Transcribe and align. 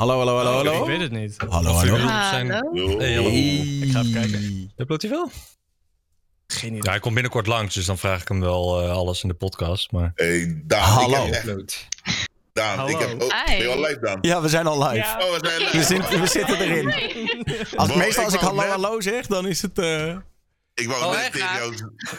Hallo, 0.00 0.16
hallo, 0.18 0.36
hallo, 0.36 0.52
hallo. 0.52 0.80
Ik 0.80 0.86
weet 0.86 1.00
het 1.00 1.10
niet. 1.10 1.34
Hallo, 1.48 1.70
hallo. 1.72 1.96
zijn- 1.96 2.50
Hallo. 2.50 2.98
Hey, 2.98 3.14
hallo. 3.14 3.28
Ik 3.28 3.90
ga 3.92 4.00
even 4.00 4.12
kijken. 4.12 4.72
Uploadt 4.76 5.02
hij 5.02 5.10
wel? 5.10 5.30
Geen 6.46 6.68
idee. 6.68 6.82
Ja, 6.82 6.90
hij 6.90 7.00
komt 7.00 7.14
binnenkort 7.14 7.46
langs, 7.46 7.74
dus 7.74 7.84
dan 7.86 7.98
vraag 7.98 8.20
ik 8.22 8.28
hem 8.28 8.40
wel 8.40 8.82
eh, 8.82 8.90
alles 8.90 9.22
in 9.22 9.28
de 9.28 9.34
podcast. 9.34 9.92
Maar... 9.92 10.12
Hey, 10.14 10.62
Daan. 10.66 10.82
Hallo. 10.88 11.26
Ik 11.26 11.32
heb, 11.34 11.44
Upload. 11.44 11.86
Daan, 12.52 12.78
Hallo. 12.78 12.98
ik 12.98 13.08
heb... 13.08 13.22
Oh, 13.22 13.44
Hi. 13.46 13.56
ben 13.58 13.66
je 13.66 13.72
al 13.74 13.80
live, 13.80 13.98
Daan? 14.00 14.18
Ja, 14.20 14.40
we 14.40 14.48
zijn 14.48 14.66
al 14.66 14.82
live. 14.82 14.94
Ja. 14.94 15.18
Oh, 15.22 15.32
we 15.38 15.46
zijn 15.48 15.58
live. 15.60 15.76
We, 15.76 15.82
zitten- 15.84 16.20
we 16.20 16.26
zitten 16.26 16.58
erin. 16.60 16.92
Als, 17.76 17.94
meestal 17.94 18.24
als 18.24 18.34
ik 18.34 18.40
hallo, 18.40 18.62
hallo 18.62 19.00
zeg, 19.00 19.26
dan 19.26 19.46
is 19.46 19.62
het... 19.62 19.78
eh, 19.78 20.16
Ik 20.80 20.86
wou, 20.88 21.04
Oh, 21.04 21.10
net 21.22 21.32
tegen 21.32 21.54
jou, 21.56 21.74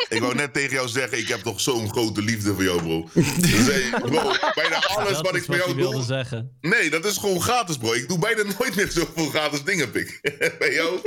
ik 0.10 0.22
wou 0.22 0.36
net 0.36 0.54
tegen 0.54 0.72
jou 0.72 0.88
zeggen, 0.88 1.18
ik 1.18 1.28
heb 1.28 1.40
toch 1.40 1.62
zo'n 1.62 1.90
grote 1.90 2.22
liefde 2.22 2.54
voor 2.54 2.64
jou, 2.64 2.82
bro. 2.82 3.10
Dus, 3.40 3.52
hey, 3.68 3.90
bro, 3.90 4.34
bijna 4.56 4.84
alles 4.96 5.14
Dat 5.14 5.22
wat 5.22 5.36
ik 5.36 5.44
voor 5.44 5.56
jou 5.56 5.76
doe... 5.76 6.04
zeggen. 6.04 6.58
Nee, 6.62 6.90
dat 6.90 7.06
is 7.06 7.18
gewoon 7.18 7.42
gratis, 7.42 7.78
bro. 7.78 7.94
Ik 7.94 8.08
doe 8.08 8.20
bijna 8.20 8.44
nooit 8.60 8.76
meer 8.76 8.92
zoveel 8.92 9.26
gratis 9.30 9.64
dingen, 9.64 9.92
pik. 9.92 10.20
Bij 10.60 10.74
jou? 10.74 11.00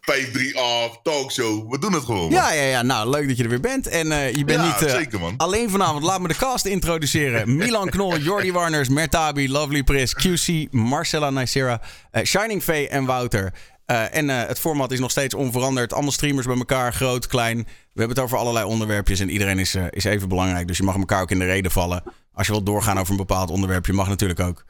538, 0.00 1.00
talkshow. 1.02 1.70
We 1.70 1.78
doen 1.78 1.92
het 1.92 2.04
gewoon, 2.04 2.20
man. 2.20 2.30
Ja, 2.30 2.52
ja, 2.52 2.62
ja. 2.62 2.82
Nou, 2.82 3.10
leuk 3.10 3.28
dat 3.28 3.36
je 3.36 3.42
er 3.42 3.48
weer 3.48 3.60
bent. 3.60 3.86
En 3.86 4.12
eh, 4.12 4.34
je 4.34 4.44
bent 4.44 4.60
Ja, 4.60 4.66
niet 4.66 4.88
eh, 4.88 4.94
zeker, 4.94 5.20
man. 5.20 5.34
alleen 5.36 5.70
vanavond. 5.70 6.02
Laat 6.04 6.20
me 6.20 6.28
de 6.28 6.34
cast 6.34 6.64
introduceren. 6.66 7.56
Milan 7.56 7.88
Knol, 7.90 8.18
Jordi 8.18 8.52
Warners, 8.52 8.88
Mertabi, 8.88 9.48
Lovely 9.50 9.82
Pris, 9.82 10.14
QC, 10.14 10.72
Marcella 10.72 11.30
Nicera, 11.30 11.80
eh, 12.10 12.24
Shining 12.24 12.62
Faye 12.62 12.88
en 12.88 13.04
Wouter. 13.04 13.52
Eh, 13.90 14.14
en 14.16 14.30
eh, 14.30 14.46
het 14.46 14.60
format 14.60 14.90
is 14.90 14.98
nog 14.98 15.10
steeds 15.10 15.34
onveranderd. 15.34 15.92
Allemaal 15.92 16.12
streamers 16.12 16.46
bij 16.46 16.56
elkaar, 16.56 16.92
groot, 16.92 17.26
klein. 17.26 17.56
We 17.56 17.64
hebben 18.00 18.16
het 18.16 18.24
over 18.24 18.38
allerlei 18.38 18.66
onderwerpjes 18.66 19.20
en 19.20 19.30
iedereen 19.30 19.58
is, 19.58 19.74
eh, 19.74 19.84
is 19.90 20.04
even 20.04 20.28
belangrijk. 20.28 20.66
Dus 20.66 20.76
je 20.76 20.82
mag 20.82 20.96
elkaar 20.96 21.22
ook 21.22 21.30
in 21.30 21.38
de 21.38 21.44
reden 21.44 21.70
vallen. 21.70 22.02
Als 22.32 22.46
je 22.46 22.52
wilt 22.52 22.66
doorgaan 22.66 22.98
over 22.98 23.10
een 23.10 23.16
bepaald 23.16 23.50
onderwerpje, 23.50 23.92
mag 23.92 24.08
natuurlijk 24.08 24.40
ook. 24.40 24.64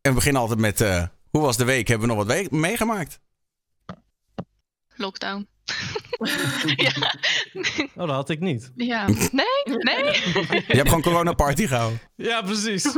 En 0.00 0.10
we 0.10 0.12
beginnen 0.14 0.40
altijd 0.40 0.60
met, 0.60 0.80
eh, 0.80 1.04
hoe 1.30 1.40
was 1.42 1.56
de 1.56 1.64
week? 1.64 1.88
Hebben 1.88 2.08
we 2.08 2.14
nog 2.14 2.24
wat 2.26 2.36
we- 2.36 2.56
meegemaakt? 2.56 3.20
Lockdown. 4.96 5.48
ja. 6.76 7.14
Oh, 7.94 8.06
dat 8.06 8.10
had 8.10 8.30
ik 8.30 8.40
niet. 8.40 8.72
ja. 8.74 9.06
Nee? 9.32 9.76
Nee? 9.78 10.04
Je 10.50 10.64
hebt 10.66 10.88
gewoon 10.88 11.02
corona 11.02 11.32
party 11.32 11.66
gehouden. 11.66 12.00
Ja, 12.16 12.42
precies. 12.42 12.84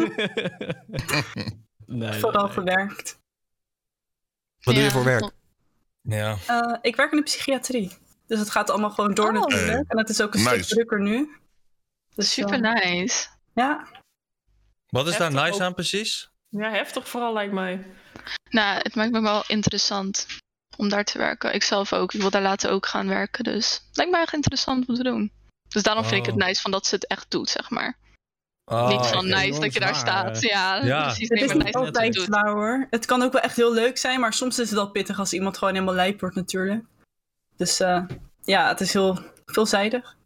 nee, 1.87 2.13
Vooral 2.13 2.45
nee. 2.45 2.53
gewerkt. 2.53 3.21
Wat 4.61 4.75
doe 4.75 4.85
je 4.85 4.91
voor 4.91 5.05
werk? 5.05 5.37
Ja. 6.17 6.37
Eh, 6.47 6.77
ik 6.81 6.97
werk 6.97 7.11
in 7.11 7.17
de 7.17 7.23
psychiatrie. 7.23 7.97
Dus 8.27 8.39
het 8.39 8.51
gaat 8.51 8.71
allemaal 8.71 8.91
gewoon 8.91 9.15
door 9.15 9.27
Oh. 9.37 9.41
natuurlijk. 9.41 9.91
En 9.93 9.99
het 9.99 10.09
is 10.09 10.21
ook 10.21 10.35
een 10.35 10.41
stuk 10.41 10.63
drukker 10.63 11.01
nu. 11.01 11.37
Dus, 12.15 12.33
Super 12.33 12.63
eh, 12.65 12.75
nice. 12.75 13.27
Ja, 13.55 13.87
Wat 14.89 15.07
is 15.09 15.17
daar 15.17 15.33
nice 15.33 15.53
ook. 15.55 15.61
aan 15.61 15.75
precies? 15.75 16.31
Ja, 16.49 16.71
heftig 16.71 17.09
vooral 17.09 17.33
lijkt 17.33 17.53
mij. 17.53 17.87
Nou, 18.51 18.77
het 18.83 18.95
maakt 18.95 19.11
me 19.11 19.21
wel 19.21 19.45
interessant 19.47 20.27
om 20.77 20.89
daar 20.89 21.05
te 21.05 21.19
werken. 21.19 21.55
Ik 21.55 21.63
zelf 21.63 21.93
ook. 21.93 22.15
Ik 22.15 22.21
wil 22.21 22.31
daar 22.31 22.43
later 22.43 22.71
ook 22.71 22.87
gaan 22.87 23.09
werken. 23.09 23.45
Dus 23.45 23.83
het 23.89 23.97
lijkt 23.97 24.13
mij 24.13 24.21
echt 24.23 24.33
interessant 24.33 24.89
om 24.89 24.95
te 24.95 25.03
doen. 25.03 25.33
Dus 25.69 25.83
daarom 25.83 26.05
vind 26.05 26.27
ik 26.27 26.33
Oh. 26.33 26.37
het 26.39 26.47
nice 26.47 26.61
van 26.61 26.71
dat 26.71 26.87
ze 26.87 26.95
het 26.95 27.07
echt 27.07 27.31
doet, 27.31 27.51
zeg 27.51 27.71
maar. 27.71 27.99
Oh, 28.69 28.89
Niet 28.89 29.07
van 29.07 29.27
nice 29.29 29.61
dat 29.61 29.73
je 29.75 29.81
daar 29.81 29.95
staat. 29.95 30.41
Ja, 30.43 30.85
Ja. 30.85 31.03
precies. 31.05 31.29
het 31.29 31.41
is 31.43 31.53
niet 31.53 31.63
nice 31.65 31.79
altijd 31.79 32.13
doet. 32.15 32.25
zwaar 32.25 32.51
hoor. 32.51 32.87
Het 32.91 33.07
kan 33.07 33.23
ook 33.23 33.33
wel 33.33 33.43
echt 33.43 33.57
heel 33.57 33.73
leuk 33.73 33.99
zijn, 33.99 34.21
maar 34.21 34.33
soms 34.33 34.59
is 34.59 34.69
het 34.69 34.79
wel 34.79 34.91
pittig 34.91 35.19
als 35.19 35.33
iemand 35.33 35.59
gewoon 35.59 35.75
helemaal 35.75 35.95
lijp 35.95 36.21
wordt 36.21 36.35
natuurlijk. 36.37 36.85
Dus 37.57 37.81
eh, 37.81 38.03
ja, 38.43 38.69
het 38.69 38.81
is 38.81 38.93
heel 38.93 39.19
veelzijdig. 39.47 40.17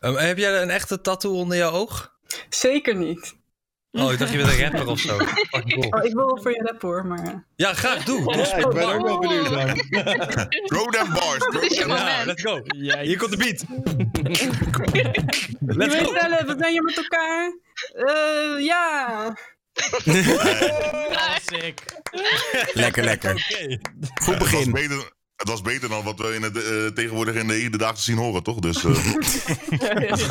Um, 0.00 0.16
heb 0.16 0.38
jij 0.38 0.62
een 0.62 0.70
echte 0.70 1.00
tattoo 1.00 1.34
onder 1.34 1.56
je 1.56 1.64
oog? 1.64 2.12
Zeker 2.48 2.94
niet. 2.96 3.40
Oh, 3.90 4.12
ik 4.12 4.18
dacht 4.18 4.32
je 4.32 4.36
bent 4.38 4.50
een 4.52 4.60
rapper 4.62 4.86
of 4.88 4.98
zo. 4.98 5.16
Cool. 5.50 5.88
Oh, 5.90 6.04
ik 6.04 6.12
wil 6.12 6.26
wel 6.26 6.38
voor 6.42 6.50
je 6.50 6.62
rappen 6.62 6.88
hoor, 6.88 7.06
maar... 7.06 7.24
eh, 7.26 7.34
Ja, 7.56 7.74
graag, 7.74 8.04
doe. 8.04 8.22
doe 8.22 8.36
Ja, 8.36 8.44
spit 8.44 8.64
ik 8.64 8.70
ben 8.70 8.88
ook 8.88 9.02
wel 9.06 9.18
benieuwd 9.18 9.48
dan. 9.50 9.66
Throw 10.68 10.90
them 10.92 11.12
bars, 11.12 11.38
bro. 11.38 11.50
Dit 11.60 11.70
is 11.70 11.78
je 11.78 11.86
Ja, 11.86 12.24
let's 12.24 12.42
go. 12.42 12.60
Hier 13.02 13.18
komt 13.18 13.30
de 13.30 13.36
beat. 13.36 13.64
Je 14.92 15.74
Let's 15.78 15.94
weet 15.94 16.06
go. 16.06 16.12
wel, 16.28 16.44
wat 16.46 16.56
zijn 16.58 16.72
je 16.72 16.82
met 16.82 16.96
elkaar? 16.96 17.56
Eh, 17.94 18.64
ja. 18.64 19.16
Ah, 21.12 21.36
sick. 21.46 21.82
Lekker, 22.72 23.04
lekker. 23.04 23.30
Goed 24.14 24.34
Het 24.34 24.38
was, 24.38 24.50
begin. 24.50 24.72
beter, 24.72 25.12
het 25.36 25.48
was 25.48 25.62
beter 25.62 25.88
dan 25.88 26.04
wat 26.04 26.18
we 26.18 26.34
in 26.34 26.42
het, 26.42 26.56
eh, 26.56 26.86
tegenwoordig 26.86 27.34
in 27.34 27.46
de 27.48 27.54
hedendaagse 27.54 28.02
zien 28.02 28.16
horen, 28.16 28.42
toch? 28.42 28.58
Dus, 28.58 28.84
eh, 28.84 30.30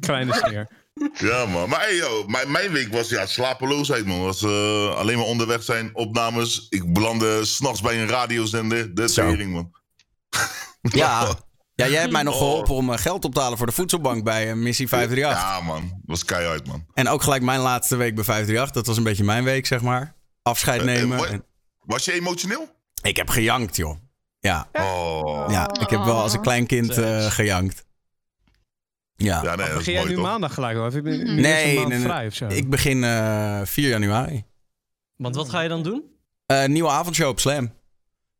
Kleine 0.00 0.32
sneer. 0.34 0.68
ja, 1.14 1.46
man. 1.46 1.68
Maar 1.68 1.80
hey, 1.80 1.96
yo, 1.96 2.24
mijn, 2.26 2.50
mijn 2.50 2.72
week 2.72 2.92
was 2.92 3.08
ja, 3.08 3.26
slapeloosheid, 3.26 4.06
man. 4.06 4.22
Was 4.22 4.42
eh, 4.42 4.96
alleen 4.96 5.16
maar 5.16 5.26
onderweg 5.26 5.62
zijn, 5.62 5.90
opnames. 5.94 6.66
Ik 6.68 6.92
belandde 6.92 7.44
s'nachts 7.44 7.80
bij 7.80 8.00
een 8.00 8.08
radiozender. 8.08 8.94
De 8.94 9.04
tering, 9.12 9.52
man. 9.52 9.72
Ja. 10.80 11.38
ja, 11.76 11.88
jij 11.88 12.00
hebt 12.00 12.12
mij 12.12 12.22
nog 12.22 12.34
Oh. 12.34 12.40
geholpen 12.40 12.74
om 12.74 12.92
eh, 12.92 12.98
geld 12.98 13.24
op 13.24 13.34
te 13.34 13.40
halen 13.40 13.58
voor 13.58 13.66
de 13.66 13.72
voedselbank 13.72 14.24
bij 14.24 14.48
eh, 14.50 14.54
Missie 14.56 14.88
538. 14.88 15.42
Ja, 15.50 15.60
man. 15.60 15.80
Dat 15.88 15.98
was 16.04 16.24
keihard, 16.24 16.66
man. 16.66 16.86
En 16.94 17.08
ook 17.08 17.22
gelijk 17.22 17.42
mijn 17.42 17.60
laatste 17.60 17.96
week 17.96 18.14
bij 18.14 18.24
538. 18.24 18.74
Dat 18.74 18.86
was 18.86 18.96
een 18.96 19.02
beetje 19.02 19.24
mijn 19.24 19.44
week, 19.44 19.66
zeg 19.66 19.80
maar. 19.82 20.14
Afscheid 20.42 20.80
Eh, 20.80 20.86
nemen. 20.86 21.44
Was 21.84 22.04
je 22.04 22.12
emotioneel? 22.12 22.68
ik 23.02 23.16
heb 23.16 23.28
gejankt, 23.28 23.76
joh. 23.76 23.96
Ja, 24.40 24.68
Oh. 24.72 25.44
ja 25.50 25.70
ik 25.80 25.90
heb 25.90 26.04
wel 26.04 26.20
als 26.20 26.32
een 26.32 26.40
klein 26.40 26.66
kind 26.66 26.98
eh, 26.98 27.26
gejankt. 27.30 27.84
Ja. 29.16 29.42
Ja, 29.42 29.54
nee, 29.54 29.56
dat 29.56 29.68
is 29.68 29.74
Begin 29.74 29.92
jij 29.92 30.04
nu 30.04 30.14
toch? 30.14 30.22
maandag 30.24 30.54
gelijk 30.54 30.76
hoor? 30.76 30.86
Of 30.86 30.92
heb 30.92 31.04
je 31.04 31.10
nu 31.10 31.40
Nee, 31.40 31.86
nee, 31.86 32.00
vrij 32.00 32.26
of 32.26 32.34
zo? 32.34 32.46
Ik 32.46 32.70
begin 32.70 33.04
eh 33.04 33.60
4 33.64 33.88
januari. 33.88 34.44
Want 35.16 35.34
wat 35.34 35.48
ga 35.48 35.60
je 35.60 35.68
dan 35.68 35.82
doen? 35.82 36.02
Eh, 36.46 36.64
nieuwe 36.64 36.88
avondshow 36.90 37.28
op 37.28 37.40
Slam. 37.40 37.72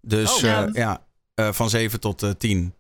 Dus 0.01 0.35
Oh, 0.35 0.41
ja, 0.41 0.69
ja. 0.73 1.07
eh, 1.35 1.53
van 1.53 1.71
7 1.71 2.01
tot 2.01 2.23
eh 2.23 2.31
10. 2.31 2.75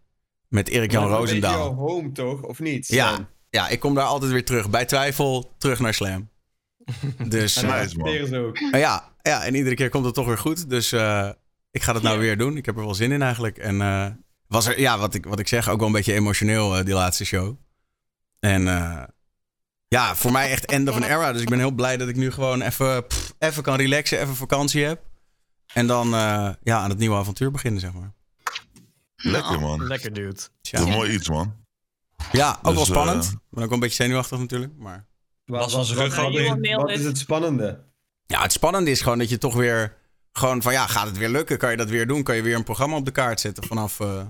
Met 0.48 0.68
Erik-Jan 0.68 1.02
Dat 1.02 1.12
is 1.12 1.18
Roosendaal. 1.18 1.58
jouw 1.58 1.74
home 1.74 2.12
toch, 2.12 2.42
of 2.42 2.58
niet? 2.58 2.88
Ja. 2.88 3.28
Ja, 3.50 3.68
ik 3.68 3.80
kom 3.80 3.94
daar 3.94 4.04
altijd 4.04 4.32
weer 4.32 4.44
terug. 4.44 4.70
Bij 4.70 4.84
twijfel, 4.84 5.54
terug 5.58 5.80
naar 5.80 5.94
Slam. 5.94 6.28
Dus 7.28 7.56
En 7.56 7.68
eh, 7.68 7.86
ze 8.24 8.38
ook. 8.46 8.58
Uh, 8.58 8.80
ja, 8.80 9.12
ja, 9.22 9.44
en 9.44 9.54
iedere 9.54 9.74
keer 9.74 9.88
komt 9.88 10.04
het 10.04 10.14
toch 10.14 10.26
weer 10.26 10.38
goed. 10.38 10.70
Dus 10.70 10.92
eh, 10.92 11.30
ik 11.70 11.82
ga 11.82 11.92
dat 11.92 12.02
nou 12.02 12.18
weer 12.18 12.38
doen. 12.38 12.56
Ik 12.56 12.66
heb 12.66 12.76
er 12.76 12.84
wel 12.84 12.94
zin 12.94 13.12
in 13.12 13.22
eigenlijk. 13.22 13.58
En 13.58 13.80
eh, 13.80 14.06
was 14.46 14.66
er, 14.66 14.80
ja, 14.80 14.98
wat 14.98 15.14
ik, 15.14 15.26
wat 15.26 15.38
ik 15.38 15.48
zeg, 15.48 15.68
ook 15.68 15.78
wel 15.78 15.86
een 15.86 15.92
beetje 15.92 16.12
emotioneel, 16.12 16.84
die 16.84 16.94
laatste 16.94 17.24
show. 17.24 17.56
En 18.38 18.62
ja, 19.88 20.14
voor 20.14 20.32
mij 20.32 20.50
echt 20.50 20.64
end 20.64 20.88
of 20.88 20.94
an 20.94 21.02
era. 21.02 21.32
Dus 21.32 21.42
ik 21.42 21.48
ben 21.48 21.58
heel 21.58 21.70
blij 21.70 21.96
dat 21.96 22.08
ik 22.08 22.16
nu 22.16 22.30
gewoon 22.30 22.62
even, 22.62 23.04
even 23.38 23.62
kan 23.62 23.76
relaxen, 23.76 24.20
even 24.20 24.36
vakantie 24.36 24.84
heb. 24.84 25.00
En 25.72 25.86
dan 25.86 26.08
ja, 26.62 26.78
aan 26.78 26.90
het 26.90 26.98
nieuwe 26.98 27.16
avontuur 27.16 27.50
beginnen, 27.50 27.80
zeg 27.80 27.92
maar. 27.92 28.14
Lekker, 29.30 29.60
man. 29.60 29.86
Lekker 29.86 30.12
dude. 30.12 30.40
Tja. 30.60 30.78
Dat 30.78 30.88
is 30.88 30.94
mooi 30.94 31.12
iets, 31.12 31.28
man. 31.28 31.54
Ja, 32.32 32.50
ook 32.58 32.62
wel 32.62 32.74
Dus, 32.74 32.86
spannend. 32.86 33.24
eh, 33.24 33.30
Ik 33.30 33.38
ben 33.50 33.62
ook 33.62 33.68
wel 33.68 33.72
een 33.72 33.80
beetje 33.80 34.02
zenuwachtig 34.02 34.38
natuurlijk. 34.38 34.72
Maar 34.78 35.06
Was 35.44 35.72
zijn 35.72 35.84
rug 35.98 36.16
wat, 36.16 36.24
al 36.24 36.32
wat, 36.32 36.40
is, 36.64 36.74
wat 36.74 36.90
is 36.90 37.04
het 37.04 37.18
spannende? 37.18 37.84
ja, 38.26 38.42
het 38.42 38.52
spannende 38.52 38.90
is 38.90 39.00
gewoon 39.00 39.18
dat 39.18 39.28
je 39.28 39.38
toch 39.38 39.54
weer... 39.54 39.96
Gewoon 40.32 40.62
van 40.62 40.72
ja, 40.72 40.86
gaat 40.86 41.06
het 41.06 41.18
weer 41.18 41.28
lukken? 41.28 41.58
Kan 41.58 41.70
je 41.70 41.76
dat 41.76 41.88
weer 41.90 42.06
doen? 42.06 42.22
Kan 42.22 42.36
je 42.36 42.42
weer 42.42 42.54
een 42.54 42.64
programma 42.64 42.96
op 42.96 43.04
de 43.04 43.10
kaart 43.10 43.40
zetten 43.40 43.64
vanaf, 43.64 44.00
eh, 44.00 44.20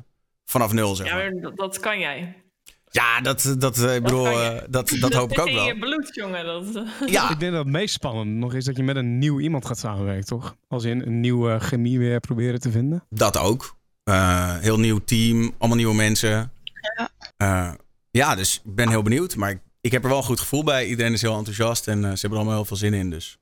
vanaf 0.45 0.73
nul, 0.73 0.95
zeg 0.95 1.07
Ja, 1.07 1.15
maar. 1.15 1.35
maar 1.35 1.55
dat, 1.55 1.81
kan 1.81 1.99
jij. 1.99 2.43
Ja, 2.91 3.21
dat, 3.21 3.55
dat, 3.59 3.79
eh, 3.79 3.95
ik 3.95 4.03
bedoel, 4.03 4.29
je. 4.31 4.67
dat, 4.71 4.97
dat 5.01 5.13
hoop 5.15 5.31
ik 5.33 5.39
ook 5.41 5.47
in 5.49 5.55
wel. 5.55 5.67
je 5.67 5.79
bloed, 5.79 6.15
jongen. 6.15 6.45
Dat. 6.45 6.85
Ja, 7.11 7.31
Ik 7.31 7.39
denk 7.41 7.53
dat 7.53 7.65
het 7.65 7.73
meest 7.73 7.95
spannende 7.95 8.33
nog 8.33 8.55
is 8.55 8.65
dat 8.65 8.77
je 8.77 8.83
met 8.83 8.97
een 8.97 9.19
nieuw 9.19 9.41
iemand 9.41 9.67
gaat 9.67 9.79
samenwerken, 9.79 10.25
toch? 10.27 10.57
Als 10.69 10.85
in 10.85 11.01
een 11.03 11.21
nieuwe 11.21 11.59
chemie 11.61 11.99
weer 11.99 12.21
proberen 12.21 12.61
te 12.61 12.71
vinden. 12.71 13.05
dat 13.11 13.39
ook. 13.39 13.77
Eh, 14.07 14.57
heel 14.59 14.79
nieuw 14.79 14.99
team, 15.05 15.55
allemaal 15.59 15.77
nieuwe 15.77 15.95
mensen. 15.95 16.53
Ja. 16.97 17.11
Eh, 17.37 17.73
ja, 18.11 18.35
dus 18.35 18.61
ik 18.65 18.75
ben 18.75 18.89
heel 18.89 19.03
benieuwd. 19.03 19.37
Maar 19.37 19.51
ik, 19.51 19.59
ik 19.81 19.93
heb 19.93 20.03
er 20.03 20.09
wel 20.09 20.19
een 20.19 20.25
goed 20.25 20.41
gevoel 20.41 20.65
bij. 20.65 20.87
Iedereen 20.87 21.13
is 21.13 21.23
heel 21.23 21.37
enthousiast 21.37 21.89
en 21.89 22.05
eh, 22.05 22.11
ze 22.11 22.21
hebben 22.21 22.31
er 22.31 22.37
allemaal 22.37 22.55
heel 22.55 22.65
veel 22.65 22.77
zin 22.77 22.95
in. 22.95 23.11
Dus 23.11 23.39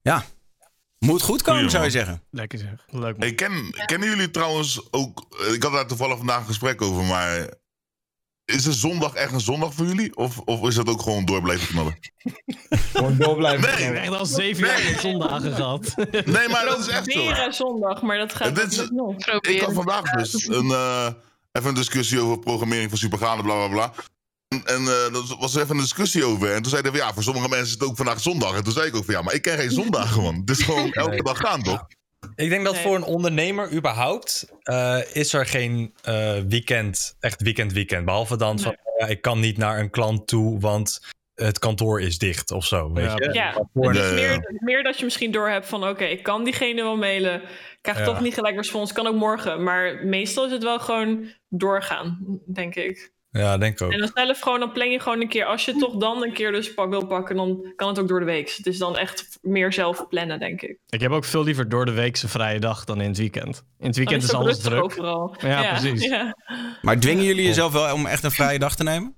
ja, 0.00 0.24
moet 0.98 1.22
goed 1.22 1.42
komen, 1.42 1.58
Goeie, 1.58 1.70
zou 1.70 1.84
je 1.84 1.90
zeggen. 1.90 2.22
Lekker 2.30 2.58
zeg. 2.58 2.84
Leuk 2.90 3.16
man. 3.16 3.20
Hey, 3.20 3.34
ken, 3.34 3.74
kennen 3.86 4.08
jullie 4.08 4.30
trouwens 4.30 4.92
ook... 4.92 5.26
Ik 5.54 5.62
had 5.62 5.72
daar 5.72 5.86
toevallig 5.86 6.16
vandaag 6.16 6.38
een 6.38 6.46
gesprek 6.46 6.82
over, 6.82 7.04
maar... 7.04 7.48
Is 8.56 8.64
een 8.64 8.72
zondag 8.72 9.12
echt 9.14 9.32
een 9.32 9.40
zondag 9.40 9.74
voor 9.74 9.86
jullie? 9.86 10.16
Of, 10.16 10.38
of 10.38 10.68
is 10.68 10.74
dat 10.74 10.88
ook 10.88 11.02
gewoon 11.02 11.24
door 11.24 11.42
blijven 11.42 11.66
knallen? 11.68 11.98
Gewoon 12.92 13.16
door 13.16 13.36
blijven 13.36 13.60
Nee, 13.60 13.70
Ik 13.72 13.78
gaan. 13.84 13.94
heb 13.94 14.02
echt 14.02 14.12
al 14.18 14.26
zeven 14.26 14.62
Nee. 14.66 14.82
jaar 14.92 15.00
zondagen 15.00 15.54
gehad. 15.54 15.94
Nee, 16.36 16.48
maar 16.48 16.64
dat 16.64 16.78
is 16.78 16.88
echt 16.88 17.12
zo. 17.12 17.20
Proberen 17.24 17.52
zondag, 17.54 18.02
maar 18.02 18.18
dat 18.18 18.34
gaat 18.34 18.48
Ja, 18.48 18.54
dit 18.54 18.72
is- 18.72 18.78
niet 18.78 18.90
nog. 18.92 19.14
Ik 19.40 19.60
had 19.60 19.72
vandaag 19.74 20.02
dus 20.10 20.46
een, 20.48 20.70
eh, 20.70 21.06
even 21.52 21.68
een 21.68 21.74
discussie 21.74 22.20
over 22.20 22.38
programmering 22.38 22.88
van 22.88 22.98
supergaande, 22.98 23.42
bla 23.42 23.54
bla 23.54 23.68
bla. 23.68 23.92
En, 24.48 24.62
en 24.66 24.80
eh, 24.80 25.12
daar 25.12 25.36
was 25.38 25.54
er 25.54 25.62
even 25.62 25.74
een 25.76 25.82
discussie 25.82 26.24
over. 26.24 26.52
En 26.54 26.62
toen 26.62 26.70
zeiden 26.70 26.92
we, 26.92 26.98
ja, 26.98 27.12
voor 27.14 27.22
sommige 27.22 27.48
mensen 27.48 27.66
is 27.66 27.72
het 27.72 27.82
ook 27.82 27.96
vandaag 27.96 28.20
zondag. 28.20 28.54
En 28.54 28.64
toen 28.64 28.72
zei 28.72 28.86
ik 28.86 28.96
ook 28.96 29.04
van, 29.04 29.14
ja, 29.14 29.22
maar 29.22 29.34
ik 29.34 29.42
ken 29.42 29.58
geen 29.58 29.70
zondagen, 29.70 30.22
man. 30.22 30.34
Het 30.34 30.50
is 30.50 30.62
gewoon 30.64 30.92
elke 30.92 31.22
dag 31.22 31.38
gaan, 31.38 31.62
toch? 31.62 31.86
Ik 32.34 32.48
denk 32.48 32.64
dat 32.64 32.74
Nee. 32.74 32.82
voor 32.82 32.94
een 32.96 33.04
ondernemer 33.04 33.72
überhaupt 33.72 34.52
eh, 34.62 34.98
is 35.12 35.32
er 35.32 35.46
geen 35.46 35.94
eh, 36.02 36.38
weekend, 36.48 37.16
echt 37.20 37.42
weekend 37.42 37.72
weekend. 37.72 38.04
Behalve 38.04 38.36
dan 38.36 38.58
van, 38.58 38.76
ja, 38.98 39.06
ik 39.06 39.22
kan 39.22 39.40
niet 39.40 39.56
naar 39.56 39.78
een 39.78 39.90
klant 39.90 40.26
toe, 40.26 40.60
want 40.60 41.00
het 41.34 41.58
kantoor 41.58 42.00
is 42.00 42.18
dicht 42.18 42.50
of 42.50 42.64
zo, 42.66 42.92
weet 42.92 43.04
Ja, 43.04 43.14
je? 43.16 43.32
Ja, 43.32 43.66
het 43.72 43.96
is 43.96 44.10
meer, 44.12 44.58
meer 44.58 44.82
dat 44.82 44.98
je 44.98 45.04
misschien 45.04 45.30
doorhebt 45.30 45.66
van 45.66 45.88
oké, 45.88 46.04
ik 46.04 46.22
kan 46.22 46.44
diegene 46.44 46.82
wel 46.82 46.96
mailen. 46.96 47.42
Ik 47.42 47.78
krijg 47.80 47.98
Ja. 47.98 48.04
toch 48.04 48.20
niet 48.20 48.34
gelijk 48.34 48.56
respons, 48.56 48.92
kan 48.92 49.06
ook 49.06 49.14
morgen. 49.14 49.62
Maar 49.62 50.06
meestal 50.06 50.46
is 50.46 50.52
het 50.52 50.62
wel 50.62 50.78
gewoon 50.80 51.32
doorgaan, 51.48 52.40
denk 52.46 52.74
ik. 52.74 53.12
Ja, 53.30 53.58
denk 53.58 53.72
ik 53.80 53.82
ook. 53.86 53.92
En 53.92 53.98
dan 53.98 54.10
zelf 54.14 54.40
gewoon, 54.40 54.60
dan 54.60 54.72
plan 54.72 54.90
je 54.90 55.00
gewoon 55.00 55.20
een 55.20 55.28
keer, 55.28 55.44
als 55.44 55.64
je 55.64 55.76
toch 55.76 55.96
dan 55.96 56.22
een 56.22 56.32
keer 56.32 56.52
dus 56.52 56.74
pak 56.74 56.88
wil 56.90 57.06
pakken, 57.06 57.36
dan 57.36 57.72
kan 57.76 57.88
het 57.88 57.98
ook 57.98 58.08
door 58.08 58.18
de 58.18 58.24
week. 58.26 58.50
Het 58.56 58.66
is 58.66 58.78
dan 58.78 58.96
echt 58.96 59.38
meer 59.42 59.72
zelf 59.72 60.08
plannen, 60.08 60.38
denk 60.38 60.62
ik. 60.62 60.78
Ik 60.88 61.00
heb 61.00 61.10
ook 61.10 61.24
veel 61.24 61.44
liever 61.44 61.68
door 61.68 61.84
de 61.84 61.92
weekse 61.92 62.28
vrije 62.28 62.60
dag 62.60 62.84
dan 62.84 63.00
in 63.00 63.08
het 63.08 63.18
weekend. 63.18 63.64
In 63.78 63.86
het 63.86 63.96
weekend 63.96 64.20
Dan 64.20 64.30
is 64.30 64.36
alles 64.36 64.58
druk. 64.60 64.82
overal. 64.82 65.34
Ja, 65.40 65.70
precies. 65.78 66.04
Ja, 66.04 66.34
Maar 66.82 66.98
dwingen 67.00 67.24
jullie 67.24 67.44
jezelf 67.46 67.72
wel 67.72 67.94
om 67.94 68.06
echt 68.06 68.24
een 68.24 68.30
vrije 68.30 68.58
dag 68.58 68.76
te 68.76 68.82
nemen? 68.82 69.16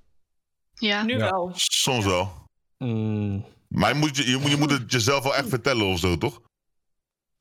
Ja. 0.73 1.03
nu 1.03 1.17
Ja. 1.17 1.29
wel. 1.29 1.51
Soms 1.55 2.05
wel. 2.05 2.31
Mm, 2.77 3.45
Maar 3.67 3.93
je 3.93 3.99
moet, 3.99 4.17
je, 4.17 4.29
je, 4.29 4.37
moet, 4.37 4.49
je 4.51 4.57
moet 4.57 4.71
het 4.71 4.91
jezelf 4.91 5.23
wel 5.23 5.35
echt 5.35 5.49
vertellen 5.49 5.85
of 5.85 5.99
zo, 5.99 6.17
toch? 6.17 6.41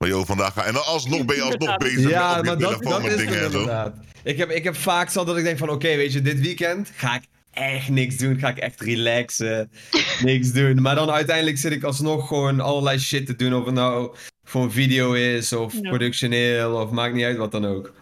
Maar 0.00 0.08
joh, 0.08 0.26
vandaag 0.26 0.52
ga 0.52 0.64
En 0.64 0.72
dan 0.72 0.84
alsnog 0.84 1.24
ben 1.24 1.36
je 1.36 1.42
alsnog 1.42 1.76
bezig 1.86 2.10
Ja, 2.10 2.28
met 2.28 2.38
op 2.38 2.44
je 2.44 2.50
maar 2.50 2.58
dat, 2.58 2.68
telefoon 2.82 2.92
dat 2.92 3.02
met 3.02 3.10
is 3.12 3.16
dingen 3.18 3.34
het 3.34 3.44
en 3.44 3.50
zo. 3.50 3.58
inderdaad. 3.58 3.94
Ik 4.22 4.38
heb, 4.38 4.50
ik 4.50 4.64
heb 4.64 4.76
vaak 4.76 5.10
zo 5.10 5.24
dat 5.24 5.36
ik 5.36 5.44
denk 5.44 5.58
van, 5.58 5.70
oké, 5.70 5.96
weet 5.96 6.12
je, 6.12 6.22
dit 6.22 6.40
weekend 6.40 6.90
ga 6.96 7.14
ik 7.14 7.22
echt 7.50 7.88
niks 7.88 8.16
doen. 8.16 8.38
Ga 8.38 8.48
ik 8.48 8.58
echt 8.58 8.80
relaxen, 8.80 9.70
niks 10.22 10.52
doen. 10.52 10.82
Maar 10.82 10.94
dan 10.94 11.10
uiteindelijk 11.10 11.58
zit 11.58 11.72
ik 11.72 11.82
alsnog 11.82 12.28
gewoon 12.28 12.60
allerlei 12.60 12.98
shit 12.98 13.26
te 13.26 13.36
doen. 13.36 13.54
Of 13.54 13.64
het 13.64 13.74
nou 13.74 14.14
voor 14.44 14.62
een 14.62 14.72
video 14.72 15.12
is, 15.12 15.52
of 15.52 15.72
Ja. 15.72 15.88
productioneel, 15.88 16.74
of 16.80 16.90
maakt 16.90 17.14
niet 17.14 17.24
uit 17.24 17.36
wat 17.36 17.52
dan 17.52 17.66
ook. 17.66 17.92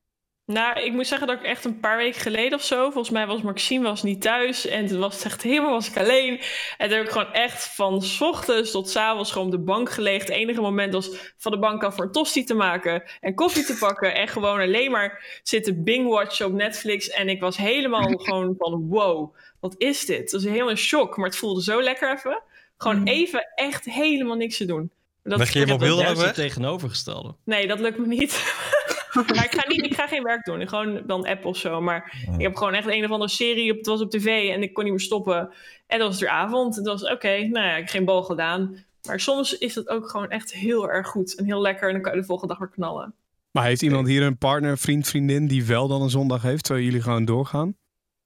Nou, 0.53 0.81
ik 0.81 0.93
moet 0.93 1.07
zeggen 1.07 1.27
dat 1.27 1.39
ik 1.39 1.45
echt 1.45 1.65
een 1.65 1.81
paar 1.81 1.97
weken 1.97 2.21
geleden 2.21 2.59
of 2.59 2.65
zo, 2.65 2.83
volgens 2.83 3.11
mij 3.11 3.27
was 3.27 3.43
Maxime 3.43 3.85
was 3.85 4.03
niet 4.03 4.21
thuis 4.21 4.67
en 4.67 4.87
toen 4.87 4.99
was 4.99 5.15
het 5.15 5.25
echt 5.25 5.43
helemaal 5.43 5.71
was 5.71 5.89
ik 5.89 5.97
alleen. 5.99 6.41
En 6.79 6.89
toen 6.89 6.97
heb 6.97 7.07
ik 7.07 7.13
gewoon 7.13 7.33
echt 7.33 7.65
van 7.75 8.03
's 8.03 8.21
ochtends 8.21 8.71
tot 8.71 8.89
's 8.91 8.97
avonds 8.97 9.33
gewoon 9.33 9.47
op 9.47 9.53
de 9.53 9.59
bank 9.59 9.91
gelegen. 9.91 10.21
Het 10.27 10.37
enige 10.37 10.61
moment 10.61 10.93
was 10.93 11.11
van 11.37 11.53
de 11.53 11.59
bank 11.59 11.83
af 11.85 11.95
voor 11.95 12.05
een 12.05 12.13
tosti 12.13 12.45
te 12.45 12.55
maken 12.55 13.03
en 13.21 13.35
koffie 13.35 13.65
te 13.65 13.77
pakken 13.79 14.15
en 14.15 14.29
gewoon 14.29 14.61
alleen 14.61 14.91
maar 14.91 15.41
zitten 15.43 15.85
bingwatchen 15.85 16.47
op 16.47 16.53
Netflix. 16.53 17.09
En 17.11 17.29
ik 17.29 17.41
was 17.41 17.57
helemaal 17.57 18.09
gewoon 18.19 18.55
van 18.59 18.87
wow, 18.89 19.35
wat 19.61 19.75
is 19.79 20.07
dit? 20.07 20.19
Het 20.19 20.33
was 20.33 20.45
helemaal 20.45 20.71
een 20.71 20.77
shock, 20.77 21.17
maar 21.17 21.27
het 21.27 21.37
voelde 21.39 21.63
zo 21.63 21.83
lekker 21.83 22.13
even. 22.17 22.43
Gewoon 22.77 22.97
Mhm. 22.99 23.07
even 23.09 23.49
echt 23.55 23.85
helemaal 23.85 24.37
niks 24.37 24.57
te 24.57 24.65
doen. 24.65 24.91
Dat, 25.23 25.39
Leg 25.39 25.53
je 25.53 25.59
je 25.59 25.67
mobiel 25.67 25.97
dat- 25.97 26.07
dan 26.07 26.17
weg? 26.17 26.35
tegenovergestelde. 26.35 27.35
Nee, 27.45 27.67
dat 27.67 27.81
lukt 27.81 27.99
me 27.99 28.07
niet. 28.07 28.33
maar 29.35 29.45
ik 29.45 29.55
ga, 29.55 29.69
niet, 29.69 29.85
ik 29.85 29.95
ga 29.95 30.07
geen 30.07 30.23
werk 30.23 30.45
doen. 30.45 30.61
Ik 30.61 30.69
Gewoon 30.69 31.03
dan 31.07 31.27
app 31.27 31.45
of 31.45 31.57
zo. 31.57 31.81
Maar 31.81 32.27
ik 32.37 32.43
heb 32.43 32.57
gewoon 32.57 32.75
echt 32.75 32.87
een 32.87 33.05
of 33.05 33.11
andere 33.11 33.31
serie. 33.31 33.71
Op, 33.71 33.77
het 33.77 33.87
was 33.87 34.01
op 34.01 34.11
tv 34.11 34.51
en 34.51 34.63
ik 34.63 34.75
kon 34.75 34.85
niet 34.85 34.93
meer 34.93 35.03
stoppen. 35.03 35.51
En 35.87 35.99
dan 35.99 36.07
was 36.07 36.21
het 36.21 36.21
weer 36.21 36.39
avond. 36.39 36.77
Het 36.77 36.87
was 36.87 37.11
oké, 37.11 37.29
nou 37.29 37.67
ja, 37.67 37.73
ik 37.73 37.79
heb 37.79 37.89
geen 37.89 38.05
bal 38.05 38.23
gedaan. 38.23 38.85
Maar 39.07 39.21
soms 39.21 39.59
is 39.59 39.75
het 39.75 39.89
ook 39.89 40.11
gewoon 40.11 40.31
echt 40.31 40.53
heel 40.53 40.91
erg 40.91 41.07
goed. 41.07 41.35
En 41.35 41.45
heel 41.45 41.61
lekker. 41.61 41.87
En 41.87 41.93
dan 41.93 42.03
kan 42.03 42.13
je 42.15 42.21
de 42.21 42.27
volgende 42.27 42.53
dag 42.55 42.63
weer 42.63 42.75
knallen. 42.75 43.15
Maar 43.51 43.65
heeft 43.65 43.83
iemand 43.83 44.07
hier 44.07 44.23
een 44.23 44.39
partner, 44.39 44.79
vriend, 44.79 45.09
vriendin 45.09 45.47
die 45.47 45.65
wel 45.65 45.89
dan 45.89 46.03
een 46.03 46.11
zondag 46.11 46.43
heeft, 46.43 46.65
terwijl 46.65 46.87
jullie 46.87 47.03
gewoon 47.03 47.25
doorgaan? 47.25 47.77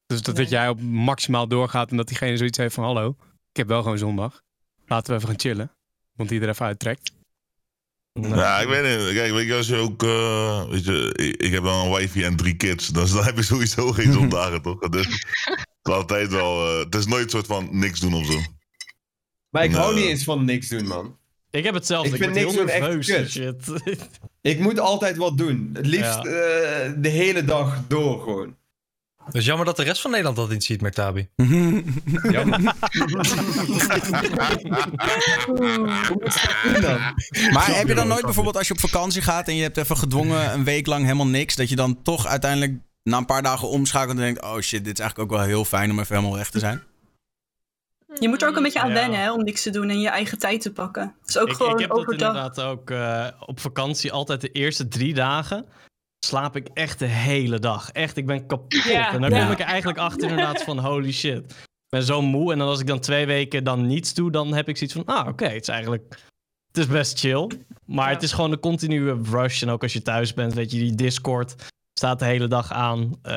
Dus 0.06 0.22
dat, 0.22 0.36
dat 0.36 0.50
jij 0.50 0.68
op 0.68 0.80
maximaal 0.80 1.48
doorgaat 1.48 1.90
en 1.90 1.96
dat 1.96 2.08
diegene 2.08 2.36
zoiets 2.36 2.58
heeft 2.58 2.74
van 2.74 2.84
hallo, 2.84 3.16
ik 3.50 3.56
heb 3.56 3.68
wel 3.68 3.82
gewoon 3.82 3.98
zondag. 3.98 4.42
Laten 4.86 5.10
we 5.10 5.16
even 5.16 5.28
gaan 5.28 5.40
chillen. 5.40 5.70
Want 6.16 6.28
die 6.28 6.40
er 6.40 6.48
even 6.48 6.66
uittrekt. 6.66 7.12
Nou, 8.12 8.36
Ja, 8.36 8.58
ik 8.60 8.68
weet 8.68 8.82
niet. 8.98 9.14
Kijk, 9.14 9.32
weet 9.32 9.46
je, 9.46 9.54
als 9.54 9.66
je 9.66 9.76
ook... 9.76 10.02
eh, 10.02 10.68
weet 10.68 10.84
je, 10.84 11.12
ik, 11.16 11.36
ik 11.42 11.52
heb 11.52 11.62
wel 11.62 11.84
een 11.84 11.92
wifi 11.92 12.24
en 12.24 12.36
drie 12.36 12.54
kids. 12.56 12.88
Dus 12.88 13.12
dan 13.12 13.24
heb 13.24 13.36
je 13.36 13.42
sowieso 13.42 13.92
geen 13.92 14.12
zondagen, 14.18 14.62
toch? 14.62 14.78
Dus, 14.78 15.06
het 15.06 15.66
is 15.82 15.92
altijd 15.92 16.30
wel... 16.30 16.68
eh, 16.68 16.78
het 16.84 16.94
is 16.94 17.06
nooit 17.06 17.24
een 17.24 17.30
soort 17.30 17.46
van 17.46 17.68
niks 17.70 18.00
doen 18.00 18.14
of 18.14 18.26
zo. 18.26 18.38
Maar 19.50 19.64
ik 19.64 19.72
hou 19.72 19.94
Nee. 19.94 20.02
niet 20.02 20.10
eens 20.12 20.24
van 20.24 20.44
niks 20.44 20.68
doen, 20.68 20.86
man. 20.86 21.18
Ik 21.50 21.64
heb 21.64 21.74
hetzelfde. 21.74 22.10
Ik 22.14 22.22
vind 22.22 22.32
word 22.32 22.44
niks 22.44 22.54
heel 22.54 22.64
doen 22.64 22.72
echt 22.74 22.80
nerveus. 22.80 23.06
kut. 23.06 23.30
Shit. 23.30 23.98
Ik 24.40 24.58
moet 24.58 24.78
altijd 24.80 25.16
wat 25.16 25.38
doen. 25.38 25.70
Het 25.72 25.86
liefst 25.86 26.22
Ja. 26.22 26.22
eh, 26.24 26.92
de 26.98 27.08
hele 27.08 27.44
dag 27.44 27.78
door 27.88 28.20
gewoon. 28.20 28.56
Het 29.24 29.34
is 29.34 29.44
jammer 29.44 29.66
dat 29.66 29.76
de 29.76 29.82
rest 29.82 30.00
van 30.00 30.10
Nederland 30.10 30.36
dat 30.36 30.48
niet 30.50 30.64
ziet, 30.64 30.80
Mertabi. 30.80 31.28
Maar 37.52 37.66
heb 37.76 37.88
je 37.88 37.94
dan 37.94 38.08
nooit 38.08 38.24
bijvoorbeeld 38.24 38.56
als 38.56 38.66
je 38.68 38.72
op 38.74 38.80
vakantie 38.80 39.22
gaat 39.22 39.48
en 39.48 39.56
je 39.56 39.62
hebt 39.62 39.76
even 39.76 39.96
gedwongen 39.96 40.52
een 40.52 40.64
week 40.64 40.86
lang 40.86 41.02
helemaal 41.02 41.26
niks, 41.26 41.56
dat 41.56 41.68
je 41.68 41.76
dan 41.76 42.02
toch 42.02 42.26
uiteindelijk 42.26 42.72
na 43.02 43.16
een 43.16 43.26
paar 43.26 43.42
dagen 43.42 43.68
omschakelt 43.68 44.16
en 44.16 44.22
denkt, 44.22 44.42
oh 44.42 44.58
shit, 44.58 44.84
dit 44.84 44.92
is 44.92 45.00
eigenlijk 45.00 45.32
ook 45.32 45.38
wel 45.38 45.46
heel 45.46 45.64
fijn 45.64 45.90
om 45.90 45.98
even 45.98 46.16
helemaal 46.16 46.36
weg 46.38 46.50
te 46.50 46.58
zijn? 46.58 46.82
Je 48.20 48.28
moet 48.28 48.42
er 48.42 48.48
ook 48.48 48.56
een 48.56 48.62
beetje 48.62 48.80
aan 48.80 48.88
Ja. 48.88 48.94
wennen 48.94 49.20
hè, 49.20 49.32
om 49.32 49.44
niks 49.44 49.62
te 49.62 49.70
doen 49.70 49.88
en 49.90 50.00
je 50.00 50.08
eigen 50.08 50.38
tijd 50.38 50.60
te 50.60 50.72
pakken. 50.72 51.14
Dus 51.24 51.38
ook 51.38 51.48
ik, 51.48 51.54
gewoon 51.54 51.72
ik 51.72 51.78
heb 51.78 51.88
dat 51.88 51.98
overdag. 51.98 52.28
inderdaad 52.28 52.60
ook 52.60 52.90
eh, 52.90 53.26
op 53.40 53.60
vakantie 53.60 54.12
altijd 54.12 54.40
de 54.40 54.50
eerste 54.50 54.88
drie 54.88 55.14
dagen. 55.14 55.66
Slaap 56.26 56.56
ik 56.56 56.68
echt 56.74 56.98
de 56.98 57.04
hele 57.06 57.58
dag. 57.58 57.90
Echt, 57.90 58.16
ik 58.16 58.26
ben 58.26 58.46
kapot. 58.46 58.82
Ja, 58.84 59.12
en 59.12 59.20
dan 59.20 59.30
ja. 59.30 59.42
kom 59.42 59.52
ik 59.52 59.58
er 59.60 59.64
eigenlijk 59.66 59.98
achter 59.98 60.28
inderdaad 60.28 60.62
van 60.62 60.78
holy 60.78 61.12
shit. 61.12 61.36
Ik 61.50 61.88
ben 61.88 62.02
zo 62.02 62.22
moe. 62.22 62.52
En 62.52 62.58
dan 62.58 62.68
als 62.68 62.80
ik 62.80 62.86
dan 62.86 63.00
twee 63.00 63.26
weken 63.26 63.64
dan 63.64 63.86
niets 63.86 64.14
doe, 64.14 64.30
dan 64.30 64.54
heb 64.54 64.68
ik 64.68 64.76
zoiets 64.76 64.96
van, 64.96 65.04
ah 65.16 65.28
oké, 65.28 65.44
het 65.46 65.62
is 65.62 65.68
eigenlijk, 65.68 66.08
het 66.68 66.76
is 66.76 66.86
best 66.86 67.18
chill. 67.18 67.50
Maar 67.84 68.08
Ja. 68.08 68.14
het 68.14 68.22
is 68.22 68.32
gewoon 68.32 68.52
een 68.52 68.60
continue 68.60 69.22
rush. 69.30 69.62
En 69.62 69.68
ook 69.70 69.82
als 69.82 69.92
je 69.92 70.02
thuis 70.02 70.34
bent, 70.34 70.54
weet 70.54 70.70
je, 70.70 70.78
die 70.78 70.94
Discord 70.94 71.54
staat 71.98 72.18
de 72.18 72.24
hele 72.24 72.48
dag 72.48 72.72
aan. 72.72 73.18
Eh, 73.22 73.32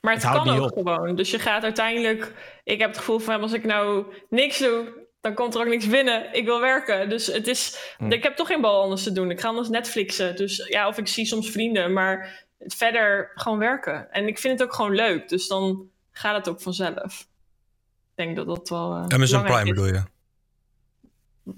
Maar 0.00 0.14
het, 0.14 0.22
kan 0.22 0.48
ook 0.48 0.76
op. 0.76 0.86
gewoon. 0.86 1.16
Dus 1.16 1.30
je 1.30 1.38
gaat 1.38 1.62
uiteindelijk... 1.62 2.32
Ik 2.64 2.78
heb 2.80 2.88
het 2.88 2.98
gevoel 2.98 3.18
van, 3.18 3.40
als 3.42 3.52
ik 3.52 3.64
nou 3.64 4.04
niks 4.30 4.58
doe... 4.58 4.99
dan 5.20 5.34
komt 5.34 5.54
er 5.54 5.60
ook 5.60 5.66
niks 5.66 5.88
binnen. 5.88 6.34
Ik 6.34 6.44
wil 6.44 6.60
werken. 6.60 7.08
Dus 7.08 7.26
het 7.26 7.46
is... 7.46 7.94
Hm. 7.98 8.12
Ik 8.12 8.22
heb 8.22 8.36
toch 8.36 8.46
geen 8.46 8.60
bal 8.60 8.82
anders 8.82 9.02
te 9.02 9.12
doen. 9.12 9.30
Ik 9.30 9.40
ga 9.40 9.48
anders 9.48 9.68
Netflixen. 9.68 10.36
Dus 10.36 10.66
ja, 10.68 10.88
of 10.88 10.98
ik 10.98 11.08
zie 11.08 11.26
soms 11.26 11.50
vrienden. 11.50 11.92
Maar 11.92 12.46
verder 12.58 13.30
gewoon 13.34 13.58
werken. 13.58 14.12
En 14.12 14.26
ik 14.26 14.38
vind 14.38 14.58
het 14.58 14.68
ook 14.68 14.74
gewoon 14.74 14.94
leuk. 14.94 15.28
Dus 15.28 15.48
dan 15.48 15.88
gaat 16.12 16.36
het 16.36 16.48
ook 16.48 16.60
vanzelf. 16.60 17.20
Ik 17.20 18.26
denk 18.26 18.36
dat 18.36 18.46
dat 18.46 18.68
wel 18.68 18.94
eh, 18.94 19.04
Amazon 19.08 19.42
Prime 19.42 19.62
is. 19.62 19.68
bedoel 19.68 19.86
je? 19.86 20.02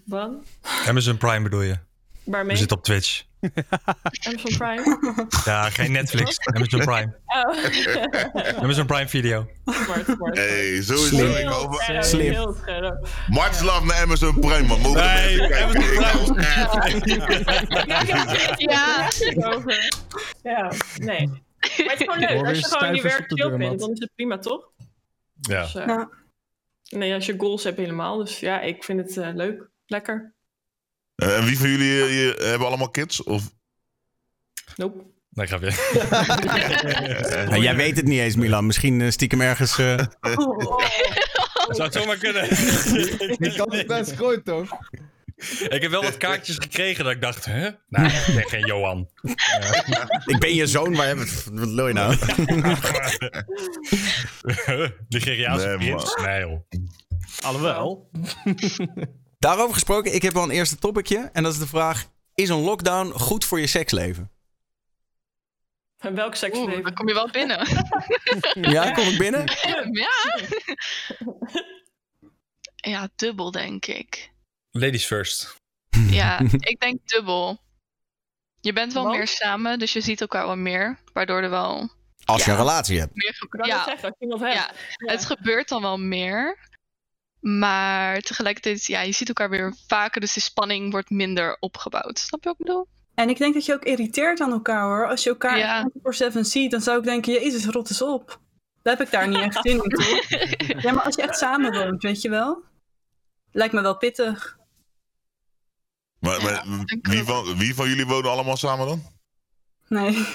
Wat? 0.05 0.31
Amazon 0.87 1.17
Prime 1.17 1.43
bedoel 1.43 1.63
je? 1.63 1.77
Waarmee? 2.25 2.53
We 2.53 2.59
zitten 2.59 2.77
op 2.77 2.85
Twitch. 2.85 3.25
Amazon 4.27 4.57
Prime? 4.59 4.99
Ja, 5.45 5.71
geen 5.71 5.93
Netflix. 5.93 6.39
Amazon 6.41 6.81
Prime. 6.81 7.17
Oh. 7.27 8.59
Amazon 8.63 8.87
Prime 8.87 9.09
Video. 9.09 9.49
smart, 9.65 10.05
smart. 10.05 10.37
hey, 10.37 10.83
sowieso. 10.83 10.97
Slim. 10.97 11.31
Ik 11.37 11.45
hou 11.47 11.65
van... 11.65 11.75
Scherp, 11.75 12.03
Slim. 12.03 12.33
heel 12.33 12.53
scherp. 12.63 13.09
Much 13.29 13.61
love 13.63 13.85
naar 13.87 14.03
Amazon 14.03 14.41
Prime, 14.41 14.67
man. 14.67 14.81
Mogen 14.81 15.01
Nee, 15.05 15.37
mensen. 15.39 15.63
Amazon 16.05 16.39
hou- 16.39 16.41
Ja. 18.57 19.09
over. 19.55 19.91
Ja, 20.43 20.73
nee. 20.97 21.27
Maar 21.27 21.41
het 21.77 22.01
is 22.01 22.07
gewoon 22.09 22.19
leuk. 22.19 22.47
Als 22.47 22.59
je 22.59 22.65
gewoon 22.65 22.95
je 22.95 23.01
stuivers 23.01 23.03
werk 23.03 23.25
chill 23.33 23.57
vindt, 23.59 23.81
dan 23.81 23.91
is 23.93 23.99
het 23.99 24.11
prima, 24.15 24.39
toch? 24.39 24.71
Ja. 25.41 25.63
Dus, 25.63 25.75
eh, 25.75 25.87
Ja. 25.87 26.09
Nee, 26.89 27.15
als 27.15 27.27
je 27.27 27.35
goals 27.39 27.65
hebt 27.65 27.77
helemaal. 27.79 28.17
Dus 28.19 28.41
ja, 28.41 28.61
ik 28.61 28.85
vind 28.85 28.99
het 29.01 29.17
eh, 29.17 29.35
leuk. 29.35 29.69
Lekker. 29.87 30.33
Eh, 31.23 31.37
En 31.37 31.45
wie 31.45 31.59
van 31.59 31.69
jullie 31.71 32.03
eh, 32.03 32.11
je- 32.25 32.45
hebben 32.45 32.67
allemaal 32.67 32.91
kids? 32.91 33.23
Of... 33.23 33.43
Nope. 34.77 35.03
Nee, 35.31 35.47
grapje. 35.47 35.71
Eh, 37.33 37.49
Nou, 37.49 37.63
jij 37.63 37.77
weet 37.77 37.97
het 37.97 38.07
niet 38.07 38.21
eens, 38.21 38.37
Milan. 38.37 38.67
Misschien 38.67 39.01
eh, 39.01 39.11
stiekem 39.11 39.41
ergens... 39.41 39.79
eh, 39.79 39.99
Zou 41.69 41.83
het 41.83 41.93
zomaar 41.93 42.17
kunnen. 42.17 42.49
Die 43.39 43.55
kans 43.57 43.75
is 43.77 43.85
best 43.85 44.13
groot, 44.15 44.45
toch? 44.45 44.71
ik 45.69 45.83
heb 45.83 45.91
wel 45.91 46.03
wat 46.03 46.17
kaartjes 46.17 46.57
gekregen 46.57 47.05
dat 47.05 47.13
ik 47.13 47.21
dacht, 47.21 47.45
hè? 47.45 47.61
Nee, 47.89 48.07
ik 48.27 48.35
ben 48.35 48.49
geen 48.49 48.67
Johan. 48.67 49.09
ik 50.33 50.39
ben 50.39 50.55
je 50.55 50.67
zoon, 50.67 50.95
waar 50.95 51.17
wat 51.17 51.45
wat 51.53 51.69
lul 51.69 51.87
je 51.89 51.95
nou? 51.95 52.17
De 55.09 55.21
Geriaanse 55.21 55.67
Nee, 55.67 55.77
prins? 55.77 56.15
Nee, 56.25 56.41
joh. 56.41 56.61
alhoewel. 57.41 58.11
Daarover 59.43 59.75
gesproken, 59.75 60.15
ik 60.15 60.23
heb 60.23 60.33
wel 60.33 60.43
een 60.43 60.51
eerste 60.51 60.77
topicje. 60.79 61.31
En 61.33 61.43
dat 61.43 61.53
is 61.53 61.59
de 61.59 61.67
vraag, 61.67 62.07
is 62.35 62.49
een 62.49 62.61
lockdown 62.61 63.11
goed 63.11 63.45
voor 63.45 63.61
je 63.61 63.67
seksleven? 63.67 64.31
En 65.99 66.15
welk 66.15 66.29
Oeh, 66.29 66.37
seksleven? 66.37 66.83
dan 66.83 66.95
kom 66.95 67.09
je 67.09 67.15
wel 67.15 67.31
binnen. 67.31 67.67
Ja, 68.75 68.91
kom 68.93 69.05
ik 69.07 69.19
binnen? 69.19 69.45
ja. 70.03 70.39
Ja, 72.77 73.09
dubbel 73.17 73.51
denk 73.51 73.87
ik. 73.87 74.33
Ladies 74.71 75.07
first. 75.07 75.55
Ja, 76.11 76.41
ik 76.73 76.81
denk 76.81 77.09
dubbel. 77.09 77.61
Je 78.61 78.73
bent 78.73 78.93
wel 78.93 79.03
Want? 79.05 79.17
meer 79.17 79.27
samen, 79.29 79.79
dus 79.79 79.93
je 79.93 80.01
ziet 80.01 80.21
elkaar 80.21 80.47
wel 80.47 80.57
meer. 80.57 80.99
Waardoor 81.13 81.43
er 81.43 81.51
wel 81.51 81.91
Als 82.25 82.45
je 82.45 82.51
Ja. 82.51 82.57
een 82.57 82.63
relatie 82.63 82.99
hebt. 82.99 83.15
meer 83.15 83.67
Ja, 83.67 83.77
het 83.77 83.85
zeggen, 83.89 84.09
als 84.09 84.17
je 84.19 84.27
hebt. 84.27 84.55
ja, 84.55 84.71
Ja. 85.07 85.13
het 85.13 85.25
gebeurt 85.25 85.69
dan 85.69 85.83
wel 85.83 85.99
meer. 85.99 86.59
Maar 87.43 88.21
tegelijkertijd, 88.21 88.85
ja, 88.85 89.01
je 89.01 89.13
ziet 89.13 89.29
elkaar 89.29 89.51
weer 89.51 89.75
vaker, 89.87 90.21
dus 90.21 90.33
de 90.33 90.41
spanning 90.41 90.91
wordt 90.91 91.11
minder 91.11 91.57
opgebouwd. 91.61 92.19
Snap 92.19 92.43
je 92.43 92.49
wat 92.49 92.59
ik 92.61 92.67
bedoel? 92.67 92.87
En 93.15 93.29
ik 93.29 93.39
denk 93.39 93.55
dat 93.55 93.65
je 93.65 93.75
ook 93.75 93.85
irriteert 93.85 94.41
aan 94.41 94.53
elkaar 94.53 94.83
hoor. 94.85 95.09
Als 95.09 95.23
je 95.23 95.31
elkaar 95.31 95.59
Ja. 95.59 95.91
24-7 96.35 96.39
ziet, 96.41 96.71
dan 96.71 96.81
zou 96.81 96.99
ik 96.99 97.05
denken, 97.05 97.33
jezus, 97.33 97.67
rot 97.67 97.91
eens 97.91 98.03
op. 98.03 98.41
Dat 98.83 98.99
heb 98.99 99.07
ik 99.07 99.13
daar 99.13 99.29
niet 99.29 99.39
echt 99.41 99.59
zin 99.63 99.83
in. 99.83 99.89
toch? 99.91 100.83
Ja, 100.83 100.93
maar 100.93 101.05
als 101.05 101.15
je 101.15 101.23
echt 101.23 101.39
samen 101.39 101.73
woont, 101.73 102.03
weet 102.03 102.23
je 102.23 102.29
wel? 102.29 102.63
Lijkt 103.53 103.75
me 103.75 103.81
wel 103.81 103.97
pittig. 103.97 104.57
Maar, 106.19 106.43
maar 106.43 106.53
Ja, 106.53 106.85
denk 106.85 107.07
wie, 107.07 107.23
van, 107.25 107.57
wie 107.57 107.75
van 107.75 107.89
jullie 107.89 108.07
wonen 108.07 108.31
allemaal 108.31 108.57
samen 108.57 108.87
dan? 108.87 109.03
Nee. 109.89 110.27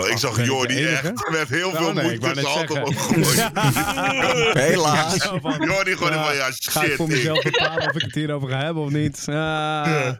Want 0.00 0.10
ik 0.10 0.18
zag 0.18 0.44
Jordi 0.44 0.84
echt 0.84 1.30
met 1.30 1.48
heel 1.48 1.68
Oh, 1.68 1.76
veel 1.76 1.92
nee, 1.92 2.12
ik 2.14 2.20
wou 2.20 2.32
moeite 2.34 2.50
hand 2.50 2.68
zeggen. 2.68 2.86
omhoog 2.86 3.06
gooien. 3.06 4.58
Helaas. 4.68 5.14
Jordi 5.58 5.96
gewoon 5.96 6.12
Ja, 6.12 6.24
van, 6.24 6.34
ja, 6.34 6.42
Ga 6.50 6.80
ik 6.82 6.86
shit. 6.86 6.96
voor 6.96 7.08
mezelf 7.08 7.42
bepalen 7.42 7.88
of 7.88 7.94
ik 7.94 8.02
het 8.02 8.14
hierover 8.14 8.48
ga 8.48 8.58
hebben 8.58 8.82
of 8.82 8.90
niet? 8.90 9.24
Ah. 9.28 10.10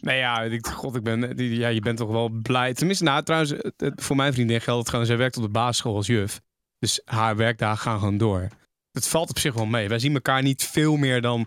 Nee, 0.00 0.18
ja, 0.18 0.42
ik, 0.42 0.66
god, 0.66 0.96
ik 0.96 1.02
ben, 1.02 1.36
die- 1.36 1.56
ja, 1.56 1.68
je 1.68 1.80
bent 1.80 1.96
toch 1.98 2.10
wel 2.10 2.28
blij. 2.28 2.74
Tenminste, 2.74 3.04
nou, 3.04 3.22
trouwens, 3.22 3.54
voor 3.78 4.16
mijn 4.16 4.32
vriendin 4.32 4.60
geldt 4.60 4.80
het 4.80 4.88
gewoon. 4.90 5.06
Zij 5.06 5.16
werkt 5.16 5.36
op 5.36 5.42
de 5.42 5.48
basisschool 5.48 5.96
als 5.96 6.06
juf. 6.06 6.40
Dus 6.78 7.00
haar 7.04 7.36
werkdagen 7.36 7.78
gaan 7.78 7.98
gewoon 7.98 8.18
door. 8.18 8.48
Het 8.92 9.08
valt 9.08 9.30
op 9.30 9.38
zich 9.38 9.54
wel 9.54 9.66
mee. 9.66 9.88
Wij 9.88 9.98
zien 9.98 10.14
elkaar 10.14 10.42
niet 10.42 10.62
veel 10.64 10.96
meer 10.96 11.20
dan 11.20 11.46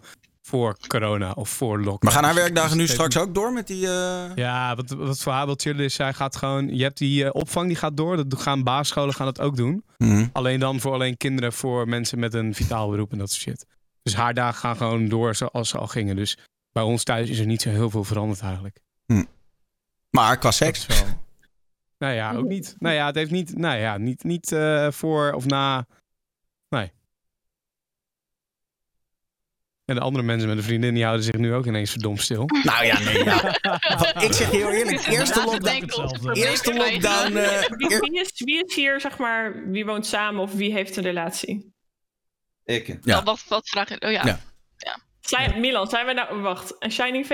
voor 0.50 0.78
corona 0.88 1.32
of 1.32 1.50
voor 1.50 1.78
lockdown. 1.78 2.00
Maar 2.06 2.14
gaan 2.14 2.24
haar 2.24 2.34
Dus 2.34 2.42
werkdagen 2.42 2.74
nu 2.76 2.80
heeft- 2.82 2.94
straks 2.94 3.18
ook 3.18 3.34
door 3.34 3.54
met 3.54 3.68
die... 3.68 3.88
eh, 3.88 4.36
Ja, 4.36 4.76
wat, 4.76 4.90
wat 4.90 5.20
voor 5.20 5.32
haar 5.32 5.46
wil 5.46 5.56
chillen 5.58 5.84
is, 5.86 5.94
zij 5.94 6.14
gaat 6.14 6.36
gewoon... 6.36 6.76
Je 6.76 6.84
hebt 6.84 6.98
die 6.98 7.24
eh, 7.26 7.30
opvang, 7.34 7.68
die 7.68 7.76
gaat 7.76 7.98
door. 7.98 8.28
Dat 8.30 8.42
gaan 8.42 8.64
basisscholen 8.64 9.14
gaan 9.14 9.26
dat 9.26 9.40
ook 9.42 9.56
doen. 9.58 9.84
mhm. 9.98 10.28
Alleen 10.34 10.60
dan 10.60 10.80
voor 10.80 10.94
alleen 10.94 11.18
kinderen, 11.18 11.54
voor 11.54 11.88
mensen 11.88 12.20
met 12.20 12.34
een 12.34 12.54
vitaal 12.56 12.90
beroep 12.90 13.12
en 13.12 13.18
dat 13.18 13.30
soort 13.32 13.42
shit. 13.42 13.66
Dus 14.04 14.16
haar 14.16 14.34
dagen 14.34 14.60
gaan 14.60 14.76
gewoon 14.78 15.08
door 15.08 15.36
zoals 15.36 15.70
ze 15.70 15.78
al 15.78 15.88
gingen. 15.88 16.16
Dus 16.16 16.38
bij 16.72 16.84
ons 16.84 17.04
thuis 17.04 17.30
is 17.30 17.40
er 17.40 17.46
niet 17.46 17.62
zo 17.62 17.70
heel 17.70 17.90
veel 17.90 18.04
veranderd 18.04 18.42
eigenlijk. 18.42 18.80
Maar 20.10 20.38
qua 20.38 20.52
seks. 20.52 20.86
wel... 20.86 20.98
Nou 21.98 22.14
ja, 22.14 22.34
ook 22.34 22.48
niet. 22.48 22.76
Nou 22.80 22.96
ja, 22.96 23.06
het 23.06 23.16
heeft 23.16 23.32
niet... 23.32 23.58
Nou 23.58 23.78
ja, 23.78 23.98
niet, 23.98 24.24
niet 24.24 24.52
eh, 24.52 24.92
voor 24.92 25.32
of 25.32 25.46
na... 25.46 25.86
Nee. 26.70 26.92
En 29.90 29.96
de 29.96 30.02
andere 30.02 30.24
mensen 30.24 30.48
met 30.48 30.58
een 30.58 30.64
vriendin, 30.64 30.94
die 30.94 31.04
houden 31.04 31.26
zich 31.26 31.38
nu 31.38 31.54
ook 31.54 31.66
ineens 31.66 31.92
verdomd 31.92 32.22
stil. 32.22 32.46
Nou 32.64 32.86
ja, 32.86 33.00
nee. 33.00 33.24
Ja. 33.24 33.54
Ik 34.20 34.34
zeg 34.34 34.52
heel 34.52 34.70
eerlijk, 34.72 35.06
eerste 35.06 35.44
lockdown... 35.44 35.88
probleem 35.88 36.36
Eerste 36.36 36.74
lockdown... 36.74 37.36
eh, 37.36 38.00
Wie, 38.00 38.20
is, 38.20 38.32
wie 38.36 38.66
is 38.66 38.76
hier, 38.76 39.02
zeg 39.02 39.18
maar, 39.18 39.70
wie 39.70 39.86
woont 39.86 40.06
samen 40.06 40.42
of 40.42 40.54
wie 40.54 40.72
heeft 40.72 40.98
een 40.98 41.04
relatie? 41.04 41.74
Ik. 42.66 42.98
Ja. 43.02 43.16
Wat, 43.16 43.24
wat, 43.24 43.44
wat 43.48 43.70
vraag 43.70 43.90
je? 43.90 44.02
Oh 44.02 44.12
ja. 44.12 44.26
Ja. 44.26 44.40
Zijn, 45.22 45.60
Milan, 45.60 45.88
zijn 45.90 46.06
we 46.06 46.14
nou... 46.14 46.42
Wacht, 46.42 46.78
en 46.78 46.92
Shining 46.92 47.26
V? 47.28 47.32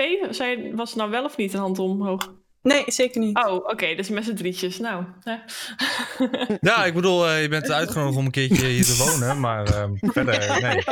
Was 0.74 0.88
het 0.90 0.98
nou 0.98 1.10
wel 1.10 1.24
of 1.24 1.36
niet 1.36 1.52
een 1.52 1.60
hand 1.60 1.78
omhoog? 1.78 2.32
Nee, 2.66 2.84
zeker 2.86 3.20
niet. 3.20 3.36
Oh, 3.46 3.54
oké, 3.54 3.94
dus 3.94 4.08
met 4.08 4.24
z'n 4.24 4.34
drietjes. 4.34 4.78
Nou, 4.78 5.04
hè. 5.22 5.34
Ja, 6.70 6.84
ik 6.84 6.94
bedoel, 6.94 7.28
eh, 7.28 7.42
je 7.42 7.48
bent 7.48 7.70
uitgenodigd 7.70 8.16
om 8.16 8.24
een 8.24 8.30
keertje 8.30 8.66
hier 8.66 8.84
te 8.84 8.96
wonen, 8.96 9.40
maar 9.40 9.64
ehm, 9.64 9.90
verder, 10.12 10.60
nee. 10.60 10.82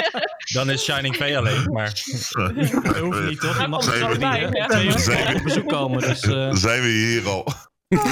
Dan 0.52 0.71
is 0.71 0.83
Shining 0.85 1.16
V 1.16 1.35
alleen, 1.37 1.73
maar... 1.73 2.02
Dat 2.33 2.99
hoeft 3.00 3.23
niet, 3.23 3.40
toch? 3.40 3.61
Je 3.61 3.66
mag 3.69 3.87
er 3.93 3.99
zo 3.99 4.09
niet, 4.09 4.19
bij, 4.19 4.49
ja. 4.52 4.66
Twee 4.66 5.35
op 5.37 5.43
bezoek 5.43 5.69
komen, 5.69 6.00
dus... 6.00 6.21
eh, 6.21 6.52
Zijn 6.54 6.83
we 6.83 6.88
hier 6.88 7.28
al? 7.28 7.47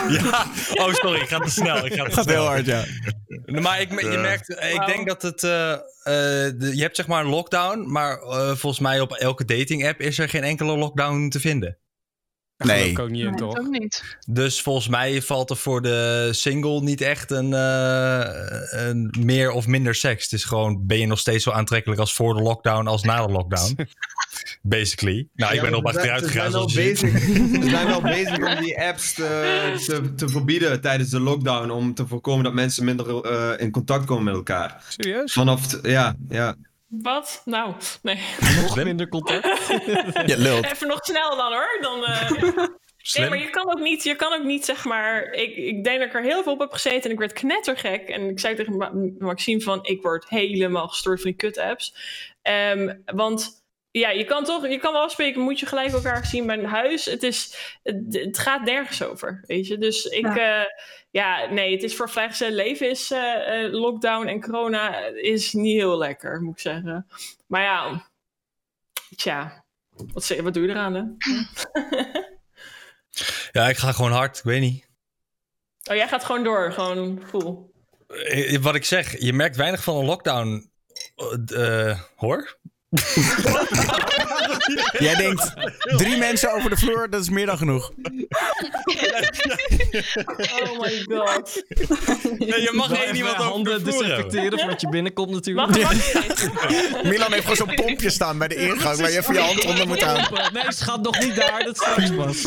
Ja, 0.08 0.46
oh 0.74 0.94
sorry, 0.94 1.20
ik 1.20 1.28
ga 1.28 1.38
te 1.38 1.50
snel. 1.50 1.86
Ik 1.86 1.92
ga 1.94 2.04
te 2.04 2.10
Gaat 2.12 2.24
snel. 2.24 2.36
heel 2.36 2.46
hard, 2.46 2.66
ja. 2.66 2.84
Maar 3.46 3.80
ik, 3.80 4.00
je 4.00 4.10
Ja. 4.10 4.20
merkt, 4.20 4.54
eh, 4.56 4.74
ik 4.74 4.86
denk 4.86 5.06
dat 5.08 5.22
het. 5.22 5.42
eh, 5.44 5.72
eh, 5.72 5.78
de- 6.58 6.70
je 6.74 6.82
hebt 6.82 6.96
zeg 6.96 7.06
maar 7.06 7.24
een 7.24 7.30
lockdown, 7.30 7.90
maar 7.90 8.18
eh, 8.18 8.46
volgens 8.46 8.78
mij 8.78 9.00
op 9.00 9.12
elke 9.12 9.44
dating 9.44 9.86
app 9.88 10.00
is 10.00 10.18
er 10.18 10.28
geen 10.28 10.42
enkele 10.44 10.76
lockdown 10.76 11.28
te 11.28 11.40
vinden. 11.40 11.78
Daar 12.62 12.76
geloof 12.76 12.80
Nee. 12.82 12.90
ik 12.90 12.98
ook 12.98 13.10
niet 13.10 13.20
in, 13.24 13.30
Nee, 13.30 13.38
toch? 13.38 13.58
ook 13.58 13.68
niet. 13.68 14.16
Dus 14.28 14.62
volgens 14.62 14.88
mij 14.88 15.22
valt 15.22 15.50
er 15.50 15.56
voor 15.56 15.82
de 15.82 16.28
single 16.32 16.80
niet 16.80 17.00
echt 17.00 17.30
een, 17.30 17.52
eh, 17.54 18.20
een 18.70 19.14
meer 19.20 19.50
of 19.50 19.66
minder 19.66 19.94
seks. 19.94 20.22
Het 20.24 20.32
is 20.32 20.44
gewoon, 20.44 20.86
ben 20.86 20.98
je 20.98 21.06
nog 21.06 21.18
steeds 21.18 21.44
zo 21.44 21.50
aantrekkelijk 21.50 22.00
als 22.00 22.14
voor 22.14 22.34
de 22.34 22.42
lockdown 22.42 22.86
als 22.86 23.02
na 23.02 23.26
de 23.26 23.32
lockdown? 23.32 23.76
Basically. 24.62 25.28
Nou, 25.34 25.54
ik 25.54 25.60
ben 25.60 25.70
erop 25.70 25.86
achteruit 25.86 26.26
gegaan. 26.26 26.44
Ze 26.44 26.50
zoals 26.50 26.72
zijn, 26.72 26.86
je 26.86 26.94
wel 27.00 27.10
bezig, 27.10 27.62
ze 27.62 27.70
zijn 27.70 27.86
wel 27.86 28.00
bezig 28.00 28.38
om 28.38 28.62
die 28.62 28.80
apps 28.80 29.14
te, 29.14 29.80
te, 29.86 30.14
te 30.14 30.28
verbieden 30.28 30.80
tijdens 30.80 31.10
de 31.10 31.20
lockdown. 31.20 31.70
Om 31.70 31.94
te 31.94 32.06
voorkomen 32.06 32.44
dat 32.44 32.52
mensen 32.54 32.84
minder 32.84 33.20
eh, 33.24 33.50
in 33.64 33.70
contact 33.70 34.04
komen 34.04 34.24
met 34.24 34.34
elkaar. 34.34 34.84
Serieus? 34.88 35.32
Vanaf, 35.32 35.78
ja, 35.82 36.16
ja. 36.28 36.54
Wat? 37.00 37.42
Nou, 37.44 37.74
nee. 38.02 38.18
nog 38.62 38.84
minder 38.84 39.08
contact. 39.08 39.68
Lult. 40.36 40.64
Even 40.64 40.88
nog 40.88 41.04
snel 41.04 41.36
dan 41.36 41.52
hoor. 41.52 41.78
Dan, 41.80 42.04
eh. 42.04 42.30
Nee, 43.12 43.28
maar 43.28 43.38
je 43.38 43.50
kan 43.50 43.70
ook 43.70 43.80
niet, 43.80 44.02
je 44.02 44.16
kan 44.16 44.32
ook 44.32 44.44
niet 44.44 44.64
zeg 44.64 44.84
maar. 44.84 45.32
Ik, 45.32 45.56
ik 45.56 45.84
denk 45.84 45.98
dat 45.98 46.08
ik 46.08 46.14
er 46.14 46.22
heel 46.22 46.42
veel 46.42 46.52
op 46.52 46.58
heb 46.58 46.72
gezeten 46.72 47.02
en 47.02 47.10
ik 47.10 47.18
werd 47.18 47.32
knettergek. 47.32 48.08
En 48.08 48.28
ik 48.28 48.40
zei 48.40 48.54
tegen 48.54 48.76
Ma- 48.76 48.92
Maxime 49.18 49.60
van, 49.60 49.84
ik 49.84 50.02
word 50.02 50.28
helemaal 50.28 50.88
gestoord 50.88 51.20
van 51.20 51.30
die 51.30 51.38
kut-apps. 51.38 51.94
Ehm, 52.42 52.96
want 53.04 53.64
ja, 53.90 54.10
je 54.10 54.24
kan 54.24 54.44
toch, 54.44 54.68
je 54.68 54.78
kan 54.78 54.92
wel 54.92 55.02
afspreken, 55.02 55.40
moet 55.40 55.60
je 55.60 55.66
gelijk 55.66 55.92
elkaar 55.92 56.26
zien 56.26 56.46
bij 56.46 56.58
een 56.58 56.64
huis. 56.64 57.04
Het, 57.04 57.22
is, 57.22 57.56
het, 57.82 58.04
het 58.08 58.38
gaat 58.38 58.64
nergens 58.64 59.02
over, 59.02 59.44
weet 59.46 59.66
je. 59.66 59.78
Dus 59.78 60.04
ik, 60.04 60.34
ja, 60.34 60.66
ja 61.12 61.46
nee, 61.50 61.72
het 61.72 61.82
is 61.82 61.96
voor 61.96 62.10
vrijgezel 62.10 62.50
leven 62.50 62.90
is 62.90 63.10
eh, 63.10 63.64
eh, 63.64 63.72
lockdown 63.72 64.26
en 64.26 64.40
corona 64.40 64.96
is 65.06 65.52
niet 65.52 65.76
heel 65.76 65.98
lekker, 65.98 66.40
moet 66.42 66.54
ik 66.54 66.60
zeggen. 66.60 67.06
Maar 67.46 67.62
ja, 67.62 68.10
tja, 69.16 69.64
wat, 70.12 70.28
wat 70.28 70.54
doe 70.54 70.62
je 70.62 70.68
eraan, 70.68 70.94
hè? 70.94 71.02
Ja, 73.52 73.68
ik 73.68 73.76
ga 73.76 73.92
gewoon 73.92 74.12
hard. 74.12 74.38
Ik 74.38 74.44
weet 74.44 74.60
niet. 74.60 74.86
Oh, 75.90 75.96
jij 75.96 76.08
gaat 76.08 76.24
gewoon 76.24 76.44
door, 76.44 76.72
gewoon 76.72 77.22
full. 77.26 77.56
Eh, 78.06 78.58
Wat 78.58 78.74
ik 78.74 78.84
zeg, 78.84 79.18
je 79.18 79.32
merkt 79.32 79.56
weinig 79.56 79.82
van 79.82 79.96
een 79.96 80.04
lockdown. 80.04 80.70
hoor? 82.16 82.58
Jij 84.98 85.14
denkt, 85.14 85.52
drie 85.96 86.16
mensen 86.16 86.52
over 86.52 86.70
de 86.70 86.76
vloer, 86.76 87.10
dat 87.10 87.20
is 87.20 87.28
meer 87.28 87.46
dan 87.46 87.58
genoeg. 87.58 87.92
Oh 90.62 90.80
my 90.80 91.04
god. 91.08 91.62
Nee, 92.38 92.60
je 92.60 92.70
mag 92.74 92.92
één 92.92 93.02
even 93.02 93.16
iemand 93.16 93.36
over 93.36 93.50
handen 93.50 93.84
de 93.84 93.90
vloer 93.90 94.02
desinfecteren 94.02 94.58
voordat 94.58 94.80
je 94.80 94.88
binnenkomt 94.88 95.30
natuurlijk. 95.30 95.68
Mag, 95.68 95.92
mag 96.92 97.02
Milan 97.02 97.32
heeft 97.32 97.42
gewoon 97.48 97.56
zo'n 97.56 97.74
pompje 97.74 98.10
staan 98.10 98.38
bij 98.38 98.48
de 98.48 98.54
ingang 98.54 98.98
waar 98.98 99.10
je 99.10 99.18
even 99.18 99.34
je 99.34 99.40
hand 99.40 99.64
onder 99.64 99.86
moet 99.86 100.02
houden. 100.02 100.52
Nee, 100.52 100.62
ze 100.72 100.84
gaat 100.84 101.02
nog 101.02 101.20
niet 101.20 101.36
daar, 101.36 101.62
dat 101.64 101.76
straks 101.76 102.10
pas. 102.14 102.42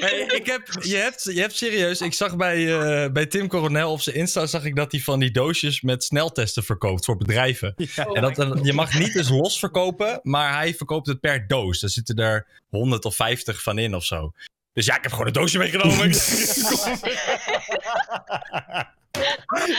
Hey, 0.00 0.24
ik 0.26 0.46
heb, 0.46 0.62
je, 0.80 0.96
hebt, 0.96 1.22
je 1.32 1.40
hebt 1.40 1.56
serieus, 1.56 2.00
ik 2.00 2.14
zag 2.14 2.36
bij, 2.36 2.78
eh, 2.80 3.10
bij 3.12 3.26
Tim 3.26 3.48
Coronel 3.48 3.92
op 3.92 4.00
zijn 4.00 4.16
Insta, 4.16 4.46
zag 4.46 4.64
ik 4.64 4.76
dat 4.76 4.92
hij 4.92 5.00
van 5.00 5.18
die 5.20 5.30
doosjes 5.30 5.80
met 5.80 6.04
sneltesten 6.04 6.64
verkoopt 6.64 7.04
voor 7.04 7.16
bedrijven. 7.16 7.74
En 8.12 8.22
dat, 8.22 8.34
dan- 8.34 8.60
je 8.62 8.72
mag 8.72 8.98
niet 8.98 9.12
dus 9.12 9.28
los 9.28 9.58
verkopen, 9.58 9.83
maar 10.22 10.54
hij 10.54 10.74
verkoopt 10.74 11.06
het 11.06 11.20
per 11.20 11.46
doos. 11.46 11.82
Er 11.82 11.90
zitten 11.90 12.16
er 12.16 12.46
100 12.68 13.04
of 13.04 13.16
50 13.16 13.62
van 13.62 13.78
in 13.78 13.94
of 13.94 14.04
zo. 14.04 14.32
Dus 14.72 14.86
ja, 14.86 14.96
ik 14.96 15.02
heb 15.02 15.12
gewoon 15.12 15.26
een 15.26 15.32
doosje 15.32 15.58
meegenomen. 15.58 16.10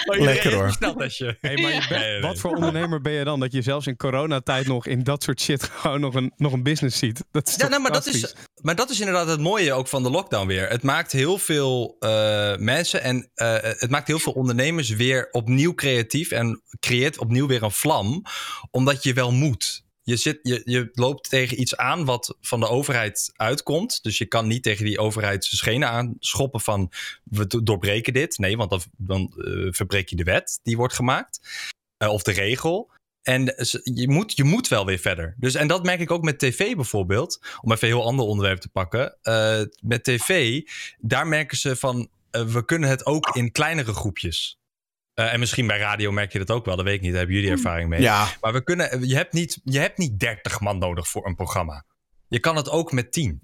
Oh, 0.06 0.20
Lekker, 0.26 0.54
hoor. 0.54 0.76
Hey, 1.42 1.58
maar 1.58 1.74
je 1.74 1.86
bent- 1.90 2.24
wat 2.24 2.40
voor 2.40 2.56
ondernemer 2.56 3.02
ben 3.02 3.12
je 3.14 3.24
dan? 3.24 3.40
Dat 3.40 3.52
je 3.52 3.62
zelfs 3.62 3.88
in 3.88 3.98
coronatijd 3.98 4.68
nog 4.68 4.86
in 4.88 5.04
dat 5.04 5.24
soort 5.24 5.42
shit 5.42 5.64
gewoon 5.64 6.00
nog 6.00 6.16
een, 6.16 6.34
nog 6.38 6.54
een 6.54 6.64
business 6.64 6.98
ziet. 6.98 7.24
Dat 7.32 7.48
is 7.48 7.56
Ja, 7.56 7.68
nou, 7.68 7.82
maar, 7.82 7.92
dat 7.92 8.06
is, 8.06 8.36
maar 8.62 8.76
dat 8.76 8.90
is 8.90 9.00
inderdaad 9.00 9.28
het 9.28 9.40
mooie 9.40 9.74
ook 9.74 9.88
van 9.88 10.04
de 10.04 10.10
lockdown 10.10 10.48
weer. 10.48 10.70
Het 10.70 10.84
maakt 10.84 11.12
heel 11.12 11.38
veel 11.38 11.96
eh, 12.00 12.56
mensen 12.58 13.02
en 13.02 13.30
eh, 13.34 13.58
het 13.62 13.90
maakt 13.90 14.08
heel 14.08 14.20
veel 14.20 14.34
ondernemers 14.34 14.90
weer 14.90 15.28
opnieuw 15.32 15.74
creatief 15.74 16.32
en 16.32 16.62
creëert 16.80 17.18
opnieuw 17.18 17.48
weer 17.48 17.64
een 17.64 17.72
vlam, 17.72 18.24
omdat 18.72 19.04
je 19.04 19.14
wel 19.14 19.32
moet. 19.32 19.85
Je, 20.06 20.16
zit, 20.16 20.40
je, 20.44 20.62
je 20.66 20.90
loopt 20.94 21.30
tegen 21.30 21.62
iets 21.62 21.78
aan 21.78 22.06
wat 22.06 22.38
van 22.42 22.60
de 22.60 22.68
overheid 22.68 23.32
uitkomt. 23.36 24.04
Dus 24.04 24.18
je 24.18 24.26
kan 24.26 24.48
niet 24.48 24.64
tegen 24.64 24.86
die 24.86 25.00
overheid 25.00 25.46
zijn 25.46 25.58
schenen 25.58 25.90
aanschoppen 25.90 26.62
van 26.62 26.92
we 27.24 27.48
do- 27.48 27.64
doorbreken 27.64 28.14
dit. 28.14 28.38
Nee, 28.38 28.58
want 28.58 28.70
dan, 28.70 28.82
dan 28.98 29.34
eh, 29.38 29.68
verbreek 29.74 30.10
je 30.10 30.16
de 30.16 30.24
wet 30.24 30.60
die 30.64 30.78
wordt 30.78 30.94
gemaakt. 30.94 31.40
Eh, 31.98 32.10
of 32.10 32.24
de 32.24 32.32
regel. 32.32 32.92
En 33.22 33.54
je 33.84 34.10
moet, 34.10 34.36
je 34.36 34.44
moet 34.44 34.68
wel 34.68 34.86
weer 34.86 35.00
verder. 35.00 35.36
Dus, 35.38 35.56
en 35.56 35.68
dat 35.68 35.84
merk 35.84 36.00
ik 36.00 36.12
ook 36.12 36.24
met 36.24 36.40
tv 36.40 36.76
bijvoorbeeld. 36.76 37.40
Om 37.62 37.72
even 37.72 37.88
een 37.88 37.94
heel 37.94 38.06
ander 38.06 38.26
onderwerp 38.26 38.60
te 38.60 38.70
pakken. 38.70 39.18
Eh, 39.22 39.62
met 39.82 40.04
tv, 40.04 40.62
daar 41.00 41.28
merken 41.28 41.58
ze 41.58 41.76
van... 41.76 42.10
we 42.32 42.66
kunnen 42.66 42.90
het 42.90 43.06
ook 43.06 43.36
in 43.36 43.52
kleinere 43.52 43.94
groepjes. 43.94 44.58
Eh, 45.16 45.34
en 45.34 45.40
misschien 45.40 45.68
bij 45.68 45.78
radio 45.78 46.12
merk 46.12 46.32
je 46.32 46.38
dat 46.40 46.52
ook 46.52 46.66
wel. 46.66 46.76
Dat 46.76 46.86
weet 46.86 46.96
ik 46.96 47.02
niet, 47.02 47.10
daar 47.10 47.20
hebben 47.20 47.36
jullie 47.36 47.52
ervaring 47.52 47.90
mee. 47.90 48.02
Ja, 48.02 48.28
Maar 48.42 48.54
we 48.54 48.64
kunnen, 48.64 49.08
je, 49.08 49.16
hebt 49.16 49.34
niet, 49.34 49.60
je 49.64 49.80
hebt 49.80 49.98
niet 49.98 50.20
30 50.20 50.60
man 50.60 50.78
nodig 50.78 51.08
voor 51.08 51.26
een 51.28 51.36
programma. 51.36 51.86
Je 52.28 52.40
kan 52.40 52.56
het 52.56 52.70
ook 52.70 52.92
met 52.92 53.12
10. 53.12 53.40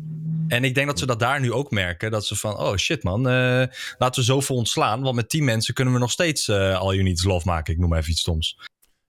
En 0.48 0.64
ik 0.64 0.76
denk 0.76 0.88
dat 0.88 1.00
ze 1.00 1.06
dat 1.06 1.20
daar 1.20 1.40
nu 1.40 1.52
ook 1.54 1.72
merken. 1.72 2.12
Dat 2.12 2.26
ze 2.26 2.36
van, 2.36 2.58
oh 2.58 2.76
shit 2.76 3.04
man, 3.04 3.28
eh, 3.28 3.34
laten 3.98 4.20
we 4.20 4.22
zoveel 4.24 4.56
ontslaan. 4.56 5.02
Want 5.02 5.16
met 5.16 5.30
10 5.30 5.44
mensen 5.44 5.74
kunnen 5.74 5.94
we 5.94 6.00
nog 6.00 6.12
steeds 6.12 6.48
eh 6.48 6.80
All 6.80 6.92
You 6.94 7.04
Need 7.04 7.18
Is 7.18 7.24
Love 7.24 7.48
maken. 7.48 7.74
Ik 7.74 7.80
noem 7.80 7.90
maar 7.90 8.00
even 8.00 8.12
iets 8.12 8.22
stoms. 8.22 8.56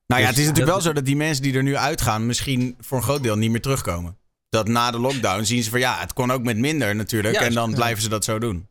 nou 0.07 0.21
ja, 0.21 0.29
Dus 0.29 0.37
het 0.37 0.39
is 0.39 0.51
natuurlijk 0.51 0.57
dat- 0.57 0.67
wel 0.67 0.81
zo 0.81 0.93
dat 0.93 1.05
die 1.05 1.17
mensen 1.17 1.43
die 1.43 1.55
er 1.57 1.63
nu 1.63 1.77
uitgaan 1.77 2.27
misschien 2.27 2.77
voor 2.81 2.97
een 2.99 3.05
groot 3.05 3.23
deel 3.23 3.37
niet 3.37 3.51
meer 3.51 3.61
terugkomen. 3.61 4.17
Dat 4.49 4.69
na 4.69 4.91
de 4.91 4.99
lockdown 4.99 5.43
zien 5.45 5.63
ze 5.63 5.71
van 5.71 5.81
ja, 5.81 5.99
het 6.01 6.13
kon 6.13 6.31
ook 6.31 6.43
met 6.43 6.57
minder 6.57 6.97
natuurlijk. 6.97 7.35
Ja, 7.35 7.41
en 7.41 7.55
dan 7.55 7.71
ja. 7.71 7.77
blijven 7.77 8.03
ze 8.03 8.09
dat 8.09 8.25
zo 8.25 8.39
doen. 8.39 8.69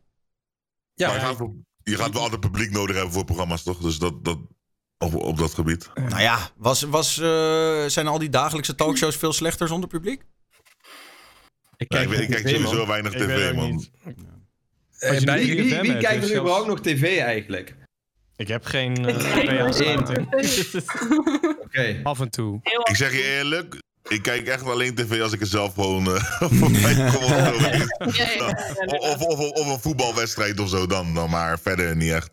Ja, 0.94 1.08
Maar 1.08 1.30
je, 1.30 1.36
wel- 1.36 1.56
je 1.84 1.96
gaat 1.96 2.12
wel 2.12 2.22
altijd 2.22 2.40
publiek 2.40 2.70
nodig 2.70 2.96
hebben 2.96 3.12
voor 3.14 3.24
programma's, 3.24 3.62
toch? 3.62 3.78
Dus 3.78 3.98
dat, 3.98 4.24
dat 4.24 4.38
op, 4.98 5.14
op 5.14 5.38
dat 5.38 5.54
gebied. 5.54 5.90
Nou 5.94 6.20
ja, 6.22 6.38
was, 6.56 6.82
was, 6.82 7.18
eh, 7.18 7.84
zijn 7.86 8.06
al 8.06 8.18
die 8.18 8.28
dagelijkse 8.28 8.74
talkshows 8.74 9.16
veel 9.16 9.32
slechter 9.32 9.68
zonder 9.68 9.88
publiek? 9.88 10.22
Ik 11.76 11.88
ik, 11.94 12.10
ik 12.10 12.28
kijk 12.30 12.44
man. 12.44 12.52
sowieso 12.54 12.86
weinig 12.86 13.12
Ik 13.12 13.18
tv, 13.20 13.54
man. 13.54 13.86
Eh, 14.98 15.22
bij- 15.22 15.44
Wie, 15.44 15.68
kijkt 15.68 16.04
er 16.04 16.12
zelfs- 16.12 16.32
überhaupt 16.32 16.66
nog 16.66 16.80
tv 16.80 17.18
eigenlijk? 17.18 17.76
Ik 18.36 18.48
heb 18.48 18.64
geen 18.64 18.96
Ik 19.08 19.50
uh. 19.50 20.26
Oké. 21.64 22.00
Af 22.02 22.20
en 22.20 22.30
toe. 22.30 22.60
Ik 22.84 22.96
zeg 22.96 23.12
je 23.12 23.22
eerlijk, 23.22 23.76
ik 24.12 24.22
kijk 24.22 24.46
echt 24.46 24.64
alleen 24.64 24.94
tv 24.94 25.20
als 25.20 25.32
ik 25.32 25.40
er 25.40 25.46
zelf 25.46 25.74
gewoon 25.74 26.06
eh, 26.06 26.24
voorbij 26.60 26.94
kom. 26.94 27.22
Of, 28.98 29.66
een 29.72 29.78
voetbalwedstrijd 29.80 30.60
of 30.60 30.68
zo 30.68 30.86
dan, 30.86 31.14
dan, 31.14 31.30
maar 31.30 31.58
verder 31.58 31.96
niet 31.96 32.10
echt. 32.12 32.30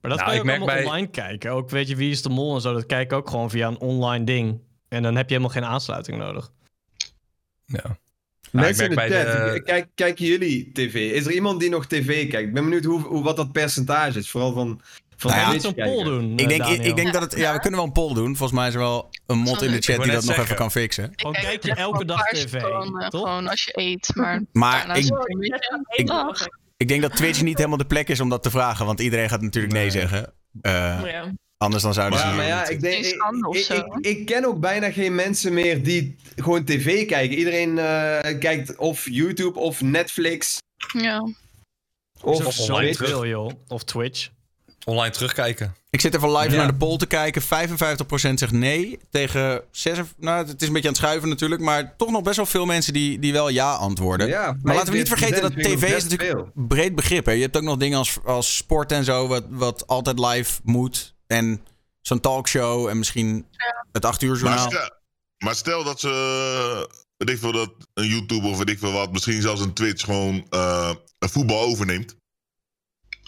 Maar 0.00 0.10
dat 0.10 0.20
Nou, 0.20 0.30
kan 0.30 0.30
je 0.30 0.34
ik 0.34 0.40
ook 0.40 0.44
merk 0.46 0.56
allemaal 0.60 0.74
bij- 0.76 0.84
online 0.84 1.10
kijken. 1.10 1.50
Ook 1.50 1.70
weet 1.70 1.88
je, 1.88 1.96
wie 1.96 2.10
is 2.10 2.22
de 2.22 2.28
mol 2.28 2.54
en 2.54 2.60
zo. 2.60 2.72
Dat 2.72 2.86
kijk 2.86 3.10
ik 3.10 3.18
ook 3.18 3.30
gewoon 3.30 3.50
via 3.50 3.68
een 3.68 3.80
online 3.80 4.24
ding. 4.24 4.60
En 4.88 5.02
dan 5.02 5.16
heb 5.16 5.28
je 5.28 5.34
helemaal 5.34 5.54
geen 5.54 5.64
aansluiting 5.64 6.18
nodig. 6.18 6.50
Ja. 7.66 7.98
Mensen 8.50 8.84
in 8.84 8.90
ik 8.90 9.08
de 9.08 9.24
chat, 9.24 9.62
kijk, 9.62 9.88
kijken 9.94 10.24
jullie 10.26 10.72
tv? 10.72 10.94
Is 11.12 11.26
er 11.26 11.32
iemand 11.32 11.60
die 11.60 11.70
nog 11.70 11.86
tv 11.86 12.28
kijkt? 12.28 12.48
Ik 12.48 12.54
ben 12.54 12.64
benieuwd 12.64 12.84
hoe, 12.84 13.00
hoe, 13.00 13.22
wat 13.22 13.36
dat 13.36 13.52
percentage 13.52 14.18
is. 14.18 14.30
Vooral 14.30 14.52
van, 14.52 14.80
van 15.20 15.30
Nou 15.30 15.58
ja, 15.58 15.64
een 15.68 15.74
poll 15.74 16.04
doen, 16.04 16.32
Ik 16.32 16.40
eh, 16.40 16.48
denk, 16.48 16.82
ik, 16.82 16.96
denk 16.96 17.12
dat 17.12 17.22
het... 17.22 17.36
Ja, 17.36 17.52
we 17.52 17.60
kunnen 17.60 17.78
wel 17.78 17.88
een 17.88 17.94
poll 17.94 18.14
doen. 18.14 18.36
Volgens 18.36 18.58
mij 18.58 18.68
is 18.68 18.74
er 18.74 18.80
wel 18.80 19.10
een 19.26 19.38
mod 19.38 19.62
in 19.62 19.70
de 19.70 19.80
chat 19.80 20.02
die 20.02 20.12
dat 20.12 20.24
nog 20.24 20.36
even 20.36 20.56
kan 20.56 20.70
fixen. 20.70 21.12
Gewoon 21.16 21.32
kijk 21.32 21.64
je 21.64 21.74
elke 21.74 22.04
dag 22.04 22.22
tv, 22.28 22.60
Gewoon, 22.60 23.00
eh, 23.00 23.08
toch? 23.08 23.20
gewoon 23.22 23.48
als 23.48 23.64
je 23.64 23.70
eet, 23.80 24.10
maar... 24.14 24.42
Maar 24.52 24.98
ik, 24.98 25.04
Ik- 26.76 26.88
denk 26.88 27.02
dat 27.02 27.16
Twitch 27.16 27.42
niet 27.42 27.56
helemaal 27.56 27.78
de 27.78 27.84
plek 27.86 28.08
is 28.08 28.20
om 28.20 28.28
dat 28.28 28.42
te 28.42 28.50
vragen. 28.50 28.86
Want 28.86 29.00
iedereen 29.00 29.28
gaat 29.28 29.40
natuurlijk 29.40 29.72
nee, 29.72 29.82
Nee. 29.82 29.90
zeggen. 29.90 30.32
Eh, 30.60 30.72
Ja. 31.04 31.32
anders 31.56 31.82
dan 31.82 31.94
zouden 31.94 32.18
ze... 32.18 32.26
Ja, 32.26 32.34
maar 32.34 32.46
ja, 32.46 32.68
ik, 32.68 32.80
denk, 32.80 33.04
ik, 33.04 33.46
of 33.46 33.56
ik, 33.56 33.62
zo. 33.64 33.74
ik, 33.74 34.06
ik 34.06 34.26
ken 34.26 34.44
ook 34.44 34.60
bijna 34.60 34.90
geen 34.90 35.14
mensen 35.14 35.52
meer 35.54 35.82
die 35.82 36.16
gewoon 36.36 36.64
tv 36.64 37.06
kijken. 37.06 37.38
Iedereen 37.38 37.78
eh, 37.78 38.38
kijkt 38.38 38.76
of 38.76 39.06
YouTube 39.10 39.58
of 39.58 39.80
Netflix. 39.80 40.58
Ja. 40.92 41.28
Of, 42.22 42.46
Of 42.46 42.58
online 42.60 42.94
Twitch, 42.94 43.12
terug. 43.12 43.28
joh. 43.28 43.50
Of 43.68 43.84
Twitch. 43.84 44.28
Online 44.86 45.10
terugkijken. 45.12 45.74
Ik 45.90 46.00
zit 46.00 46.14
even 46.14 46.32
live 46.36 46.50
Ja. 46.50 46.56
naar 46.56 46.66
de 46.66 46.74
poll 46.74 46.96
te 46.96 47.06
kijken. 47.06 47.42
55% 47.42 48.38
zegt 48.38 48.52
nee. 48.52 48.98
Tegen 49.10 49.62
6... 49.70 49.98
Nou, 50.16 50.46
het 50.46 50.60
is 50.62 50.66
een 50.66 50.72
beetje 50.72 50.88
aan 50.88 50.94
het 50.94 51.02
schuiven 51.02 51.28
natuurlijk. 51.28 51.60
Maar 51.60 51.96
toch 51.96 52.10
nog 52.10 52.22
best 52.22 52.36
wel 52.36 52.46
veel 52.46 52.66
mensen 52.66 52.92
die, 52.92 53.18
die 53.18 53.32
wel 53.32 53.48
ja 53.48 53.72
antwoorden. 53.72 54.28
Ja, 54.28 54.56
Maar 54.62 54.74
laten 54.74 54.92
we 54.92 54.98
niet 54.98 55.08
vergeten 55.08 55.42
dat 55.42 55.50
45% 55.52 55.54
vind 55.54 55.66
ik 55.66 55.78
tv 55.78 55.96
is 55.96 56.02
natuurlijk 56.02 56.30
veel. 56.30 56.50
breed 56.66 56.94
begrip. 56.94 57.26
Hè? 57.26 57.32
Je 57.32 57.42
hebt 57.42 57.56
ook 57.56 57.62
nog 57.62 57.76
dingen 57.76 57.98
als, 57.98 58.18
als 58.24 58.56
sport 58.56 58.92
en 58.92 59.04
zo, 59.04 59.26
wat, 59.26 59.44
wat 59.48 59.86
altijd 59.86 60.18
live 60.18 60.60
moet. 60.64 61.14
En 61.26 61.60
zo'n 62.00 62.20
talkshow 62.20 62.88
en 62.88 62.98
misschien 62.98 63.46
het 63.92 64.04
8 64.04 64.22
uur 64.22 64.30
Maar 64.30 64.38
journaal. 64.40 64.70
stel, 64.70 64.90
maar 65.38 65.54
stel 65.54 65.84
dat 65.84 66.00
ze, 66.00 66.88
weet 67.16 67.30
ik 67.30 67.38
veel, 67.38 67.52
dat 67.52 67.72
een 67.94 68.06
YouTube 68.06 68.46
of 68.46 68.58
weet 68.58 68.70
ik 68.70 68.78
veel 68.78 68.92
wat, 68.92 69.12
misschien 69.12 69.40
zelfs 69.42 69.60
een 69.60 69.72
Twitch 69.72 70.04
gewoon 70.04 70.46
eh, 70.50 70.90
een 71.18 71.28
voetbal 71.28 71.60
overneemt. 71.62 72.16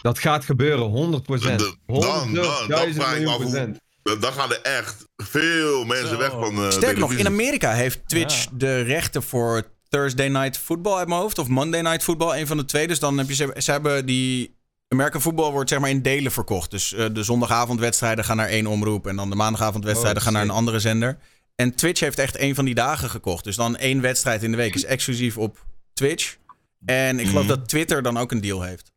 Dat 0.03 0.19
gaat 0.19 0.45
gebeuren, 0.45 0.85
100%. 0.85 1.59
Dan- 1.59 1.75
dan- 1.85 1.99
dan- 2.01 2.33
dan 2.33 2.45
100.000 2.45 2.95
vraag 2.95 3.15
ik 3.15 3.19
me 3.19 3.19
miljoen 3.19 3.27
af 3.27 3.35
hoe- 3.35 3.45
procent. 3.45 3.79
Dan 4.03 4.19
dan 4.19 4.33
gaan 4.33 4.51
er 4.51 4.61
echt 4.61 5.05
veel 5.17 5.85
mensen 5.85 6.17
weg 6.17 6.31
van 6.31 6.55
eh 6.63 6.69
Sterker 6.71 6.99
nog, 6.99 7.13
in. 7.13 7.25
Amerika 7.27 7.71
heeft 7.73 7.99
Twitch 8.07 8.43
Ja. 8.43 8.49
de 8.53 8.81
rechten 8.81 9.23
voor 9.23 9.63
Thursday 9.89 10.27
Night 10.27 10.57
Football 10.57 10.97
uit 10.97 11.07
mijn 11.07 11.19
hoofd. 11.19 11.37
Of 11.39 11.47
Monday 11.47 11.81
Night 11.81 12.03
Football, 12.03 12.39
een 12.39 12.47
van 12.47 12.57
de 12.57 12.65
twee. 12.65 12.87
Dus 12.87 12.99
dan 12.99 13.17
heb 13.17 13.27
je 13.27 13.33
ze, 13.35 13.53
ze 13.57 13.71
hebben 13.71 14.05
die... 14.05 14.55
American 14.87 15.21
Football 15.21 15.51
wordt 15.51 15.69
zeg 15.69 15.79
maar 15.79 15.89
in 15.89 16.01
delen 16.01 16.31
verkocht. 16.31 16.71
Dus 16.71 16.93
eh, 16.93 17.05
de 17.13 17.23
zondagavondwedstrijden 17.23 18.25
gaan 18.25 18.37
naar 18.37 18.47
één 18.47 18.67
omroep. 18.67 19.07
En 19.07 19.15
dan 19.15 19.29
de 19.29 19.35
maandagavondwedstrijden 19.35 20.17
Oh, 20.19 20.23
gaan 20.23 20.33
naar 20.33 20.41
een 20.43 20.49
andere 20.49 20.79
zender. 20.79 21.17
En 21.55 21.75
Twitch 21.75 21.99
heeft 21.99 22.19
echt 22.19 22.39
een 22.39 22.55
van 22.55 22.65
die 22.65 22.75
dagen 22.75 23.09
gekocht. 23.09 23.43
Dus 23.43 23.55
dan 23.55 23.77
één 23.77 24.01
wedstrijd 24.01 24.43
in 24.43 24.51
de 24.51 24.57
week 24.57 24.75
is 24.75 24.83
exclusief 24.85 25.37
op 25.37 25.65
Twitch. 25.93 26.35
En 26.85 27.19
ik 27.19 27.27
geloof 27.27 27.45
Mhm. 27.45 27.53
dat 27.55 27.69
Twitter 27.69 28.01
dan 28.03 28.17
ook 28.17 28.31
een 28.31 28.41
deal 28.41 28.61
heeft. 28.61 28.91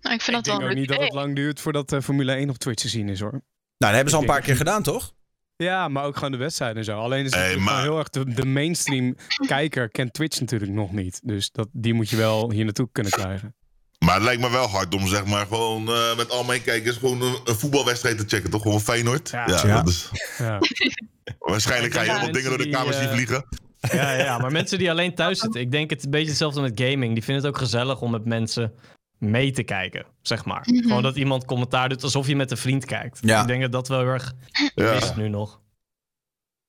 Nou, 0.00 0.14
ik 0.14 0.22
vind 0.22 0.36
Ik 0.36 0.44
dat 0.44 0.46
wel 0.46 0.54
denk 0.58 0.62
ook 0.62 0.70
een 0.70 0.80
niet 0.80 0.88
dat 0.88 1.00
het 1.00 1.12
lang 1.12 1.34
duurt 1.34 1.60
voordat 1.60 1.92
eh, 1.92 2.00
Formule 2.00 2.32
1 2.32 2.50
op 2.50 2.56
Twitch 2.58 2.82
te 2.82 2.88
zien 2.88 3.08
is 3.08 3.20
hoor. 3.20 3.30
Nou, 3.30 3.42
dat 3.78 3.90
hebben 3.90 4.08
ze 4.10 4.16
al 4.16 4.22
een 4.22 4.28
paar 4.28 4.40
keer 4.40 4.56
gedaan, 4.56 4.82
toch? 4.82 5.14
Ja, 5.56 5.88
maar 5.88 6.04
ook 6.04 6.14
gewoon 6.14 6.30
de 6.32 6.36
wedstrijden 6.36 6.76
en 6.78 6.84
zo. 6.84 6.98
Alleen 6.98 7.24
is 7.24 7.34
het 7.34 7.40
Hey, 7.44 7.56
maar- 7.56 7.82
heel 7.82 7.98
erg 7.98 8.08
de, 8.10 8.34
de 8.34 8.44
mainstream 8.46 9.16
kijker 9.46 9.88
kent 9.90 10.12
Twitch 10.12 10.40
natuurlijk 10.40 10.70
nog 10.72 10.92
niet. 10.92 11.20
Dus 11.24 11.50
dat, 11.50 11.68
die 11.72 11.94
moet 11.94 12.08
je 12.10 12.16
wel 12.16 12.50
hier 12.50 12.64
naartoe 12.64 12.88
kunnen 12.92 13.12
krijgen. 13.12 13.54
Maar 13.98 14.14
het 14.14 14.22
lijkt 14.24 14.40
me 14.40 14.50
wel 14.50 14.66
hard 14.66 14.94
om 14.94 15.06
zeg 15.06 15.24
maar 15.24 15.46
gewoon 15.46 15.88
eh, 15.88 16.16
met 16.16 16.30
al 16.30 16.44
mijn 16.44 16.62
kijkers 16.62 16.96
gewoon 16.96 17.22
een, 17.22 17.36
een 17.44 17.54
voetbalwedstrijd 17.54 18.18
te 18.18 18.24
checken. 18.26 18.50
Toch 18.50 18.62
gewoon 18.62 18.80
Feyenoord? 18.80 19.30
Ja. 19.30 19.48
Ja, 19.48 19.66
Ja. 19.66 19.76
dat 19.76 19.88
is- 19.88 20.10
Ja. 20.38 20.58
waarschijnlijk 21.38 21.94
ga 21.94 22.02
je 22.02 22.10
heel 22.10 22.20
wat 22.20 22.32
dingen 22.32 22.48
door 22.48 22.58
de 22.58 22.68
kamers 22.68 22.96
die, 22.96 23.08
zien 23.08 23.08
eh, 23.08 23.14
vliegen. 23.14 23.44
Ja, 23.92 24.12
ja, 24.12 24.38
maar 24.38 24.52
mensen 24.52 24.78
die 24.78 24.90
alleen 24.90 25.14
thuis 25.14 25.38
zitten. 25.38 25.60
Ik 25.60 25.70
denk 25.70 25.90
het 25.90 26.04
een 26.04 26.10
beetje 26.10 26.28
hetzelfde 26.28 26.60
met 26.60 26.80
gaming. 26.80 27.14
Die 27.14 27.24
vinden 27.24 27.44
het 27.44 27.52
ook 27.54 27.58
gezellig 27.58 28.00
om 28.00 28.10
met 28.10 28.24
mensen 28.24 28.72
mee 29.18 29.50
te 29.52 29.62
kijken, 29.62 30.06
zeg 30.22 30.44
maar. 30.44 30.62
Mhm. 30.66 30.82
Gewoon 30.82 31.02
dat 31.02 31.16
iemand 31.16 31.44
commentaar 31.44 31.88
doet 31.88 32.02
alsof 32.02 32.26
je 32.26 32.36
met 32.36 32.50
een 32.50 32.56
vriend 32.56 32.84
kijkt. 32.84 33.18
Ja. 33.22 33.40
Ik 33.40 33.46
denk 33.46 33.62
dat 33.62 33.72
dat 33.72 33.88
wel 33.88 33.98
heel 34.00 34.08
erg 34.08 34.34
Ja. 34.74 34.92
is 34.92 35.14
nu 35.14 35.28
nog. 35.28 35.60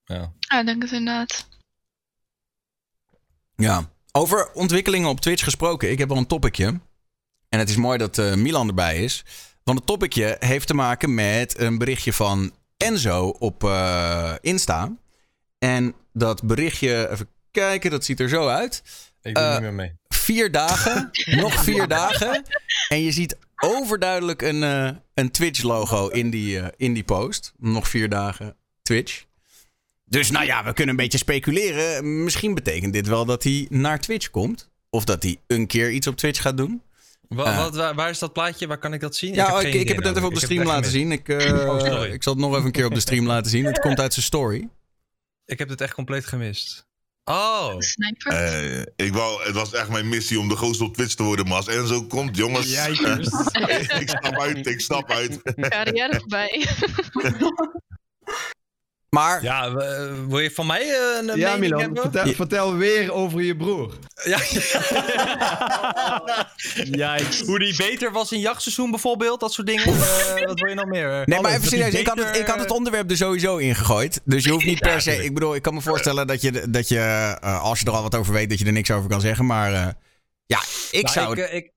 Ja. 0.03 0.31
Ja, 0.39 0.59
ik 0.59 0.65
denk 0.65 0.81
het 0.81 0.91
inderdaad. 0.91 1.47
Ja. 3.55 3.89
Over 4.11 4.51
ontwikkelingen 4.53 5.09
op 5.09 5.19
Twitch 5.19 5.43
gesproken. 5.43 5.91
Ik 5.91 5.97
heb 5.97 6.09
wel 6.09 6.17
een 6.17 6.27
topicje. 6.27 6.79
En 7.49 7.59
het 7.59 7.69
is 7.69 7.75
mooi 7.75 7.97
dat 7.97 8.17
eh, 8.17 8.33
Milan 8.35 8.67
erbij 8.67 9.03
is. 9.03 9.25
Want 9.63 9.77
het 9.77 9.87
topicje 9.87 10.35
heeft 10.39 10.67
te 10.67 10.73
maken 10.73 11.13
met 11.13 11.59
een 11.59 11.77
berichtje 11.77 12.13
van 12.13 12.51
Enzo 12.77 13.27
op 13.27 13.63
eh, 13.63 14.33
Insta. 14.41 14.95
En 15.57 15.95
dat 16.13 16.43
berichtje, 16.43 17.09
even 17.09 17.29
kijken, 17.51 17.91
dat 17.91 18.05
ziet 18.05 18.19
er 18.19 18.29
zo 18.29 18.47
uit. 18.47 18.83
Ik 19.21 19.35
doe 19.35 19.43
Eh, 19.43 19.51
niet 19.51 19.61
meer 19.61 19.73
mee. 19.73 19.98
Vier 20.29 20.51
dagen, 20.51 21.09
nog 21.43 21.63
vier 21.63 21.87
dagen. 21.87 22.43
En 22.87 23.01
je 23.01 23.11
ziet 23.11 23.37
overduidelijk 23.55 24.41
een, 24.41 24.63
eh, 24.63 24.89
een 25.13 25.31
Twitch-logo 25.31 26.07
in, 26.07 26.29
die, 26.29 26.59
eh, 26.59 26.67
in 26.77 26.93
die 26.93 27.03
post. 27.03 27.53
Nog 27.57 27.87
vier 27.87 28.09
dagen 28.09 28.55
Twitch. 28.81 29.23
Dus 30.05 30.31
nou 30.31 30.45
ja, 30.45 30.63
we 30.63 30.73
kunnen 30.73 30.95
een 30.95 31.01
beetje 31.01 31.17
speculeren. 31.17 32.23
Misschien 32.23 32.53
betekent 32.53 32.93
dit 32.93 33.07
wel 33.07 33.25
dat 33.25 33.43
hij 33.43 33.67
naar 33.69 33.99
Twitch 33.99 34.29
komt. 34.29 34.69
Of 34.89 35.03
dat 35.03 35.23
hij 35.23 35.37
een 35.47 35.67
keer 35.67 35.91
iets 35.91 36.07
op 36.07 36.17
Twitch 36.17 36.41
gaat 36.41 36.57
doen. 36.57 36.81
Eh. 37.29 37.57
wat, 37.57 37.75
waar, 37.75 37.95
waar 37.95 38.09
is 38.09 38.19
dat 38.19 38.33
plaatje? 38.33 38.67
Waar 38.67 38.79
kan 38.79 38.93
ik 38.93 38.99
dat 38.99 39.15
zien? 39.15 39.33
Ja, 39.33 39.45
heb 39.45 39.55
ik, 39.55 39.61
geen 39.61 39.67
ik, 39.67 39.73
idee 39.73 39.87
heb 39.87 39.95
het 39.95 40.05
net 40.05 40.15
even 40.15 40.27
op 40.27 40.33
de 40.33 40.39
stream 40.39 40.61
Ik 40.61 40.67
heb 40.67 40.75
laten 40.75 40.91
zien. 40.91 41.11
Ik, 41.11 41.29
eh, 41.29 41.69
Oh, 41.69 42.05
ik 42.05 42.23
zal 42.23 42.33
het 42.33 42.41
nog 42.41 42.53
even 42.53 42.65
een 42.65 42.71
keer 42.71 42.85
op 42.85 42.93
de 42.93 42.99
stream 42.99 43.25
laten 43.25 43.51
zien. 43.51 43.65
Het 43.65 43.79
komt 43.79 43.99
uit 43.99 44.13
zijn 44.13 44.25
story. 44.25 44.69
Ik 45.45 45.59
heb 45.59 45.69
het 45.69 45.81
echt 45.81 45.93
compleet 45.93 46.25
gemist. 46.25 46.87
Oh, 47.23 47.75
Sniper. 47.77 48.31
Eh, 48.31 48.81
ik 48.95 49.13
wou, 49.13 49.43
het 49.43 49.53
was 49.55 49.73
echt 49.73 49.89
mijn 49.89 50.09
missie 50.09 50.39
om 50.39 50.47
de 50.47 50.55
grootste 50.55 50.83
op 50.83 50.93
Twitch 50.93 51.13
te 51.13 51.23
worden. 51.23 51.47
Maar 51.47 51.57
als 51.57 51.67
Enzo 51.67 52.03
komt, 52.03 52.37
jongens. 52.37 52.67
Ik 53.99 54.09
stap 54.09 54.39
uit, 54.39 54.67
ik 54.67 54.81
stap 54.81 55.11
uit. 55.11 55.39
Carrière 55.55 56.19
voorbij. 56.19 56.67
Maar 59.09 59.43
ja, 59.43 59.67
eh, 59.67 60.11
wil 60.27 60.39
je 60.39 60.51
van 60.51 60.65
mij 60.65 60.81
eh, 60.81 61.27
een 61.27 61.37
Ja, 61.37 61.45
mening 61.45 61.59
Milan, 61.59 61.79
hebben? 61.79 62.01
vertel, 62.01 62.33
vertel 62.33 62.75
weer 62.75 63.11
over 63.11 63.41
je 63.41 63.55
broer. 63.57 63.93
Ja. 64.23 64.39
Jijks. 67.05 67.41
Hoe 67.41 67.59
die 67.59 67.75
beter 67.75 68.11
was 68.11 68.31
in 68.31 68.39
jachtseizoen 68.39 68.89
bijvoorbeeld, 68.91 69.39
dat 69.39 69.53
soort 69.53 69.67
dingen. 69.67 69.85
Eh, 69.85 70.45
wat 70.45 70.59
wil 70.59 70.69
je 70.69 70.75
nog 70.75 70.85
meer? 70.85 71.07
Nee, 71.09 71.25
maar 71.25 71.37
Alles, 71.37 71.51
even 71.51 71.67
serieus. 71.67 71.93
Ik 71.93 72.07
had, 72.07 72.17
het, 72.17 72.37
ik 72.37 72.47
had 72.47 72.59
het 72.59 72.71
onderwerp 72.71 73.09
er 73.09 73.17
sowieso 73.17 73.57
in 73.57 73.75
gegooid. 73.75 74.21
Dus 74.23 74.43
je 74.43 74.51
hoeft 74.51 74.65
niet 74.65 74.79
per 74.79 75.01
se... 75.01 75.23
Ik 75.23 75.33
bedoel, 75.33 75.55
ik 75.55 75.61
kan 75.61 75.73
me 75.73 75.81
voorstellen 75.81 76.27
dat 76.27 76.41
je, 76.41 76.69
dat 76.69 76.87
je 76.87 76.99
eh, 77.41 77.63
als 77.63 77.79
je 77.79 77.85
er 77.85 77.91
al 77.91 78.01
wat 78.01 78.15
over 78.15 78.33
weet, 78.33 78.49
dat 78.49 78.59
je 78.59 78.65
er 78.65 78.71
niks 78.71 78.91
over 78.91 79.09
kan 79.09 79.21
zeggen. 79.21 79.45
Maar 79.45 79.73
eh, 79.73 79.87
ja, 80.45 80.59
ik 80.91 81.03
Nou, 81.03 81.13
zou... 81.13 81.31
Ik, 81.31 81.45
eh, 81.47 81.55
ik, 81.55 81.71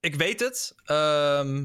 ik 0.00 0.14
weet 0.14 0.40
het. 0.40 0.74
Ehm, 0.84 1.64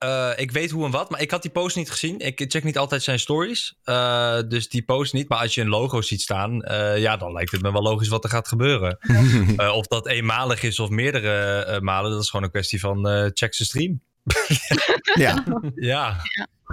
eh, 0.00 0.30
ik 0.36 0.50
weet 0.50 0.70
hoe 0.70 0.84
en 0.84 0.90
wat, 0.90 1.10
maar 1.10 1.20
ik 1.20 1.30
had 1.30 1.42
die 1.42 1.50
post 1.50 1.76
niet 1.76 1.90
gezien. 1.90 2.18
Ik 2.18 2.44
check 2.48 2.64
niet 2.64 2.78
altijd 2.78 3.02
zijn 3.02 3.18
stories. 3.18 3.74
eh, 3.84 4.38
dus 4.48 4.68
die 4.68 4.82
post 4.82 5.12
niet. 5.12 5.28
Maar 5.28 5.38
als 5.38 5.54
je 5.54 5.60
een 5.60 5.68
logo 5.68 6.00
ziet 6.00 6.20
staan, 6.20 6.62
eh, 6.62 6.98
ja, 6.98 7.16
dan 7.16 7.32
lijkt 7.32 7.50
het 7.50 7.62
me 7.62 7.72
wel 7.72 7.82
logisch 7.82 8.08
wat 8.08 8.24
er 8.24 8.30
gaat 8.30 8.48
gebeuren. 8.48 8.98
Of 9.80 9.86
dat 9.86 10.06
eenmalig 10.06 10.62
is 10.62 10.78
of 10.80 10.88
meerdere 10.88 11.80
malen, 11.80 12.10
dat 12.10 12.22
is 12.22 12.30
gewoon 12.30 12.44
een 12.44 12.50
kwestie 12.52 12.80
van 12.80 13.04
check 13.34 13.54
zijn 13.54 13.68
stream. 13.68 14.00
ja, 15.24 15.44
Ja, 15.74 16.16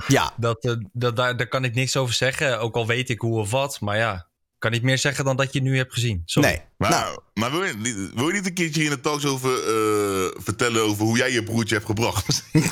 ja. 0.07 0.31
dat, 0.37 0.77
dat, 0.93 1.15
daar, 1.15 1.37
daar 1.37 1.47
kan 1.47 1.63
ik 1.63 1.73
niks 1.75 1.95
over 1.97 2.13
zeggen. 2.15 2.59
Ook 2.59 2.75
al 2.75 2.87
weet 2.87 3.09
ik 3.09 3.21
hoe 3.21 3.39
of 3.39 3.51
wat. 3.51 3.79
Maar 3.81 3.97
ja, 3.97 4.26
kan 4.59 4.71
niet 4.71 4.83
meer 4.83 4.97
zeggen 4.97 5.25
dan 5.25 5.35
dat 5.35 5.53
je 5.53 5.61
nu 5.61 5.77
hebt 5.77 5.93
gezien. 5.93 6.21
Sorry. 6.25 6.49
Nee. 6.49 6.61
Maar, 6.77 6.89
Nou, 6.89 7.19
maar 7.33 7.51
wil, 7.51 7.63
je, 7.63 7.73
niet- 7.73 8.11
wil 8.13 8.27
je 8.27 8.33
niet 8.33 8.45
een 8.45 8.53
keertje 8.53 8.81
hier 8.81 8.89
in 8.89 8.95
de 8.95 9.01
talks 9.01 9.25
over 9.25 9.51
eh, 9.53 10.31
vertellen 10.43 10.81
over 10.83 11.03
hoe 11.05 11.17
jij 11.17 11.31
je 11.31 11.43
broertje 11.43 11.75
hebt 11.75 11.87
gebracht? 11.87 12.43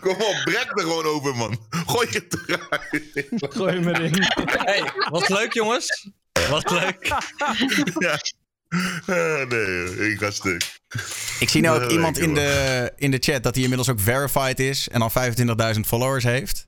Kom 0.00 0.12
op, 0.12 0.40
brek 0.44 0.70
er 0.74 0.80
gewoon 0.80 1.04
over, 1.04 1.36
man. 1.36 1.58
Gooi 1.70 2.08
het 2.10 2.38
eruit. 2.46 3.26
Gooi 3.54 3.72
hem 3.74 3.88
erin. 3.88 4.22
Hey, 4.44 4.90
wat 5.10 5.28
leuk 5.28 5.52
jongens. 5.52 6.08
Wat 6.50 6.70
leuk. 6.70 6.96
Ja. 7.98 8.18
Eh, 9.06 9.48
nee, 9.48 10.10
ik 10.12 10.18
ga 10.18 10.30
stuk. 10.30 10.80
Ik 11.40 11.48
zie 11.48 11.60
nu 11.60 11.68
ook 11.68 11.90
iemand 11.90 12.18
in 12.18 12.34
de, 12.34 12.92
in 12.96 13.10
de 13.10 13.16
chat 13.20 13.42
dat 13.42 13.54
hij 13.54 13.62
inmiddels 13.62 13.88
ook 13.90 14.00
verified 14.00 14.60
is 14.60 14.88
en 14.88 15.02
al 15.02 15.10
25.000 15.74 15.80
followers 15.80 16.24
heeft. 16.24 16.66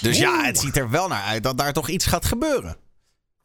Dus 0.00 0.18
ja, 0.18 0.44
het 0.44 0.58
ziet 0.58 0.76
er 0.76 0.90
wel 0.90 1.08
naar 1.08 1.22
uit 1.22 1.42
dat 1.42 1.58
daar 1.58 1.72
toch 1.72 1.88
iets 1.88 2.06
gaat 2.06 2.24
gebeuren. 2.24 2.76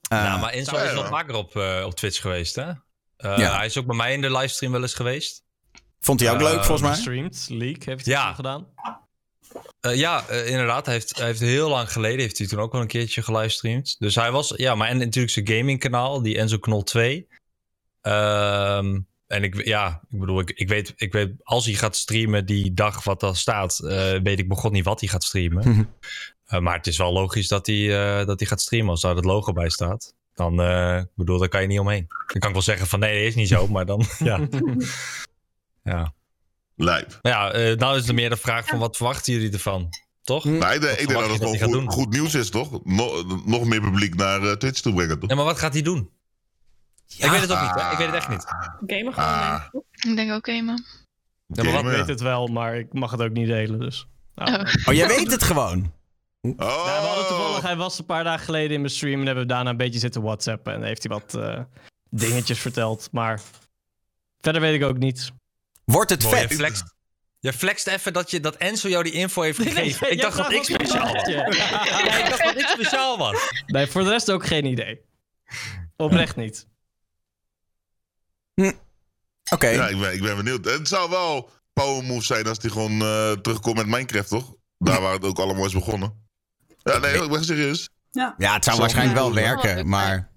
Eh, 0.10 0.18
ja, 0.18 0.38
maar 0.38 0.52
Enzo 0.54 0.76
is 0.78 0.94
wel 0.94 1.06
vaker 1.06 1.36
op, 1.36 1.56
eh, 1.56 1.84
op 1.86 1.96
Twitch 1.96 2.22
geweest, 2.22 2.56
hè? 2.56 2.70
Eh, 3.18 3.38
Ja. 3.38 3.56
Hij 3.56 3.66
is 3.66 3.78
ook 3.78 3.86
bij 3.86 3.96
mij 3.96 4.14
in 4.14 4.22
de 4.22 4.32
livestream 4.32 4.72
wel 4.72 4.82
eens 4.82 4.94
geweest. 4.94 5.44
Vond 6.00 6.20
hij 6.20 6.32
ook 6.32 6.42
leuk 6.42 6.64
volgens 6.64 6.82
mij? 6.82 6.96
Streamed, 6.96 7.46
Leak 7.50 7.84
heeft 7.84 8.06
hij 8.06 8.14
Ja. 8.14 8.34
gedaan. 8.34 8.68
Eh, 9.80 9.96
ja, 9.96 10.28
inderdaad. 10.30 10.86
Hij 10.86 10.94
heeft, 10.96 11.18
hij 11.18 11.26
heeft 11.26 11.40
heel 11.40 11.70
lang 11.70 11.92
geleden 11.92 12.20
heeft 12.20 12.38
hij 12.38 12.48
toen 12.48 12.60
ook 12.60 12.72
wel 12.72 12.82
een 12.82 12.88
keertje 12.88 13.22
gelivestreamd. 13.22 13.96
Dus 14.00 14.16
hij 14.16 14.32
was, 14.32 14.54
ja, 14.56 14.76
maar 14.76 14.88
en 14.88 14.98
natuurlijk 14.98 15.34
zijn 15.34 15.48
gamingkanaal, 15.48 16.22
die 16.22 16.38
Enzo 16.38 16.58
Knol 16.58 16.84
2. 16.84 17.28
Ehm, 18.02 19.00
en 19.28 19.44
ik, 19.44 19.66
ja, 19.66 20.02
ik 20.10 20.20
bedoel, 20.20 20.40
ik, 20.40 20.52
ik, 20.52 20.68
weet, 20.68 20.94
ik 20.96 21.12
weet, 21.14 21.32
als 21.44 21.66
hij 21.66 21.74
gaat 21.74 21.96
streamen 21.96 22.46
die 22.46 22.74
dag 22.74 23.04
wat 23.04 23.24
er 23.24 23.38
staat, 23.38 23.80
eh, 23.80 24.12
weet 24.24 24.40
ik 24.40 24.48
begon 24.48 24.72
niet 24.72 24.86
wat 24.86 25.00
hij 25.00 25.10
gaat 25.10 25.24
streamen. 25.24 25.94
Eh, 26.52 26.60
maar 26.60 26.76
het 26.76 26.88
is 26.88 26.98
wel 26.98 27.14
logisch 27.14 27.48
dat 27.48 27.68
hij, 27.68 28.20
eh, 28.20 28.26
dat 28.26 28.40
hij 28.40 28.48
gaat 28.48 28.62
streamen 28.62 28.90
als 28.90 29.02
daar 29.02 29.16
het 29.16 29.26
logo 29.26 29.54
bij 29.54 29.70
staat. 29.70 30.14
Dan, 30.34 30.62
eh, 30.62 30.98
ik 30.98 31.16
bedoel, 31.16 31.40
daar 31.40 31.50
kan 31.50 31.62
je 31.62 31.68
niet 31.68 31.80
omheen. 31.80 32.06
Dan 32.08 32.40
kan 32.40 32.48
ik 32.48 32.56
wel 32.56 32.62
zeggen 32.62 32.88
van 32.88 33.00
nee, 33.00 33.20
dat 33.20 33.28
is 33.28 33.36
niet 33.36 33.48
zo, 33.48 33.68
maar 33.74 33.86
dan, 33.86 34.06
ja. 34.20 34.48
ja. 35.94 36.14
Lijp. 36.76 37.20
Ja, 37.22 37.52
eh, 37.52 37.78
nou 37.78 37.98
is 37.98 38.08
er 38.08 38.14
meer 38.14 38.30
de 38.30 38.38
vraag 38.38 38.68
van 38.68 38.80
wat 38.80 38.98
verwachten 38.98 39.34
jullie 39.34 39.52
ervan? 39.52 39.90
Toch? 40.24 40.46
Ik 40.46 40.60
denk, 40.60 40.74
ik 40.74 40.80
denk 40.82 40.98
dat 40.98 41.08
het 41.08 41.30
dat 41.30 41.38
gewoon 41.38 41.50
hij 41.50 41.60
gaat 41.60 41.70
goed, 41.70 41.80
doen? 41.80 41.92
goed 41.92 42.10
nieuws 42.10 42.36
is, 42.36 42.50
toch? 42.50 42.84
Nog, 42.84 43.46
nog 43.46 43.66
meer 43.66 43.82
publiek 43.82 44.16
naar 44.16 44.58
Twitch 44.58 44.80
toe 44.80 44.94
brengen, 44.94 45.20
toch? 45.20 45.30
Ja, 45.30 45.36
maar 45.36 45.46
wat 45.46 45.60
gaat 45.60 45.74
hij 45.74 45.82
doen? 45.82 46.10
Ik 47.18 47.30
weet 47.30 47.42
het 47.42 47.52
ook 47.52 47.62
niet, 47.62 47.82
hè? 47.82 47.92
Ik 47.92 47.98
weet 47.98 48.08
het 48.08 48.16
echt 48.16 48.30
niet. 48.30 48.46
Gamen 48.46 49.14
gewoon. 49.14 49.30
Ah. 49.30 49.60
denk 49.72 49.84
ik. 49.84 50.06
Ik 50.10 50.16
denk 50.16 50.32
ook 50.32 50.50
gamen. 50.50 50.86
Ja, 51.48 51.64
maar 51.64 51.66
wat 51.66 51.74
Gamen, 51.74 51.92
ja. 51.92 51.98
weet 51.98 52.08
het 52.08 52.22
wel, 52.22 52.48
maar 52.48 52.78
ik 52.78 52.94
mag 52.94 53.12
het 53.12 53.22
ook 53.22 53.32
niet 53.32 53.48
delen, 53.48 53.80
dus. 53.80 54.08
Nou. 54.36 54.54
Oh. 54.54 54.74
Oh, 54.88 54.94
jij 54.94 55.08
weet 55.08 55.32
het 55.32 55.44
gewoon. 55.44 55.94
Oh. 56.42 56.54
Ja, 56.58 57.02
we 57.02 57.08
hadden 57.08 57.28
toevallig, 57.28 57.62
hij 57.62 57.76
was 57.76 58.00
een 58.00 58.06
paar 58.06 58.24
dagen 58.24 58.46
geleden 58.46 58.72
in 58.72 58.82
mijn 58.82 58.94
stream 58.94 59.20
en 59.20 59.26
hebben 59.26 59.44
we 59.44 59.50
daarna 59.50 59.70
een 59.70 59.78
beetje 59.78 60.00
zitten 60.00 60.22
whatsappen 60.22 60.74
en 60.74 60.84
heeft 60.84 61.04
hij 61.04 61.12
wat 61.12 61.34
eh, 61.34 61.60
dingetjes 62.10 62.60
verteld, 62.68 63.08
maar 63.12 63.42
verder 64.40 64.62
weet 64.62 64.76
ik 64.82 64.84
ook 64.84 64.98
niet. 64.98 65.32
Wordt 65.86 66.10
het 66.10 66.24
Mooi, 66.24 66.36
je 66.42 66.48
vet? 66.48 66.58
flext, 66.58 66.84
je 67.40 67.54
flext 67.54 67.88
even 67.88 68.14
dat, 68.14 68.32
je, 68.32 68.40
dat 68.40 68.56
Enzo 68.56 68.90
jou 68.90 69.04
die 69.04 69.14
info 69.14 69.42
heeft 69.42 69.58
gegeven. 69.68 70.00
nee, 70.02 70.12
ik 70.12 70.22
dacht 70.22 70.38
dat 70.38 70.52
ik 70.52 70.64
speciaal 70.64 71.14
was. 71.14 71.28
Ja, 71.30 71.46
ik 72.18 72.30
dacht 72.30 72.44
dat 72.44 72.58
ik 72.58 72.68
speciaal 72.68 73.18
was. 73.18 73.50
Nee, 73.66 73.88
voor 73.88 74.04
de 74.04 74.10
rest 74.10 74.32
ook 74.32 74.46
geen 74.46 74.66
idee. 74.66 75.02
Oprecht 75.96 76.36
niet. 76.36 76.68
Oké. 79.52 79.68
Ja, 79.68 79.88
ik 79.88 80.00
ben, 80.00 80.14
ik 80.14 80.22
ben 80.22 80.36
benieuwd. 80.36 80.66
Het 80.66 80.88
zou 80.88 81.10
wel 81.10 81.50
power 81.74 82.04
move 82.04 82.24
zijn 82.26 82.48
als 82.48 82.58
hij 82.62 82.70
gewoon 82.72 83.02
eh, 83.02 83.32
terugkomt 83.32 83.76
met 83.76 83.86
Minecraft, 83.86 84.30
toch? 84.30 84.54
Daar 84.78 85.02
waar 85.02 85.14
het 85.14 85.24
ook 85.26 85.40
allemaal 85.40 85.66
is 85.66 85.74
begonnen. 85.74 86.21
Ja, 86.84 86.98
nee, 86.98 87.24
ik 87.24 87.30
ben 87.30 87.44
serieus. 87.44 87.90
Ja, 88.12 88.36
het 88.38 88.64
zou 88.64 88.76
Zo 88.76 88.82
waarschijnlijk 88.82 89.18
wel 89.18 89.34
werken, 89.34 89.88
maar... 89.88 90.30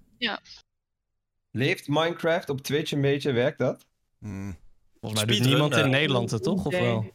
Leeft 1.50 1.88
Minecraft 1.88 2.48
op 2.48 2.60
Twitch 2.60 2.92
een 2.92 3.00
beetje? 3.00 3.32
Werkt 3.32 3.58
dat? 3.58 3.86
Hmm. 4.18 4.56
Volgens 5.00 5.24
mij 5.24 5.36
doet 5.36 5.46
niemand 5.46 5.76
in 5.76 5.84
eh, 5.84 5.90
Nederland 5.90 6.30
het, 6.30 6.42
toch? 6.42 6.64
Of 6.64 6.72
wel? 6.72 7.12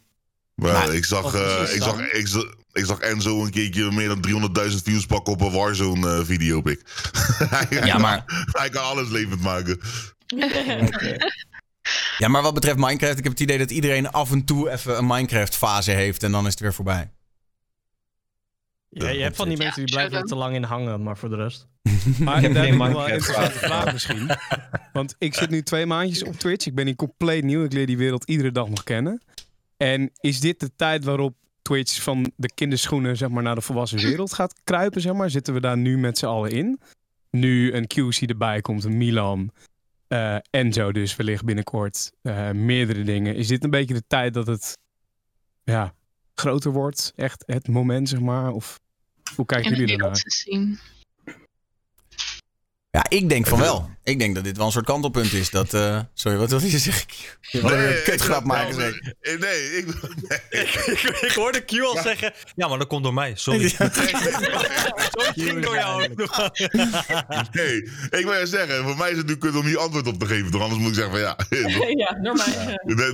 Maar 0.56 0.72
Maar- 0.74 0.94
ik, 0.94 1.06
zag, 1.06 1.34
eh, 1.34 1.76
ik, 1.76 1.82
zag, 1.82 2.12
ik, 2.12 2.28
zag, 2.28 2.54
ik 2.72 2.86
zag 2.86 3.00
Enzo 3.00 3.44
een 3.44 3.52
keertje 3.52 3.92
meer 3.92 4.08
dan 4.08 4.22
300.000 4.70 4.76
views 4.84 5.06
pakken 5.06 5.34
op 5.34 5.42
een 5.42 5.52
Warzone-video, 5.52 6.62
pik. 6.62 6.82
Ja, 7.86 7.98
maar, 7.98 8.24
Hij 8.60 8.70
kan 8.70 8.84
alles 8.84 9.10
levend 9.10 9.42
maken. 9.42 9.80
ja, 12.18 12.28
maar 12.28 12.42
wat 12.42 12.54
betreft 12.54 12.78
Minecraft, 12.78 13.18
ik 13.18 13.24
heb 13.24 13.32
het 13.32 13.42
idee 13.42 13.58
dat 13.58 13.72
iedereen 13.72 14.12
af 14.12 14.32
en 14.32 14.46
toe 14.46 14.70
even 14.70 14.98
een 14.98 15.08
Minecraft-fase 15.08 15.92
heeft 15.92 16.24
en 16.24 16.32
dan 16.32 16.46
is 16.46 16.52
het 16.52 16.60
weer 16.60 16.74
voorbij. 16.74 17.12
Ja, 18.90 19.10
je 19.10 19.22
hebt 19.22 19.36
van 19.36 19.48
die 19.50 19.58
mensen 19.58 19.86
die 19.86 19.96
blijven 19.96 20.18
er 20.18 20.24
te 20.26 20.36
lang 20.36 20.56
in 20.56 20.64
hangen, 20.64 21.04
maar 21.04 21.18
voor 21.18 21.30
de 21.30 21.36
rest. 21.36 21.68
Maar 22.20 22.44
Ik 22.44 22.54
heb 22.56 22.66
ik 22.66 22.78
wel 22.78 23.08
een 23.08 23.14
interessante 23.14 23.58
vraag. 23.60 23.94
misschien. 23.94 24.30
Want 24.94 25.16
ik 25.18 25.34
zit 25.34 25.50
nu 25.50 25.62
twee 25.62 25.86
maandjes 25.86 26.24
op 26.24 26.34
Twitch. 26.36 26.66
Ik 26.66 26.76
ben 26.76 26.86
hier 26.86 26.96
compleet 26.96 27.44
nieuw. 27.44 27.64
Ik 27.64 27.74
leer 27.74 27.86
die 27.86 27.98
wereld 27.98 28.24
iedere 28.24 28.52
dag 28.52 28.70
nog 28.70 28.84
kennen. 28.84 29.22
En 29.78 30.12
is 30.20 30.40
dit 30.40 30.60
de 30.60 30.72
tijd 30.76 31.04
waarop 31.04 31.36
Twitch 31.62 32.02
van 32.02 32.32
de 32.36 32.52
kinderschoenen 32.54 33.18
zeg 33.18 33.30
maar, 33.30 33.44
naar 33.44 33.56
de 33.56 33.62
volwassen 33.62 34.00
wereld 34.00 34.34
gaat 34.34 34.54
kruipen? 34.64 35.02
Zeg 35.02 35.14
maar? 35.14 35.30
Zitten 35.30 35.54
we 35.54 35.60
daar 35.60 35.78
nu 35.78 35.98
met 35.98 36.18
z'n 36.18 36.26
allen 36.26 36.52
in? 36.52 36.80
Nu 37.32 37.74
een 37.74 37.88
QC 37.88 38.30
erbij 38.30 38.62
komt, 38.62 38.84
een 38.84 38.98
Milan. 38.98 39.52
eh 40.08 40.36
Enzo 40.50 40.92
dus 40.92 41.16
wellicht 41.16 41.46
binnenkort. 41.46 42.12
eh, 42.22 42.52
meerdere 42.52 43.04
dingen. 43.04 43.36
Is 43.36 43.48
dit 43.48 43.64
een 43.64 43.70
beetje 43.70 43.94
de 43.94 44.04
tijd 44.08 44.34
dat 44.34 44.48
het 44.48 44.78
ja, 45.64 45.94
groter 46.40 46.72
wordt? 46.72 47.14
Echt 47.16 47.44
het 47.46 47.68
moment, 47.68 48.10
zeg 48.10 48.20
maar? 48.20 48.52
Of 48.52 48.80
hoe 49.36 49.46
kijken 49.46 49.72
nou 49.72 49.82
jullie 49.86 49.98
ernaar? 50.04 50.22
Ja, 52.92 53.06
ik 53.10 53.30
denk 53.30 53.48
van 53.48 53.60
wel. 53.60 53.90
Ik 54.04 54.20
denk 54.20 54.36
dat 54.36 54.44
dit 54.44 54.58
wel 54.58 54.66
een 54.66 54.72
soort 54.72 54.86
kantelpunt 54.86 55.34
is. 55.34 55.50
Dat, 55.50 55.74
eh, 55.74 56.00
sorry, 56.14 56.38
wat 56.38 56.50
wil 56.50 56.62
je 56.62 56.78
zeggen? 56.78 57.06
Je 57.42 57.62
wilde 57.62 57.76
weer 57.76 57.98
een 57.98 58.04
kutgrap 58.04 58.44
maken. 58.44 58.78
Eh, 59.22 59.40
Nee, 59.40 59.78
ik... 59.78 59.86
nee. 59.86 60.40
ik, 60.62 61.20
ik 61.22 61.32
hoorde 61.32 61.66
Q 61.66 61.72
al 61.82 61.98
zeggen, 62.04 62.34
ja, 62.56 62.68
maar 62.68 62.78
dat 62.78 62.88
komt 62.88 63.04
door 63.04 63.14
mij. 63.14 63.32
Sorry. 63.36 63.70
Sorry, 63.78 63.90
ging 65.36 65.64
door 65.64 65.76
jou. 65.76 66.08
Nee, 67.52 67.76
ik 68.10 68.26
wil 68.26 68.34
je 68.34 68.46
zeggen, 68.46 68.84
voor 68.84 68.98
mij 68.98 69.12
is 69.12 69.18
het 69.18 69.28
nu 69.28 69.38
kut 69.38 69.56
om 69.56 69.66
hier 69.66 69.78
antwoord 69.78 70.08
op 70.08 70.20
te 70.20 70.26
geven, 70.26 70.52
toch? 70.52 70.62
Anders 70.62 70.80
moet 70.82 70.90
ik 70.90 70.96
zeggen 70.96 71.12
van 71.14 71.22
ja. 71.22 71.38
ja, 71.96 72.20
door 72.22 72.36
mij. 72.36 72.78
ja. 72.86 73.12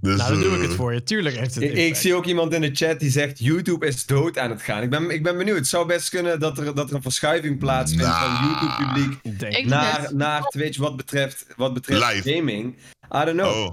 Dus, 0.00 0.16
Nou, 0.16 0.32
dan 0.32 0.40
doe 0.40 0.54
ik 0.54 0.62
eh, 0.62 0.68
het 0.68 0.76
voor 0.76 0.92
je. 0.94 1.02
Tuurlijk 1.02 1.36
heeft 1.36 1.54
het 1.54 1.64
Ik, 1.64 1.96
zie 1.96 2.14
ook 2.14 2.24
iemand 2.26 2.52
in 2.54 2.60
de 2.60 2.70
chat 2.72 3.00
die 3.00 3.10
zegt 3.10 3.38
YouTube 3.38 3.86
is 3.86 4.06
dood 4.06 4.38
aan 4.38 4.50
het 4.50 4.62
gaan. 4.62 4.82
Ik 4.82 4.90
ben, 4.90 5.10
ik 5.10 5.22
ben 5.22 5.36
benieuwd. 5.38 5.56
Het 5.56 5.66
zou 5.66 5.86
best 5.86 6.08
kunnen 6.08 6.40
dat 6.40 6.58
er, 6.58 6.74
dat 6.74 6.88
er 6.90 6.96
een 6.96 7.02
verschuiving 7.02 7.58
plaatsvindt 7.58 8.04
Nou. 8.04 8.36
van 8.36 8.46
YouTube-publiek 8.48 9.05
Ik 9.22 9.38
denk 9.38 9.56
Ik- 9.56 9.66
naar, 9.66 10.14
naar 10.14 10.42
Twitch 10.42 10.78
wat 10.78 10.96
betreft, 10.96 11.46
wat 11.56 11.74
betreft 11.74 12.12
Live. 12.12 12.34
gaming. 12.34 12.76
I 13.14 13.24
don't 13.24 13.30
know. 13.38 13.66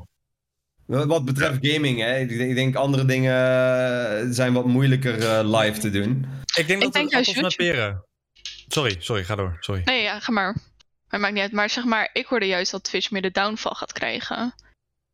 Oh, 0.88 1.06
Wat- 1.06 1.26
betreft 1.26 1.58
gaming, 1.62 2.00
hè. 2.00 2.20
Ik, 2.20 2.30
denk- 2.30 2.50
ik 2.50 2.56
denk 2.56 2.76
andere 2.76 3.06
dingen 3.06 3.34
eh, 3.34 4.28
zijn 4.30 4.54
wat 4.54 4.66
moeilijker 4.66 5.20
eh, 5.30 5.60
live 5.60 5.80
te 5.80 5.90
doen. 5.90 6.26
Ik 6.56 6.68
denk 6.68 6.82
dat 6.82 6.94
denk 6.94 7.06
het 7.06 7.14
juist 7.14 7.30
appels 7.30 7.58
met 7.58 7.66
YouTube. 7.68 7.82
peren. 7.82 8.06
Sorry, 8.68 8.96
sorry, 9.00 9.24
ga 9.24 9.36
door. 9.36 9.58
Sorry. 9.60 9.82
Nee, 9.86 10.02
ja, 10.02 10.20
ga 10.20 10.32
maar. 10.32 10.58
Maar 11.10 11.20
maakt 11.20 11.34
niet 11.34 11.42
uit. 11.42 11.52
Maar 11.52 11.70
zeg 11.70 11.84
maar, 11.84 12.10
ik 12.14 12.26
hoorde 12.26 12.46
juist 12.48 12.72
dat 12.72 12.84
Twitch 12.84 13.12
meer 13.12 13.22
de 13.22 13.32
downfall 13.32 13.74
gaat 13.74 13.92
krijgen. 13.92 14.54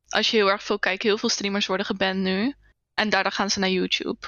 Als 0.10 0.32
je 0.32 0.38
heel 0.38 0.50
erg 0.52 0.64
veel 0.64 0.80
kijkt, 0.80 1.04
heel 1.04 1.18
veel 1.18 1.30
streamers 1.30 1.66
worden 1.66 1.86
geband 1.86 2.20
nu. 2.20 2.54
En 2.94 3.10
daardoor 3.10 3.32
gaan 3.32 3.50
ze 3.50 3.60
naar 3.60 3.70
YouTube. 3.70 4.20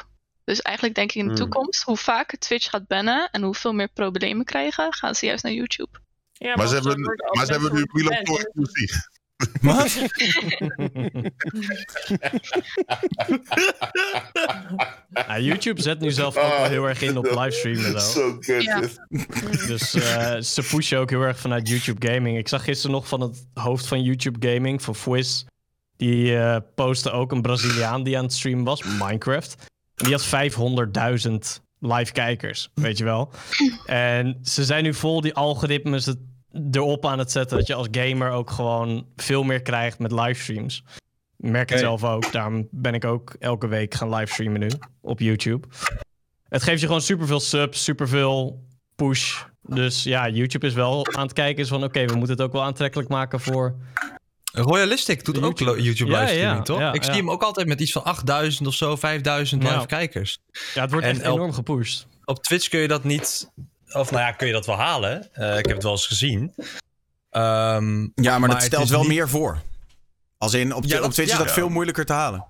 Dus 0.44 0.62
eigenlijk 0.62 0.96
denk 0.96 1.10
ik 1.10 1.16
in 1.16 1.24
de 1.24 1.28
Hmm. 1.30 1.40
toekomst, 1.40 1.84
hoe 1.84 1.98
vaker 1.98 2.40
Twitch 2.40 2.70
gaat 2.70 2.88
bannen 2.88 3.30
en 3.32 3.42
hoeveel 3.42 3.74
meer 3.74 3.88
problemen 3.94 4.46
krijgen, 4.46 4.94
gaan 4.94 5.16
ze 5.16 5.26
juist 5.26 5.44
naar 5.44 5.54
YouTube. 5.54 6.00
Ja, 6.34 6.56
maar 6.56 6.68
ze 6.68 6.74
hebben, 6.74 6.96
als 7.06 7.38
maar 7.38 7.46
ze 7.46 7.52
hebben 7.52 7.74
nu 7.74 7.86
Milan 7.92 8.24
worden 8.24 8.50
voor. 8.54 9.10
Wat? 9.62 9.96
Ja, 15.10 15.40
YouTube 15.40 15.82
zet 15.82 16.00
nu 16.00 16.12
zelf 16.12 16.38
ook 16.38 16.58
wel 16.58 16.64
heel 16.66 16.86
erg 16.86 17.02
in 17.02 17.18
op 17.18 17.26
livestreamen. 17.26 18.02
Zo 18.02 18.38
kut. 18.38 18.64
Ja. 18.64 18.82
Dus 19.68 19.94
eh, 19.94 20.38
ze 20.40 20.64
pushen 20.70 21.00
ook 21.00 21.10
heel 21.10 21.22
erg 21.22 21.40
vanuit 21.40 21.68
YouTube 21.68 22.08
Gaming. 22.08 22.38
Ik 22.38 22.48
zag 22.48 22.64
gisteren 22.64 22.92
nog 22.96 23.08
van 23.08 23.22
het 23.22 23.48
hoofd 23.54 23.88
van 23.88 24.04
YouTube 24.04 24.48
Gaming, 24.54 24.82
van 24.82 24.96
Fwiz. 24.96 25.44
Die 25.98 26.38
eh 26.38 26.58
postte 26.76 27.12
ook 27.12 27.32
een 27.32 27.42
Braziliaan 27.42 28.04
die 28.04 28.18
aan 28.18 28.24
het 28.24 28.34
streamen 28.34 28.64
was, 28.64 28.84
Minecraft. 28.84 29.56
En 30.02 30.08
die 30.08 30.16
had 30.16 30.26
500.000 31.28 31.62
live 31.80 32.12
kijkers, 32.12 32.70
weet 32.74 32.98
je 32.98 33.04
wel. 33.04 33.32
En 33.86 34.40
ze 34.44 34.66
zijn 34.66 34.84
nu 34.84 34.94
vol 34.94 35.22
die 35.22 35.34
algoritmes 35.34 36.06
het 36.06 36.18
erop 36.72 37.06
aan 37.06 37.20
het 37.20 37.32
zetten... 37.32 37.58
dat 37.58 37.68
je 37.68 37.74
als 37.74 37.88
gamer 37.92 38.32
ook 38.32 38.50
gewoon 38.50 39.06
veel 39.16 39.44
meer 39.44 39.62
krijgt 39.62 40.00
met 40.00 40.12
livestreams. 40.12 40.84
Merk 41.36 41.70
het 41.70 41.80
zelf 41.80 42.04
ook. 42.04 42.32
Daarom 42.32 42.68
ben 42.72 42.94
ik 42.94 43.06
ook 43.06 43.36
elke 43.40 43.68
week 43.68 43.94
gaan 43.94 44.10
livestreamen 44.10 44.60
nu 44.60 44.70
op 45.02 45.20
YouTube. 45.20 45.68
Het 46.50 46.64
geeft 46.64 46.80
je 46.80 46.86
gewoon 46.86 47.02
superveel 47.02 47.40
subs, 47.40 47.84
superveel 47.84 48.64
push. 48.96 49.44
Dus 49.62 50.04
ja, 50.04 50.30
YouTube 50.30 50.68
is 50.68 50.74
wel 50.74 51.06
aan 51.16 51.24
het 51.24 51.34
kijken 51.34 51.64
is 51.64 51.70
van... 51.70 51.84
oké, 51.84 52.06
we 52.06 52.16
moeten 52.16 52.36
het 52.36 52.46
ook 52.46 52.54
wel 52.54 52.64
aantrekkelijk 52.64 53.10
maken 53.10 53.40
voor... 53.40 53.76
Royalistic 54.52 55.26
doet 55.26 55.42
ook 55.42 55.60
YouTube. 55.60 56.12
livestreaming, 56.12 56.58
ja, 56.58 56.62
toch? 56.62 56.80
ja, 56.80 56.94
ik 56.94 57.04
zie 57.04 57.12
ja. 57.14 57.18
hem 57.18 57.30
ook 57.32 57.44
altijd 57.44 57.68
met 57.68 57.82
iets 57.82 57.92
van 57.92 58.04
8000 58.04 58.68
of 58.68 58.74
zo, 58.74 58.96
5000 58.96 59.64
live 59.64 59.74
Ja. 59.76 59.86
kijkers. 59.86 60.40
Ja, 60.74 60.82
het 60.82 60.92
wordt 60.92 61.06
En 61.06 61.12
echt 61.12 61.22
El- 61.22 61.34
enorm 61.34 61.54
gepusht. 61.54 62.08
Op 62.26 62.44
Twitch 62.44 62.68
kun 62.68 62.80
je 62.80 62.88
dat 62.88 63.04
niet... 63.04 63.50
Of 63.92 64.12
nou 64.12 64.24
ja, 64.24 64.32
kun 64.32 64.48
je 64.48 64.54
dat 64.54 64.66
wel 64.66 64.76
halen. 64.78 65.34
Eh, 65.34 65.58
ik 65.58 65.66
heb 65.66 65.74
het 65.76 65.84
wel 65.84 65.92
eens 65.92 66.08
gezien. 66.08 66.54
Ehm, 67.30 68.02
Ja, 68.02 68.10
maar, 68.16 68.40
Maar 68.40 68.50
dat 68.50 68.62
stelt 68.64 68.90
wel 68.90 69.00
niet- 69.00 69.10
meer 69.10 69.30
voor. 69.30 69.62
Als 70.38 70.54
in, 70.54 70.74
op, 70.74 70.84
op 70.84 70.90
Twitch 70.90 71.20
is 71.20 71.32
ja. 71.32 71.38
dat 71.38 71.52
veel 71.52 71.70
moeilijker 71.70 72.06
te 72.06 72.14
halen. 72.14 72.46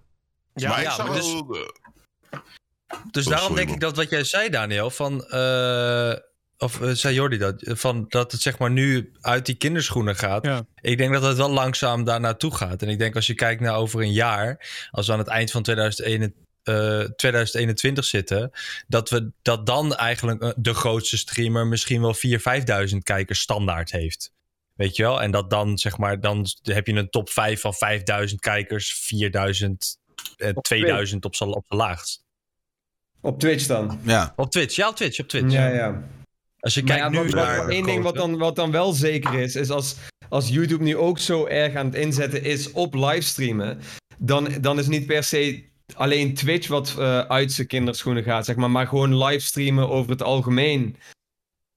Ja, 0.53 0.69
maar 0.69 0.81
ik 0.81 0.97
maar 0.97 1.11
dus- 1.15 1.33
wel, 1.33 1.55
eh, 1.55 2.39
Dus 3.11 3.25
Oh, 3.25 3.29
daarom 3.31 3.47
sorry, 3.47 3.55
denk 3.55 3.65
man. 3.67 3.75
ik 3.75 3.79
dat 3.81 3.95
wat 3.95 4.09
jij 4.09 4.23
zei, 4.23 4.49
Daniel, 4.49 4.89
van... 4.89 5.25
eh, 5.25 6.13
of 6.61 6.81
eh, 6.81 6.89
zei 6.89 7.15
Jordi 7.15 7.37
dat, 7.37 7.63
van 7.65 8.05
dat 8.09 8.31
het 8.31 8.41
zeg 8.41 8.57
maar 8.57 8.71
nu 8.71 9.11
uit 9.21 9.45
die 9.45 9.55
kinderschoenen 9.55 10.15
gaat. 10.15 10.45
Ja. 10.45 10.65
Ik 10.81 10.97
denk 10.97 11.13
dat 11.13 11.23
het 11.23 11.37
wel 11.37 11.51
langzaam 11.51 12.03
daar 12.03 12.19
naartoe 12.19 12.55
gaat. 12.55 12.81
En 12.81 12.89
ik 12.89 12.99
denk 12.99 13.15
als 13.15 13.27
je 13.27 13.33
kijkt 13.33 13.61
naar 13.61 13.75
over 13.75 14.01
een 14.01 14.11
jaar, 14.11 14.69
als 14.91 15.07
we 15.07 15.13
aan 15.13 15.19
het 15.19 15.27
eind 15.27 15.51
van 15.51 15.63
2021, 15.63 16.39
eh, 16.63 16.99
2021 17.15 18.05
zitten, 18.05 18.51
dat 18.87 19.09
we 19.09 19.31
dat 19.41 19.65
dan 19.65 19.95
eigenlijk 19.95 20.41
eh, 20.41 20.49
de 20.55 20.73
grootste 20.73 21.17
streamer 21.17 21.67
misschien 21.67 22.01
wel 22.01 22.15
4.000, 22.15 22.41
5.000 22.41 22.97
kijkers 23.03 23.39
standaard 23.39 23.91
heeft. 23.91 24.31
Weet 24.73 24.95
je 24.95 25.03
wel? 25.03 25.21
En 25.21 25.31
dat 25.31 25.49
dan 25.49 25.77
zeg 25.77 25.97
maar, 25.97 26.19
dan 26.19 26.45
heb 26.61 26.87
je 26.87 26.93
een 26.93 27.09
top 27.09 27.29
5 27.29 27.61
van 27.61 27.73
5.000 27.73 28.35
kijkers, 28.39 28.93
4.000 28.93 29.99
en 30.37 30.55
Op 30.55 30.65
2.000 30.73 31.17
op 31.19 31.35
z'n 31.35 31.63
laagst. 31.67 32.23
Op 33.21 33.39
Twitch 33.39 33.65
dan. 33.65 33.99
Ja. 34.03 34.33
Op 34.35 34.51
Twitch, 34.51 34.75
ja, 34.75 34.89
op 34.89 34.95
Twitch, 34.95 35.19
op 35.19 35.27
Twitch. 35.27 35.51
Ja, 35.51 35.67
ja. 35.67 36.03
Als 36.61 36.73
je 36.73 36.83
Maar 36.83 36.97
kijkt 36.97 37.13
ja, 37.13 37.21
nu 37.21 37.29
naar. 37.29 37.67
één 37.67 37.85
ding 37.85 38.03
wat 38.03 38.15
dan, 38.15 38.37
wat 38.37 38.55
dan 38.55 38.71
wel 38.71 38.93
zeker 38.93 39.33
is, 39.33 39.55
is 39.55 39.69
als, 39.69 39.95
als 40.29 40.49
YouTube 40.49 40.83
nu 40.83 40.97
ook 40.97 41.19
zo 41.19 41.45
erg 41.45 41.75
aan 41.75 41.85
het 41.85 41.95
inzetten 41.95 42.43
is 42.43 42.71
op 42.71 42.93
livestreamen, 42.93 43.79
dan, 44.17 44.47
dan 44.61 44.79
is 44.79 44.87
niet 44.87 45.05
per 45.05 45.23
se 45.23 45.69
alleen 45.95 46.33
Twitch 46.33 46.67
wat 46.67 46.95
eh, 46.99 47.19
uit 47.19 47.51
zijn 47.51 47.67
kinderschoenen 47.67 48.23
gaat, 48.23 48.45
zeg 48.45 48.55
maar, 48.55 48.71
maar 48.71 48.87
gewoon 48.87 49.23
livestreamen 49.23 49.89
over 49.89 50.11
het 50.11 50.23
algemeen 50.23 50.95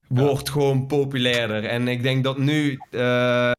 wordt 0.09 0.51
gewoon 0.51 0.87
populairder. 0.87 1.65
En 1.65 1.89
ik 1.89 2.03
denk 2.03 2.25
dat 2.25 2.39
nu 2.39 2.79
eh, 2.91 3.51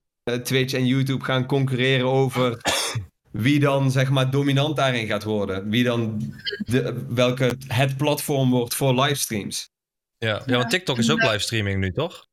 Twitch 0.43 0.73
en 0.73 0.85
YouTube 0.85 1.23
gaan 1.23 1.45
concurreren 1.45 2.07
over 2.07 2.57
wie 3.31 3.59
dan 3.59 3.91
zeg 3.91 4.09
maar 4.09 4.31
dominant 4.31 4.75
daarin 4.75 5.07
gaat 5.07 5.23
worden. 5.23 5.69
Wie 5.69 5.83
dan 5.83 6.33
de, 6.65 7.05
welke 7.09 7.57
het 7.67 7.97
platform 7.97 8.49
wordt 8.49 8.75
voor 8.75 9.01
livestreams. 9.01 9.73
Ja, 10.17 10.41
ja, 10.45 10.57
want 10.57 10.69
TikTok 10.69 10.97
is 10.97 11.11
ook 11.11 11.21
livestreaming 11.23 11.79
nu, 11.79 11.91
toch? 11.91 12.27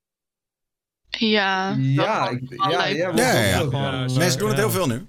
Ja. 1.09 1.77
Ja, 1.79 2.29
ik, 2.29 2.40
ja, 2.71 2.87
ja, 2.87 3.12
Ja. 3.14 3.61
Ja, 3.71 4.07
Mensen 4.16 4.38
doen 4.38 4.49
het 4.49 4.59
heel 4.59 4.71
veel 4.71 4.87
nu. 4.87 5.07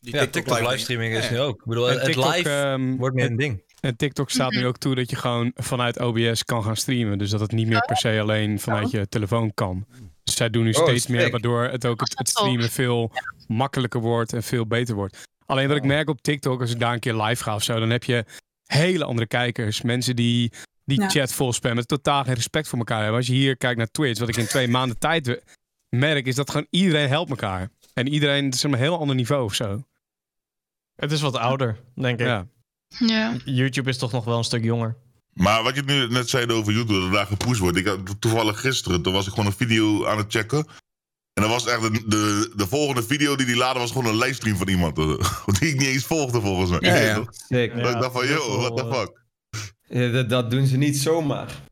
Die 0.00 0.14
Ja, 0.14 0.26
TikTok 0.26 0.58
live- 0.58 0.68
livestreaming 0.70 1.14
is 1.14 1.24
Ja, 1.24 1.30
nu 1.32 1.40
ook. 1.40 1.60
Ik 1.60 1.66
bedoel, 1.66 1.86
het 1.86 2.16
live 2.16 2.50
ehm, 2.50 2.96
wordt 2.96 3.14
meer 3.14 3.26
een 3.30 3.36
ding. 3.36 3.62
En 3.80 3.96
TikTok 3.96 4.30
staat 4.30 4.50
nu 4.50 4.66
ook 4.66 4.78
toe 4.78 4.94
dat 4.94 5.10
je 5.10 5.16
gewoon 5.16 5.50
vanuit 5.54 6.00
OBS 6.00 6.44
kan 6.44 6.62
gaan 6.64 6.76
streamen. 6.76 7.18
Dus 7.18 7.30
dat 7.30 7.40
het 7.40 7.52
niet 7.52 7.66
meer 7.66 7.80
per 7.80 7.96
se 7.96 8.20
alleen 8.20 8.60
vanuit 8.60 8.90
je 8.90 9.08
telefoon 9.08 9.54
kan. 9.54 9.86
Dus 10.24 10.36
zij 10.36 10.50
doen 10.50 10.64
nu 10.64 10.72
Oh, 10.72 10.82
steeds 10.82 11.06
meer, 11.06 11.30
waardoor 11.30 11.62
het 11.62 11.86
ook 11.86 12.00
het, 12.00 12.18
het 12.18 12.28
streamen 12.28 12.70
veel 12.70 13.12
makkelijker 13.46 14.00
wordt 14.00 14.32
en 14.32 14.42
veel 14.42 14.66
beter 14.66 14.94
wordt. 14.94 15.18
Alleen 15.46 15.68
wat 15.68 15.76
ik 15.76 15.84
merk 15.84 16.08
op 16.08 16.22
TikTok, 16.22 16.60
als 16.60 16.70
ik 16.70 16.80
daar 16.80 16.92
een 16.92 17.00
keer 17.00 17.14
live 17.22 17.42
ga 17.42 17.54
of 17.54 17.62
zo, 17.62 17.78
dan 17.78 17.90
heb 17.90 18.04
je 18.04 18.24
hele 18.66 19.04
andere 19.04 19.26
kijkers. 19.26 19.82
Mensen 19.82 20.16
die 20.16 20.52
die 20.84 21.00
Ja. 21.00 21.08
chat 21.08 21.32
vol 21.32 21.52
spammen, 21.52 21.86
totaal 21.86 22.24
geen 22.24 22.34
respect 22.34 22.68
voor 22.68 22.78
elkaar 22.78 22.98
hebben. 23.00 23.16
Als 23.16 23.26
je 23.26 23.32
hier 23.32 23.56
kijkt 23.56 23.78
naar 23.78 23.90
Twitch, 23.90 24.20
wat 24.20 24.28
ik 24.28 24.36
in 24.36 24.46
twee 24.46 24.68
maanden 24.68 24.98
tijd 24.98 25.42
merk, 25.88 26.26
is 26.26 26.34
dat 26.34 26.50
gewoon 26.50 26.66
iedereen 26.70 27.08
helpt 27.08 27.30
elkaar. 27.30 27.68
En 27.94 28.08
iedereen 28.08 28.44
het 28.44 28.54
is 28.54 28.62
een 28.62 28.74
heel 28.74 28.98
ander 28.98 29.16
niveau 29.16 29.44
of 29.44 29.54
zo. 29.54 29.84
Het 30.96 31.12
is 31.12 31.20
wat 31.20 31.36
ouder, 31.36 31.80
denk 31.94 32.20
ik. 32.20 32.26
Ja. 32.26 32.46
Ja. 32.98 33.36
YouTube 33.44 33.88
is 33.90 33.98
toch 33.98 34.12
nog 34.12 34.24
wel 34.24 34.38
een 34.38 34.44
stuk 34.44 34.64
jonger. 34.64 34.96
Maar 35.32 35.62
wat 35.62 35.74
je 35.74 35.82
nu 35.82 36.08
net 36.08 36.28
zei 36.28 36.52
over 36.52 36.72
YouTube, 36.72 37.00
dat 37.00 37.12
daar 37.12 37.26
gepusht 37.26 37.60
wordt. 37.60 37.76
Ik 37.76 37.86
had 37.86 38.20
toevallig 38.20 38.60
gisteren, 38.60 39.02
toen 39.02 39.12
was 39.12 39.24
ik 39.26 39.30
gewoon 39.30 39.46
een 39.46 39.52
video 39.56 40.06
aan 40.06 40.18
het 40.18 40.32
checken. 40.32 40.66
En 41.32 41.42
dan 41.42 41.50
was 41.50 41.66
echt 41.66 41.80
de, 41.82 41.90
de, 42.06 42.52
de 42.56 42.66
volgende 42.66 43.02
video 43.02 43.36
die 43.36 43.46
die 43.46 43.56
laden 43.56 43.80
was 43.80 43.90
gewoon 43.92 44.06
een 44.12 44.18
livestream 44.18 44.56
van 44.56 44.68
iemand. 44.68 44.96
Die 45.58 45.68
ik 45.68 45.78
niet 45.78 45.88
eens 45.88 46.04
volgde 46.04 46.40
volgens 46.40 46.70
mij. 46.70 46.80
Ja, 46.80 46.96
ja. 46.96 47.14
Dat 47.82 47.94
ik 47.94 48.00
dacht 48.00 48.12
van, 48.12 48.26
yo, 48.26 48.58
what 48.58 48.76
the 48.76 48.94
fuck. 48.94 49.23
Ja, 49.88 50.08
dat, 50.08 50.28
dat 50.28 50.50
doen 50.50 50.66
ze 50.66 50.76
niet 50.76 50.96
zomaar. 50.96 51.62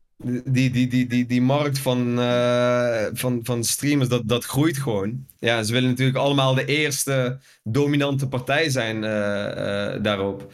Die, 0.45 0.71
die, 0.71 0.87
die, 0.87 1.07
die, 1.07 1.25
die 1.25 1.41
markt 1.41 1.79
van, 1.79 2.19
eh, 2.19 3.05
van, 3.13 3.39
van 3.43 3.63
streamers, 3.63 4.09
dat, 4.09 4.27
dat 4.27 4.45
groeit 4.45 4.77
gewoon. 4.77 5.27
Ja, 5.39 5.63
ze 5.63 5.73
willen 5.73 5.89
natuurlijk 5.89 6.17
allemaal 6.17 6.53
de 6.55 6.65
eerste 6.65 7.39
dominante 7.63 8.27
partij 8.27 8.69
zijn 8.69 9.03
eh, 9.03 9.93
eh, 9.95 10.03
daarop. 10.03 10.53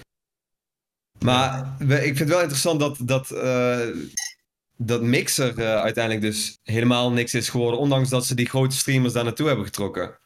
Maar 1.20 1.76
we- 1.78 1.96
ik 1.98 2.04
vind 2.04 2.20
het 2.20 2.30
wel 2.30 2.40
interessant 2.42 2.80
dat, 2.80 2.98
dat, 3.02 3.32
eh, 3.32 3.88
dat 4.78 5.02
Mixer 5.02 5.60
eh, 5.60 5.76
uiteindelijk 5.82 6.26
dus 6.26 6.60
helemaal 6.64 7.12
niks 7.12 7.34
is 7.34 7.50
geworden. 7.50 7.80
Ondanks 7.80 8.10
dat 8.10 8.26
ze 8.26 8.36
die 8.36 8.50
grote 8.50 8.76
streamers 8.76 9.14
daar 9.14 9.24
naartoe 9.24 9.48
hebben 9.48 9.66
getrokken. 9.66 10.18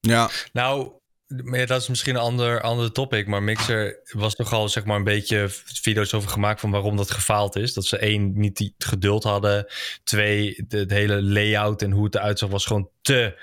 Ja, 0.00 0.30
Nou, 0.52 0.92
maar 1.36 1.58
ja, 1.58 1.66
dat 1.66 1.80
is 1.80 1.88
misschien 1.88 2.14
een 2.14 2.20
ander, 2.20 2.60
ander 2.60 2.92
topic. 2.92 3.26
Maar 3.26 3.42
Mixer 3.42 4.00
was 4.12 4.36
nogal 4.36 4.68
zeg 4.68 4.84
maar 4.84 4.96
een 4.96 5.04
beetje 5.04 5.46
video's 5.64 6.14
over 6.14 6.30
gemaakt 6.30 6.60
van 6.60 6.70
waarom 6.70 6.96
dat 6.96 7.10
gefaald 7.10 7.56
is. 7.56 7.74
Dat 7.74 7.84
ze 7.84 7.98
één, 7.98 8.32
niet 8.38 8.56
die 8.56 8.74
geduld 8.78 9.22
hadden. 9.22 9.66
Twee, 10.04 10.64
de, 10.68 10.78
het 10.78 10.90
hele 10.90 11.22
layout 11.22 11.82
en 11.82 11.90
hoe 11.90 12.04
het 12.04 12.14
eruit 12.14 12.38
zag 12.38 12.50
was 12.50 12.66
gewoon 12.66 12.90
te, 13.02 13.40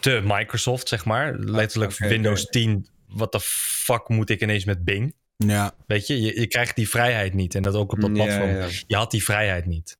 te 0.00 0.20
Microsoft, 0.24 0.88
zeg 0.88 1.04
maar. 1.04 1.38
Letterlijk 1.38 1.96
Windows 1.96 2.42
oké. 2.42 2.50
10. 2.50 2.88
Wat 3.06 3.32
de 3.32 3.40
fuck 3.40 4.08
moet 4.08 4.30
ik 4.30 4.42
ineens 4.42 4.64
met 4.64 4.84
Bing? 4.84 5.14
ja. 5.36 5.74
Weet 5.86 6.06
je, 6.06 6.20
je, 6.20 6.40
je 6.40 6.46
krijgt 6.46 6.76
die 6.76 6.88
vrijheid 6.88 7.34
niet. 7.34 7.54
En 7.54 7.62
dat 7.62 7.74
ook 7.74 7.92
op 7.92 8.00
dat 8.00 8.12
platform. 8.12 8.50
ja. 8.50 8.68
Je 8.86 8.96
had 8.96 9.10
die 9.10 9.24
vrijheid 9.24 9.66
niet. 9.66 9.98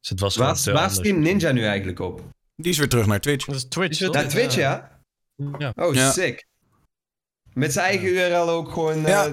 Dus 0.00 0.08
het 0.08 0.20
was 0.20 0.36
Waar, 0.36 0.58
waar 0.72 0.90
streamt 0.90 1.18
Ninja 1.18 1.52
nu 1.52 1.64
eigenlijk 1.64 2.00
op? 2.00 2.22
Die 2.56 2.72
is 2.72 2.78
weer 2.78 2.88
terug 2.88 3.06
naar 3.06 3.20
Twitch. 3.20 3.46
Dat 3.46 3.54
is 3.54 3.64
Twitch, 3.68 3.98
toch? 3.98 4.14
Naar 4.14 4.28
Twitch, 4.28 4.54
ja? 4.54 4.91
Ja. 5.58 5.72
Oh, 5.76 5.94
Ja. 5.94 6.12
sick. 6.12 6.46
Met 7.54 7.72
zijn 7.72 7.86
eigen 7.86 8.08
URL 8.08 8.48
ook 8.50 8.72
gewoon. 8.72 9.00
Ja. 9.00 9.26
eh, 9.26 9.32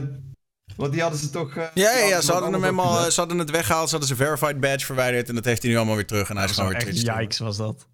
want 0.75 0.91
die 0.91 1.01
hadden 1.01 1.19
ze 1.19 1.29
toch. 1.29 1.55
eh, 1.55 1.55
Ja, 1.55 1.69
ja, 1.73 1.89
ja, 1.97 2.01
hadden 2.01 2.23
ze 2.23 2.31
hadden 2.31 2.51
hem 2.53 2.61
helemaal, 2.63 2.89
opgezet. 2.91 3.13
ze 3.13 3.19
hadden 3.19 3.39
het 3.39 3.49
weggehaald, 3.49 3.89
ze 3.89 3.95
hadden 3.97 4.15
zijn 4.17 4.29
verified 4.29 4.59
badge 4.59 4.85
verwijderd 4.85 5.29
en 5.29 5.35
dat 5.35 5.45
heeft 5.45 5.61
hij 5.61 5.71
nu 5.71 5.77
allemaal 5.77 5.95
weer 5.95 6.05
terug 6.07 6.29
en 6.29 6.35
hij 6.37 6.45
is 6.45 6.51
gewoon 6.51 6.69
weer 6.69 6.79
Twitch. 6.79 7.17
yikes 7.19 7.37
was 7.39 7.57
dat. 7.57 7.87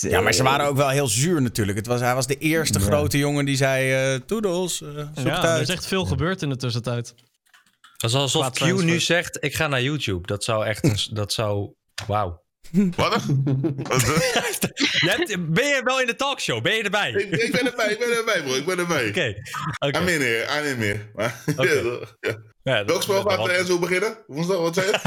Ja, 0.00 0.20
maar 0.20 0.32
ze 0.32 0.42
waren 0.42 0.66
ook 0.66 0.76
wel 0.76 0.88
heel 0.88 1.08
zuur 1.08 1.42
natuurlijk. 1.42 1.78
Het 1.78 1.86
was, 1.86 2.00
hij 2.00 2.14
was 2.14 2.26
de 2.26 2.38
eerste 2.38 2.78
Ja. 2.78 2.84
grote 2.84 3.18
jongen 3.18 3.44
die 3.44 3.56
zei, 3.56 3.92
eh 4.14 4.20
toedels, 4.26 4.82
eh, 4.82 4.88
zoek 4.88 5.26
Ja, 5.26 5.34
het 5.40 5.44
er 5.44 5.60
is 5.60 5.68
echt 5.68 5.86
veel 5.86 6.04
gebeurd 6.04 6.42
in 6.42 6.48
de 6.48 6.56
tussentijd. 6.56 7.14
Dat 7.96 8.10
is 8.10 8.16
alsof 8.16 8.50
Qua 8.50 8.72
Q 8.72 8.82
nu 8.82 9.00
zegt, 9.00 9.44
ik 9.44 9.54
ga 9.54 9.66
naar 9.66 9.82
YouTube. 9.82 10.26
Dat 10.26 10.44
zou 10.44 10.64
echt 10.66 10.84
een... 10.84 11.14
dat 11.14 11.32
zou... 11.32 11.72
Wauw. 12.06 12.42
Wat? 12.96 13.22
Wat? 13.90 14.04
ben 15.48 15.66
je 15.66 15.80
wel 15.84 16.00
in 16.00 16.06
de 16.06 16.14
talkshow? 16.16 16.62
Ben 16.62 16.74
je 16.76 16.82
erbij? 16.82 17.10
ik, 17.10 17.30
ik 17.42 17.52
ben 17.52 17.66
erbij, 17.66 17.88
ik 17.92 17.98
ben 17.98 18.16
erbij, 18.16 18.42
bro. 18.42 18.54
Ik 18.54 18.64
ben 18.66 18.78
erbij. 18.78 19.08
Oké. 19.08 19.34
I'm 19.98 20.08
in 20.08 20.20
here, 20.20 20.58
I'm 20.58 20.64
in 20.64 20.78
here. 20.80 21.10
Maar- 21.14 21.42
Oké. 21.56 21.98
ja. 22.20 22.36
Ja, 22.62 22.84
Welk 22.84 23.02
spel 23.02 23.22
gaat 23.22 23.48
er 23.48 23.64
zo 23.66 23.78
beginnen? 23.78 24.18
Woensdag, 24.26 24.56
wat 24.58 24.74
zei 24.74 24.86
je? 24.86 24.98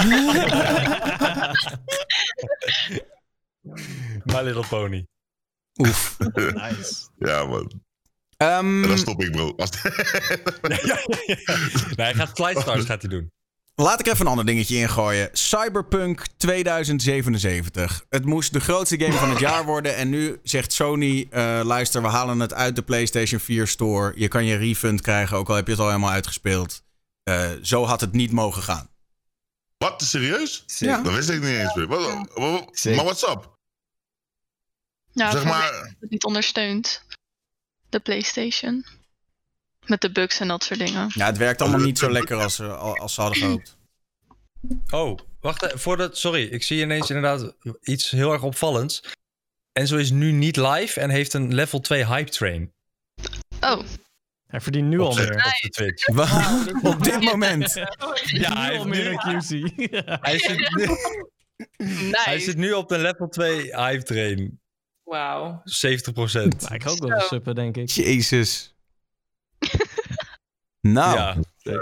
My 4.33 4.41
Little 4.41 4.65
Pony. 4.69 5.05
Nice. 5.73 7.09
ja, 7.17 7.45
man. 7.45 7.81
Ehm, 8.37 8.83
En 8.83 8.87
dan 8.89 8.97
stop 8.97 9.21
ik, 9.23 9.31
bro. 9.31 9.53
Als- 9.57 9.69
nee, 10.61 12.05
hij 12.05 12.13
gaat 12.13 12.37
Slide 12.37 12.59
Stars 12.61 12.85
gaat 12.85 13.01
hij 13.01 13.09
doen. 13.11 13.31
Laat 13.79 13.99
ik 13.99 14.07
even 14.07 14.19
een 14.25 14.27
ander 14.31 14.45
dingetje 14.45 14.75
ingooien. 14.77 15.29
Cyberpunk 15.31 16.25
2077. 16.37 18.05
Het 18.09 18.25
moest 18.25 18.53
de 18.53 18.59
grootste 18.59 18.99
game 18.99 19.13
van 19.17 19.29
het 19.29 19.39
jaar 19.39 19.65
worden. 19.65 19.95
En 19.95 20.09
nu 20.09 20.39
zegt 20.43 20.73
Sony: 20.73 21.27
eh, 21.29 21.61
luister, 21.63 22.01
we 22.01 22.07
halen 22.07 22.39
het 22.39 22.53
uit 22.53 22.75
de 22.75 22.81
PlayStation 22.81 23.39
4 23.39 23.67
Store. 23.67 24.13
Je 24.15 24.27
kan 24.27 24.45
je 24.45 24.55
refund 24.55 25.01
krijgen, 25.01 25.37
ook 25.37 25.49
al 25.49 25.55
heb 25.55 25.65
je 25.65 25.71
het 25.71 25.81
al 25.81 25.87
helemaal 25.87 26.09
uitgespeeld. 26.11 26.83
Eh, 27.23 27.51
zo 27.61 27.83
had 27.85 28.01
het 28.01 28.11
niet 28.11 28.31
mogen 28.31 28.63
gaan. 28.63 28.89
Wat? 29.77 30.01
Serieus? 30.01 30.63
Ja. 30.77 31.01
Dat 31.01 31.13
wist 31.13 31.29
ik 31.29 31.39
niet 31.41 31.49
eens 31.49 31.75
meer. 31.75 31.87
Wat, 31.87 32.05
wat- 32.05 32.29
wat- 32.33 32.69
Sick. 32.71 32.95
maar 32.95 33.05
what's 33.05 33.23
up? 33.23 33.57
Ja, 35.11 35.31
zeg 35.31 35.43
maar, 35.43 35.95
het 35.99 36.09
niet 36.09 36.23
ondersteunt. 36.23 37.03
De 37.89 37.99
PlayStation. 37.99 38.85
Met 39.89 40.01
de 40.01 40.11
bugs 40.11 40.39
en 40.39 40.47
dat 40.47 40.63
soort 40.63 40.79
dingen. 40.79 41.09
Ja, 41.13 41.25
het 41.25 41.37
werkt 41.37 41.61
allemaal 41.61 41.79
niet 41.79 41.97
zo 41.97 42.11
lekker 42.17 42.37
als, 42.37 42.55
ze- 42.55 42.73
als 42.75 43.13
ze 43.13 43.21
hadden 43.21 43.39
gehoopt. 43.39 43.77
Oh, 44.89 45.17
wacht. 45.39 45.63
eh, 45.63 45.77
Voordat, 45.77 46.17
sorry, 46.17 46.43
ik 46.43 46.63
zie 46.63 46.81
ineens 46.81 47.09
inderdaad 47.09 47.55
iets 47.81 48.09
heel 48.11 48.31
erg 48.31 48.43
opvallends. 48.43 49.03
Enzo 49.71 49.97
is 49.97 50.11
nu 50.11 50.31
niet 50.31 50.55
live 50.55 50.99
en 50.99 51.09
heeft 51.09 51.33
een 51.33 51.53
level 51.53 51.79
2 51.79 52.05
hype 52.05 52.29
train. 52.29 52.73
Oh, 53.61 53.79
Hij 54.47 54.61
verdient 54.61 54.87
nu 54.87 54.99
al 54.99 55.13
meer. 55.13 55.33
op 55.33 55.41
zijn 55.41 55.71
Twitch. 55.71 56.07
Op 56.93 57.03
dit 57.03 57.21
moment. 57.21 57.73
Ja, 58.23 58.57
hij 58.61 58.71
heeft 58.73 58.85
meer 58.85 59.13
QC. 59.13 59.71
Hij 60.27 60.39
zit, 60.39 60.75
nu, 60.75 60.87
hij 62.11 62.39
zit 62.39 62.57
nu 62.57 62.73
op 62.73 62.89
de 62.89 62.97
level 62.97 63.27
2 63.29 63.61
hype 63.75 64.03
train. 64.03 64.59
Wauw. 65.03 65.61
70%. 65.63 65.63
Nou, 66.13 66.73
ik 66.73 66.83
ga 66.83 66.89
ook 66.89 67.07
wel 67.07 67.19
suppen, 67.19 67.55
denk 67.55 67.77
ik. 67.77 67.89
Jezus. 67.89 68.73
Nou. 70.81 71.15
Ja. 71.17 71.81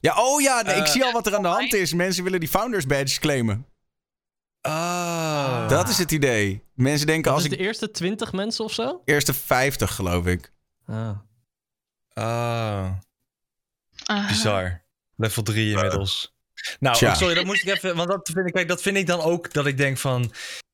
Ja. 0.00 0.14
oh 0.22 0.40
ja, 0.40 0.62
nee, 0.62 0.76
ik 0.76 0.82
Eh, 0.84 0.90
zie 0.90 1.04
al 1.04 1.12
wat 1.12 1.26
er 1.26 1.34
aan 1.36 1.42
de 1.42 1.48
hand 1.48 1.74
is. 1.74 1.92
Mensen 1.92 2.24
willen 2.24 2.40
die 2.40 2.48
Founders 2.48 2.86
Badge 2.86 3.20
claimen. 3.20 3.66
Ah. 4.60 5.68
Dat 5.68 5.88
is 5.88 5.98
het 5.98 6.10
idee. 6.12 6.64
Mensen 6.74 7.06
denken 7.06 7.24
Dat 7.24 7.32
als 7.34 7.44
is 7.44 7.50
ik... 7.52 7.58
de 7.58 7.64
eerste 7.64 7.90
20 7.90 8.32
mensen 8.32 8.64
of 8.64 8.72
zo? 8.72 9.02
Eerste 9.04 9.34
50, 9.34 9.94
geloof 9.94 10.26
ik. 10.26 10.52
Ah. 10.86 11.18
Ah, 12.12 12.90
Ah. 14.04 14.28
bizar. 14.28 14.82
Level 15.16 15.42
3 15.42 15.70
inmiddels. 15.74 16.34
Nou, 16.80 16.96
Tja. 16.96 17.14
sorry, 17.14 17.34
dat 17.34 17.44
moest 17.44 17.62
ik 17.66 17.74
even. 17.74 17.96
Want 17.96 18.08
dat 18.08 18.30
vind 18.34 18.46
ik, 18.46 18.52
kijk, 18.52 18.68
dat 18.68 18.82
vind 18.82 18.96
ik 18.96 19.06
dan 19.06 19.20
ook 19.20 19.52
dat 19.52 19.66
ik 19.66 19.76
denk 19.76 19.98
van. 19.98 20.32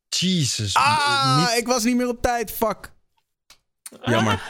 Jesus. 0.09 0.75
Ah, 0.75 1.37
niet- 1.39 1.59
ik 1.59 1.67
was 1.67 1.85
niet 1.85 1.97
meer 1.97 2.09
op 2.09 2.23
tijd. 2.23 2.51
Fuck. 2.51 2.93
Jammer. 4.05 4.41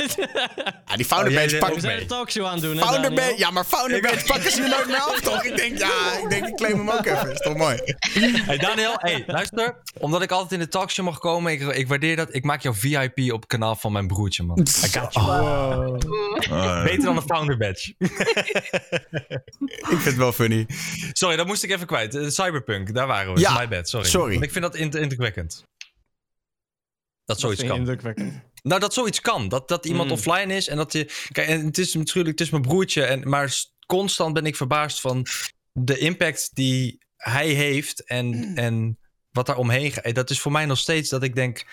Ja, 0.87 0.97
die 0.97 1.05
founder 1.05 1.29
Oh, 1.33 1.35
badge 1.39 1.51
deed 1.51 1.59
pak 1.61 1.69
ook 1.69 1.75
We 1.75 1.81
zijn 1.81 2.01
een 2.01 2.07
talkshow 2.07 2.47
aan 2.47 2.61
doen, 2.61 2.77
hè, 2.77 2.83
Founder 2.83 3.03
Daniel? 3.03 3.21
badge, 3.27 3.39
ja, 3.39 3.51
maar 3.51 3.65
founder 3.65 4.01
badge 4.01 4.25
pakken 4.27 4.51
ze 4.51 4.61
nu 4.61 4.69
nooit 4.69 4.87
meer 4.87 4.97
af, 5.01 5.21
toch? 5.21 5.45
Ik 5.45 5.57
denk, 5.57 5.79
ja, 5.79 6.19
ik 6.23 6.31
denk, 6.31 6.47
ik 6.47 6.55
claim 6.57 6.79
hem 6.79 6.91
ook 6.91 7.07
even. 7.07 7.31
Is 7.33 7.39
toch 7.39 7.57
mooi? 7.57 7.79
Hey 8.47 8.57
Daniel, 8.59 8.93
hey, 8.97 9.25
luister. 9.27 9.83
Omdat 9.99 10.23
ik 10.23 10.31
altijd 10.31 10.53
in 10.53 10.59
de 10.59 10.69
talkshow 10.69 11.05
mag 11.05 11.19
komen, 11.19 11.53
ik, 11.53 11.61
ik 11.61 11.89
waardeer 11.89 12.17
dat. 12.17 12.35
Ik 12.35 12.45
maak 12.45 12.63
jou 12.63 12.75
VIP 12.79 13.19
op 13.33 13.41
het 13.41 13.47
kanaal 13.47 13.77
van 13.77 13.93
mijn 13.93 14.07
broertje, 14.07 14.43
man. 14.43 14.59
I 14.61 14.89
got 14.99 15.15
you. 15.15 15.27
Ah, 16.51 16.83
Beter 16.85 17.05
dan 17.05 17.17
een 17.17 17.23
founder 17.23 17.57
badge. 17.57 17.95
Ik 19.91 19.97
vind 19.97 20.05
het 20.05 20.17
wel 20.17 20.33
funny. 20.33 20.67
Sorry, 21.13 21.37
dat 21.37 21.47
moest 21.47 21.63
ik 21.63 21.71
even 21.71 21.87
kwijt. 21.87 22.15
Eh, 22.15 22.29
Cyberpunk, 22.29 22.95
daar 22.95 23.07
waren 23.07 23.35
we. 23.35 23.41
Ja, 23.41 23.59
My 23.59 23.69
bad, 23.69 23.89
sorry. 23.89 24.09
sorry. 24.09 24.33
Want 24.33 24.45
ik 24.45 24.51
vind 24.53 24.65
dat 24.65 24.77
in- 24.77 24.91
indrukwekkend. 24.91 25.65
Dat 27.31 27.41
zoiets 27.41 27.61
vind 27.61 27.89
je 27.89 27.97
kan. 28.15 28.43
Nou, 28.63 28.81
dat 28.81 28.95
zoiets 28.95 29.21
kan. 29.21 29.49
Dat, 29.49 29.69
dat 29.69 29.87
iemand 29.87 30.07
Mm. 30.07 30.13
offline 30.13 30.55
is 30.55 30.69
en 30.69 30.77
dat 30.77 30.93
je. 30.93 31.05
Kijk, 31.33 31.49
en 31.49 31.65
het 31.65 31.79
is 31.79 31.95
natuurlijk, 31.95 32.39
het 32.39 32.47
is 32.47 32.53
mijn 32.53 32.63
broertje. 32.63 33.05
En, 33.05 33.29
maar 33.29 33.65
constant 33.87 34.35
ben 34.35 34.47
ik 34.47 34.57
verbaasd 34.57 35.01
van 35.01 35.27
de 35.73 35.99
impact 35.99 36.51
die 36.53 36.99
hij 37.17 37.49
heeft 37.49 38.05
en, 38.05 38.55
en 38.55 38.99
wat 39.31 39.47
daar 39.47 39.57
omheen 39.57 39.93
gaat. 39.93 40.15
Dat 40.15 40.31
is 40.31 40.41
voor 40.41 40.53
mij 40.53 40.67
nog 40.67 40.79
steeds 40.79 41.09
dat 41.09 41.23
ik 41.23 41.35
denk: 41.35 41.65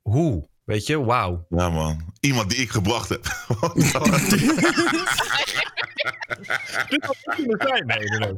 hoe? 0.00 0.50
Weet 0.64 0.86
je, 0.86 1.04
wauw. 1.04 1.46
Ja, 1.48 1.70
man. 1.70 2.14
Iemand 2.20 2.50
die 2.50 2.58
ik 2.58 2.70
gebracht 2.70 3.08
heb. 3.08 3.24
Nee, 7.66 7.84
nee, 7.84 8.18
nee. 8.18 8.36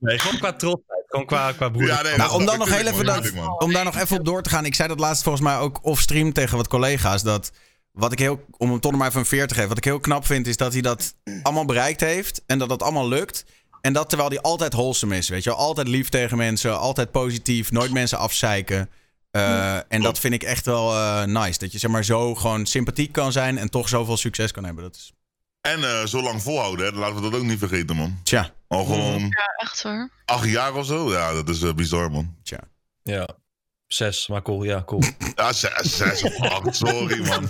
Nee, 0.00 0.18
gewoon 0.18 0.38
qua 0.38 0.52
trotsheid. 0.52 1.04
Gewoon 1.06 1.26
qua, 1.26 1.52
qua 1.52 1.68
broer. 1.68 1.86
ja, 1.86 2.02
nee, 2.02 2.16
Nou, 2.16 2.32
om 2.32 2.46
dan 2.46 2.58
nog 2.58 2.68
heel 2.68 2.86
even 2.86 3.04
dat, 3.04 3.32
om 3.58 3.72
daar 3.72 3.84
nog 3.84 3.96
even 3.96 4.18
op 4.18 4.24
door 4.24 4.42
te 4.42 4.50
gaan. 4.50 4.64
Ik 4.64 4.74
zei 4.74 4.88
dat 4.88 5.00
laatst 5.00 5.22
volgens 5.22 5.44
mij 5.44 5.58
ook 5.58 5.78
off-stream 5.82 6.32
tegen 6.32 6.56
wat 6.56 6.68
collega's. 6.68 7.22
Dat 7.22 7.52
wat 7.92 8.12
ik 8.12 8.18
heel, 8.18 8.44
om 8.56 8.70
hem 8.70 8.80
toch 8.80 8.90
nog 8.90 9.00
maar 9.00 9.08
even 9.08 9.20
een 9.20 9.26
veer 9.26 9.46
te 9.46 9.54
geven. 9.54 9.68
Wat 9.68 9.78
ik 9.78 9.84
heel 9.84 10.00
knap 10.00 10.26
vind, 10.26 10.46
is 10.46 10.56
dat 10.56 10.72
hij 10.72 10.82
dat 10.82 11.14
allemaal 11.42 11.64
bereikt 11.64 12.00
heeft. 12.00 12.42
En 12.46 12.58
dat 12.58 12.68
dat 12.68 12.82
allemaal 12.82 13.08
lukt. 13.08 13.44
En 13.80 13.92
dat 13.92 14.08
terwijl 14.08 14.30
hij 14.30 14.40
altijd 14.40 14.72
wholesome 14.72 15.16
is. 15.16 15.28
Weet 15.28 15.44
je 15.44 15.50
wel? 15.50 15.58
Altijd 15.58 15.88
lief 15.88 16.08
tegen 16.08 16.36
mensen. 16.36 16.78
Altijd 16.78 17.10
positief. 17.10 17.70
Nooit 17.70 17.92
mensen 17.92 18.18
afzeiken. 18.18 18.90
Eh, 19.30 19.76
en 19.88 20.02
dat 20.02 20.18
vind 20.18 20.34
ik 20.34 20.42
echt 20.42 20.66
wel 20.66 20.92
eh, 20.92 21.24
nice. 21.24 21.58
Dat 21.58 21.72
je 21.72 21.78
zeg 21.78 21.90
maar 21.90 22.04
zo 22.04 22.34
gewoon 22.34 22.66
sympathiek 22.66 23.12
kan 23.12 23.32
zijn. 23.32 23.58
En 23.58 23.70
toch 23.70 23.88
zoveel 23.88 24.16
succes 24.16 24.52
kan 24.52 24.64
hebben. 24.64 24.84
Dat 24.84 24.94
is, 24.94 25.12
En 25.64 25.84
eh, 25.84 26.04
zo 26.06 26.22
lang 26.22 26.42
volhouden, 26.42 26.86
hè. 26.86 26.92
Laten 26.98 27.14
we 27.16 27.20
dat 27.30 27.34
ook 27.40 27.46
niet 27.46 27.58
vergeten, 27.58 27.96
man. 27.96 28.20
tja, 28.22 28.50
Al 28.68 28.84
gewoon 28.84 29.20
Ja, 29.20 29.54
echt 29.56 29.82
hoor. 29.82 30.10
acht 30.24 30.48
jaar 30.48 30.74
of 30.74 30.86
zo. 30.86 31.10
Ja, 31.12 31.32
dat 31.32 31.48
is 31.48 31.62
eh, 31.62 31.72
bizar, 31.74 32.10
man. 32.10 32.36
tja. 32.42 32.58
Ja. 33.02 33.28
Zes, 33.86 34.28
maar 34.28 34.42
cool. 34.42 34.62
Ja, 34.62 34.82
cool. 34.84 35.02
Ja, 35.34 35.52
zes, 35.52 35.96
zes 35.96 36.22
of 36.22 36.40
acht. 36.40 36.76
Sorry, 36.76 37.26
man. 37.26 37.48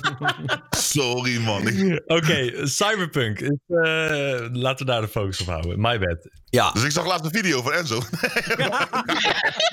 Sorry, 0.71 1.41
man. 1.41 1.63
Oké, 2.07 2.67
Cyberpunk. 2.67 3.41
Is, 3.41 3.49
eh, 3.67 4.47
laten 4.53 4.87
we 4.87 4.93
daar 4.93 5.01
de 5.01 5.09
focus 5.09 5.41
op 5.41 5.47
houden. 5.47 5.81
My 5.81 5.99
bad. 5.99 6.29
Ja, 6.45 6.71
Dus 6.73 6.83
ik 6.85 6.91
zag 6.91 7.07
laatst 7.07 7.25
een 7.25 7.31
video 7.31 7.63
van 7.63 7.73
Enzo. 7.73 7.97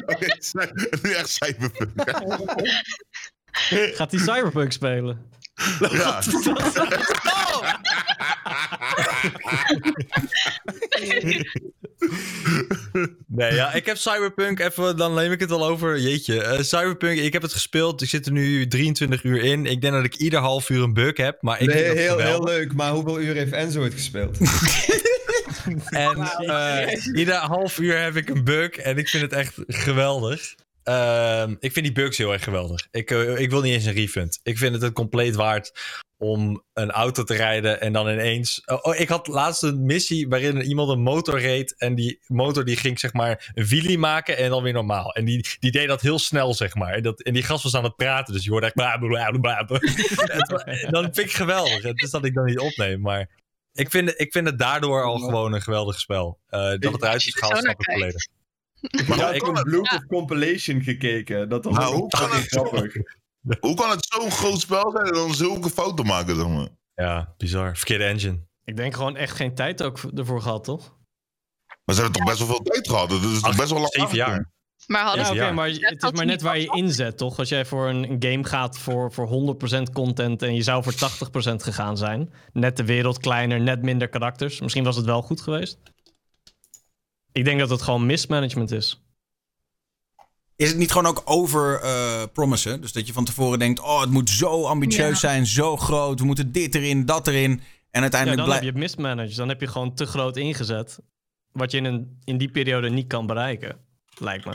Oké, 0.06 0.40
nu 1.02 1.12
echt 1.14 1.30
cyberpunk. 1.30 1.92
Gaat 3.96 4.12
hij 4.12 4.20
Cyberpunk 4.20 4.72
spelen? 4.72 5.30
Ja. 5.92 6.22
Nee, 13.28 13.54
ja, 13.54 13.74
ik 13.74 13.86
heb 13.86 13.98
Cyberpunk 13.98 14.60
even, 14.60 14.98
dan 14.98 15.14
neem 15.14 15.32
ik 15.32 15.40
het 15.40 15.52
al 15.52 15.66
over. 15.66 16.00
Jeetje, 16.00 16.44
eh, 16.44 16.62
Cyberpunk, 16.62 17.20
ik 17.20 17.34
heb 17.34 17.42
het 17.42 17.54
gespeeld. 17.54 18.02
Ik 18.02 18.10
zit 18.10 18.26
er 18.26 18.32
nu 18.32 18.68
23 18.68 19.24
uur 19.24 19.42
in. 19.44 19.66
Ik 19.66 19.82
denk 19.82 19.94
dat 19.94 20.04
ik 20.04 20.16
ieder 20.16 20.40
half 20.40 20.70
uur 20.70 20.84
een 20.84 20.94
bug 20.94 21.18
heb, 21.18 21.42
maar 21.42 21.62
ik 21.62 21.68
Nee, 21.68 21.88
dat 21.88 21.96
heel, 21.96 22.18
heel 22.18 22.44
leuk, 22.44 22.74
maar 22.74 22.92
hoeveel 22.92 23.20
uur 23.20 23.36
heeft 23.36 23.52
Enzo 23.52 23.84
het 23.84 23.94
gespeeld? 23.94 24.38
En 25.90 26.18
eh, 26.18 27.16
ieder 27.16 27.36
half 27.36 27.80
uur 27.80 28.02
heb 28.02 28.16
ik 28.16 28.30
een 28.30 28.44
bug 28.44 28.70
en 28.70 28.98
ik 28.98 29.10
vind 29.10 29.24
het 29.24 29.34
echt 29.34 29.54
geweldig. 29.68 30.56
Ehm, 30.84 31.56
ik 31.60 31.72
vind 31.72 31.86
die 31.86 31.96
bugs 31.96 32.18
heel 32.18 32.34
erg 32.34 32.44
geweldig. 32.44 32.88
Ik, 32.92 33.12
eh, 33.12 33.40
ik 33.40 33.50
wil 33.50 33.62
niet 33.62 33.74
eens 33.74 33.86
een 33.86 33.94
refund. 33.94 34.40
Ik 34.44 34.58
vind 34.58 34.74
het 34.74 34.82
het 34.82 34.94
compleet 34.94 35.36
waard 35.36 35.72
om 36.22 36.64
een 36.74 36.92
auto 36.92 37.24
te 37.24 37.34
rijden 37.36 37.82
en 37.82 37.94
dan 37.94 38.10
ineens... 38.10 38.62
Oh, 38.66 38.78
oh, 38.82 39.00
ik 39.00 39.10
had 39.10 39.28
laatst 39.28 39.64
een 39.64 39.86
missie 39.86 40.28
waarin 40.28 40.62
iemand 40.62 40.90
een 40.90 41.02
motor 41.02 41.40
reed 41.40 41.76
en 41.78 41.96
die 41.96 42.20
motor 42.28 42.66
die 42.66 42.76
ging 42.78 43.00
zeg 43.00 43.14
maar 43.14 43.52
een 43.54 43.66
wheelie 43.68 43.98
maken 43.98 44.38
en 44.38 44.50
dan 44.50 44.64
weer 44.64 44.74
normaal. 44.74 45.14
En 45.14 45.26
die, 45.26 45.48
die 45.60 45.72
deed 45.72 45.88
dat 45.88 46.02
heel 46.02 46.20
snel 46.20 46.54
zeg 46.54 46.76
maar. 46.76 46.94
En, 46.94 47.04
dat, 47.04 47.22
en 47.22 47.34
die 47.34 47.44
gast 47.44 47.64
was 47.64 47.76
aan 47.76 47.84
het 47.84 47.96
praten, 47.96 48.34
dus 48.34 48.44
je 48.44 48.50
hoorde 48.50 48.66
echt... 48.66 48.76
Bla, 48.76 48.98
bla, 48.98 49.32
bla, 49.32 49.64
bla. 49.64 49.78
Het 49.82 50.52
wa- 50.52 50.90
dan 50.90 51.04
vind 51.04 51.18
ik 51.18 51.32
geweldig. 51.32 51.84
Het 51.84 52.02
is 52.02 52.10
dat 52.10 52.26
ik 52.26 52.34
dan 52.34 52.46
niet 52.46 52.60
opneem, 52.60 53.02
maar... 53.02 53.30
Ik 53.74 53.90
vind, 53.92 54.10
het- 54.10 54.20
ik 54.20 54.32
vind 54.32 54.48
het 54.48 54.60
daardoor 54.60 55.04
al 55.04 55.18
gewoon 55.18 55.54
een 55.54 55.62
geweldig 55.62 56.00
spel. 56.00 56.40
Eh, 56.48 56.60
dat 56.60 56.92
het 56.94 57.02
eruit 57.02 57.26
is 57.28 57.36
gehaald, 57.36 57.58
snap 57.58 57.80
ik 57.82 57.92
volledig. 57.92 58.28
Maar 59.08 59.18
Ja, 59.18 59.26
hoe, 59.26 59.36
ik 59.36 59.46
heb 59.46 59.56
een 59.56 59.64
Bluetooth 59.64 60.06
compilation 60.08 60.82
gekeken. 60.82 61.50
Dat 61.50 61.64
was 61.66 61.74
Maar 61.74 61.92
ook 61.94 62.16
grappig. 62.16 62.94
hoe 63.60 63.76
kan 63.76 63.90
het 63.90 64.06
zo'n 64.10 64.32
groot 64.32 64.60
spel 64.60 64.92
zijn 64.92 65.06
en 65.06 65.14
dan 65.14 65.34
zulke 65.34 65.70
fouten 65.70 66.06
maken, 66.06 66.36
zeg 66.36 66.48
maar? 66.48 66.68
Ja, 66.96 67.34
bizar. 67.38 67.78
Verkeerde 67.78 68.04
engine. 68.04 68.40
Ik 68.64 68.76
denk 68.76 68.96
gewoon 68.96 69.16
echt 69.16 69.36
geen 69.36 69.56
tijd 69.56 69.84
ook 69.84 70.00
ervoor 70.16 70.42
gehad, 70.42 70.64
toch? 70.64 71.00
Maar 71.86 71.96
ze 71.96 72.02
hebben 72.02 72.20
toch 72.20 72.30
best 72.30 72.38
wel 72.38 72.48
veel 72.48 72.64
tijd 72.64 72.88
gehad? 72.88 73.10
Dat 73.10 73.22
is 73.22 73.42
toch 73.42 73.56
best 73.56 73.70
wel 73.70 73.80
lang 73.80 73.94
zeven 73.94 74.16
jaar. 74.16 74.52
Maar 74.88 75.04
hadden 75.04 75.26
Ja, 75.26 75.34
jaar. 75.34 75.54
maar 75.54 75.70
het 75.70 76.04
is 76.04 76.12
maar 76.12 76.26
net 76.26 76.42
waar 76.42 76.60
je 76.60 76.76
inzet, 76.76 77.18
toch? 77.18 77.40
Als 77.40 77.50
jij 77.50 77.66
voor 77.66 77.90
een 77.90 78.12
een 78.12 78.24
game 78.24 78.44
gaat 78.44 78.78
voor, 78.78 79.12
voor 79.12 79.28
100% 79.28 79.92
content 79.94 80.42
en 80.42 80.56
je 80.56 80.62
zou 80.62 80.84
voor 80.84 80.94
80% 80.94 81.64
gegaan 81.64 81.98
zijn. 81.98 82.34
Net 82.54 82.78
de 82.78 82.86
wereld 82.86 83.18
kleiner, 83.18 83.62
net 83.62 83.82
minder 83.82 84.10
karakters. 84.10 84.62
Misschien 84.62 84.84
was 84.84 84.96
het 84.96 85.06
wel 85.06 85.22
goed 85.22 85.42
geweest. 85.42 85.80
Ik 87.32 87.46
denk 87.46 87.60
dat 87.60 87.70
het 87.70 87.82
gewoon 87.82 88.06
mismanagement 88.06 88.72
is. 88.72 89.02
Is 90.62 90.68
het 90.70 90.78
niet 90.78 90.92
gewoon 90.92 91.08
ook 91.08 91.22
over 91.26 91.80
eh 91.82 92.24
promissen? 92.34 92.82
Dus 92.82 92.92
dat 92.92 93.08
je 93.08 93.14
van 93.14 93.26
tevoren 93.26 93.60
denkt: 93.60 93.80
oh, 93.80 94.02
het 94.02 94.10
moet 94.10 94.30
zo 94.30 94.64
ambitieus 94.66 95.10
Ja. 95.22 95.30
zijn, 95.30 95.46
zo 95.46 95.78
groot. 95.78 96.20
We 96.20 96.26
moeten 96.26 96.52
dit 96.52 96.76
erin, 96.76 97.06
dat 97.06 97.28
erin. 97.28 97.52
En 97.52 97.62
Ja, 97.92 98.02
uiteindelijk 98.02 98.42
dan 98.42 98.52
heb 98.52 98.62
je 98.64 98.68
het 98.70 98.78
mismanaged. 98.78 99.36
Dan 99.36 99.50
heb 99.50 99.62
je 99.62 99.68
gewoon 99.68 99.94
te 99.94 100.06
groot 100.06 100.38
ingezet. 100.38 101.00
Wat 101.52 101.72
je 101.72 101.78
in, 101.78 101.86
een, 101.86 102.20
in 102.24 102.38
die 102.38 102.52
periode 102.52 102.90
niet 102.90 103.08
kan 103.08 103.26
bereiken. 103.26 103.78
Lijkt 104.18 104.46
me. 104.46 104.54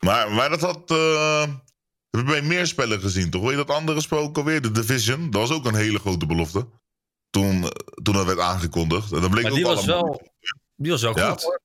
Maar, 0.00 0.30
maar 0.32 0.48
dat 0.48 0.60
had... 0.60 0.90
eh 0.90 1.42
heb 2.10 2.20
je 2.20 2.26
bij 2.26 2.42
meer 2.42 2.66
spellen 2.66 3.00
gezien, 3.00 3.30
toch? 3.30 3.40
Weet 3.42 3.50
je 3.50 3.56
dat 3.56 3.70
andere 3.76 4.00
spel 4.00 4.18
ook 4.18 4.36
alweer? 4.36 4.62
De 4.62 4.70
Division. 4.70 5.30
Dat 5.30 5.40
was 5.48 5.52
ook 5.56 5.64
een 5.66 5.74
hele 5.74 5.98
grote 5.98 6.26
belofte. 6.26 6.66
Toen, 7.30 7.62
eh, 7.62 7.68
toen 8.02 8.14
dat 8.14 8.26
werd 8.26 8.38
aangekondigd. 8.38 9.12
En 9.12 9.20
dat 9.20 9.30
bleek 9.30 9.42
Maar 9.42 9.50
ook 9.52 9.56
die 9.58 9.66
was 9.66 9.88
allemaal- 9.88 10.02
wel, 10.04 10.22
die 10.76 10.90
was 10.90 11.02
wel 11.02 11.18
Ja. 11.18 11.30
goed. 11.30 11.60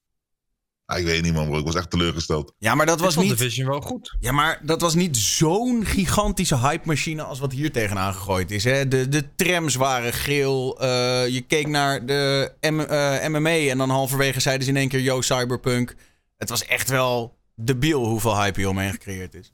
Ah, 0.90 1.00
ik 1.00 1.06
weet 1.06 1.22
niet, 1.24 1.34
man, 1.34 1.46
bro. 1.48 1.58
Ik 1.60 1.66
was 1.66 1.76
echt 1.76 1.90
teleurgesteld. 1.90 2.54
Ja, 2.58 2.76
maar 2.76 2.86
dat 2.86 2.98
Ik 2.98 3.04
was 3.04 3.14
vond 3.14 3.28
niet. 3.28 3.38
Division 3.38 3.68
wel 3.68 3.82
goed. 3.82 4.16
Ja, 4.20 4.32
maar 4.32 4.60
dat 4.66 4.82
was 4.82 4.96
niet 4.96 5.18
zo'n 5.18 5.86
gigantische 5.86 6.58
hype-machine 6.58 7.24
als 7.24 7.40
wat 7.40 7.52
hier 7.52 7.72
tegenaan 7.72 8.14
gegooid 8.14 8.52
is. 8.52 8.64
Hè? 8.64 8.88
De, 8.88 9.08
de 9.10 9.36
trams 9.36 9.76
waren 9.76 10.14
geel. 10.14 10.80
eh, 10.82 11.28
je 11.28 11.42
keek 11.42 11.68
naar 11.68 12.06
de 12.06 12.52
M- 12.62 12.80
eh, 12.80 13.28
MMA 13.28 13.50
en 13.70 13.78
dan 13.78 13.90
halverwege 13.90 14.40
zeiden 14.40 14.64
ze 14.66 14.72
in 14.72 14.78
één 14.78 14.88
keer: 14.90 15.00
Yo, 15.02 15.22
Cyberpunk. 15.22 15.96
Het 16.38 16.50
was 16.50 16.66
echt 16.66 16.90
wel 16.90 17.38
debiel 17.56 18.06
hoeveel 18.06 18.42
hype 18.42 18.60
hier 18.60 18.70
omheen 18.70 18.92
gecreëerd 18.92 19.34
is. 19.34 19.52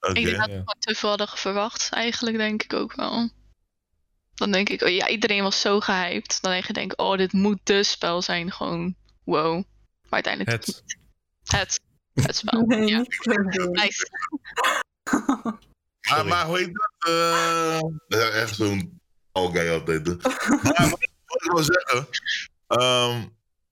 Oké. 0.00 0.18
Ik 0.18 0.24
denk 0.24 0.36
dat 0.36 0.46
we 0.46 0.52
Ja. 0.52 0.62
te 0.78 0.94
veel 0.94 1.08
hadden 1.08 1.28
verwacht. 1.28 1.88
Eigenlijk 1.92 2.36
denk 2.36 2.62
ik 2.62 2.72
ook 2.72 2.94
wel. 2.94 3.28
Dan 4.34 4.50
denk 4.52 4.68
ik, 4.68 4.82
oh 4.82 4.88
ja, 4.88 5.08
iedereen 5.08 5.42
was 5.42 5.60
zo 5.60 5.80
gehyped. 5.80 6.38
Dan 6.40 6.50
denk 6.52 6.64
je, 6.66 6.72
denk, 6.72 6.92
oh, 6.96 7.16
dit 7.16 7.32
moet 7.32 7.58
de 7.62 7.82
spel 7.84 8.22
zijn. 8.22 8.52
Gewoon, 8.52 8.94
wow. 9.24 9.62
Maar 10.08 10.22
uiteindelijk 10.24 10.50
Het. 10.66 10.82
het, 11.44 11.80
het 12.14 12.36
spel. 12.36 12.60
Nee, 12.66 12.86
Ja, 12.88 13.04
nice. 13.70 14.08
Maar, 16.10 16.26
maar 16.26 16.46
hoe 16.46 16.58
heet 16.58 16.70
dat? 16.74 16.92
eh, 17.08 17.80
ja, 18.20 18.28
echt 18.28 18.54
zo'n 18.56 19.00
all 19.32 19.50
guy 19.52 19.68
altijd. 19.70 20.06
maar 20.62 20.88
wat 21.26 21.42
ik 21.44 21.50
wil 21.52 21.62
zeggen... 21.62 22.08
ehm, 22.66 23.24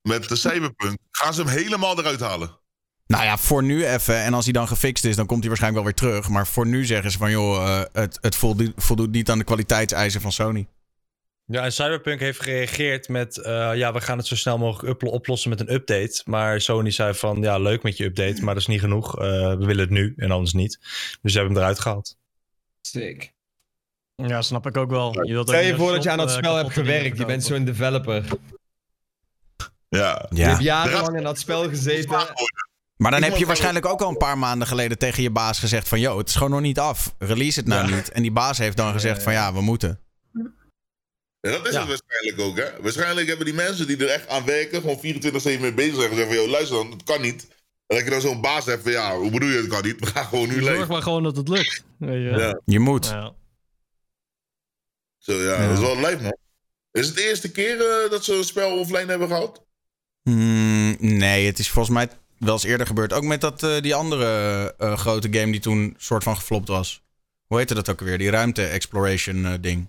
met 0.02 0.28
de 0.28 0.36
Cyberpunk 0.36 0.96
gaan 1.10 1.34
ze 1.34 1.42
hem 1.42 1.50
helemaal 1.50 1.98
eruit 1.98 2.20
halen. 2.20 2.58
Nou 3.06 3.24
ja, 3.24 3.38
voor 3.38 3.62
nu 3.62 3.86
even. 3.86 4.16
En 4.22 4.34
als 4.34 4.44
hij 4.44 4.52
dan 4.52 4.68
gefixt 4.68 5.04
is, 5.04 5.16
dan 5.16 5.26
komt 5.26 5.40
hij 5.40 5.48
waarschijnlijk 5.48 5.84
wel 5.84 5.94
weer 5.94 6.10
terug. 6.10 6.28
Maar 6.28 6.46
voor 6.46 6.66
nu 6.66 6.84
zeggen 6.84 7.10
ze 7.10 7.18
van: 7.18 7.30
joh, 7.30 7.78
eh, 7.78 7.84
het, 7.92 8.18
het 8.20 8.36
voldoet, 8.36 8.72
voldoet 8.76 9.10
niet 9.10 9.30
aan 9.30 9.38
de 9.38 9.44
kwaliteitseisen 9.44 10.20
van 10.20 10.32
Sony. 10.32 10.66
Ja, 11.48 11.62
en 11.64 11.72
Cyberpunk 11.72 12.20
heeft 12.20 12.40
gereageerd 12.42 13.08
met... 13.08 13.38
eh, 13.38 13.70
ja, 13.74 13.92
we 13.92 14.00
gaan 14.00 14.18
het 14.18 14.26
zo 14.26 14.36
snel 14.36 14.58
mogelijk 14.58 15.02
oplossen 15.02 15.50
met 15.50 15.60
een 15.60 15.72
update. 15.72 16.22
Maar 16.24 16.60
Sony 16.60 16.90
zei 16.90 17.14
van, 17.14 17.42
ja, 17.42 17.58
leuk 17.58 17.82
met 17.82 17.96
je 17.96 18.04
update, 18.04 18.42
maar 18.44 18.54
dat 18.54 18.62
is 18.62 18.68
niet 18.68 18.80
genoeg. 18.80 19.18
Eh, 19.18 19.24
we 19.50 19.64
willen 19.64 19.78
het 19.78 19.90
nu 19.90 20.14
en 20.16 20.30
anders 20.30 20.52
niet. 20.52 20.78
Dus 21.22 21.32
ze 21.32 21.38
hebben 21.38 21.54
hem 21.56 21.62
eruit 21.62 21.80
gehaald. 21.80 22.16
Sick. 22.80 23.34
Ja, 24.14 24.42
snap 24.42 24.66
ik 24.66 24.76
ook 24.76 24.90
wel. 24.90 25.24
Je 25.26 25.32
wilt 25.32 25.48
Stel 25.48 25.60
je 25.60 25.76
voor 25.76 25.92
dat 25.92 26.02
je 26.02 26.10
aan 26.10 26.18
dat 26.18 26.30
shop, 26.30 26.38
spel 26.38 26.56
eh, 26.56 26.62
hebt 26.62 26.72
gewerkt. 26.74 27.18
Je 27.18 27.24
bent 27.24 27.44
zo'n 27.44 27.64
developer. 27.64 28.24
Ja. 29.88 30.26
Je 30.30 30.36
Ja. 30.36 30.48
hebt 30.48 30.62
jarenlang 30.62 31.16
in 31.16 31.22
dat 31.22 31.38
spel 31.38 31.68
gezeten. 31.68 32.26
Maar 32.96 33.10
dan 33.10 33.22
heb 33.22 33.36
je 33.36 33.46
waarschijnlijk 33.46 33.86
ook 33.86 34.00
al 34.02 34.08
een 34.08 34.16
paar 34.16 34.38
maanden 34.38 34.68
geleden 34.68 34.98
tegen 34.98 35.22
je 35.22 35.30
baas 35.30 35.58
gezegd 35.58 35.88
van... 35.88 36.00
...yo, 36.00 36.18
het 36.18 36.28
is 36.28 36.34
gewoon 36.34 36.50
nog 36.50 36.60
niet 36.60 36.78
af. 36.78 37.14
Release 37.18 37.58
het 37.58 37.68
nou 37.68 37.88
Ja. 37.88 37.94
niet. 37.94 38.10
En 38.10 38.22
die 38.22 38.32
baas 38.32 38.58
heeft 38.58 38.76
dan 38.76 38.92
gezegd 38.92 39.22
van 39.22 39.32
ja, 39.32 39.52
we 39.52 39.60
moeten. 39.60 40.00
Ja, 41.46 41.56
dat 41.58 41.66
is 41.66 41.72
Ja. 41.72 41.86
het 41.86 41.88
waarschijnlijk 41.88 42.40
ook, 42.40 42.56
hè? 42.56 42.82
Waarschijnlijk 42.82 43.26
hebben 43.28 43.46
die 43.46 43.54
mensen 43.54 43.86
die 43.86 43.96
er 43.96 44.08
echt 44.08 44.28
aan 44.28 44.44
werken, 44.44 44.80
gewoon 44.80 45.00
24-7 45.00 45.60
mee 45.60 45.74
bezig 45.74 45.94
zijn, 45.94 46.08
gezegd 46.08 46.26
van, 46.26 46.36
joh, 46.36 46.48
luister 46.48 46.76
dan, 46.76 46.90
het 46.90 47.02
kan 47.02 47.20
niet. 47.20 47.46
En 47.86 47.96
dat 47.96 48.04
je 48.04 48.10
dan 48.10 48.20
zo'n 48.20 48.40
baas 48.40 48.64
hebt 48.64 48.82
van, 48.82 48.92
ja, 48.92 49.16
hoe 49.16 49.30
bedoel 49.30 49.48
je, 49.48 49.56
het 49.56 49.66
kan 49.66 49.84
niet? 49.84 50.00
We 50.00 50.06
gaan 50.06 50.24
gewoon 50.26 50.48
nu 50.48 50.54
Zorg 50.54 50.66
leven. 50.66 50.88
maar 50.88 51.02
gewoon 51.02 51.22
dat 51.22 51.36
het 51.36 51.48
lukt. 51.48 51.84
Ja. 51.98 52.60
Je 52.64 52.78
moet. 52.78 53.06
Ja. 53.06 53.34
Zo, 55.18 55.32
ja, 55.32 55.60
Ja. 55.62 55.68
dat 55.68 55.76
is 55.78 55.84
wel 55.84 56.00
lijp, 56.00 56.20
man. 56.20 56.36
Is 56.92 57.06
het 57.06 57.16
de 57.16 57.28
eerste 57.28 57.50
keer 57.50 57.80
eh, 57.80 58.10
dat 58.10 58.24
ze 58.24 58.34
een 58.34 58.44
spel 58.44 58.78
offline 58.78 59.06
hebben 59.06 59.28
gehad? 59.28 59.64
Hmm, 60.22 60.96
nee, 61.00 61.46
het 61.46 61.58
is 61.58 61.70
volgens 61.70 61.94
mij 61.94 62.08
wel 62.38 62.52
eens 62.52 62.64
eerder 62.64 62.86
gebeurd. 62.86 63.12
Ook 63.12 63.22
met 63.24 63.40
dat, 63.40 63.62
eh, 63.62 63.80
die 63.80 63.94
andere 63.94 64.26
eh, 64.78 64.96
grote 64.98 65.28
game 65.30 65.52
die 65.52 65.60
toen 65.60 65.94
soort 65.98 66.22
van 66.22 66.36
geflopt 66.36 66.68
was. 66.68 67.02
Hoe 67.46 67.58
heette 67.58 67.74
dat 67.74 67.88
ook 67.90 68.00
weer? 68.00 68.18
Die 68.18 68.30
ruimte-exploration 68.30 69.46
eh, 69.46 69.52
ding. 69.60 69.88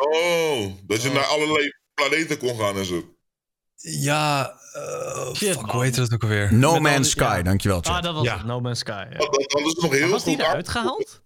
Oh, 0.00 0.72
dat 0.86 1.02
je 1.02 1.10
naar 1.10 1.24
allerlei 1.24 1.72
planeten 1.94 2.38
kon 2.38 2.58
gaan 2.58 2.76
en 2.76 2.84
zo. 2.84 3.04
Ja, 3.76 4.52
eh, 4.72 5.34
Shit, 5.34 5.48
fuck, 5.52 5.60
man. 5.60 5.70
hoe 5.74 5.82
heet 5.84 5.94
dat 5.94 6.12
ook 6.12 6.22
alweer? 6.22 6.54
No 6.54 6.72
Met 6.72 6.92
Man's 6.92 7.10
Sky, 7.10 7.22
ja. 7.36 7.42
dankjewel. 7.42 7.82
Ah, 7.82 8.02
dat 8.02 8.14
was 8.14 8.24
Ja. 8.24 8.36
het. 8.36 8.46
No 8.46 8.60
Man's 8.60 8.78
Sky. 8.78 9.04
Ja. 9.10 9.18
Dat, 9.18 9.32
dat 9.32 9.60
is 9.60 9.74
nog 9.74 9.92
heel 9.92 10.08
was 10.08 10.24
die 10.24 10.40
eruit 10.40 10.68
gehaald? 10.68 11.22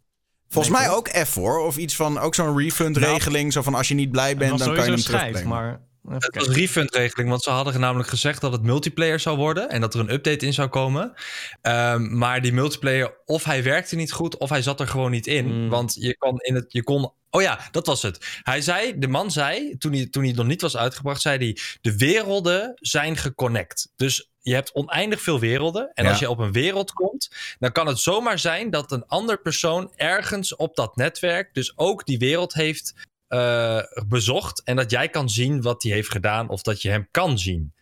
Volgens 0.48 0.74
Nee, 0.74 0.86
mij 0.86 0.96
ook 0.96 1.08
F 1.08 1.34
hoor. 1.34 1.58
Of 1.58 1.76
iets 1.76 1.96
van, 1.96 2.18
ook 2.18 2.34
zo'n 2.34 2.58
refund-regeling. 2.58 3.52
Zo 3.52 3.62
van 3.62 3.74
als 3.74 3.88
je 3.88 3.94
niet 3.94 4.10
blij 4.10 4.36
bent, 4.36 4.50
was 4.50 4.60
dan 4.60 4.74
kan 4.74 4.84
je 4.84 4.90
hem 4.90 5.00
terugbrengen. 5.00 5.48
maar... 5.48 5.88
Het 6.08 6.34
was 6.34 6.48
refund-regeling, 6.48 7.28
want 7.28 7.42
ze 7.42 7.50
hadden 7.50 7.80
namelijk 7.80 8.08
gezegd 8.08 8.40
dat 8.40 8.52
het 8.52 8.62
multiplayer 8.62 9.20
zou 9.20 9.36
worden 9.36 9.70
en 9.70 9.80
dat 9.80 9.94
er 9.94 10.00
een 10.00 10.12
update 10.12 10.46
in 10.46 10.52
zou 10.52 10.68
komen. 10.68 11.12
Ehm, 11.62 12.18
maar 12.18 12.42
die 12.42 12.52
multiplayer, 12.52 13.14
of 13.24 13.44
hij 13.44 13.62
werkte 13.62 13.96
niet 13.96 14.12
goed, 14.12 14.36
of 14.36 14.48
hij 14.48 14.62
zat 14.62 14.80
er 14.80 14.88
gewoon 14.88 15.10
niet 15.10 15.26
in. 15.26 15.46
Mm. 15.46 15.68
Want 15.68 15.94
je 15.94 16.16
kon 16.16 16.38
in 16.38 16.54
het, 16.54 16.72
je 16.72 16.82
kon. 16.82 17.12
Oh 17.30 17.42
ja, 17.42 17.60
dat 17.70 17.86
was 17.86 18.02
het. 18.02 18.40
Hij 18.42 18.60
zei, 18.60 18.98
de 18.98 19.08
man 19.08 19.30
zei, 19.30 19.76
toen 19.78 19.92
hij, 19.92 20.06
toen 20.06 20.24
hij 20.24 20.32
nog 20.32 20.46
niet 20.46 20.60
was 20.60 20.76
uitgebracht, 20.76 21.20
zei 21.20 21.36
hij: 21.38 21.58
de 21.80 21.96
werelden 21.96 22.72
zijn 22.74 23.16
geconnect. 23.16 23.92
Dus 23.96 24.30
je 24.42 24.54
hebt 24.54 24.72
oneindig 24.74 25.20
veel 25.20 25.40
werelden. 25.40 25.90
En 25.94 26.04
Ja. 26.04 26.10
als 26.10 26.18
je 26.18 26.30
op 26.30 26.38
een 26.38 26.52
wereld 26.52 26.92
komt, 26.92 27.30
dan 27.58 27.72
kan 27.72 27.86
het 27.86 27.98
zomaar 27.98 28.38
zijn 28.38 28.70
dat 28.70 28.92
een 28.92 29.06
ander 29.06 29.40
persoon 29.40 29.92
ergens 29.96 30.56
op 30.56 30.76
dat 30.76 30.96
netwerk, 30.96 31.54
dus 31.54 31.78
ook 31.78 32.06
die 32.06 32.18
wereld 32.18 32.52
heeft 32.54 32.94
eh, 33.30 33.82
bezocht. 34.08 34.62
En 34.62 34.76
dat 34.76 34.90
jij 34.90 35.08
kan 35.08 35.28
zien 35.28 35.62
wat 35.62 35.82
hij 35.82 35.92
heeft 35.92 36.10
gedaan, 36.10 36.48
of 36.48 36.62
dat 36.62 36.82
je 36.82 36.88
hem 36.90 37.08
kan 37.10 37.38
zien. 37.38 37.74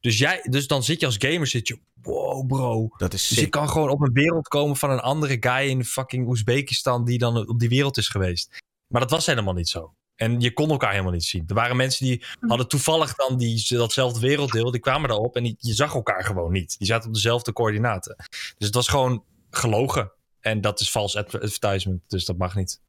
Dus, 0.00 0.18
jij, 0.18 0.40
dus 0.50 0.66
dan 0.66 0.82
zit 0.82 1.00
je 1.00 1.06
als 1.06 1.16
gamer, 1.18 1.46
zit 1.46 1.68
je, 1.68 1.78
wow 2.02 2.46
bro. 2.46 2.88
Dat 2.96 3.12
is 3.14 3.28
Dus 3.28 3.38
je 3.38 3.48
kan 3.48 3.68
gewoon 3.68 3.90
op 3.90 4.00
een 4.00 4.12
wereld 4.12 4.48
komen 4.48 4.76
van 4.76 4.90
een 4.90 5.00
andere 5.00 5.36
guy 5.40 5.68
in 5.68 5.84
fucking 5.84 6.28
Oezbekistan 6.28 7.04
die 7.04 7.18
dan 7.18 7.48
op 7.48 7.58
die 7.58 7.68
wereld 7.68 7.96
is 7.96 8.08
geweest. 8.08 8.58
Maar 8.86 9.00
dat 9.00 9.10
was 9.10 9.26
helemaal 9.26 9.54
niet 9.54 9.68
zo. 9.68 9.94
En 10.14 10.40
je 10.40 10.52
kon 10.52 10.70
elkaar 10.70 10.90
helemaal 10.90 11.12
niet 11.12 11.24
zien. 11.24 11.44
Er 11.46 11.54
waren 11.54 11.76
mensen 11.76 12.06
die 12.06 12.24
hadden 12.40 12.68
toevallig 12.68 13.14
dan 13.14 13.36
die, 13.36 13.64
datzelfde 13.68 14.20
werelddeel, 14.20 14.70
die 14.70 14.80
kwamen 14.80 15.08
daarop 15.08 15.36
en 15.36 15.42
die, 15.42 15.56
je 15.58 15.74
zag 15.74 15.94
elkaar 15.94 16.24
gewoon 16.24 16.52
niet. 16.52 16.78
Die 16.78 16.86
zaten 16.86 17.08
op 17.08 17.14
dezelfde 17.14 17.52
coördinaten. 17.52 18.16
Dus 18.30 18.66
het 18.66 18.74
was 18.74 18.88
gewoon 18.88 19.24
gelogen. 19.50 20.12
En 20.40 20.60
dat 20.60 20.80
is 20.80 20.90
vals 20.90 21.16
adver- 21.16 21.40
advertisement, 21.42 22.00
dus 22.06 22.24
dat 22.24 22.36
mag 22.36 22.54
niet. 22.54 22.80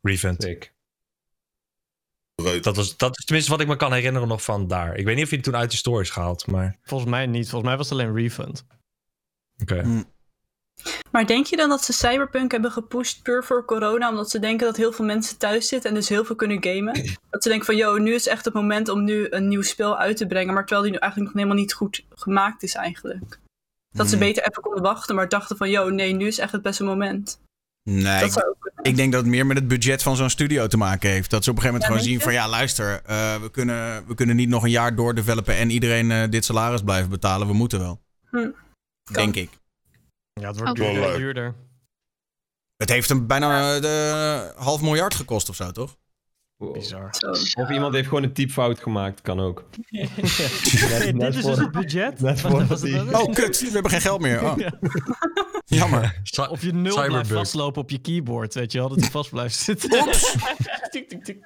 Refund. 0.00 0.42
Right. 2.42 2.64
Dat, 2.64 2.76
was, 2.76 2.96
dat 2.96 3.18
is 3.18 3.24
tenminste 3.24 3.52
wat 3.52 3.60
ik 3.60 3.66
me 3.68 3.76
kan 3.76 3.92
herinneren 3.92 4.28
nog 4.28 4.42
van 4.42 4.68
daar. 4.68 4.96
Ik 4.96 5.04
weet 5.04 5.14
niet 5.14 5.24
of 5.24 5.30
hij 5.30 5.40
toen 5.40 5.56
uit 5.56 5.70
de 5.70 5.76
store 5.76 6.00
is 6.00 6.10
gehaald, 6.10 6.46
maar 6.46 6.78
Volgens 6.82 7.10
mij 7.10 7.26
niet. 7.26 7.48
Volgens 7.48 7.70
mij 7.70 7.76
was 7.76 7.90
het 7.90 7.98
alleen 7.98 8.14
refund. 8.14 8.64
oké. 9.62 10.04
Maar 11.10 11.26
denk 11.26 11.46
je 11.46 11.56
dan 11.56 11.68
dat 11.68 11.84
ze 11.84 11.92
Cyberpunk 11.92 12.52
hebben 12.52 12.70
gepusht 12.70 13.22
puur 13.22 13.44
voor 13.44 13.64
corona, 13.64 14.10
omdat 14.10 14.30
ze 14.30 14.38
denken 14.38 14.66
dat 14.66 14.76
heel 14.76 14.92
veel 14.92 15.04
mensen 15.04 15.38
thuis 15.38 15.68
zitten 15.68 15.90
en 15.90 15.96
dus 15.96 16.08
heel 16.08 16.24
veel 16.24 16.36
kunnen 16.36 16.64
gamen? 16.64 16.94
Dat 17.30 17.42
ze 17.42 17.48
denken 17.48 17.66
van, 17.66 17.76
yo, 17.76 17.98
nu 17.98 18.14
is 18.14 18.26
echt 18.26 18.44
het 18.44 18.54
moment 18.54 18.88
om 18.88 19.04
nu 19.04 19.26
een 19.30 19.48
nieuw 19.48 19.62
spel 19.62 19.98
uit 19.98 20.16
te 20.16 20.26
brengen, 20.26 20.54
maar 20.54 20.62
terwijl 20.62 20.82
die 20.82 20.92
nu 20.92 20.98
eigenlijk 20.98 21.32
nog 21.32 21.42
helemaal 21.42 21.62
niet 21.62 21.74
goed 21.74 22.04
gemaakt 22.14 22.62
is 22.62 22.74
eigenlijk. 22.74 23.38
Dat 23.94 24.08
ze 24.08 24.18
beter 24.18 24.48
even 24.48 24.62
konden 24.62 24.82
wachten, 24.82 25.14
maar 25.14 25.28
dachten 25.28 25.56
van, 25.56 25.70
yo, 25.70 25.88
nee, 25.88 26.12
nu 26.12 26.26
is 26.26 26.38
echt 26.38 26.52
het 26.52 26.62
beste 26.62 26.84
moment. 26.84 27.40
Nee, 27.88 28.30
ik, 28.82 28.96
denk 28.96 29.12
dat 29.12 29.20
het 29.20 29.30
meer 29.30 29.46
met 29.46 29.56
het 29.56 29.68
budget 29.68 30.02
van 30.02 30.16
zo'n 30.16 30.30
studio 30.30 30.66
te 30.66 30.76
maken 30.76 31.10
heeft. 31.10 31.30
Dat 31.30 31.44
ze 31.44 31.50
op 31.50 31.56
een 31.56 31.62
gegeven 31.62 31.80
moment 31.80 31.82
Ja, 31.82 31.88
gewoon 31.88 32.20
zien 32.20 32.20
van 32.20 32.32
ja, 32.32 32.48
luister, 32.48 33.02
eh, 33.04 33.40
we, 33.40 33.50
kunnen, 33.50 34.06
we 34.06 34.14
kunnen 34.14 34.36
niet 34.36 34.48
nog 34.48 34.62
een 34.62 34.70
jaar 34.70 34.94
doordevelopen 34.94 35.56
en 35.56 35.70
iedereen 35.70 36.10
eh, 36.10 36.30
dit 36.30 36.44
salaris 36.44 36.82
blijven 36.82 37.10
betalen. 37.10 37.46
We 37.46 37.52
moeten 37.52 37.78
wel. 37.78 38.00
Hm. 38.30 38.50
Denk 39.12 39.36
ik. 39.36 39.50
Ja, 40.32 40.48
het 40.48 40.58
wordt 40.58 40.78
wel 40.78 41.16
duurder. 41.16 41.54
Het 42.76 42.88
heeft 42.88 43.08
hem 43.08 43.26
bijna 43.26 43.74
eh, 43.74 43.80
de 43.80 44.52
half 44.56 44.82
miljard 44.82 45.14
gekost 45.14 45.48
of 45.48 45.56
zo, 45.56 45.70
toch? 45.70 45.96
Bizar. 46.58 47.08
Zo. 47.14 47.30
Of 47.60 47.70
iemand 47.70 47.94
heeft 47.94 48.08
gewoon 48.08 48.22
een 48.22 48.32
typfout 48.32 48.80
gemaakt, 48.80 49.20
kan 49.20 49.40
ook. 49.40 49.64
Hey, 49.86 50.08
net 51.12 51.32
dit 51.32 51.34
is 51.34 51.40
voor- 51.40 51.50
dus 51.50 51.58
het 51.58 51.70
budget. 51.70 52.20
net 52.20 52.40
voor 52.40 52.66
was 52.66 52.80
die-? 52.80 53.18
Oh, 53.18 53.32
kut. 53.32 53.60
We 53.60 53.70
hebben 53.70 53.90
geen 53.90 54.00
geld 54.00 54.20
meer. 54.20 54.42
Oh, 54.44 54.58
Ja. 54.58 54.72
jammer. 55.64 56.20
Of 56.50 56.62
je 56.62 56.72
nul 56.72 57.06
blijft 57.06 57.30
vastlopen 57.32 57.82
op 57.82 57.90
je 57.90 57.98
keyboard, 57.98 58.54
weet 58.54 58.72
je 58.72 58.78
wel, 58.78 58.88
dat 58.88 59.00
hij 59.00 59.10
vast 59.10 59.30
blijft 59.30 59.56
zitten. 59.56 60.02
Oeps. 60.06 60.36
Tik, 60.90 61.08
tik, 61.08 61.24
tik. 61.24 61.44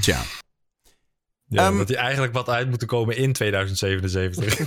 Tja. 0.00 0.20
Ja, 1.48 1.66
Ehm, 1.66 1.76
dat 1.76 1.88
hij 1.88 1.96
eigenlijk 1.96 2.32
wat 2.32 2.48
uit 2.48 2.68
moet 2.70 2.84
komen 2.84 3.16
in 3.16 3.32
2077. 3.32 4.58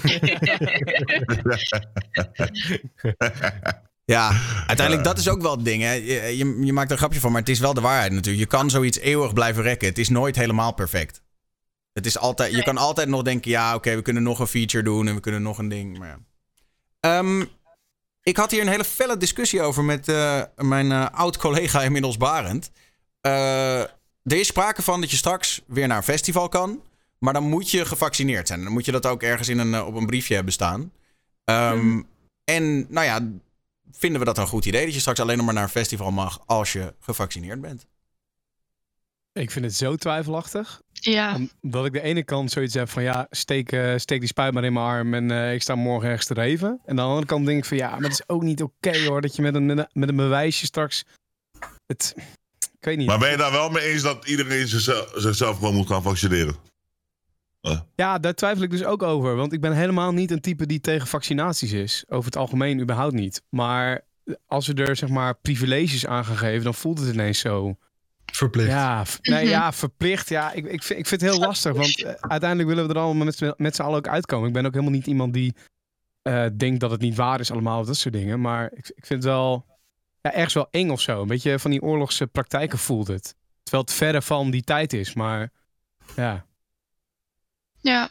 Ja, 4.10 4.32
uiteindelijk 4.68 5.08
dat 5.08 5.18
is 5.18 5.30
ook 5.30 5.42
wel 5.42 5.56
het 5.56 5.66
ding. 5.66 5.84
Hè. 5.84 5.92
Je, 5.92 6.38
je, 6.38 6.66
je 6.66 6.74
maakt 6.74 6.88
er 6.88 6.92
een 6.92 6.98
grapje 6.98 7.20
van, 7.20 7.32
maar 7.32 7.40
het 7.40 7.50
is 7.50 7.60
wel 7.60 7.74
de 7.74 7.82
waarheid 7.82 8.12
natuurlijk. 8.12 8.44
Je 8.52 8.58
kan 8.58 8.70
zoiets 8.70 9.00
eeuwig 9.00 9.34
blijven 9.34 9.64
rekken. 9.64 9.88
Het 9.88 9.98
is 9.98 10.10
nooit 10.10 10.36
helemaal 10.36 10.74
perfect. 10.74 11.22
Het 11.94 12.06
is 12.06 12.18
altijd, 12.18 12.56
je 12.56 12.64
kan 12.64 12.78
altijd 12.78 13.08
nog 13.08 13.22
denken, 13.22 13.52
ja, 13.52 13.76
oké, 13.76 13.96
we 13.96 14.02
kunnen 14.02 14.24
nog 14.24 14.40
een 14.40 14.48
feature 14.48 14.84
doen 14.84 15.08
en 15.08 15.16
we 15.16 15.20
kunnen 15.22 15.42
nog 15.42 15.58
een 15.58 15.70
ding. 15.70 15.98
Maar 15.98 16.08
ja. 16.08 16.20
Ehm, 17.00 17.46
ik 18.24 18.38
had 18.38 18.52
hier 18.52 18.62
een 18.62 18.68
hele 18.68 18.84
felle 18.84 19.18
discussie 19.18 19.62
over 19.62 19.84
met 19.84 20.08
eh, 20.08 20.42
mijn 20.56 20.92
eh, 20.92 21.06
oud-collega 21.12 21.82
inmiddels 21.82 22.18
Barend. 22.18 22.72
Eh, 23.22 23.80
er 24.24 24.40
is 24.40 24.48
sprake 24.48 24.82
van 24.82 25.02
dat 25.02 25.12
je 25.12 25.18
straks 25.18 25.62
weer 25.68 25.88
naar 25.88 25.98
een 25.98 26.04
festival 26.04 26.50
kan. 26.50 26.82
Maar 27.20 27.34
dan 27.34 27.44
moet 27.44 27.72
je 27.72 27.86
gevaccineerd 27.86 28.48
zijn. 28.48 28.64
Dan 28.64 28.74
moet 28.74 28.86
je 28.86 28.92
dat 28.92 29.06
ook 29.06 29.24
ergens 29.24 29.50
in 29.50 29.60
een, 29.60 29.74
eh, 29.74 29.88
op 29.88 29.96
een 29.96 30.06
briefje 30.06 30.36
hebben 30.36 30.54
staan. 30.54 30.92
Ehm, 31.44 32.02
En 32.44 32.86
nou 32.90 33.06
ja, 33.06 33.20
vinden 33.92 34.20
we 34.20 34.26
dat 34.26 34.38
een 34.38 34.48
goed 34.48 34.66
idee 34.66 34.86
dat 34.86 34.94
je 34.94 35.00
straks 35.00 35.20
alleen 35.20 35.38
nog 35.38 35.46
maar 35.46 35.54
naar 35.56 35.64
een 35.64 35.70
festival 35.70 36.12
mag 36.12 36.40
als 36.46 36.74
je 36.74 36.94
gevaccineerd 37.00 37.62
bent? 37.62 37.86
Ik 39.34 39.52
vind 39.52 39.66
het 39.66 39.76
zo 39.76 39.96
twijfelachtig. 39.96 40.82
Ja, 40.92 41.38
Omdat 41.62 41.86
ik 41.86 41.92
de 41.94 42.02
ene 42.02 42.24
kant 42.24 42.52
zoiets 42.52 42.74
heb 42.74 42.90
van 42.90 43.04
ja, 43.04 43.28
steek, 43.30 43.72
eh, 43.72 43.94
steek 43.98 44.20
die 44.20 44.28
spuit 44.30 44.54
maar 44.54 44.64
in 44.64 44.74
mijn 44.74 44.86
arm 44.86 45.14
en 45.14 45.32
eh, 45.32 45.54
ik 45.54 45.62
sta 45.62 45.76
morgen 45.76 46.10
ergens 46.10 46.26
te 46.28 46.34
reven. 46.34 46.70
En 46.70 46.90
aan 46.90 46.96
de 46.96 47.02
andere 47.02 47.26
kant 47.26 47.46
denk 47.46 47.58
ik 47.58 47.66
van 47.66 47.78
ja, 47.78 47.90
maar 47.90 48.02
het 48.02 48.12
is 48.12 48.24
ook 48.30 48.42
niet 48.44 48.62
oké 48.64 49.06
hoor, 49.06 49.22
dat 49.22 49.36
je 49.36 49.42
met 49.42 49.56
een, 49.56 49.66
met 49.66 49.78
een- 49.78 49.90
met 49.94 50.10
een 50.10 50.16
bewijsje 50.16 50.66
straks 50.66 51.04
het... 51.86 52.14
Ik 52.80 52.86
weet 52.86 52.98
niet. 52.98 53.08
Maar 53.08 53.20
ben 53.20 53.32
je 53.32 53.38
daar 53.38 53.52
wel 53.52 53.70
mee 53.70 53.84
eens 53.92 54.02
dat 54.02 54.28
iedereen 54.28 54.68
zichzelf, 54.68 55.12
zichzelf 55.16 55.58
gewoon 55.58 55.74
moet 55.76 55.88
gaan 55.88 56.02
vaccineren? 56.04 56.56
Ja, 57.96 58.20
daar 58.20 58.34
twijfel 58.34 58.64
ik 58.64 58.70
dus 58.72 58.84
ook 58.84 59.04
over. 59.04 59.36
Want 59.36 59.54
ik 59.54 59.62
ben 59.62 59.74
helemaal 59.74 60.12
niet 60.12 60.32
een 60.32 60.42
type 60.42 60.66
die 60.66 60.82
tegen 60.82 61.08
vaccinaties 61.08 61.72
is. 61.72 62.04
Over 62.08 62.26
het 62.26 62.36
algemeen 62.38 62.80
überhaupt 62.80 63.14
niet. 63.14 63.42
Maar 63.50 64.02
als 64.48 64.68
we 64.68 64.74
er 64.74 64.96
zeg 64.96 65.10
maar 65.10 65.36
privileges 65.36 66.06
aan 66.06 66.26
gaan 66.26 66.38
geven, 66.38 66.64
dan 66.64 66.74
voelt 66.74 67.00
het 67.00 67.14
ineens 67.14 67.40
zo. 67.40 67.76
Verplicht. 68.26 68.70
Ja, 68.70 69.06
v- 69.06 69.18
nee, 69.22 69.48
ja 69.48 69.74
verplicht. 69.74 70.30
Ja, 70.30 70.52
ik, 70.52 70.66
ik, 70.66 70.84
vind, 70.84 71.00
ik 71.00 71.08
vind 71.08 71.22
het 71.22 71.32
heel 71.32 71.40
lastig. 71.40 71.74
Want 71.74 72.04
eh, 72.04 72.14
uiteindelijk 72.20 72.70
willen 72.70 72.88
we 72.88 72.94
er 72.94 73.00
allemaal 73.00 73.26
met, 73.26 73.36
z'n- 73.36 73.54
met 73.58 73.76
z'n 73.76 73.82
allen 73.82 73.98
ook 73.98 74.08
uitkomen. 74.08 74.48
Ik 74.48 74.54
ben 74.54 74.66
ook 74.66 74.72
helemaal 74.74 74.94
niet 74.94 75.08
iemand 75.08 75.34
die 75.34 75.56
eh, 76.22 76.46
denkt 76.58 76.80
dat 76.80 76.92
het 76.92 77.02
niet 77.02 77.16
waar 77.16 77.40
is 77.40 77.52
allemaal. 77.52 77.80
of 77.80 77.86
Dat 77.86 77.98
soort 77.98 78.14
dingen. 78.14 78.42
Maar 78.42 78.66
ik, 78.74 78.88
ik 78.96 79.06
vind 79.06 79.24
het 79.24 79.32
wel 79.34 79.66
ja, 80.22 80.34
ergens 80.34 80.54
wel 80.54 80.68
eng 80.72 80.90
of 80.90 81.02
zo. 81.02 81.22
Een 81.22 81.28
beetje 81.28 81.60
van 81.60 81.72
die 81.72 81.82
oorlogse 81.82 82.28
praktijken 82.28 82.78
voelt 82.78 83.08
het. 83.08 83.36
Terwijl 83.64 83.84
het 83.84 83.94
verre 83.94 84.22
van 84.22 84.52
die 84.52 84.64
tijd 84.64 84.94
is. 84.94 85.14
Maar 85.14 85.52
ja. 86.16 86.46
Ja. 87.82 88.10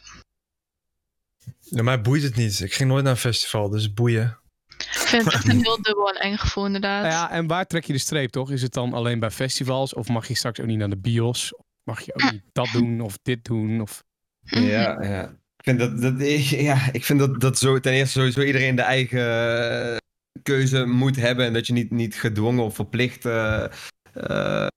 Ja, 1.59 1.83
mij 1.83 2.01
boeit 2.01 2.23
het 2.23 2.35
niet. 2.35 2.59
Ik 2.59 2.73
ging 2.73 2.89
nooit 2.89 3.03
naar 3.03 3.13
een 3.13 3.19
festival, 3.19 3.69
dus 3.69 3.93
boeien. 3.93 4.37
Ik 4.77 4.87
vind 4.87 5.25
het 5.25 5.33
echt 5.33 5.47
een 5.47 5.63
heel 5.63 5.81
dubbel 5.81 6.09
en 6.09 6.21
eng 6.21 6.37
gevoel 6.37 6.65
inderdaad. 6.65 7.01
Nou 7.01 7.13
ja, 7.13 7.31
en 7.31 7.47
waar 7.47 7.65
trek 7.65 7.85
je 7.85 7.93
de 7.93 7.99
streep 7.99 8.29
toch? 8.29 8.51
Is 8.51 8.61
het 8.61 8.73
dan 8.73 8.93
alleen 8.93 9.19
bij 9.19 9.31
festivals? 9.31 9.93
Of 9.93 10.07
mag 10.07 10.27
je 10.27 10.35
straks 10.35 10.59
ook 10.59 10.65
niet 10.65 10.77
naar 10.77 10.89
de 10.89 10.97
bios? 10.97 11.55
Of 11.55 11.65
mag 11.83 12.01
je 12.01 12.13
ook 12.13 12.31
niet 12.31 12.43
dat 12.51 12.69
doen 12.73 13.01
of 13.01 13.17
dit 13.21 13.45
doen? 13.45 13.81
Of... 13.81 14.03
Mhm. 14.41 14.63
Ja, 14.63 15.03
ja. 15.03 15.23
Ik 15.57 15.63
vind 15.65 15.79
dat, 15.79 16.01
dat, 16.01 16.47
ja, 16.49 16.89
ik 16.91 17.05
vind 17.05 17.19
dat, 17.19 17.41
dat 17.41 17.57
zo, 17.57 17.79
ten 17.79 17.93
eerste 17.93 18.19
sowieso 18.19 18.41
iedereen 18.41 18.75
de 18.75 18.81
eigen 18.81 19.91
eh, 19.91 19.97
keuze 20.43 20.85
moet 20.85 21.15
hebben. 21.15 21.45
En 21.45 21.53
dat 21.53 21.67
je 21.67 21.73
niet, 21.73 21.91
niet 21.91 22.15
gedwongen 22.15 22.63
of 22.63 22.75
verplicht 22.75 23.25
eh, 23.25 23.65
eh, 24.13 24.67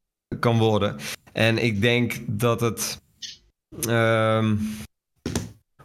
kan 0.40 0.58
worden. 0.58 0.96
En 1.32 1.58
ik 1.58 1.80
denk 1.80 2.14
dat 2.26 2.60
het. 2.60 3.01
Ehm, 3.80 4.56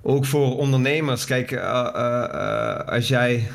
ook 0.01 0.25
voor 0.25 0.57
ondernemers. 0.57 1.25
Kijk, 1.25 1.51
eh, 1.51 2.79
als 2.79 3.07
jij. 3.07 3.47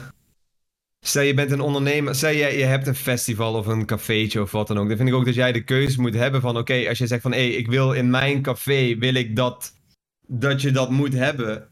Stel 1.04 1.22
je 1.22 1.34
bent 1.34 1.50
een 1.50 1.60
ondernemer, 1.60 2.14
stel 2.14 2.30
je, 2.30 2.58
je 2.58 2.64
hebt 2.64 2.86
een 2.86 2.94
festival 2.94 3.54
of 3.54 3.66
een 3.66 3.86
cafeetje 3.86 4.42
of 4.42 4.50
wat 4.50 4.66
dan 4.66 4.78
ook. 4.78 4.88
Dan 4.88 4.96
vind 4.96 5.08
ik 5.08 5.14
ook 5.14 5.24
dat 5.24 5.34
jij 5.34 5.52
de 5.52 5.64
keuze 5.64 6.00
moet 6.00 6.14
hebben 6.14 6.40
van 6.40 6.56
oké, 6.56 6.88
als 6.88 6.98
je 6.98 7.06
zegt 7.06 7.22
van 7.22 7.32
hé, 7.32 7.40
ik 7.40 7.66
wil 7.66 7.92
in 7.92 8.10
mijn 8.10 8.42
café, 8.42 8.96
wil 8.98 9.14
ik 9.14 9.36
dat, 9.36 9.72
dat 10.26 10.62
je 10.62 10.70
dat 10.70 10.90
moet 10.90 11.12
hebben. 11.12 11.68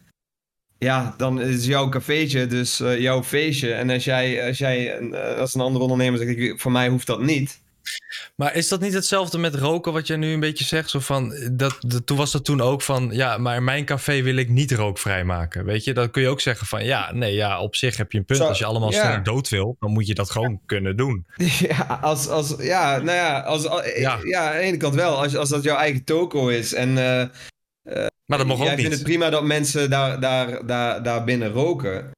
Ja, 0.78 1.14
dan 1.16 1.40
is 1.40 1.66
jouw 1.66 1.88
cafeetje 1.88 2.46
dus 2.46 2.78
jouw 2.78 3.22
feestje. 3.22 3.72
En 3.72 3.90
als 3.90 4.04
jij, 4.04 4.46
als 4.46 4.58
jij 4.58 5.00
als 5.38 5.54
een 5.54 5.60
andere 5.60 5.84
ondernemer 5.84 6.18
zegt, 6.18 6.60
voor 6.60 6.72
mij 6.72 6.88
hoeft 6.88 7.06
dat 7.06 7.22
niet. 7.22 7.59
Maar 8.36 8.54
is 8.54 8.68
dat 8.68 8.80
niet 8.80 8.92
hetzelfde 8.92 9.38
met 9.38 9.54
roken 9.54 9.92
wat 9.92 10.06
jij 10.06 10.16
nu 10.16 10.32
een 10.32 10.40
beetje 10.40 10.64
zegt? 10.64 10.90
Zo 10.90 10.98
van, 11.00 11.34
dat, 11.52 11.76
dat, 11.80 12.06
toen 12.06 12.16
was 12.16 12.32
dat 12.32 12.44
toen 12.44 12.60
ook 12.60 12.82
van, 12.82 13.08
ja, 13.12 13.38
maar 13.38 13.56
in 13.56 13.64
mijn 13.64 13.84
café 13.84 14.22
wil 14.22 14.36
ik 14.36 14.48
niet 14.48 14.72
rookvrij 14.72 15.24
maken. 15.24 15.64
Weet 15.64 15.84
je, 15.84 15.94
dan 15.94 16.10
kun 16.10 16.22
je 16.22 16.28
ook 16.28 16.40
zeggen 16.40 16.66
van, 16.66 16.84
ja, 16.84 17.12
nee, 17.12 17.34
ja, 17.34 17.60
op 17.60 17.76
zich 17.76 17.96
heb 17.96 18.12
je 18.12 18.18
een 18.18 18.24
punt. 18.24 18.38
Zo, 18.38 18.46
Als 18.46 18.58
je 18.58 18.64
allemaal 18.64 18.92
ja. 18.92 19.18
dood 19.18 19.48
wil, 19.48 19.76
dan 19.80 19.90
moet 19.90 20.06
je 20.06 20.14
dat 20.14 20.30
gewoon 20.30 20.60
kunnen 20.66 20.96
doen. 20.96 21.26
Ja, 21.68 21.98
als, 22.02 22.28
als, 22.28 22.54
ja 22.58 22.96
nou 22.96 23.16
ja, 23.16 23.40
als, 23.40 23.66
als- 23.66 23.92
Ja. 23.96 24.18
ja. 24.24 24.46
aan 24.46 24.52
de 24.56 24.58
ene 24.62 24.76
kant 24.76 24.94
wel. 24.94 25.22
Als, 25.22 25.36
als 25.36 25.48
dat 25.48 25.62
jouw 25.62 25.76
eigen 25.76 26.04
toko 26.04 26.48
is. 26.48 26.74
En 26.74 26.88
eh, 26.88 27.26
Maar 28.26 28.38
dat 28.38 28.46
mag 28.46 28.56
jij 28.58 28.66
ook 28.66 28.72
vindt 28.74 28.82
niet. 28.82 28.92
het 28.92 29.02
prima 29.02 29.30
dat 29.30 29.44
mensen 29.44 29.90
daar, 29.90 30.20
daar, 30.20 30.66
daar, 30.66 31.02
daar 31.02 31.24
binnen 31.24 31.50
roken. 31.52 32.10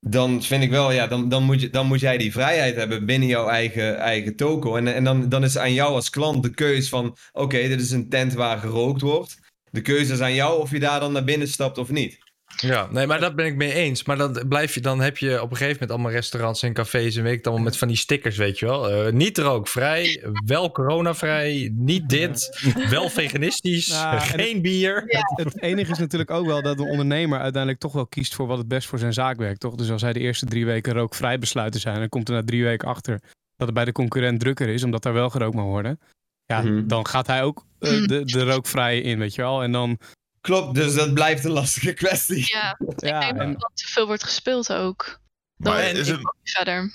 Dan 0.00 0.42
vind 0.42 0.62
ik 0.62 0.70
wel, 0.70 0.92
ja, 0.92 1.06
dan, 1.06 1.28
dan, 1.28 1.42
moet 1.42 1.60
je, 1.60 1.70
dan 1.70 1.86
moet 1.86 2.00
jij 2.00 2.18
die 2.18 2.32
vrijheid 2.32 2.76
hebben 2.76 3.06
binnen 3.06 3.28
jouw 3.28 3.48
eigen, 3.48 3.98
eigen 3.98 4.36
toko. 4.36 4.76
En, 4.76 4.94
en 4.94 5.04
dan, 5.04 5.28
dan 5.28 5.44
is 5.44 5.58
aan 5.58 5.72
jou 5.72 5.94
als 5.94 6.10
klant 6.10 6.42
de 6.42 6.50
keus 6.50 6.88
van: 6.88 7.16
oké, 7.32 7.68
dit 7.68 7.80
is 7.80 7.90
een 7.90 8.08
tent 8.08 8.32
waar 8.32 8.58
gerookt 8.58 9.00
wordt. 9.00 9.38
De 9.70 9.80
keuze 9.80 10.12
is 10.12 10.20
aan 10.20 10.34
jou 10.34 10.60
of 10.60 10.70
je 10.70 10.80
daar 10.80 11.00
dan 11.00 11.12
naar 11.12 11.24
binnen 11.24 11.48
stapt 11.48 11.78
of 11.78 11.90
niet. 11.90 12.18
Ja, 12.56 12.88
nee, 12.90 13.06
maar 13.06 13.20
dat 13.20 13.34
ben 13.34 13.46
ik 13.46 13.56
mee 13.56 13.72
eens. 13.72 14.04
Maar 14.04 14.16
dan, 14.16 14.42
blijf 14.48 14.74
je, 14.74 14.80
dan 14.80 15.00
heb 15.00 15.18
je 15.18 15.42
op 15.42 15.50
een 15.50 15.56
gegeven 15.56 15.72
moment 15.72 15.90
allemaal 15.90 16.10
restaurants 16.10 16.62
en 16.62 16.72
cafés 16.72 17.16
en 17.16 17.22
weet 17.22 17.30
ik 17.32 17.38
het 17.38 17.46
allemaal 17.46 17.64
met 17.64 17.76
van 17.76 17.88
die 17.88 17.96
stickers, 17.96 18.36
weet 18.36 18.58
je 18.58 18.66
wel. 18.66 18.90
Eh, 18.90 19.12
niet 19.12 19.38
rookvrij, 19.38 20.24
wel 20.46 20.70
coronavrij, 20.72 21.70
niet 21.74 22.08
dit, 22.08 22.60
wel 22.88 23.08
veganistisch, 23.08 23.86
Ja, 23.86 24.12
en 24.14 24.20
geen 24.20 24.62
bier. 24.62 25.04
Het 25.34 25.62
enige 25.62 25.92
is 25.92 25.98
natuurlijk 25.98 26.30
ook 26.30 26.46
wel 26.46 26.62
dat 26.62 26.76
de 26.76 26.86
ondernemer 26.86 27.38
uiteindelijk 27.38 27.80
toch 27.82 27.92
wel 27.92 28.06
kiest 28.06 28.34
voor 28.34 28.46
wat 28.46 28.58
het 28.58 28.68
best 28.68 28.88
voor 28.88 28.98
zijn 28.98 29.12
zaak 29.12 29.36
werkt, 29.36 29.60
toch? 29.60 29.74
Dus 29.74 29.90
als 29.90 30.02
hij 30.02 30.12
de 30.12 30.20
eerste 30.20 30.46
drie 30.46 30.66
weken 30.66 30.92
rookvrij 30.92 31.38
besluit 31.38 31.72
te 31.72 31.78
zijn, 31.78 31.98
dan 31.98 32.08
komt 32.08 32.28
er 32.28 32.34
na 32.34 32.42
drie 32.44 32.64
weken 32.64 32.88
achter 32.88 33.20
dat 33.56 33.66
het 33.66 33.74
bij 33.74 33.84
de 33.84 33.92
concurrent 33.92 34.40
drukker 34.40 34.68
is, 34.68 34.82
omdat 34.84 35.02
daar 35.02 35.12
wel 35.12 35.30
gerookt 35.30 35.54
mag 35.54 35.64
worden. 35.64 36.00
Ja, 36.44 36.60
Mhm. 36.62 36.86
dan 36.86 37.06
gaat 37.06 37.26
hij 37.26 37.42
ook 37.42 37.64
eh, 37.78 38.06
de, 38.06 38.24
de 38.24 38.44
rookvrije 38.44 39.02
in, 39.02 39.18
weet 39.18 39.34
je 39.34 39.42
wel. 39.42 39.62
En 39.62 39.72
dan, 39.72 39.98
Klopt, 40.40 40.74
dus 40.74 40.94
dat 40.94 41.14
blijft 41.14 41.44
een 41.44 41.50
lastige 41.50 41.92
kwestie. 42.02 42.46
Ja, 42.50 42.76
ja, 42.96 43.20
ik 43.20 43.36
denk 43.36 43.40
en, 43.40 43.52
dat 43.52 43.62
er 43.62 43.70
te 43.74 43.86
veel 43.86 44.06
wordt 44.06 44.24
gespeeld 44.24 44.72
ook. 44.72 45.20
Dan 45.56 45.72
Maar 45.72 45.82
is 45.82 46.08
ik 46.08 46.16
het, 46.16 46.34
verder. 46.42 46.90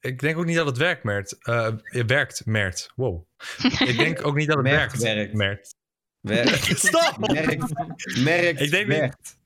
Ik 0.00 0.20
denk 0.20 0.38
ook 0.38 0.44
niet 0.44 0.56
dat 0.56 0.66
het 0.66 0.76
werkt, 0.76 1.02
Mert. 1.04 1.38
Eh, 1.38 1.70
het 1.82 2.10
werkt, 2.10 2.46
Mert. 2.46 2.90
Wow. 2.94 3.26
Ik 3.90 3.96
denk 3.98 4.26
ook 4.26 4.34
niet 4.34 4.46
dat 4.46 4.56
het 4.56 4.64
Mert 4.64 4.96
werkt, 4.96 5.02
werkt. 5.02 5.32
Mert. 5.32 5.74
Werkt. 6.20 6.78
Stop! 6.86 7.18
Merkt. 7.32 7.72
Merkt. 8.18 8.60
Ik 8.60 8.70
denk 8.70 8.86
niet-. 8.88 9.36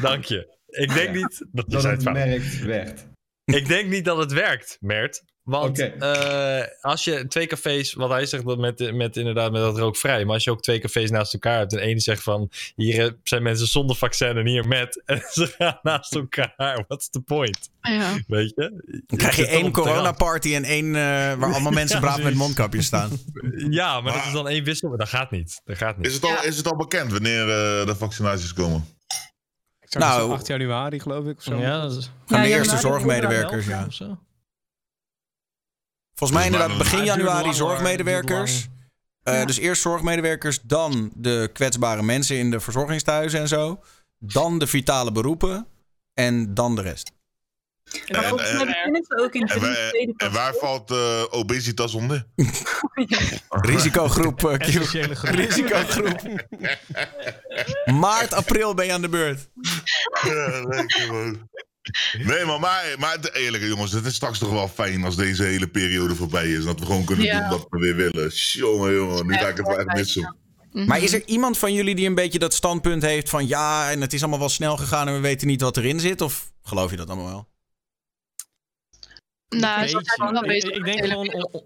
Dank 0.00 0.24
je. 0.24 0.56
Ik 0.66 0.94
denk 0.94 1.14
Ja. 1.14 1.20
niet... 1.20 1.44
Dat 1.52 1.70
Dat 1.70 1.82
het 1.82 2.04
merkt 2.04 2.58
werkt. 2.58 3.06
Ik 3.44 3.66
denk 3.66 3.88
niet 3.88 4.04
dat 4.04 4.16
het 4.18 4.32
werkt, 4.32 4.76
Mert. 4.80 5.22
Want 5.48 5.78
eh, 5.78 6.60
als 6.80 7.04
je 7.04 7.26
twee 7.28 7.46
cafés, 7.46 7.92
wat 7.92 8.10
hij 8.10 8.26
zegt 8.26 8.44
dat 8.46 8.58
met, 8.58 8.94
met 8.94 9.16
inderdaad 9.16 9.52
met 9.52 9.60
dat 9.60 9.78
rookvrij, 9.78 10.24
maar 10.24 10.34
als 10.34 10.44
je 10.44 10.50
ook 10.50 10.62
twee 10.62 10.78
cafés 10.78 11.10
naast 11.10 11.32
elkaar 11.32 11.58
hebt 11.58 11.72
en 11.72 11.78
één 11.78 12.00
zegt 12.00 12.22
van 12.22 12.50
hier 12.76 13.04
eh, 13.06 13.10
zijn 13.22 13.42
mensen 13.42 13.66
zonder 13.66 13.96
vaccin 13.96 14.36
en 14.36 14.46
hier 14.46 14.66
met 14.68 15.02
en 15.06 15.22
ze 15.30 15.54
gaan 15.58 15.78
naast 15.82 16.14
elkaar, 16.14 16.84
what's 16.88 17.10
the 17.10 17.20
point? 17.20 17.70
Ja. 17.80 18.14
Weet 18.26 18.52
je? 18.56 19.02
Dan 19.06 19.18
krijg 19.18 19.36
je 19.36 19.42
toch 19.42 19.52
één 19.52 19.72
coronaparty 19.72 20.54
en 20.54 20.64
één 20.64 20.86
eh, 20.86 20.92
waar 21.34 21.52
allemaal 21.52 21.72
mensen 21.82 21.96
Ja, 22.00 22.02
braaf 22.06 22.22
met 22.22 22.34
mondkapjes 22.34 22.86
staan. 22.86 23.10
Ja, 23.70 24.00
maar 24.00 24.12
dat 24.12 24.24
is 24.24 24.32
dan 24.32 24.48
één 24.48 24.64
wissel, 24.64 24.88
maar 24.88 24.98
dat 24.98 25.08
gaat 25.08 25.30
niet. 25.30 25.60
Dat 25.64 25.76
gaat 25.76 25.96
niet. 25.96 26.06
is, 26.06 26.14
het 26.14 26.22
al, 26.24 26.30
Ja. 26.30 26.42
is 26.42 26.56
het 26.56 26.66
al 26.66 26.76
bekend 26.76 27.12
wanneer 27.12 27.40
eh, 27.40 27.86
de 27.86 27.94
vaccinaties 27.98 28.52
komen? 28.52 28.84
Nou, 29.90 30.18
nou, 30.18 30.32
8 30.32 30.46
januari 30.46 31.00
geloof 31.00 31.26
ik 31.26 31.36
of 31.36 31.42
zo. 31.42 31.56
Ja, 31.58 31.80
dat 31.82 31.96
is- 31.96 32.10
Gaan 32.26 32.42
de 32.42 32.48
eerste 32.48 32.76
zorgmedewerkers, 32.76 33.66
ja. 33.66 33.86
Volgens 36.18 36.38
mij 36.40 36.50
mij 36.50 36.58
inderdaad 36.60 36.78
begin 36.90 37.04
januari 37.04 37.52
zorgmedewerkers. 37.54 38.68
Eh, 39.22 39.34
Ja. 39.34 39.44
Dus 39.44 39.58
eerst 39.58 39.82
zorgmedewerkers, 39.82 40.60
dan 40.62 41.12
de 41.14 41.50
kwetsbare 41.52 42.02
mensen 42.02 42.36
in 42.36 42.50
de 42.50 42.60
verzorgingstehuizen 42.60 43.40
en 43.40 43.48
zo. 43.48 43.80
Dan 44.18 44.58
de 44.58 44.66
vitale 44.66 45.12
beroepen 45.12 45.66
en 46.14 46.54
dan 46.54 46.74
de 46.74 46.82
rest. 46.82 47.12
En- 48.06 48.22
ze 49.08 49.20
ook 49.22 49.32
in 49.34 49.46
En, 49.46 49.60
waar- 49.60 49.88
tweede 49.88 50.14
en 50.16 50.32
waar 50.32 50.54
valt 50.54 50.90
eh, 50.90 51.24
obesitas 51.30 51.94
onder? 51.94 52.26
Risicogroep 53.48 54.44
eh, 54.48 54.54
groep. 54.66 55.34
Risicogroep. 55.34 56.20
Maart, 58.00 58.32
april 58.32 58.74
ben 58.74 58.86
je 58.86 58.92
aan 58.92 59.00
de 59.00 59.08
beurt. 59.08 59.48
Ja, 60.22 60.62
lekker 60.68 61.12
man. 61.12 61.48
Nee, 62.30 62.44
maar, 62.44 62.60
maar, 62.60 62.94
maar 62.98 63.12
het- 63.12 63.34
eerlijk 63.34 63.64
jongens, 63.64 63.92
het 63.92 64.04
is 64.06 64.14
straks 64.14 64.38
toch 64.38 64.50
wel 64.50 64.68
fijn 64.68 65.04
als 65.04 65.16
deze 65.16 65.42
hele 65.42 65.66
periode 65.68 66.14
voorbij 66.14 66.48
is. 66.52 66.64
Dat 66.64 66.78
we 66.80 66.86
gewoon 66.86 67.04
kunnen 67.04 67.24
Ja. 67.24 67.40
doen 67.40 67.58
wat 67.58 67.66
we 67.70 67.78
weer 67.78 67.96
willen. 67.96 68.30
Jongen, 68.34 68.94
jongen, 68.94 69.26
nu 69.26 69.34
ga 69.34 69.48
ik 69.48 69.56
het 69.56 69.66
wel 69.66 69.78
echt 69.78 69.92
missen. 69.96 70.36
Mhm. 70.72 70.86
Maar 70.86 71.02
is 71.02 71.12
er 71.12 71.22
iemand 71.26 71.58
van 71.58 71.72
jullie 71.72 71.94
die 71.94 72.06
een 72.06 72.14
beetje 72.14 72.38
dat 72.38 72.54
standpunt 72.54 73.02
heeft 73.02 73.28
van 73.28 73.46
ja, 73.48 73.90
en 73.90 74.00
het 74.00 74.12
is 74.12 74.20
allemaal 74.20 74.38
wel 74.38 74.48
snel 74.48 74.76
gegaan 74.76 75.08
en 75.08 75.14
we 75.14 75.20
weten 75.20 75.46
niet 75.46 75.60
wat 75.60 75.76
erin 75.76 76.00
zit? 76.00 76.20
Of 76.20 76.52
geloof 76.62 76.90
je 76.90 76.96
dat 76.96 77.08
allemaal 77.08 77.26
wel? 77.28 77.48
Nou, 79.48 79.80
ik- 79.84 80.42
bezig 80.46 80.70
ik 80.70 80.84
denk 80.84 81.04
gewoon- 81.06 81.64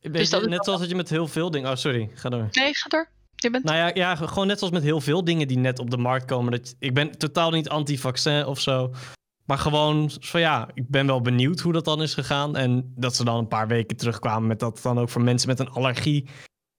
Dus 0.00 0.30
je, 0.30 0.40
net 0.48 0.64
zoals 0.64 0.80
dat 0.80 0.88
je 0.88 0.94
met 0.94 1.08
heel 1.10 1.28
veel 1.28 1.50
dingen... 1.50 1.70
Oh, 1.70 1.76
sorry. 1.76 2.10
Ga 2.14 2.28
door. 2.28 2.48
Nee, 2.52 2.74
ga 2.74 2.88
door. 2.88 3.08
Je 3.34 3.50
bent... 3.50 3.64
Nou 3.64 3.76
ja, 3.76 3.90
ja, 3.94 4.16
gewoon 4.16 4.46
net 4.46 4.58
zoals 4.58 4.72
met 4.72 4.82
heel 4.82 5.00
veel 5.00 5.24
dingen 5.24 5.48
die 5.48 5.58
net 5.58 5.78
op 5.78 5.90
de 5.90 5.96
markt 5.96 6.24
komen. 6.26 6.50
Dat, 6.52 6.74
ik 6.78 6.94
ben 6.94 7.18
totaal 7.18 7.50
niet 7.50 7.68
anti-vaccin 7.68 8.44
of 8.46 8.60
zo. 8.60 8.92
Maar 9.44 9.58
gewoon 9.58 10.10
van 10.20 10.40
ja, 10.40 10.68
ik 10.74 10.88
ben 10.88 11.06
wel 11.06 11.20
benieuwd 11.20 11.60
hoe 11.60 11.72
dat 11.72 11.84
dan 11.84 12.02
is 12.02 12.14
gegaan. 12.14 12.56
En 12.56 12.92
dat 12.96 13.16
ze 13.16 13.24
dan 13.24 13.38
een 13.38 13.48
paar 13.48 13.66
weken 13.66 13.96
terugkwamen 13.96 14.48
met 14.48 14.58
dat 14.58 14.82
dan 14.82 14.98
ook 14.98 15.08
voor 15.08 15.22
mensen 15.22 15.48
met 15.48 15.58
een 15.58 15.70
allergie 15.70 16.28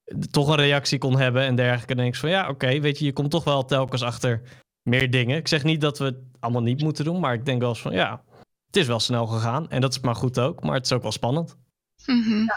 eh, 0.04 0.18
toch 0.18 0.48
een 0.48 0.56
reactie 0.56 0.98
kon 0.98 1.18
hebben 1.18 1.44
en 1.44 1.56
dergelijke. 1.56 1.94
Dan 1.94 2.04
denk 2.04 2.14
ik 2.14 2.20
van 2.20 2.30
ja, 2.30 2.50
oké, 2.50 2.80
weet 2.80 3.00
je, 3.00 3.06
je 3.06 3.14
komt 3.14 3.32
toch 3.32 3.44
wel 3.44 3.66
telkens 3.66 4.02
achter 4.02 4.42
meer 4.82 5.12
dingen. 5.12 5.38
Ik 5.38 5.48
zeg 5.48 5.64
niet 5.64 5.82
dat 5.82 5.98
we 5.98 6.06
het 6.06 6.18
allemaal 6.40 6.62
niet 6.62 6.82
moeten 6.82 7.06
doen, 7.06 7.20
maar 7.20 7.34
ik 7.34 7.46
denk 7.46 7.60
wel 7.60 7.70
eens 7.70 7.82
van 7.82 7.94
ja, 7.94 8.24
het 8.66 8.76
is 8.76 8.88
wel 8.88 9.00
snel 9.00 9.28
gegaan. 9.28 9.70
En 9.70 9.82
dat 9.82 9.92
is 9.92 10.00
maar 10.00 10.16
goed 10.16 10.40
ook, 10.40 10.64
maar 10.64 10.76
het 10.76 10.86
is 10.86 10.92
ook 10.92 11.02
wel 11.02 11.12
spannend. 11.12 11.58
Mhm. 12.06 12.48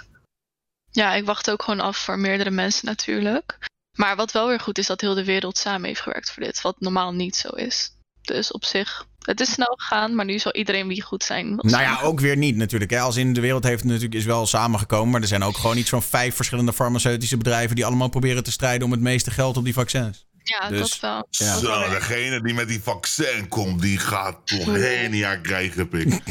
Ja, 0.91 1.15
ik 1.15 1.25
wacht 1.25 1.51
ook 1.51 1.63
gewoon 1.63 1.81
af 1.81 1.97
voor 1.97 2.19
meerdere 2.19 2.51
mensen 2.51 2.87
natuurlijk. 2.87 3.59
Maar 3.97 4.17
wat 4.17 4.33
wel 4.33 4.47
weer 4.49 4.61
goed 4.61 4.79
is 4.79 4.87
dat 4.87 5.01
heel 5.01 5.15
de 5.15 5.25
wereld 5.25 5.59
samen 5.59 5.87
heeft 5.87 6.01
gewerkt 6.01 6.31
voor 6.31 6.43
dit. 6.43 6.61
Wat 6.61 6.81
normaal 6.81 7.13
niet 7.13 7.37
zo 7.37 7.49
is. 7.49 7.91
Dus 8.21 8.53
op 8.53 8.65
zich, 8.65 9.07
het 9.29 9.41
is 9.41 9.53
snel 9.53 9.75
gegaan, 9.77 10.15
maar 10.15 10.25
nu 10.25 10.39
zal 10.39 10.55
iedereen 10.55 10.89
wie 10.89 11.03
goed 11.03 11.25
zijn. 11.25 11.47
wel 11.47 11.71
Nou 11.71 11.83
ja, 11.83 12.01
ook 12.03 12.21
weer 12.21 12.37
niet 12.37 12.57
natuurlijk. 12.57 12.91
Hè. 12.91 13.01
Als 13.01 13.17
in 13.17 13.33
de 13.33 13.41
wereld 13.41 13.65
heeft 13.65 13.81
het 13.83 13.87
natuurlijk 13.89 14.15
is 14.15 14.25
wel 14.25 14.47
samengekomen. 14.47 15.11
Maar 15.11 15.21
er 15.21 15.27
zijn 15.27 15.43
ook 15.43 15.57
gewoon 15.57 15.77
iets 15.77 15.91
van 15.91 16.03
vijf 16.03 16.35
verschillende 16.37 16.73
farmaceutische 16.73 17.37
bedrijven 17.37 17.77
die 17.77 17.87
allemaal 17.87 18.09
proberen 18.09 18.45
te 18.45 18.53
strijden 18.53 18.85
om 18.87 18.93
het 18.93 19.01
meeste 19.01 19.31
geld 19.31 19.57
op 19.57 19.65
die 19.65 19.73
vaccins. 19.73 20.27
Ja, 20.43 20.69
dus- 20.69 20.79
dat 20.79 21.01
wel. 21.01 21.27
Ja. 21.31 21.57
Zo, 21.59 21.91
degene 21.91 22.43
die 22.43 22.55
met 22.55 22.69
die 22.69 22.83
vaccin 22.83 23.49
komt, 23.49 23.83
die 23.83 23.99
gaat 23.99 24.47
toch 24.47 24.65
hernia 24.65 25.37
krijgen, 25.37 25.89
pik. 25.89 26.23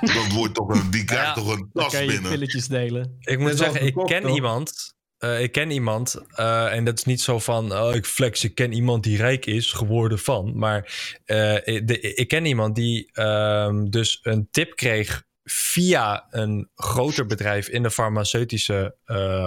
Dat 0.00 0.32
wordt 0.32 0.54
toch 0.54 0.68
een, 0.68 0.90
die 0.90 1.04
krijgt 1.04 1.26
Ja, 1.26 1.32
toch 1.34 1.48
een 1.52 1.68
Dan 1.72 1.82
tas 1.84 1.92
kan 1.92 2.02
je 2.04 2.10
binnen. 2.10 2.30
pilletjes 2.30 2.66
delen. 2.68 3.16
Ik 3.20 3.38
moet 3.38 3.56
zeggen, 3.56 3.86
ik 3.86 3.94
ken 3.94 4.22
toch? 4.22 4.34
iemand. 4.34 4.94
Eh, 5.20 5.42
ik 5.42 5.52
ken 5.52 5.70
iemand. 5.70 6.20
eh, 6.34 6.72
en 6.72 6.84
dat 6.84 6.98
is 6.98 7.04
niet 7.04 7.20
zo 7.20 7.38
van. 7.38 7.72
Oh, 7.72 7.94
ik 7.94 8.06
flex. 8.06 8.44
Ik 8.44 8.54
ken 8.54 8.72
iemand 8.72 9.02
die 9.02 9.16
rijk 9.16 9.46
is 9.46 9.72
geworden 9.72 10.18
van. 10.18 10.58
Maar 10.58 10.78
eh, 11.24 11.36
de, 11.84 11.98
ik 12.00 12.28
ken 12.28 12.44
iemand 12.44 12.74
die 12.74 13.10
ehm, 13.12 13.84
dus 13.84 14.18
een 14.22 14.48
tip 14.50 14.76
kreeg. 14.76 15.28
Via 15.44 16.26
een 16.30 16.70
groter 16.74 17.26
bedrijf 17.26 17.68
in 17.68 17.82
de 17.82 17.90
farmaceutische 17.90 18.94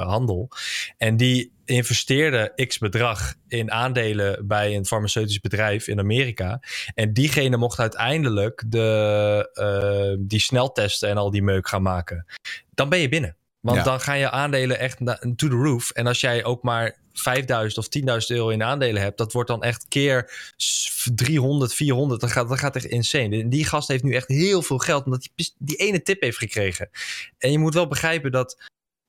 handel. 0.05 0.49
En 0.97 1.17
die 1.17 1.53
investeerde 1.65 2.65
x 2.67 2.77
bedrag 2.77 3.33
in 3.47 3.71
aandelen 3.71 4.47
bij 4.47 4.75
een 4.75 4.85
farmaceutisch 4.85 5.39
bedrijf 5.39 5.87
in 5.87 5.99
Amerika. 5.99 6.59
En 6.93 7.13
diegene 7.13 7.57
mocht 7.57 7.79
uiteindelijk 7.79 8.63
de, 8.67 10.17
die 10.19 10.39
sneltesten 10.39 11.09
en 11.09 11.17
al 11.17 11.31
die 11.31 11.43
meuk 11.43 11.67
gaan 11.67 11.81
maken. 11.81 12.25
Dan 12.73 12.89
ben 12.89 12.99
je 12.99 13.09
binnen. 13.09 13.37
Want 13.63 13.77
Ja. 13.77 13.83
dan 13.83 13.99
gaan 13.99 14.19
je 14.19 14.29
aandelen 14.31 14.79
echt 14.79 14.97
to 15.35 15.47
the 15.47 15.55
roof. 15.55 15.89
En 15.91 16.07
als 16.07 16.19
jij 16.19 16.43
ook 16.43 16.63
maar 16.63 16.95
5000 17.13 17.77
of 17.77 17.87
10.000 17.87 18.29
euro 18.37 18.49
in 18.49 18.63
aandelen 18.63 19.01
hebt, 19.01 19.17
dat 19.17 19.33
wordt 19.33 19.49
dan 19.49 19.63
echt 19.63 19.85
keer 19.89 20.51
s- 20.57 21.09
300, 21.15 21.73
400. 21.73 22.21
Dat 22.21 22.31
gaat, 22.31 22.49
dat 22.49 22.59
gaat 22.59 22.75
echt 22.75 22.85
insane. 22.85 23.47
Die 23.47 23.65
gast 23.65 23.87
heeft 23.87 24.03
nu 24.03 24.13
echt 24.13 24.27
heel 24.27 24.61
veel 24.61 24.77
geld, 24.77 25.05
omdat 25.05 25.27
hij 25.35 25.49
die 25.57 25.75
ene 25.75 26.01
tip 26.01 26.21
heeft 26.21 26.37
gekregen. 26.37 26.89
En 27.37 27.51
je 27.51 27.59
moet 27.59 27.73
wel 27.73 27.87
begrijpen 27.87 28.31
dat 28.31 28.57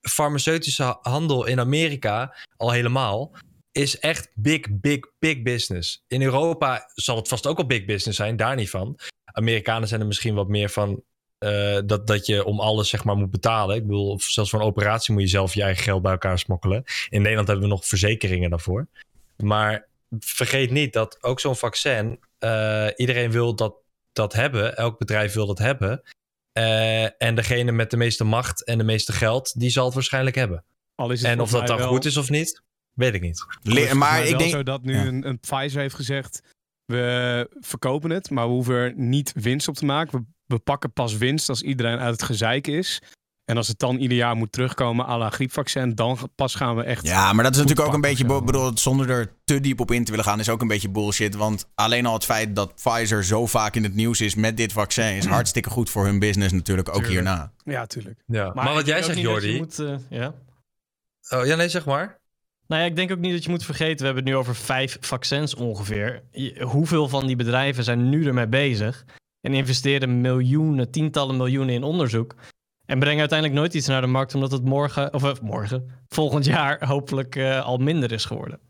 farmaceutische 0.00 0.98
handel 1.02 1.44
in 1.46 1.60
Amerika 1.60 2.36
al 2.56 2.70
helemaal 2.70 3.32
is 3.72 3.98
echt 3.98 4.28
big, 4.34 4.60
big, 4.70 4.98
big 5.18 5.42
business. 5.42 6.04
In 6.08 6.22
Europa 6.22 6.90
zal 6.94 7.16
het 7.16 7.28
vast 7.28 7.46
ook 7.46 7.56
wel 7.56 7.66
big 7.66 7.84
business 7.84 8.18
zijn, 8.18 8.36
daar 8.36 8.56
niet 8.56 8.70
van. 8.70 8.98
Amerikanen 9.24 9.88
zijn 9.88 10.00
er 10.00 10.06
misschien 10.06 10.34
wat 10.34 10.48
meer 10.48 10.68
van 10.68 11.02
eh, 11.38 11.78
dat, 11.86 12.06
dat 12.06 12.26
je 12.26 12.44
om 12.44 12.60
alles 12.60 12.88
zeg 12.88 13.04
maar 13.04 13.16
moet 13.16 13.30
betalen. 13.30 13.76
Ik 13.76 13.82
bedoel, 13.86 14.10
of 14.10 14.22
zelfs 14.22 14.50
voor 14.50 14.60
een 14.60 14.66
operatie 14.66 15.12
moet 15.12 15.22
je 15.22 15.28
zelf 15.28 15.54
je 15.54 15.62
eigen 15.62 15.82
geld 15.84 16.02
bij 16.02 16.12
elkaar 16.12 16.38
smokkelen. 16.38 16.84
In 17.08 17.20
Nederland 17.22 17.48
hebben 17.48 17.66
we 17.68 17.74
nog 17.74 17.86
verzekeringen 17.86 18.50
daarvoor. 18.50 18.86
Maar 19.36 19.86
vergeet 20.18 20.70
niet 20.70 20.92
dat 20.92 21.18
ook 21.22 21.40
zo'n 21.40 21.56
vaccin, 21.56 22.20
eh, 22.38 22.86
iedereen 22.96 23.30
wil 23.30 23.54
dat, 23.54 23.74
dat 24.12 24.32
hebben. 24.32 24.76
Elk 24.76 24.98
bedrijf 24.98 25.32
wil 25.34 25.46
dat 25.46 25.58
hebben. 25.58 26.02
Eh, 26.52 27.22
en 27.22 27.34
degene 27.34 27.72
met 27.72 27.90
de 27.90 27.96
meeste 27.96 28.24
macht 28.24 28.64
en 28.64 28.78
de 28.78 28.84
meeste 28.84 29.12
geld, 29.12 29.60
die 29.60 29.70
zal 29.70 29.84
het 29.84 29.94
waarschijnlijk 29.94 30.36
hebben. 30.36 30.64
Al 30.94 31.10
is 31.10 31.22
het 31.22 31.30
En 31.30 31.40
of 31.40 31.50
dat 31.50 31.66
dan 31.66 31.78
wel- 31.78 31.88
goed 31.88 32.04
is 32.04 32.16
of 32.16 32.30
niet, 32.30 32.62
weet 32.92 33.14
ik 33.14 33.20
niet. 33.20 33.44
maar 33.94 34.22
ik 34.24 34.28
wel 34.30 34.38
denk... 34.38 34.50
zo 34.50 34.62
dat 34.62 34.82
nu 34.82 34.94
Ja. 34.94 35.04
een, 35.04 35.28
een 35.28 35.40
Pfizer 35.40 35.80
heeft 35.80 35.94
gezegd... 35.94 36.42
we 36.84 37.46
verkopen 37.60 38.10
het, 38.10 38.30
maar 38.30 38.46
we 38.46 38.52
hoeven 38.52 38.74
er 38.74 38.92
niet 38.96 39.32
winst 39.34 39.68
op 39.68 39.74
te 39.74 39.84
maken. 39.84 40.18
We, 40.18 40.24
we 40.46 40.58
pakken 40.58 40.92
pas 40.92 41.16
winst 41.16 41.48
als 41.48 41.62
iedereen 41.62 41.98
uit 41.98 42.12
het 42.12 42.22
gezeik 42.22 42.66
is. 42.66 43.02
En 43.44 43.56
als 43.56 43.68
het 43.68 43.78
dan 43.78 43.96
ieder 43.96 44.16
jaar 44.16 44.36
moet 44.36 44.52
terugkomen 44.52 45.06
à 45.06 45.18
la 45.18 45.30
griepvaccin... 45.30 45.94
dan 45.94 46.18
pas 46.34 46.54
gaan 46.54 46.76
we 46.76 46.82
echt... 46.82 47.06
Ja, 47.06 47.32
maar 47.32 47.44
dat 47.44 47.54
is 47.54 47.60
natuurlijk 47.60 47.88
ook 47.88 47.94
een 47.94 48.00
beetje, 48.00 48.24
zo. 48.28 48.42
bedoel, 48.42 48.78
zonder 48.78 49.10
er 49.10 49.32
te 49.44 49.60
diep 49.60 49.80
op 49.80 49.90
in 49.90 50.04
te 50.04 50.10
willen 50.10 50.26
gaan, 50.26 50.40
is 50.40 50.48
ook 50.48 50.60
een 50.60 50.68
beetje 50.68 50.88
bullshit. 50.88 51.34
Want 51.34 51.68
alleen 51.74 52.06
al 52.06 52.14
het 52.14 52.24
feit 52.24 52.56
dat 52.56 52.74
Pfizer 52.74 53.24
zo 53.24 53.46
vaak 53.46 53.76
in 53.76 53.82
het 53.82 53.94
nieuws 53.94 54.20
is 54.20 54.34
met 54.34 54.56
dit 54.56 54.72
vaccin, 54.72 55.16
is 55.16 55.26
hartstikke 55.26 55.70
goed 55.70 55.90
voor 55.90 56.04
hun 56.04 56.18
business 56.18 56.52
natuurlijk, 56.52 56.88
ook 56.88 56.94
Tuurlijk. 56.94 57.14
hierna. 57.14 57.52
Ja, 57.64 57.86
tuurlijk. 57.86 58.22
Ja. 58.26 58.52
Maar, 58.54 58.74
wat 58.74 58.86
jij 58.86 59.02
zegt, 59.02 59.18
Jordi. 59.18 59.56
moet, 59.56 59.78
eh, 59.78 59.94
ja. 60.08 60.34
Oh, 61.28 61.46
ja, 61.46 61.56
nee, 61.56 61.68
zeg 61.68 61.84
maar. 61.84 62.18
Nou 62.66 62.82
ja, 62.82 62.88
ik 62.88 62.96
denk 62.96 63.12
ook 63.12 63.18
niet 63.18 63.32
dat 63.32 63.44
je 63.44 63.50
moet 63.50 63.64
vergeten, 63.64 63.98
we 63.98 64.04
hebben 64.04 64.24
het 64.24 64.32
nu 64.32 64.38
over 64.38 64.54
vijf 64.54 64.96
vaccins 65.00 65.54
ongeveer. 65.54 66.22
Hoeveel 66.60 67.08
van 67.08 67.26
die 67.26 67.36
bedrijven 67.36 67.84
zijn 67.84 68.08
nu 68.08 68.26
ermee 68.26 68.46
bezig 68.46 69.04
en 69.44 69.54
investeren 69.54 70.20
miljoenen, 70.20 70.90
tientallen 70.90 71.36
miljoenen 71.36 71.74
in 71.74 71.82
onderzoek 71.82 72.34
en 72.86 72.98
brengen 72.98 73.20
uiteindelijk 73.20 73.58
nooit 73.58 73.74
iets 73.74 73.86
naar 73.86 74.00
de 74.00 74.06
markt 74.06 74.34
omdat 74.34 74.50
het 74.50 74.64
morgen, 74.64 75.14
of 75.14 75.24
eh, 75.24 75.32
morgen, 75.42 75.90
volgend 76.08 76.44
jaar 76.44 76.86
hopelijk 76.86 77.36
eh, 77.36 77.64
al 77.64 77.76
minder 77.76 78.12
is 78.12 78.24
geworden. 78.24 78.60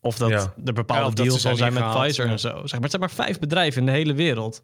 Of 0.00 0.16
dat 0.16 0.30
Ja. 0.30 0.54
er 0.64 0.72
bepaalde 0.72 1.22
deals 1.22 1.46
al 1.46 1.56
zijn 1.56 1.72
met 1.72 1.90
Pfizer 1.90 2.24
ja. 2.24 2.30
en 2.30 2.38
zo. 2.38 2.48
Zeg 2.48 2.70
maar, 2.72 2.80
het 2.80 2.90
zijn 2.90 3.02
maar 3.02 3.10
vijf 3.10 3.38
bedrijven 3.38 3.80
in 3.80 3.86
de 3.86 3.92
hele 3.92 4.14
wereld 4.14 4.62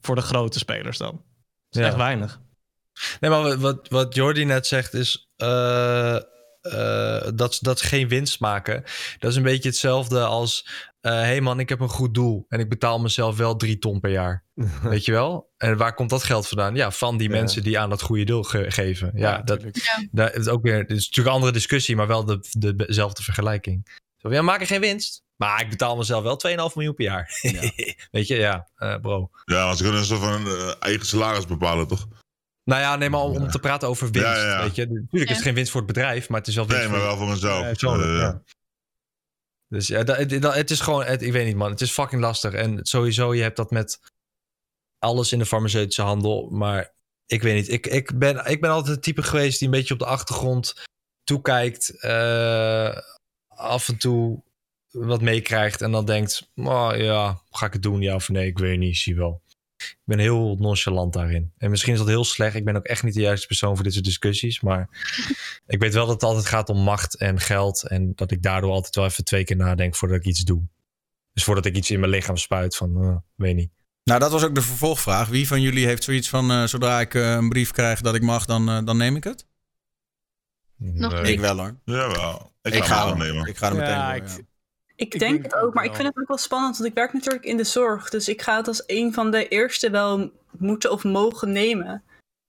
voor 0.00 0.14
de 0.14 0.20
grote 0.20 0.58
spelers 0.58 0.98
dan. 0.98 1.10
Dat 1.12 1.22
is 1.70 1.80
Ja. 1.80 1.86
echt 1.86 1.96
weinig. 1.96 2.40
Nee, 3.20 3.30
maar 3.30 3.58
wat- 3.58 3.88
wat, 3.88 4.14
Jordi 4.14 4.44
net 4.44 4.66
zegt 4.66 4.94
is 4.94 5.30
eh, 5.36 6.16
eh, 6.16 6.22
dat, 7.34 7.58
dat 7.60 7.78
ze 7.78 7.86
geen 7.86 8.08
winst 8.08 8.40
maken. 8.40 8.82
Dat 9.18 9.30
is 9.30 9.36
een 9.36 9.42
beetje 9.42 9.68
hetzelfde 9.68 10.24
als... 10.24 10.66
hé 11.10 11.10
hey 11.10 11.40
man, 11.40 11.60
ik 11.60 11.68
heb 11.68 11.80
een 11.80 11.88
goed 11.88 12.14
doel 12.14 12.46
en 12.48 12.60
ik 12.60 12.68
betaal 12.68 13.00
mezelf 13.00 13.36
wel 13.36 13.56
drie 13.56 13.78
ton 13.78 14.00
per 14.00 14.10
jaar. 14.10 14.44
Weet 14.82 15.04
je 15.04 15.12
wel? 15.12 15.50
En 15.56 15.76
waar 15.76 15.94
komt 15.94 16.10
dat 16.10 16.22
geld 16.24 16.48
vandaan? 16.48 16.74
Ja, 16.74 16.90
van 16.90 17.16
die 17.16 17.28
Ja. 17.30 17.34
mensen 17.36 17.62
die 17.62 17.78
aan 17.78 17.90
dat 17.90 18.02
goede 18.02 18.24
doel 18.24 18.42
ge- 18.42 18.70
geven. 18.70 19.12
Ja, 19.14 19.42
dat, 19.42 19.60
is 20.34 20.48
ook 20.48 20.62
weer... 20.62 20.78
Het 20.78 20.90
is 20.90 20.96
natuurlijk 20.96 21.26
een 21.26 21.32
andere 21.32 21.52
discussie, 21.52 21.96
maar 21.96 22.06
wel 22.06 22.24
de, 22.24 22.38
de, 22.50 22.76
dezelfde 22.76 23.22
vergelijking. 23.22 24.00
Zo, 24.16 24.30
ja, 24.30 24.36
we 24.38 24.42
maken 24.42 24.66
geen 24.66 24.80
winst. 24.80 25.22
Maar 25.36 25.60
ik 25.60 25.70
betaal 25.70 25.96
mezelf 25.96 26.22
wel 26.22 26.40
2,5 26.70 26.74
miljoen 26.74 26.94
per 26.94 27.04
jaar. 27.04 27.38
Weet 28.10 28.26
je, 28.26 28.34
ja, 28.36 28.68
eh, 28.76 28.96
bro. 29.00 29.30
Ja, 29.44 29.64
want 29.64 29.76
ze 29.76 29.82
kunnen 29.82 30.00
een 30.00 30.06
soort 30.06 30.20
van 30.20 30.46
eh, 30.46 30.72
eigen 30.80 31.06
salaris 31.06 31.46
bepalen, 31.46 31.86
toch? 31.88 32.08
Nou 32.64 32.80
ja, 32.80 32.96
nee, 32.96 33.10
maar 33.10 33.20
om, 33.20 33.36
om 33.36 33.48
te 33.50 33.58
praten 33.58 33.88
over 33.88 34.10
winst. 34.10 34.28
Ja, 34.28 34.36
ja, 34.36 34.48
ja. 34.48 34.62
Weet 34.62 34.74
je, 34.74 34.86
natuurlijk 34.86 35.30
is 35.30 35.36
het 35.36 35.44
geen 35.46 35.54
winst 35.54 35.70
voor 35.70 35.80
het 35.80 35.92
bedrijf, 35.92 36.28
maar 36.28 36.38
het 36.38 36.48
is 36.48 36.54
wel 36.54 36.66
winst 36.66 36.82
Nee, 36.82 36.90
maar 36.90 36.98
voor 37.00 37.08
wel 37.08 37.16
voor 37.16 37.28
mezelf. 37.28 37.66
Persoonlijk, 37.66 38.10
Eh, 38.10 38.18
ja. 38.18 38.42
Dus 39.72 39.86
ja, 39.86 40.04
het- 40.04 40.70
is 40.70 40.80
gewoon, 40.80 41.06
ik 41.06 41.32
weet 41.32 41.46
niet 41.46 41.56
man, 41.56 41.70
het 41.70 41.80
is 41.80 41.90
fucking 41.90 42.20
lastig. 42.20 42.52
En 42.52 42.78
sowieso, 42.82 43.34
je 43.34 43.42
hebt 43.42 43.56
dat 43.56 43.70
met 43.70 44.00
alles 44.98 45.32
in 45.32 45.38
de 45.38 45.46
farmaceutische 45.46 46.02
handel. 46.02 46.48
Maar 46.50 46.94
ik 47.26 47.42
weet 47.42 47.54
niet, 47.54 47.68
ik, 47.68 47.86
ik, 47.86 48.18
ben, 48.18 48.46
ik 48.46 48.60
ben 48.60 48.70
altijd 48.70 48.94
het 48.94 49.04
type 49.04 49.22
geweest 49.22 49.58
die 49.58 49.68
een 49.68 49.74
beetje 49.74 49.92
op 49.94 50.00
de 50.00 50.06
achtergrond 50.06 50.74
toekijkt. 51.24 52.00
eh, 52.00 52.96
af 53.48 53.88
en 53.88 53.96
toe 53.98 54.42
wat 54.90 55.20
meekrijgt 55.20 55.80
en 55.82 55.92
dan 55.92 56.04
denkt, 56.04 56.50
oh, 56.54 56.92
ja, 56.96 57.42
ga 57.50 57.66
ik 57.66 57.72
het 57.72 57.82
doen, 57.82 58.00
ja 58.00 58.14
of 58.14 58.28
nee, 58.28 58.46
ik 58.46 58.58
weet 58.58 58.78
niet, 58.78 58.96
zie 58.96 59.14
wel. 59.16 59.41
Ik 59.90 59.98
ben 60.04 60.18
heel 60.18 60.56
nonchalant 60.58 61.12
daarin. 61.12 61.52
En 61.58 61.70
misschien 61.70 61.92
is 61.92 61.98
dat 61.98 62.08
heel 62.08 62.24
slecht. 62.24 62.54
Ik 62.54 62.64
ben 62.64 62.76
ook 62.76 62.84
echt 62.84 63.02
niet 63.02 63.14
de 63.14 63.20
juiste 63.20 63.46
persoon 63.46 63.74
voor 63.74 63.84
dit 63.84 63.92
soort 63.92 64.04
discussies. 64.04 64.60
Maar 64.60 64.88
ik 65.66 65.80
weet 65.80 65.94
wel 65.94 66.04
dat 66.06 66.14
het 66.14 66.22
altijd 66.22 66.46
gaat 66.46 66.68
om 66.68 66.78
macht 66.78 67.16
en 67.16 67.40
geld. 67.40 67.88
En 67.88 68.12
dat 68.14 68.30
ik 68.30 68.42
daardoor 68.42 68.70
altijd 68.70 68.94
wel 68.94 69.04
even 69.04 69.24
twee 69.24 69.44
keer 69.44 69.56
nadenk 69.56 69.96
voordat 69.96 70.16
ik 70.18 70.24
iets 70.24 70.40
doe. 70.40 70.62
Dus 71.32 71.44
voordat 71.44 71.64
ik 71.66 71.76
iets 71.76 71.90
in 71.90 72.00
mijn 72.00 72.12
lichaam 72.12 72.36
spuit 72.36 72.76
van, 72.76 73.02
eh, 73.02 73.16
weet 73.34 73.54
niet. 73.54 73.70
Nou, 74.04 74.20
dat 74.20 74.30
was 74.30 74.44
ook 74.44 74.54
de 74.54 74.62
vervolgvraag. 74.62 75.28
Wie 75.28 75.46
van 75.46 75.60
jullie 75.60 75.86
heeft 75.86 76.04
zoiets 76.04 76.28
van, 76.28 76.50
eh, 76.50 76.64
zodra 76.64 77.00
ik 77.00 77.14
eh, 77.14 77.30
een 77.32 77.48
brief 77.48 77.70
krijg 77.70 78.00
dat 78.00 78.14
ik 78.14 78.22
mag, 78.22 78.44
dan, 78.44 78.68
eh, 78.68 78.78
dan 78.84 78.96
neem 78.96 79.16
ik 79.16 79.24
het? 79.24 79.46
Nog 80.76 81.12
Nee. 81.12 81.32
Ik 81.32 81.40
wel 81.40 81.56
hoor. 81.58 81.76
Jawel. 81.84 82.52
Ik, 82.62 82.74
Ik, 82.74 82.84
ga 82.84 82.94
ga, 82.94 83.08
hem 83.08 83.20
er, 83.20 83.26
nemen. 83.26 83.46
ik 83.48 83.56
ga 83.56 83.68
er 83.68 83.74
meteen 83.76 83.90
Ja. 83.90 84.14
Ik 84.14 84.22
Ik 85.02 85.18
denk 85.18 85.32
denk 85.32 85.42
het 85.42 85.52
het 85.52 85.62
ook, 85.62 85.74
maar 85.74 85.84
ik 85.84 85.94
vind 85.94 86.08
het 86.08 86.18
ook 86.18 86.28
wel 86.28 86.38
spannend, 86.38 86.76
want 86.76 86.88
ik 86.88 86.94
werk 86.94 87.12
natuurlijk 87.12 87.44
in 87.44 87.56
de 87.56 87.64
zorg. 87.64 88.10
Dus 88.10 88.28
ik 88.28 88.42
ga 88.42 88.56
het 88.56 88.68
als 88.68 88.82
een 88.86 89.12
van 89.12 89.30
de 89.30 89.48
eerste 89.48 89.90
wel 89.90 90.30
moeten 90.50 90.90
of 90.90 91.04
mogen 91.04 91.52
nemen. 91.52 92.02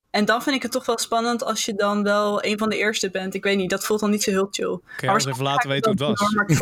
En 0.09 0.25
dan 0.25 0.43
vind 0.43 0.55
ik 0.55 0.61
het 0.61 0.71
toch 0.71 0.85
wel 0.85 0.97
spannend 0.97 1.43
als 1.43 1.65
je 1.65 1.73
dan 1.75 2.03
wel 2.03 2.45
een 2.45 2.57
van 2.57 2.69
de 2.69 2.77
eerste 2.77 3.09
bent. 3.09 3.33
Ik 3.33 3.43
weet 3.43 3.57
niet, 3.57 3.69
dat 3.69 3.85
voelt 3.85 3.99
dan 3.99 4.09
niet 4.09 4.23
zo 4.23 4.31
heel 4.31 4.47
chill. 4.51 4.79
Kun 4.97 5.07
je 5.07 5.13
ons 5.13 5.25
even 5.25 5.43
laten 5.43 5.69
weten 5.69 5.97
hoe 5.97 6.07
het 6.07 6.19
was? 6.19 6.33
Maar 6.33 6.45
het 6.45 6.57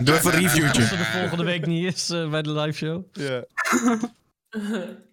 Doe 0.06 0.14
even 0.14 0.34
een 0.34 0.40
reviewtje. 0.40 0.82
Als 0.82 0.90
er 0.90 0.98
de 0.98 1.04
volgende 1.04 1.44
week 1.44 1.66
niet 1.66 1.94
is 1.94 2.10
eh, 2.10 2.30
bij 2.30 2.42
de 2.42 2.52
live 2.52 2.76
show. 2.76 3.04
Ja. 3.12 3.44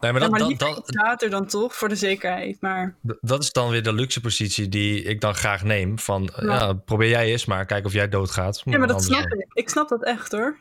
Nee, 0.00 0.12
maar 0.12 0.20
Ja, 0.20 0.28
dat, 0.28 0.30
maar 0.30 0.38
dat, 0.38 0.48
liever 0.48 0.66
dat, 0.68 0.78
iets 0.88 0.96
later 0.96 1.30
dan 1.30 1.46
toch, 1.46 1.74
voor 1.74 1.88
de 1.88 1.96
zekerheid. 1.96 2.60
Maar 2.60 2.96
dat 3.20 3.42
is 3.42 3.52
dan 3.52 3.70
weer 3.70 3.82
de 3.82 3.92
luxe 3.92 4.20
positie 4.20 4.68
die 4.68 5.02
ik 5.02 5.20
dan 5.20 5.34
graag 5.34 5.64
neem. 5.64 5.98
Van, 5.98 6.30
Ja. 6.40 6.54
ja, 6.54 6.72
probeer 6.72 7.08
jij 7.08 7.30
eens 7.30 7.44
maar, 7.44 7.66
kijk 7.66 7.84
of 7.86 7.92
jij 7.92 8.08
doodgaat. 8.08 8.62
ja, 8.64 8.78
maar 8.78 8.88
dat 8.88 9.04
snap 9.04 9.28
dan. 9.28 9.38
ik. 9.38 9.46
Ik 9.52 9.68
snap 9.68 9.88
dat 9.88 10.04
echt 10.04 10.32
hoor. 10.32 10.58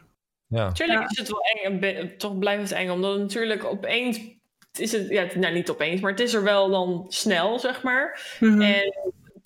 Ja. 0.47 0.71
Tuurlijk 0.71 0.99
Ja. 1.01 1.07
is 1.09 1.17
het 1.17 1.27
wel 1.29 1.41
eng, 1.41 1.81
en 1.81 2.17
toch 2.17 2.37
blijft 2.39 2.61
het 2.61 2.71
eng, 2.71 2.89
omdat 2.89 3.11
het 3.11 3.21
natuurlijk 3.21 3.63
opeens 3.63 4.19
is 4.79 4.91
het, 4.91 5.09
ja, 5.09 5.25
nou 5.35 5.53
niet 5.53 5.69
opeens, 5.69 6.01
maar 6.01 6.11
het 6.11 6.19
is 6.19 6.33
er 6.33 6.43
wel 6.43 6.69
dan 6.69 7.05
snel, 7.07 7.59
zeg 7.59 7.83
maar. 7.83 8.35
Mhm. 8.39 8.61
En 8.61 8.93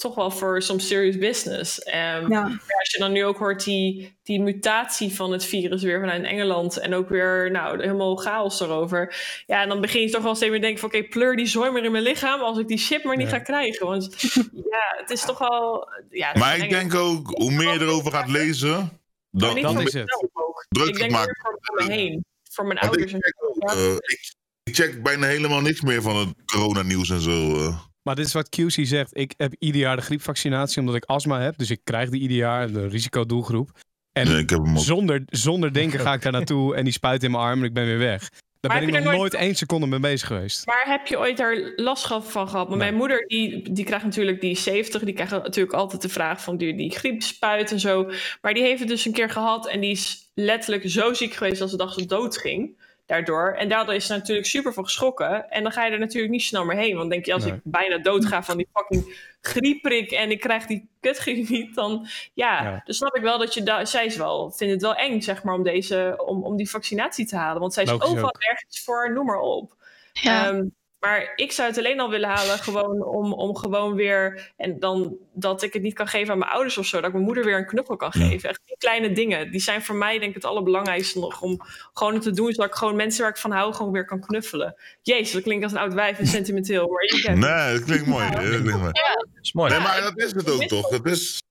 toch 0.01 0.15
wel 0.15 0.31
voor 0.31 0.61
some 0.61 0.79
serious 0.79 1.17
business. 1.17 1.79
Ehm, 1.79 2.31
ja. 2.31 2.41
als 2.79 2.91
je 2.91 2.97
dan 2.99 3.11
nu 3.11 3.25
ook 3.25 3.37
hoort 3.37 3.63
die, 3.63 4.17
die 4.23 4.41
mutatie 4.41 5.15
van 5.15 5.31
het 5.31 5.45
virus 5.45 5.83
weer 5.83 5.99
vanuit 5.99 6.23
Engeland 6.23 6.77
en 6.77 6.93
ook 6.93 7.09
weer 7.09 7.51
nou, 7.51 7.81
helemaal 7.81 8.15
chaos 8.15 8.59
erover. 8.59 9.15
Ja, 9.47 9.61
en 9.61 9.69
dan 9.69 9.81
begin 9.81 10.01
je 10.01 10.09
toch 10.09 10.23
wel 10.23 10.35
steeds 10.35 10.51
meer 10.51 10.59
te 10.59 10.65
denken 10.65 10.89
van 10.89 10.99
oké, 10.99 11.07
pleur 11.07 11.35
die 11.35 11.45
zooi 11.45 11.71
maar 11.71 11.83
in 11.83 11.91
mijn 11.91 12.03
lichaam 12.03 12.39
als 12.41 12.57
ik 12.57 12.67
die 12.67 12.77
chip 12.77 13.03
maar 13.03 13.17
niet 13.17 13.29
Ja. 13.29 13.37
ga 13.37 13.39
krijgen. 13.39 13.85
Want 13.87 14.15
ja, 14.71 14.95
het 14.97 15.09
is 15.09 15.21
toch 15.25 15.37
wel... 15.37 15.89
Ja, 16.09 16.31
Maar 16.37 16.57
ik 16.57 16.69
denk 16.69 16.95
ook, 16.95 17.27
hoe 17.27 17.51
meer 17.51 17.73
je 17.73 17.79
erover 17.81 18.11
gaat 18.11 18.29
lezen, 18.29 18.99
dan, 19.31 19.59
voor 19.59 19.81
is 19.81 19.93
het. 19.93 20.29
ook. 20.33 20.65
Druk 20.69 20.87
ik 20.87 20.97
denk 20.97 21.11
maken. 21.11 21.35
meer 21.41 21.57
voor 21.61 21.87
me 21.87 21.93
heen. 21.93 22.25
Voor 22.51 22.65
mijn 22.65 22.79
Want 22.79 22.93
ik 22.97 22.99
ouders. 22.99 23.13
en 23.13 23.19
check, 23.21 23.35
ook, 23.65 23.71
zo. 23.71 23.89
eh, 23.89 23.95
ik, 23.95 24.33
ik 24.63 24.75
check 24.75 25.03
bijna 25.03 25.27
helemaal 25.27 25.61
niks 25.61 25.81
meer 25.81 26.01
van 26.01 26.15
het 26.15 26.29
coronanieuws 26.45 27.09
en 27.09 27.19
zo. 27.21 27.55
eh. 27.55 27.79
Maar 28.03 28.15
dit 28.15 28.25
is 28.25 28.33
wat 28.33 28.49
QC 28.59 28.85
zegt. 28.85 29.17
Ik 29.17 29.33
heb 29.37 29.53
ieder 29.59 29.81
jaar 29.81 29.95
de 29.95 30.01
griepvaccinatie 30.01 30.79
omdat 30.79 30.95
ik 30.95 31.03
astma 31.05 31.41
heb. 31.41 31.57
Dus 31.57 31.69
ik 31.69 31.79
krijg 31.83 32.09
die 32.09 32.21
ieder 32.21 32.37
jaar, 32.37 32.71
de 32.71 32.87
risicodoelgroep. 32.87 33.69
En 34.11 34.27
Nee, 34.27 34.37
ik 34.41 34.49
heb 34.49 34.59
hem 34.65 34.77
ook. 34.77 34.83
zonder, 34.83 35.21
zonder 35.25 35.73
denken 35.73 35.99
ga 36.05 36.13
ik 36.13 36.21
daar 36.21 36.31
naartoe 36.31 36.75
en 36.75 36.83
die 36.83 36.93
spuit 36.93 37.23
in 37.23 37.31
mijn 37.31 37.43
arm 37.43 37.59
en 37.59 37.65
ik 37.65 37.73
ben 37.73 37.85
weer 37.85 37.97
weg. 37.97 38.29
Daar 38.59 38.71
Maar 38.71 38.79
ben 38.79 38.89
ik 38.89 38.95
nog 38.95 39.03
nooit 39.03 39.17
nooit- 39.17 39.33
één 39.33 39.55
seconde 39.55 39.87
mee 39.87 39.99
bezig 39.99 40.27
geweest. 40.27 40.65
Maar 40.65 40.83
heb 40.85 41.07
je 41.07 41.19
ooit 41.19 41.37
daar 41.37 41.71
last 41.75 42.07
van 42.07 42.23
gehad? 42.49 42.51
Maar 42.53 42.67
Nee. 42.67 42.77
mijn 42.77 42.95
moeder, 42.95 43.25
die, 43.27 43.71
die 43.73 43.85
krijgt 43.85 44.05
natuurlijk, 44.05 44.41
die 44.41 44.51
is 44.51 44.63
70, 44.63 45.03
die 45.03 45.13
krijgt 45.13 45.31
natuurlijk 45.31 45.73
altijd 45.75 46.01
de 46.01 46.09
vraag 46.09 46.41
van 46.43 46.57
die, 46.57 46.75
die 46.77 46.91
griepspuit 46.91 47.71
en 47.71 47.79
zo. 47.79 48.11
Maar 48.41 48.53
die 48.53 48.63
heeft 48.63 48.79
het 48.79 48.87
dus 48.89 49.05
een 49.05 49.11
keer 49.13 49.29
gehad 49.29 49.67
en 49.67 49.79
die 49.79 49.91
is 49.91 50.31
letterlijk 50.33 50.89
zo 50.89 51.13
ziek 51.13 51.33
geweest 51.33 51.59
dat 51.59 51.69
ze 51.69 51.77
dacht 51.77 51.93
ze 51.99 52.05
dood 52.05 52.37
ging. 52.37 52.80
Daardoor. 53.11 53.53
En 53.57 53.69
daardoor 53.69 53.93
is 53.95 54.05
ze 54.05 54.13
natuurlijk 54.13 54.47
super 54.47 54.73
van 54.73 54.83
geschrokken. 54.83 55.49
En 55.49 55.63
dan 55.63 55.71
ga 55.71 55.85
je 55.85 55.91
er 55.91 55.99
natuurlijk 55.99 56.31
niet 56.31 56.41
snel 56.43 56.65
meer 56.65 56.77
heen. 56.77 56.95
Want 56.97 57.09
denk 57.09 57.25
je, 57.25 57.33
als 57.33 57.43
Nee. 57.43 57.53
ik 57.53 57.59
bijna 57.63 57.97
dood 57.97 58.25
ga 58.25 58.43
van 58.43 58.57
die 58.57 58.67
fucking 58.73 59.29
griepprik 59.41 60.11
en 60.11 60.31
ik 60.31 60.39
krijg 60.39 60.65
die 60.65 60.89
kutgriep 60.99 61.49
niet, 61.49 61.75
dan 61.75 62.07
ja. 62.33 62.63
Ja. 62.63 62.81
Dus 62.85 62.97
snap 62.97 63.15
ik 63.15 63.21
wel 63.21 63.37
dat 63.37 63.53
je 63.53 63.63
daar, 63.63 63.87
zij 63.87 64.05
is 64.05 64.15
wel, 64.17 64.51
vindt 64.51 64.73
het 64.73 64.81
wel 64.81 64.95
eng, 64.95 65.21
zeg 65.21 65.43
maar, 65.43 65.53
om 65.55 65.63
deze, 65.63 66.23
om, 66.25 66.43
om 66.43 66.55
die 66.55 66.69
vaccinatie 66.69 67.25
te 67.25 67.35
halen. 67.35 67.61
Want 67.61 67.73
zij 67.73 67.83
is 67.83 67.89
Logisch 67.89 68.07
overal 68.09 68.29
ook. 68.33 68.39
nergens 68.39 68.83
voor, 68.83 69.13
noem 69.13 69.25
maar 69.25 69.39
op. 69.39 69.75
Ja. 70.13 70.47
Ehm, 70.47 70.65
maar 71.01 71.33
ik 71.35 71.51
zou 71.51 71.69
het 71.69 71.77
alleen 71.77 71.99
al 71.99 72.09
willen 72.09 72.29
halen, 72.29 72.57
gewoon 72.57 73.03
om, 73.03 73.33
om 73.33 73.55
gewoon 73.55 73.95
weer. 73.95 74.51
En 74.57 74.79
dan 74.79 75.17
dat 75.33 75.61
ik 75.61 75.73
het 75.73 75.81
niet 75.81 75.93
kan 75.93 76.07
geven 76.07 76.33
aan 76.33 76.39
mijn 76.39 76.51
ouders 76.51 76.77
of 76.77 76.85
zo. 76.85 76.97
Dat 76.97 77.05
ik 77.05 77.13
mijn 77.13 77.25
moeder 77.25 77.45
weer 77.45 77.57
een 77.57 77.65
knuffel 77.65 77.95
kan 77.95 78.11
geven. 78.11 78.49
Echt 78.49 78.61
die 78.65 78.77
kleine 78.77 79.11
dingen. 79.11 79.51
Die 79.51 79.61
zijn 79.61 79.83
voor 79.83 79.95
mij, 79.95 80.19
denk 80.19 80.29
ik, 80.29 80.35
het 80.35 80.45
allerbelangrijkste 80.45 81.19
nog. 81.19 81.41
Om 81.41 81.61
gewoon 81.93 82.19
te 82.19 82.31
doen, 82.31 82.51
zodat 82.51 82.69
ik 82.69 82.75
gewoon 82.75 82.95
mensen 82.95 83.21
waar 83.21 83.31
ik 83.31 83.37
van 83.37 83.51
hou, 83.51 83.73
gewoon 83.73 83.91
weer 83.91 84.05
kan 84.05 84.21
knuffelen. 84.21 84.75
Jezus, 85.01 85.31
dat 85.31 85.43
klinkt 85.43 85.63
als 85.63 85.73
een 85.73 85.77
oud 85.77 85.93
wijf 85.93 86.19
en 86.19 86.27
sentimenteel. 86.27 86.87
Maar. 86.87 87.37
Nee, 87.37 87.73
dat 87.73 87.83
klinkt 87.83 88.05
mooi. 88.05 88.29
Dat 88.29 88.39
klinkt 88.39 88.63
mooi. 88.63 88.81
Dat 88.81 89.27
is 89.41 89.53
mooi. 89.53 89.71
Nee, 89.71 89.79
maar 89.79 90.01
dat 90.01 90.17
is 90.17 90.31
het 90.31 90.49
ook 90.49 90.63
toch? 90.63 90.89
Het 90.89 91.05
is, 91.05 91.41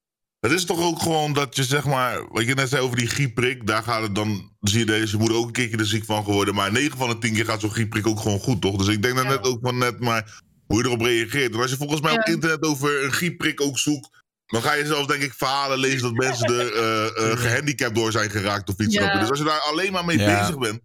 Het 0.40 0.52
is 0.52 0.64
toch 0.64 0.82
ook 0.82 1.02
gewoon 1.02 1.32
dat 1.32 1.56
je 1.56 1.64
zeg 1.64 1.84
maar, 1.84 2.28
wat 2.28 2.46
je 2.46 2.54
net 2.54 2.68
zei 2.68 2.82
over 2.82 2.96
die 2.96 3.08
griepprik, 3.08 3.66
daar 3.66 3.82
gaat 3.82 4.02
het 4.02 4.14
dan, 4.14 4.49
zie 4.60 4.78
je 4.78 4.86
deze 4.86 5.16
moeder 5.16 5.36
ook 5.36 5.46
een 5.46 5.52
keertje 5.52 5.76
er 5.76 5.86
ziek 5.86 6.04
van 6.04 6.24
geworden. 6.24 6.54
Maar 6.54 6.72
9 6.72 6.98
van 6.98 7.08
de 7.08 7.18
10 7.18 7.34
keer 7.34 7.44
gaat 7.44 7.60
zo'n 7.60 7.70
griepprik 7.70 8.06
ook 8.06 8.20
gewoon 8.20 8.38
goed, 8.40 8.60
toch? 8.60 8.76
Dus 8.76 8.88
ik 8.94 9.02
denk 9.02 9.16
dan 9.16 9.26
net 9.26 9.44
ook 9.44 9.58
van 9.62 9.78
net 9.78 10.00
maar 10.00 10.42
hoe 10.66 10.78
je 10.78 10.84
erop 10.84 11.00
reageert. 11.00 11.54
En 11.54 11.60
als 11.60 11.70
je 11.70 11.76
volgens 11.76 12.00
mij 12.00 12.12
op 12.12 12.26
internet 12.26 12.62
over 12.62 13.04
een 13.04 13.12
griepprik 13.12 13.60
ook 13.60 13.78
zoekt, 13.78 14.08
dan 14.46 14.62
ga 14.62 14.72
je 14.74 14.86
zelfs 14.86 15.06
denk 15.06 15.22
ik 15.22 15.34
verhalen 15.36 15.78
lezen 15.78 16.02
dat 16.02 16.12
mensen 16.12 16.46
er 16.46 16.72
eh, 16.74 17.06
eh, 17.32 17.38
gehandicapt 17.38 17.94
door 17.94 18.12
zijn 18.12 18.30
geraakt 18.30 18.68
of 18.68 18.78
iets. 18.78 18.94
Ja. 18.94 19.18
Dus 19.20 19.30
als 19.30 19.38
je 19.38 19.44
daar 19.44 19.60
alleen 19.60 19.92
maar 19.92 20.04
mee 20.04 20.18
Ja. 20.18 20.40
bezig 20.40 20.58
bent, 20.58 20.80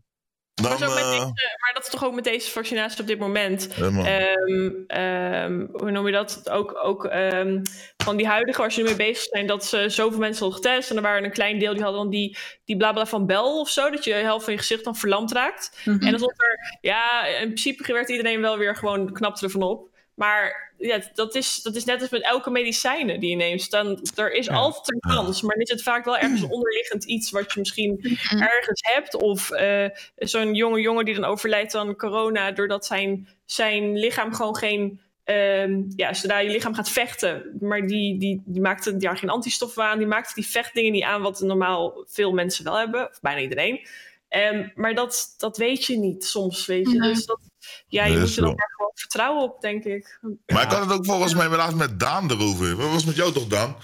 dan... 0.56 0.70
Maar, 0.70 0.78
zo 0.78 0.94
met 0.94 1.04
eh, 1.04 1.12
deze, 1.12 1.58
maar 1.60 1.72
dat 1.74 1.84
is 1.84 1.90
toch 1.90 2.06
ook 2.06 2.14
met 2.14 2.24
deze 2.24 2.52
vaccinatie 2.52 3.02
op 3.02 3.08
dit 3.08 3.20
moment. 3.20 3.68
Ehm, 3.68 4.72
ehm, 4.88 5.66
hoe 5.72 5.92
noem 5.92 6.06
je 6.06 6.12
dat? 6.12 6.50
Ook, 6.50 6.80
ook 6.84 7.06
ehm, 7.06 7.62
van 7.98 8.18
die 8.18 8.28
huidige 8.28 8.62
waar 8.62 8.72
ze 8.72 8.80
nu 8.80 8.86
mee 8.86 8.96
bezig 8.96 9.24
zijn, 9.24 9.48
dat 9.48 9.66
ze 9.66 9.90
zoveel 9.90 10.20
mensen 10.20 10.46
hadden 10.46 10.64
getest. 10.64 10.90
En 10.90 10.96
er 10.96 11.02
waren 11.02 11.24
een 11.24 11.32
klein 11.32 11.60
deel 11.60 11.74
die 11.74 11.84
hadden 11.84 12.02
dan 12.02 12.10
die, 12.10 12.38
die 12.66 12.78
blabla 12.78 13.06
van 13.06 13.26
Bel 13.26 13.60
of 13.60 13.70
zo, 13.70 13.90
dat 13.90 14.04
je 14.04 14.14
de 14.14 14.20
helft 14.20 14.44
van 14.44 14.54
je 14.54 14.60
gezicht 14.60 14.84
dan 14.84 14.96
verlamd 14.96 15.32
raakt. 15.32 15.80
Mhm. 15.86 16.06
En 16.06 16.14
alsof 16.14 16.34
er, 16.38 16.78
ja, 16.82 17.26
in 17.26 17.46
principe 17.46 17.94
werd 17.94 18.10
iedereen 18.10 18.42
wel 18.42 18.58
weer 18.58 18.76
gewoon 18.76 19.14
knapte 19.14 19.46
ervan 19.46 19.64
op. 19.64 19.94
Maar 20.16 20.74
ja, 20.78 21.00
dat 21.14 21.36
is, 21.36 21.62
dat 21.62 21.76
is 21.76 21.84
net 21.86 22.02
als 22.02 22.10
met 22.10 22.22
elke 22.24 22.50
medicijnen 22.50 23.20
die 23.20 23.30
je 23.30 23.36
neemt. 23.36 23.72
Dan, 23.72 24.00
er 24.16 24.32
is 24.34 24.46
Ja. 24.46 24.54
altijd 24.54 24.94
een 24.94 25.10
kans, 25.16 25.42
maar 25.42 25.52
dan 25.56 25.64
is 25.64 25.70
het 25.70 25.84
vaak 25.84 26.06
wel 26.06 26.18
ergens 26.18 26.44
onderliggend 26.44 27.04
iets 27.04 27.32
wat 27.32 27.54
je 27.54 27.60
misschien 27.60 28.00
ergens 28.30 28.82
hebt. 28.94 29.16
Of 29.16 29.52
eh, 29.52 29.86
zo'n 30.16 30.54
jonge 30.54 30.82
jongen 30.82 31.06
die 31.06 31.16
dan 31.16 31.24
overlijdt 31.26 31.76
aan 31.76 31.96
corona 31.96 32.52
doordat 32.52 32.86
zijn, 32.86 33.28
zijn 33.46 33.98
lichaam 33.98 34.34
gewoon 34.34 34.56
geen. 34.56 35.00
ehm, 35.24 35.82
ja, 35.96 36.14
zodra 36.14 36.40
je 36.40 36.50
lichaam 36.50 36.74
gaat 36.76 36.90
vechten, 36.90 37.58
maar 37.60 37.88
die, 37.88 38.18
die, 38.20 38.42
die 38.46 38.62
maakt 38.62 38.94
ja, 39.00 39.16
geen 39.16 39.30
antistoffen 39.30 39.84
aan, 39.84 39.98
die 39.98 40.08
maakt 40.08 40.36
die 40.36 40.48
vechtdingen 40.48 40.92
niet 40.92 41.04
aan, 41.04 41.22
wat 41.22 41.40
normaal 41.40 42.04
veel 42.08 42.32
mensen 42.32 42.64
wel 42.64 42.78
hebben, 42.78 43.10
of 43.10 43.22
bijna 43.22 43.40
iedereen. 43.42 43.88
Ehm, 44.28 44.68
maar 44.76 44.96
dat, 44.96 45.34
dat 45.38 45.58
weet 45.58 45.86
je 45.86 45.98
niet 45.98 46.26
soms, 46.26 46.66
weet 46.66 46.92
je. 46.92 46.98
Nee. 46.98 47.14
Dus 47.14 47.26
dat, 47.26 47.40
ja, 47.88 48.06
je 48.06 48.12
Nee, 48.12 48.20
moet 48.20 48.38
er 48.38 48.44
maar 48.44 48.72
gewoon 48.76 48.92
vertrouwen 48.94 49.44
op, 49.44 49.62
denk 49.62 49.84
ik. 49.84 50.20
Maar 50.46 50.64
ik 50.64 50.72
had 50.72 50.82
het 50.82 50.92
ook 50.92 51.06
volgens 51.06 51.34
mij 51.34 51.48
laatst 51.48 51.78
met 51.78 52.00
Daan 52.00 52.32
erover. 52.32 52.76
Wat 52.76 52.90
was 52.90 53.06
met 53.06 53.16
jou 53.16 53.34
toch, 53.34 53.48
Daan? 53.48 53.76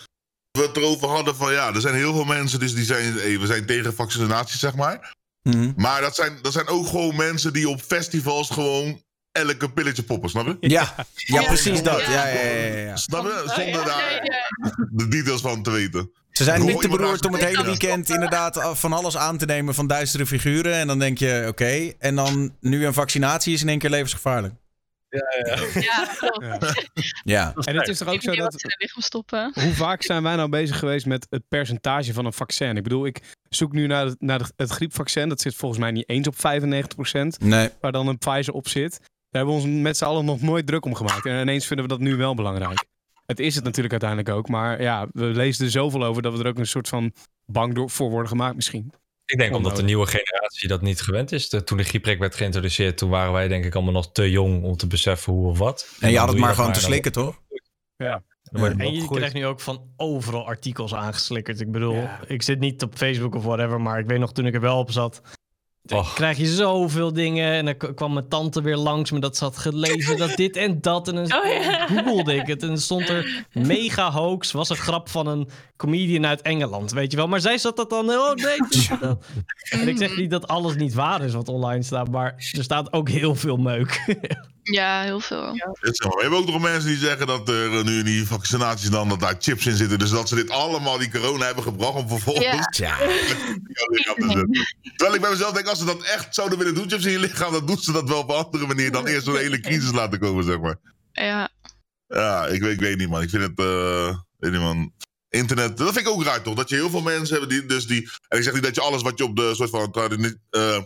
We 0.51 0.61
het 0.61 0.77
erover 0.77 1.07
hadden 1.07 1.35
van 1.35 1.53
ja, 1.53 1.73
er 1.73 1.81
zijn 1.81 1.95
heel 1.95 2.13
veel 2.13 2.23
mensen 2.23 2.59
dus 2.59 2.73
die 2.73 2.85
zijn, 2.85 3.13
hey, 3.13 3.39
we 3.39 3.45
zijn 3.45 3.65
tegen 3.65 3.93
vaccinaties, 3.93 4.59
zeg 4.59 4.75
maar. 4.75 5.15
Mhm. 5.43 5.71
Maar 5.75 6.01
dat 6.01 6.15
zijn, 6.15 6.39
dat 6.41 6.53
zijn 6.53 6.67
ook 6.67 6.87
gewoon 6.87 7.15
mensen 7.15 7.53
die 7.53 7.69
op 7.69 7.81
festivals 7.81 8.49
gewoon 8.49 9.01
elke 9.31 9.71
pilletje 9.71 10.03
poppen, 10.03 10.29
snap 10.29 10.45
je? 10.45 10.57
Ja, 10.59 10.95
ja, 11.15 11.43
precies 11.43 11.83
dat. 11.83 12.01
Ja. 12.01 12.11
Ja, 12.11 12.27
ja, 12.27 12.41
ja, 12.41 12.65
ja, 12.65 12.77
ja. 12.77 12.95
Snap 12.95 13.23
je? 13.23 13.43
Ja, 13.45 13.53
Zonder 13.53 13.79
ja, 13.79 13.83
daar 13.83 14.13
ja, 14.13 14.23
ja. 14.23 14.87
de 14.91 15.07
details 15.07 15.41
van 15.41 15.63
te 15.63 15.71
weten. 15.71 16.11
Ze 16.31 16.43
zijn 16.43 16.65
niet 16.65 16.81
te 16.81 16.87
beroerd 16.87 17.25
om 17.25 17.33
het 17.33 17.43
hele 17.43 17.63
weekend 17.63 18.09
inderdaad 18.09 18.77
van 18.79 18.93
alles 18.93 19.17
aan 19.17 19.37
te 19.37 19.45
nemen 19.45 19.73
van 19.73 19.87
duistere 19.87 20.25
figuren. 20.25 20.73
En 20.73 20.87
dan 20.87 20.99
denk 20.99 21.17
je, 21.17 21.45
oké. 21.47 21.93
En 21.99 22.15
dan 22.15 22.55
nu 22.59 22.85
een 22.85 22.93
vaccinatie 22.93 23.53
is 23.53 23.61
in 23.61 23.69
één 23.69 23.79
keer 23.79 23.89
levensgevaarlijk. 23.89 24.53
Ja, 25.73 26.07
klopt. 26.17 26.89
Ja. 27.23 27.53
En 27.55 27.75
het 27.77 27.87
is 27.87 27.97
toch 27.97 28.07
ook 28.07 28.21
zo 28.21 28.35
dat... 28.35 28.61
Hoe 29.53 29.73
vaak 29.73 30.03
zijn 30.03 30.23
wij 30.23 30.35
nou 30.35 30.49
bezig 30.49 30.79
geweest 30.79 31.05
met 31.05 31.27
het 31.29 31.43
percentage 31.47 32.13
van 32.13 32.25
een 32.25 32.33
vaccin? 32.33 32.77
Ik 32.77 32.83
bedoel, 32.83 33.05
ik 33.05 33.19
zoek 33.49 33.71
nu 33.71 33.87
naar, 33.87 34.05
het, 34.05 34.21
naar 34.21 34.39
het, 34.39 34.53
het 34.55 34.69
griepvaccin. 34.69 35.29
Dat 35.29 35.41
zit 35.41 35.55
volgens 35.55 35.79
mij 35.79 35.91
niet 35.91 36.09
eens 36.09 36.27
op 36.27 36.35
95%, 36.35 36.39
Nee. 37.39 37.69
waar 37.81 37.91
dan 37.91 38.07
een 38.07 38.17
Pfizer 38.17 38.53
op 38.53 38.67
zit. 38.67 38.99
Daar 38.99 39.09
hebben 39.43 39.55
we 39.55 39.61
ons 39.61 39.81
met 39.81 39.97
z'n 39.97 40.05
allen 40.05 40.25
nog 40.25 40.41
nooit 40.41 40.67
druk 40.67 40.85
om 40.85 40.95
gemaakt. 40.95 41.25
En 41.25 41.41
ineens 41.41 41.67
vinden 41.67 41.85
we 41.85 41.91
dat 41.91 42.01
nu 42.01 42.15
wel 42.15 42.35
belangrijk. 42.35 42.85
Het 43.31 43.39
is 43.39 43.55
het 43.55 43.63
natuurlijk 43.63 43.91
uiteindelijk 44.01 44.29
ook. 44.37 44.47
Maar 44.47 44.81
ja, 44.81 45.07
we 45.11 45.23
lezen 45.25 45.65
er 45.65 45.71
zoveel 45.71 46.03
over 46.03 46.21
dat 46.21 46.33
we 46.33 46.43
er 46.43 46.47
ook 46.49 46.57
een 46.57 46.65
soort 46.67 46.87
van 46.87 47.13
bang 47.45 47.73
door, 47.73 47.89
voor 47.89 48.09
worden 48.09 48.27
gemaakt 48.29 48.55
misschien. 48.55 48.93
Ik 49.25 49.37
denk 49.37 49.55
omdat 49.55 49.75
de 49.75 49.83
nieuwe 49.83 50.05
generatie 50.05 50.67
dat 50.67 50.81
niet 50.81 51.01
gewend 51.01 51.31
is. 51.31 51.49
De- 51.49 51.63
toen 51.63 51.77
de 51.77 51.83
griepprik 51.83 52.19
werd 52.19 52.35
geïntroduceerd, 52.35 52.97
toen 52.97 53.09
waren 53.09 53.33
wij 53.33 53.47
denk 53.47 53.65
ik 53.65 53.75
allemaal 53.75 53.93
nog 53.93 54.11
te 54.11 54.29
jong 54.31 54.63
om 54.63 54.75
te 54.75 54.87
beseffen 54.87 55.33
hoe 55.33 55.47
of 55.47 55.57
wat. 55.57 55.95
En 55.99 56.11
je 56.11 56.17
had 56.17 56.27
het 56.29 56.37
maar 56.37 56.55
gewoon 56.55 56.71
te 56.73 56.79
dan- 56.79 56.89
slikken, 56.89 57.11
toch? 57.11 57.41
je 57.97 58.19
En 58.77 58.93
je 58.93 59.07
krijgt 59.07 59.33
nu 59.33 59.45
ook 59.45 59.59
van 59.59 59.93
overal 59.97 60.45
artikels 60.47 60.93
aangeslikkerd. 60.93 61.59
Ik 61.59 61.71
bedoel, 61.71 61.93
Ja. 61.95 62.19
ik 62.27 62.41
zit 62.41 62.59
niet 62.59 62.83
op 62.83 62.95
Facebook 62.95 63.35
of 63.35 63.43
whatever, 63.43 63.81
maar 63.81 63.99
ik 63.99 64.05
weet 64.07 64.19
nog 64.19 64.33
toen 64.33 64.45
ik 64.45 64.53
er 64.53 64.61
wel 64.61 64.77
op 64.77 64.91
zat. 64.91 65.21
Dan 65.83 65.99
Och. 65.99 66.13
krijg 66.13 66.37
je 66.37 66.45
zoveel 66.45 67.13
dingen. 67.13 67.51
En 67.51 67.65
dan 67.65 67.95
kwam 67.95 68.13
mijn 68.13 68.27
tante 68.27 68.61
weer 68.61 68.77
langs 68.77 69.11
me 69.11 69.19
dat 69.19 69.37
ze 69.37 69.43
had 69.43 69.57
gelezen 69.57 70.17
dat 70.17 70.35
dit 70.35 70.55
en 70.55 70.81
dat. 70.81 71.07
En 71.07 71.15
dan 71.15 71.23
Oh, 71.23 71.45
ja. 71.45 71.87
googelde 71.87 72.35
ik 72.35 72.47
het 72.47 72.61
en 72.61 72.67
dan 72.67 72.77
stond 72.77 73.09
er 73.09 73.45
mega 73.51 74.11
hoax. 74.11 74.51
Was 74.51 74.69
een 74.69 74.75
grap 74.75 75.09
van 75.09 75.27
een 75.27 75.49
comedian 75.77 76.25
uit 76.25 76.41
Engeland, 76.41 76.91
weet 76.91 77.11
je 77.11 77.17
wel. 77.17 77.27
Maar 77.27 77.39
zij 77.41 77.57
zat 77.57 77.75
dat 77.75 77.89
dan, 77.89 78.09
oh 78.09 78.33
nee. 78.33 78.57
dat. 78.99 79.25
En 79.69 79.87
ik 79.87 79.97
zeg 79.97 80.17
niet 80.17 80.31
dat 80.31 80.47
alles 80.47 80.75
niet 80.75 80.93
waar 80.93 81.23
is 81.23 81.33
wat 81.33 81.49
online 81.49 81.83
staat, 81.83 82.09
maar 82.09 82.51
er 82.57 82.63
staat 82.63 82.93
ook 82.93 83.09
heel 83.09 83.35
veel 83.35 83.57
meuk. 83.57 83.99
Ja, 84.71 85.01
heel 85.01 85.19
veel. 85.19 85.41
Maar. 85.41 85.69
We 85.81 86.17
hebben 86.21 86.39
ook 86.39 86.45
nog 86.45 86.61
mensen 86.61 86.89
die 86.89 86.97
zeggen 86.97 87.27
dat 87.27 87.49
er 87.49 87.83
nu 87.83 87.99
in 87.99 88.05
die 88.05 88.27
vaccinaties 88.27 88.89
dan 88.89 89.09
dat 89.09 89.19
daar 89.19 89.35
chips 89.39 89.65
in 89.65 89.75
zitten. 89.75 89.99
Dus 89.99 90.09
dat 90.09 90.29
ze 90.29 90.35
dit 90.35 90.49
allemaal, 90.49 90.97
die 90.97 91.11
corona, 91.11 91.45
hebben 91.45 91.63
gebracht 91.63 91.95
om 91.95 92.07
vervolgens 92.07 92.45
Ja. 92.45 92.61
Tja. 92.61 92.99
in 92.99 93.67
jouw 93.67 93.87
lichaam 93.89 94.15
te 94.15 94.27
zetten. 94.27 94.67
Terwijl 94.81 95.15
ik 95.15 95.21
bij 95.21 95.29
mezelf 95.29 95.53
denk, 95.53 95.67
als 95.67 95.79
ze 95.79 95.85
dat 95.85 96.03
echt 96.03 96.35
zouden 96.35 96.57
willen 96.57 96.75
doen, 96.75 96.89
chips 96.89 97.05
in 97.05 97.11
je 97.11 97.19
lichaam, 97.19 97.51
dan 97.51 97.65
doen 97.65 97.77
ze 97.77 97.91
dat 97.91 98.09
wel 98.09 98.19
op 98.19 98.29
een 98.29 98.35
andere 98.35 98.67
manier 98.67 98.91
dan 98.91 99.07
eerst 99.07 99.25
zo'n 99.25 99.37
hele 99.37 99.59
crisis 99.59 99.91
laten 99.91 100.19
komen, 100.19 100.43
zeg 100.43 100.59
maar. 100.59 100.75
Ja, 101.11 101.49
Ja, 102.07 102.47
ik 102.47 102.61
weet, 102.61 102.73
ik 102.73 102.79
weet 102.79 102.97
niet, 102.97 103.09
man. 103.09 103.21
Ik 103.21 103.29
vind 103.29 103.43
het, 103.43 103.59
eh, 103.59 104.17
weet 104.37 104.51
niet, 104.51 104.61
man. 104.61 104.93
Internet, 105.29 105.77
dat 105.77 105.93
vind 105.93 106.07
ik 106.07 106.13
ook 106.13 106.23
raar, 106.23 106.41
toch? 106.41 106.55
Dat 106.55 106.69
je 106.69 106.75
heel 106.75 106.89
veel 106.89 107.01
mensen 107.01 107.37
hebben 107.37 107.49
die, 107.57 107.65
dus 107.65 107.87
die... 107.87 108.09
En 108.27 108.37
ik 108.37 108.43
zeg 108.43 108.53
niet 108.53 108.63
dat 108.63 108.75
je 108.75 108.81
alles 108.81 109.01
wat 109.01 109.17
je 109.17 109.23
op 109.23 109.35
de 109.35 109.55
soort 109.55 109.69
van... 109.69 109.93
eh, 110.49 110.81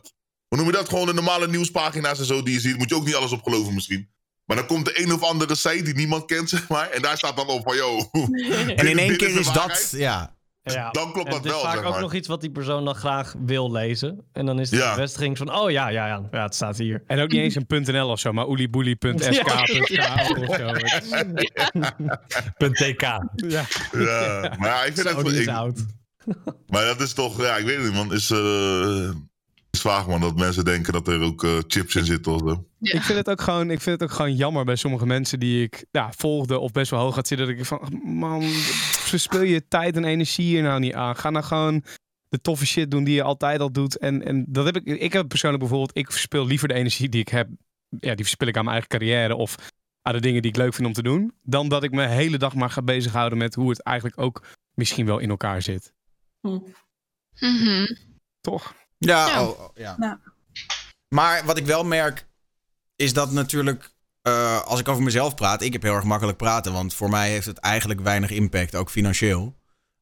hoe 0.48 0.58
noem 0.58 0.68
je 0.68 0.74
dat? 0.74 0.90
Gewoon 0.90 1.06
de 1.06 1.14
normale 1.14 1.48
nieuwspagina's 1.48 2.20
en 2.20 2.26
zo 2.26 2.44
die 2.44 2.54
je 2.54 2.60
ziet, 2.60 2.78
moet 2.78 2.90
je 2.90 2.96
ook 2.96 3.06
niet 3.06 3.16
alles 3.16 3.32
op 3.32 3.44
geloven 3.44 3.74
misschien. 3.74 4.10
Maar 4.46 4.58
dan 4.58 4.66
komt 4.66 4.86
de 4.86 5.02
een 5.04 5.14
of 5.14 5.24
andere 5.24 5.56
site 5.56 5.82
die 5.84 5.94
niemand 5.96 6.26
kent, 6.26 6.50
zeg 6.56 6.68
maar. 6.70 6.90
En 6.90 7.02
daar 7.02 7.18
staat 7.18 7.36
dan 7.36 7.48
op 7.48 7.62
van, 7.64 7.76
yo... 7.76 8.10
En 8.76 8.88
in 8.88 8.98
één 9.00 9.18
keer 9.18 9.40
is 9.40 9.52
dat, 9.52 9.94
ja. 9.98 10.34
Ja. 10.62 10.92
Dan 11.00 11.12
klopt 11.12 11.28
dat 11.32 11.36
het 11.38 11.46
is 11.46 11.52
wel, 11.52 11.62
vaak 11.62 11.76
zeg 11.76 11.84
ook 11.86 12.00
nog 12.00 12.14
iets 12.14 12.28
wat 12.28 12.42
die 12.42 12.52
persoon 12.52 12.86
dan 12.86 12.96
graag 12.96 13.34
wil 13.46 13.72
lezen. 13.72 14.26
En 14.32 14.46
dan 14.46 14.60
is 14.60 14.70
de 14.70 14.76
Ja. 14.76 14.90
bevestiging 14.96 15.38
van, 15.38 15.54
oh 15.56 15.72
ja, 15.72 15.88
ja, 15.88 16.08
ja, 16.08 16.28
ja, 16.32 16.44
het 16.44 16.56
staat 16.56 16.78
hier. 16.78 17.04
En 17.08 17.20
ook 17.20 17.32
niet 17.32 17.42
eens 17.42 17.56
een 17.56 17.84
.nl 17.94 18.10
of 18.10 18.20
zo, 18.20 18.32
maar 18.34 18.48
oelieboelie.sk. 18.48 19.06
of 19.16 19.76
zo. 20.56 20.72
.tk. 22.58 23.02
Ja. 23.02 23.66
Ja, 23.92 24.56
maar 24.60 24.70
ja, 24.70 24.84
ik 24.84 24.94
vind 24.96 25.28
is 25.28 25.40
ik- 25.40 25.48
oud. 25.48 25.86
maar 26.68 26.86
dat 26.86 27.02
is 27.02 27.14
toch... 27.14 27.42
Ja, 27.42 27.56
ik 27.56 27.66
weet 27.66 27.76
het 27.76 27.86
niet, 27.86 27.94
man. 27.94 28.14
Is, 28.14 28.30
eh 28.32 29.10
is 29.76 29.82
vaag, 29.82 30.08
man, 30.08 30.22
dat 30.22 30.36
mensen 30.36 30.66
denken 30.66 30.94
dat 30.94 31.08
er 31.08 31.22
ook 31.22 31.44
eh, 31.44 31.58
chips 31.68 31.96
in 31.96 32.06
zitten 32.06 32.34
of 32.34 32.40
zo. 32.40 32.66
Ik 32.80 33.02
vind, 33.02 33.18
het 33.18 33.30
ook 33.30 33.42
gewoon, 33.42 33.72
ik 33.72 33.82
vind 33.82 34.00
het 34.00 34.10
ook 34.10 34.16
gewoon 34.16 34.36
jammer 34.36 34.66
bij 34.66 34.76
sommige 34.76 35.06
mensen 35.06 35.40
die 35.40 35.64
ik 35.64 35.86
ja, 35.92 36.12
volgde 36.18 36.60
of 36.60 36.72
best 36.72 36.92
wel 36.92 37.00
hoog 37.00 37.16
gaat 37.16 37.28
zitten. 37.28 37.48
Dat 37.48 37.58
ik 37.58 37.66
van, 37.66 38.02
man, 38.04 38.42
verspil 38.92 39.42
je 39.42 39.68
tijd 39.68 39.96
en 39.96 40.04
energie 40.04 40.46
hier 40.46 40.62
nou 40.62 40.80
niet 40.80 40.94
aan. 40.94 41.16
Ga 41.16 41.30
nou 41.30 41.46
gewoon 41.46 41.84
de 42.30 42.42
toffe 42.42 42.66
shit 42.66 42.92
doen 42.92 43.04
die 43.04 43.16
je 43.16 43.24
altijd 43.24 43.60
al 43.60 43.72
doet. 43.72 43.98
En, 43.98 44.26
en 44.26 44.46
dat 44.48 44.66
heb 44.66 44.76
ik, 44.76 44.86
ik 44.86 45.14
heb 45.14 45.28
persoonlijk 45.28 45.64
bijvoorbeeld, 45.64 45.98
ik 45.98 46.12
verspil 46.12 46.46
liever 46.46 46.68
de 46.68 46.74
energie 46.74 47.10
die 47.10 47.22
ik 47.22 47.30
heb. 47.30 47.50
Ja, 47.90 48.16
die 48.16 48.26
verspil 48.26 48.48
ik 48.48 48.58
aan 48.58 48.64
mijn 48.64 48.76
eigen 48.76 49.00
carrière 49.00 49.36
of 49.36 49.56
aan 50.02 50.14
de 50.14 50.22
dingen 50.22 50.42
die 50.42 50.52
ik 50.52 50.58
leuk 50.58 50.74
vind 50.74 50.88
om 50.88 50.94
te 50.94 51.04
doen. 51.04 51.34
Dan 51.42 51.70
dat 51.70 51.84
ik 51.84 51.92
me 51.92 52.08
hele 52.08 52.38
dag 52.38 52.56
maar 52.56 52.70
ga 52.70 52.82
bezighouden 52.82 53.38
met 53.38 53.56
hoe 53.56 53.70
het 53.70 53.84
eigenlijk 53.84 54.20
ook 54.20 54.44
misschien 54.74 55.06
wel 55.06 55.20
in 55.20 55.30
elkaar 55.30 55.62
zit. 55.62 55.94
Mhm. 57.40 57.86
Toch? 58.42 58.74
Ja, 58.98 59.28
Ja. 59.28 59.44
oh, 59.44 59.60
oh, 59.60 59.70
ja. 59.76 59.96
Ja. 60.00 60.20
Maar 61.08 61.46
wat 61.46 61.58
ik 61.58 61.66
wel 61.66 61.84
merk, 61.84 62.26
is 62.96 63.14
dat 63.14 63.32
natuurlijk, 63.32 63.92
eh, 64.22 64.62
als 64.62 64.80
ik 64.80 64.88
over 64.88 65.04
mezelf 65.04 65.36
praat, 65.36 65.62
ik 65.62 65.74
heb 65.74 65.82
heel 65.82 65.94
erg 65.94 66.04
makkelijk 66.04 66.38
praten, 66.38 66.74
want 66.74 66.94
voor 66.94 67.10
mij 67.10 67.30
heeft 67.30 67.46
het 67.46 67.58
eigenlijk 67.58 68.00
weinig 68.02 68.30
impact, 68.30 68.76
ook 68.76 68.90
financieel. 68.90 69.56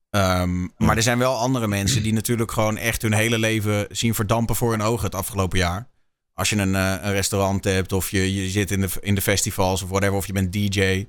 Ehm, 0.10 0.68
maar 0.78 0.96
er 0.96 1.04
zijn 1.04 1.18
wel 1.18 1.38
andere 1.38 1.68
mensen 1.68 2.04
die 2.04 2.14
natuurlijk 2.14 2.52
gewoon 2.52 2.78
echt 2.78 3.02
hun 3.02 3.14
hele 3.14 3.38
leven 3.39 3.88
zien 3.89 4.16
verdampen 4.16 4.56
voor 4.56 4.72
hun 4.72 4.82
ogen 4.82 5.06
het 5.06 5.16
afgelopen 5.16 5.58
jaar. 5.58 5.88
Als 6.34 6.50
je 6.50 6.56
een, 6.56 6.76
eh, 6.76 6.96
een 7.02 7.12
restaurant 7.12 7.64
hebt 7.64 7.91
of 7.91 8.10
je, 8.10 8.34
je 8.34 8.50
zit 8.50 8.72
in 8.72 8.82
de, 8.82 8.89
in 9.00 9.16
de 9.16 9.22
festivals 9.22 9.82
of 9.82 9.89
whatever, 9.89 10.16
of 10.16 10.28
je 10.28 10.34
bent 10.34 10.54
DJ. 10.54 11.08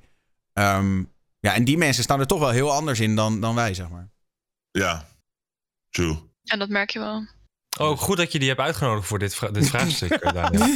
Ehm, 0.53 1.03
ja, 1.41 1.55
en 1.55 1.65
die 1.65 1.79
mensen 1.79 2.03
staan 2.03 2.21
er 2.21 2.27
toch 2.27 2.39
wel 2.39 2.51
heel 2.51 2.73
anders 2.73 3.01
in 3.01 3.15
dan, 3.15 3.41
dan 3.41 3.55
wij, 3.55 3.75
zeg 3.75 3.89
maar. 3.89 4.11
Ja, 4.71 5.09
true. 5.91 6.17
En 6.45 6.59
dat 6.59 6.69
merk 6.69 6.91
je 6.91 6.99
wel. 6.99 7.27
Oh, 7.79 7.99
goed 7.99 8.17
dat 8.17 8.33
je 8.33 8.39
die 8.39 8.49
hebt 8.49 8.61
uitgenodigd 8.61 9.07
voor 9.07 9.19
dit, 9.19 9.35
vra- 9.35 9.51
dit 9.51 9.69
vraagstuk, 9.69 10.23
Daniel. 10.35 10.75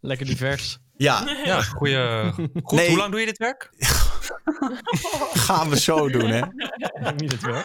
Lekker 0.00 0.26
divers. 0.26 0.78
Ja, 0.96 1.36
Ja, 1.44 1.62
goeie... 1.62 2.32
Goed, 2.62 2.70
Nee. 2.78 2.88
hoe 2.88 2.96
lang 2.96 3.10
doe 3.10 3.20
je 3.20 3.26
dit 3.26 3.38
werk? 3.38 3.70
gaan 5.46 5.68
we 5.70 5.80
zo 5.80 6.08
doen, 6.10 6.26
hè? 6.30 6.40
Niet 7.16 7.32
het 7.32 7.40
wel. 7.42 7.62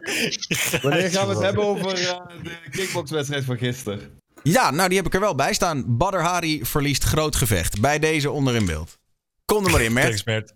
Wanneer 0.82 1.10
gaan 1.12 1.28
we 1.28 1.34
het 1.34 1.44
hebben 1.44 1.64
over 1.64 1.94
eh, 1.94 2.20
de 2.44 2.58
kickboxwedstrijd 2.72 3.44
van 3.44 3.58
gisteren? 3.58 4.20
Ja, 4.44 4.72
nou 4.72 4.88
die 4.88 4.98
heb 4.98 5.06
ik 5.08 5.14
er 5.14 5.20
wel 5.20 5.36
bij 5.36 5.54
staan. 5.54 5.98
Badr 5.98 6.18
Hari 6.18 6.66
verliest 6.66 7.04
groot 7.04 7.36
gevecht. 7.36 7.80
Bij 7.82 8.00
deze 8.00 8.32
onder 8.32 8.56
in 8.56 8.66
beeld. 8.66 8.98
Kom 9.46 9.66
er 9.66 9.72
maar 9.72 9.82
in, 9.82 9.94
Mert. 9.94 10.06
Thanks, 10.08 10.24
Mert. 10.24 10.54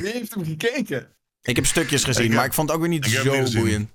Wie 0.00 0.10
heeft 0.12 0.34
hem 0.34 0.44
gekeken? 0.44 1.08
Ik 1.42 1.56
heb 1.56 1.66
stukjes 1.66 2.04
gezien, 2.04 2.22
Ik 2.22 2.28
heb- 2.28 2.36
maar 2.38 2.46
ik 2.46 2.52
vond 2.54 2.68
het 2.68 2.76
ook 2.76 2.82
weer 2.82 2.92
niet 2.92 3.06
zo 3.06 3.42
boeiend. 3.60 3.90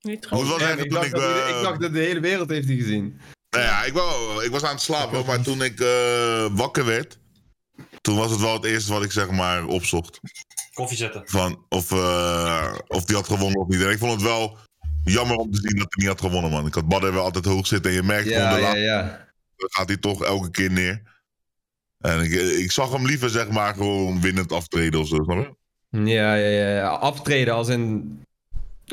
Niet 0.00 0.24
Hoe 0.24 0.38
het 0.38 0.48
was 0.48 0.60
eigenlijk 0.60 0.92
ik, 0.92 1.00
toen 1.00 1.00
dacht 1.00 1.06
ik... 1.06 1.12
dat, 1.12 1.46
eh, 1.46 1.56
ik 1.56 1.62
dacht 1.62 1.80
dat 1.80 1.92
de 1.92 1.98
hele 1.98 2.20
wereld 2.20 2.48
heeft 2.48 2.66
die 2.66 2.80
gezien. 2.82 3.20
Nou 3.50 3.64
ja, 3.64 3.84
ik, 3.84 3.92
wou, 3.92 4.44
ik 4.44 4.50
was 4.50 4.62
aan 4.64 4.74
het 4.74 4.80
slapen, 4.80 5.26
maar 5.26 5.42
toen 5.42 5.62
ik 5.62 5.80
eh, 5.80 6.46
wakker 6.52 6.84
werd, 6.84 7.18
toen 8.00 8.16
was 8.16 8.30
het 8.30 8.40
wel 8.40 8.52
het 8.52 8.64
eerste 8.64 8.92
wat 8.92 9.04
ik 9.04 9.12
zeg 9.12 9.30
maar 9.30 9.66
opzocht. 9.66 10.20
Koffie 10.74 10.96
zetten. 10.96 11.22
Van 11.24 11.64
of, 11.68 11.92
eh, 11.92 12.74
of 12.86 13.04
die 13.04 13.16
had 13.16 13.26
gewonnen 13.26 13.60
of 13.60 13.68
niet. 13.68 13.82
En 13.82 13.90
ik 13.90 13.98
vond 13.98 14.12
het 14.12 14.22
wel 14.22 14.58
jammer 15.04 15.36
om 15.36 15.50
te 15.50 15.60
zien 15.60 15.78
dat 15.78 15.86
hij 15.88 16.04
niet 16.04 16.06
had 16.06 16.20
gewonnen, 16.20 16.50
man. 16.50 16.66
Ik 16.66 16.74
had 16.74 16.88
Badder 16.88 17.12
wel 17.12 17.24
altijd 17.24 17.44
hoog 17.44 17.66
zitten 17.66 17.90
en 17.90 17.96
je 17.96 18.02
merkt 18.02 18.28
gewoon 18.28 18.42
Ja, 18.42 18.54
de 18.54 18.60
ja, 18.60 18.74
ja. 18.74 19.28
gaat 19.56 19.88
hij 19.88 19.96
toch 19.96 20.24
elke 20.24 20.50
keer 20.50 20.70
neer. 20.70 21.02
En 21.98 22.20
ik, 22.20 22.32
ik 22.32 22.72
zag 22.72 22.92
hem 22.92 23.06
liever 23.06 23.30
zeg 23.30 23.48
maar 23.48 23.74
gewoon 23.74 24.20
winnend 24.20 24.52
aftreden 24.52 25.00
of 25.00 25.08
zo, 25.08 25.22
snap 25.22 25.38
je? 25.38 25.56
Ja, 25.90 26.34
ja, 26.34 26.48
ja, 26.48 26.74
ja. 26.74 26.88
Aftreden 26.88 27.54
als 27.54 27.68
in... 27.68 28.20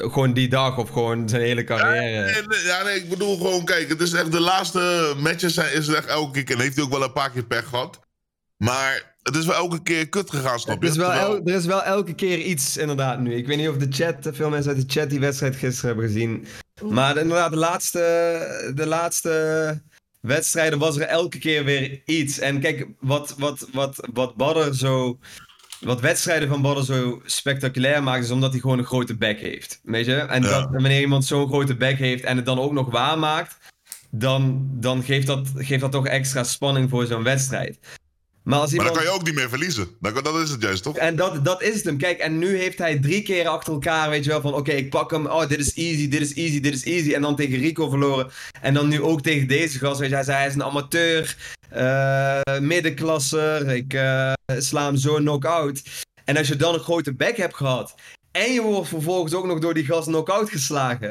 Gewoon 0.01 0.33
die 0.33 0.47
dag 0.49 0.77
of 0.77 0.89
gewoon 0.89 1.29
zijn 1.29 1.41
hele 1.41 1.63
carrière. 1.63 2.43
Ja, 2.65 2.83
nee, 2.83 2.95
ik 2.95 3.09
bedoel 3.09 3.37
gewoon, 3.37 3.65
kijk, 3.65 3.89
het 3.89 4.01
is 4.01 4.13
echt 4.13 4.31
de 4.31 4.39
laatste 4.39 5.13
matches 5.17 5.53
zijn, 5.53 5.73
is 5.73 5.87
het 5.87 5.95
echt 5.95 6.07
elke 6.07 6.43
keer. 6.43 6.55
En 6.55 6.61
heeft 6.61 6.75
hij 6.75 6.83
ook 6.85 6.91
wel 6.91 7.03
een 7.03 7.11
paar 7.13 7.31
keer 7.31 7.43
pech 7.45 7.67
gehad. 7.67 7.99
Maar 8.57 9.15
het 9.23 9.35
is 9.35 9.45
wel 9.45 9.55
elke 9.55 9.83
keer 9.83 10.09
kut 10.09 10.29
gegaan, 10.29 10.59
snap 10.59 10.75
Het 10.75 10.83
je? 10.83 10.89
is 10.89 10.97
wel 10.97 11.09
Terwijl- 11.09 11.35
el- 11.37 11.45
er 11.45 11.53
is 11.55 11.65
wel 11.65 11.83
elke 11.83 12.13
keer 12.13 12.37
iets, 12.39 12.77
inderdaad, 12.77 13.19
nu. 13.19 13.35
Ik 13.35 13.47
weet 13.47 13.57
niet 13.57 13.69
of 13.69 13.77
de 13.77 13.87
chat, 13.89 14.15
veel 14.35 14.49
mensen 14.49 14.75
uit 14.75 14.81
de 14.89 14.99
chat 14.99 15.09
die 15.09 15.19
wedstrijd 15.19 15.55
gisteren 15.55 15.89
hebben 15.89 16.05
gezien. 16.05 16.45
Maar 16.89 17.17
inderdaad, 17.17 17.51
de 17.51 17.57
laatste, 17.57 18.71
de 18.75 18.85
laatste 18.85 19.81
wedstrijden 20.21 20.79
was 20.79 20.95
er 20.97 21.01
elke 21.07 21.37
keer 21.37 21.63
weer 21.63 22.01
iets. 22.05 22.39
En 22.39 22.59
kijk, 22.59 22.87
wat, 22.99 23.35
wat, 23.37 23.67
wat, 23.71 24.07
wat 24.13 24.35
Badder 24.35 24.75
zo... 24.75 25.19
Wat 25.85 26.01
wedstrijden 26.01 26.47
van 26.47 26.61
Badder 26.61 26.85
zo 26.85 27.21
spectaculair 27.25 28.03
maakt, 28.03 28.23
is 28.23 28.31
omdat 28.31 28.51
hij 28.51 28.59
gewoon 28.59 28.77
een 28.77 28.85
grote 28.85 29.15
back 29.15 29.37
heeft. 29.37 29.79
Weet 29.83 30.05
je? 30.05 30.15
En 30.15 30.43
Ja. 30.43 30.49
dat, 30.49 30.69
wanneer 30.71 31.01
iemand 31.01 31.25
zo'n 31.25 31.47
grote 31.47 31.75
back 31.75 31.97
heeft 31.97 32.23
en 32.23 32.35
het 32.35 32.45
dan 32.45 32.59
ook 32.59 32.71
nog 32.71 32.91
waarmaakt, 32.91 33.57
dan, 34.09 34.67
dan 34.71 35.03
geeft, 35.03 35.27
dat, 35.27 35.47
geeft 35.55 35.81
dat 35.81 35.91
toch 35.91 36.07
extra 36.07 36.43
spanning 36.43 36.89
voor 36.89 37.05
zo'n 37.05 37.23
wedstrijd. 37.23 37.79
Maar 38.45 38.59
als 38.59 38.73
Maar 38.73 38.85
dan 38.85 38.93
kan 38.93 39.03
je 39.03 39.09
ook 39.09 39.23
niet 39.23 39.35
meer 39.35 39.49
verliezen. 39.49 39.87
Dan, 39.99 40.13
dat 40.23 40.35
is 40.35 40.49
het 40.49 40.61
juist, 40.61 40.83
toch? 40.83 40.97
En 40.97 41.15
dat, 41.15 41.45
dat 41.45 41.61
is 41.61 41.75
het 41.75 41.83
hem. 41.83 41.97
Kijk, 41.97 42.19
en 42.19 42.37
nu 42.37 42.57
heeft 42.57 42.77
hij 42.77 42.99
drie 42.99 43.21
keer 43.21 43.47
achter 43.47 43.73
elkaar, 43.73 44.09
weet 44.09 44.23
je 44.23 44.29
wel, 44.29 44.41
van 44.41 44.53
oké, 44.53 44.71
ik 44.71 44.89
pak 44.89 45.11
hem. 45.11 45.25
Oh, 45.25 45.47
dit 45.47 45.59
is 45.59 45.73
easy, 45.73 46.07
dit 46.09 46.21
is 46.21 46.33
easy, 46.33 46.59
dit 46.59 46.73
is 46.73 46.83
easy. 46.83 47.13
En 47.13 47.21
dan 47.21 47.35
tegen 47.35 47.59
Rico 47.59 47.89
verloren. 47.89 48.31
En 48.61 48.73
dan 48.73 48.87
nu 48.87 49.01
ook 49.01 49.21
tegen 49.21 49.47
deze 49.47 49.79
gast, 49.79 49.99
weet 49.99 50.09
je. 50.09 50.15
Hij 50.15 50.23
zei, 50.23 50.37
hij 50.37 50.47
is 50.47 50.53
een 50.53 50.63
amateur, 50.63 51.35
eh 51.69 52.41
middenklasser. 52.59 53.69
Ik 53.75 53.93
eh, 53.93 54.33
sla 54.57 54.85
hem 54.85 54.97
zo 54.97 55.15
knock-out. 55.15 55.81
En 56.25 56.37
als 56.37 56.47
je 56.47 56.55
dan 56.55 56.73
een 56.73 56.79
grote 56.79 57.13
back 57.13 57.37
hebt 57.37 57.55
gehad. 57.55 57.95
En 58.31 58.51
je 58.53 58.61
wordt 58.61 58.89
vervolgens 58.89 59.33
ook 59.33 59.45
nog 59.45 59.59
door 59.59 59.73
die 59.73 59.85
gast 59.85 60.07
knock-out 60.07 60.49
geslagen. 60.49 61.09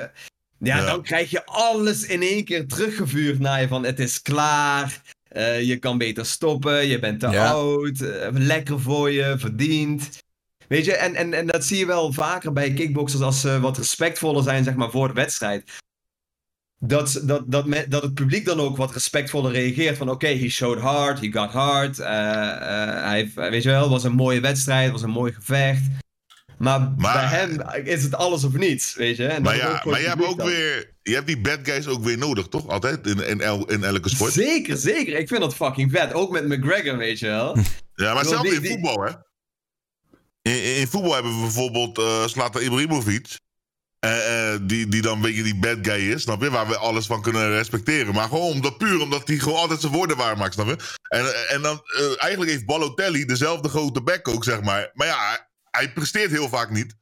Ja, 0.58 0.76
Ja. 0.76 0.84
dan 0.86 1.02
krijg 1.02 1.30
je 1.30 1.46
alles 1.46 2.06
in 2.06 2.22
één 2.22 2.44
keer 2.44 2.66
teruggevuurd 2.66 3.38
naar 3.38 3.60
je 3.60 3.68
van 3.68 3.84
het 3.84 3.98
is 3.98 4.22
klaar. 4.22 5.00
Eh, 5.34 5.62
je 5.62 5.76
kan 5.76 5.98
beter 5.98 6.26
stoppen, 6.26 6.86
je 6.86 6.98
bent 6.98 7.20
te 7.20 7.28
Ja. 7.28 7.50
oud, 7.50 8.00
eh, 8.00 8.28
lekker 8.32 8.80
voor 8.80 9.10
je, 9.10 9.34
verdiend. 9.38 10.22
Weet 10.68 10.84
je, 10.84 10.94
en, 10.96 11.14
en, 11.14 11.34
en 11.34 11.46
dat 11.46 11.64
zie 11.64 11.78
je 11.78 11.86
wel 11.86 12.12
vaker 12.12 12.52
bij 12.52 12.72
kickboxers 12.72 13.22
als 13.22 13.40
ze 13.40 13.60
wat 13.60 13.76
respectvoller 13.78 14.42
zijn, 14.42 14.64
zeg 14.64 14.74
maar, 14.74 14.90
voor 14.90 15.08
de 15.08 15.14
wedstrijd. 15.14 15.70
Dat, 16.78 17.22
dat, 17.24 17.50
dat, 17.50 17.66
me- 17.66 17.86
dat 17.88 18.02
het 18.02 18.14
publiek 18.14 18.44
dan 18.44 18.60
ook 18.60 18.76
wat 18.76 18.92
respectvoller 18.92 19.52
reageert. 19.52 19.96
Van 19.96 20.10
oké, 20.10 20.26
he 20.26 20.48
showed 20.48 20.78
hard, 20.82 21.20
he 21.20 21.32
got 21.32 21.50
hard. 21.50 21.98
eh, 21.98 22.06
hij, 23.02 23.30
weet 23.34 23.62
je 23.62 23.68
wel, 23.68 23.80
het 23.82 23.90
was 23.90 24.04
een 24.04 24.12
mooie 24.14 24.40
wedstrijd, 24.40 24.82
het 24.82 24.92
was 24.92 25.02
een 25.02 25.10
mooi 25.10 25.32
gevecht. 25.32 25.82
Maar, 26.58 26.80
Maar- 26.80 27.12
bij 27.12 27.24
hem 27.38 27.60
is 27.86 28.02
het 28.02 28.14
alles 28.14 28.44
of 28.44 28.52
niets, 28.52 28.94
weet 28.94 29.16
je. 29.16 29.26
En 29.26 29.42
Maar 29.42 29.56
ja, 29.56 29.82
maar 29.84 30.00
je 30.00 30.06
hebt 30.08 30.24
ook 30.24 30.36
dan. 30.38 30.46
weer... 30.46 30.92
Je 31.02 31.14
hebt 31.14 31.26
die 31.26 31.40
bad 31.40 31.58
guys 31.62 31.86
ook 31.86 32.04
weer 32.04 32.18
nodig, 32.18 32.48
toch? 32.48 32.68
Altijd, 32.68 33.06
in, 33.06 33.26
in, 33.26 33.40
el- 33.40 33.64
in 33.70 33.84
elke 33.84 34.08
sport. 34.08 34.32
Zeker, 34.32 34.76
zeker. 34.76 35.18
Ik 35.18 35.28
vind 35.28 35.40
dat 35.40 35.54
fucking 35.54 35.90
vet. 35.90 36.12
Ook 36.12 36.30
met 36.30 36.48
McGregor, 36.48 36.96
weet 36.96 37.18
je 37.18 37.26
wel. 37.26 37.56
Ja, 37.94 38.14
maar 38.14 38.24
zelfs 38.24 38.42
die- 38.42 38.54
in 38.54 38.60
die- 38.60 38.70
voetbal, 38.70 39.00
hè? 39.04 39.10
In, 40.42 40.76
in, 40.76 40.86
voetbal 40.86 41.12
hebben 41.14 41.34
we 41.36 41.40
bijvoorbeeld 41.40 42.02
Zlatan 42.30 42.62
Ibrahimovic. 42.62 43.38
eh, 43.98 44.52
eh, 44.54 44.60
die, 44.62 44.88
die 44.88 45.02
dan 45.02 45.14
een 45.16 45.20
beetje 45.22 45.42
die 45.42 45.58
bad 45.58 45.78
guy 45.82 46.12
is, 46.12 46.22
snap 46.22 46.42
je? 46.42 46.50
Waar 46.50 46.68
we 46.68 46.76
alles 46.76 47.06
van 47.06 47.22
kunnen 47.22 47.50
respecteren. 47.50 48.14
Maar 48.14 48.28
gewoon 48.28 48.50
omdat, 48.52 48.78
puur 48.78 49.00
omdat 49.00 49.28
hij 49.28 49.36
gewoon 49.38 49.58
altijd 49.58 49.80
zijn 49.80 49.92
woorden 49.92 50.16
waar 50.16 50.36
maakt, 50.36 50.54
snap 50.54 50.66
je? 50.66 50.76
En, 51.08 51.48
en 51.48 51.62
dan, 51.62 51.82
eigenlijk 52.16 52.50
heeft 52.50 52.66
Balotelli 52.66 53.24
dezelfde 53.24 53.68
grote 53.68 54.02
bek 54.02 54.28
ook, 54.28 54.44
zeg 54.44 54.60
maar. 54.62 54.90
Maar 54.92 55.06
ja, 55.06 55.48
hij, 55.76 55.92
presteert 55.92 56.30
heel 56.30 56.48
vaak 56.48 56.70
niet. 56.70 56.96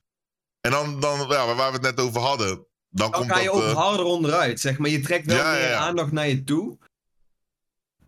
En 0.61 0.71
dan, 0.71 1.01
dan 1.01 1.19
ja, 1.29 1.55
waar 1.55 1.57
we 1.73 1.73
het 1.73 1.83
net 1.97 2.01
over 2.01 2.21
hadden, 2.21 2.49
dan, 2.49 2.67
Dan 2.89 3.11
komt 3.11 3.33
ga 3.33 3.39
je 3.39 3.45
dat... 3.45 3.55
ook 3.55 3.63
eh, 3.63 3.75
harder 3.75 4.05
onderuit, 4.05 4.61
zeg 4.61 4.79
maar. 4.79 4.91
Je 4.91 5.01
trekt 5.01 5.27
wel 5.27 5.37
Ja, 5.37 5.53
meer 5.53 5.61
ja. 5.69 5.77
aandacht 5.77 6.13
naar 6.13 6.29
je 6.29 6.45
toe. 6.45 6.79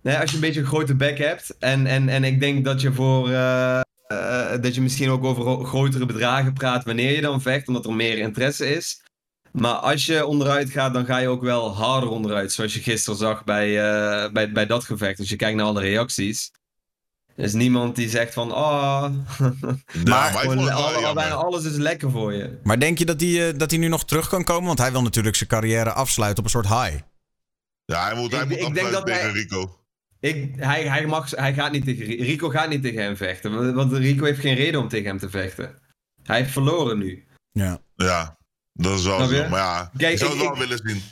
Nee, 0.02 0.18
als 0.18 0.30
je 0.30 0.36
een 0.36 0.42
beetje 0.42 0.60
een 0.60 0.66
grote 0.66 0.94
bek 0.94 1.18
hebt. 1.18 1.58
En, 1.58 1.86
en, 1.86 2.08
en 2.08 2.24
ik 2.24 2.40
denk 2.40 2.64
dat 2.64 2.80
je 2.80 2.92
voor... 2.92 3.28
eh, 3.30 3.80
eh, 4.06 4.60
dat 4.62 4.74
je 4.74 4.80
misschien 4.80 5.10
ook 5.10 5.24
over 5.24 5.42
gro- 5.42 5.64
grotere 5.64 6.06
bedragen 6.06 6.52
praat 6.52 6.84
wanneer 6.84 7.12
je 7.14 7.20
dan 7.20 7.42
vecht, 7.42 7.68
omdat 7.68 7.84
er 7.86 7.92
meer 7.94 8.18
interesse 8.18 8.74
is. 8.74 9.02
Maar 9.52 9.74
als 9.74 10.06
je 10.06 10.26
onderuit 10.26 10.70
gaat, 10.70 10.94
dan 10.94 11.04
ga 11.06 11.18
je 11.18 11.28
ook 11.28 11.42
wel 11.42 11.74
harder 11.74 12.08
onderuit. 12.08 12.52
Zoals 12.52 12.74
je 12.74 12.80
gisteren 12.80 13.18
zag 13.18 13.44
bij, 13.44 13.72
bij, 14.32 14.52
bij 14.52 14.66
dat 14.66 14.84
gevecht. 14.84 15.18
Als 15.18 15.28
je 15.28 15.36
kijkt 15.36 15.56
naar 15.56 15.66
alle 15.66 15.80
reacties. 15.80 16.50
Er 17.36 17.44
is 17.44 17.52
niemand 17.52 17.96
die 17.96 18.08
zegt 18.08 18.34
van... 18.34 18.52
Oh, 18.54 19.06
ja, 20.04 20.04
maar 20.04 20.32
gewoon 20.32 21.14
bijna 21.14 21.34
alles 21.34 21.64
is 21.64 21.76
lekker 21.76 22.10
voor 22.10 22.32
je. 22.32 22.58
Maar 22.62 22.80
denk 22.80 22.98
je 22.98 23.04
dat 23.04 23.20
hij, 23.20 23.48
eh, 23.48 23.58
dat 23.58 23.70
hij 23.70 23.80
nu 23.80 23.88
nog 23.88 24.04
terug 24.04 24.28
kan 24.28 24.44
komen? 24.44 24.66
Want 24.66 24.78
hij 24.78 24.92
wil 24.92 25.02
natuurlijk 25.02 25.36
zijn 25.36 25.48
carrière 25.48 25.92
afsluiten 25.92 26.38
op 26.38 26.44
een 26.44 26.50
soort 26.50 26.68
high. 26.82 27.02
Ja, 27.84 28.04
hij 28.04 28.14
moet, 28.20 28.32
hij 28.32 28.42
Ik- 28.42 28.48
moet 28.48 28.58
ik 28.58 28.74
denk 28.74 28.90
dat 28.90 29.08
hij- 29.08 29.18
tegen 29.18 29.32
Rico. 29.32 29.78
Ik, 30.20 30.54
hij, 30.56 30.82
hij, 30.88 31.06
mag, 31.06 31.30
hij 31.30 31.54
gaat 31.54 31.72
niet 31.72 31.84
tegen 31.84 32.04
Ri- 32.04 32.22
Rico 32.22 32.48
gaat 32.48 32.68
niet 32.68 32.82
tegen 32.82 33.02
hem 33.02 33.16
vechten. 33.16 33.74
want- 33.74 33.92
Rico 33.92 34.24
heeft 34.24 34.40
geen 34.40 34.54
reden 34.54 34.80
om 34.80 34.88
tegen 34.88 35.06
hem 35.06 35.18
te 35.18 35.30
vechten. 35.30 35.78
Hij 36.22 36.38
heeft 36.38 36.52
verloren 36.52 36.98
nu. 36.98 37.26
Ja. 37.52 37.78
Ja, 37.96 38.36
dat 38.72 38.98
is 38.98 39.04
wel 39.04 39.26
zo. 39.26 39.48
Maar 39.48 39.58
ja, 39.60 39.90
Kijk, 39.96 40.12
ik 40.12 40.18
zou 40.18 40.30
het 40.30 40.40
ik- 40.40 40.46
wel 40.48 40.52
ik- 40.62 40.68
willen 40.68 40.80
zien. 40.84 41.02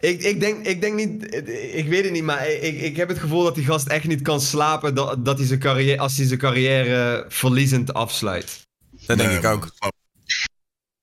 Ik, 0.00 0.22
ik, 0.22 0.40
denk, 0.40 0.66
ik 0.66 0.80
denk 0.80 0.94
niet, 0.94 1.34
ik 1.74 1.88
weet 1.88 2.04
het 2.04 2.12
niet, 2.12 2.22
maar 2.22 2.48
ik, 2.48 2.80
ik 2.80 2.96
heb 2.96 3.08
het 3.08 3.18
gevoel 3.18 3.42
dat 3.42 3.54
die 3.54 3.64
gast 3.64 3.88
echt 3.88 4.06
niet 4.06 4.22
kan 4.22 4.40
slapen 4.40 4.94
dat, 4.94 5.24
dat 5.24 5.38
hij 5.38 5.46
zijn 5.46 5.60
carrière, 5.60 5.98
als 5.98 6.16
hij 6.16 6.26
zijn 6.26 6.38
carrière 6.38 7.24
verliezend 7.28 7.92
afsluit. 7.92 8.66
Dat 9.06 9.18
denk 9.18 9.28
Nee, 9.28 9.38
ik 9.38 9.44
ook. 9.44 9.72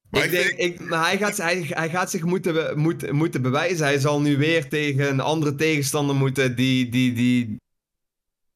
Maar 0.10 0.24
ik 0.24 0.32
ik 0.32 0.32
denk, 0.32 0.60
ik, 0.60 0.80
maar 0.80 1.06
hij 1.06 1.18
gaat, 1.18 1.38
hij, 1.38 1.66
hij 1.70 1.90
gaat 1.90 2.12
zich 2.12 2.24
moeten, 2.24 2.80
moet, 2.80 3.12
moeten 3.12 3.42
bewijzen. 3.42 3.86
Hij 3.86 4.00
zal 4.00 4.22
nu 4.22 4.38
weer 4.38 4.68
tegen 4.68 5.10
een 5.10 5.20
andere 5.20 5.56
tegenstander 5.56 6.16
moeten 6.16 6.56
die... 6.56 6.90
die, 6.90 7.14
die... 7.14 7.56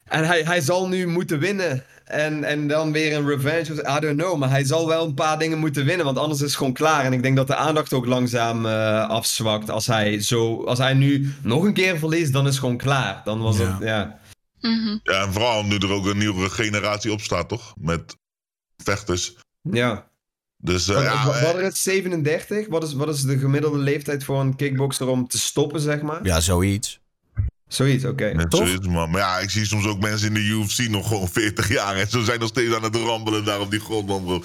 En 0.04 0.26
hij, 0.26 0.44
hij 0.44 0.62
zal 0.62 0.88
nu 0.88 1.08
moeten 1.08 1.40
winnen. 1.40 1.86
En, 2.12 2.44
en 2.44 2.68
dan 2.68 2.92
weer 2.92 3.16
een 3.16 3.28
revenge. 3.28 3.74
I 3.98 4.00
don't 4.00 4.18
know. 4.22 4.38
Maar 4.38 4.50
hij 4.50 4.64
zal 4.64 4.88
wel 4.88 5.06
een 5.06 5.14
paar 5.14 5.40
dingen 5.40 5.58
moeten 5.58 5.86
winnen. 5.86 6.06
Want 6.06 6.18
anders 6.18 6.40
is 6.42 6.48
het 6.48 6.56
gewoon 6.58 6.74
klaar. 6.74 7.06
En 7.06 7.14
ik 7.14 7.22
denk 7.24 7.36
dat 7.36 7.48
de 7.48 7.56
aandacht 7.56 7.94
ook 7.94 8.06
langzaam 8.06 8.66
eh, 8.66 9.10
afzwakt. 9.10 9.70
Als 9.70 9.88
hij, 9.88 10.20
zo, 10.22 10.64
als 10.64 10.78
hij 10.80 10.94
nu 10.94 11.34
nog 11.44 11.64
een 11.64 11.74
keer 11.74 11.98
verliest, 12.00 12.34
dan 12.34 12.44
is 12.46 12.52
het 12.52 12.60
gewoon 12.60 12.78
klaar. 12.78 13.22
Dan 13.24 13.42
was 13.42 13.58
Ja. 13.58 13.64
het, 13.64 13.88
ja. 13.88 14.20
Mhm. 14.62 14.98
Ja, 15.04 15.22
en 15.26 15.34
vooral 15.34 15.64
nu 15.66 15.76
er 15.78 15.92
ook 15.92 16.06
een 16.06 16.18
nieuwe 16.18 16.50
generatie 16.50 17.12
op 17.12 17.22
staat, 17.22 17.50
toch? 17.50 17.74
Met 17.80 18.16
vechters. 18.84 19.36
Ja. 19.62 20.08
Dus 20.58 20.88
eh, 20.88 20.96
Wat, 20.96 21.04
ja, 21.04 21.26
wat, 21.26 21.36
eh, 21.36 21.42
wat 21.44 21.56
is 21.56 21.64
het, 21.64 21.78
37? 21.78 22.68
Wat 22.68 22.84
is, 22.84 22.94
wat 22.94 23.10
is 23.10 23.22
de 23.22 23.38
gemiddelde 23.38 23.78
leeftijd 23.78 24.24
voor 24.24 24.40
een 24.40 24.56
kickboxer 24.56 25.08
om 25.08 25.28
te 25.28 25.40
stoppen, 25.40 25.80
zeg 25.80 26.02
maar? 26.02 26.20
Ja, 26.26 26.40
zoiets. 26.40 27.01
Zoiets, 27.74 28.06
oké. 28.06 28.46
zoiets, 28.50 28.88
man. 28.88 29.10
Maar 29.10 29.22
ja, 29.22 29.38
ik 29.40 29.50
zie 29.50 29.66
soms 29.66 29.86
ook 29.86 30.00
mensen 30.00 30.28
in 30.28 30.34
de 30.34 30.40
UFC 30.40 30.90
nog 30.90 31.08
gewoon 31.08 31.28
40 31.30 31.70
jaar. 31.70 31.96
En 31.96 32.10
ze 32.10 32.24
zijn 32.24 32.40
nog 32.40 32.50
steeds 32.50 32.74
aan 32.76 32.84
het 32.84 32.96
rammelen 32.96 33.46
daar 33.46 33.60
op 33.60 33.72
die 33.72 33.80
grond, 33.80 34.08
man, 34.08 34.24
bro. 34.24 34.42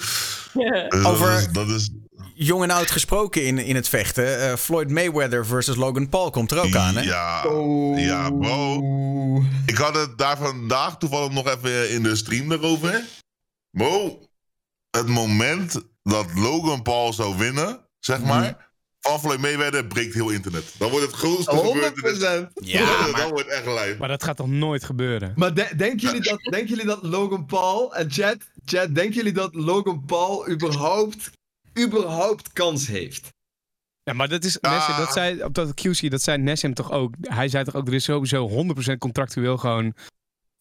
Ja. 0.53 0.89
Dus 0.89 1.03
Over- 1.05 1.29
Dat 1.29 1.39
is, 1.39 1.47
dat 1.51 1.69
is, 1.69 1.89
Jong 2.35 2.63
en 2.63 2.71
oud 2.71 2.91
gesproken 2.91 3.45
in, 3.45 3.57
in 3.57 3.75
het 3.75 3.89
vechten. 3.89 4.39
Eh, 4.49 4.55
Floyd 4.55 4.89
Mayweather 4.91 5.45
versus 5.45 5.75
Logan 5.75 6.09
Paul 6.09 6.29
komt 6.29 6.51
er 6.51 6.59
ook 6.59 6.75
aan, 6.75 6.95
hè? 6.95 7.01
Ja, 7.01 7.45
Oh. 7.45 7.99
ja, 7.99 8.29
bro. 8.29 8.81
Ik 9.65 9.77
had 9.77 9.95
het 9.95 10.17
daar 10.17 10.37
vandaag 10.37 10.97
toevallig 10.97 11.31
nog 11.31 11.47
even 11.49 11.89
in 11.91 12.03
de 12.03 12.15
stream 12.15 12.51
erover. 12.51 13.03
Bro, 13.71 14.19
het 14.91 15.07
moment 15.07 15.81
dat 16.03 16.25
Logan 16.35 16.81
Paul 16.81 17.13
zou 17.13 17.37
winnen, 17.37 17.79
zeg 17.99 18.17
Mhm. 18.19 18.27
maar, 18.27 18.66
Floyd 19.19 19.39
Mayweather 19.39 19.85
breekt 19.85 20.13
heel 20.13 20.29
internet. 20.29 20.73
Dan 20.77 20.89
wordt 20.89 21.05
het 21.05 21.15
grootste 21.15 21.57
gebeurtenis. 21.57 22.17
100%. 22.19 22.47
Ja, 22.53 23.01
dan 23.01 23.11
maar 23.11 23.29
wordt 23.29 23.47
echt 23.47 23.65
lijp. 23.65 23.99
Maar 23.99 24.07
dat 24.07 24.23
gaat 24.23 24.37
toch 24.37 24.47
nooit 24.47 24.83
gebeuren? 24.83 25.33
Maar 25.35 25.53
de- 25.53 25.71
denken, 25.75 25.99
jullie 26.07 26.21
dat, 26.21 26.39
denken 26.39 26.67
jullie 26.69 26.85
dat 26.85 27.03
Logan 27.03 27.45
Paul 27.45 27.95
en 27.95 28.11
chat, 28.11 28.37
chat, 28.65 28.95
denken 28.95 29.15
jullie 29.15 29.31
dat 29.33 29.55
Logan 29.55 30.03
Paul 30.05 30.49
überhaupt, 30.49 31.29
überhaupt 31.79 32.53
kans 32.53 32.87
heeft? 32.87 33.27
Ja, 34.03 34.13
maar 34.13 34.27
dat 34.29 34.43
is, 34.43 34.61
Ah. 34.61 34.71
Nessim, 34.71 34.95
dat 34.97 35.13
zei, 35.13 35.43
op 35.43 35.53
dat 35.53 35.73
QC, 35.73 36.09
dat 36.11 36.21
zei 36.21 36.37
Nessim 36.37 36.73
toch 36.73 36.91
ook. 36.91 37.13
Hij 37.21 37.47
zei 37.49 37.63
toch 37.63 37.75
ook, 37.75 37.87
er 37.87 37.93
is 37.93 38.03
sowieso 38.03 38.47
100% 38.49 38.97
contractueel 38.97 39.57
gewoon 39.57 39.93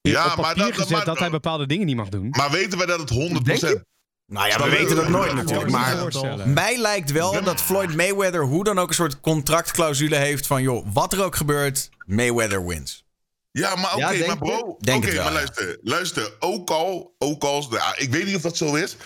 Ja, 0.01 0.30
op 0.30 0.36
maar 0.40 0.55
dat- 0.55 0.72
gezet 0.74 0.90
maar- 0.90 1.05
dat 1.05 1.18
hij 1.18 1.30
bepaalde 1.30 1.66
dingen 1.66 1.86
niet 1.86 1.97
mag 1.97 2.09
doen. 2.09 2.28
Maar 2.30 2.51
weten 2.51 2.78
wij 2.78 2.86
dat 2.86 3.01
het 3.01 3.11
100%... 3.11 3.82
Nou 4.27 4.49
ja, 4.49 4.62
we 4.62 4.68
weten 4.70 4.97
dat 4.97 5.09
nooit 5.09 5.31
Ja, 5.31 5.35
natuurlijk. 5.35 5.70
Maar 5.70 6.49
mij 6.49 6.77
lijkt 6.79 7.12
wel 7.12 7.43
dat 7.45 7.61
Floyd 7.61 7.95
Mayweather 7.95 8.43
hoe 8.43 8.64
dan 8.64 8.79
ook 8.79 8.89
een 8.89 8.95
soort 8.95 9.20
contractclausule 9.20 10.16
heeft 10.16 10.47
van... 10.47 10.62
joh, 10.62 10.87
wat 10.93 11.12
er 11.12 11.24
ook 11.24 11.37
gebeurt, 11.37 11.91
Mayweather 12.07 12.66
wins. 12.66 13.05
Ja, 13.51 13.74
maar 13.74 13.93
oké, 13.95 14.01
Ja, 14.01 14.11
denk 14.11 14.27
maar 14.27 14.39
bro. 14.39 14.59
Oké, 14.59 14.85
Denk 14.85 15.05
het 15.05 15.14
wel, 15.14 15.22
maar 15.22 15.33
ja. 15.33 15.39
luister. 15.39 15.79
Luister, 15.83 16.33
ook 16.39 16.70
al, 16.70 17.14
ook 17.18 17.45
al, 17.45 17.66
ja, 17.70 17.97
ik 17.97 18.11
weet 18.11 18.24
niet 18.24 18.37
of 18.37 18.43
dat 18.43 18.57
zo 18.57 18.74
is. 18.74 18.97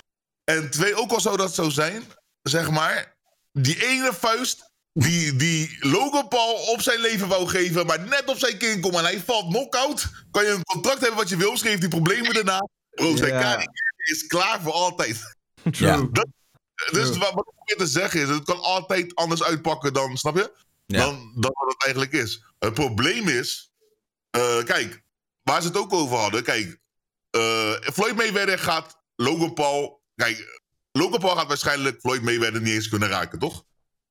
En 0.44 0.70
twee, 0.70 0.94
ook 0.94 1.10
al 1.10 1.20
zou 1.20 1.36
dat 1.36 1.54
zo 1.54 1.68
zijn, 1.68 2.02
zeg 2.42 2.70
maar. 2.70 3.16
Die 3.52 3.86
ene 3.86 4.12
vuist 4.12 4.70
die, 4.92 5.36
die 5.36 5.76
Logan 5.80 6.28
Paul 6.28 6.54
op 6.54 6.82
zijn 6.82 7.00
leven 7.00 7.28
wou 7.28 7.48
geven, 7.48 7.86
maar 7.86 8.00
net 8.00 8.22
op 8.26 8.38
zijn 8.38 8.56
kin 8.56 8.80
komt 8.80 8.94
en 8.94 9.04
hij 9.04 9.20
valt 9.20 9.48
knock-out. 9.48 10.06
Kan 10.30 10.44
je 10.44 10.50
een 10.50 10.64
contract 10.64 11.00
hebben 11.00 11.18
wat 11.18 11.28
je 11.28 11.36
wil, 11.36 11.56
schreef 11.56 11.78
die 11.78 11.88
problemen 11.88 12.34
daarna. 12.34 12.68
Bro, 12.90 13.16
zijn 13.16 13.32
Ja. 13.32 13.62
Is 14.10 14.26
klaar 14.26 14.60
voor 14.60 14.72
altijd. 14.72 15.36
True. 15.70 15.88
Ja. 15.88 15.98
Dus 16.90 17.08
True. 17.08 17.18
wat 17.18 17.32
wat 17.32 17.46
ik 17.48 17.54
probeer 17.54 17.76
te 17.76 17.86
zeggen 17.86 18.20
is, 18.20 18.28
het 18.28 18.44
kan 18.44 18.60
altijd 18.60 19.14
anders 19.14 19.42
uitpakken 19.42 19.92
dan, 19.92 20.16
snap 20.16 20.36
je? 20.36 20.52
Ja. 20.86 20.98
Dan, 20.98 21.32
dan 21.34 21.50
wat 21.54 21.72
het 21.72 21.84
eigenlijk 21.84 22.12
is. 22.12 22.44
Het 22.58 22.74
probleem 22.74 23.28
is, 23.28 23.72
eh, 24.30 24.64
kijk, 24.64 25.02
waar 25.42 25.62
ze 25.62 25.68
het 25.68 25.76
ook 25.76 25.92
over 25.92 26.16
hadden, 26.16 26.42
kijk, 26.42 26.78
eh, 27.30 27.72
Floyd 27.72 28.16
Mayweather 28.16 28.58
gaat 28.58 28.96
Logan 29.16 29.54
Paul, 29.54 30.02
kijk, 30.14 30.60
Logan 30.92 31.20
Paul 31.20 31.36
gaat 31.36 31.48
waarschijnlijk 31.48 32.00
Floyd 32.00 32.22
Mayweather 32.22 32.60
niet 32.60 32.74
eens 32.74 32.88
kunnen 32.88 33.08
raken, 33.08 33.38
toch? 33.38 33.64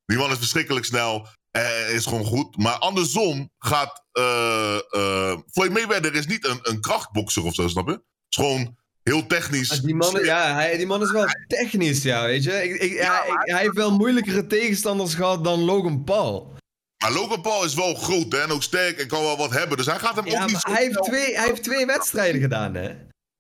Die 0.06 0.18
man 0.18 0.32
is 0.32 0.38
verschrikkelijk 0.38 0.86
snel, 0.86 1.28
eh, 1.52 1.94
is 1.94 2.06
gewoon 2.06 2.26
goed. 2.26 2.58
Maar 2.58 2.78
andersom 2.78 3.50
gaat 3.58 4.06
eh, 4.12 4.76
eh, 4.76 5.38
Floyd 5.52 5.72
Mayweather 5.72 6.16
is 6.16 6.28
niet 6.28 6.46
een, 6.46 6.60
een 6.62 6.82
krachtbokser 6.82 7.44
of 7.44 7.54
zo, 7.54 7.68
snap 7.68 7.88
je? 7.88 8.04
is 8.30 8.38
gewoon 8.38 8.78
heel 9.04 9.28
technisch. 9.28 9.70
Maar 9.70 9.80
Die 9.82 9.96
man, 9.96 10.24
ja, 10.24 10.54
hij, 10.54 10.78
die 10.78 10.88
man 10.88 11.02
is 11.02 11.12
wel 11.12 11.26
technisch, 11.48 12.04
ja, 12.04 12.26
weet 12.26 12.44
je. 12.44 12.64
Ik, 12.64 12.82
ik, 12.82 12.94
ja, 12.94 13.24
hij 13.28 13.62
heeft 13.62 13.76
wel 13.76 13.92
moeilijkere 13.92 14.48
tegenstanders 14.48 15.14
gehad 15.14 15.44
dan 15.44 15.60
Logan 15.60 16.04
Paul. 16.04 16.58
Maar 17.04 17.12
Logan 17.12 17.42
Paul 17.42 17.64
is 17.64 17.74
wel 17.74 17.96
groot 17.96 18.32
hè, 18.32 18.42
en 18.42 18.52
ook 18.52 18.64
sterk 18.64 19.00
en 19.00 19.08
kan 19.08 19.22
wel 19.22 19.38
wat 19.38 19.52
hebben. 19.52 19.78
Dus 19.78 19.86
hij 19.86 20.00
gaat 20.00 20.16
hem 20.16 20.26
Ja, 20.26 20.42
ook 20.42 20.50
niet 20.50 20.64
hij 20.68 20.84
heeft, 20.84 21.04
twee, 21.04 21.36
hij 21.36 21.48
heeft 21.48 21.64
twee 21.64 21.86
wedstrijden 21.86 22.42
gedaan, 22.42 22.74
hè. 22.74 22.88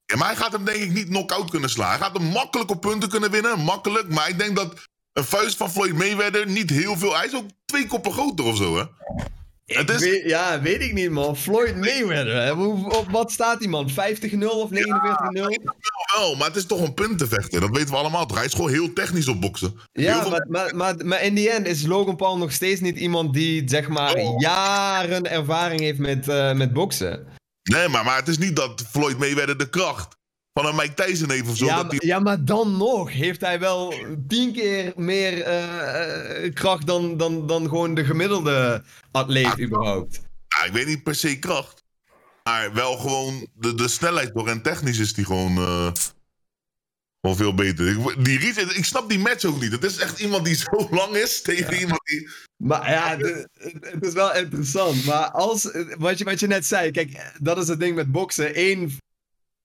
Ja, 0.05 0.17
maar 0.17 0.27
hij 0.27 0.35
gaat 0.35 0.51
hem 0.51 0.65
denk 0.65 0.77
ik 0.77 0.93
niet 0.93 1.07
knock-out 1.07 1.49
kunnen 1.49 1.69
slaan. 1.69 1.89
Hij 1.89 1.97
gaat 1.97 2.17
hem 2.17 2.27
makkelijk 2.27 2.69
op 2.69 2.81
punten 2.81 3.09
kunnen 3.09 3.31
winnen, 3.31 3.59
makkelijk. 3.59 4.09
Maar 4.09 4.29
ik 4.29 4.37
denk 4.37 4.55
dat 4.55 4.73
een 5.13 5.23
vuist 5.23 5.57
van 5.57 5.71
Floyd 5.71 5.93
Mayweather 5.93 6.47
niet 6.47 6.69
heel 6.69 6.97
veel... 6.97 7.15
Hij 7.15 7.25
is 7.25 7.35
ook 7.35 7.45
twee 7.65 7.87
koppen 7.87 8.11
groter 8.11 8.45
of 8.45 8.57
zo, 8.57 8.77
hè? 8.77 8.83
Het 9.69 9.89
Ik 9.89 9.95
is... 9.95 10.01
weet- 10.01 10.23
ja, 10.29 10.61
weet 10.61 10.81
ik 10.81 10.93
niet, 10.93 11.09
man. 11.09 11.37
Floyd 11.37 11.75
Mayweather, 11.75 12.35
hè. 12.41 12.51
Hoe- 12.53 12.97
Op 12.97 13.05
wat 13.11 13.31
staat 13.31 13.59
die 13.59 13.67
man? 13.69 13.89
50-0 13.89 13.93
of 14.45 14.69
49-0? 14.69 15.63
wel, 16.15 16.35
maar 16.35 16.47
het 16.47 16.55
is 16.55 16.65
toch 16.65 16.81
een 16.81 16.93
puntenvechter. 16.93 17.59
Dat 17.61 17.69
weten 17.69 17.89
we 17.89 17.95
allemaal 17.95 18.25
toch? 18.25 18.37
Hij 18.37 18.45
is 18.45 18.53
gewoon 18.53 18.69
heel 18.69 18.93
technisch 18.93 19.27
op 19.27 19.41
boksen. 19.41 19.73
Ja, 19.91 20.21
veel- 20.21 20.29
maar, 20.29 20.45
maar, 20.49 20.75
maar, 20.75 21.05
maar 21.05 21.23
in 21.23 21.33
die 21.35 21.49
end 21.49 21.67
is 21.67 21.85
Logan 21.85 22.15
Paul 22.15 22.37
nog 22.37 22.51
steeds 22.51 22.81
niet 22.81 22.97
iemand 22.97 23.33
die, 23.33 23.63
zeg 23.65 23.87
maar, 23.87 24.13
Oh. 24.15 24.39
jaren 24.39 25.31
ervaring 25.31 25.79
heeft 25.79 25.99
met, 25.99 26.27
eh, 26.27 26.53
met 26.53 26.73
boksen. 26.73 27.27
Nee, 27.63 27.87
maar, 27.87 28.05
maar 28.05 28.15
het 28.17 28.27
is 28.27 28.37
niet 28.37 28.55
dat 28.55 28.83
Floyd 28.91 29.17
Mayweather 29.17 29.57
de 29.57 29.69
kracht 29.69 30.17
van 30.61 30.69
een 30.69 30.75
Mike 30.75 30.93
Tyson 30.93 31.31
heeft 31.31 31.49
of 31.49 31.57
zo. 31.57 31.65
Ja, 31.65 31.75
dat 31.81 31.91
die... 31.91 32.05
ja, 32.05 32.19
maar 32.19 32.45
dan 32.45 32.77
nog 32.77 33.11
heeft 33.11 33.41
hij 33.41 33.59
wel 33.59 33.93
tien 34.27 34.53
keer 34.53 34.93
meer 34.95 35.41
eh, 35.41 36.45
eh, 36.45 36.53
kracht 36.53 36.87
dan, 36.87 37.17
dan, 37.17 37.47
dan 37.47 37.63
gewoon 37.69 37.93
de 37.93 38.05
gemiddelde 38.05 38.83
atleet 39.11 39.45
Ah, 39.45 39.59
überhaupt. 39.59 40.21
Ja, 40.47 40.63
ik 40.65 40.71
weet 40.71 40.85
niet 40.87 41.03
per 41.03 41.15
se 41.15 41.39
kracht. 41.39 41.83
Maar 42.43 42.73
wel 42.73 42.97
gewoon 42.97 43.47
de, 43.53 43.75
de 43.75 43.87
snelheid 43.87 44.33
toch. 44.33 44.47
En 44.47 44.61
technisch 44.61 44.99
is 44.99 45.13
die 45.13 45.25
gewoon, 45.25 45.57
eh, 45.57 45.91
gewoon 47.21 47.35
veel 47.37 47.53
beter. 47.53 47.87
Ik, 47.87 48.25
die 48.25 48.39
Reed, 48.39 48.77
ik 48.77 48.85
snap 48.85 49.09
die 49.09 49.19
match 49.19 49.45
ook 49.45 49.61
niet. 49.61 49.71
Het 49.71 49.83
is 49.83 49.97
echt 49.97 50.19
iemand 50.19 50.45
die 50.45 50.55
zo 50.71 50.87
lang 50.91 51.15
is 51.15 51.41
tegen 51.41 51.73
iemand 51.79 52.01
die... 52.03 52.29
Maar 52.57 52.89
ja, 52.91 53.15
de- 53.15 53.49
het 53.81 54.05
is 54.05 54.13
wel 54.13 54.35
interessant. 54.35 55.05
Maar 55.05 55.31
als, 55.31 55.71
wat 55.97 56.17
je, 56.17 56.23
wat 56.23 56.39
je 56.39 56.47
net 56.47 56.65
zei, 56.65 56.91
kijk, 56.91 57.31
dat 57.39 57.57
is 57.57 57.67
het 57.67 57.79
ding 57.79 57.95
met 57.95 58.11
boksen. 58.11 58.51
Eén 58.59 58.97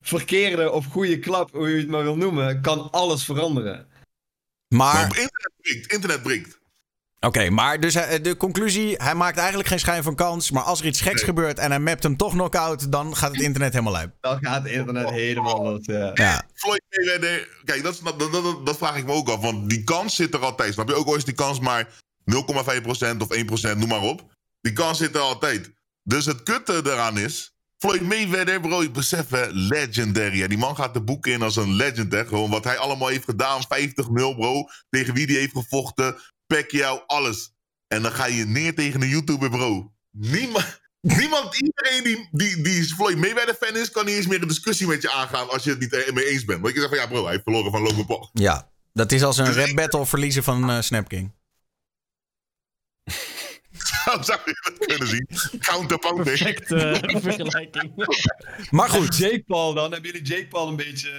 verkeerde 0.08 0.70
of 0.70 0.86
goede 0.86 1.18
klap, 1.18 1.50
hoe 1.52 1.70
je 1.70 1.76
het 1.78 1.88
maar 1.88 2.02
wil 2.02 2.16
noemen, 2.16 2.60
kan 2.62 2.90
alles 2.90 3.24
veranderen. 3.24 3.86
Maar, 4.68 4.94
Maar 4.94 5.04
oké, 5.04 5.20
internet 5.20 5.52
breekt. 5.62 5.92
Internet 5.92 6.22
breekt. 6.22 6.58
maar 7.50 7.80
dus 7.80 7.94
hij- 7.94 8.20
de 8.20 8.36
conclusie, 8.36 8.94
hij 8.96 9.14
maakt 9.14 9.38
eigenlijk 9.38 9.68
geen 9.68 9.78
schijn 9.78 10.02
van 10.02 10.14
kans. 10.14 10.50
Maar 10.50 10.62
als 10.62 10.80
er 10.80 10.86
iets 10.86 11.00
geks 11.00 11.14
Nee. 11.14 11.24
gebeurt 11.24 11.58
en 11.58 11.70
hij 11.70 11.80
mapt 11.80 12.02
hem 12.02 12.16
toch 12.16 12.32
knock-out, 12.32 12.92
dan 12.92 13.16
gaat 13.16 13.32
het 13.32 13.40
internet 13.40 13.72
helemaal 13.72 13.92
lijp. 13.92 14.14
Dan 14.20 14.38
gaat 14.40 14.62
het 14.62 14.72
internet 14.72 15.10
helemaal 15.10 15.62
los. 15.62 15.78
Ja. 15.82 16.10
Ja. 16.14 16.42
Floyd 16.54 16.82
Mayweather... 16.90 17.48
Kijk, 17.64 17.82
dat, 17.82 18.00
dat, 18.04 18.18
dat, 18.18 18.32
dat, 18.32 18.66
dat 18.66 18.76
vraag 18.76 18.96
ik 18.96 19.06
me 19.06 19.12
ook 19.12 19.28
af. 19.28 19.40
Want 19.40 19.70
die 19.70 19.84
kans 19.84 20.14
zit 20.16 20.34
er 20.34 20.40
altijd. 20.40 20.72
Snap 20.72 20.88
je? 20.88 20.94
Ook 20.94 21.06
al 21.06 21.16
is 21.16 21.24
die 21.24 21.34
kans 21.34 21.60
maar 21.60 21.88
0,5% 22.24 23.22
of 23.22 23.28
1%, 23.36 23.78
noem 23.78 23.88
maar 23.88 24.02
op. 24.02 24.32
Die 24.60 24.72
kans 24.72 24.98
zit 24.98 25.14
er 25.14 25.20
altijd. 25.20 25.70
Dus 26.02 26.26
het 26.26 26.42
kutte 26.42 26.80
eraan 26.84 27.18
is... 27.18 27.53
Floyd 27.84 28.02
Mayweather, 28.02 28.60
bro, 28.60 28.80
ik 28.80 28.92
besef 28.92 29.30
hè, 29.30 29.46
legendary. 29.50 30.38
Ja, 30.38 30.46
die 30.48 30.58
man 30.58 30.76
gaat 30.76 30.94
de 30.94 31.02
boeken 31.02 31.32
in 31.32 31.42
als 31.42 31.56
een 31.56 31.72
legend, 31.72 32.12
hè. 32.12 32.26
Gewoon 32.26 32.50
wat 32.50 32.64
hij 32.64 32.78
allemaal 32.78 33.08
heeft 33.08 33.24
gedaan. 33.24 33.62
50 33.68 34.10
mil, 34.10 34.34
bro. 34.34 34.68
Tegen 34.90 35.14
wie 35.14 35.26
die 35.26 35.36
heeft 35.36 35.52
gevochten. 35.52 36.16
Pacquiao, 36.46 37.02
alles. 37.06 37.52
En 37.86 38.02
dan 38.02 38.12
ga 38.12 38.26
je 38.26 38.44
neer 38.44 38.74
tegen 38.74 39.02
een 39.02 39.08
YouTuber, 39.08 39.50
bro. 39.50 39.92
Niemand... 40.10 40.82
Niemand, 41.18 41.58
iedereen 41.58 42.04
die, 42.04 42.28
die, 42.30 42.62
die 42.62 42.84
Floyd 42.84 43.16
Mayweather 43.16 43.54
fan 43.54 43.76
is, 43.76 43.90
kan 43.90 44.04
niet 44.04 44.14
eens 44.14 44.26
meer 44.26 44.42
een 44.42 44.48
discussie 44.48 44.86
met 44.86 45.02
je 45.02 45.10
aangaan 45.10 45.50
als 45.50 45.64
je 45.64 45.70
het 45.70 45.80
niet 45.80 46.12
mee 46.14 46.28
eens 46.28 46.44
bent. 46.44 46.60
Want 46.60 46.74
je 46.74 46.80
zegt 46.80 46.92
van 46.92 47.02
ja, 47.02 47.08
bro, 47.08 47.22
hij 47.22 47.32
heeft 47.32 47.42
verloren 47.42 47.70
van 47.70 47.82
Logan 47.82 48.06
Paul. 48.06 48.30
ja, 48.32 48.70
dat 48.92 49.12
is 49.12 49.22
als 49.22 49.38
een 49.38 49.54
rap 49.54 49.74
battle 49.74 50.06
verliezen 50.06 50.44
van 50.44 50.70
eh 50.70 50.80
Snap 50.80 51.08
King. 51.08 51.32
Zo 54.12 54.22
zou 54.22 54.38
je 54.44 54.60
dat 54.62 54.86
kunnen 54.86 55.08
zien. 55.08 55.28
Counterpunting. 55.58 56.24
Perfecte 56.24 57.00
vergelijking. 57.30 57.92
Maar 58.70 58.88
goed, 58.88 59.16
Jake 59.16 59.42
Paul 59.46 59.74
dan, 59.74 59.92
hebben 59.92 60.10
jullie 60.10 60.26
Jake 60.26 60.48
Paul 60.48 60.68
een 60.68 60.76
beetje 60.76 61.12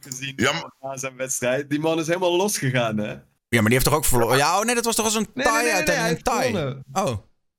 gezien 0.00 0.32
Ja, 0.36 0.52
maar- 0.52 0.72
na 0.80 0.96
zijn 0.96 1.16
wedstrijd? 1.16 1.70
Die 1.70 1.80
man 1.80 1.98
is 1.98 2.06
helemaal 2.06 2.36
losgegaan, 2.36 2.98
hè? 2.98 3.14
ja, 3.48 3.60
maar 3.60 3.62
die 3.62 3.72
heeft 3.72 3.84
toch 3.84 3.94
ook 3.94 4.04
verloren? 4.04 4.36
Ja, 4.36 4.58
oh 4.58 4.64
nee, 4.64 4.74
dat 4.74 4.84
was 4.84 4.94
toch 4.94 5.04
als 5.04 5.14
een 5.14 5.26
nee, 5.34 5.44
tie 5.46 5.54
nee, 5.54 5.82
nee, 5.82 5.96
uit 5.96 6.28
een 6.28 6.52
tie. 6.52 7.02
Oh. 7.02 7.16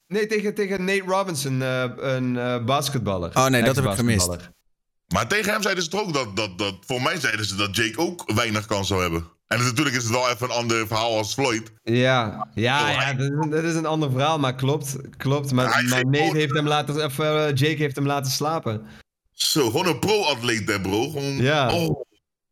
Nee, 0.07 0.27
tegen, 0.27 0.53
tegen 0.53 0.85
Nate 0.85 1.03
Robinson, 1.05 1.61
eh, 1.61 1.83
een 1.95 2.37
eh, 2.37 2.63
basketballer. 2.65 3.29
Oh, 3.35 3.45
nee, 3.45 3.63
dat 3.63 3.75
heb 3.75 3.85
ik 3.85 3.91
Ex-basketballer. 3.91 4.51
Maar 5.13 5.27
tegen 5.27 5.51
hem 5.51 5.61
zeiden 5.61 5.83
ze 5.83 5.89
toch 5.89 6.01
ook 6.01 6.13
dat, 6.13 6.35
dat, 6.35 6.57
dat... 6.57 6.75
Voor 6.85 7.01
mij 7.01 7.19
zeiden 7.19 7.45
ze 7.45 7.55
dat 7.55 7.75
Jake 7.75 7.99
ook 7.99 8.33
weinig 8.33 8.65
kans 8.65 8.87
zou 8.87 9.01
hebben. 9.01 9.27
En 9.47 9.63
natuurlijk 9.63 9.95
is 9.95 10.03
het 10.03 10.11
wel 10.11 10.29
even 10.29 10.49
een 10.49 10.55
ander 10.55 10.87
verhaal 10.87 11.17
als 11.17 11.33
Floyd. 11.33 11.71
Ja, 11.83 12.47
ja, 12.53 12.89
ja 12.89 13.13
dat, 13.13 13.31
is 13.31 13.37
een, 13.37 13.49
dat 13.49 13.63
is 13.63 13.75
een 13.75 13.85
ander 13.85 14.11
verhaal, 14.11 14.39
maar 14.39 14.55
klopt. 14.55 14.95
klopt. 15.17 15.51
Maar, 15.51 15.83
Nate 15.83 16.09
door. 16.09 16.35
heeft 16.35 16.53
hem 16.53 16.67
laten, 16.67 17.05
of, 17.05 17.19
eh, 17.19 17.47
Jake 17.53 17.75
heeft 17.81 17.95
hem 17.95 18.05
laten 18.05 18.31
slapen. 18.31 18.85
Zo, 19.31 19.65
gewoon 19.65 19.87
een 19.87 19.99
pro-atleet, 19.99 20.69
hè, 20.69 20.81
bro. 20.81 21.09
Gewoon, 21.09 21.35
Ja. 21.35 21.73
Oh, 21.73 22.01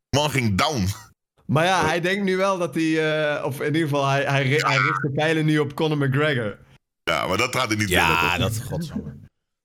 man 0.10 0.30
ging 0.30 0.58
down. 0.58 0.88
Maar 1.46 1.66
ja, 1.66 1.86
hij 1.86 2.02
denkt 2.02 2.24
nu 2.24 2.38
wel 2.38 2.58
dat 2.58 2.76
hij, 2.76 3.14
eh, 3.36 3.46
of 3.46 3.60
in 3.60 3.66
ieder 3.66 3.82
geval, 3.82 4.08
hij, 4.08 4.24
hij, 4.24 4.44
hij 4.44 4.78
richt 4.78 5.02
de 5.02 5.12
pijlen 5.16 5.46
nu 5.46 5.60
op 5.60 5.74
Conor 5.74 5.98
McGregor. 5.98 6.58
Ja, 7.04 7.28
maar 7.28 7.38
dat 7.38 7.56
gaat 7.56 7.68
hij 7.68 7.78
niet 7.78 7.90
winnen. 7.90 8.08
Ja, 8.08 8.38
dat, 8.38 8.62
godsamme. 8.62 9.16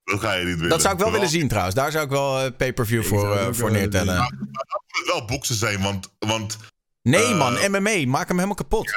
Dat 0.05 0.21
ga 0.21 0.33
je 0.33 0.45
niet 0.45 0.53
winnen. 0.53 0.69
dat 0.69 0.81
zou 0.81 0.95
ik 0.95 1.01
wel 1.01 1.13
willen 1.13 1.29
zien 1.29 1.49
trouwens. 1.49 1.75
Daar 1.75 1.91
zou 1.91 2.05
ik 2.05 2.11
wel 2.11 2.41
eh, 2.41 2.51
pay-per-view 2.57 3.01
Ik 3.01 3.07
voor, 3.07 3.55
voor 3.55 3.71
neertellen. 3.71 4.15
willen 4.15 4.25
Het 4.25 4.99
moet 4.99 5.07
wel 5.07 5.25
boksen 5.25 5.55
zijn, 5.55 5.83
want, 5.83 6.09
want 6.19 6.59
Nee 7.11 7.25
Eh, 7.25 7.39
man, 7.39 7.53
MMA, 7.71 8.07
maak 8.11 8.27
hem 8.29 8.37
helemaal 8.37 8.55
kapot. 8.55 8.91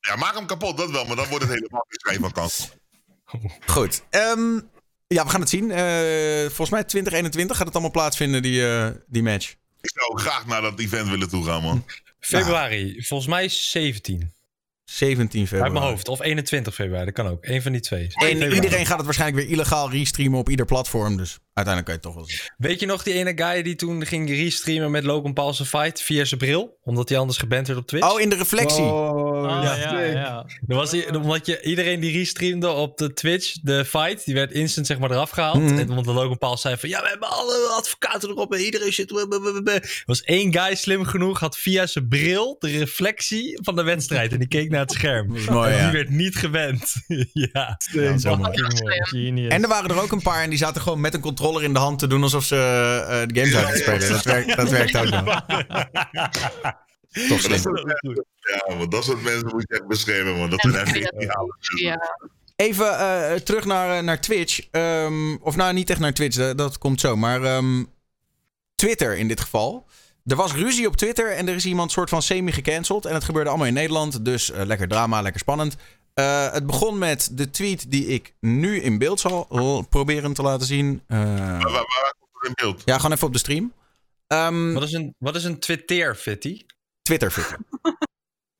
ja, 0.00 0.16
maak 0.16 0.34
hem 0.34 0.46
kapot, 0.46 0.76
dat 0.76 0.90
wel. 0.90 1.04
Maar 1.04 1.16
dan 1.16 1.28
wordt 1.28 1.44
het 1.44 1.54
helemaal 1.54 1.84
geen 1.88 2.20
van 2.20 2.32
kans. 2.32 2.70
Goed. 3.66 4.02
ehm, 4.10 4.54
ja, 5.06 5.24
we 5.24 5.30
gaan 5.30 5.40
het 5.40 5.48
zien. 5.48 5.70
Eh, 5.70 6.40
volgens 6.46 6.70
mij 6.70 6.84
2021 6.84 7.56
gaat 7.56 7.64
het 7.66 7.74
allemaal 7.74 7.92
plaatsvinden, 7.92 8.42
die, 8.42 8.68
eh, 8.68 8.88
die 9.06 9.22
match. 9.22 9.54
Ik 9.80 9.90
zou 9.94 10.20
graag 10.20 10.46
naar 10.46 10.60
dat 10.62 10.78
event 10.80 11.08
willen 11.08 11.28
toe 11.28 11.44
gaan, 11.44 11.62
man. 11.62 11.84
Februari, 12.20 13.02
volgens 13.02 13.28
mij 13.30 13.48
17. 13.48 14.32
17 14.84 15.40
Uit 15.40 15.48
februari. 15.48 15.72
mijn 15.72 15.84
hoofd. 15.84 16.08
Of 16.08 16.20
21 16.20 16.74
februari, 16.74 17.04
dat 17.04 17.14
kan 17.14 17.26
ook. 17.26 17.44
Eén 17.46 17.62
van 17.62 17.72
die 17.72 17.80
twee. 17.80 18.08
En 18.14 18.52
iedereen 18.52 18.86
gaat 18.86 18.96
het 18.96 19.04
waarschijnlijk 19.04 19.42
weer 19.42 19.52
illegaal 19.54 19.90
restreamen 19.90 20.38
op 20.38 20.48
ieder 20.48 20.66
platform. 20.66 21.16
Dus 21.16 21.38
uiteindelijk 21.64 21.84
kan 21.84 21.94
je 21.94 22.00
het 22.00 22.02
toch 22.02 22.14
wel 22.14 22.24
zien. 22.24 22.68
Weet 22.68 22.80
je 22.80 22.86
nog 22.86 23.02
die 23.02 23.14
ene 23.14 23.32
guy 23.36 23.62
die 23.62 23.74
toen 23.74 24.06
ging 24.06 24.28
restreamen 24.30 24.90
met 24.90 25.04
Logan 25.04 25.32
Paul 25.32 25.54
zijn 25.54 25.68
fight 25.68 26.02
via 26.02 26.24
zijn 26.24 26.40
bril? 26.40 26.78
Omdat 26.82 27.08
hij 27.08 27.18
anders 27.18 27.38
geband 27.38 27.66
werd 27.66 27.78
op 27.78 27.86
Twitch? 27.86 28.12
Oh, 28.12 28.20
in 28.20 28.28
de 28.28 28.36
reflectie. 28.36 28.84
Oh, 28.84 29.28
Ah, 29.48 29.64
ja, 29.64 29.76
ja, 29.76 30.00
ja. 30.00 30.46
Dan 30.60 30.76
was 30.76 30.90
hij, 30.90 31.14
omdat 31.14 31.46
je, 31.46 31.62
iedereen 31.62 32.00
die 32.00 32.18
restreamde 32.18 32.68
op 32.70 32.98
de 32.98 33.12
Twitch, 33.12 33.56
de 33.62 33.84
fight, 33.84 34.24
die 34.24 34.34
werd 34.34 34.52
instant 34.52 34.86
zeg 34.86 34.98
maar 34.98 35.10
eraf 35.10 35.30
gehaald. 35.30 35.62
Mhm. 35.62 35.78
En 35.78 35.90
omdat 35.90 36.14
Logan 36.14 36.38
Paul 36.38 36.56
zei 36.56 36.76
van, 36.76 36.88
ja, 36.88 37.02
we 37.02 37.08
hebben 37.08 37.30
alle 37.30 37.68
advocaten 37.76 38.28
erop 38.28 38.52
en 38.52 38.60
iedereen 38.60 38.92
zit... 38.92 39.10
Er 39.10 40.02
was 40.06 40.22
één 40.22 40.52
guy 40.52 40.74
slim 40.74 41.04
genoeg, 41.04 41.40
had 41.40 41.56
via 41.56 41.86
zijn 41.86 42.08
bril 42.08 42.56
de 42.58 42.78
reflectie 42.78 43.58
van 43.62 43.76
de 43.76 43.82
wedstrijd. 43.82 44.32
En 44.32 44.38
die 44.38 44.48
keek 44.48 44.70
naar 44.70 44.80
het 44.80 44.92
scherm. 44.92 45.26
Mooi, 45.50 45.70
En 45.70 45.76
ja. 45.76 45.82
die 45.82 45.92
werd 45.92 46.10
niet 46.10 46.36
gewend. 46.36 46.94
ja, 47.52 47.80
zo 48.18 48.36
mooi. 48.36 49.48
En 49.48 49.62
er 49.62 49.68
waren 49.68 49.90
er 49.90 50.02
ook 50.02 50.12
een 50.12 50.22
paar 50.22 50.42
en 50.42 50.50
die 50.50 50.58
zaten 50.58 50.82
gewoon 50.82 51.00
met 51.00 51.14
een 51.14 51.20
controller 51.48 51.68
in 51.68 51.72
de 51.72 51.78
hand 51.78 51.98
te 51.98 52.06
doen 52.06 52.22
alsof 52.22 52.44
ze 52.44 52.56
eh, 52.56 53.34
de 53.34 53.56
uit 53.56 53.72
te 53.72 53.78
spelen. 53.78 54.08
Dat 54.08 54.24
werkt, 54.24 54.56
dat 54.56 54.70
werkt 54.70 54.96
ook 54.96 55.10
nog. 55.10 55.24
Toch 57.28 57.40
slim. 57.40 57.86
Ja, 58.38 58.76
want 58.76 58.90
dat 58.90 59.04
soort 59.04 59.22
mensen 59.22 59.48
moet 59.48 59.64
je 59.68 59.74
echt 59.74 59.86
beschermen, 59.86 60.36
man. 60.36 60.50
Dat 60.50 60.60
zijn 60.60 60.74
echt 60.74 60.90
geniale 60.90 61.56
Ja. 61.76 62.26
Even 62.56 62.98
eh, 62.98 63.34
terug 63.34 63.64
naar, 63.64 63.96
eh, 63.96 64.02
naar 64.02 64.20
Twitch. 64.20 64.60
Ehm, 64.70 65.36
of 65.36 65.56
nou, 65.56 65.72
niet 65.72 65.90
echt 65.90 66.00
naar 66.00 66.12
Twitch, 66.12 66.36
dat, 66.36 66.58
dat 66.58 66.78
komt 66.78 67.00
zo. 67.00 67.16
Maar 67.16 67.42
ehm, 67.42 67.84
Twitter 68.74 69.16
in 69.16 69.28
dit 69.28 69.40
geval. 69.40 69.86
Er 70.24 70.36
was 70.36 70.54
ruzie 70.54 70.86
op 70.86 70.96
Twitter 70.96 71.32
en 71.32 71.48
er 71.48 71.54
is 71.54 71.66
iemand 71.66 71.92
soort 71.92 72.08
van 72.08 72.22
semi-gecanceld. 72.22 73.04
En 73.04 73.14
het 73.14 73.24
gebeurde 73.24 73.48
allemaal 73.48 73.66
in 73.66 73.74
Nederland. 73.74 74.24
Dus 74.24 74.50
lekker 74.54 74.88
drama, 74.88 75.22
lekker 75.22 75.40
spannend. 75.40 75.76
Eh, 76.18 76.52
het 76.52 76.66
begon 76.66 76.98
met 76.98 77.28
de 77.32 77.50
tweet 77.50 77.90
die 77.90 78.06
ik 78.06 78.34
nu 78.40 78.80
in 78.80 78.98
beeld 78.98 79.20
zal 79.20 79.46
proberen 79.88 80.32
te 80.32 80.42
laten 80.42 80.66
zien. 80.66 81.02
Eh, 81.06 81.18
Waar, 81.18 81.58
waar, 81.60 81.72
waar 81.72 82.14
komt 82.18 82.30
het 82.32 82.46
in 82.48 82.52
beeld? 82.54 82.82
ja, 82.84 82.96
gewoon 82.96 83.12
even 83.12 83.26
op 83.26 83.32
de 83.32 83.38
stream. 83.38 83.72
Ehm, 84.26 84.72
Wat 84.72 84.82
is 84.82 84.92
een, 84.92 85.14
wat 85.18 85.36
is 85.36 85.44
een 85.44 85.58
Twitter, 85.58 86.14
Fitty? 86.14 86.64
Twitter, 87.02 87.30
Twitter. 87.30 87.58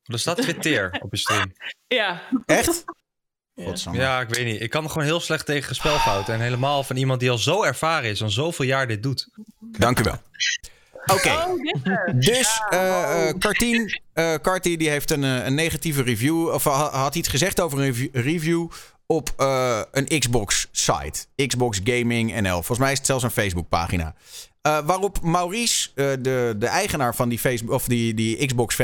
Er 0.03 0.19
staat 0.19 0.41
Twitter 0.41 0.99
op 1.03 1.11
je 1.11 1.17
stream. 1.17 1.53
Ja. 1.87 2.21
Echt? 2.45 2.83
Ja. 3.53 3.63
Godsamme. 3.65 3.99
Ja, 3.99 4.21
ik 4.21 4.29
weet 4.29 4.45
niet. 4.45 4.61
Ik 4.61 4.69
kan 4.69 4.89
gewoon 4.89 5.07
heel 5.07 5.19
slecht 5.19 5.45
tegen 5.45 5.75
spelfouten. 5.75 6.33
En 6.33 6.39
helemaal 6.41 6.83
van 6.83 6.95
iemand 6.95 7.19
die 7.19 7.31
al 7.31 7.37
zo 7.37 7.63
ervaren 7.63 8.09
is 8.09 8.21
en 8.21 8.31
zoveel 8.31 8.65
jaar 8.65 8.87
dit 8.87 9.03
doet. 9.03 9.27
Dank 9.59 9.99
u 9.99 10.03
wel. 10.03 10.21
Oké. 11.11 11.29
Oh. 11.29 12.19
Dus 12.19 12.61
Kartien, 13.39 13.99
eh, 14.13 14.33
Kartie 14.41 14.77
die 14.77 14.89
heeft 14.89 15.11
een, 15.11 15.23
een 15.23 15.55
negatieve 15.55 16.01
review. 16.03 16.47
Of 16.47 16.63
ha- 16.63 16.89
had 16.89 17.15
iets 17.15 17.27
gezegd 17.27 17.61
over 17.61 17.79
een 17.79 18.09
review, 18.13 18.67
op 19.05 19.33
een 19.91 20.19
Xbox 20.19 20.67
site. 20.71 21.47
Xbox 21.47 21.79
Gaming 21.83 22.39
NL. 22.41 22.51
Volgens 22.51 22.77
mij 22.79 22.91
is 22.91 22.97
het 22.97 23.07
zelfs 23.07 23.23
een 23.23 23.31
Facebook 23.31 23.69
pagina. 23.69 24.15
Eh, 24.61 24.77
waarop 24.85 25.21
Maurice, 25.21 25.89
de, 25.95 26.55
de 26.57 26.67
eigenaar 26.67 27.15
van 27.15 27.29
die, 27.29 27.39
Facebook, 27.39 27.73
of 27.73 27.85
die, 27.85 28.13
die 28.13 28.45
Xbox 28.45 28.75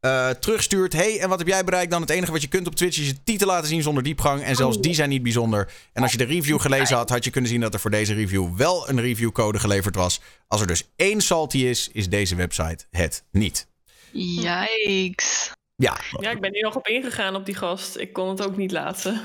eh 0.00 0.30
terugstuurt. 0.30 0.92
Hey, 0.92 1.20
en 1.20 1.28
wat 1.28 1.38
heb 1.38 1.48
jij 1.48 1.64
bereikt 1.64 1.90
dan? 1.90 2.00
Het 2.00 2.10
enige 2.10 2.32
wat 2.32 2.42
je 2.42 2.48
kunt 2.48 2.66
op 2.66 2.74
Twitch 2.74 2.98
is 2.98 3.06
je 3.06 3.22
titel 3.22 3.46
laten 3.46 3.68
zien 3.68 3.82
zonder 3.82 4.02
diepgang. 4.02 4.42
En 4.42 4.56
zelfs 4.56 4.80
die 4.80 4.94
zijn 4.94 5.08
niet 5.08 5.22
bijzonder. 5.22 5.72
En 5.92 6.02
als 6.02 6.12
je 6.12 6.18
de 6.18 6.24
review 6.24 6.60
gelezen 6.60 6.96
had, 6.96 7.08
had 7.10 7.24
je 7.24 7.30
kunnen 7.30 7.50
zien 7.50 7.60
dat 7.60 7.74
er 7.74 7.80
voor 7.80 7.90
deze 7.90 8.14
review 8.14 8.56
wel 8.56 8.88
een 8.88 9.00
reviewcode 9.00 9.58
geleverd 9.58 9.94
was. 9.94 10.20
Als 10.46 10.60
er 10.60 10.66
dus 10.66 10.90
één 10.96 11.20
salty 11.20 11.58
is, 11.58 11.88
is 11.92 12.08
deze 12.08 12.34
website 12.34 12.84
het 12.90 13.24
niet. 13.30 13.66
Yikes. 14.12 15.52
Ja, 15.76 15.96
Ja, 16.20 16.30
ik 16.30 16.40
ben 16.40 16.52
hier 16.54 16.62
nog 16.62 16.76
op 16.76 16.86
ingegaan 16.86 17.34
op 17.34 17.46
die 17.46 17.54
gast. 17.54 17.96
Ik 17.96 18.12
kon 18.12 18.28
het 18.28 18.42
ook 18.42 18.56
niet 18.56 18.72
laten. 18.72 19.20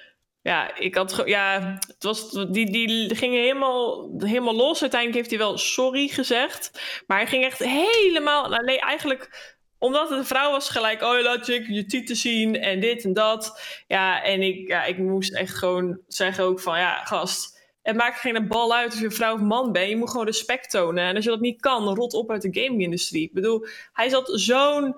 ja, 0.42 0.76
ik 0.76 0.94
had 0.94 1.22
ja, 1.24 1.78
het 1.86 2.02
was, 2.02 2.30
die, 2.30 2.70
die 2.70 3.14
ging 3.14 3.34
helemaal, 3.34 4.10
helemaal 4.18 4.54
los. 4.54 4.80
Uiteindelijk 4.80 5.20
heeft 5.20 5.30
hij 5.30 5.48
wel 5.48 5.58
sorry 5.58 6.08
gezegd. 6.08 6.80
Maar 7.06 7.18
hij 7.18 7.26
ging 7.26 7.44
echt 7.44 7.58
helemaal. 7.58 8.44
Alleen 8.44 8.78
eigenlijk 8.78 9.54
omdat 9.78 10.08
het 10.08 10.18
een 10.18 10.24
vrouw 10.24 10.50
was, 10.50 10.68
gelijk. 10.68 11.02
Oh, 11.02 11.20
laat 11.20 11.46
je 11.46 11.72
je 11.72 11.86
titel 11.86 12.14
zien 12.14 12.60
en 12.60 12.80
dit 12.80 13.04
en 13.04 13.12
dat. 13.12 13.60
Ja, 13.86 14.22
en 14.22 14.42
ik, 14.42 14.68
ja, 14.68 14.84
ik 14.84 14.98
moest 14.98 15.34
echt 15.34 15.54
gewoon 15.54 15.98
zeggen 16.08 16.44
ook 16.44 16.60
van 16.60 16.78
ja, 16.78 17.04
gast. 17.04 17.60
Het 17.82 17.96
maakt 17.96 18.20
geen 18.20 18.48
bal 18.48 18.74
uit 18.74 18.92
of 18.92 19.00
je 19.00 19.10
vrouw 19.10 19.34
of 19.34 19.40
man 19.40 19.72
bent. 19.72 19.88
Je 19.88 19.96
moet 19.96 20.10
gewoon 20.10 20.26
respect 20.26 20.70
tonen. 20.70 21.04
En 21.04 21.14
als 21.14 21.24
je 21.24 21.30
dat 21.30 21.40
niet 21.40 21.60
kan, 21.60 21.94
rot 21.94 22.14
op 22.14 22.30
uit 22.30 22.42
de 22.42 22.62
gaming-industrie. 22.62 23.22
Ik 23.22 23.32
bedoel, 23.32 23.66
hij 23.92 24.08
zat 24.08 24.30
zo'n 24.34 24.96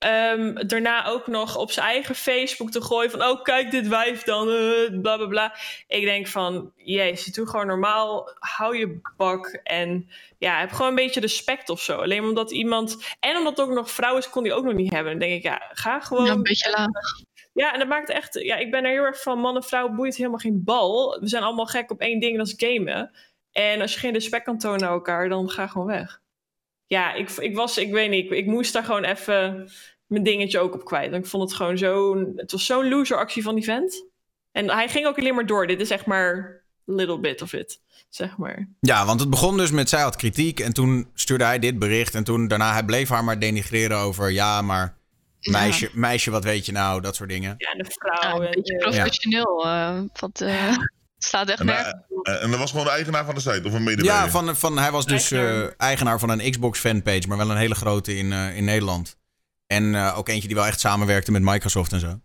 Ehm, 0.00 0.66
daarna 0.66 1.06
ook 1.06 1.26
nog 1.26 1.56
op 1.56 1.70
zijn 1.70 1.86
eigen 1.86 2.14
Facebook 2.14 2.70
te 2.70 2.82
gooien 2.82 3.10
van... 3.10 3.22
oh, 3.22 3.42
kijk 3.42 3.70
dit 3.70 3.88
wijf 3.88 4.22
dan, 4.22 4.48
eh, 4.48 5.00
bla 5.00 5.16
bla 5.16 5.26
bla. 5.26 5.54
Ik 5.86 6.04
denk 6.04 6.26
van, 6.26 6.72
jezus, 6.76 7.34
doe 7.34 7.46
gewoon 7.46 7.66
normaal. 7.66 8.32
Hou 8.38 8.76
je 8.76 9.00
bak 9.16 9.46
en 9.62 10.10
ja, 10.38 10.58
heb 10.58 10.70
gewoon 10.70 10.88
een 10.88 10.94
beetje 10.94 11.20
respect 11.20 11.68
of 11.68 11.80
zo. 11.80 11.98
Alleen 11.98 12.24
omdat 12.24 12.50
iemand... 12.50 13.16
En 13.20 13.36
omdat 13.36 13.56
het 13.56 13.66
ook 13.66 13.74
nog 13.74 13.90
vrouw 13.90 14.16
is, 14.16 14.30
kon 14.30 14.42
die 14.42 14.52
ook 14.52 14.64
nog 14.64 14.74
niet 14.74 14.92
hebben. 14.92 15.10
Dan 15.12 15.28
denk 15.28 15.32
ik, 15.32 15.42
ja, 15.42 15.70
ga 15.72 16.00
gewoon... 16.00 16.24
Ja, 16.24 16.32
een 16.32 16.42
beetje 16.42 16.70
laag. 16.70 16.88
Ja, 17.52 17.72
en 17.72 17.78
dat 17.78 17.88
maakt 17.88 18.08
echt... 18.08 18.34
Ja, 18.34 18.56
ik 18.56 18.70
ben 18.70 18.84
er 18.84 18.90
heel 18.90 19.04
erg 19.04 19.22
van, 19.22 19.38
man 19.38 19.56
en 19.56 19.62
vrouw 19.62 19.88
boeit 19.88 20.16
helemaal 20.16 20.38
geen 20.38 20.64
bal. 20.64 21.20
We 21.20 21.28
zijn 21.28 21.42
allemaal 21.42 21.66
gek 21.66 21.90
op 21.90 22.00
één 22.00 22.20
ding, 22.20 22.36
dat 22.36 22.46
is 22.46 22.54
gamen. 22.56 23.10
En 23.52 23.80
als 23.80 23.92
je 23.92 23.98
geen 23.98 24.12
respect 24.12 24.44
kan 24.44 24.58
tonen 24.58 24.80
naar 24.80 24.90
elkaar, 24.90 25.28
dan 25.28 25.50
ga 25.50 25.66
gewoon 25.66 25.86
weg. 25.86 26.19
Ja, 26.90 27.12
ik, 27.14 27.30
ik 27.30 27.54
was, 27.56 27.78
ik 27.78 27.90
weet 27.92 28.10
niet, 28.10 28.24
ik, 28.24 28.30
ik 28.30 28.46
moest 28.46 28.72
daar 28.72 28.84
gewoon 28.84 29.04
even 29.04 29.70
mijn 30.06 30.22
dingetje 30.22 30.58
ook 30.58 30.74
op 30.74 30.84
kwijt. 30.84 31.12
Ik 31.12 31.26
vond 31.26 31.42
het 31.42 31.52
gewoon 31.52 31.78
zo'n... 31.78 32.32
Het 32.36 32.52
was 32.52 32.66
zo'n 32.66 32.88
loser 32.88 33.16
actie 33.16 33.42
van 33.42 33.54
die 33.54 33.64
vent. 33.64 34.04
En 34.52 34.70
hij 34.70 34.88
ging 34.88 35.06
ook 35.06 35.18
alleen 35.18 35.34
maar 35.34 35.46
door. 35.46 35.66
Dit 35.66 35.80
is 35.80 35.90
echt 35.90 36.06
maar 36.06 36.62
a 36.90 36.92
little 36.92 37.18
bit 37.20 37.42
of 37.42 37.52
it, 37.52 37.80
zeg 38.08 38.36
maar. 38.36 38.68
Ja, 38.80 39.04
want 39.06 39.20
het 39.20 39.30
begon 39.30 39.56
dus 39.56 39.70
met 39.70 39.88
zij 39.88 40.00
had 40.00 40.16
kritiek 40.16 40.60
en 40.60 40.72
toen 40.72 41.08
stuurde 41.14 41.44
hij 41.44 41.58
dit 41.58 41.78
bericht. 41.78 42.14
En 42.14 42.24
toen 42.24 42.48
daarna, 42.48 42.72
hij 42.72 42.84
bleef 42.84 43.08
haar 43.08 43.24
maar 43.24 43.38
denigreren 43.38 43.98
over 43.98 44.30
ja, 44.30 44.62
maar 44.62 44.96
meisje, 45.40 45.90
meisje 45.92 46.30
wat 46.30 46.44
weet 46.44 46.66
je 46.66 46.72
nou, 46.72 47.00
dat 47.00 47.16
soort 47.16 47.28
dingen. 47.28 47.54
Ja, 47.58 47.72
de 47.74 47.84
Ja, 47.84 47.90
vrouw. 48.20 48.40
een 48.40 48.46
en, 48.46 48.50
beetje 48.52 48.76
professioneel. 48.76 49.64
eh, 49.64 50.00
wat, 50.20 50.40
eh, 50.40 50.76
het 51.20 51.28
slaat 51.28 51.48
echt 51.48 51.60
En, 51.60 51.66
nergens 51.66 51.94
op. 52.08 52.26
eh, 52.26 52.42
en 52.42 52.50
dat 52.50 52.58
was 52.58 52.70
gewoon 52.70 52.84
de 52.86 52.90
eigenaar 52.92 53.24
van 53.24 53.34
de 53.34 53.40
site, 53.40 53.62
of 53.64 53.72
een 53.72 53.82
medewerker? 53.84 54.04
Ja, 54.24 54.28
van, 54.30 54.56
van, 54.56 54.78
hij 54.78 54.90
was 54.90 55.06
dus 55.06 55.30
Eigenaar. 55.30 55.64
eh, 55.64 55.74
eigenaar 55.76 56.18
van 56.18 56.28
een 56.28 56.50
Xbox 56.50 56.78
fanpage, 56.78 57.28
maar 57.28 57.36
wel 57.36 57.50
een 57.50 57.56
hele 57.56 57.74
grote 57.74 58.16
in, 58.16 58.32
eh, 58.32 58.56
in 58.56 58.64
Nederland. 58.64 59.16
En 59.66 59.94
eh, 59.94 60.18
ook 60.18 60.28
eentje 60.28 60.46
die 60.48 60.56
wel 60.56 60.66
echt 60.66 60.80
samenwerkte 60.80 61.32
met 61.32 61.42
Microsoft 61.42 61.92
en 61.92 62.00
zo. 62.00 62.20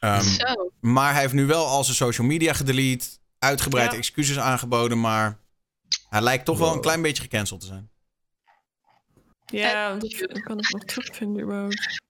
Ehm, 0.00 0.20
Zo. 0.22 0.70
maar 0.80 1.12
hij 1.12 1.20
heeft 1.20 1.32
nu 1.32 1.46
wel 1.46 1.66
al 1.66 1.84
zijn 1.84 1.96
social 1.96 2.26
media 2.26 2.52
gedelete, 2.52 3.06
uitgebreid 3.38 3.92
Ja. 3.92 3.96
excuses 3.98 4.38
aangeboden, 4.38 5.00
maar 5.00 5.38
hij 6.08 6.20
lijkt 6.20 6.44
toch 6.44 6.58
wel 6.58 6.72
een 6.72 6.80
klein 6.80 7.02
beetje 7.02 7.22
gecanceld 7.22 7.60
te 7.60 7.66
zijn. 7.66 7.90
Ja, 9.46 9.96
ik, 10.00 10.12
ik 10.20 10.42
kan 10.48 10.56
het 10.56 10.70
nog 10.72 10.84
terugvinden 10.84 11.42
überhaupt. 11.42 12.00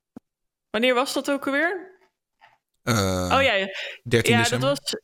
Wanneer 0.70 0.94
was 0.94 1.12
dat 1.12 1.30
ook 1.30 1.46
alweer? 1.46 1.90
Eh, 2.82 2.94
oh 3.32 3.42
ja, 3.42 3.52
ja. 3.54 3.66
13 4.04 4.32
ja, 4.32 4.42
december. 4.42 4.68
dat 4.68 4.78
was. 4.78 5.00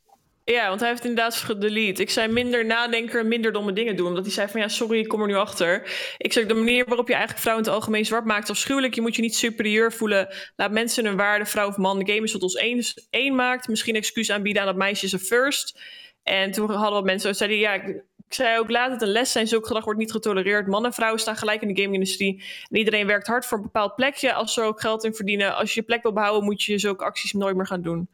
Ja, 0.51 0.69
want 0.69 0.81
hij 0.81 0.89
heeft 0.89 1.05
inderdaad 1.05 1.35
gedelete. 1.35 2.03
Ik 2.03 2.11
zei 2.11 2.33
minder 2.33 2.65
nadenken 2.67 3.21
en 3.21 3.29
minder 3.29 3.53
domme 3.53 3.73
dingen 3.73 3.97
doen. 3.97 4.07
Omdat 4.07 4.25
hij 4.25 4.33
zei 4.33 4.49
van 4.49 4.61
ja, 4.61 4.69
sorry, 4.69 4.99
ik 4.99 5.09
kom 5.09 5.21
er 5.21 5.27
nu 5.27 5.35
achter. 5.35 5.91
Ik 6.19 6.33
zeg 6.33 6.47
de 6.47 6.55
manier 6.55 6.85
waarop 6.87 7.07
je 7.07 7.13
eigenlijk 7.13 7.43
vrouwen 7.43 7.65
in 7.65 7.71
het 7.71 7.81
algemeen 7.81 8.05
zwart 8.05 8.25
maakt 8.25 8.43
is 8.43 8.51
afschuwelijk. 8.51 8.95
Je 8.95 9.01
moet 9.01 9.17
je 9.17 9.23
niet 9.23 9.35
superieur 9.35 9.93
voelen. 9.93 10.29
Laat 10.57 10.71
mensen 10.71 11.05
hun 11.05 11.17
waarde, 11.17 11.47
vrouw 11.47 11.69
of 11.69 11.77
man. 11.77 11.99
De 11.99 12.13
game 12.13 12.25
is 12.25 12.33
wat 12.33 12.43
ons 12.43 12.55
één, 12.55 12.85
één 13.11 13.35
maakt. 13.35 13.69
Misschien 13.69 13.95
excuus 13.95 14.31
aanbieden 14.31 14.63
aan 14.63 14.69
dat 14.69 14.77
meisje 14.77 15.05
is 15.05 15.13
een 15.13 15.19
first. 15.19 15.81
En 16.23 16.51
toen 16.51 16.71
hadden 16.71 16.93
wat 16.93 17.05
mensen 17.05 17.35
zeiden 17.35 17.59
ja, 17.59 17.73
ik, 17.73 18.03
zei 18.29 18.59
ook 18.59 18.71
laat 18.71 18.91
het 18.91 19.03
een 19.03 19.09
les 19.09 19.33
zijn. 19.33 19.47
Zulk 19.47 19.67
gedrag 19.67 19.85
wordt 19.85 19.99
niet 19.99 20.13
getolereerd. 20.13 20.67
Man 20.67 20.85
en 20.85 20.93
vrouw 20.93 21.17
staan 21.17 21.37
gelijk 21.37 21.63
in 21.63 21.69
de 21.69 21.83
gaming-industrie. 21.83 22.45
En 22.71 22.77
iedereen 22.77 23.07
werkt 23.07 23.27
hard 23.27 23.47
voor 23.47 23.57
een 23.57 23.65
bepaald 23.65 23.95
plekje. 23.95 24.33
Als 24.33 24.55
ze 24.55 24.63
ook 24.63 24.81
geld 24.81 25.05
in 25.05 25.15
verdienen. 25.15 25.57
Als 25.57 25.75
je 25.75 25.81
je 25.81 25.87
plek 25.87 26.03
wil 26.03 26.13
behouden, 26.13 26.45
moet 26.45 26.63
je 26.63 26.79
zulke 26.79 27.05
acties 27.05 27.33
nooit 27.33 27.57
meer 27.57 27.67
gaan 27.67 27.83
doen. 27.83 28.09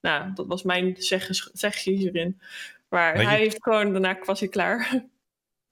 Nou, 0.00 0.32
dat 0.34 0.46
was 0.46 0.62
mijn 0.62 0.96
zegges- 0.98 1.50
zegje 1.52 1.92
hierin. 1.92 2.40
Maar 2.88 3.12
Weet 3.12 3.22
je- 3.22 3.28
hij 3.28 3.38
heeft 3.38 3.62
gewoon, 3.62 3.92
daarna 3.92 4.18
was 4.24 4.40
hij 4.40 4.48
klaar. 4.48 4.88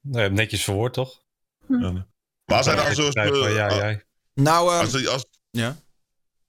Nou, 0.01 0.17
je 0.17 0.19
hebt 0.19 0.35
netjes 0.35 0.65
verwoord, 0.65 0.93
toch? 0.93 1.23
Maar 1.67 2.57
als 2.57 2.67
hij 2.67 2.77
dan 2.77 2.95
zo... 2.95 3.09
Ja, 3.13 3.49
ja, 3.49 3.75
jij. 3.77 4.05
Nou, 4.35 4.71
ehm, 4.73 4.81
Als, 4.81 5.07
als, 5.07 5.25
ja. 5.51 5.77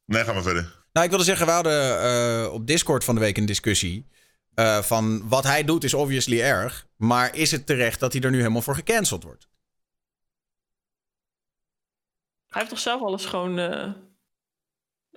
nee, 0.06 0.24
ga 0.24 0.34
maar 0.34 0.42
verder. 0.44 0.78
Nou, 0.92 1.04
ik 1.06 1.10
wilde 1.12 1.26
zeggen, 1.26 1.46
we 1.46 1.52
hadden 1.52 2.02
eh, 2.02 2.54
op 2.54 2.68
Discord 2.68 3.04
van 3.04 3.16
de 3.16 3.22
week 3.22 3.38
een 3.38 3.46
discussie. 3.46 4.08
eh, 4.54 4.82
van 4.82 5.28
wat 5.30 5.44
hij 5.44 5.64
doet 5.64 5.84
is 5.84 5.94
obviously 5.94 6.42
erg. 6.42 6.88
Maar 6.96 7.36
is 7.36 7.52
het 7.52 7.66
terecht 7.66 8.00
dat 8.00 8.14
hij 8.14 8.22
er 8.22 8.32
nu 8.32 8.38
helemaal 8.38 8.62
voor 8.62 8.76
gecanceld 8.76 9.24
wordt? 9.24 9.48
Hij 12.48 12.62
heeft 12.62 12.70
toch 12.70 12.80
zelf 12.80 13.02
alles 13.02 13.26
gewoon... 13.26 13.60
eh, 13.60 13.92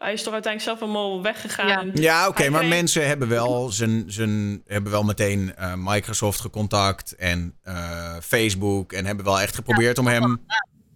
Hij 0.02 0.12
is 0.12 0.22
toch 0.22 0.32
uiteindelijk 0.32 0.78
zelf 0.78 0.90
helemaal 0.90 1.22
weggegaan. 1.22 1.90
Ja. 1.94 2.28
Oké, 2.28 2.48
maar 2.48 2.58
kreeg- 2.60 2.70
mensen 2.72 3.06
hebben 3.06 3.28
wel, 3.28 3.70
zijn, 3.70 4.04
zijn, 4.06 4.62
hebben 4.66 4.92
wel 4.92 5.02
meteen 5.02 5.54
eh, 5.56 5.72
Microsoft 5.76 6.40
gecontact 6.40 7.16
en 7.16 7.58
eh, 7.62 8.16
Facebook. 8.22 8.92
En 8.92 9.06
hebben 9.06 9.24
wel 9.24 9.40
echt 9.40 9.54
geprobeerd 9.54 9.98
om 9.98 10.06
hem 10.06 10.46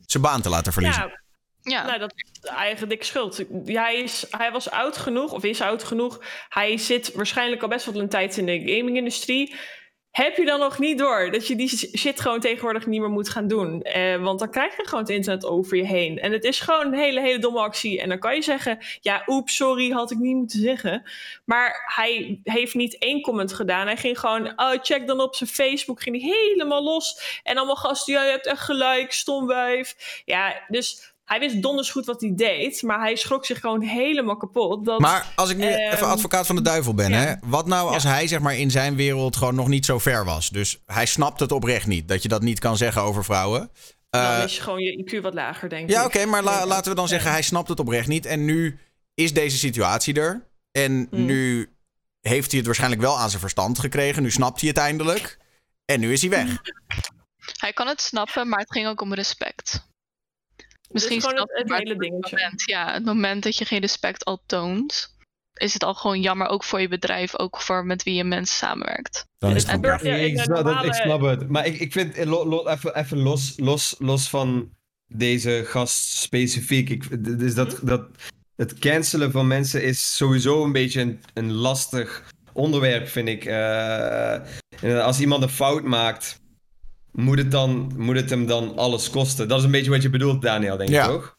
zijn 0.06 0.22
baan 0.22 0.40
te 0.42 0.48
laten 0.48 0.72
verliezen. 0.72 1.02
Ja, 1.02 1.20
Ja, 1.62 1.86
Nou, 1.86 1.98
dat 1.98 2.12
is 2.16 2.48
eigen 2.50 2.88
dikke 2.88 3.04
schuld. 3.04 3.44
Hij, 3.64 3.96
is, 4.02 4.26
hij 4.30 4.50
was 4.52 4.70
oud 4.70 4.96
genoeg, 4.96 5.32
of 5.32 5.44
is 5.44 5.60
oud 5.60 5.84
genoeg. 5.84 6.20
Hij 6.48 6.76
zit 6.78 7.12
waarschijnlijk 7.14 7.62
al 7.62 7.68
best 7.68 7.86
wel 7.86 8.00
een 8.00 8.08
tijd 8.08 8.36
in 8.36 8.46
de 8.46 8.58
gaming-industrie. 8.58 9.54
Heb 10.16 10.36
je 10.36 10.44
dan 10.44 10.58
nog 10.58 10.78
niet 10.78 10.98
door 10.98 11.30
dat 11.30 11.46
je 11.46 11.56
die 11.56 11.68
shit 11.98 12.20
gewoon 12.20 12.40
tegenwoordig 12.40 12.86
niet 12.86 13.00
meer 13.00 13.10
moet 13.10 13.28
gaan 13.28 13.48
doen? 13.48 13.82
Eh, 13.82 14.22
want 14.22 14.38
dan 14.38 14.50
krijg 14.50 14.76
je 14.76 14.84
gewoon 14.84 15.00
het 15.00 15.12
internet 15.12 15.44
over 15.44 15.76
je 15.76 15.86
heen. 15.86 16.18
En 16.18 16.32
het 16.32 16.44
is 16.44 16.60
gewoon 16.60 16.86
een 16.86 16.98
hele, 16.98 17.20
hele 17.20 17.38
domme 17.38 17.58
actie. 17.58 18.00
En 18.00 18.08
dan 18.08 18.18
kan 18.18 18.34
je 18.34 18.42
zeggen, 18.42 18.78
ja, 19.00 19.22
oeps, 19.26 19.56
sorry, 19.56 19.90
had 19.90 20.10
ik 20.10 20.18
niet 20.18 20.36
moeten 20.36 20.60
zeggen. 20.60 21.02
Maar 21.44 21.92
hij 21.94 22.40
heeft 22.44 22.74
niet 22.74 22.98
één 22.98 23.20
comment 23.20 23.52
gedaan. 23.52 23.86
Hij 23.86 23.96
ging 23.96 24.18
gewoon, 24.18 24.46
oh, 24.46 24.72
check 24.82 25.06
dan 25.06 25.20
op 25.20 25.34
zijn 25.34 25.50
Facebook. 25.50 26.02
Ging 26.02 26.20
hij 26.20 26.30
helemaal 26.30 26.82
los. 26.82 27.40
En 27.42 27.56
allemaal 27.56 27.76
gasten, 27.76 28.12
ja, 28.14 28.24
je 28.24 28.30
hebt 28.30 28.46
echt 28.46 28.62
gelijk, 28.62 29.12
stom 29.12 29.46
wijf. 29.46 30.22
Ja, 30.24 30.64
dus 30.68 31.14
hij 31.26 31.38
wist 31.38 31.62
donders 31.62 31.90
goed 31.90 32.06
wat 32.06 32.20
hij 32.20 32.32
deed. 32.34 32.82
Maar 32.82 33.00
hij 33.00 33.16
schrok 33.16 33.46
zich 33.46 33.60
gewoon 33.60 33.82
helemaal 33.82 34.36
kapot. 34.36 34.84
Dat, 34.84 35.00
Maar 35.00 35.32
als 35.34 35.50
ik 35.50 35.56
nu 35.56 35.66
Ehm, 35.66 35.92
even 35.94 36.06
advocaat 36.06 36.46
van 36.46 36.56
de 36.56 36.62
duivel 36.62 36.94
ben, 36.94 37.10
ja. 37.10 37.16
hè? 37.18 37.34
Wat 37.44 37.66
nou 37.66 37.92
als 37.92 38.02
hij 38.02 38.26
zeg 38.26 38.40
maar 38.40 38.56
in 38.56 38.70
zijn 38.70 38.96
wereld 38.96 39.36
gewoon 39.36 39.54
nog 39.54 39.68
niet 39.68 39.84
zo 39.84 39.98
ver 39.98 40.24
was? 40.24 40.50
Dus 40.50 40.82
hij 40.86 41.06
snapt 41.06 41.40
het 41.40 41.52
oprecht 41.52 41.86
niet, 41.86 42.08
dat 42.08 42.22
je 42.22 42.28
dat 42.28 42.42
niet 42.42 42.58
kan 42.58 42.76
zeggen 42.76 43.02
over 43.02 43.24
vrouwen. 43.24 43.70
Dan 44.10 44.22
Eh, 44.22 44.42
is 44.44 44.58
gewoon 44.58 44.80
je 44.82 45.04
IQ 45.04 45.20
wat 45.22 45.34
lager, 45.34 45.68
denk 45.68 45.90
ja, 45.90 46.00
ik. 46.00 46.06
oké, 46.06 46.24
maar 46.26 46.42
la- 46.42 46.66
laten 46.66 46.90
we 46.90 46.96
dan 46.96 47.08
zeggen, 47.08 47.30
hij 47.30 47.42
snapt 47.42 47.68
het 47.68 47.80
oprecht 47.80 48.08
niet. 48.08 48.26
En 48.26 48.44
nu 48.44 48.78
is 49.14 49.32
deze 49.32 49.56
situatie 49.58 50.14
er. 50.14 50.46
En 50.72 51.06
Hmm. 51.10 51.24
nu 51.24 51.70
heeft 52.20 52.46
hij 52.48 52.56
het 52.56 52.66
waarschijnlijk 52.66 53.02
wel 53.02 53.18
aan 53.18 53.28
zijn 53.28 53.40
verstand 53.40 53.78
gekregen. 53.78 54.22
Nu 54.22 54.30
snapt 54.30 54.60
hij 54.60 54.68
het 54.68 54.78
eindelijk. 54.78 55.38
En 55.84 56.00
nu 56.00 56.12
is 56.12 56.20
hij 56.20 56.30
weg. 56.30 56.62
Hij 57.58 57.72
kan 57.72 57.86
het 57.86 58.00
snappen, 58.00 58.48
maar 58.48 58.58
het 58.58 58.72
ging 58.72 58.86
ook 58.86 59.00
om 59.00 59.14
respect. 59.14 59.88
Misschien 60.90 61.20
gewoon 61.20 61.36
snap 61.36 61.48
het- 61.48 61.68
het 61.68 61.78
hele 61.78 61.96
dingetje. 61.98 62.36
Moment, 62.36 62.62
ja, 62.66 62.92
het 62.92 63.04
moment 63.04 63.42
dat 63.42 63.56
je 63.56 63.64
geen 63.64 63.80
respect 63.80 64.24
al 64.24 64.42
toont, 64.46 65.14
is 65.54 65.72
het 65.72 65.84
al 65.84 65.94
gewoon 65.94 66.20
jammer, 66.20 66.46
ook 66.48 66.64
voor 66.64 66.80
je 66.80 66.88
bedrijf, 66.88 67.38
ook 67.38 67.60
voor 67.60 67.84
met 67.86 68.02
wie 68.02 68.14
je 68.14 68.24
mensen 68.24 68.56
samenwerkt. 68.56 69.24
Dan 69.38 69.54
is 69.54 69.62
het 69.62 69.70
het 69.72 69.74
En 69.74 69.80
burger- 69.80 70.18
ik, 70.20 70.46
dat, 70.46 70.84
ik 70.84 70.94
snap 70.94 71.20
het. 71.20 71.48
Maar 71.48 71.66
ik, 71.66 71.78
ik 71.78 71.92
vind, 71.92 72.14
eh, 72.14 72.26
lo- 72.26 72.46
lo- 72.48 72.66
even, 72.68 72.96
even 72.96 73.18
los, 73.18 73.52
los, 73.56 73.94
los 73.98 74.28
van 74.28 74.70
deze 75.12 75.62
gast 75.66 76.16
specifiek. 76.16 76.90
Ik, 76.90 77.24
dus 77.38 77.54
dat, 77.54 77.78
dat, 77.82 78.06
het 78.56 78.78
cancelen 78.78 79.32
van 79.32 79.46
mensen 79.46 79.82
is 79.82 80.16
sowieso 80.16 80.64
een 80.64 80.72
beetje 80.72 81.00
een, 81.00 81.20
een 81.34 81.52
lastig 81.52 82.24
onderwerp, 82.52 83.08
vind 83.08 83.28
ik. 83.28 83.44
Eh, 83.44 84.32
en 84.82 85.02
als 85.04 85.20
iemand 85.20 85.42
een 85.42 85.48
fout 85.48 85.82
maakt, 85.84 86.40
moet 87.16 87.38
het, 87.38 87.50
dan, 87.50 87.92
moet 87.96 88.16
het 88.16 88.30
hem 88.30 88.46
dan 88.46 88.76
alles 88.76 89.10
kosten? 89.10 89.48
Dat 89.48 89.58
is 89.58 89.64
een 89.64 89.70
beetje 89.70 89.90
wat 89.90 90.02
je 90.02 90.10
bedoelt, 90.10 90.42
Daniel, 90.42 90.76
denk 90.76 90.90
Ja. 90.90 91.04
ik, 91.04 91.10
toch? 91.10 91.34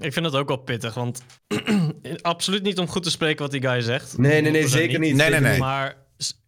Ik 0.00 0.12
vind 0.12 0.26
het 0.26 0.34
ook 0.34 0.48
wel 0.48 0.56
pittig, 0.56 0.94
want 0.94 1.22
absoluut 2.22 2.62
niet 2.62 2.78
om 2.78 2.88
goed 2.88 3.02
te 3.02 3.10
spreken 3.10 3.42
wat 3.42 3.50
die 3.50 3.60
guy 3.60 3.80
zegt. 3.80 4.18
Nee, 4.18 4.40
nee, 4.40 4.50
nee, 4.50 4.62
100% 4.62 4.66
zeker 4.66 4.98
niet. 4.98 5.14
Nee, 5.14 5.30
nee, 5.30 5.50
niet. 5.50 5.58
Maar 5.58 5.96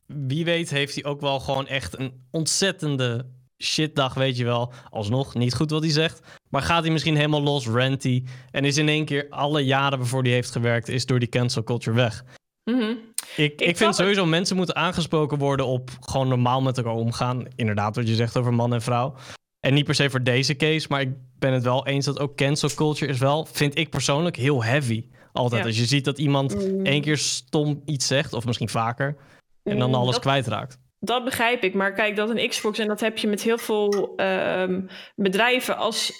wie 0.06 0.44
weet 0.44 0.70
heeft 0.70 0.94
hij 0.94 1.04
ook 1.04 1.20
wel 1.20 1.40
gewoon 1.40 1.66
echt 1.66 1.98
een 1.98 2.12
ontzettende 2.30 3.26
shitdag, 3.62 4.14
weet 4.14 4.36
je 4.36 4.44
wel. 4.44 4.72
Alsnog, 4.90 5.34
niet 5.34 5.54
goed 5.54 5.70
wat 5.70 5.82
hij 5.82 5.90
zegt. 5.90 6.20
Maar 6.48 6.62
gaat 6.62 6.82
hij 6.82 6.92
misschien 6.92 7.16
helemaal 7.16 7.42
los, 7.42 7.66
ranty. 7.66 8.24
En 8.50 8.64
is 8.64 8.76
in 8.76 8.88
één 8.88 9.04
keer 9.04 9.26
alle 9.30 9.60
jaren 9.60 9.98
waarvoor 9.98 10.22
hij 10.22 10.32
heeft 10.32 10.50
gewerkt, 10.50 10.88
is 10.88 11.06
door 11.06 11.18
die 11.18 11.28
cancel 11.28 11.62
culture 11.62 11.96
weg. 11.96 12.24
Mhm. 12.64 12.94
Ik, 13.36 13.52
ik, 13.60 13.76
vind 13.76 13.78
het. 13.78 13.94
sowieso 13.94 14.26
mensen 14.26 14.56
moeten 14.56 14.76
aangesproken 14.76 15.38
worden 15.38 15.66
op 15.66 15.90
gewoon 16.00 16.28
normaal 16.28 16.62
met 16.62 16.76
elkaar 16.76 16.92
omgaan. 16.92 17.44
Inderdaad, 17.56 17.96
wat 17.96 18.08
je 18.08 18.14
zegt 18.14 18.36
over 18.36 18.54
man 18.54 18.72
en 18.74 18.82
vrouw. 18.82 19.14
En 19.60 19.74
niet 19.74 19.84
per 19.84 19.94
se 19.94 20.10
voor 20.10 20.22
deze 20.22 20.56
case, 20.56 20.86
maar 20.90 21.00
ik 21.00 21.10
ben 21.38 21.52
het 21.52 21.62
wel 21.62 21.86
eens 21.86 22.04
dat 22.04 22.18
ook 22.18 22.36
cancel 22.36 22.68
culture 22.74 23.12
is 23.12 23.18
wel, 23.18 23.44
vind 23.52 23.78
ik 23.78 23.90
persoonlijk, 23.90 24.36
heel 24.36 24.64
heavy. 24.64 25.08
Altijd. 25.32 25.60
Ja. 25.62 25.66
Als 25.68 25.78
je 25.78 25.84
ziet 25.84 26.04
dat 26.04 26.18
iemand 26.18 26.54
Mm. 26.72 26.86
één 26.86 27.02
keer 27.02 27.18
stom 27.18 27.82
iets 27.84 28.06
zegt, 28.06 28.32
of 28.32 28.44
misschien 28.46 28.68
vaker, 28.68 29.16
en 29.62 29.78
dan 29.78 29.88
Mm, 29.88 29.94
alles 29.94 30.12
dat- 30.12 30.20
kwijtraakt. 30.22 30.78
Dat 30.98 31.24
begrijp 31.24 31.62
ik, 31.62 31.74
maar 31.74 31.92
kijk, 31.92 32.16
dat 32.16 32.30
een 32.30 32.48
Xbox, 32.48 32.78
en 32.78 32.88
dat 32.88 33.00
heb 33.00 33.18
je 33.18 33.26
met 33.28 33.42
heel 33.42 33.58
veel 33.58 34.12
ehm, 34.16 34.80
bedrijven. 35.14 35.76
Als, 35.76 36.12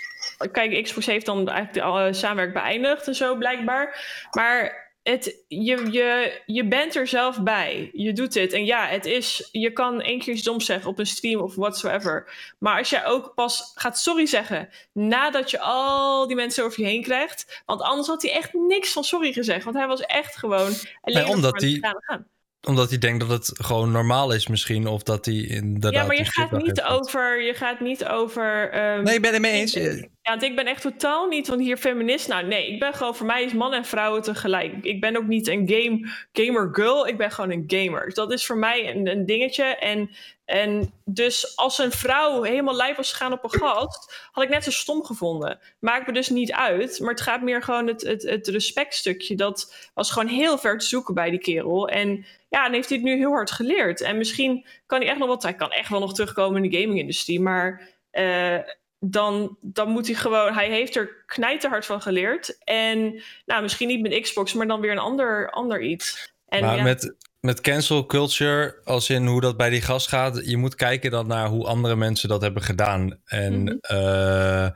kijk, 0.52 0.82
Xbox 0.82 1.06
heeft 1.06 1.26
dan 1.26 1.48
eigenlijk 1.48 1.72
de 1.86 2.06
uh, 2.06 2.12
samenwerking 2.12 2.62
beëindigd 2.64 3.06
en 3.06 3.14
zo 3.14 3.36
blijkbaar. 3.36 4.04
Maar 4.30 4.81
het, 5.02 5.44
je, 5.48 5.90
je, 5.90 6.40
je 6.46 6.68
bent 6.68 6.94
er 6.94 7.06
zelf 7.06 7.42
bij. 7.42 7.90
Je 7.92 8.12
doet 8.12 8.32
dit. 8.32 8.52
En 8.52 8.64
ja, 8.64 8.86
het 8.86 9.04
is, 9.04 9.48
je 9.52 9.72
kan 9.72 10.00
één 10.00 10.18
keer 10.18 10.34
iets 10.34 10.42
doms 10.42 10.64
zeggen 10.64 10.90
op 10.90 10.98
een 10.98 11.06
stream 11.06 11.40
of 11.40 11.54
whatsoever. 11.54 12.32
Maar 12.58 12.78
als 12.78 12.90
jij 12.90 13.06
ook 13.06 13.34
pas 13.34 13.72
gaat 13.74 13.98
sorry 13.98 14.26
zeggen 14.26 14.68
nadat 14.92 15.50
je 15.50 15.60
al 15.60 16.26
die 16.26 16.36
mensen 16.36 16.64
over 16.64 16.80
je 16.80 16.86
heen 16.86 17.02
krijgt. 17.02 17.62
Want 17.66 17.80
anders 17.80 18.08
had 18.08 18.22
hij 18.22 18.32
echt 18.32 18.52
niks 18.52 18.92
van 18.92 19.04
sorry 19.04 19.32
gezegd. 19.32 19.64
Want 19.64 19.76
hij 19.76 19.86
was 19.86 20.00
echt 20.00 20.36
gewoon 20.36 20.72
alleen 21.00 21.22
maar 21.22 21.34
omdat 21.34 21.52
het 21.52 21.62
hij-. 21.62 22.24
Omdat 22.68 22.88
hij 22.88 22.98
denkt 22.98 23.20
dat 23.20 23.30
het 23.46 23.58
gewoon 23.64 23.90
normaal 23.90 24.32
is 24.32 24.46
misschien. 24.46 24.86
Of 24.86 25.02
dat 25.02 25.24
hij 25.24 25.34
inderdaad... 25.34 25.92
Ja, 25.92 26.04
maar 26.06 26.16
je 26.16 26.24
gaat 26.24 26.52
niet 26.62 26.82
over. 26.82 27.42
Je 27.42 27.54
gaat 27.54 27.80
niet 27.80 28.04
over. 28.04 28.70
ehm, 28.70 29.02
Nee, 29.02 29.14
ik 29.14 29.22
ben 29.22 29.32
het 29.32 29.40
mee 29.40 29.52
eens. 29.52 29.74
ik- 29.74 30.08
Ja, 30.22 30.30
want 30.30 30.42
ik 30.42 30.56
ben 30.56 30.66
echt 30.66 30.82
totaal 30.82 31.28
niet 31.28 31.46
van 31.46 31.58
hier 31.58 31.76
feminist. 31.76 32.28
Nou, 32.28 32.46
nee, 32.46 32.72
ik 32.72 32.80
ben 32.80 32.94
gewoon 32.94 33.14
voor 33.16 33.26
mij 33.26 33.44
is 33.44 33.52
man 33.52 33.72
en 33.72 33.84
vrouwen 33.84 34.22
tegelijk. 34.22 34.72
Ik 34.82 35.00
ben 35.00 35.16
ook 35.16 35.26
niet 35.26 35.48
een 35.48 35.68
game, 35.68 36.08
gamer 36.32 36.68
girl. 36.72 37.06
Ik 37.08 37.16
ben 37.16 37.30
gewoon 37.30 37.50
een 37.50 37.64
gamer. 37.66 38.04
Dus 38.04 38.14
dat 38.14 38.32
is 38.32 38.46
voor 38.46 38.58
mij 38.58 38.94
een, 38.94 39.06
een 39.08 39.26
dingetje. 39.26 39.64
En, 39.64 40.10
en 40.52 40.92
dus 41.04 41.56
als 41.56 41.78
een 41.78 41.92
vrouw 41.92 42.42
helemaal 42.42 42.76
lijf 42.76 42.96
was 42.96 43.10
gegaan 43.12 43.32
op 43.32 43.44
een 43.44 43.60
gast, 43.60 44.28
had 44.32 44.44
ik 44.44 44.50
net 44.50 44.64
zo 44.64 44.70
stom 44.70 45.04
gevonden. 45.04 45.58
Maakt 45.78 46.06
me 46.06 46.12
dus 46.12 46.28
niet 46.28 46.52
uit. 46.52 47.00
Maar 47.00 47.10
het 47.10 47.20
gaat 47.20 47.42
meer 47.42 47.62
gewoon 47.62 47.86
het, 47.86 48.02
het, 48.02 48.22
het 48.22 48.48
respectstukje. 48.48 49.36
Dat 49.36 49.90
was 49.94 50.10
gewoon 50.10 50.28
heel 50.28 50.58
ver 50.58 50.78
te 50.78 50.86
zoeken 50.86 51.14
bij 51.14 51.30
die 51.30 51.38
kerel. 51.38 51.88
En 51.88 52.26
ja, 52.48 52.62
dan 52.62 52.72
heeft 52.72 52.88
hij 52.88 52.98
het 52.98 53.06
nu 53.06 53.16
heel 53.16 53.30
hard 53.30 53.50
geleerd. 53.50 54.00
En 54.00 54.16
misschien 54.16 54.66
kan 54.86 55.00
hij 55.00 55.08
echt 55.08 55.18
nog 55.18 55.28
wat. 55.28 55.42
Hij 55.42 55.54
kan 55.54 55.70
echt 55.70 55.88
wel 55.88 56.00
nog 56.00 56.14
terugkomen 56.14 56.64
in 56.64 56.70
de 56.70 56.78
gaming-industrie. 56.78 57.40
Maar 57.40 57.88
eh, 58.10 58.58
dan, 58.98 59.56
dan 59.60 59.88
moet 59.88 60.06
hij 60.06 60.16
gewoon. 60.16 60.54
Hij 60.54 60.68
heeft 60.68 60.96
er 60.96 61.24
knijterhard 61.26 61.86
van 61.86 62.02
geleerd. 62.02 62.58
En 62.64 63.22
nou, 63.46 63.62
misschien 63.62 63.88
niet 63.88 64.00
met 64.00 64.20
Xbox, 64.20 64.52
maar 64.52 64.66
dan 64.66 64.80
weer 64.80 64.92
een 64.92 64.98
ander, 64.98 65.50
ander 65.50 65.82
iets. 65.82 66.32
En 66.48 66.64
maar 66.64 66.76
ja, 66.76 66.82
met, 66.82 67.14
met 67.42 67.60
cancel 67.60 68.06
culture, 68.06 68.80
als 68.84 69.10
in 69.10 69.26
hoe 69.26 69.40
dat 69.40 69.56
bij 69.56 69.70
die 69.70 69.80
gast 69.82 70.08
gaat, 70.08 70.40
je 70.46 70.56
moet 70.56 70.74
kijken 70.74 71.10
dan 71.10 71.26
naar 71.26 71.48
hoe 71.48 71.66
andere 71.66 71.96
mensen 71.96 72.28
dat 72.28 72.40
hebben 72.42 72.62
gedaan. 72.62 73.18
En 73.24 73.62
Mhm. 73.62 73.76
eh, 73.80 74.68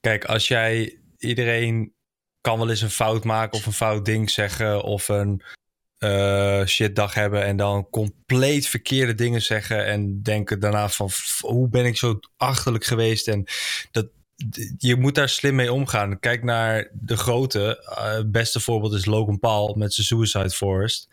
kijk, 0.00 0.24
als 0.24 0.48
jij 0.48 0.98
iedereen 1.18 1.92
kan 2.40 2.58
wel 2.58 2.70
eens 2.70 2.80
een 2.82 2.90
fout 2.90 3.24
maken 3.24 3.58
of 3.58 3.66
een 3.66 3.72
fout 3.72 4.04
ding 4.04 4.30
zeggen 4.30 4.82
of 4.82 5.08
een 5.08 5.42
eh 5.98 6.64
shitdag 6.66 7.14
hebben 7.14 7.44
en 7.44 7.56
dan 7.56 7.90
compleet 7.90 8.66
verkeerde 8.68 9.14
dingen 9.14 9.42
zeggen 9.42 9.86
en 9.86 10.22
denken 10.22 10.60
daarna 10.60 10.88
van 10.88 11.10
"F- 11.10 11.40
hoe 11.40 11.68
ben 11.68 11.84
ik 11.84 11.96
zo 11.96 12.18
achterlijk 12.36 12.84
geweest 12.84 13.28
en 13.28 13.44
dat 13.90 14.06
je 14.78 14.96
moet 14.96 15.14
daar 15.14 15.28
slim 15.28 15.54
mee 15.54 15.72
omgaan. 15.72 16.18
Kijk 16.20 16.42
naar 16.42 16.88
de 16.92 17.16
grote. 17.16 17.84
eh, 17.96 18.20
beste 18.26 18.60
voorbeeld 18.60 18.92
is 18.92 19.04
Logan 19.04 19.38
Paul 19.38 19.74
met 19.74 19.94
zijn 19.94 20.06
Suicide 20.06 20.50
Forest. 20.50 21.08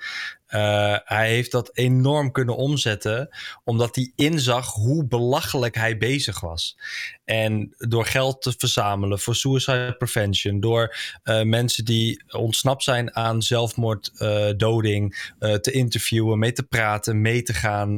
Eh, 0.46 0.98
hij 1.04 1.30
heeft 1.30 1.52
dat 1.52 1.70
enorm 1.74 2.32
kunnen 2.32 2.56
omzetten, 2.56 3.30
omdat 3.64 3.96
hij 3.96 4.12
inzag 4.16 4.72
hoe 4.74 5.06
belachelijk 5.08 5.76
hij 5.76 5.98
bezig 5.98 6.40
was. 6.40 6.78
En 7.24 7.76
door 7.78 8.06
geld 8.06 8.42
te 8.42 8.54
verzamelen 8.58 9.20
voor 9.20 9.36
suicide 9.36 9.96
prevention, 9.98 10.60
door 10.60 10.96
eh, 11.24 11.42
mensen 11.42 11.86
die 11.86 12.24
ontsnapt 12.28 12.84
zijn 12.84 13.16
aan 13.16 13.42
zelfmoorddoding 13.42 14.58
doding, 14.58 15.34
eh, 15.40 15.54
te 15.54 15.72
interviewen, 15.72 16.40
mee 16.40 16.52
te 16.52 16.64
praten, 16.64 17.22
mee 17.22 17.44
te 17.44 17.54
gaan. 17.54 17.96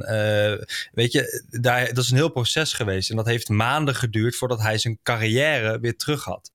weet 0.92 1.12
je, 1.12 1.44
daar, 1.50 1.94
dat 1.94 2.04
is 2.04 2.10
een 2.10 2.18
heel 2.18 2.32
proces 2.32 2.74
geweest. 2.74 3.10
En 3.10 3.16
dat 3.16 3.26
heeft 3.26 3.50
maanden 3.50 3.96
geduurd 3.96 4.36
voordat 4.36 4.62
hij 4.62 4.78
zijn 4.78 5.00
carrière 5.04 5.80
weer 5.80 5.98
terug 5.98 6.24
had. 6.24 6.52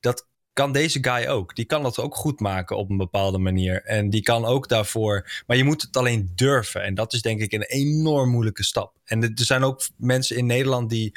Dat 0.00 0.26
kan 0.54 0.72
deze 0.72 0.98
guy 1.00 1.26
ook. 1.26 1.56
Die 1.56 1.64
kan 1.64 1.82
dat 1.82 1.98
ook 1.98 2.14
goed 2.14 2.40
maken 2.40 2.76
op 2.76 2.90
een 2.90 2.96
bepaalde 2.96 3.38
manier. 3.38 3.82
En 3.82 4.10
die 4.10 4.22
kan 4.22 4.44
ook 4.44 4.68
daarvoor. 4.68 5.42
Maar 5.46 5.56
je 5.56 5.64
moet 5.64 5.82
het 5.82 5.96
alleen 5.96 6.32
durven. 6.34 6.82
En 6.82 6.94
dat 6.94 7.12
is 7.12 7.22
denk 7.22 7.40
ik 7.40 7.52
een 7.52 7.62
enorm 7.62 8.30
moeilijke 8.30 8.64
stap. 8.64 8.96
En 9.04 9.22
er 9.22 9.30
zijn 9.34 9.64
ook 9.64 9.88
mensen 9.96 10.36
in 10.36 10.46
Nederland 10.46 10.90
die 10.90 11.12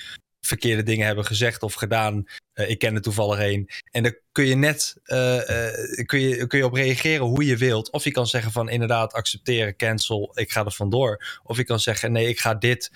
verkeerde 0.47 0.83
dingen 0.83 1.05
hebben 1.05 1.25
gezegd 1.25 1.63
of 1.63 1.73
gedaan. 1.73 2.23
Eh, 2.53 2.69
ik 2.69 2.79
ken 2.79 2.95
er 2.95 3.01
toevallig 3.01 3.39
een. 3.39 3.69
En 3.91 4.03
daar 4.03 4.19
kun 4.31 4.45
je 4.45 4.55
net 4.55 4.95
eh, 5.03 5.67
eh, 5.67 6.05
kun 6.05 6.19
je, 6.19 6.47
kun 6.47 6.59
je 6.59 6.65
op 6.65 6.73
reageren 6.73 7.25
hoe 7.25 7.45
je 7.45 7.57
wilt. 7.57 7.91
Of 7.91 8.03
je 8.03 8.11
kan 8.11 8.27
zeggen 8.27 8.51
van 8.51 8.69
inderdaad 8.69 9.13
accepteren, 9.13 9.75
cancel, 9.75 10.31
ik 10.33 10.51
ga 10.51 10.65
er 10.65 10.71
vandoor. 10.71 11.39
Of 11.43 11.57
je 11.57 11.63
kan 11.63 11.79
zeggen 11.79 12.11
nee, 12.11 12.27
ik 12.27 12.39
ga 12.39 12.55
dit. 12.55 12.91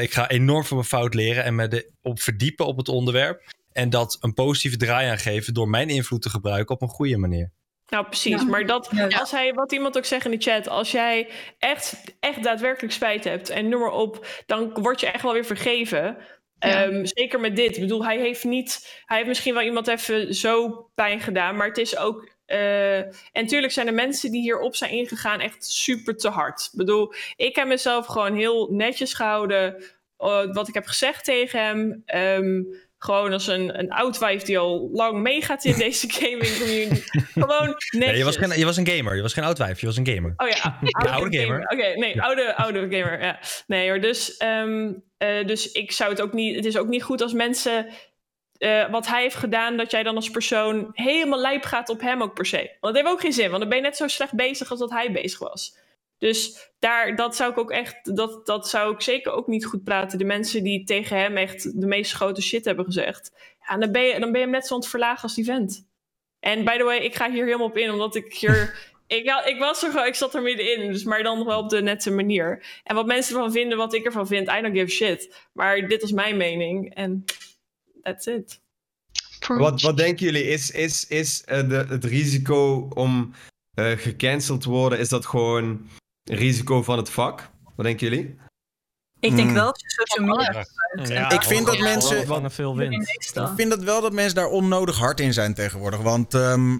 ik 0.00 0.12
ga 0.12 0.30
enorm 0.30 0.64
van 0.64 0.76
mijn 0.76 0.88
fout 0.88 1.14
leren 1.14 1.44
en 1.44 1.54
me 1.54 1.68
de, 1.68 1.90
op 2.02 2.20
verdiepen 2.20 2.66
op 2.66 2.76
het 2.76 2.88
onderwerp. 2.88 3.52
En 3.74 3.90
dat 3.90 4.16
een 4.20 4.34
positieve 4.34 4.76
draai 4.76 5.08
aan 5.08 5.18
geven 5.18 5.54
door 5.54 5.68
mijn 5.68 5.88
invloed 5.88 6.22
te 6.22 6.30
gebruiken 6.30 6.74
op 6.74 6.82
een 6.82 6.88
goede 6.88 7.16
manier. 7.16 7.52
Nou, 7.88 8.04
precies. 8.06 8.40
Ja. 8.42 8.46
Maar 8.48 8.66
dat, 8.66 8.88
Ja. 8.94 9.06
als 9.06 9.30
hij, 9.30 9.52
wat 9.52 9.72
iemand 9.72 9.96
ook 9.96 10.04
zegt 10.04 10.24
in 10.24 10.30
de 10.30 10.36
chat, 10.50 10.68
als 10.68 10.90
jij 10.90 11.28
echt, 11.58 11.96
echt 12.20 12.42
daadwerkelijk 12.42 12.92
spijt 12.92 13.24
hebt 13.24 13.48
en 13.50 13.68
noem 13.68 13.80
maar 13.80 13.90
op, 13.92 14.26
dan 14.46 14.72
word 14.82 15.00
je 15.00 15.06
echt 15.10 15.22
wel 15.22 15.32
weer 15.32 15.44
vergeven. 15.44 16.16
Ja. 16.58 16.84
Ehm, 16.84 17.04
zeker 17.04 17.40
met 17.40 17.56
dit. 17.56 17.74
Ik 17.76 17.80
bedoel, 17.82 18.04
hij 18.04 18.18
heeft 18.18 18.44
niet, 18.44 19.02
hij 19.06 19.16
heeft 19.16 19.28
misschien 19.28 19.54
wel 19.54 19.62
iemand 19.62 19.88
even 19.88 20.34
zo 20.34 20.70
pijn 20.94 21.20
gedaan, 21.20 21.56
maar 21.56 21.66
het 21.68 21.78
is 21.78 21.96
ook. 21.96 22.32
eh, 22.44 22.98
en 22.98 23.12
natuurlijk 23.32 23.72
zijn 23.72 23.86
er 23.86 23.94
mensen 23.94 24.30
die 24.30 24.40
hierop 24.40 24.76
zijn 24.76 24.90
ingegaan 24.90 25.40
echt 25.40 25.64
super 25.64 26.16
te 26.16 26.28
hard. 26.28 26.68
Ik 26.72 26.78
bedoel, 26.78 27.14
ik 27.36 27.56
heb 27.56 27.66
mezelf 27.66 28.06
gewoon 28.06 28.34
heel 28.36 28.68
netjes 28.70 29.14
gehouden. 29.14 29.82
eh, 30.16 30.52
wat 30.52 30.68
ik 30.68 30.74
heb 30.74 30.86
gezegd 30.86 31.24
tegen 31.24 31.60
hem. 31.64 32.02
Ehm, 32.04 32.62
gewoon 33.04 33.32
als 33.32 33.46
een, 33.46 33.78
een 33.78 33.90
oud 33.92 34.18
wijf 34.18 34.42
die 34.42 34.58
al 34.58 34.88
lang 34.92 35.18
meegaat 35.22 35.64
in 35.64 35.76
deze 35.76 36.10
gaming 36.12 36.58
community. 36.58 37.02
Gewoon. 37.32 37.74
Nee, 37.90 38.16
je, 38.16 38.24
was 38.24 38.36
geen, 38.36 38.58
je 38.58 38.64
was 38.64 38.76
een 38.76 38.86
gamer. 38.88 39.16
Je 39.16 39.22
was 39.22 39.32
geen 39.32 39.44
oud 39.44 39.58
wijf. 39.58 39.80
Je 39.80 39.86
was 39.86 39.96
een 39.96 40.06
gamer. 40.06 40.32
Oh 40.36 40.48
ja, 40.48 40.78
oude 41.12 41.38
gamer. 41.38 41.60
Oké, 41.62 41.94
nee, 41.98 42.22
oude, 42.22 42.56
oude 42.56 42.80
gamer. 42.80 43.22
Ja. 43.22 43.38
Nee 43.66 43.88
hoor, 43.88 44.00
dus, 44.00 44.36
ehm, 44.36 44.92
eh, 45.18 45.46
dus 45.46 45.72
ik 45.72 45.92
zou 45.92 46.10
het 46.10 46.20
ook 46.20 46.32
niet. 46.32 46.56
Het 46.56 46.64
is 46.64 46.76
ook 46.76 46.88
niet 46.88 47.02
goed 47.02 47.22
als 47.22 47.32
mensen. 47.32 47.86
eh, 48.58 48.90
wat 48.90 49.06
hij 49.06 49.22
heeft 49.22 49.34
gedaan, 49.36 49.76
dat 49.76 49.90
jij 49.90 50.02
dan 50.02 50.16
als 50.16 50.30
persoon 50.30 50.90
helemaal 50.92 51.40
lijp 51.40 51.64
gaat 51.64 51.88
op 51.88 52.00
hem 52.00 52.22
ook 52.22 52.34
per 52.34 52.46
se. 52.46 52.56
Want 52.80 52.94
dat 52.94 52.94
heeft 52.94 53.08
ook 53.08 53.20
geen 53.20 53.32
zin, 53.32 53.48
want 53.48 53.60
dan 53.60 53.68
ben 53.68 53.78
je 53.78 53.84
net 53.84 53.96
zo 53.96 54.08
slecht 54.08 54.34
bezig 54.34 54.70
als 54.70 54.78
dat 54.78 54.90
hij 54.90 55.12
bezig 55.12 55.38
was. 55.38 55.76
Dus 56.24 56.70
daar, 56.78 57.16
dat 57.16 57.36
zou 57.36 57.50
ik 57.50 57.58
ook 57.58 57.70
echt, 57.70 58.16
dat, 58.16 58.46
dat 58.46 58.68
zou 58.68 58.94
ik 58.94 59.00
zeker 59.00 59.32
ook 59.32 59.46
niet 59.46 59.64
goed 59.64 59.84
praten. 59.84 60.18
De 60.18 60.24
mensen 60.24 60.62
die 60.62 60.84
tegen 60.84 61.18
hem 61.18 61.36
echt 61.36 61.80
de 61.80 61.86
meest 61.86 62.12
grote 62.12 62.42
shit 62.42 62.64
hebben 62.64 62.84
gezegd. 62.84 63.32
Ja, 63.68 63.76
dan 63.76 63.92
ben 63.92 64.02
je, 64.02 64.20
dan 64.20 64.32
ben 64.32 64.40
je 64.40 64.46
hem 64.46 64.50
net 64.50 64.66
zo 64.66 64.74
aan 64.74 64.80
het 64.80 64.88
verlagen 64.88 65.22
als 65.22 65.34
die 65.34 65.44
vent. 65.44 65.86
En 66.40 66.64
by 66.64 66.76
the 66.76 66.84
way, 66.84 66.98
ik 66.98 67.14
ga 67.14 67.30
hier 67.30 67.44
helemaal 67.44 67.66
op 67.66 67.76
in, 67.76 67.90
omdat 67.90 68.14
ik 68.14 68.34
hier. 68.34 68.78
ik, 69.06 69.24
ja, 69.24 69.44
ik 69.44 69.58
was 69.58 69.82
er 69.82 69.90
gewoon, 69.90 70.06
ik 70.06 70.14
zat 70.14 70.34
er 70.34 70.42
middenin, 70.42 70.92
dus 70.92 71.04
maar 71.04 71.22
dan 71.22 71.38
nog 71.38 71.46
wel 71.46 71.58
op 71.58 71.68
de 71.68 71.82
nette 71.82 72.10
manier. 72.10 72.80
En 72.84 72.94
wat 72.94 73.06
mensen 73.06 73.34
ervan 73.36 73.52
vinden, 73.52 73.78
wat 73.78 73.94
ik 73.94 74.04
ervan 74.04 74.26
vind, 74.26 74.48
I 74.48 74.60
don't 74.60 74.76
give 74.76 74.84
a 74.84 74.88
shit. 74.88 75.48
Maar 75.52 75.88
dit 75.88 76.02
is 76.02 76.12
mijn 76.12 76.36
mening 76.36 76.94
en 76.94 77.24
that's 78.02 78.26
it. 78.26 78.60
Wat, 79.46 79.80
wat 79.80 79.96
denken 79.96 80.24
jullie? 80.24 80.44
Is, 80.44 80.70
is, 80.70 81.06
is 81.06 81.44
eh, 81.44 81.68
de, 81.68 81.86
het 81.88 82.04
risico 82.04 82.88
om 82.94 83.34
eh, 83.74 83.90
gecanceld 83.90 84.60
te 84.60 84.70
worden, 84.70 84.98
is 84.98 85.08
dat 85.08 85.26
gewoon 85.26 85.88
risico 86.24 86.82
van 86.82 86.96
het 86.96 87.10
vak? 87.10 87.50
Wat 87.76 87.84
denken 87.86 88.08
jullie? 88.08 88.38
Ik 89.20 89.34
denk 89.36 89.46
Hmm. 89.48 89.54
wel 89.54 89.64
dat 89.66 89.80
je 89.80 89.90
social 89.90 90.26
media 90.36 90.44
gebruikt. 90.62 91.08
Ja, 91.12 91.30
Ik 91.30 91.42
vind 91.42 91.66
dat 91.66 91.78
mensen- 91.78 92.26
Van 92.26 92.50
veel 92.50 92.76
wind. 92.76 93.08
Ik 93.08 93.30
vind 93.56 93.70
dat 93.70 93.82
wel 93.82 94.00
dat 94.00 94.12
mensen 94.12 94.34
daar 94.34 94.48
onnodig 94.48 94.96
hard 94.98 95.20
in 95.20 95.32
zijn 95.32 95.54
tegenwoordig. 95.54 96.00
Want 96.00 96.34
ehm, 96.34 96.72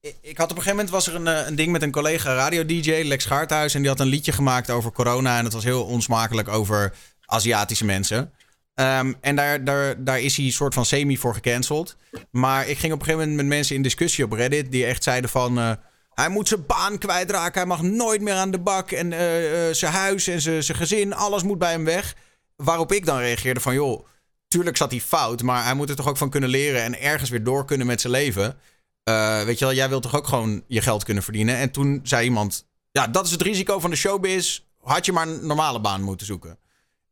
ik, 0.00 0.36
had 0.36 0.50
op 0.50 0.56
een 0.56 0.62
gegeven 0.62 0.70
moment 0.70 0.90
was 0.90 1.06
er 1.06 1.14
een, 1.14 1.26
eh, 1.26 1.46
een 1.46 1.54
ding 1.54 1.72
met 1.72 1.82
een 1.82 1.90
collega 1.90 2.34
radio-dj, 2.34 3.02
Lex 3.04 3.24
Gaarthuis. 3.24 3.74
En 3.74 3.80
die 3.80 3.90
had 3.90 4.00
een 4.00 4.06
liedje 4.06 4.32
gemaakt 4.32 4.70
over 4.70 4.92
corona. 4.92 5.38
En 5.38 5.44
het 5.44 5.52
was 5.52 5.64
heel 5.64 5.84
onsmakelijk 5.84 6.48
over 6.48 6.92
Aziatische 7.26 7.84
mensen. 7.84 8.32
Ehm, 8.74 9.12
en 9.20 9.36
daar, 9.36 9.64
daar, 9.64 10.04
daar 10.04 10.20
is 10.20 10.36
hij 10.36 10.50
soort 10.50 10.74
van 10.74 10.84
semi 10.84 11.18
voor 11.18 11.34
gecanceld. 11.34 11.96
Maar 12.30 12.68
ik 12.68 12.78
ging 12.78 12.92
op 12.92 12.98
een 12.98 13.04
gegeven 13.04 13.28
moment 13.28 13.36
met 13.48 13.56
mensen 13.56 13.76
in 13.76 13.82
discussie 13.82 14.24
op 14.24 14.32
Reddit. 14.32 14.70
Die 14.72 14.84
echt 14.86 15.02
zeiden 15.02 15.30
van... 15.30 15.58
eh, 15.58 15.72
hij 16.14 16.28
moet 16.28 16.48
zijn 16.48 16.66
baan 16.66 16.98
kwijtraken. 16.98 17.60
Hij 17.60 17.68
mag 17.68 17.82
nooit 17.82 18.20
meer 18.20 18.34
aan 18.34 18.50
de 18.50 18.58
bak. 18.58 18.90
En 18.90 19.12
eh, 19.12 19.68
eh, 19.68 19.74
zijn 19.74 19.92
huis 19.92 20.26
en 20.26 20.40
zijn 20.40 20.62
zijn 20.62 20.78
gezin. 20.78 21.14
Alles 21.14 21.42
moet 21.42 21.58
bij 21.58 21.70
hem 21.70 21.84
weg. 21.84 22.14
Waarop 22.56 22.92
ik 22.92 23.06
dan 23.06 23.18
reageerde 23.18 23.60
van... 23.60 23.74
joh, 23.74 24.06
tuurlijk 24.48 24.76
zat 24.76 24.90
hij 24.90 25.00
fout, 25.00 25.42
maar 25.42 25.64
hij 25.64 25.74
moet 25.74 25.88
er 25.88 25.96
toch 25.96 26.08
ook 26.08 26.16
van 26.16 26.30
kunnen 26.30 26.48
leren 26.48 26.82
en 26.82 27.00
ergens 27.00 27.30
weer 27.30 27.44
door 27.44 27.64
kunnen 27.64 27.86
met 27.86 28.00
zijn 28.00 28.12
leven. 28.12 28.58
Eh, 29.02 29.42
weet 29.42 29.58
je 29.58 29.64
wel, 29.64 29.74
jij 29.74 29.88
wilt 29.88 30.02
toch 30.02 30.16
ook 30.16 30.26
gewoon 30.26 30.64
je 30.66 30.80
geld 30.80 31.04
kunnen 31.04 31.22
verdienen? 31.22 31.56
En 31.56 31.70
toen 31.70 32.00
zei 32.02 32.24
iemand: 32.24 32.66
Ja, 32.90 33.06
dat 33.06 33.26
is 33.26 33.30
het 33.30 33.42
risico 33.42 33.80
van 33.80 33.90
de 33.90 33.96
showbiz. 33.96 34.60
Had 34.80 35.06
je 35.06 35.12
maar 35.12 35.28
een 35.28 35.46
normale 35.46 35.80
baan 35.80 36.02
moeten 36.02 36.26
zoeken. 36.26 36.58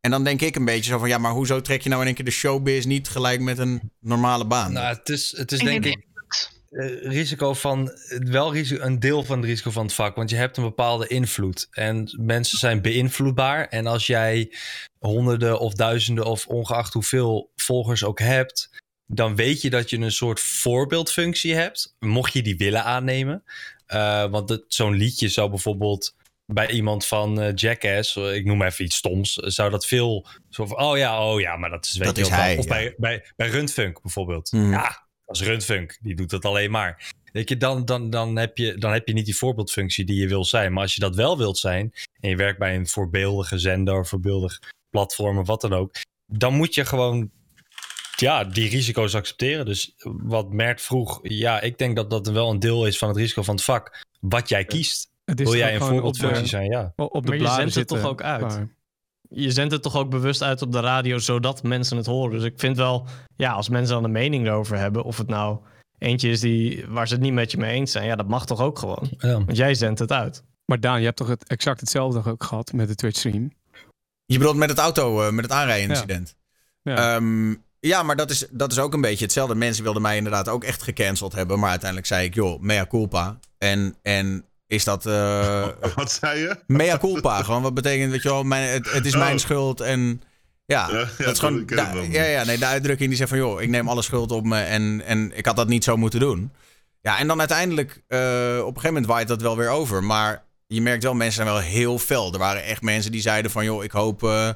En 0.01 0.11
dan 0.11 0.25
denk 0.25 0.41
ik 0.41 0.57
een 0.57 0.65
beetje 0.65 0.91
zo 0.91 0.99
van: 0.99 1.09
Ja, 1.09 1.19
maar 1.19 1.33
hoezo 1.33 1.61
trek 1.61 1.83
je 1.83 1.89
nou 1.89 2.01
in 2.01 2.07
één 2.07 2.17
keer 2.17 2.25
de 2.25 2.31
showbiz 2.31 2.85
niet 2.85 3.09
gelijk 3.09 3.41
met 3.41 3.59
een 3.59 3.93
normale 4.01 4.47
baan? 4.47 4.73
Nou, 4.73 4.97
het 4.97 5.09
is, 5.09 5.37
het 5.37 5.53
is 5.53 5.59
denk 5.59 5.85
ik 5.85 6.07
risico 7.03 7.55
van, 7.55 7.91
wel 8.09 8.53
risico, 8.53 8.85
een 8.85 8.99
deel 8.99 9.25
van 9.25 9.39
het 9.39 9.47
risico 9.47 9.71
van 9.71 9.85
het 9.85 9.95
vak. 9.95 10.17
Want 10.17 10.31
je 10.31 10.37
hebt 10.37 10.57
een 10.57 10.63
bepaalde 10.63 11.07
invloed. 11.07 11.69
En 11.71 12.19
mensen 12.21 12.59
zijn 12.59 12.83
beïnvloedbaar. 12.83 13.69
En 13.69 13.87
als 13.87 14.07
jij 14.07 14.53
honderden 14.99 15.61
of 15.61 15.75
duizenden 15.75 16.25
of 16.25 16.47
ongeacht 16.47 16.93
hoeveel 16.93 17.51
volgers 17.57 18.05
ook 18.05 18.19
hebt, 18.19 18.71
dan 19.07 19.37
weet 19.37 19.63
je 19.63 19.71
dat 19.71 19.91
je 19.91 19.99
een 19.99 20.13
soort 20.13 20.41
voorbeeldfunctie 20.41 21.55
hebt. 21.55 21.97
Mocht 21.99 22.33
je 22.33 22.43
die 22.43 22.57
willen 22.57 22.85
aannemen. 22.85 23.45
Eh, 23.87 24.31
want 24.31 24.65
zo'n 24.69 24.95
liedje 24.95 25.29
zou 25.29 25.51
bijvoorbeeld 25.51 26.15
bij 26.47 26.71
iemand 26.71 27.07
van 27.07 27.41
eh, 27.41 27.55
Jackass, 27.55 28.17
eh, 28.17 28.35
ik 28.35 28.45
noem 28.45 28.63
even 28.63 28.85
iets 28.85 28.97
stoms, 28.97 29.41
eh, 29.41 29.49
zou 29.49 29.71
dat 29.71 29.87
veel 29.87 30.27
zo 30.51 30.67
van, 30.67 30.81
oh 30.81 30.97
ja, 30.97 31.29
oh 31.29 31.41
ja, 31.41 31.57
maar 31.57 31.71
dat 31.71 31.87
is 31.87 31.97
weet 31.97 32.07
Dat 32.07 32.17
je 32.17 32.23
is 32.23 32.29
hij, 32.29 32.57
Of 32.57 32.65
ja. 32.65 32.71
bij, 32.71 32.95
bij, 32.97 33.25
bij 33.37 33.49
Rundfunk 33.49 34.03
bijvoorbeeld. 34.03 34.53
Mhm. 34.53 34.71
Ja, 34.71 35.07
is 35.35 35.43
Rundfunk, 35.43 35.99
die 36.03 36.15
doet 36.15 36.31
dat 36.31 36.45
alleen 36.45 36.71
maar. 36.71 37.13
Weet 37.33 37.49
je, 37.49 37.57
dan, 37.57 37.85
dan, 37.85 38.11
dan, 38.11 38.37
heb 38.37 38.59
je, 38.59 38.79
dan 38.79 38.93
heb 38.93 39.09
je 39.09 39.15
niet 39.15 39.25
die 39.25 39.37
voorbeeldfunctie 39.37 40.05
die 40.05 40.21
je 40.21 40.29
wil 40.29 40.45
zijn. 40.45 40.73
Maar 40.73 40.83
als 40.83 40.95
je 40.95 41.01
dat 41.01 41.15
wel 41.15 41.39
wilt 41.39 41.59
zijn 41.59 41.93
en 42.21 42.29
je 42.29 42.37
werkt 42.37 42.59
bij 42.59 42.75
een 42.75 42.87
voorbeeldige 42.87 43.59
zender 43.59 43.99
of 43.99 44.09
voorbeeldig 44.09 44.59
platform 44.91 45.39
of 45.39 45.47
wat 45.47 45.61
dan 45.61 45.73
ook, 45.73 45.95
dan 46.27 46.55
moet 46.55 46.75
je 46.75 46.85
gewoon 46.85 47.31
ja, 48.17 48.45
die 48.45 48.69
risico's 48.69 49.15
accepteren. 49.15 49.65
Dus 49.65 49.95
wat 50.05 50.53
Mert 50.53 50.83
vroeg, 50.83 51.21
ja, 51.23 51.61
ik 51.61 51.79
denk 51.79 51.97
dat 51.97 52.11
dat 52.11 52.27
wel 52.27 52.51
een 52.51 52.59
deel 52.59 52.87
is 52.87 52.99
van 52.99 53.09
het 53.09 53.17
risico 53.17 53.43
van 53.43 53.55
het 53.55 53.65
vak. 53.65 54.05
Wat 54.21 54.49
jij 54.49 54.65
kiest. 54.65 55.11
Het 55.25 55.41
is 55.41 55.47
Wil 55.49 55.59
jij 55.59 55.75
een 55.75 55.81
voorbeeldfunctie 55.81 56.43
de, 56.43 56.49
zijn? 56.49 56.71
Ja. 56.71 56.93
op 56.97 57.23
de 57.23 57.29
Maar 57.29 57.39
je 57.39 57.49
zendt 57.49 57.75
het 57.75 57.89
toch 57.89 58.05
ook 58.05 58.23
uit? 58.23 58.41
Maar- 58.41 58.69
Je 59.35 59.51
zendt 59.51 59.73
het 59.73 59.83
toch 59.83 59.97
ook 59.97 60.11
bewust 60.11 60.43
uit 60.43 60.63
op 60.63 60.73
de 60.73 60.81
radio, 60.81 61.19
zodat 61.19 61.63
mensen 61.63 61.97
het 61.97 62.07
horen. 62.07 62.31
Dus 62.31 62.45
ik 62.45 62.55
vind 62.57 62.77
wel, 62.77 63.07
ja, 63.37 63.53
als 63.53 63.69
mensen 63.69 63.95
dan 63.95 64.05
een 64.05 64.13
mening 64.13 64.47
erover 64.47 64.79
hebben, 64.79 65.03
of 65.03 65.19
het 65.19 65.29
nou 65.29 65.59
eentje 65.99 66.31
is 66.31 66.41
die, 66.41 66.85
waar 66.89 67.09
ze 67.09 67.15
het 67.15 67.23
niet 67.23 67.33
met 67.33 67.51
je 67.51 67.59
mee 67.59 67.75
eens 67.75 67.93
zijn, 67.93 68.07
ja, 68.07 68.17
dat 68.17 68.29
mag 68.29 68.47
toch 68.47 68.61
ook 68.61 68.79
gewoon. 68.79 69.11
Ja. 69.19 69.33
Want 69.33 69.57
jij 69.57 69.75
zendt 69.75 69.99
het 69.99 70.13
uit. 70.13 70.43
Maar 70.65 70.81
Daan, 70.81 70.99
je 70.99 71.05
hebt 71.05 71.17
toch 71.17 71.29
het, 71.29 71.49
exact 71.49 71.81
hetzelfde 71.81 72.31
ook 72.31 72.45
gehad 72.45 72.73
met 72.73 72.89
de 72.89 72.95
Twitch 72.95 73.19
stream? 73.19 73.53
Je 74.25 74.39
bedoelt 74.39 74.57
met 74.57 74.69
het 74.69 74.79
auto, 74.79 75.23
eh, 75.23 75.33
met 75.33 75.45
het 75.45 75.53
aanrijden-incident. 75.53 76.37
Ja. 76.83 77.17
Ja. 77.17 77.21
ja, 77.81 78.03
maar 78.03 78.17
dat 78.17 78.31
is, 78.31 78.47
dat 78.51 78.73
is 78.73 78.79
ook 78.79 78.95
een 78.95 79.01
beetje 79.01 79.25
hetzelfde. 79.25 79.55
Mensen 79.55 79.85
wilden 79.85 80.03
mij 80.03 80.17
inderdaad 80.17 80.49
ook 80.49 80.65
echt 80.65 80.83
gecanceld 80.83 81.33
hebben. 81.33 81.59
Maar 81.59 81.71
uiteindelijk 81.71 82.09
zei 82.09 82.27
ik, 82.27 82.35
joh, 82.35 82.61
mea 82.61 82.87
culpa. 82.87 83.39
En, 83.59 83.97
en 84.03 84.45
is 84.73 84.85
dat... 84.85 85.07
eh, 85.07 85.69
Wat 85.97 86.13
zei 86.13 86.41
je? 86.41 86.57
Mea 86.67 86.99
culpa. 86.99 87.43
gewoon 87.43 87.63
wat 87.63 87.75
betekent, 87.75 88.11
weet 88.11 88.23
je 88.23 88.29
wel, 88.29 88.43
mijn, 88.43 88.69
het, 88.73 88.93
het 88.93 89.07
is 89.07 89.15
Oh. 89.15 89.19
mijn 89.21 89.39
schuld 89.41 89.81
en 89.81 90.23
ja, 90.65 90.89
Ja, 90.91 90.99
ja, 90.99 91.09
dat 91.19 91.33
is 91.33 91.39
gewoon, 91.39 91.67
da- 91.67 91.93
ja, 92.11 92.23
ja, 92.25 92.45
nee, 92.45 92.59
de 92.59 92.67
uitdrukking 92.67 93.09
die 93.09 93.19
zegt 93.19 93.29
van, 93.31 93.39
joh, 93.39 93.63
ik 93.63 93.69
neem 93.69 93.89
alle 93.89 94.03
schuld 94.03 94.31
op 94.31 94.45
me 94.45 94.61
en, 94.61 95.03
en 95.05 95.37
ik 95.37 95.47
had 95.47 95.57
dat 95.57 95.69
niet 95.69 95.85
zo 95.85 95.97
moeten 95.97 96.21
doen. 96.21 96.53
Ja, 97.01 97.19
en 97.19 97.27
dan 97.27 97.39
uiteindelijk, 97.39 98.03
eh, 98.09 98.19
op 98.59 98.59
een 98.59 98.65
gegeven 98.67 98.83
moment 98.93 99.07
waait 99.07 99.29
dat 99.29 99.43
wel 99.43 99.57
weer 99.57 99.69
over, 99.69 100.05
maar 100.05 100.45
je 100.67 100.83
merkt 100.83 101.03
wel, 101.03 101.15
mensen 101.15 101.35
zijn 101.45 101.55
wel 101.55 101.59
heel 101.63 101.99
fel. 101.99 102.33
Er 102.33 102.39
waren 102.39 102.65
echt 102.65 102.83
mensen 102.83 103.13
die 103.13 103.21
zeiden 103.21 103.51
van, 103.51 103.65
joh, 103.65 103.85
ik 103.85 103.91
hoop 103.93 104.23
eh, 104.25 104.51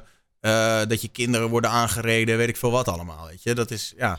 dat 0.87 1.01
je 1.01 1.07
kinderen 1.11 1.49
worden 1.49 1.69
aangereden, 1.69 2.37
weet 2.37 2.49
ik 2.49 2.57
veel 2.57 2.71
wat 2.71 2.87
allemaal, 2.87 3.27
weet 3.27 3.43
je. 3.43 3.53
Dat 3.55 3.71
is, 3.71 3.93
ja. 3.97 4.17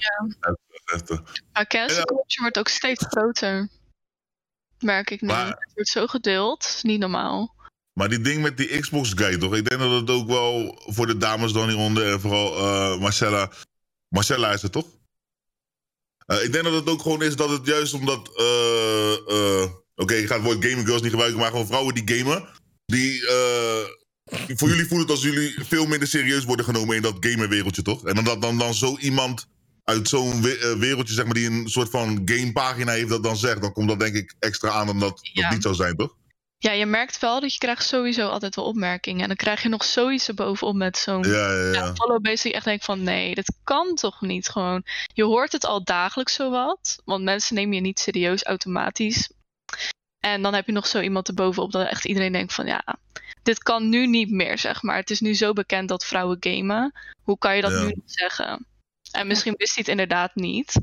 Heftig. 0.84 1.22
Maar 1.52 1.66
cancel 1.66 2.04
culture 2.04 2.40
wordt 2.40 2.58
ook 2.58 2.68
steeds 2.68 3.04
groter. 3.08 3.68
Merk 4.80 5.10
ik 5.10 5.20
nu. 5.20 5.26
Maar- 5.28 5.46
Het 5.46 5.70
wordt 5.74 5.88
zo 5.90 6.06
gedeeld. 6.06 6.78
Niet 6.82 6.98
normaal. 7.00 7.56
Maar 7.92 8.08
die 8.08 8.20
ding 8.20 8.42
met 8.42 8.56
die 8.56 8.78
Xbox 8.80 9.12
guy, 9.16 9.38
toch? 9.38 9.54
Ik 9.54 9.68
denk 9.68 9.80
dat 9.80 9.90
het 10.00 10.10
ook 10.10 10.26
wel 10.28 10.82
voor 10.86 11.06
de 11.06 11.16
dames 11.16 11.52
dan 11.52 11.68
hieronder 11.68 12.12
en 12.12 12.20
vooral 12.20 12.56
eh, 12.56 12.98
Marcella. 13.00 13.50
Marcella 14.08 14.52
is 14.52 14.62
het 14.62 14.72
toch? 14.72 14.86
Eh, 16.26 16.44
ik 16.44 16.52
denk 16.52 16.64
dat 16.64 16.72
het 16.72 16.88
ook 16.88 17.02
gewoon 17.02 17.22
is 17.22 17.36
dat 17.36 17.50
het 17.50 17.66
juist 17.66 17.94
omdat. 17.94 18.30
eh, 18.38 19.64
Oké, 19.96 20.14
ik 20.14 20.26
ga 20.26 20.34
het 20.34 20.44
woord 20.44 20.64
gaming 20.64 20.86
girls 20.86 21.00
niet 21.02 21.10
gebruiken, 21.10 21.40
maar 21.40 21.50
gewoon 21.50 21.66
vrouwen 21.66 21.94
die 21.94 22.16
gamen. 22.18 22.48
Die. 22.86 23.22
voor 24.56 24.68
jullie 24.68 24.86
voelt 24.86 25.00
het 25.00 25.10
als 25.10 25.22
jullie 25.22 25.54
veel 25.64 25.86
minder 25.86 26.08
serieus 26.08 26.44
worden 26.44 26.64
genomen 26.64 26.96
in 26.96 27.02
dat 27.02 27.16
gamerwereldje, 27.20 27.82
toch? 27.82 28.04
En 28.06 28.14
dan 28.14 28.24
dat 28.24 28.42
dan, 28.42 28.58
dan 28.58 28.74
zo 28.74 28.96
iemand 28.98 29.46
uit 29.88 30.08
zo'n 30.08 30.42
we- 30.42 30.58
eh, 30.58 30.78
wereldje, 30.80 31.14
zeg 31.14 31.24
maar, 31.24 31.34
die 31.34 31.50
een 31.50 31.68
soort 31.68 31.90
van 31.90 32.22
gamepagina 32.24 32.92
heeft, 32.92 33.08
dat 33.08 33.22
dan 33.22 33.36
zegt, 33.36 33.60
dan 33.62 33.72
komt 33.72 33.88
dat 33.88 34.00
denk 34.00 34.14
ik 34.14 34.34
extra 34.38 34.70
aan 34.70 34.86
dan 34.86 34.98
dat 35.00 35.20
Ja. 35.32 35.42
dat 35.42 35.50
niet 35.52 35.62
zou 35.62 35.74
zijn, 35.74 35.96
toch? 35.96 36.16
Ja, 36.58 36.72
je 36.72 36.86
merkt 36.86 37.18
wel 37.18 37.40
dat 37.40 37.52
je 37.52 37.58
krijgt 37.58 37.86
sowieso 37.86 38.28
altijd 38.28 38.54
wel 38.56 38.64
opmerkingen. 38.64 39.20
En 39.22 39.26
dan 39.28 39.36
krijg 39.36 39.62
je 39.62 39.68
nog 39.68 39.84
zoiets 39.84 40.28
erbovenop 40.28 40.74
met 40.74 40.96
zo'n 40.96 41.22
Ja, 41.22 41.30
ja, 41.52 41.64
ja. 41.64 41.72
ja, 41.72 41.94
follow 41.94 42.20
base. 42.20 42.42
die 42.42 42.52
echt 42.52 42.64
denkt 42.64 42.84
van 42.84 43.02
nee, 43.02 43.34
dat 43.34 43.54
kan 43.64 43.94
toch 43.94 44.20
niet 44.20 44.48
gewoon. 44.48 44.84
Je 45.14 45.24
hoort 45.24 45.52
het 45.52 45.64
al 45.64 45.84
dagelijks 45.84 46.34
zowat. 46.34 46.98
Want 47.04 47.24
mensen 47.24 47.54
nemen 47.54 47.74
je 47.74 47.80
niet 47.80 47.98
serieus 48.00 48.42
automatisch. 48.44 49.30
En 50.18 50.42
dan 50.42 50.54
heb 50.54 50.66
je 50.66 50.72
nog 50.72 50.86
zo 50.86 51.00
iemand 51.00 51.28
erbovenop 51.28 51.72
dat 51.72 51.88
echt 51.88 52.04
iedereen 52.04 52.32
denkt 52.32 52.54
van 52.54 52.66
ja, 52.66 52.84
dit 53.42 53.58
kan 53.62 53.88
nu 53.88 54.06
niet 54.06 54.30
meer 54.30 54.58
zeg 54.58 54.82
maar. 54.82 54.96
Het 54.96 55.10
is 55.10 55.20
nu 55.20 55.34
zo 55.34 55.52
bekend 55.52 55.88
dat 55.88 56.04
vrouwen 56.04 56.36
gamen. 56.40 56.92
Hoe 57.22 57.38
kan 57.38 57.56
je 57.56 57.62
dat 57.62 57.70
nu 57.70 57.84
nog 57.86 57.94
zeggen? 58.04 58.66
En 59.10 59.26
misschien 59.26 59.54
wist 59.56 59.74
hij 59.74 59.82
het 59.86 59.90
inderdaad 59.98 60.34
niet. 60.34 60.80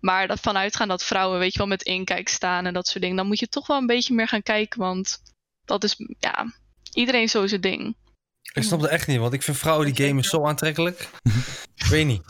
Maar 0.00 0.26
dat 0.26 0.40
vanuitgaan 0.40 0.88
dat 0.88 1.04
vrouwen, 1.04 1.38
weet 1.38 1.52
je 1.52 1.58
wel, 1.58 1.66
met 1.66 1.82
inkijk 1.82 2.28
staan 2.28 2.66
en 2.66 2.74
dat 2.74 2.86
soort 2.86 3.00
dingen. 3.00 3.16
Dan 3.16 3.26
moet 3.26 3.38
je 3.38 3.48
toch 3.48 3.66
wel 3.66 3.76
een 3.76 3.86
beetje 3.86 4.14
meer 4.14 4.28
gaan 4.28 4.42
kijken. 4.42 4.80
Want 4.80 5.22
dat 5.64 5.84
is, 5.84 5.96
ja, 6.18 6.52
iedereen 6.92 7.28
zo 7.28 7.46
zijn 7.46 7.60
ding. 7.60 7.96
Ik 8.52 8.62
snap 8.62 8.80
dat 8.80 8.90
echt 8.90 9.06
niet, 9.06 9.18
want 9.18 9.32
ik 9.32 9.42
vind 9.42 9.56
vrouwen 9.58 9.94
die 9.94 10.06
gamen 10.06 10.24
zo 10.24 10.46
aantrekkelijk. 10.46 11.08
ik 11.74 11.86
weet 11.86 12.06
niet. 12.06 12.22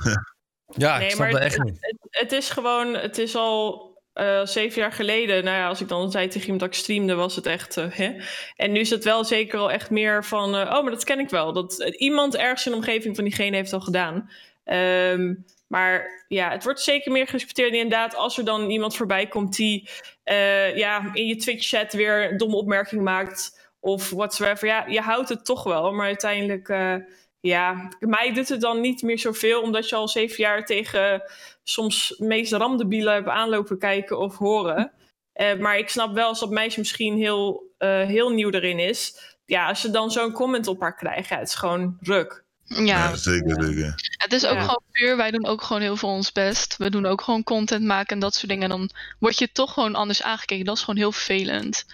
Ja, 0.77 0.98
ik 0.98 1.10
snap 1.10 1.31
dat 1.31 1.40
echt 1.40 1.62
niet. 1.62 1.77
Het, 1.81 1.97
het 2.10 2.32
is 2.32 2.51
gewoon, 2.51 2.94
het 2.94 3.18
is 3.18 3.35
al 3.35 3.86
eh, 4.12 4.47
zeven 4.47 4.81
jaar 4.81 4.93
geleden. 4.93 5.44
Nou 5.44 5.56
ja, 5.56 5.68
als 5.68 5.81
ik 5.81 5.89
dan 5.89 6.10
zei 6.10 6.27
tegen 6.27 6.40
iemand 6.43 6.60
dat 6.60 6.68
ik 6.68 6.74
streamde, 6.74 7.14
was 7.14 7.36
het 7.36 7.47
echt. 7.47 7.77
eh, 7.77 7.86
hè? 7.90 8.16
En 8.55 8.73
nu 8.73 8.81
is 8.81 8.90
het 8.90 9.05
wel 9.05 9.24
zeker 9.24 9.59
al 9.59 9.70
echt 9.70 9.90
meer 9.90 10.24
van. 10.24 10.55
eh, 10.56 10.74
oh, 10.74 10.82
maar 10.82 10.93
dat 10.93 11.05
ken 11.05 11.18
ik 11.18 11.31
wel. 11.31 11.52
Dat 11.52 11.78
iemand 11.97 12.36
ergens 12.36 12.66
in 12.66 12.73
de 12.73 12.78
omgeving 12.78 13.14
van 13.14 13.24
diegene 13.24 13.56
heeft 13.56 13.73
al 13.73 13.81
gedaan. 13.81 14.31
Ehm, 14.66 15.34
maar 15.66 16.24
ja, 16.28 16.51
het 16.51 16.64
wordt 16.64 16.80
zeker 16.80 17.12
meer 17.12 17.26
gerespecteerd. 17.26 17.72
Inderdaad, 17.72 18.14
als 18.16 18.38
er 18.38 18.44
dan 18.44 18.70
iemand 18.70 18.97
voorbij 18.97 19.26
komt 19.26 19.56
die 19.56 19.88
eh, 20.22 20.76
ja, 20.76 21.10
in 21.12 21.26
je 21.26 21.36
Twitch-chat 21.36 21.93
weer 21.93 22.30
een 22.30 22.36
domme 22.36 22.56
opmerking 22.56 23.02
maakt. 23.02 23.64
Of 23.80 24.10
whatsoever. 24.10 24.68
Ja, 24.68 24.86
je 24.86 25.01
houdt 25.01 25.28
het 25.28 25.44
toch 25.44 25.62
wel. 25.62 25.93
Maar 25.93 26.06
uiteindelijk. 26.06 26.68
eh, 26.68 26.94
ja, 27.40 27.88
mij 27.98 28.32
doet 28.32 28.48
het 28.48 28.60
dan 28.60 28.80
niet 28.80 29.02
meer 29.02 29.18
zoveel, 29.18 29.62
omdat 29.62 29.88
je 29.88 29.97
al 29.97 30.09
zeven 30.09 30.36
jaar 30.36 30.64
tegen 30.64 31.22
soms 31.62 32.14
meest 32.18 32.52
ramdebielen 32.52 33.14
hebt 33.14 33.28
aanlopen 33.28 33.78
kijken 33.78 34.18
of 34.18 34.36
horen. 34.38 34.93
Eh, 35.32 35.59
maar 35.59 35.78
ik 35.78 35.88
snap 35.88 36.14
wel 36.14 36.28
als 36.28 36.40
dat 36.40 36.51
meisje 36.51 36.78
misschien 36.78 37.16
heel, 37.16 37.74
heel 38.06 38.30
nieuw 38.30 38.51
erin 38.51 38.78
is. 38.78 39.18
Ja, 39.44 39.68
als 39.68 39.82
je 39.82 39.90
dan 39.90 40.10
zo'n 40.10 40.32
comment 40.32 40.66
op 40.66 40.80
haar 40.80 40.97
krijgt, 40.97 41.28
ja, 41.28 41.38
het 41.38 41.48
is 41.48 41.55
gewoon 41.55 41.97
ruk. 42.01 42.45
Ja, 42.66 42.84
Ja, 42.84 43.16
zeker, 43.16 43.64
zeker. 43.64 43.94
het 44.16 44.32
is 44.32 44.47
ook 44.47 44.55
Ja. 44.55 44.60
gewoon 44.60 44.82
puur. 44.93 45.16
Wij 45.16 45.30
doen 45.30 45.47
ook 45.47 45.62
gewoon 45.62 45.82
heel 45.82 45.97
veel 45.97 46.09
ons 46.09 46.32
best. 46.32 46.76
We 46.76 46.90
doen 46.90 47.06
ook 47.06 47.20
gewoon 47.20 47.43
content 47.43 47.84
maken 47.84 48.14
en 48.14 48.18
dat 48.20 48.34
soort 48.34 48.48
dingen. 48.48 48.62
En 48.62 48.68
dan 48.68 48.90
word 49.18 49.38
je 49.38 49.52
toch 49.52 49.72
gewoon 49.72 49.94
anders 49.94 50.22
aangekeken. 50.22 50.64
Dat 50.64 50.76
is 50.76 50.80
gewoon 50.82 51.01
heel 51.01 51.12
vervelend. 51.12 51.84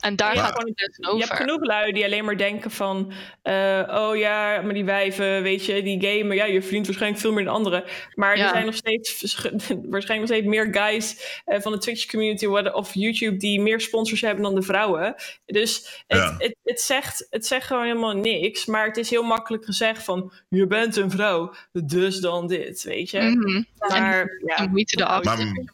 En 0.00 0.16
daar 0.16 0.34
Ja. 0.34 0.42
gaat 0.44 0.52
gewoon 0.58 0.72
het 0.74 0.98
over. 1.06 1.18
Je 1.18 1.24
hebt 1.24 1.36
genoeg 1.40 1.64
lui 1.64 1.92
die 1.92 2.04
alleen 2.04 2.24
maar 2.24 2.36
denken 2.36 2.70
van... 2.70 3.12
eh, 3.42 3.82
oh 3.90 4.16
ja, 4.16 4.60
maar 4.60 4.74
die 4.74 4.84
wijven, 4.84 5.42
weet 5.42 5.64
je, 5.64 5.82
die 5.82 6.00
gamen... 6.06 6.36
Ja, 6.36 6.44
je 6.44 6.62
verdient 6.62 6.86
waarschijnlijk 6.86 7.20
veel 7.22 7.32
meer 7.32 7.44
dan 7.44 7.54
anderen. 7.54 7.84
Maar 8.14 8.36
Ja. 8.36 8.42
er 8.44 8.48
zijn 8.50 8.64
nog 8.66 8.74
steeds... 8.74 9.20
waarschijnlijk 9.94 10.18
nog 10.18 10.26
steeds 10.26 10.46
meer 10.46 10.68
guys 10.74 11.40
eh, 11.44 11.60
van 11.60 11.72
de 11.72 11.78
Twitch-community... 11.78 12.46
of 12.46 12.94
YouTube 12.94 13.36
die 13.36 13.60
meer 13.60 13.80
sponsors 13.80 14.20
hebben 14.20 14.42
dan 14.42 14.54
de 14.54 14.62
vrouwen. 14.62 15.14
Dus 15.46 16.02
het, 16.06 16.18
Ja. 16.18 16.34
het, 16.38 16.56
het, 16.62 16.80
zegt, 16.80 17.26
het 17.30 17.46
zegt 17.46 17.66
gewoon 17.66 17.84
helemaal 17.84 18.16
niks. 18.16 18.66
Maar 18.66 18.86
het 18.86 18.96
is 18.96 19.10
heel 19.10 19.22
makkelijk 19.22 19.64
gezegd 19.64 20.02
van... 20.04 20.32
Je 20.48 20.66
bent 20.66 20.96
een 20.96 21.10
vrouw, 21.10 21.54
dus 21.72 22.18
dan 22.20 22.46
dit, 22.48 22.82
weet 22.82 23.10
je. 23.10 23.20
Mhm. 23.20 23.62
Maar 23.78 24.20
En 24.20 24.28
ja, 24.56 24.66
moeite 24.66 24.96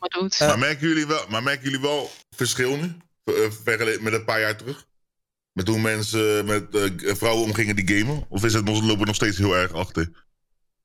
doet. 0.09 0.39
Maar, 0.41 0.59
merken 0.59 0.89
jullie 0.89 1.07
wel, 1.07 1.25
maar 1.29 1.43
merken 1.43 1.65
jullie 1.65 1.81
wel 1.81 2.11
verschil 2.37 2.77
nu? 2.77 2.97
Eh, 3.27 3.51
vergeleken 3.63 4.03
met 4.03 4.13
een 4.13 4.25
paar 4.25 4.41
jaar 4.41 4.57
terug? 4.57 4.87
Met 5.53 5.69
hoe 5.69 5.79
mensen 5.79 6.47
met 6.47 6.75
eh, 6.75 7.15
vrouwen 7.15 7.45
omgingen 7.45 7.77
die 7.77 7.97
gamen? 7.99 8.27
Of 8.29 8.45
is 8.45 8.53
het 8.55 8.65
nog, 8.65 8.81
lopen 8.81 8.99
we 8.99 9.05
nog 9.07 9.15
steeds 9.15 9.39
heel 9.39 9.57
erg 9.57 9.73
achter? 9.73 10.25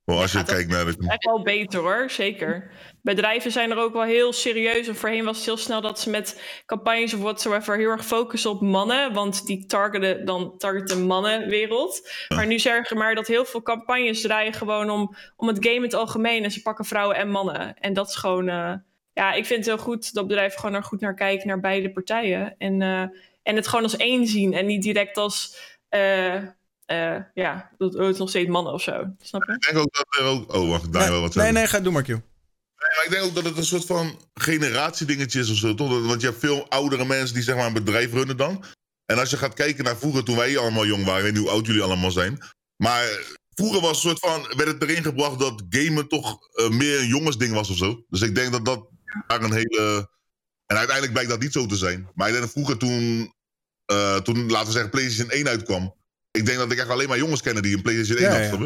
Wel, 0.04 0.20
als 0.20 0.32
je 0.32 0.38
Ja, 0.38 0.44
kijkt 0.44 0.70
naar 0.70 0.86
echt 0.86 1.24
wel 1.24 1.42
beter 1.42 1.80
hoor, 1.80 2.10
zeker. 2.10 2.70
Bedrijven 3.02 3.52
zijn 3.52 3.70
er 3.70 3.76
ook 3.78 3.92
wel 3.92 4.02
heel 4.02 4.32
serieus. 4.32 4.88
En 4.88 4.96
voorheen 4.96 5.24
was 5.24 5.36
het 5.36 5.44
heel 5.46 5.56
snel 5.56 5.80
dat 5.80 6.00
ze 6.00 6.10
met 6.10 6.40
campagnes 6.66 7.14
of 7.14 7.20
whatsoever 7.20 7.76
heel 7.76 7.90
erg 7.90 8.06
focussen 8.06 8.50
op 8.50 8.60
mannen. 8.60 9.12
Want 9.12 9.46
die 9.46 9.66
targeten 9.66 10.24
dan 10.24 10.58
targeten 10.58 11.02
mannenwereld. 11.02 12.10
Maar 12.28 12.46
nu 12.46 12.58
zeggen 12.58 12.96
maar 12.96 13.14
dat 13.14 13.26
heel 13.26 13.44
veel 13.44 13.62
campagnes 13.62 14.20
draaien 14.20 14.52
gewoon 14.52 14.90
om, 14.90 15.16
om 15.36 15.48
het 15.48 15.56
game 15.60 15.76
in 15.76 15.82
het 15.82 15.94
algemeen. 15.94 16.44
En 16.44 16.50
ze 16.50 16.62
pakken 16.62 16.84
vrouwen 16.84 17.16
en 17.16 17.28
mannen. 17.28 17.78
En 17.78 17.92
dat 17.92 18.08
is 18.08 18.14
gewoon. 18.16 18.48
eh, 18.48 18.74
ja, 19.12 19.32
ik 19.32 19.46
vind 19.46 19.58
het 19.58 19.74
heel 19.74 19.84
goed 19.84 20.14
dat 20.14 20.26
bedrijven 20.26 20.60
gewoon 20.60 20.74
er 20.74 20.84
goed 20.84 21.00
naar 21.00 21.14
kijken, 21.14 21.46
naar 21.46 21.60
beide 21.60 21.92
partijen. 21.92 22.54
En, 22.58 22.82
eh, 22.82 23.06
en 23.42 23.56
het 23.56 23.68
gewoon 23.68 23.84
als 23.84 23.96
één 23.96 24.26
zien. 24.26 24.52
En 24.54 24.66
niet 24.66 24.82
direct 24.82 25.16
als. 25.16 25.56
eh, 25.88 26.36
eh, 26.86 27.20
ja, 27.34 27.70
dat 27.78 27.92
het 27.92 28.18
nog 28.18 28.28
steeds 28.28 28.48
mannen 28.48 28.72
of 28.72 28.82
zo. 28.82 29.06
Snap 29.20 29.44
je? 29.44 29.52
Ik 29.52 29.60
denk 29.62 29.78
ook 29.78 29.92
dat 29.92 30.06
er 30.18 30.24
ook... 30.24 30.54
Oh, 30.54 30.68
wacht, 30.68 30.92
daar 30.92 31.02
Nee, 31.02 31.10
wel 31.10 31.20
wat 31.20 31.34
nee, 31.34 31.52
nee, 31.52 31.66
ga 31.66 31.80
doen 31.80 31.92
maar, 31.92 32.02
Q. 32.02 32.08
Maar 32.08 33.02
ik 33.04 33.10
denk 33.10 33.24
ook 33.24 33.34
dat 33.34 33.44
het 33.44 33.56
een 33.56 33.64
soort 33.64 33.86
van 33.86 34.20
generatiedingetje 34.34 35.40
is 35.40 35.50
of 35.50 35.56
zo, 35.56 35.74
toch? 35.74 36.06
Want 36.06 36.20
je 36.20 36.26
hebt 36.26 36.40
veel 36.40 36.68
oudere 36.68 37.04
mensen 37.04 37.34
die 37.34 37.42
zeg 37.42 37.56
maar 37.56 37.66
een 37.66 37.72
bedrijf 37.72 38.12
runnen 38.12 38.36
dan. 38.36 38.64
En 39.06 39.18
als 39.18 39.30
je 39.30 39.36
gaat 39.36 39.54
kijken 39.54 39.84
naar 39.84 39.96
vroeger, 39.96 40.24
toen 40.24 40.36
wij 40.36 40.58
allemaal 40.58 40.86
jong 40.86 41.04
waren, 41.04 41.32
niet 41.32 41.42
hoe 41.42 41.50
oud 41.50 41.66
jullie 41.66 41.82
allemaal 41.82 42.10
zijn. 42.10 42.38
Maar 42.76 43.04
vroeger 43.54 43.80
was 43.80 43.90
een 43.90 44.10
soort 44.10 44.18
van, 44.18 44.42
werd 44.56 44.68
het 44.68 44.82
erin 44.82 45.02
gebracht 45.02 45.38
dat 45.38 45.62
gamen 45.68 46.08
toch 46.08 46.38
meer 46.70 46.98
een 46.98 47.06
jongensding 47.06 47.54
was 47.54 47.70
of 47.70 47.76
zo. 47.76 48.04
Dus 48.08 48.20
ik 48.20 48.34
denk 48.34 48.52
dat 48.52 48.64
dat 48.64 48.88
daar 49.26 49.42
een 49.42 49.52
hele... 49.52 50.10
En 50.66 50.76
uiteindelijk 50.76 51.12
blijkt 51.12 51.30
dat 51.30 51.40
niet 51.40 51.52
zo 51.52 51.66
te 51.66 51.76
zijn. 51.76 52.08
Maar 52.14 52.26
ik 52.26 52.32
denk 52.32 52.44
dat 52.44 52.52
vroeger 52.52 52.78
toen, 52.78 53.34
eh, 53.84 54.16
toen 54.16 54.50
laten 54.50 54.66
we 54.66 54.72
zeggen, 54.72 54.90
PlayStation 54.90 55.30
1 55.30 55.48
uitkwam. 55.48 55.94
Ik 56.30 56.46
denk 56.46 56.58
dat 56.58 56.72
ik 56.72 56.78
echt 56.78 56.88
alleen 56.88 57.08
maar 57.08 57.18
jongens 57.18 57.42
kennen 57.42 57.62
die 57.62 57.76
een 57.76 57.82
PlayStation 57.82 58.16
1 58.18 58.26
Ja, 58.26 58.32
had. 58.32 58.40
ja. 58.42 58.56
snap 58.56 58.60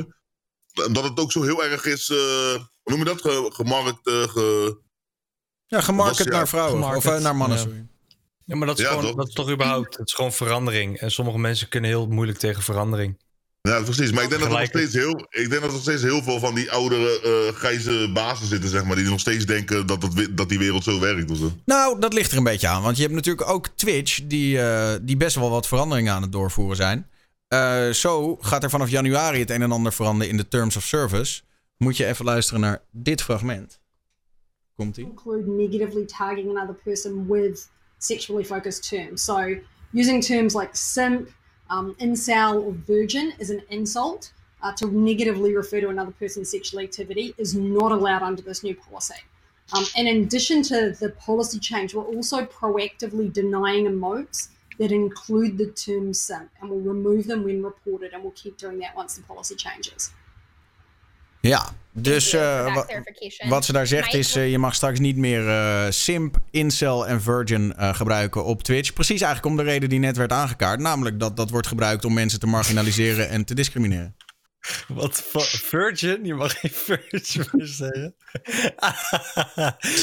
je? 0.74 0.92
Dat 0.92 1.04
het 1.04 1.18
ook 1.20 1.32
zo 1.32 1.42
heel 1.42 1.64
erg 1.64 1.84
is, 1.84 2.10
eh, 2.10 2.16
hoe 2.16 2.62
noem 2.84 2.98
je 2.98 3.04
dat? 3.04 3.20
Ge- 3.20 3.50
gemarkt, 3.52 4.06
eh, 4.06 4.22
ge... 4.28 4.78
Ja, 5.66 5.80
gemarket 5.80 6.16
Was, 6.18 6.26
ja, 6.26 6.32
naar 6.32 6.48
vrouwen. 6.48 6.82
gemarket, 6.82 7.12
Of 7.14 7.20
naar 7.22 7.36
mannen, 7.36 7.56
ja. 7.58 7.62
sorry. 7.64 7.86
Ja, 8.44 8.56
maar 8.56 8.66
dat 8.66 8.78
is, 8.78 8.84
Ja, 8.84 8.90
gewoon, 8.90 9.16
dat 9.16 9.28
is 9.28 9.34
toch 9.34 9.50
überhaupt, 9.50 9.96
het 9.96 10.06
is 10.08 10.14
gewoon 10.14 10.32
verandering. 10.32 10.98
En 10.98 11.10
sommige 11.10 11.38
mensen 11.38 11.68
kunnen 11.68 11.90
heel 11.90 12.06
moeilijk 12.06 12.38
tegen 12.38 12.62
verandering. 12.62 13.24
Ja, 13.66 13.80
precies. 13.82 14.12
Maar 14.12 14.22
ik 14.22 14.28
denk, 14.28 14.42
dat 14.42 14.50
er 14.52 14.58
nog 14.58 14.66
steeds 14.66 14.92
heel, 14.94 15.26
ik 15.30 15.48
denk 15.48 15.50
dat 15.50 15.62
er 15.62 15.72
nog 15.72 15.80
steeds 15.80 16.02
heel 16.02 16.22
veel 16.22 16.38
van 16.38 16.54
die 16.54 16.70
oudere 16.70 17.20
eh 17.20 17.54
grijze 17.54 18.10
bazen 18.14 18.46
zitten, 18.46 18.70
zeg 18.70 18.84
maar. 18.84 18.96
Die 18.96 19.04
nog 19.08 19.20
steeds 19.20 19.46
denken 19.46 19.86
dat, 19.86 20.12
we- 20.14 20.34
dat 20.34 20.48
die 20.48 20.58
wereld 20.58 20.84
zo 20.84 21.00
werkt. 21.00 21.30
Of 21.30 21.36
zo. 21.36 21.52
Nou, 21.64 22.00
dat 22.00 22.12
ligt 22.12 22.30
er 22.30 22.36
een 22.38 22.44
beetje 22.44 22.68
aan. 22.68 22.82
Want 22.82 22.96
je 22.96 23.02
hebt 23.02 23.14
natuurlijk 23.14 23.48
ook 23.48 23.68
Twitch, 23.74 24.20
die, 24.24 24.60
eh, 24.60 24.94
die 25.02 25.16
best 25.16 25.36
wel 25.36 25.50
wat 25.50 25.66
veranderingen 25.66 26.12
aan 26.12 26.22
het 26.22 26.32
doorvoeren 26.32 26.76
zijn. 26.76 27.06
Eh, 27.48 27.90
zo 27.90 28.36
gaat 28.40 28.62
er 28.62 28.70
vanaf 28.70 28.88
januari 28.90 29.38
het 29.40 29.50
een 29.50 29.62
en 29.62 29.72
ander 29.72 29.92
veranderen 29.92 30.30
in 30.30 30.36
de 30.36 30.48
Terms 30.48 30.76
of 30.76 30.84
Service. 30.84 31.42
Moet 31.76 31.96
je 31.96 32.06
even 32.06 32.24
luisteren 32.24 32.60
naar 32.60 32.82
dit 32.90 33.22
fragment. 33.22 33.80
Komt-ie? 34.76 35.04
include 35.04 35.50
negatively 35.50 36.04
targeting 36.06 36.56
another 36.56 36.74
person 36.84 37.26
with 37.28 37.68
sexually 37.98 38.44
focused 38.44 38.88
terms. 38.88 39.24
So, 39.24 39.34
using 39.92 40.24
terms 40.24 40.54
like 40.54 40.68
simp, 40.72 41.28
um, 41.70 41.94
incel, 42.00 42.62
or 42.62 42.72
virgin 42.72 43.32
is 43.38 43.50
an 43.50 43.62
insult 43.70 44.32
uh, 44.62 44.72
to 44.72 44.86
negatively 44.86 45.54
refer 45.54 45.80
to 45.80 45.88
another 45.88 46.12
person's 46.12 46.50
sexual 46.50 46.80
activity 46.80 47.34
is 47.38 47.54
not 47.54 47.92
allowed 47.92 48.22
under 48.22 48.42
this 48.42 48.62
new 48.62 48.74
policy. 48.74 49.14
Um, 49.72 49.84
and 49.96 50.06
in 50.06 50.22
addition 50.22 50.62
to 50.64 50.92
the 50.92 51.10
policy 51.10 51.58
change, 51.58 51.94
we're 51.94 52.04
also 52.04 52.44
proactively 52.44 53.32
denying 53.32 53.86
emotes 53.86 54.48
that 54.78 54.92
include 54.92 55.58
the 55.58 55.66
term 55.72 56.12
and 56.60 56.70
we'll 56.70 56.80
remove 56.80 57.26
them 57.26 57.42
when 57.42 57.62
reported, 57.62 58.12
and 58.12 58.22
we'll 58.22 58.32
keep 58.32 58.56
doing 58.56 58.78
that 58.78 58.94
once 58.94 59.16
the 59.16 59.22
policy 59.22 59.54
changes. 59.54 60.12
Ja, 61.40 61.72
dus 61.92 62.32
eh, 62.32 62.76
wat 63.48 63.64
ze 63.64 63.72
daar 63.72 63.86
zegt 63.86 64.14
is... 64.14 64.36
eh, 64.36 64.50
je 64.50 64.58
mag 64.58 64.74
straks 64.74 64.98
niet 64.98 65.16
meer 65.16 65.48
eh, 65.48 65.84
simp, 65.90 66.36
incel 66.50 67.06
en 67.06 67.22
virgin 67.22 67.74
eh, 67.76 67.94
gebruiken 67.94 68.44
op 68.44 68.62
Twitch. 68.62 68.92
Precies 68.92 69.20
eigenlijk 69.20 69.56
om 69.58 69.64
de 69.64 69.70
reden 69.70 69.88
die 69.88 69.98
net 69.98 70.16
werd 70.16 70.32
aangekaart. 70.32 70.80
Namelijk 70.80 71.20
dat 71.20 71.36
dat 71.36 71.50
wordt 71.50 71.66
gebruikt 71.66 72.04
om 72.04 72.14
mensen 72.14 72.40
te 72.40 72.46
marginaliseren 72.46 73.28
en 73.28 73.44
te 73.44 73.54
discrimineren. 73.54 74.16
Wat 74.88 75.22
Virgin? 75.62 76.24
Je 76.24 76.34
mag 76.34 76.60
geen 76.60 76.70
Virgin 76.70 77.46
meer 77.52 77.66
zeggen. 77.66 78.14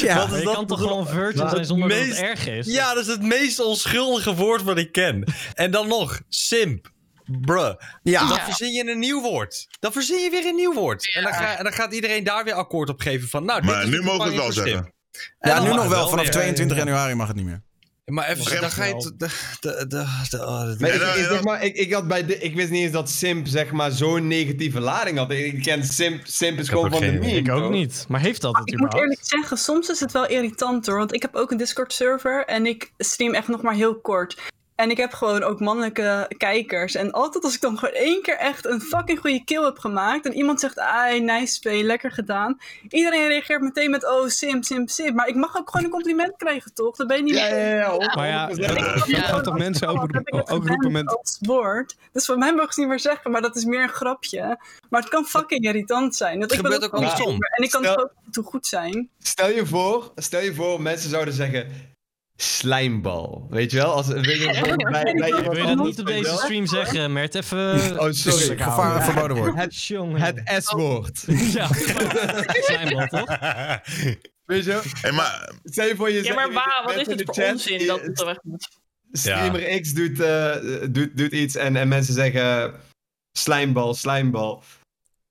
Ja, 0.01 0.17
Wat 0.17 0.31
is 0.31 0.39
je 0.39 0.43
dat 0.43 0.53
kan 0.53 0.65
toch 0.67 0.79
gewoon 0.79 1.07
virgin 1.07 1.49
zijn 1.49 1.65
zonder 1.65 1.89
dat 1.89 1.97
het 1.99 2.17
erg 2.17 2.47
is? 2.47 2.65
Ja, 2.67 2.93
dat 2.93 3.03
is 3.03 3.09
het 3.11 3.21
meest 3.21 3.59
onschuldige 3.59 4.35
woord 4.35 4.63
wat 4.63 4.77
ik 4.77 4.91
ken. 4.91 5.33
En 5.53 5.71
dan 5.71 5.87
nog, 5.87 6.21
simp. 6.29 6.91
Bruh. 7.41 7.73
Ja. 8.03 8.27
Dan 8.27 8.39
verzin 8.39 8.71
je 8.71 8.91
een 8.91 8.99
nieuw 8.99 9.21
woord. 9.21 9.67
Dan 9.79 9.91
verzin 9.91 10.19
je 10.19 10.29
weer 10.29 10.45
een 10.45 10.55
nieuw 10.55 10.73
woord. 10.73 11.13
En, 11.13 11.23
dan 11.23 11.33
ga, 11.33 11.57
en 11.57 11.63
dan 11.63 11.73
gaat 11.73 11.93
iedereen 11.93 12.23
daar 12.23 12.43
weer 12.43 12.53
akkoord 12.53 12.89
op 12.89 12.99
geven 12.99 13.29
van... 13.29 13.45
Nou, 13.45 13.63
Maar 13.63 13.87
nu 13.87 14.01
mogen 14.01 14.19
we 14.19 14.25
het 14.25 14.35
wel 14.35 14.51
zeggen. 14.51 14.93
En 15.39 15.51
Ja, 15.51 15.59
nu 15.63 15.73
nog 15.73 15.87
wel. 15.87 16.07
Vanaf 16.07 16.23
weer. 16.23 16.33
22 16.33 16.77
januari 16.77 17.13
mag 17.15 17.27
het 17.27 17.35
niet 17.35 17.45
meer. 17.45 17.61
Maar 18.05 18.27
even, 18.29 18.61
dan 18.61 18.71
ga 18.71 18.83
je... 18.85 18.91
wel. 18.91 18.99
t- 19.01 19.19
De, 19.19 19.27
de, 19.59 19.85
de, 19.87 20.05
de, 20.29 20.37
dat- 20.37 20.79
Maar 20.79 20.89
ik, 20.93 21.01
Ja, 21.01 21.13
ik, 21.13 21.17
ja. 21.17 21.29
zeg 21.29 21.43
maar, 21.43 21.63
ik, 21.63 21.75
ik, 21.75 21.93
had 21.93 22.07
bij 22.07 22.25
de, 22.25 22.37
ik 22.39 22.55
wist 22.55 22.69
niet 22.69 22.83
eens 22.83 22.91
dat 22.91 23.09
simp 23.09 23.47
zeg 23.47 23.71
maar, 23.71 23.91
zo'n 23.91 24.27
negatieve 24.27 24.79
lading 24.79 25.17
had. 25.17 25.31
Ik 25.31 25.61
ken 25.61 25.83
simp, 25.83 26.21
simp 26.27 26.59
is 26.59 26.69
gewoon 26.69 26.91
van 26.91 26.99
de 27.01 27.11
meme. 27.11 27.31
Ik 27.31 27.49
ook 27.51 27.71
niet. 27.71 28.05
Maar 28.07 28.19
heeft 28.19 28.41
dat 28.41 28.57
het 28.57 28.71
Ik 28.71 28.79
moet 28.79 28.93
eerlijk 28.95 29.19
zeggen, 29.23 29.57
soms 29.57 29.89
is 29.89 29.99
het 29.99 30.11
wel 30.11 30.27
irritant 30.27 30.85
hoor. 30.85 30.97
Want 30.97 31.13
ik 31.13 31.21
heb 31.21 31.35
ook 31.35 31.51
een 31.51 31.57
Discord-server 31.57 32.45
en 32.45 32.65
ik 32.65 32.91
stream 32.97 33.33
echt 33.33 33.47
nog 33.47 33.61
maar 33.61 33.73
heel 33.75 33.99
kort. 34.01 34.41
En 34.83 34.89
ik 34.89 34.97
heb 34.97 35.13
gewoon 35.13 35.43
ook 35.43 35.59
mannelijke 35.59 36.31
kijkers. 36.37 36.95
En 36.95 37.11
altijd 37.11 37.43
als 37.43 37.55
ik 37.55 37.61
dan 37.61 37.77
gewoon 37.77 37.93
één 37.93 38.21
keer 38.21 38.37
echt 38.37 38.65
een 38.65 38.81
fucking 38.81 39.19
goede 39.19 39.43
kill 39.43 39.63
heb 39.63 39.77
gemaakt. 39.77 40.25
En 40.25 40.33
iemand 40.33 40.59
zegt, 40.59 40.79
ai, 40.79 41.21
nice 41.21 41.59
play, 41.59 41.83
lekker 41.83 42.11
gedaan. 42.11 42.57
Iedereen 42.89 43.27
reageert 43.27 43.61
meteen 43.61 43.91
met, 43.91 44.09
oh, 44.09 44.27
sim, 44.27 44.63
sim, 44.63 44.87
sim. 44.87 45.15
Maar 45.15 45.27
ik 45.27 45.35
mag 45.35 45.57
ook 45.57 45.69
gewoon 45.69 45.85
een 45.85 45.91
compliment 45.91 46.35
krijgen, 46.37 46.73
toch? 46.73 46.95
Dan 46.95 47.07
ben 47.07 47.17
je 47.17 47.23
niet 47.23 47.33
Ja, 47.33 47.45
ja, 47.45 47.75
ja. 47.75 48.09
Maar 48.15 48.27
ja, 48.27 49.21
gaan 49.21 49.43
toch 49.43 49.57
mensen 49.57 49.87
ook, 49.87 50.07
het 50.11 50.49
ook 50.51 50.67
roepen 50.67 50.91
met... 50.91 51.17
als 51.17 51.37
woord. 51.41 51.95
Dus 52.11 52.25
voor 52.25 52.37
mij 52.37 52.53
mogen 52.53 52.73
ze 52.73 52.79
niet 52.79 52.89
meer 52.89 52.99
zeggen, 52.99 53.31
maar 53.31 53.41
dat 53.41 53.55
is 53.55 53.65
meer 53.65 53.83
een 53.83 53.89
grapje. 53.89 54.59
Maar 54.89 55.01
het 55.01 55.09
kan 55.09 55.25
fucking 55.25 55.65
irritant 55.65 56.15
zijn. 56.15 56.39
Want 56.39 56.53
ik 56.53 56.61
ben 56.61 56.71
gebeurt 56.71 56.91
ook 56.91 56.99
andersom. 56.99 57.37
En 57.39 57.63
ik 57.63 57.69
kan 57.69 57.81
Stel- 57.83 57.95
het 57.95 58.03
ook 58.03 58.11
toe 58.31 58.43
goed 58.43 58.67
zijn. 58.67 59.09
Stel 59.19 59.49
je 59.49 59.65
voor, 59.65 60.11
stel 60.15 60.41
je 60.41 60.53
voor, 60.53 60.81
mensen 60.81 61.09
zouden 61.09 61.33
zeggen 61.33 61.92
slijmbal. 62.35 63.47
Weet 63.49 63.71
je 63.71 63.77
wel? 63.77 63.93
Als, 63.93 64.07
weet 64.07 64.25
je, 64.25 64.85
bij, 64.91 65.13
bij, 65.13 65.31
Wil 65.41 65.55
je 65.55 65.75
dat 65.75 65.85
niet 65.85 65.99
op 65.99 66.05
deze 66.05 66.37
stream 66.37 66.67
zeggen, 66.67 67.13
Mert? 67.13 67.35
Even... 67.35 67.59
Oh, 67.99 68.11
sorry. 68.11 68.45
houden. 68.45 68.57
Gevaar 68.57 69.03
verboden 69.03 69.37
woord. 69.37 69.55
Het, 70.23 70.41
het 70.43 70.63
S-woord. 70.65 71.23
Ja, 71.27 71.69
slijmbal, 72.61 73.07
toch? 73.07 73.37
Weet 74.45 74.63
je? 74.63 74.81
Hey, 75.01 75.11
maar 75.11 75.53
Stel 75.63 75.87
je 75.87 75.95
voor 75.95 76.11
je 76.11 76.23
Ja, 76.23 76.33
maar 76.33 76.53
waar? 76.53 76.81
Wat 76.85 76.95
is 76.95 77.07
het 77.07 77.17
de 77.17 77.25
voor 77.25 77.33
chat, 77.33 77.51
onzin 77.51 77.87
dat 77.87 78.01
het 78.01 78.19
er 78.19 78.25
weg 78.25 78.37
moet? 78.43 78.67
Streamer 79.11 79.79
X 79.81 79.93
doet, 79.93 80.19
eh, 80.19 80.55
doet, 80.89 81.17
doet 81.17 81.31
iets 81.31 81.55
en, 81.55 81.75
en 81.75 81.87
mensen 81.87 82.13
zeggen 82.13 82.73
slijmbal, 83.31 83.93
slijmbal. 83.93 84.63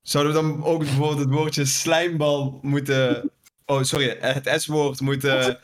Zouden 0.02 0.34
we 0.34 0.40
dan 0.40 0.64
ook 0.64 0.78
bijvoorbeeld 0.78 1.18
het 1.18 1.30
woordje 1.30 1.64
slijmbal 1.64 2.58
moeten... 2.62 3.30
Oh, 3.72 3.82
sorry, 3.82 4.16
het 4.20 4.62
S-woord 4.62 5.00
moeten 5.00 5.58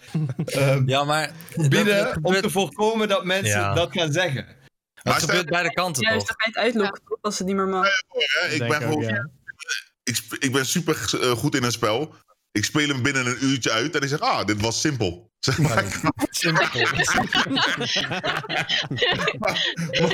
eh 0.47 0.76
Ja, 0.86 1.05
maar... 1.05 1.30
bieden 1.56 1.86
dat 1.86 2.06
om 2.16 2.22
gebeurt, 2.22 2.43
te 2.43 2.51
voorkomen 2.51 3.09
dat 3.09 3.24
mensen 3.24 3.59
Ja. 3.60 3.74
dat 3.74 3.93
gaan 3.93 4.12
zeggen. 4.12 4.47
dat 4.94 5.05
Maar 5.05 5.14
gebeurt 5.14 5.39
stel- 5.39 5.51
beide 5.51 5.72
kanten, 5.72 6.02
Juist, 6.02 6.26
toch? 6.26 6.36
dan 6.36 6.36
ga 6.39 6.44
je 6.44 6.51
het 6.55 6.64
uitlokken 6.64 7.02
toch, 7.09 7.18
als 7.20 7.39
het 7.39 7.47
niet 7.47 7.56
meer 7.56 7.68
mag. 7.68 7.86
hè, 8.09 8.48
ik, 8.48 8.59
ben 8.59 8.68
ook, 8.68 8.74
gewoon, 8.82 9.02
ja. 9.05 9.28
ik, 10.02 10.20
ik 10.39 10.52
ben 10.52 10.66
super 10.66 11.18
eh, 11.20 11.30
goed 11.30 11.55
in 11.55 11.62
een 11.62 11.72
spel. 11.72 12.14
Ik 12.52 12.64
speel 12.64 12.89
hem 12.89 13.02
binnen 13.02 13.26
een 13.26 13.44
uurtje 13.44 13.70
uit 13.70 13.94
en 13.94 14.01
ik 14.02 14.09
zeg, 14.09 14.20
ah, 14.20 14.47
dit 14.47 14.60
was 14.60 14.80
simpel. 14.80 15.26
Zeg 15.39 15.59
maar, 15.59 15.85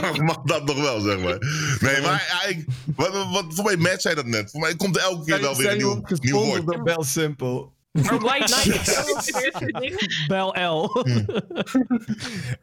mag, 0.01 0.17
mag 0.19 0.43
dat 0.43 0.65
nog 0.65 0.81
wel, 0.81 1.01
zeg 1.01 1.19
maar. 1.21 1.39
Nee, 1.81 2.01
maar 2.01 2.25
ja, 2.29 2.49
ik, 2.49 2.65
wat, 2.97 3.13
wat, 3.31 3.45
voor 3.49 3.65
mij, 3.65 3.77
Matt 3.77 4.03
zei 4.03 4.15
dat 4.15 4.27
net. 4.27 4.51
Voor 4.51 4.61
mij 4.61 4.77
komt 4.77 4.97
er 4.97 5.03
elke 5.03 5.25
keer 5.25 5.41
wel 5.41 5.57
weer 5.57 5.71
een 5.71 5.77
nieuw, 5.77 6.03
nieuw 6.21 6.39
woord. 6.39 6.83
Bel 6.85 7.03
Simple. 7.05 7.69
Maar 8.03 8.19
White 8.29 8.55
Knight. 8.55 10.27
Bel 10.29 10.55
L. 10.59 10.85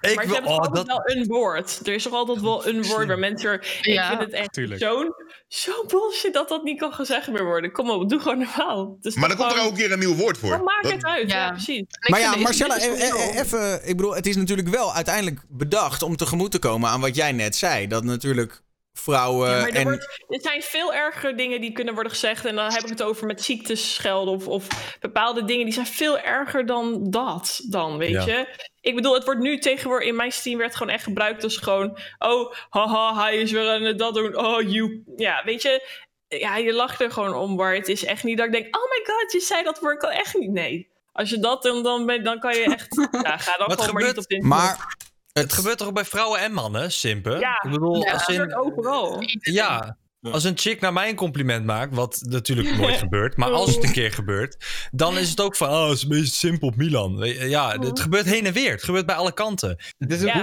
Ik 0.02 0.16
maar 0.16 0.24
ze 0.24 0.30
wil, 0.30 0.34
hebben 0.34 0.44
toch 0.44 0.44
oh, 0.46 0.58
altijd 0.58 0.74
dat, 0.74 0.86
wel 0.88 1.02
een 1.16 1.26
woord. 1.28 1.80
Er 1.88 1.94
is 1.94 2.04
toch 2.04 2.14
altijd 2.14 2.42
wel 2.42 2.68
een 2.68 2.84
woord 2.84 3.08
waar 3.08 3.20
mensen... 3.20 3.50
er- 3.52 3.80
Ja, 3.82 4.02
ik 4.04 4.08
vind 4.18 4.20
het 4.32 4.32
echt 4.32 4.80
zo'n 4.82 5.14
zo 5.48 5.72
bullshit 5.88 6.34
dat 6.34 6.50
dat 6.50 6.64
niet 6.64 6.80
kan 6.80 6.94
gezegd 6.94 7.32
meer 7.32 7.46
worden. 7.46 7.72
Kom 7.72 7.90
op, 7.90 8.10
doe 8.10 8.20
gewoon 8.20 8.38
normaal. 8.38 8.98
Is 9.02 9.16
Maar 9.16 9.30
dan 9.30 9.38
komt 9.38 9.52
er 9.52 9.58
elke 9.58 9.76
keer 9.76 9.92
een 9.92 10.00
nieuw 10.00 10.16
woord 10.16 10.38
voor. 10.38 10.50
Dan 10.50 10.70
Dat- 10.82 10.92
het 10.92 11.06
uit, 11.06 11.30
ja, 11.32 11.38
Ja. 11.46 11.52
precies. 11.52 11.84
Maar 12.10 12.20
ja, 12.20 12.36
Marcella, 12.36 12.74
dit 12.74 12.84
is 12.84 13.02
e- 13.02 13.06
e- 13.06 13.12
wel- 13.12 13.44
even. 13.44 13.88
Ik 13.90 13.96
bedoel, 13.98 14.16
het 14.16 14.26
is 14.26 14.36
natuurlijk 14.36 14.68
wel 14.68 14.94
uiteindelijk 14.94 15.40
bedacht 15.50 16.02
om 16.04 16.16
tegemoet 16.16 16.52
te 16.52 16.60
komen 16.60 16.90
aan 16.90 17.02
wat 17.02 17.16
jij 17.16 17.32
net 17.32 17.56
zei. 17.56 17.88
Dat 17.88 18.04
natuurlijk 18.04 18.62
vrouwen 18.94 19.50
Ja, 19.50 19.60
maar 19.60 19.68
er, 19.70 19.76
en. 19.76 19.84
wordt, 19.84 20.24
er 20.28 20.42
zijn 20.42 20.62
veel 20.62 20.94
ergere 20.94 21.36
dingen 21.36 21.62
die 21.62 21.72
kunnen 21.72 21.94
worden 21.94 22.12
gezegd. 22.12 22.46
En 22.46 22.56
dan 22.56 22.72
heb 22.72 22.84
ik 22.84 22.90
het 22.90 23.04
over 23.04 23.26
met 23.28 23.44
ziektes 23.44 23.94
schelden 23.94 24.34
of, 24.34 24.48
of 24.48 24.68
bepaalde 25.00 25.46
dingen. 25.46 25.66
Die 25.66 25.74
zijn 25.74 25.86
veel 25.86 26.20
erger 26.20 26.66
dan 26.66 27.10
dat 27.10 27.62
dan, 27.70 27.98
weet 27.98 28.10
Ja. 28.10 28.26
je. 28.26 28.48
Ik 28.82 28.96
bedoel, 28.96 29.14
het 29.14 29.24
wordt 29.26 29.40
nu 29.40 29.58
tegenwoordig... 29.58 30.08
In 30.08 30.16
mijn 30.16 30.32
stream 30.32 30.58
werd 30.58 30.76
gewoon 30.76 30.94
echt 30.94 31.04
gebruikt 31.04 31.44
als 31.44 31.58
gewoon... 31.58 31.98
Oh, 32.20 32.54
haha, 32.70 33.24
hij 33.24 33.38
is 33.38 33.52
weer 33.52 33.70
aan 33.70 33.82
het 33.84 33.98
dat 34.00 34.14
doen. 34.14 34.38
Oh, 34.38 34.62
you... 34.72 35.04
Ja, 35.16 35.42
weet 35.46 35.62
je... 35.62 35.90
Ja, 36.28 36.58
je 36.58 36.74
lacht 36.74 37.02
er 37.02 37.12
gewoon 37.12 37.34
om, 37.36 37.56
maar 37.56 37.74
het 37.76 37.88
is 37.88 38.06
echt 38.06 38.24
niet 38.24 38.38
dat 38.38 38.46
ik 38.46 38.52
denk... 38.52 38.76
Oh 38.76 38.84
my 38.90 39.14
god, 39.14 39.32
je 39.32 39.40
zei 39.40 39.64
dat 39.64 39.80
woord 39.80 40.04
al 40.04 40.12
echt 40.12 40.38
niet. 40.38 40.52
Nee. 40.52 40.90
Als 41.14 41.30
je 41.30 41.40
dat 41.40 41.64
dan, 41.64 41.84
dan, 41.84 42.06
ben, 42.06 42.24
dan 42.24 42.40
kan 42.40 42.56
je 42.56 42.64
echt... 42.64 42.96
Ja, 43.24 43.38
ga 43.38 43.58
dan 43.58 43.68
Wat 43.68 43.82
gewoon 43.82 43.94
maar 43.94 44.04
gebeurt- 44.04 44.06
niet 44.06 44.18
op 44.18 44.28
dit. 44.28 44.42
Maar 44.44 44.91
het 45.34 45.54
gebeurt 45.54 45.78
toch 45.78 45.94
bij 45.94 46.06
vrouwen 46.06 46.40
en 46.40 46.52
mannen, 46.52 46.92
simpen? 46.92 47.40
Ja, 47.40 47.62
ik 47.64 47.72
bedoel, 47.72 48.04
Ja, 48.06 48.12
als 48.12 48.26
dat 48.26 48.36
in, 48.36 48.42
gebeurt 48.42 48.66
overal. 48.66 49.24
Ja, 49.40 49.98
als 50.22 50.44
een 50.44 50.58
chick 50.58 50.82
naar 50.82 50.94
mij 50.94 51.10
een 51.10 51.16
compliment 51.16 51.66
maakt, 51.66 51.96
wat 51.96 52.22
natuurlijk 52.30 52.76
nooit 52.78 52.98
gebeurt, 52.98 53.38
maar 53.38 53.52
als 53.52 53.76
het 53.76 53.84
een 53.84 53.92
keer 53.92 54.12
gebeurt, 54.12 54.66
dan 54.92 55.18
is 55.18 55.30
het 55.30 55.42
ook 55.42 55.56
van, 55.56 55.70
oh, 55.70 55.88
het 55.88 55.98
is 55.98 56.04
een 56.04 56.10
beetje 56.10 56.26
simpel 56.26 56.68
op 56.68 56.76
Milan. 56.76 57.18
Ja, 57.26 57.80
het 57.80 58.00
gebeurt 58.00 58.26
heen 58.26 58.46
en 58.46 58.54
weer. 58.54 58.72
Het 58.72 58.84
gebeurt 58.84 59.06
bij 59.06 59.16
alle 59.16 59.34
kanten. 59.34 59.78
Het 59.98 60.12
is 60.12 60.22
een 60.22 60.28
Ja. 60.28 60.42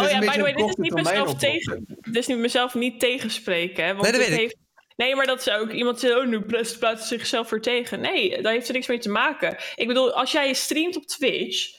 Oh 0.00 0.10
ja, 0.10 0.18
by 0.18 0.26
the 0.26 0.40
way, 0.40 0.52
dit 0.52 0.68
is 0.68 0.74
niet 0.74 0.94
mezelf 0.94 1.34
tegen. 1.34 1.84
Dit 2.00 2.16
is 2.16 2.26
niet 2.26 2.38
mezelf 2.38 2.74
niet 2.74 3.00
tegenspreken, 3.00 3.84
hè? 3.84 3.94
Want 3.94 4.02
Nee, 4.02 4.12
dat 4.12 4.28
weet 4.28 4.40
ik. 4.40 4.56
Nee, 4.96 5.16
maar 5.16 5.26
dat 5.26 5.40
is 5.40 5.50
ook 5.50 5.72
iemand 5.72 6.00
die 6.00 6.18
oh, 6.18 6.26
nu 6.26 6.40
plaatst 6.40 6.78
plaatst 6.78 7.08
zichzelf 7.08 7.50
weer 7.50 7.60
tegen. 7.60 8.00
Nee, 8.00 8.42
daar 8.42 8.52
heeft 8.52 8.68
er 8.68 8.74
niks 8.74 8.86
mee 8.86 8.98
te 8.98 9.08
maken. 9.08 9.56
Ik 9.74 9.86
bedoel, 9.86 10.12
als 10.12 10.32
jij 10.32 10.54
streamt 10.54 10.96
op 10.96 11.06
Twitch, 11.06 11.77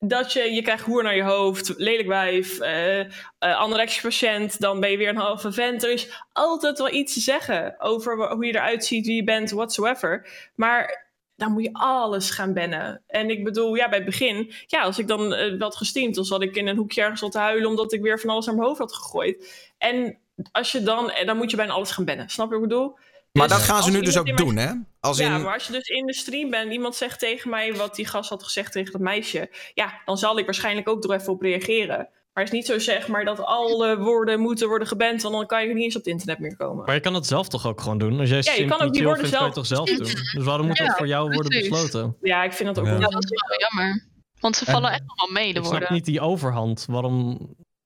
dat 0.00 0.32
je, 0.32 0.52
je 0.52 0.62
krijgt 0.62 0.84
hoer 0.84 1.02
naar 1.02 1.16
je 1.16 1.22
hoofd, 1.22 1.74
lelijk 1.76 2.08
wijf, 2.08 2.58
eh 2.60 3.04
anorexia 3.38 4.02
patiënt, 4.02 4.60
dan 4.60 4.80
ben 4.80 4.90
je 4.90 4.96
weer 4.96 5.08
een 5.08 5.16
halve 5.16 5.52
vent. 5.52 5.82
Er 5.82 5.90
is 5.90 6.24
altijd 6.32 6.78
wel 6.78 6.92
iets 6.92 7.14
te 7.14 7.20
zeggen 7.20 7.80
over 7.80 8.32
hoe 8.32 8.46
je 8.46 8.54
eruit 8.54 8.84
ziet, 8.84 9.06
wie 9.06 9.16
je 9.16 9.24
bent, 9.24 9.50
whatsoever. 9.50 10.28
Maar 10.54 11.08
dan 11.36 11.52
moet 11.52 11.62
je 11.62 11.72
alles 11.72 12.30
gaan 12.30 12.54
bannen. 12.54 13.02
En 13.06 13.30
ik 13.30 13.44
bedoel, 13.44 13.74
ja, 13.74 13.88
bij 13.88 13.98
het 13.98 14.06
begin, 14.06 14.52
ja, 14.66 14.82
als 14.82 14.98
ik 14.98 15.08
dan 15.08 15.34
eh, 15.34 15.58
wat 15.58 15.76
gesteamd, 15.76 16.14
dan 16.14 16.24
zat 16.24 16.42
ik 16.42 16.56
in 16.56 16.66
een 16.66 16.76
hoekje 16.76 17.02
ergens 17.02 17.22
al 17.22 17.28
te 17.30 17.38
huilen 17.38 17.68
omdat 17.68 17.92
ik 17.92 18.02
weer 18.02 18.20
van 18.20 18.30
alles 18.30 18.46
naar 18.46 18.54
mijn 18.54 18.66
hoofd 18.66 18.80
had 18.80 18.92
gegooid. 18.92 19.68
En 19.78 20.18
als 20.52 20.72
je 20.72 20.82
dan, 20.82 21.12
dan 21.24 21.36
moet 21.36 21.50
je 21.50 21.56
bijna 21.56 21.72
alles 21.72 21.90
gaan 21.90 22.04
bannen. 22.04 22.28
Snap 22.28 22.46
je 22.46 22.54
wat 22.54 22.62
ik 22.62 22.68
bedoel? 22.68 22.98
Maar 23.32 23.48
Dus 23.48 23.56
dat 23.56 23.66
gaan 23.66 23.82
ze 23.82 23.90
nu 23.90 24.00
dus 24.00 24.18
ook 24.18 24.36
doen, 24.36 24.56
hè? 24.56 24.72
Als 25.00 25.18
ja, 25.18 25.34
in, 25.36 25.42
maar 25.42 25.54
als 25.54 25.66
je 25.66 25.72
dus 25.72 25.88
in 25.88 26.06
de 26.06 26.14
stream 26.14 26.50
bent 26.50 26.66
en 26.66 26.72
iemand 26.72 26.94
zegt 26.94 27.18
tegen 27.18 27.50
mij 27.50 27.74
wat 27.74 27.94
die 27.94 28.06
gast 28.06 28.30
had 28.30 28.42
gezegd 28.42 28.72
tegen 28.72 28.92
dat 28.92 29.00
meisje, 29.00 29.50
ja, 29.74 30.00
dan 30.04 30.18
zal 30.18 30.38
ik 30.38 30.44
waarschijnlijk 30.44 30.88
ook 30.88 31.04
er 31.04 31.12
even 31.12 31.32
op 31.32 31.42
reageren. 31.42 31.96
Maar 32.32 32.44
het 32.44 32.52
is 32.52 32.58
niet 32.58 32.66
zo 32.66 32.78
zeg 32.78 33.08
maar 33.08 33.24
dat 33.24 33.40
alle 33.40 33.98
woorden 33.98 34.40
moeten 34.40 34.68
worden 34.68 34.88
geband, 34.88 35.22
want 35.22 35.34
dan 35.34 35.46
kan 35.46 35.66
je 35.68 35.74
niet 35.74 35.82
eens 35.84 35.96
op 35.96 36.02
het 36.04 36.10
internet 36.12 36.38
meer 36.38 36.56
komen. 36.56 36.84
Maar 36.84 36.94
je 36.94 37.00
kan 37.00 37.14
het 37.14 37.26
zelf 37.26 37.48
toch 37.48 37.66
ook 37.66 37.80
gewoon 37.80 37.98
doen? 37.98 38.20
Als 38.20 38.28
jij 38.28 38.38
je 38.38 38.44
streamt 38.44 38.70
kan 38.70 38.78
ook 38.78 38.84
niet 38.84 38.92
die 38.94 39.02
woorden 39.04 39.22
vindt, 39.28 39.38
kan 39.38 39.46
je 39.48 39.52
het 39.54 39.68
toch 39.68 39.76
zelf- 39.76 39.88
zelf 39.88 40.00
doen? 40.00 40.22
Dus 40.34 40.44
waarom 40.44 40.66
moet 40.66 40.78
Ja, 40.78 40.86
dat 40.86 40.96
voor 40.96 41.06
jou 41.06 41.24
worden 41.32 41.50
precies. 41.50 41.68
besloten? 41.68 42.16
Ja, 42.20 42.42
ik 42.44 42.52
vind 42.52 42.68
dat 42.68 42.78
ook 42.78 42.84
Ja. 42.84 42.90
wel. 42.92 43.00
Ja, 43.00 43.08
dat 43.08 43.24
is 43.24 43.30
wel 43.30 43.58
jammer. 43.60 44.08
Want 44.40 44.56
ze 44.56 44.64
vallen 44.64 44.90
echt 44.90 45.02
nog 45.06 45.16
wel 45.16 45.32
mee, 45.32 45.52
de 45.52 45.58
Ik 45.58 45.64
snap 45.64 45.70
woorden. 45.78 45.92
niet 45.92 46.04
die 46.04 46.20
overhand. 46.20 46.84
Waarom, 46.88 47.38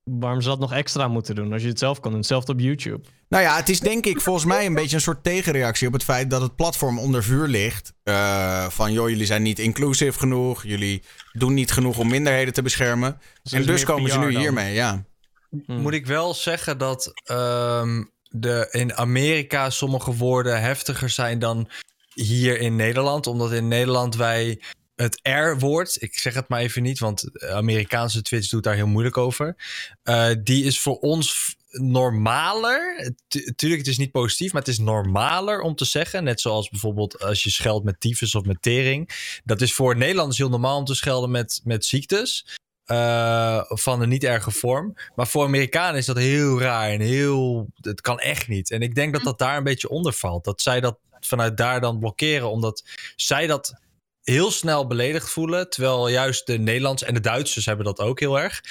waarom 0.05 0.41
ze 0.41 0.47
dat 0.47 0.59
nog 0.59 0.73
extra 0.73 1.07
moeten 1.07 1.35
doen 1.35 1.53
als 1.53 1.61
je 1.61 1.67
het 1.67 1.79
zelf 1.79 1.99
kan 1.99 2.11
doen? 2.11 2.19
Hetzelfde 2.19 2.51
op 2.51 2.59
YouTube. 2.59 3.07
Nou 3.29 3.43
ja, 3.43 3.55
het 3.55 3.69
is 3.69 3.79
denk 3.79 4.05
ik 4.05 4.21
volgens 4.21 4.45
mij 4.45 4.65
een 4.65 4.73
beetje 4.73 4.95
een 4.95 5.01
soort 5.01 5.23
tegenreactie 5.23 5.87
op 5.87 5.93
het 5.93 6.03
feit 6.03 6.29
dat 6.29 6.41
het 6.41 6.55
platform 6.55 6.99
onder 6.99 7.23
vuur 7.23 7.47
ligt. 7.47 7.93
Eh, 8.03 8.69
van 8.69 8.91
joh, 8.91 9.09
jullie 9.09 9.25
zijn 9.25 9.41
niet 9.41 9.59
inclusief 9.59 10.15
genoeg. 10.15 10.63
Jullie 10.63 11.03
doen 11.31 11.53
niet 11.53 11.71
genoeg 11.71 11.97
om 11.97 12.09
minderheden 12.09 12.53
te 12.53 12.61
beschermen. 12.61 13.19
Dus 13.43 13.51
en 13.51 13.65
dus 13.65 13.83
komen 13.83 14.11
ze 14.11 14.19
nu 14.19 14.31
dan. 14.31 14.41
hiermee, 14.41 14.73
ja. 14.73 15.05
Hmm. 15.65 15.81
Moet 15.81 15.93
ik 15.93 16.05
wel 16.05 16.33
zeggen 16.33 16.77
dat 16.77 17.11
ehm, 17.23 18.03
de, 18.29 18.67
in 18.71 18.95
Amerika 18.95 19.69
sommige 19.69 20.15
woorden 20.15 20.61
heftiger 20.61 21.09
zijn 21.09 21.39
dan 21.39 21.69
hier 22.13 22.59
in 22.59 22.75
Nederland. 22.75 23.27
Omdat 23.27 23.51
in 23.51 23.67
Nederland 23.67 24.15
wij 24.15 24.61
het 24.95 25.19
R-woord, 25.23 26.01
ik 26.01 26.17
zeg 26.17 26.33
het 26.33 26.47
maar 26.47 26.59
even 26.59 26.83
niet, 26.83 26.99
want 26.99 27.41
Amerikaanse 27.51 28.21
Twitch 28.21 28.49
doet 28.49 28.63
daar 28.63 28.75
heel 28.75 28.87
moeilijk 28.87 29.17
over. 29.17 29.55
eh, 30.03 30.29
die 30.43 30.63
is 30.63 30.79
voor 30.79 30.97
ons 30.99 31.55
normaler. 31.71 33.11
Tu- 33.27 33.53
tuurlijk, 33.55 33.81
het 33.81 33.89
is 33.89 33.97
niet 33.97 34.11
positief, 34.11 34.51
maar 34.53 34.61
het 34.61 34.71
is 34.71 34.79
normaler 34.79 35.61
om 35.61 35.75
te 35.75 35.85
zeggen. 35.85 36.23
Net 36.23 36.41
zoals 36.41 36.69
bijvoorbeeld 36.69 37.19
als 37.19 37.43
je 37.43 37.49
scheldt 37.49 37.85
met 37.85 37.99
tyfus 37.99 38.35
of 38.35 38.43
met 38.45 38.61
tering. 38.61 39.09
Dat 39.43 39.61
is 39.61 39.73
voor 39.73 39.97
Nederlanders 39.97 40.37
heel 40.37 40.49
normaal 40.49 40.77
om 40.77 40.85
te 40.85 40.95
schelden 40.95 41.31
met, 41.31 41.61
met 41.63 41.85
ziektes. 41.85 42.45
eh, 42.85 43.61
van 43.67 44.01
een 44.01 44.09
niet 44.09 44.23
erge 44.23 44.51
vorm. 44.51 44.95
Maar 45.15 45.27
voor 45.27 45.43
Amerikanen 45.45 45.95
is 45.97 46.05
dat 46.05 46.17
heel 46.17 46.59
raar 46.61 46.89
en 46.89 46.99
heel. 47.01 47.67
Het 47.81 48.01
kan 48.01 48.19
echt 48.19 48.47
niet. 48.47 48.71
En 48.71 48.81
ik 48.81 48.95
denk 48.95 49.13
dat 49.13 49.23
dat 49.23 49.37
daar 49.39 49.57
een 49.57 49.63
beetje 49.63 49.89
onder 49.89 50.13
valt. 50.13 50.43
Dat 50.43 50.61
zij 50.61 50.79
dat 50.79 50.97
vanuit 51.19 51.57
daar 51.57 51.81
dan 51.81 51.99
blokkeren, 51.99 52.49
omdat 52.49 52.83
zij 53.15 53.47
dat 53.47 53.73
heel 54.25 54.51
snel 54.51 54.87
beledigd 54.87 55.29
voelen. 55.29 55.69
Terwijl 55.69 56.09
juist 56.09 56.45
de 56.47 56.57
Nederlands 56.57 57.03
en 57.03 57.13
de 57.13 57.19
Duitsers 57.19 57.65
hebben 57.65 57.85
dat 57.85 57.99
ook 57.99 58.19
heel 58.19 58.39
erg. 58.39 58.61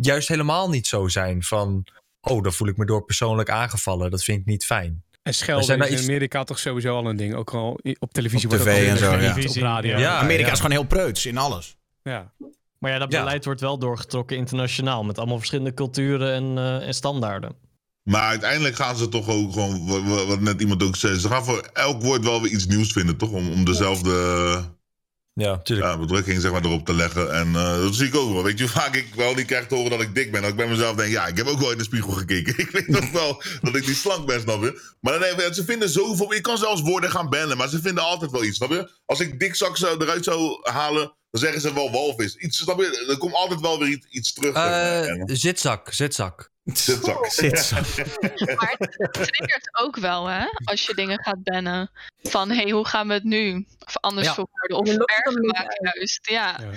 Juist 0.00 0.28
helemaal 0.28 0.68
niet 0.70 0.86
zo 0.86 1.08
zijn 1.08 1.42
van. 1.42 1.84
Oh, 2.20 2.42
dan 2.42 2.52
voel 2.52 2.68
ik 2.68 2.76
me 2.76 2.84
door 2.86 3.04
persoonlijk 3.04 3.50
aangevallen. 3.50 4.10
Dat 4.10 4.24
vind 4.24 4.40
ik 4.40 4.46
niet 4.46 4.64
fijn. 4.64 5.02
En 5.22 5.34
schelden 5.34 5.64
zijn 5.64 5.78
is 5.78 5.84
daar 5.84 5.92
in 5.92 5.98
iets- 6.00 6.08
Amerika 6.08 6.44
toch 6.44 6.58
sowieso 6.58 6.96
al 6.96 7.06
een 7.06 7.16
ding. 7.16 7.34
Ook 7.34 7.54
al 7.54 7.78
op 7.98 8.12
televisie 8.12 8.48
Op 8.50 8.54
wordt 8.56 8.68
ook 8.68 8.74
tv 8.74 8.88
en 8.88 8.98
zo, 8.98 9.04
gezegd, 9.04 9.22
ja. 9.22 9.28
op 9.28 9.34
Televisie, 9.34 9.62
radio. 9.62 9.98
ja. 9.98 10.18
Amerika 10.18 10.46
ja. 10.46 10.52
is 10.52 10.60
gewoon 10.60 10.76
heel 10.76 10.86
preuts 10.86 11.26
in 11.26 11.38
alles. 11.38 11.76
Ja. 12.02 12.32
Maar 12.78 12.90
ja, 12.90 12.98
dat 12.98 13.12
Ja. 13.12 13.18
beleid 13.18 13.44
wordt 13.44 13.60
wel 13.60 13.78
doorgetrokken 13.78 14.36
internationaal. 14.36 15.04
Met 15.04 15.18
allemaal 15.18 15.36
verschillende 15.36 15.74
culturen 15.74 16.32
en, 16.34 16.58
eh, 16.58 16.86
en 16.86 16.94
standaarden. 16.94 17.52
Maar 18.02 18.22
uiteindelijk 18.28 18.76
gaan 18.76 18.96
ze 18.96 19.08
toch 19.08 19.28
ook 19.28 19.52
gewoon, 19.52 19.86
wa- 19.86 20.02
wa- 20.02 20.24
wat 20.26 20.40
net 20.40 20.60
iemand 20.60 20.82
ook 20.82 20.96
zei, 20.96 21.18
ze 21.18 21.28
gaan 21.28 21.44
voor 21.44 21.70
elk 21.72 22.02
woord 22.02 22.24
wel 22.24 22.42
weer 22.42 22.50
iets 22.52 22.66
nieuws 22.66 22.92
vinden, 22.92 23.16
toch? 23.16 23.30
Om, 23.30 23.50
om 23.50 23.64
dezelfde 23.64 24.10
Ja, 25.40 25.58
tuurlijk. 25.58 25.88
ja, 25.88 25.98
bedrukking 25.98 26.40
zeg 26.40 26.52
maar, 26.52 26.64
erop 26.64 26.84
te 26.86 26.94
leggen. 26.94 27.32
En 27.32 27.46
eh, 27.54 27.80
dat 27.82 27.94
zie 27.94 28.06
ik 28.06 28.14
ook 28.14 28.32
wel. 28.32 28.42
Weet 28.42 28.58
je 28.58 28.64
hoe 28.64 28.72
vaak 28.72 28.96
ik 28.96 29.14
wel 29.14 29.34
niet 29.34 29.46
krijg 29.46 29.66
te 29.66 29.74
horen 29.74 29.90
dat 29.90 30.00
ik 30.00 30.14
dik 30.14 30.32
ben? 30.32 30.40
Dat 30.40 30.50
ik 30.50 30.56
bij 30.56 30.68
mezelf 30.68 30.96
denk, 30.96 31.12
ja, 31.12 31.26
ik 31.26 31.36
heb 31.36 31.46
ook 31.46 31.60
wel 31.60 31.72
in 31.72 31.78
de 31.78 31.84
spiegel 31.84 32.12
gekeken. 32.12 32.58
ik 32.64 32.70
weet 32.70 32.96
ook 32.96 33.12
wel 33.12 33.42
dat 33.60 33.76
ik 33.76 33.86
niet 33.86 33.96
slank 33.96 34.26
ben, 34.26 34.40
snap 34.40 34.62
je? 34.62 34.80
Maar 35.00 35.18
dan 35.18 35.22
even, 35.22 35.54
ze 35.54 35.64
vinden 35.64 35.88
zoveel, 35.88 36.34
je 36.34 36.40
kan 36.40 36.58
zelfs 36.58 36.80
woorden 36.80 37.10
gaan 37.10 37.28
bannen, 37.28 37.56
maar 37.56 37.68
ze 37.68 37.80
vinden 37.80 38.04
altijd 38.04 38.30
wel 38.30 38.44
iets, 38.44 38.56
snap 38.56 38.70
je? 38.70 38.90
Als 39.04 39.20
ik 39.20 39.40
dikzak 39.40 39.76
zou, 39.76 40.02
eruit 40.02 40.24
zou 40.24 40.58
halen, 40.62 41.12
dan 41.30 41.40
zeggen 41.40 41.60
ze 41.60 41.74
wel 41.74 41.90
walvis. 41.90 42.36
Iets, 42.36 42.58
snap 42.58 42.78
je? 42.78 43.06
Er 43.08 43.18
komt 43.18 43.34
altijd 43.34 43.60
wel 43.60 43.78
weer 43.78 43.88
iets, 43.88 44.06
iets 44.10 44.32
terug. 44.32 44.54
Eh, 44.54 45.22
zitzak, 45.24 45.92
zitzak. 45.92 46.50
zitzak. 46.64 47.26
Zit. 47.30 47.70
Maar 48.56 48.74
het 48.78 49.12
triggert 49.12 49.68
ook 49.72 49.96
wel, 49.96 50.26
hè? 50.26 50.44
Als 50.64 50.86
je 50.86 50.94
dingen 50.94 51.22
gaat 51.22 51.42
bannen. 51.42 51.90
Van, 52.22 52.48
hé, 52.50 52.56
hey, 52.62 52.70
hoe 52.70 52.86
gaan 52.86 53.08
we 53.08 53.14
het 53.14 53.24
nu? 53.24 53.66
Of 53.86 53.96
anders 53.96 54.26
Ja. 54.26 54.34
verwoorden. 54.34 54.78
Of 55.00 55.06
erger 55.06 55.40
maken 55.42 55.90
juist. 55.94 56.28
Ja. 56.30 56.56
Ja. 56.60 56.70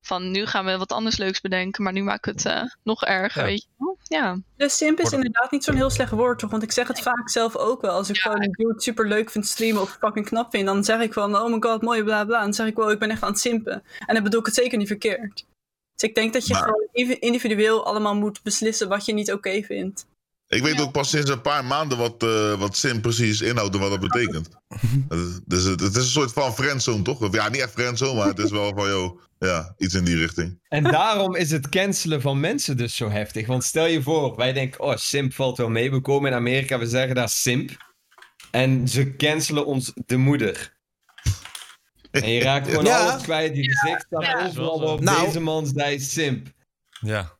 Van, 0.00 0.30
nu 0.30 0.46
gaan 0.46 0.64
we 0.64 0.78
wat 0.78 0.92
anders 0.92 1.16
leuks 1.16 1.40
bedenken. 1.40 1.82
Maar 1.82 1.92
nu 1.92 2.02
maken 2.02 2.34
we 2.34 2.38
het 2.42 2.58
eh, 2.58 2.70
nog 2.82 3.04
erger, 3.04 3.40
Ja. 3.42 3.48
weet 3.48 3.62
je 3.62 3.68
wel? 3.76 3.97
Ja. 4.08 4.38
De 4.56 4.68
simp 4.68 5.00
is 5.00 5.12
inderdaad 5.12 5.50
niet 5.50 5.64
zo'n 5.64 5.74
heel 5.74 5.90
slecht 5.90 6.10
woord, 6.12 6.38
toch? 6.38 6.50
Want 6.50 6.62
ik 6.62 6.72
zeg 6.72 6.88
het 6.88 7.00
vaak 7.00 7.30
zelf 7.30 7.56
ook 7.56 7.80
wel. 7.80 7.90
Als 7.90 8.08
ik 8.08 8.16
Ja. 8.16 8.22
gewoon 8.22 8.42
een 8.42 8.52
dude 8.52 8.80
super 8.80 9.08
leuk 9.08 9.30
vind 9.30 9.46
streamen 9.46 9.82
of 9.82 9.96
fucking 10.00 10.26
knap 10.26 10.50
vind, 10.50 10.66
dan 10.66 10.84
zeg 10.84 11.00
ik 11.00 11.12
van, 11.12 11.36
oh 11.36 11.50
my 11.52 11.56
god, 11.60 11.82
mooi, 11.82 12.02
bla 12.02 12.24
bla. 12.24 12.36
En 12.38 12.42
dan 12.44 12.54
zeg 12.54 12.66
ik 12.66 12.76
wel, 12.76 12.90
ik 12.90 12.98
ben 12.98 13.10
echt 13.10 13.22
aan 13.22 13.30
het 13.30 13.40
simpen. 13.40 13.82
En 14.06 14.14
dan 14.14 14.22
bedoel 14.22 14.40
ik 14.40 14.46
het 14.46 14.54
zeker 14.54 14.78
niet 14.78 14.86
verkeerd. 14.86 15.46
Dus 15.94 16.08
ik 16.08 16.14
denk 16.14 16.32
dat 16.32 16.46
je 16.46 16.52
Maar- 16.52 16.62
gewoon 16.62 16.88
indiv- 16.92 17.18
individueel 17.18 17.86
allemaal 17.86 18.14
moet 18.16 18.42
beslissen 18.42 18.88
wat 18.88 19.04
je 19.04 19.12
niet 19.12 19.32
oké 19.32 19.62
vindt. 19.62 20.06
Ik 20.48 20.62
weet 20.62 20.74
Ja. 20.74 20.80
ook 20.82 20.92
pas 20.92 21.10
sinds 21.10 21.30
een 21.30 21.40
paar 21.40 21.64
maanden 21.64 21.98
wat, 21.98 22.22
eh, 22.22 22.54
wat 22.58 22.76
sim 22.76 23.00
precies 23.00 23.40
inhoudt 23.40 23.74
en 23.74 23.80
wat 23.80 23.90
dat 23.90 24.00
betekent. 24.00 24.48
Het 25.08 25.18
is- 25.18 25.40
dus 25.44 25.64
het, 25.64 25.80
het 25.80 25.96
is 25.96 26.02
een 26.04 26.10
soort 26.10 26.32
van 26.32 26.54
friendzone, 26.54 27.02
toch? 27.02 27.20
Of 27.20 27.34
Ja, 27.34 27.48
niet 27.48 27.60
echt 27.60 27.72
friendzone, 27.72 28.18
maar 28.18 28.26
het 28.28 28.38
is 28.38 28.50
wel 28.50 28.72
van, 28.76 28.88
joh, 28.88 29.20
ja, 29.38 29.74
iets 29.78 29.94
in 29.94 30.04
die 30.04 30.16
richting. 30.16 30.60
En 30.68 30.82
daarom 30.82 31.34
is 31.36 31.50
het 31.50 31.68
cancelen 31.68 32.20
van 32.20 32.40
mensen 32.40 32.76
dus 32.76 32.96
zo 32.96 33.10
heftig. 33.10 33.46
Want 33.46 33.64
stel 33.64 33.86
je 33.86 34.02
voor, 34.02 34.36
wij 34.36 34.52
denken, 34.52 34.80
oh, 34.80 34.96
simp 34.96 35.34
valt 35.34 35.56
wel 35.56 35.68
mee. 35.68 35.90
We 35.90 36.00
komen 36.00 36.30
in 36.30 36.36
Amerika, 36.36 36.78
we 36.78 36.86
zeggen 36.86 37.14
daar 37.14 37.28
simp. 37.28 37.70
En 38.50 38.88
ze 38.88 39.16
cancelen 39.16 39.66
ons 39.66 39.92
de 40.06 40.16
moeder. 40.16 40.76
En 42.10 42.30
je 42.30 42.40
raakt 42.42 42.68
gewoon 42.70 42.84
Ja. 42.84 42.98
alles 43.10 43.22
kwijt. 43.22 43.56
Je 43.56 43.70
gezicht 43.76 44.02
staat 44.06 44.22
Ja. 44.22 44.46
overal 44.46 44.80
op. 44.92 45.00
Nou. 45.00 45.24
Deze 45.26 45.40
man 45.40 45.66
zei 45.66 46.00
simp. 46.00 46.46
Ja. 47.00 47.36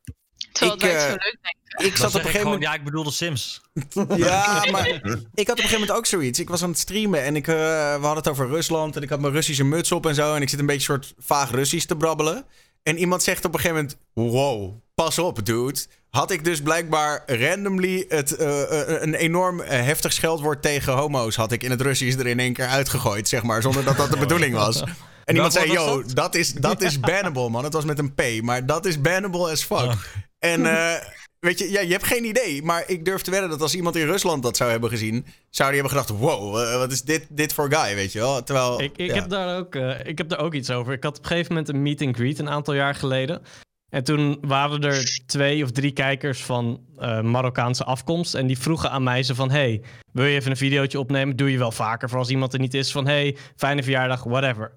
Terwijl 0.51 0.75
Ik, 0.75 0.81
het 0.81 0.91
wij 0.91 1.01
het 1.01 1.03
eh, 1.03 1.11
zo 1.11 1.29
leuk 1.29 1.37
denken. 1.41 1.59
Ik 1.85 1.95
zat 1.95 2.09
op 2.09 2.15
een 2.15 2.25
gegeven 2.25 2.45
moment... 2.45 2.63
Ja, 2.63 2.73
ik 2.73 2.83
bedoel 2.83 3.03
de 3.03 3.11
Sims. 3.11 3.61
Ja, 4.15 4.65
maar 4.71 4.87
ik 4.89 5.01
had 5.03 5.17
op 5.35 5.35
een 5.35 5.55
gegeven 5.55 5.79
moment 5.79 5.91
ook 5.91 6.05
zoiets. 6.05 6.39
Ik 6.39 6.49
was 6.49 6.63
aan 6.63 6.69
het 6.69 6.79
streamen 6.79 7.23
en 7.23 7.35
ik, 7.35 7.47
eh, 7.47 7.55
we 7.55 7.99
hadden 8.01 8.15
het 8.15 8.27
over 8.27 8.47
Rusland. 8.47 8.95
En 8.95 9.01
ik 9.01 9.09
had 9.09 9.19
mijn 9.19 9.33
Russische 9.33 9.63
muts 9.63 9.91
op 9.91 10.05
en 10.05 10.15
zo. 10.15 10.35
En 10.35 10.41
ik 10.41 10.49
zit 10.49 10.59
een 10.59 10.65
beetje 10.65 10.81
soort 10.81 11.13
vaag 11.17 11.51
Russisch 11.51 11.85
te 11.85 11.95
brabbelen. 11.95 12.45
En 12.83 12.97
iemand 12.97 13.23
zegt 13.23 13.45
op 13.45 13.53
een 13.53 13.59
gegeven 13.59 13.77
moment... 13.77 13.97
Wow, 14.13 14.73
pas 14.95 15.19
op, 15.19 15.45
dude. 15.45 15.79
Had 16.09 16.31
ik 16.31 16.43
dus 16.43 16.61
blijkbaar 16.61 17.23
randomly 17.25 18.05
het, 18.07 18.35
eh, 18.35 18.61
een 19.01 19.13
enorm 19.13 19.59
heftig 19.59 20.13
scheldwoord 20.13 20.61
tegen 20.61 20.93
homo's... 20.93 21.35
had 21.35 21.51
ik 21.51 21.63
in 21.63 21.71
het 21.71 21.81
Russisch 21.81 22.17
er 22.17 22.27
in 22.27 22.39
één 22.39 22.53
keer 22.53 22.67
uitgegooid, 22.67 23.27
zeg 23.27 23.43
maar. 23.43 23.61
Zonder 23.61 23.83
dat 23.83 23.97
dat 23.97 24.09
de 24.11 24.17
bedoeling 24.27 24.55
was. 24.55 24.83
En 25.25 25.35
iemand 25.35 25.53
zei, 25.53 25.71
yo, 25.71 26.01
dat? 26.03 26.15
dat 26.15 26.35
is, 26.35 26.53
dat 26.53 26.81
is 26.81 26.99
bannable, 26.99 27.49
man. 27.49 27.63
Het 27.63 27.73
was 27.73 27.85
met 27.85 27.99
een 27.99 28.13
P, 28.13 28.41
maar 28.41 28.65
dat 28.65 28.85
is 28.85 29.01
bannable 29.01 29.51
as 29.51 29.63
fuck. 29.63 30.27
En 30.39 30.65
eh, 30.65 30.93
weet 31.39 31.59
je, 31.59 31.71
ja, 31.71 31.81
je 31.81 31.91
hebt 31.91 32.03
geen 32.03 32.25
idee. 32.25 32.63
Maar 32.63 32.83
ik 32.87 33.05
durf 33.05 33.21
te 33.21 33.31
wedden 33.31 33.49
dat 33.49 33.61
als 33.61 33.75
iemand 33.75 33.95
in 33.95 34.05
Rusland 34.05 34.43
dat 34.43 34.57
zou 34.57 34.71
hebben 34.71 34.89
gezien... 34.89 35.25
zou 35.49 35.71
die 35.71 35.81
hebben 35.81 35.97
gedacht, 35.97 36.19
wow, 36.19 36.61
eh, 36.61 36.77
wat 36.77 36.91
is 36.91 37.01
dit, 37.01 37.27
dit 37.29 37.53
voor 37.53 37.73
guy, 37.73 37.95
weet 37.95 38.11
je 38.11 38.19
wel? 38.19 38.43
Terwijl, 38.43 38.81
Ik, 38.81 38.97
ik, 38.97 39.07
ja. 39.07 39.13
heb 39.13 39.29
daar 39.29 39.57
ook, 39.57 39.75
eh, 39.75 40.05
ik 40.05 40.17
heb 40.17 40.29
daar 40.29 40.39
ook 40.39 40.53
iets 40.53 40.71
over. 40.71 40.93
Ik 40.93 41.03
had 41.03 41.17
op 41.17 41.23
een 41.23 41.29
gegeven 41.29 41.53
moment 41.53 41.73
een 41.73 41.81
meet 41.81 42.01
and 42.01 42.15
greet 42.15 42.39
een 42.39 42.49
aantal 42.49 42.73
jaar 42.73 42.95
geleden. 42.95 43.41
En 43.89 44.03
toen 44.03 44.37
waren 44.41 44.81
er 44.81 45.21
twee 45.25 45.63
of 45.63 45.71
drie 45.71 45.91
kijkers 45.91 46.43
van 46.43 46.81
eh, 46.97 47.21
Marokkaanse 47.21 47.83
afkomst. 47.83 48.33
En 48.35 48.47
die 48.47 48.59
vroegen 48.59 48.91
aan 48.91 49.03
mij 49.03 49.23
ze 49.23 49.35
van... 49.35 49.51
Hey, 49.51 49.81
wil 50.11 50.25
je 50.25 50.35
even 50.35 50.51
een 50.51 50.57
videootje 50.57 50.99
opnemen? 50.99 51.35
Doe 51.35 51.51
je 51.51 51.57
wel 51.57 51.71
vaker 51.71 52.09
voor 52.09 52.19
als 52.19 52.29
iemand 52.29 52.53
er 52.53 52.59
niet 52.59 52.73
is. 52.73 52.91
Van 52.91 53.07
hey, 53.07 53.37
fijne 53.55 53.83
verjaardag, 53.83 54.23
whatever. 54.23 54.73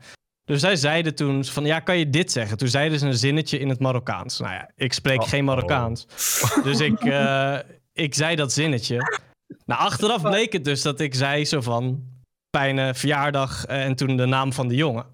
Dus 0.52 0.60
zij 0.60 0.76
zeiden 0.76 1.14
toen 1.14 1.44
van... 1.44 1.64
Ja, 1.64 1.80
kan 1.80 1.98
je 1.98 2.10
dit 2.10 2.32
zeggen? 2.32 2.56
Toen 2.58 2.68
zeiden 2.68 2.98
ze 2.98 3.06
een 3.06 3.16
zinnetje 3.16 3.58
in 3.58 3.68
het 3.68 3.78
Marokkaans. 3.80 4.38
Nou 4.38 4.52
ja, 4.52 4.70
ik 4.76 4.92
spreek 4.92 5.24
geen 5.24 5.44
Marokkaans. 5.44 6.06
Dus 6.62 6.80
ik, 6.80 7.00
eh, 7.00 7.58
ik 7.92 8.14
zei 8.14 8.36
dat 8.36 8.52
zinnetje. 8.52 8.96
Nou, 9.64 9.80
achteraf 9.80 10.22
bleek 10.22 10.52
het 10.52 10.64
dus 10.64 10.82
dat 10.82 11.00
ik 11.00 11.14
zei 11.14 11.44
zo 11.44 11.60
van... 11.60 12.02
Fijne 12.56 12.94
verjaardag 12.94 13.64
en 13.66 13.94
toen 13.96 14.16
de 14.16 14.26
naam 14.26 14.52
van 14.52 14.68
de 14.68 14.74
jongen. 14.74 15.06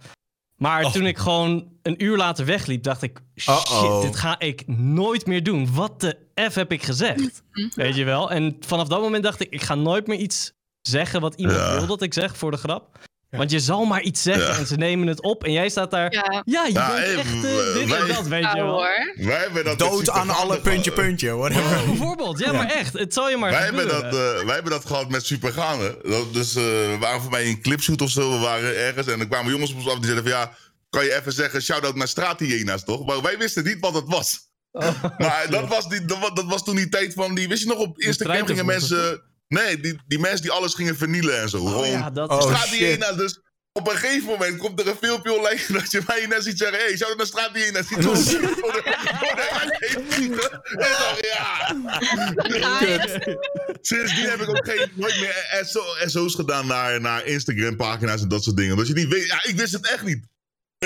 Maar 0.56 0.84
Oh. 0.84 0.92
toen 0.92 1.06
ik 1.06 1.18
gewoon 1.18 1.68
een 1.82 2.04
uur 2.04 2.16
later 2.16 2.44
wegliep, 2.44 2.82
dacht 2.82 3.02
ik... 3.02 3.20
Shit, 3.36 4.02
dit 4.02 4.16
ga 4.16 4.38
ik 4.38 4.66
nooit 4.66 5.26
meer 5.26 5.42
doen. 5.42 5.74
Wat 5.74 6.00
de 6.00 6.16
F 6.50 6.54
heb 6.54 6.72
ik 6.72 6.82
gezegd? 6.82 7.42
Weet 7.74 7.94
je 7.96 8.04
wel? 8.04 8.30
En 8.30 8.56
vanaf 8.60 8.88
dat 8.88 9.00
moment 9.00 9.22
dacht 9.22 9.40
ik, 9.40 9.50
ik 9.50 9.62
ga 9.62 9.74
nooit 9.74 10.06
meer 10.06 10.18
iets 10.18 10.52
zeggen 10.80 11.20
wat 11.20 11.34
iemand 11.34 11.58
Ja. 11.58 11.76
wil 11.76 11.86
dat 11.86 12.02
ik 12.02 12.14
zeg 12.14 12.36
voor 12.36 12.50
de 12.50 12.56
grap. 12.56 12.98
Want 13.30 13.50
je 13.50 13.60
zal 13.60 13.84
maar 13.84 14.02
iets 14.02 14.22
zeggen 14.22 14.46
Ja. 14.52 14.58
en 14.58 14.66
ze 14.66 14.76
nemen 14.76 15.06
het 15.06 15.22
op 15.22 15.44
en 15.44 15.52
jij 15.52 15.68
staat 15.68 15.90
daar... 15.90 16.12
Ja, 16.12 16.42
Ja, 16.44 16.66
je 16.66 16.72
bent 16.72 17.18
echt 17.18 17.34
eh, 17.34 17.74
dit 17.74 17.88
wij- 17.88 18.00
en 18.00 18.08
dat, 18.08 18.26
weet 18.26 18.42
je 18.52 18.56
wel. 18.56 18.66
hoor. 18.66 19.12
Wij 19.16 19.38
hebben 19.38 19.64
dat 19.64 19.78
Dood 19.78 20.10
aan 20.10 20.30
alle 20.30 20.60
puntje, 20.60 20.92
puntje, 20.92 21.34
whatever. 21.36 21.84
Bijvoorbeeld, 21.86 22.38
ja, 22.38 22.52
maar 22.52 22.70
echt. 22.70 22.92
Het 22.92 23.14
zal 23.14 23.30
je 23.30 23.36
maar 23.36 23.50
Wij 23.50 23.64
hebben, 23.64 23.88
dat, 23.88 24.04
eh, 24.04 24.10
wij 24.44 24.54
hebben 24.54 24.72
dat 24.72 24.84
gehad 24.86 25.08
met 25.10 25.26
Supergaande. 25.26 25.98
Dat, 26.02 26.32
dus 26.34 26.54
eh, 26.56 26.62
we 26.62 26.96
waren 27.00 27.20
voor 27.20 27.30
mij 27.30 27.42
in 27.44 27.48
een 27.48 27.60
clipshoot 27.62 28.00
of 28.02 28.10
zo. 28.10 28.30
We 28.32 28.38
waren 28.38 28.76
ergens 28.76 29.06
en 29.06 29.20
er 29.20 29.28
kwamen 29.28 29.52
jongens 29.52 29.70
op 29.70 29.76
ons 29.76 29.88
af 29.88 29.94
die 29.98 30.04
zeiden 30.10 30.30
van... 30.30 30.40
ja, 30.40 30.52
kan 30.90 31.04
je 31.04 31.14
even 31.14 31.32
zeggen 31.32 31.62
shout-out 31.62 31.94
naar 31.94 32.08
straathyena's, 32.08 32.84
toch? 32.84 33.06
Maar 33.06 33.22
wij 33.22 33.38
wisten 33.38 33.64
niet 33.64 33.76
wat 33.80 33.94
het 33.94 34.04
was. 34.06 34.38
Oh. 34.72 35.04
Maar 35.18 35.46
dat 35.50 35.68
was, 35.68 35.88
die, 35.88 36.04
dat, 36.04 36.18
wa- 36.18 36.30
dat 36.30 36.44
was 36.44 36.64
toen 36.64 36.76
die 36.76 36.88
tijd 36.88 37.14
van... 37.14 37.34
Die, 37.34 37.48
wist 37.48 37.62
je 37.62 37.68
nog, 37.68 37.78
op 37.78 37.98
Instagram 38.00 38.46
gingen 38.46 38.66
mensen... 38.66 39.22
Nee, 39.48 39.80
die, 39.80 40.00
die 40.06 40.18
mensen 40.18 40.42
die 40.42 40.50
alles 40.50 40.74
gingen 40.74 40.96
vernielen 40.96 41.40
en 41.40 41.48
zo. 41.48 41.58
Oh, 41.58 41.68
Gewoon 41.68 41.88
ja, 41.88 42.10
dat 42.10 42.30
Oh, 42.30 42.42
straathyena's. 42.42 43.16
Dus 43.16 43.40
op 43.72 43.88
een 43.88 43.96
gegeven 43.96 44.28
moment 44.28 44.56
komt 44.56 44.80
er 44.80 44.88
een 44.88 44.96
filmpje 45.00 45.32
online... 45.32 45.60
dat 45.78 45.90
je 45.90 46.02
mij 46.06 46.26
net 46.26 46.44
ziet 46.44 46.58
zeggen... 46.58 46.78
Hé, 46.78 46.84
hey, 46.84 46.96
shout-out 46.96 47.16
naar 47.16 47.26
straathyena's. 47.26 47.88
Die 47.88 47.98
vliegen. 50.08 50.62
En 50.62 50.78
dacht, 50.78 51.26
ja... 51.26 51.76
Sindsdien 53.80 54.28
heb 54.28 54.40
ik 54.40 54.48
ook 54.48 54.64
geen, 54.68 54.90
nooit 54.94 55.20
meer 55.20 55.62
SO, 55.66 55.82
SO's 56.06 56.34
gedaan 56.34 56.66
naar, 56.66 57.00
naar 57.00 57.24
Instagram-pagina's 57.24 58.22
en 58.22 58.28
dat 58.28 58.44
soort 58.44 58.56
dingen. 58.56 58.72
Omdat 58.72 58.86
je 58.86 58.94
niet 58.94 59.08
weet. 59.08 59.26
Ja, 59.26 59.44
ik 59.44 59.56
wist 59.56 59.72
het 59.72 59.90
echt 59.90 60.04
niet. 60.04 60.26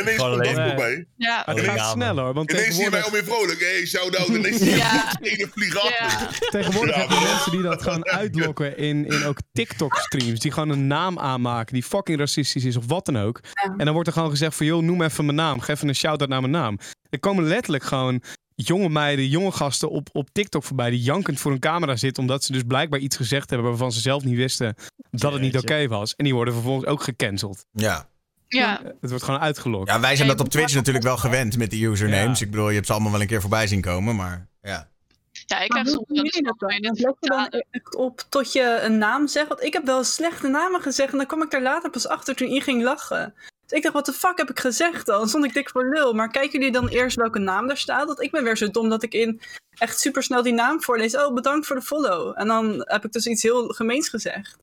Ineens 0.00 0.16
Gewoon 0.16 0.32
komt 0.32 0.44
dat 0.44 0.54
alleen- 0.56 0.68
voorbij. 0.68 1.06
Ja, 1.16 1.42
Het 1.46 1.60
gaat 1.60 1.90
sneller 1.90 2.24
hoor, 2.24 2.34
want 2.34 2.50
Ineens 2.52 2.74
zie 2.74 2.84
je 2.84 2.90
mij 2.90 3.00
tegenwoordig, 3.00 3.28
alweer 3.30 3.46
vrolijk. 3.46 3.60
Hé, 3.60 3.76
hey, 3.76 3.86
shout-out. 3.86 4.28
Ineens 4.28 4.56
zie 4.56 4.70
je 4.70 4.76
Ja. 4.86 5.16
ene 5.20 5.48
vliegen 5.54 5.80
af. 5.80 5.98
ja. 5.98 6.28
tegenwoordig 6.50 6.94
Ja, 6.94 7.00
heb 7.00 7.10
je 7.10 7.14
maar- 7.14 7.24
mensen 7.24 7.50
die 7.50 7.62
dat 7.62 7.82
gewoon 7.86 8.04
uitlokken 8.06 8.76
in, 8.78 9.06
in 9.06 9.24
ook 9.24 9.36
TikTok-streams. 9.52 10.40
Die 10.40 10.52
gewoon 10.52 10.68
een 10.68 10.86
naam 10.86 11.18
aanmaken 11.18 11.74
die 11.74 11.82
fucking 11.82 12.18
racistisch 12.18 12.64
is 12.64 12.76
of 12.76 12.86
wat 12.86 13.04
dan 13.06 13.18
ook. 13.18 13.40
Ja. 13.42 13.74
En 13.76 13.84
dan 13.84 13.92
wordt 13.94 14.08
er 14.08 14.14
gewoon 14.14 14.30
gezegd 14.30 14.54
van, 14.56 14.66
joh, 14.66 14.82
noem 14.82 15.02
even 15.02 15.24
mijn 15.24 15.36
naam. 15.36 15.60
Geef 15.60 15.76
even 15.76 15.88
een 15.88 15.94
shout-out 15.94 16.28
naar 16.28 16.40
mijn 16.40 16.52
naam. 16.52 16.78
Er 17.10 17.20
komen 17.20 17.44
letterlijk 17.44 17.84
gewoon 17.84 18.22
jonge 18.54 18.88
meiden, 18.88 19.28
jonge 19.28 19.52
gasten 19.52 19.90
op, 19.90 20.08
op 20.12 20.28
TikTok 20.32 20.64
voorbij... 20.64 20.90
die 20.90 21.00
jankend 21.00 21.40
voor 21.40 21.52
een 21.52 21.58
camera 21.58 21.96
zitten... 21.96 22.22
omdat 22.22 22.44
ze 22.44 22.52
dus 22.52 22.62
blijkbaar 22.66 23.00
iets 23.00 23.16
gezegd 23.16 23.50
hebben... 23.50 23.68
waarvan 23.68 23.92
ze 23.92 24.00
zelf 24.00 24.24
niet 24.24 24.36
wisten 24.36 24.74
dat 25.10 25.32
het 25.32 25.40
niet 25.42 25.58
oké 25.58 25.88
was. 25.88 26.14
En 26.16 26.24
die 26.24 26.34
worden 26.34 26.54
vervolgens 26.54 26.86
ook 26.86 27.02
gecanceld. 27.02 27.64
Ja. 27.72 28.10
Ja. 28.52 28.80
Het 29.00 29.10
wordt 29.10 29.24
gewoon 29.24 29.40
uitgelokt. 29.40 29.88
ja, 29.88 30.00
wij 30.00 30.16
zijn 30.16 30.28
dat 30.28 30.40
op 30.40 30.48
Twitch 30.48 30.74
natuurlijk 30.74 31.04
wel 31.04 31.16
gewend 31.16 31.56
met 31.56 31.70
die 31.70 31.86
usernames. 31.86 32.38
Ja. 32.38 32.44
Ik 32.44 32.50
bedoel, 32.50 32.68
je 32.68 32.74
hebt 32.74 32.86
ze 32.86 32.92
allemaal 32.92 33.12
wel 33.12 33.20
een 33.20 33.26
keer 33.26 33.40
voorbij 33.40 33.66
zien 33.66 33.80
komen, 33.80 34.16
maar 34.16 34.48
ja. 34.62 34.88
ja, 35.30 35.60
ik 35.60 35.68
Maar 35.72 35.82
krijg 35.82 35.88
soms 35.88 36.04
jullie 36.06 36.42
dat 36.42 36.58
dan? 36.58 36.70
let 36.80 37.16
je 37.20 37.28
dan 37.28 37.62
echt 37.70 37.96
op 37.96 38.24
tot 38.28 38.52
je 38.52 38.80
een 38.82 38.98
naam 38.98 39.28
zegt? 39.28 39.48
Want 39.48 39.62
ik 39.62 39.72
heb 39.72 39.84
wel 39.84 40.04
slechte 40.04 40.48
namen 40.48 40.80
gezegd 40.80 41.12
en 41.12 41.16
dan 41.18 41.26
kwam 41.26 41.42
ik 41.42 41.50
daar 41.50 41.62
later 41.62 41.90
pas 41.90 42.08
achter 42.08 42.34
toen 42.34 42.50
je 42.50 42.60
ging 42.60 42.82
lachen. 42.82 43.34
Dus 43.66 43.76
ik 43.78 43.82
dacht, 43.82 43.94
wat 43.94 44.06
de 44.06 44.12
fuck 44.12 44.38
heb 44.38 44.50
ik 44.50 44.58
gezegd 44.60 45.06
dan? 45.06 45.28
Stond 45.28 45.44
ik 45.44 45.54
dik 45.54 45.70
voor 45.70 45.88
lul. 45.88 46.12
Maar 46.12 46.30
kijken 46.30 46.58
jullie 46.58 46.72
dan 46.72 46.88
eerst 46.88 47.16
welke 47.16 47.38
naam 47.38 47.66
daar 47.66 47.76
staat? 47.76 48.06
Want 48.06 48.20
ik 48.20 48.30
ben 48.30 48.44
weer 48.44 48.56
zo 48.56 48.70
dom 48.70 48.88
dat 48.88 49.02
ik 49.02 49.12
in 49.14 49.40
echt 49.78 50.00
supersnel 50.00 50.42
die 50.42 50.52
naam 50.52 50.82
voorlees. 50.82 51.16
Oh, 51.16 51.34
bedankt 51.34 51.66
voor 51.66 51.76
de 51.76 51.82
follow. 51.82 52.32
En 52.36 52.46
dan 52.46 52.82
heb 52.88 53.04
ik 53.04 53.12
dus 53.12 53.26
iets 53.26 53.42
heel 53.42 53.68
gemeens 53.68 54.08
gezegd. 54.08 54.56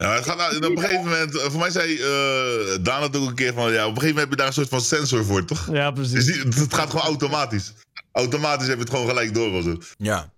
Ja, 0.00 0.14
het 0.14 0.24
gaat 0.24 0.36
nou, 0.36 0.56
op 0.56 0.62
een 0.76 0.78
gegeven 0.80 1.04
moment. 1.04 1.38
eh, 1.38 1.50
Voor 1.50 1.60
mij 1.60 1.70
zei 1.70 1.96
eh 1.98 2.78
Daan 2.84 3.02
het 3.02 3.16
ook 3.16 3.28
een 3.28 3.34
keer 3.34 3.52
van. 3.54 3.72
Ja, 3.72 3.86
op 3.86 3.94
een 3.96 4.00
gegeven 4.00 4.06
moment 4.08 4.18
heb 4.18 4.30
je 4.30 4.36
daar 4.36 4.46
een 4.46 4.52
soort 4.52 4.68
van 4.68 4.80
sensor 4.80 5.24
voor, 5.24 5.44
toch? 5.44 5.68
Ja, 5.72 5.90
Dus 5.90 6.10
precies. 6.10 6.32
die- 6.42 6.62
het 6.62 6.74
gaat 6.74 6.90
gewoon 6.90 7.04
automatisch. 7.06 7.72
Automatisch 8.12 8.66
heb 8.66 8.76
je 8.76 8.82
het 8.82 8.90
gewoon 8.92 9.08
gelijk 9.08 9.34
door. 9.34 9.78
ja. 9.98 10.32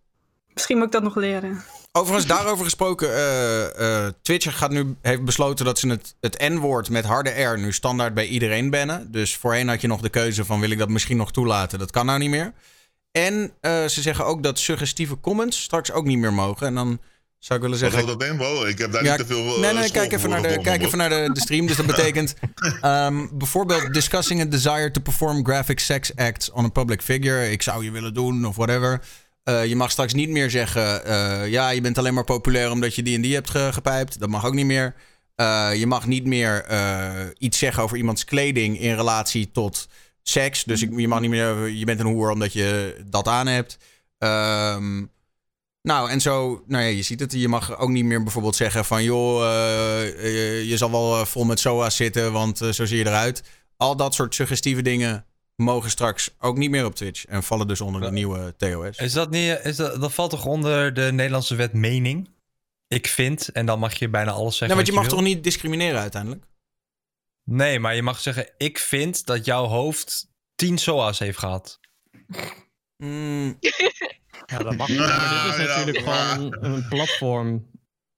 Misschien 0.55 0.77
moet 0.77 0.87
ik 0.87 0.93
dat 0.93 1.03
nog 1.03 1.17
leren. 1.17 1.63
Overigens, 1.93 2.27
daarover 2.27 2.65
gesproken, 2.65 3.09
eh, 3.15 4.05
eh, 4.07 4.13
Twitch 4.23 4.59
gaat 4.59 4.71
nu, 4.71 4.97
heeft 5.03 5.25
besloten 5.25 5.65
dat 5.65 5.79
ze 5.79 5.89
het, 5.89 6.15
het 6.21 6.39
N-woord 6.49 6.91
met 6.91 7.05
harde 7.05 7.31
R 7.43 7.59
nu 7.59 7.73
standaard 7.73 8.15
bij 8.15 8.27
iedereen 8.27 8.71
bannen. 8.71 9.13
Dus 9.13 9.37
voorheen 9.37 9.69
had 9.69 9.81
je 9.81 9.87
nog 9.87 10.01
de 10.01 10.09
keuze 10.09 10.45
van 10.45 10.61
wil 10.61 10.71
ik 10.71 10.79
dat 10.79 10.89
misschien 10.89 11.17
nog 11.17 11.33
toelaten. 11.33 11.79
Dat 11.79 11.91
kan 11.91 12.07
nou 12.07 12.19
niet 12.19 12.31
meer. 12.31 12.53
En 13.13 13.53
eh, 13.61 13.85
ze 13.87 14.03
zeggen 14.03 14.25
ook 14.27 14.43
dat 14.43 14.59
suggestieve 14.59 15.21
comments 15.21 15.63
straks 15.63 15.93
ook 15.93 16.05
niet 16.05 16.19
meer 16.19 16.33
mogen. 16.33 16.67
En 16.67 16.75
dan 16.75 17.01
zou 17.43 17.59
ik 17.61 17.65
willen 17.65 17.81
Wat 17.81 17.91
zeggen... 17.91 18.09
houdt 18.09 18.21
dat 18.21 18.31
in? 18.31 18.37
Wow, 18.37 18.69
ik 18.69 18.79
heb 18.79 18.93
daar 18.93 19.05
Ja, 19.05 19.17
niet 19.17 19.27
te 19.27 19.35
veel. 19.35 19.55
eh, 19.55 19.61
nee, 19.61 19.73
nee, 19.73 19.83
school 19.83 19.89
kijk 20.01 20.13
even 20.13 20.31
naar 20.31 20.43
de, 20.43 20.59
kijk 20.63 20.83
even 20.83 20.99
naar 20.99 21.09
de, 21.09 21.31
de 21.33 21.41
stream. 21.41 21.67
Dus 21.67 21.77
dat 21.77 21.87
betekent 21.97 22.35
ehm, 22.81 23.27
bijvoorbeeld 23.33 23.95
discussing 23.95 24.41
a 24.41 24.45
desire 24.45 24.91
to 24.91 25.01
perform 25.01 25.45
graphic 25.45 25.79
sex 25.79 26.17
acts 26.17 26.51
on 26.51 26.65
a 26.65 26.69
public 26.69 27.03
figure. 27.03 27.51
Ik 27.51 27.63
zou 27.63 27.85
je 27.85 27.91
willen 27.91 28.15
doen 28.15 28.45
of 28.45 28.57
whatever. 28.57 29.01
Eh, 29.45 29.65
je 29.67 29.77
mag 29.77 29.91
straks 29.91 30.13
niet 30.13 30.29
meer 30.29 30.51
zeggen, 30.51 31.05
eh, 31.05 31.49
ja, 31.51 31.71
je 31.71 31.81
bent 31.81 31.99
alleen 31.99 32.15
maar 32.15 32.25
populair 32.25 32.71
omdat 32.71 32.95
je 32.95 33.03
die 33.03 33.15
en 33.17 33.23
die 33.23 33.35
hebt 33.35 33.51
ge- 33.51 33.71
gepijpt. 33.73 34.21
Dat 34.21 34.29
mag 34.29 34.47
ook 34.47 34.55
niet 34.55 34.67
meer. 34.67 34.95
Eh, 35.35 35.71
je 35.75 35.87
mag 35.87 36.07
niet 36.07 36.27
meer 36.27 36.65
eh, 36.65 37.11
iets 37.39 37.59
zeggen 37.59 37.83
over 37.83 37.97
iemands 37.97 38.25
kleding 38.25 38.81
in 38.81 38.95
relatie 38.95 39.51
tot 39.51 39.89
seks. 40.23 40.65
Dus 40.65 40.83
ik, 40.83 40.91
je 40.97 41.09
mag 41.09 41.21
niet 41.21 41.31
meer, 41.31 41.69
je 41.69 41.85
bent 41.85 42.01
een 42.01 42.07
hoer 42.07 42.31
omdat 42.31 42.53
je 42.53 42.97
dat 43.07 43.29
aan 43.29 43.47
hebt. 43.47 43.77
Ehm, 44.19 45.05
nou, 45.83 46.11
en 46.11 46.21
zo, 46.21 46.63
nou 46.67 46.85
ja, 46.85 46.89
je 46.89 47.03
ziet 47.03 47.21
het. 47.21 47.33
Je 47.33 47.49
mag 47.49 47.79
ook 47.79 47.89
niet 47.89 48.05
meer 48.05 48.23
bijvoorbeeld 48.23 48.57
zeggen 48.57 48.85
van, 48.85 49.05
joh, 49.05 49.43
eh, 49.43 50.09
eh, 50.09 50.69
je 50.69 50.77
zal 50.77 50.91
wel 50.91 51.19
eh, 51.19 51.25
vol 51.25 51.45
met 51.45 51.61
SOA's 51.61 51.97
zitten, 51.97 52.33
want 52.33 52.61
eh, 52.61 52.71
zo 52.71 52.85
zie 52.85 52.99
je 52.99 53.07
eruit. 53.07 53.43
Al 53.77 53.97
dat 53.97 54.15
soort 54.15 54.35
suggestieve 54.35 54.83
dingen 54.83 55.27
mogen 55.57 55.91
straks 55.91 56.35
ook 56.39 56.57
niet 56.57 56.71
meer 56.71 56.85
op 56.85 56.95
Twitch 56.95 57.25
en 57.25 57.43
vallen 57.43 57.69
dus 57.69 57.81
onder 57.81 58.01
de 58.01 58.11
nieuwe 58.11 58.55
TOS. 58.57 58.97
Is 58.99 59.13
dat 59.13 59.31
niet, 59.31 59.61
is 59.63 59.77
dat, 59.77 60.01
dat 60.01 60.13
valt 60.13 60.31
toch 60.31 60.45
onder 60.47 60.95
de 60.95 61.13
Nederlandse 61.13 61.55
wet 61.55 61.73
mening? 61.73 62.31
Ik 62.89 63.07
vind, 63.07 63.49
en 63.49 63.67
dan 63.67 63.79
mag 63.79 63.95
je 63.95 64.09
bijna 64.09 64.31
alles 64.31 64.57
zeggen. 64.57 64.67
Nee, 64.67 64.77
want 64.77 64.87
je 64.87 65.03
mag 65.03 65.09
toch 65.09 65.21
niet 65.21 65.45
discrimineren 65.45 66.01
uiteindelijk? 66.01 66.45
Nee, 67.45 67.79
maar 67.79 67.95
je 67.95 68.03
mag 68.03 68.21
zeggen, 68.21 68.49
ik 68.57 68.79
vind 68.79 69.27
dat 69.27 69.45
jouw 69.45 69.67
hoofd 69.67 70.31
10 70.55 70.79
SOA's 70.79 71.19
heeft 71.19 71.39
gehad. 71.39 71.81
Mm, 72.97 73.59
Ja, 74.53 74.59
dat 74.59 74.77
mag 74.77 74.89
niet. 74.89 74.99
Ja, 75.01 75.07
Maar 75.07 75.45
dit 75.45 75.59
is 75.59 75.67
ja, 75.67 75.77
natuurlijk 75.77 76.09
gewoon 76.09 76.57
een 76.61 76.89
platform. 76.89 77.67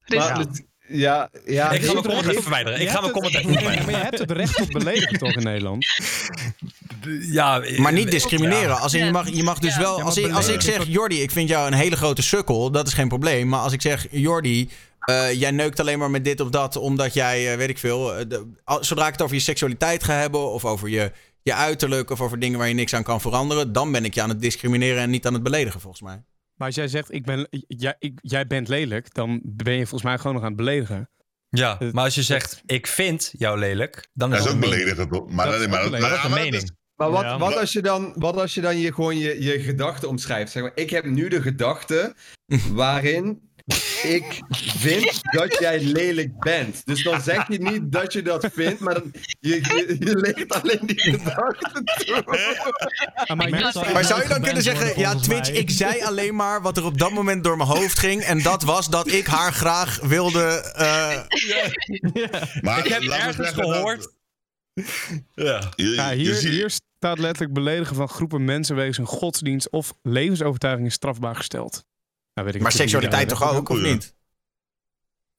Maar 0.06 0.18
Ja. 0.18 0.44
ja, 0.88 1.28
ja. 1.46 1.70
ik 1.70 1.84
ga 1.84 1.92
mijn 1.92 2.04
comment 2.04 2.26
even 2.28 2.42
verwijderen. 2.42 2.80
Ik 2.80 2.88
ga 2.88 3.00
mijn 3.00 3.12
comment 3.12 3.34
even 3.34 3.50
Nee, 3.54 3.64
maar 3.64 3.72
verwijderen. 3.72 3.98
je 3.98 4.04
hebt 4.04 4.18
het 4.18 4.30
recht 4.30 4.60
op 4.60 4.68
beledigen 4.70 5.18
toch 5.18 5.32
in 5.34 5.42
Nederland? 5.42 5.86
ja, 7.38 7.62
Maar 7.76 7.92
niet 7.92 8.04
eh, 8.04 8.10
discrimineren. 8.10 8.78
Als 8.80 8.94
in, 8.94 9.04
je, 9.04 9.10
mag, 9.10 9.28
je 9.30 9.42
mag 9.42 9.58
dus 9.58 9.74
Ja. 9.74 9.80
wel. 9.80 10.02
Als 10.02 10.16
ik, 10.16 10.32
als 10.32 10.48
ik 10.48 10.60
zeg, 10.60 10.86
Jordi, 10.86 11.22
ik 11.22 11.30
vind 11.30 11.48
jou 11.48 11.66
een 11.66 11.72
hele 11.72 11.96
grote 11.96 12.22
sukkel, 12.22 12.70
dat 12.70 12.86
is 12.86 12.92
geen 12.92 13.08
probleem. 13.08 13.48
Maar 13.48 13.60
als 13.60 13.72
ik 13.72 13.82
zeg, 13.82 14.06
Jordi, 14.10 14.70
eh, 15.00 15.32
jij 15.32 15.50
neukt 15.50 15.80
alleen 15.80 15.98
maar 15.98 16.10
met 16.10 16.24
dit 16.24 16.40
of 16.40 16.50
dat, 16.50 16.76
omdat 16.76 17.14
jij, 17.14 17.50
eh, 17.52 17.56
weet 17.58 17.68
ik 17.68 17.78
veel. 17.78 18.14
eh, 18.14 18.24
de- 18.28 18.52
al- 18.64 18.84
zodra 18.84 19.06
ik 19.06 19.12
het 19.12 19.22
over 19.22 19.34
je 19.36 19.42
seksualiteit 19.42 20.04
ga 20.04 20.12
hebben, 20.14 20.52
of 20.52 20.64
over 20.64 20.88
je, 20.88 21.12
je 21.44 21.54
uiterlijk, 21.54 22.10
of 22.10 22.20
over 22.20 22.38
dingen 22.38 22.58
waar 22.58 22.68
je 22.68 22.74
niks 22.74 22.94
aan 22.94 23.02
kan 23.02 23.20
veranderen, 23.20 23.72
dan 23.72 23.92
ben 23.92 24.04
ik 24.04 24.14
je 24.14 24.22
aan 24.22 24.28
het 24.28 24.40
discrimineren 24.40 25.02
en 25.02 25.10
niet 25.10 25.26
aan 25.26 25.34
het 25.34 25.42
beledigen, 25.42 25.80
volgens 25.80 26.02
mij. 26.02 26.24
Maar 26.54 26.66
als 26.66 26.76
jij 26.76 26.88
zegt, 26.88 27.12
ik 27.12 27.24
ben, 27.24 27.48
jij, 27.66 27.96
ik, 27.98 28.18
jij 28.22 28.46
bent 28.46 28.68
lelijk, 28.68 29.14
dan 29.14 29.40
ben 29.44 29.72
je 29.72 29.80
volgens 29.80 30.02
mij 30.02 30.16
gewoon 30.18 30.32
nog 30.32 30.42
aan 30.42 30.48
het 30.48 30.56
beledigen. 30.56 31.10
Ja, 31.48 31.78
maar 31.92 32.04
als 32.04 32.14
je 32.14 32.22
zegt, 32.22 32.62
ik 32.66 32.86
vind 32.86 33.32
jou 33.38 33.58
lelijk, 33.58 34.08
dan 34.12 34.32
is 34.32 34.38
Dat 34.38 34.46
is 34.46 34.52
ook 34.54 34.60
beledigend? 34.60 35.30
Maar, 35.30 35.46
Dat 35.46 35.60
is 35.60 35.66
maar, 35.66 35.90
dat, 35.90 35.92
is 35.92 36.00
een 36.00 36.30
maar 36.30 36.40
mening. 36.40 36.70
Wat, 36.94 37.22
Ja. 37.22 37.38
wat, 37.38 37.56
als 37.56 37.72
je 37.72 37.82
dan, 37.82 38.12
wat 38.16 38.36
als 38.36 38.54
je 38.54 38.60
dan 38.60 38.78
je, 38.78 38.94
gewoon 38.94 39.18
je, 39.18 39.42
je 39.42 39.60
gedachten 39.60 40.08
omschrijft? 40.08 40.52
Zeg 40.52 40.62
maar, 40.62 40.72
ik 40.74 40.90
heb 40.90 41.04
nu 41.04 41.28
de 41.28 41.42
gedachte 41.42 42.14
waarin 42.72 43.50
ik 44.02 44.42
vind 44.50 45.20
dat 45.22 45.58
jij 45.58 45.80
lelijk 45.80 46.38
bent. 46.38 46.86
Dus 46.86 47.02
dan 47.02 47.20
zeg 47.22 47.48
je 47.48 47.58
niet 47.62 47.92
dat 47.92 48.12
je 48.12 48.22
dat 48.22 48.48
vindt, 48.52 48.80
maar 48.80 48.94
dan, 48.94 49.12
je, 49.40 49.54
je, 49.54 49.96
je 49.98 50.16
leert 50.16 50.52
alleen 50.62 50.80
die 50.86 51.00
gedachte 51.00 51.82
toe. 51.84 52.22
Maar 53.36 53.50
Maar 53.92 54.04
zou 54.04 54.22
je 54.22 54.28
dan 54.28 54.40
kunnen 54.42 54.62
zeggen, 54.62 54.98
ja, 54.98 55.14
Twitch, 55.14 55.50
mij. 55.50 55.60
ik 55.60 55.70
zei 55.70 56.02
alleen 56.02 56.34
maar 56.34 56.62
wat 56.62 56.76
er 56.76 56.84
op 56.84 56.98
dat 56.98 57.10
moment 57.12 57.44
door 57.44 57.56
mijn 57.56 57.68
hoofd 57.68 57.98
ging. 57.98 58.22
En 58.22 58.42
dat 58.42 58.62
was 58.62 58.88
dat 58.88 59.12
ik 59.12 59.26
haar 59.26 59.52
graag 59.52 60.00
wilde. 60.00 60.72
eh, 60.74 61.20
maar 62.62 62.78
Ik 62.78 62.86
heb 62.92 63.02
ergens 63.02 63.50
gehoord. 63.50 64.12
Ja. 65.34 65.72
Ja, 65.76 66.10
hier, 66.12 66.34
hier 66.36 66.70
staat 66.70 67.18
letterlijk 67.18 67.52
beledigen 67.54 67.96
van 67.96 68.08
groepen 68.08 68.44
mensen 68.44 68.76
wegens 68.76 68.96
hun 68.96 69.06
godsdienst 69.06 69.70
of 69.70 69.94
levensovertuiging 70.02 70.86
is 70.86 70.94
strafbaar 70.94 71.36
gesteld. 71.36 71.84
Nou, 72.34 72.46
weet 72.46 72.54
ik 72.56 72.62
maar 72.62 72.72
seksualiteit 72.72 73.28
toch 73.28 73.54
ook, 73.54 73.68
of 73.68 73.80
niet? 73.80 74.14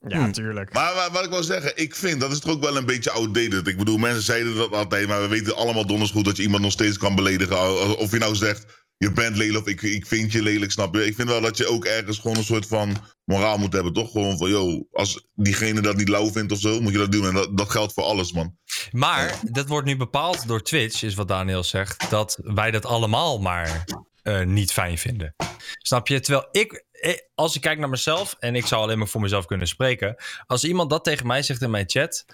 Ja, 0.08 0.18
Hmm. 0.18 0.32
tuurlijk. 0.32 0.74
Maar, 0.74 0.96
maar 0.96 1.12
wat 1.12 1.24
ik 1.24 1.30
wil 1.30 1.44
zeggen, 1.44 1.78
ik 1.78 1.96
vind 1.96 2.20
dat 2.20 2.32
is 2.32 2.40
toch 2.40 2.52
ook 2.52 2.64
wel 2.64 2.78
een 2.78 2.86
beetje 2.86 3.12
outdated. 3.12 3.68
Ik 3.68 3.78
bedoel, 3.78 3.98
mensen 3.98 4.24
zeiden 4.24 4.56
dat 4.56 4.72
altijd, 4.72 5.08
maar 5.08 5.22
we 5.22 5.28
weten 5.28 5.56
allemaal 5.56 5.86
donders 5.86 6.12
goed 6.12 6.26
dat 6.26 6.38
je 6.38 6.44
iemand 6.44 6.64
nog 6.64 6.72
steeds 6.72 6.98
kan 6.98 7.16
beledigen. 7.16 7.98
Of 7.98 8.12
je 8.12 8.18
nou 8.18 8.36
zegt, 8.36 8.66
je 8.98 9.12
bent 9.12 9.38
lelijk 9.38 9.64
of 9.66 9.68
ik, 9.72 9.82
ik 9.82 10.06
vind 10.06 10.32
je 10.32 10.42
lelijk, 10.42 10.72
snap 10.72 10.96
je? 10.96 11.06
Ik 11.06 11.16
vind 11.16 11.30
wel 11.30 11.42
dat 11.42 11.58
je 11.58 11.68
ook 11.68 11.86
ergens 11.86 12.20
gewoon 12.20 12.38
een 12.38 12.44
soort 12.44 12.68
van 12.68 12.96
moraal 13.24 13.58
moet 13.58 13.74
hebben, 13.74 13.94
toch? 13.94 14.12
Gewoon 14.12 14.38
van, 14.38 14.50
yo, 14.50 14.88
als 14.92 15.28
diegene 15.34 15.82
dat 15.82 15.96
niet 15.96 16.10
lauw 16.10 16.32
vindt 16.32 16.52
of 16.52 16.60
zo, 16.60 16.82
moet 16.82 16.92
je 16.92 16.98
dat 16.98 17.12
doen. 17.12 17.28
En 17.28 17.34
dat, 17.34 17.58
dat 17.58 17.70
geldt 17.70 17.94
voor 17.94 18.04
alles, 18.04 18.32
man. 18.32 18.58
Maar 18.92 19.40
dat 19.42 19.68
wordt 19.68 19.88
nu 19.88 19.98
bepaald 19.98 20.48
door 20.48 20.62
Twitch, 20.62 21.04
is 21.04 21.14
wat 21.16 21.28
Daniel 21.28 21.64
zegt, 21.64 22.10
dat 22.10 22.40
wij 22.42 22.72
dat 22.72 22.86
allemaal 22.86 23.40
maar 23.40 23.86
eh, 24.26 24.41
niet 24.41 24.72
fijn 24.72 24.97
vinden. 24.97 25.35
Snap 25.77 26.07
je? 26.07 26.19
Terwijl 26.19 26.47
ik, 26.52 26.85
eh, 26.91 27.14
als 27.35 27.56
ik 27.56 27.61
kijk 27.61 27.80
naar 27.80 27.89
mezelf, 27.89 28.35
en 28.39 28.56
ik 28.56 28.65
zou 28.65 28.81
alleen 28.81 28.97
maar 28.97 29.07
voor 29.07 29.22
mezelf 29.22 29.45
kunnen 29.45 29.68
spreken, 29.68 30.15
als 30.47 30.64
iemand 30.64 30.89
dat 30.89 31.03
tegen 31.03 31.27
mij 31.27 31.41
zegt 31.41 31.61
in 31.61 31.69
mijn 31.69 31.89
chat, 31.89 32.26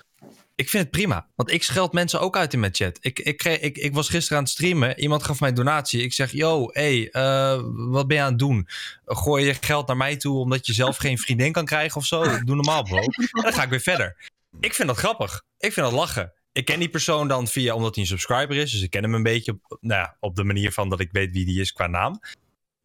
ik 0.56 0.70
vind 0.70 0.84
het 0.84 0.92
prima. 0.92 1.28
Want 1.36 1.52
ik 1.52 1.64
scheld 1.64 1.94
mensen 1.94 2.20
ook 2.20 2.38
uit 2.38 2.54
in 2.54 2.60
mijn 2.60 2.76
chat. 2.76 2.98
Ik, 3.02 3.20
ik, 3.20 3.44
ik, 3.44 3.78
ik 3.78 3.94
was 3.94 4.10
gisteren 4.10 4.38
aan 4.38 4.44
het 4.44 4.54
streamen. 4.54 5.00
Iemand 5.00 5.24
gaf 5.24 5.40
mij 5.40 5.50
een 5.50 5.56
donatie. 5.56 6.02
Ik 6.02 6.14
zeg, 6.14 6.32
yo, 6.32 6.70
hey, 6.72 7.10
eh, 7.12 7.62
wat 7.74 8.08
ben 8.08 8.18
je 8.18 8.24
aan 8.24 8.30
het 8.30 8.40
doen? 8.40 8.68
Gooi 9.06 9.46
je 9.46 9.54
geld 9.54 9.88
naar 9.88 9.98
mij 9.98 10.18
toe 10.18 10.40
omdat 10.40 10.66
je 10.66 10.74
zelf 10.74 10.98
geen 10.98 11.18
vriendin 11.18 11.52
kan 11.52 11.66
krijgen 11.66 11.98
of 11.98 12.06
zo? 12.06 12.24
Doe 12.24 12.56
normaal, 12.56 12.84
bro. 12.84 13.02
Dan 13.42 13.54
ga 13.54 13.64
ik 13.64 13.70
weer 13.70 13.80
verder. 13.80 14.30
Ik 14.60 14.74
vind 14.74 14.88
dat 14.88 14.98
grappig. 14.98 15.44
Ik 15.58 15.74
vind 15.74 15.86
dat 15.86 15.96
lachen. 15.96 16.34
Ik 16.52 16.66
ken 16.66 16.80
die 16.80 16.90
persoon 16.90 17.28
dan 17.28 17.48
via 17.48 17.74
omdat 17.76 17.96
hij 17.96 18.04
een 18.04 18.10
subscriber 18.10 18.58
is. 18.58 18.72
Dus 18.72 18.82
ik 18.82 18.90
ken 18.90 19.04
hem 19.04 19.14
een 19.14 19.24
beetje 19.24 19.52
op, 19.52 19.78
nou 19.82 20.02
ja, 20.02 20.18
op 20.20 20.36
de 20.36 20.44
manier 20.44 20.72
van 20.72 20.90
dat 20.90 21.00
ik 21.00 21.12
weet 21.12 21.32
wie 21.32 21.46
die 21.46 21.60
is 21.62 21.72
qua 21.72 21.88
naam. 21.88 22.20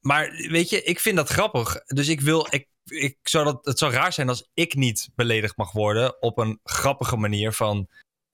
Maar 0.00 0.30
weet 0.50 0.70
je, 0.70 0.82
ik 0.82 1.00
vind 1.00 1.16
dat 1.16 1.28
grappig. 1.28 1.82
Dus 1.86 2.08
ik 2.08 2.20
wil. 2.20 2.46
Ik, 2.50 2.68
ik 2.84 3.16
zou 3.22 3.44
dat, 3.44 3.64
het 3.64 3.78
zou 3.78 3.92
raar 3.92 4.12
zijn 4.12 4.28
als 4.28 4.50
ik 4.54 4.74
niet 4.74 5.08
beledigd 5.14 5.56
mag 5.56 5.72
worden 5.72 6.22
op 6.22 6.38
een 6.38 6.60
grappige 6.64 7.16
manier 7.16 7.52
van. 7.52 7.86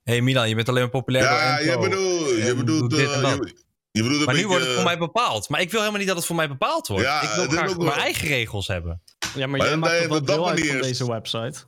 Hé 0.02 0.12
hey 0.12 0.22
Milan, 0.22 0.48
je 0.48 0.54
bent 0.54 0.68
alleen 0.68 0.82
maar 0.82 0.90
populair 0.90 1.24
Ja, 1.24 1.56
door 1.56 1.66
je 1.66 1.78
bedoelt, 1.78 2.28
je 2.46 2.54
bedoelt, 2.54 2.92
eh, 2.92 3.16
en 3.16 3.22
dat. 3.22 3.48
je, 3.48 3.54
je 3.90 4.02
bedoelt 4.02 4.24
Maar 4.24 4.34
nu 4.34 4.40
beetje, 4.40 4.46
wordt 4.46 4.64
het 4.64 4.74
voor 4.74 4.84
mij 4.84 4.98
bepaald. 4.98 5.48
Maar 5.48 5.60
ik 5.60 5.70
wil 5.70 5.78
helemaal 5.80 5.98
niet 6.00 6.08
dat 6.08 6.16
het 6.18 6.26
voor 6.26 6.36
mij 6.36 6.48
bepaald 6.48 6.86
wordt. 6.88 7.04
Ja, 7.04 7.22
ik 7.22 7.28
wil 7.34 7.42
het 7.42 7.52
graag 7.52 7.66
mijn 7.76 7.78
wel- 7.78 7.92
eigen 7.96 8.28
regels 8.28 8.66
hebben. 8.66 9.02
Ja, 9.34 9.46
maar 9.46 9.58
Maar 9.58 9.66
jij 9.68 9.76
maakt 9.76 10.04
op 10.04 10.08
dat 10.10 10.26
deel 10.26 10.48
uit 10.48 10.58
van 10.58 10.68
manier- 10.68 10.82
deze 10.82 11.06
website? 11.10 11.64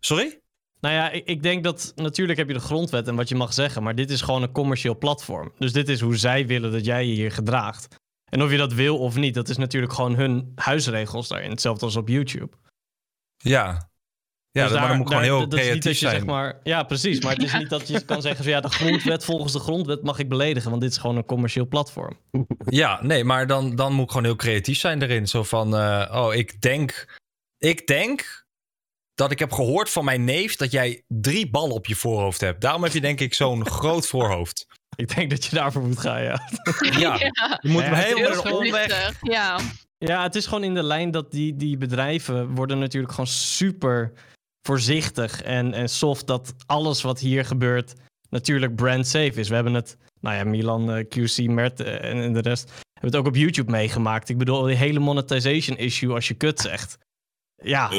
Sorry? 0.00 0.40
Nou 0.80 0.94
ja, 0.94 1.10
ik, 1.10 1.26
ik 1.26 1.42
denk 1.42 1.64
dat 1.64 1.92
natuurlijk 1.96 2.38
heb 2.38 2.48
je 2.48 2.54
de 2.54 2.60
grondwet 2.60 3.08
en 3.08 3.14
wat 3.16 3.28
je 3.28 3.34
mag 3.34 3.52
zeggen, 3.54 3.82
maar 3.82 3.94
dit 3.94 4.10
is 4.10 4.20
gewoon 4.20 4.42
een 4.42 4.52
commercieel 4.52 4.98
platform. 4.98 5.52
Dus 5.58 5.72
dit 5.72 5.88
is 5.88 6.00
hoe 6.00 6.16
zij 6.16 6.46
willen 6.46 6.72
dat 6.72 6.84
jij 6.84 7.06
je 7.06 7.14
hier 7.14 7.32
gedraagt. 7.32 7.96
En 8.30 8.42
of 8.42 8.50
je 8.50 8.56
dat 8.56 8.72
wil 8.72 8.98
of 8.98 9.16
niet, 9.16 9.34
dat 9.34 9.48
is 9.48 9.56
natuurlijk 9.56 9.92
gewoon 9.92 10.14
hun 10.14 10.52
huisregels 10.54 11.28
daarin. 11.28 11.50
Hetzelfde 11.50 11.84
als 11.84 11.96
op 11.96 12.08
YouTube. 12.08 12.56
Ja. 13.36 13.90
Ja, 14.50 14.62
Dus 14.62 14.72
dat, 14.72 14.80
maar 14.80 14.88
dan 14.88 14.98
moet 14.98 15.08
gewoon 15.08 15.22
heel 15.22 15.48
creatief 15.48 15.82
dat 15.82 15.92
je 15.92 15.98
zijn. 15.98 16.14
zeg 16.14 16.24
maar, 16.24 16.60
ja, 16.62 16.82
precies. 16.82 17.20
Maar 17.20 17.34
het 17.34 17.42
is 17.42 17.52
niet 17.52 17.70
dat 17.70 17.88
je 17.88 18.04
kan 18.04 18.22
zeggen 18.22 18.44
van 18.44 18.52
ja, 18.52 18.60
de 18.60 18.68
grondwet 18.68 19.24
volgens 19.24 19.52
de 19.52 19.58
grondwet 19.58 20.02
mag 20.02 20.18
ik 20.18 20.28
beledigen, 20.28 20.70
want 20.70 20.82
dit 20.82 20.90
is 20.90 20.96
gewoon 20.98 21.16
een 21.16 21.24
commercieel 21.24 21.66
platform. 21.66 22.16
Ja, 22.64 23.02
nee, 23.02 23.24
maar 23.24 23.46
dan, 23.46 23.76
dan 23.76 23.92
moet 23.92 24.04
ik 24.04 24.10
gewoon 24.10 24.24
heel 24.24 24.36
creatief 24.36 24.78
zijn 24.78 25.02
erin. 25.02 25.28
Zo 25.28 25.42
van, 25.42 25.76
eh, 25.76 26.22
oh, 26.24 26.34
ik 26.34 26.60
denk, 26.60 27.16
ik 27.58 27.86
denk 27.86 28.46
dat 29.18 29.30
ik 29.30 29.38
heb 29.38 29.52
gehoord 29.52 29.90
van 29.90 30.04
mijn 30.04 30.24
neef 30.24 30.56
dat 30.56 30.70
jij 30.70 31.02
drie 31.08 31.50
ballen 31.50 31.74
op 31.74 31.86
je 31.86 31.94
voorhoofd 31.94 32.40
hebt. 32.40 32.60
Daarom 32.60 32.82
heb 32.82 32.92
je 32.92 33.00
denk 33.00 33.20
ik 33.20 33.34
zo'n 33.34 33.66
groot 33.78 34.06
voorhoofd. 34.06 34.66
Ik 34.96 35.14
denk 35.14 35.30
dat 35.30 35.44
je 35.44 35.56
daarvoor 35.56 35.82
moet 35.82 35.98
gaan, 35.98 36.22
ja. 36.22 36.40
Ja, 36.98 37.16
je 37.60 37.68
moet 37.68 37.82
Ja, 37.82 37.94
helemaal 37.94 38.30
een 38.30 38.36
gewoon 38.36 38.64
omweg. 38.64 39.18
Ja. 39.20 39.60
Ja, 39.98 40.22
het 40.22 40.34
is 40.34 40.46
gewoon 40.46 40.64
in 40.64 40.74
de 40.74 40.82
lijn 40.82 41.10
dat 41.10 41.30
die, 41.30 41.56
die 41.56 41.76
bedrijven 41.76 42.54
worden 42.54 42.78
natuurlijk 42.78 43.12
gewoon 43.12 43.26
super 43.26 44.12
voorzichtig 44.62 45.42
en, 45.42 45.74
en 45.74 45.88
soft 45.88 46.26
dat 46.26 46.54
alles 46.66 47.02
wat 47.02 47.20
hier 47.20 47.44
gebeurt 47.44 47.94
natuurlijk 48.30 48.74
brand 48.74 49.06
safe 49.06 49.40
is. 49.40 49.48
We 49.48 49.54
hebben 49.54 49.74
het, 49.74 49.96
nou 50.20 50.36
ja, 50.36 50.44
Milan, 50.44 50.92
eh, 50.92 51.04
QC, 51.04 51.48
Mert 51.48 51.80
eh, 51.80 52.10
en, 52.10 52.22
en 52.22 52.32
de 52.32 52.40
rest 52.40 52.68
hebben 52.68 53.10
het 53.10 53.16
ook 53.16 53.26
op 53.26 53.36
YouTube 53.36 53.70
meegemaakt. 53.70 54.28
Ik 54.28 54.38
bedoel, 54.38 54.62
die 54.62 54.76
hele 54.76 54.98
monetization 54.98 55.76
issue 55.76 56.14
als 56.14 56.28
je 56.28 56.34
kut 56.34 56.60
zegt. 56.60 56.98
Ja, 57.62 57.90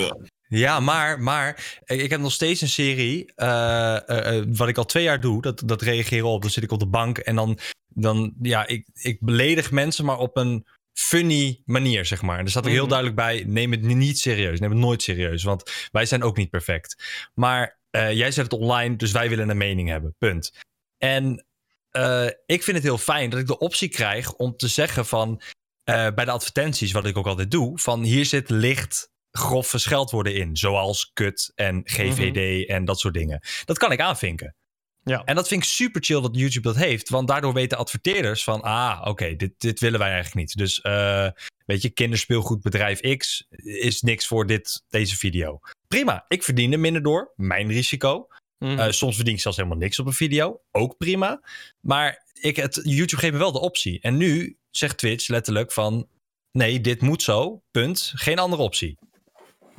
Ja. 0.49 0.79
Maar, 0.79 1.19
maar 1.21 1.79
ik 1.85 1.99
ik 2.01 2.09
heb 2.09 2.19
nog 2.19 2.31
steeds 2.31 2.61
een 2.61 2.67
serie. 2.69 3.31
eh, 3.35 4.09
eh, 4.09 4.37
eh, 4.37 4.45
wat 4.49 4.67
ik 4.67 4.77
al 4.77 4.85
twee 4.85 5.03
jaar 5.03 5.19
doe. 5.21 5.41
Dat, 5.41 5.61
dat 5.65 5.81
reageren 5.81 6.27
op. 6.27 6.41
Dan 6.41 6.51
zit 6.51 6.63
ik 6.63 6.71
op 6.71 6.79
de 6.79 6.87
bank 6.87 7.17
en 7.17 7.35
dan. 7.35 7.59
dan 7.87 8.33
ja, 8.41 8.67
ik, 8.67 8.87
ik 8.93 9.17
beledig 9.19 9.71
mensen, 9.71 10.05
maar 10.05 10.17
op 10.17 10.37
een 10.37 10.65
funny 10.93 11.61
manier, 11.65 12.05
zeg 12.05 12.21
maar. 12.21 12.37
En 12.39 12.43
er 12.45 12.49
staat 12.49 12.65
er 12.65 12.71
heel 12.71 12.79
Mhm. 12.81 12.89
duidelijk 12.89 13.17
bij: 13.19 13.43
neem 13.47 13.71
het 13.71 13.81
niet 13.81 14.19
serieus. 14.19 14.59
Neem 14.59 14.69
het 14.69 14.79
nooit 14.79 15.01
serieus. 15.01 15.43
Want 15.43 15.71
wij 15.91 16.05
zijn 16.05 16.23
ook 16.23 16.37
niet 16.37 16.49
perfect. 16.49 17.03
Maar 17.33 17.79
eh, 17.89 18.13
jij 18.13 18.31
zet 18.31 18.43
het 18.51 18.59
online, 18.61 18.95
dus 18.95 19.11
wij 19.11 19.29
willen 19.29 19.49
een 19.49 19.57
mening 19.57 19.89
hebben. 19.89 20.15
Punt. 20.17 20.51
En 20.97 21.45
eh, 21.89 22.25
ik 22.45 22.63
vind 22.63 22.77
het 22.77 22.85
heel 22.85 22.97
fijn 22.97 23.29
dat 23.29 23.39
ik 23.39 23.47
de 23.47 23.57
optie 23.57 23.89
krijg 23.89 24.33
om 24.33 24.55
te 24.57 24.67
zeggen 24.67 25.05
van. 25.05 25.41
eh, 25.83 26.07
bij 26.15 26.25
de 26.25 26.31
advertenties, 26.31 26.91
wat 26.91 27.05
ik 27.05 27.17
ook 27.17 27.27
altijd 27.27 27.51
doe, 27.51 27.79
van 27.79 28.03
hier 28.03 28.25
zit 28.25 28.49
licht 28.49 29.09
grove 29.31 29.77
scheldwoorden 29.77 30.35
in. 30.35 30.57
Zoals 30.57 31.11
kut 31.13 31.51
en 31.55 31.81
GVD 31.83 32.67
en 32.67 32.85
dat 32.85 32.99
soort 32.99 33.13
dingen. 33.13 33.41
Dat 33.65 33.77
kan 33.77 33.91
ik 33.91 33.99
aanvinken. 33.99 34.55
Ja. 35.03 35.23
En 35.23 35.35
dat 35.35 35.47
vind 35.47 35.63
ik 35.63 35.69
super 35.69 36.03
chill 36.03 36.21
dat 36.21 36.35
YouTube 36.35 36.67
dat 36.67 36.75
heeft. 36.75 37.09
Want 37.09 37.27
daardoor 37.27 37.53
weten 37.53 37.77
adverteerders 37.77 38.43
van... 38.43 38.61
ah, 38.61 39.01
oké, 39.03 39.35
dit, 39.35 39.51
dit 39.57 39.79
willen 39.79 39.99
wij 39.99 40.11
eigenlijk 40.11 40.35
niet. 40.35 40.57
Dus 40.57 40.81
eh, 40.81 41.27
weet 41.65 41.81
je, 41.81 41.89
kinderspeelgoedbedrijf 41.89 43.17
X 43.17 43.45
is 43.63 44.01
niks 44.01 44.27
voor 44.27 44.45
dit, 44.45 44.83
deze 44.89 45.17
video. 45.17 45.59
Prima, 45.87 46.25
ik 46.27 46.43
verdien 46.43 46.71
er 46.71 46.79
minder 46.79 47.03
door. 47.03 47.33
Mijn 47.35 47.67
risico. 47.67 48.27
Mhm. 48.57 48.79
Eh, 48.79 48.91
soms 48.91 49.15
verdien 49.15 49.33
ik 49.33 49.41
zelfs 49.41 49.57
helemaal 49.57 49.77
niks 49.77 49.99
op 49.99 50.05
een 50.05 50.13
video. 50.13 50.61
Ook 50.71 50.97
prima. 50.97 51.41
Maar 51.79 52.25
ik, 52.33 52.55
het, 52.55 52.79
YouTube 52.83 53.21
geeft 53.21 53.33
me 53.33 53.39
wel 53.39 53.51
de 53.51 53.59
optie. 53.59 53.99
En 54.01 54.17
nu 54.17 54.57
zegt 54.69 54.97
Twitch 54.97 55.27
letterlijk 55.27 55.71
van... 55.71 56.07
nee, 56.51 56.81
dit 56.81 57.01
moet 57.01 57.23
zo, 57.23 57.61
punt. 57.71 58.11
Geen 58.15 58.39
andere 58.39 58.61
optie. 58.61 58.97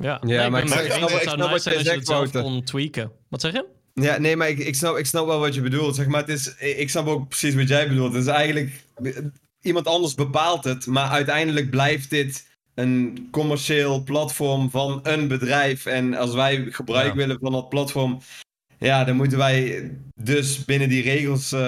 Ja. 0.01 0.21
Ja, 0.25 0.41
Nee, 0.41 0.49
maar 0.49 0.61
ik 0.61 0.67
snap- 0.67 0.79
ik 0.83 0.91
snap- 0.91 0.99
Het 1.01 1.09
zou 1.09 1.21
ik 1.21 1.29
snap 1.29 1.37
nice 1.51 1.69
wat 1.69 1.77
je 1.79 1.83
zegt, 1.85 2.07
zelf 2.07 2.31
kon 2.31 2.63
tweaken. 2.63 3.11
Wat 3.29 3.41
zeg 3.41 3.51
je? 3.51 3.65
Ja, 3.93 4.17
nee, 4.19 4.35
maar 4.35 4.49
ik, 4.49 4.57
ik, 4.59 4.75
snap, 4.75 4.97
ik 4.97 5.05
snap 5.05 5.25
wel 5.25 5.39
wat 5.39 5.55
je 5.55 5.61
bedoelt. 5.61 5.95
Zeg 5.95 6.07
maar, 6.07 6.19
het 6.21 6.29
is, 6.29 6.55
ik 6.57 6.89
snap 6.89 7.07
ook 7.07 7.27
precies 7.27 7.55
wat 7.55 7.67
jij 7.67 7.87
bedoelt. 7.87 8.13
Het 8.13 8.21
is 8.21 8.27
eigenlijk... 8.29 8.83
Iemand 9.61 9.85
anders 9.87 10.15
bepaalt 10.15 10.63
het, 10.63 10.85
maar 10.85 11.09
uiteindelijk 11.09 11.69
blijft 11.69 12.09
dit 12.09 12.47
een 12.75 13.27
commercieel 13.31 14.03
platform 14.03 14.69
van 14.69 14.99
een 15.03 15.27
bedrijf. 15.27 15.85
En 15.85 16.13
als 16.13 16.33
wij 16.33 16.67
gebruik 16.69 17.07
Ja. 17.07 17.15
willen 17.15 17.37
van 17.41 17.51
dat 17.51 17.69
platform... 17.69 18.19
Ja, 18.77 19.03
dan 19.03 19.15
moeten 19.15 19.37
wij 19.37 19.91
dus 20.15 20.65
binnen 20.65 20.89
die 20.89 21.01
regels 21.03 21.51
eh, 21.51 21.59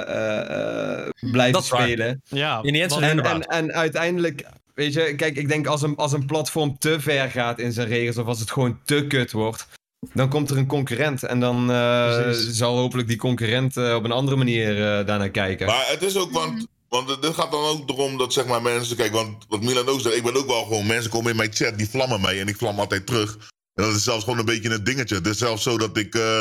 eh, 0.00 0.98
eh, 0.98 1.08
blijven 1.32 1.62
spelen. 1.62 2.22
Ja, 2.24 2.58
In 2.62 2.74
En, 2.74 3.24
en, 3.24 3.42
en 3.42 3.72
uiteindelijk, 3.72 4.44
weet 4.78 4.92
je, 4.92 5.14
kijk, 5.14 5.36
ik 5.36 5.48
denk 5.48 5.66
als 5.66 5.82
een, 5.82 5.96
als 5.96 6.12
een 6.12 6.26
platform 6.26 6.78
te 6.78 7.00
ver 7.00 7.30
gaat 7.30 7.58
in 7.58 7.72
zijn 7.72 7.88
regels, 7.88 8.16
of 8.16 8.26
als 8.26 8.40
het 8.40 8.50
gewoon 8.50 8.80
te 8.84 9.06
kut 9.06 9.32
wordt, 9.32 9.66
dan 10.14 10.28
komt 10.28 10.50
er 10.50 10.56
een 10.56 10.66
concurrent. 10.66 11.22
En 11.22 11.40
dan 11.40 11.70
eh, 11.70 12.30
zal 12.30 12.76
hopelijk 12.76 13.08
die 13.08 13.16
concurrent 13.16 13.76
eh, 13.76 13.94
op 13.94 14.04
een 14.04 14.12
andere 14.12 14.36
manier 14.36 14.70
eh, 14.70 15.06
daarnaar 15.06 15.30
kijken. 15.30 15.66
Maar 15.66 15.88
het 15.88 16.02
is 16.02 16.16
ook, 16.16 16.30
want, 16.32 16.66
want 16.88 17.08
het 17.08 17.34
gaat 17.34 17.50
dan 17.50 17.64
ook 17.64 17.90
erom 17.90 18.18
dat 18.18 18.32
zeg 18.32 18.46
maar 18.46 18.62
mensen, 18.62 18.96
kijk, 18.96 19.12
want 19.12 19.44
wat 19.48 19.62
Milan 19.62 19.88
ook 19.88 20.00
zegt, 20.00 20.16
ik 20.16 20.22
ben 20.22 20.36
ook 20.36 20.46
wel 20.46 20.62
gewoon, 20.62 20.86
mensen 20.86 21.10
komen 21.10 21.30
in 21.30 21.36
mijn 21.36 21.52
chat, 21.52 21.78
die 21.78 21.88
vlammen 21.88 22.20
mij 22.20 22.40
en 22.40 22.48
ik 22.48 22.56
vlam 22.56 22.78
altijd 22.78 23.06
terug. 23.06 23.36
En 23.74 23.84
dat 23.84 23.94
is 23.94 24.04
zelfs 24.04 24.24
gewoon 24.24 24.38
een 24.38 24.44
beetje 24.44 24.70
een 24.70 24.84
dingetje. 24.84 25.14
Het 25.14 25.26
is 25.26 25.38
zelfs 25.38 25.62
zo 25.62 25.78
dat 25.78 25.96
ik 25.96 26.14
eh, 26.14 26.40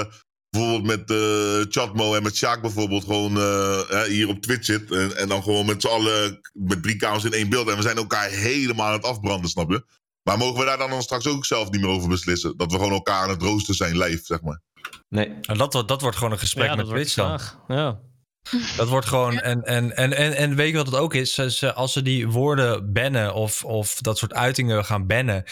bijvoorbeeld 0.49 0.84
met 0.84 1.10
eh 1.11 1.72
Chatmo 1.72 2.15
en 2.15 2.24
met 2.24 2.36
Sjaak 2.36 2.61
bijvoorbeeld 2.61 3.03
gewoon 3.03 3.38
eh, 3.38 3.90
hè, 3.90 4.07
hier 4.07 4.28
op 4.28 4.41
Twitch 4.41 4.65
zit. 4.65 4.91
En, 4.91 5.18
en 5.18 5.28
dan 5.28 5.44
gewoon 5.44 5.65
met 5.65 5.82
z'n 5.82 5.88
allen, 5.88 6.40
met 6.53 6.84
drie 6.84 6.95
kamers 6.95 7.24
in 7.24 7.34
één 7.34 7.49
beeld. 7.49 7.69
En 7.69 7.76
we 7.76 7.82
zijn 7.82 7.98
elkaar 7.98 8.30
helemaal 8.30 8.88
aan 8.88 8.94
het 8.94 9.03
afbranden, 9.06 9.49
snap 9.49 9.69
je? 9.69 9.86
Maar 10.24 10.38
mogen 10.38 10.60
we 10.60 10.65
daar 10.65 10.78
dan 10.78 11.02
straks 11.02 11.28
ook 11.28 11.45
zelf 11.45 11.69
niet 11.72 11.82
meer 11.82 11.90
over 11.90 12.10
beslissen? 12.10 12.57
Dat 12.57 12.72
we 12.72 12.78
gewoon 12.78 12.91
elkaar 12.94 13.22
aan 13.24 13.30
het 13.30 13.41
roosten 13.41 13.76
zijn, 13.76 13.98
live, 13.98 14.26
zeg 14.26 14.41
maar. 14.41 14.61
Nee. 15.10 15.34
En 15.41 15.57
dat, 15.57 15.74
wordt- 15.74 15.88
dat 15.88 16.02
wordt 16.02 16.18
gewoon 16.18 16.32
een 16.32 16.40
gesprek 16.40 16.65
ja, 16.69 16.76
met 16.76 16.86
Twitch 16.86 17.14
dan. 17.14 17.40
Ja. 17.68 17.99
Dat 18.78 18.88
wordt 18.88 19.07
gewoon. 19.07 19.40
En, 19.40 19.61
en, 19.64 19.95
en, 19.95 20.14
en, 20.18 20.34
en 20.36 20.56
weet 20.56 20.72
je 20.72 20.78
wat 20.78 20.86
het 20.86 20.95
ook 20.95 21.14
is? 21.14 21.34
Ze- 21.34 21.74
Als 21.74 21.94
ze 21.94 22.02
die 22.02 22.28
woorden 22.30 22.94
bannen 22.94 23.34
of, 23.34 23.64
of 23.64 23.95
dat 24.02 24.18
soort 24.18 24.34
uitingen 24.34 24.86
gaan 24.86 25.07
bannen, 25.07 25.44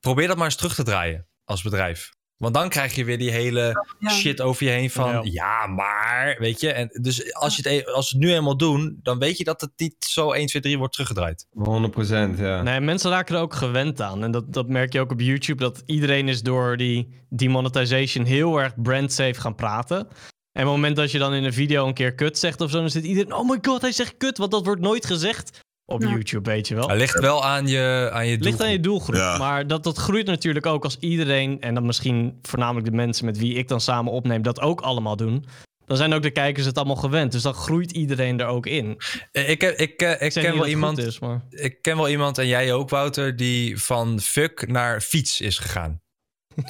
probeer 0.00 0.26
dat 0.26 0.36
maar 0.36 0.44
eens 0.44 0.56
terug 0.56 0.74
te 0.74 0.82
draaien 0.82 1.26
als 1.44 1.62
bedrijf. 1.62 2.10
Want 2.36 2.54
dan 2.54 2.68
krijg 2.68 2.94
je 2.94 3.04
weer 3.04 3.18
die 3.18 3.30
hele 3.30 3.86
Ja. 3.98 4.10
shit 4.10 4.40
over 4.40 4.64
je 4.66 4.70
heen 4.72 4.90
van 4.90 5.10
ja, 5.10 5.20
Ja. 5.22 5.66
maar, 5.66 6.36
weet 6.38 6.60
je. 6.60 6.72
En 6.72 6.88
dus 7.02 7.34
als, 7.34 7.56
je 7.56 7.68
het, 7.68 7.72
e- 7.88 7.92
als 7.92 8.08
ze 8.08 8.16
het 8.16 8.24
nu 8.24 8.32
eenmaal 8.34 8.56
doen, 8.56 8.98
dan 9.02 9.18
weet 9.18 9.38
je 9.38 9.44
dat 9.44 9.60
het 9.60 9.70
niet 9.76 9.94
zo 9.98 10.32
1, 10.32 10.46
2, 10.46 10.62
3 10.62 10.78
wordt 10.78 10.92
teruggedraaid. 10.92 11.46
100%, 11.50 12.38
ja. 12.38 12.62
Nee, 12.62 12.80
mensen 12.80 13.10
raken 13.10 13.34
er 13.36 13.40
ook 13.40 13.54
gewend 13.54 14.00
aan. 14.00 14.22
En 14.24 14.30
dat, 14.30 14.52
dat 14.52 14.68
merk 14.68 14.92
je 14.92 15.00
ook 15.00 15.12
op 15.12 15.20
YouTube. 15.20 15.62
Dat 15.62 15.82
iedereen 15.86 16.28
is 16.28 16.42
door 16.42 16.76
die 16.76 17.24
demonetization 17.28 18.24
heel 18.24 18.60
erg 18.60 18.72
brand-safe 18.82 19.40
gaan 19.40 19.54
praten. 19.54 19.98
En 19.98 20.62
op 20.62 20.68
het 20.72 20.80
moment 20.80 20.96
dat 20.96 21.10
je 21.10 21.18
dan 21.18 21.34
in 21.34 21.44
een 21.44 21.52
video 21.52 21.86
een 21.86 21.94
keer 21.94 22.14
kut 22.14 22.38
zegt 22.38 22.60
of 22.60 22.70
zo... 22.70 22.78
dan 22.80 22.90
zit 22.90 23.04
iedereen... 23.04 23.34
Oh 23.34 23.48
my 23.48 23.58
god, 23.62 23.80
hij 23.80 23.92
zegt 23.92 24.16
kut, 24.16 24.38
want 24.38 24.50
dat 24.50 24.64
wordt 24.64 24.80
nooit 24.80 25.06
gezegd 25.06 25.60
op 25.86 26.02
Ja. 26.02 26.08
YouTube, 26.08 26.50
weet 26.50 26.68
je 26.68 26.74
wel. 26.74 26.88
Het 26.88 26.98
ligt 26.98 27.20
wel 27.20 27.44
aan 27.44 27.66
je, 27.66 28.08
aan 28.12 28.26
je 28.26 28.32
Het 28.32 28.44
ligt 28.44 28.60
aan 28.62 28.70
je 28.72 28.80
doelgroep. 28.80 29.14
Ja. 29.14 29.36
Maar 29.38 29.66
dat, 29.66 29.84
dat 29.84 29.96
groeit 29.98 30.26
natuurlijk 30.26 30.66
ook 30.66 30.84
als 30.84 30.96
iedereen... 31.00 31.60
en 31.60 31.74
dan 31.74 31.86
misschien 31.86 32.38
voornamelijk 32.42 32.86
de 32.86 32.92
mensen 32.96 33.24
met 33.24 33.38
wie 33.38 33.54
ik 33.54 33.68
dan 33.68 33.80
samen 33.80 34.12
opneem... 34.12 34.42
dat 34.42 34.60
ook 34.60 34.80
allemaal 34.80 35.16
doen. 35.16 35.44
Dan 35.86 35.96
zijn 35.96 36.12
ook 36.12 36.22
de 36.22 36.30
kijkers 36.30 36.66
het 36.66 36.76
allemaal 36.76 36.96
gewend. 36.96 37.32
Dus 37.32 37.42
dan 37.42 37.54
groeit 37.54 37.92
iedereen 37.92 38.40
er 38.40 38.46
ook 38.46 38.66
in. 38.66 38.96
Eh, 39.32 39.48
Ik, 39.48 39.60
heb- 39.60 39.76
ik, 39.78 40.02
eh, 40.02 40.10
ik 40.12 40.20
Ik 40.20 40.32
zeg 40.32 40.44
ken 40.44 40.54
wel 40.54 40.66
iemand. 40.66 40.98
is, 40.98 41.18
maar... 41.18 41.40
Ik 41.50 41.82
ken 41.82 41.96
wel 41.96 42.08
iemand, 42.08 42.38
en 42.38 42.46
jij 42.46 42.72
ook, 42.72 42.88
Wouter, 42.90 43.36
die 43.36 43.82
van 43.82 44.20
fuck 44.20 44.66
naar 44.68 45.00
fiets 45.00 45.40
is 45.40 45.58
gegaan. 45.58 46.00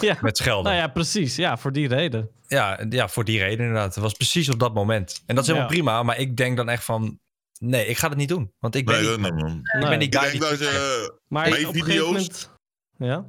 Ja. 0.01 0.19
Met 0.20 0.36
schelden. 0.36 0.65
Nou 0.73 0.77
ja, 0.77 0.89
precies. 0.89 1.36
Ja, 1.36 1.57
voor 1.57 1.73
die 1.73 1.89
reden. 1.89 2.28
Ja, 2.47 2.81
ja, 2.89 3.09
voor 3.09 3.24
die 3.24 3.39
reden 3.39 3.59
inderdaad. 3.66 3.95
Het 3.95 4.03
was 4.05 4.12
precies 4.12 4.49
op 4.51 4.59
dat 4.59 4.74
moment. 4.74 5.23
En 5.27 5.35
dat 5.35 5.45
is 5.45 5.51
helemaal 5.51 5.70
Ja. 5.70 5.74
prima, 5.77 6.03
maar 6.03 6.19
ik 6.19 6.36
denk 6.36 6.57
dan 6.57 6.69
echt 6.69 6.85
van... 6.85 7.19
Nee, 7.60 7.86
ik 7.86 7.98
ga 7.98 8.09
het 8.09 8.16
niet 8.18 8.28
doen. 8.28 8.52
Want 8.59 8.74
ik 8.74 8.86
ben, 8.86 9.02
Nee, 9.02 9.10
niet, 9.10 9.20
nee, 9.20 9.32
man. 9.32 9.60
ik 9.62 9.81
Nee. 9.81 9.89
ben 9.89 9.98
die 9.98 10.09
Ik 10.09 10.14
guy 10.14 10.22
denk 10.22 10.32
die... 10.32 10.40
dat 10.51 10.59
je, 10.59 11.12
Maar 11.28 11.48
Mijn 11.51 11.72
video's- 11.72 12.06
moment... 12.06 12.51
Ja? 12.98 13.26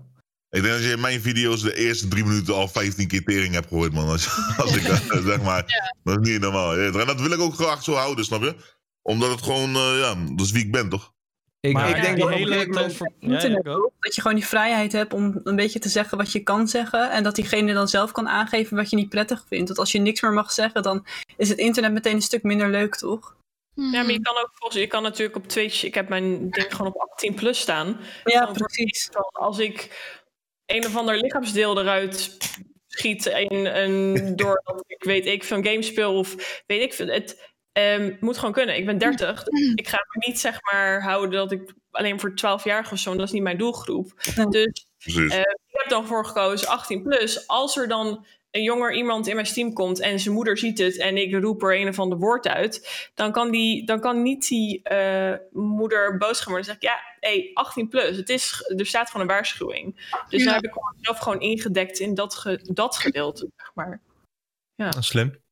ik 0.50 0.62
denk 0.62 0.74
dat 0.74 0.84
je 0.84 0.92
in 0.92 1.00
mijn 1.00 1.22
video's 1.22 1.62
de 1.62 1.76
eerste 1.76 2.08
drie 2.08 2.24
minuten 2.26 2.54
al 2.54 2.68
15 2.68 3.08
keer 3.08 3.24
tering 3.24 3.54
hebt 3.54 3.68
gehoord, 3.68 3.94
man. 3.94 4.08
Als, 4.10 4.28
als 4.58 4.76
ik 4.76 4.88
dat 4.88 5.24
zeg 5.24 5.42
maar. 5.42 5.94
Dat 6.04 6.20
is 6.26 6.32
niet 6.32 6.42
normaal. 6.42 6.80
Ja, 6.80 6.86
En 6.86 7.08
dat 7.08 7.22
wil 7.22 7.32
ik 7.32 7.40
ook 7.40 7.54
graag 7.54 7.84
zo 7.84 7.94
houden, 7.94 8.26
snap 8.26 8.44
je? 8.44 8.56
Omdat 9.02 9.32
het 9.32 9.42
gewoon, 9.42 9.76
eh, 9.76 9.98
ja, 10.00 10.16
dat 10.36 10.46
is 10.46 10.52
wie 10.52 10.64
ik 10.66 10.72
ben, 10.72 10.90
toch? 10.90 11.14
Ik, 11.60 11.74
Maar 11.74 11.90
ik 11.90 11.96
ja, 11.96 12.02
denk 12.02 12.18
dat 12.20 12.30
hele 12.30 12.56
Ja, 13.20 13.42
ja, 13.48 13.62
ook, 13.64 13.92
dat 14.00 14.16
je 14.16 14.22
gewoon 14.22 14.38
die 14.38 14.46
vrijheid 14.46 14.92
hebt 14.92 15.14
om 15.14 15.40
een 15.44 15.56
beetje 15.56 15.80
te 15.80 15.90
zeggen 15.90 16.18
wat 16.18 16.32
je 16.32 16.40
kan 16.40 16.68
zeggen. 16.68 17.12
En 17.12 17.24
dat 17.24 17.36
diegene 17.36 17.74
dan 17.74 17.88
zelf 17.88 18.12
kan 18.12 18.28
aangeven 18.30 18.78
wat 18.78 18.90
je 18.90 18.96
niet 18.96 19.10
prettig 19.10 19.46
vindt. 19.48 19.68
Want 19.68 19.80
als 19.80 19.92
je 19.92 20.00
niks 20.00 20.22
meer 20.22 20.34
mag 20.34 20.52
zeggen, 20.52 20.84
dan 20.84 21.06
is 21.38 21.50
het 21.50 21.58
internet 21.58 21.92
meteen 21.94 22.16
een 22.16 22.22
stuk 22.22 22.44
minder 22.44 22.70
leuk, 22.70 22.96
toch? 22.96 23.36
Ja, 23.76 24.04
maar 24.04 24.12
je 24.12 24.22
kan 24.22 24.38
ook 24.38 24.50
volgens 24.54 24.82
je 24.82 24.88
kan 24.88 25.04
natuurlijk 25.04 25.38
op 25.38 25.48
Twitch, 25.48 25.84
ik 25.84 25.94
heb 25.94 26.10
mijn 26.10 26.50
ding 26.50 26.76
gewoon 26.76 26.94
op 26.94 27.02
18 27.02 27.34
plus 27.34 27.60
staan. 27.60 28.00
Ja, 28.24 28.46
precies. 28.46 29.10
Als 29.32 29.60
ik 29.60 29.90
een 30.66 30.86
of 30.86 30.96
ander 30.96 31.18
lichaamsdeel 31.18 31.80
eruit 31.80 32.38
schiet 32.88 33.26
en, 33.26 33.74
en 33.74 34.14
doordat 34.36 34.84
ik 34.88 35.04
weet 35.04 35.26
ik 35.26 35.44
van 35.44 35.66
game 35.66 35.82
speel 35.82 36.18
of 36.18 36.62
weet 36.66 36.82
ik 36.82 36.94
veel, 36.94 37.08
het 37.08 37.54
ehm, 37.72 38.16
moet 38.20 38.38
gewoon 38.38 38.54
kunnen. 38.54 38.78
Ik 38.78 38.86
ben 38.86 38.98
30, 38.98 39.44
dus 39.44 39.72
ik 39.74 39.88
ga 39.88 39.98
me 39.98 40.26
niet 40.28 40.40
zeg 40.40 40.60
maar 40.72 41.02
houden 41.02 41.32
dat 41.32 41.52
ik 41.52 41.74
alleen 41.92 42.20
voor 42.20 42.36
12 42.36 42.64
jaar 42.64 42.90
of 42.92 43.00
zo, 43.00 43.16
dat 43.16 43.26
is 43.26 43.32
niet 43.32 43.44
mijn 43.44 43.58
doelgroep. 43.58 44.14
Dus 44.50 44.86
eh, 45.06 45.40
ik 45.40 45.72
heb 45.72 45.90
dan 45.90 46.08
voor 46.08 46.26
gekozen 46.26 46.68
18 46.68 47.04
plus. 47.04 47.48
Als 47.48 47.78
er 47.78 47.88
dan 47.88 48.26
een 48.56 48.64
jonger 48.64 48.94
iemand 48.94 49.28
in 49.28 49.36
mijn 49.36 49.48
team 49.48 49.74
komt 49.74 50.00
en 50.00 50.20
zijn 50.20 50.34
moeder 50.34 50.58
ziet 50.58 50.78
het 50.78 50.98
en 50.98 51.18
ik 51.18 51.34
roep 51.34 51.64
er 51.64 51.80
een 51.80 51.88
of 51.88 52.00
ander 52.00 52.18
woord 52.18 52.48
uit, 52.48 53.10
dan 53.14 53.32
kan, 53.32 53.52
die, 53.52 53.86
dan 53.86 54.00
kan 54.00 54.22
niet 54.22 54.48
die 54.48 54.84
eh, 54.84 55.34
moeder 55.52 56.18
boos 56.18 56.40
gaan 56.40 56.54
worden. 56.54 56.66
Dan 56.72 56.76
zeg 56.76 56.76
ik, 56.76 56.82
ja, 56.82 57.30
hey, 57.30 57.52
18 57.54 57.88
plus, 57.90 58.18
het 58.18 58.30
is, 58.30 58.74
er 58.78 58.86
staat 58.86 59.10
gewoon 59.10 59.22
een 59.28 59.34
waarschuwing. 59.34 59.96
Dus 60.30 60.40
Ja. 60.40 60.46
dan 60.46 60.54
heb 60.54 60.64
ik 60.64 60.74
mezelf 60.96 61.20
gewoon 61.20 61.40
ingedekt 61.40 62.00
in 62.00 62.14
dat, 62.14 62.36
ge, 62.36 62.60
dat 62.74 62.98
gedeelte, 62.98 63.50
zeg 63.56 63.72
maar. 63.74 64.02
Slim. 65.00 65.44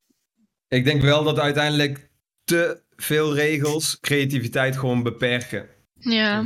Ik 0.68 0.84
denk 0.84 1.02
wel 1.02 1.24
dat 1.24 1.38
uiteindelijk 1.38 2.10
te 2.44 2.82
veel 2.96 3.34
regels 3.34 4.00
creativiteit 4.00 4.76
gewoon 4.76 5.02
beperken. 5.02 5.68
Ja, 6.00 6.44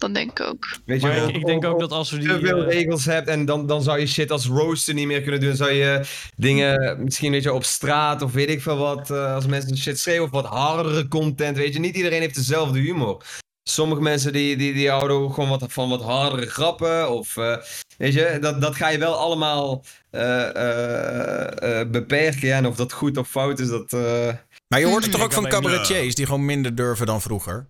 dat 0.00 0.14
denk 0.14 0.30
ik 0.30 0.46
ook. 0.46 0.68
Weet 0.84 1.00
je 1.00 1.06
Maar 1.06 1.16
wel? 1.16 1.28
ik, 1.28 1.34
ik 1.36 1.46
denk 1.46 1.64
ook 1.64 1.80
dat 1.80 1.92
als 1.92 2.10
we 2.10 2.18
die... 2.18 2.28
te 2.28 2.38
veel 2.38 2.64
eh, 2.64 2.72
regels 2.72 3.04
hebt 3.04 3.28
en 3.28 3.44
dan, 3.44 3.66
dan 3.66 3.82
zou 3.82 3.98
je 3.98 4.06
shit 4.06 4.30
als 4.30 4.46
rooster 4.46 4.94
niet 4.94 5.06
meer 5.06 5.22
kunnen 5.22 5.40
doen. 5.40 5.56
Zou 5.56 5.70
je 5.70 6.00
dingen 6.36 7.02
misschien 7.04 7.32
weet 7.32 7.42
je, 7.42 7.52
op 7.52 7.64
straat 7.64 8.22
of 8.22 8.32
weet 8.32 8.50
ik 8.50 8.62
veel 8.62 8.76
wat, 8.76 9.10
eh, 9.10 9.34
als 9.34 9.46
mensen 9.46 9.76
shit 9.76 9.98
schreeuwen 9.98 10.24
of 10.24 10.30
wat 10.30 10.46
hardere 10.46 11.08
content, 11.08 11.56
weet 11.56 11.72
je. 11.72 11.78
Niet 11.80 11.96
iedereen 11.96 12.20
heeft 12.20 12.34
dezelfde 12.34 12.78
humor. 12.78 13.24
Sommige 13.68 14.00
mensen 14.02 14.32
die, 14.32 14.56
die, 14.56 14.72
die 14.72 14.90
houden 14.90 15.32
gewoon 15.32 15.48
wat, 15.48 15.64
van 15.68 15.88
wat 15.88 16.02
hardere 16.02 16.46
grappen 16.46 17.10
of 17.10 17.36
eh, 17.36 17.56
weet 17.98 18.12
je, 18.14 18.38
dat, 18.40 18.60
dat 18.60 18.74
ga 18.76 18.88
je 18.88 18.98
wel 18.98 19.14
allemaal 19.14 19.84
eh, 20.10 20.48
eh, 20.56 21.80
eh, 21.80 21.88
beperken. 21.90 22.48
Ja, 22.48 22.56
en 22.56 22.66
of 22.66 22.76
dat 22.76 22.92
goed 22.92 23.16
of 23.16 23.28
fout 23.28 23.58
is, 23.58 23.68
dat... 23.68 23.92
eh, 23.92 24.28
Maar 24.68 24.80
je 24.80 24.86
hoort 24.86 25.02
het 25.02 25.12
toch 25.12 25.20
Ik 25.20 25.26
ook 25.26 25.32
van 25.32 25.48
cabaretiers 25.48 26.14
die 26.14 26.24
gewoon 26.26 26.44
minder 26.44 26.74
durven 26.74 27.06
dan 27.06 27.20
vroeger. 27.20 27.66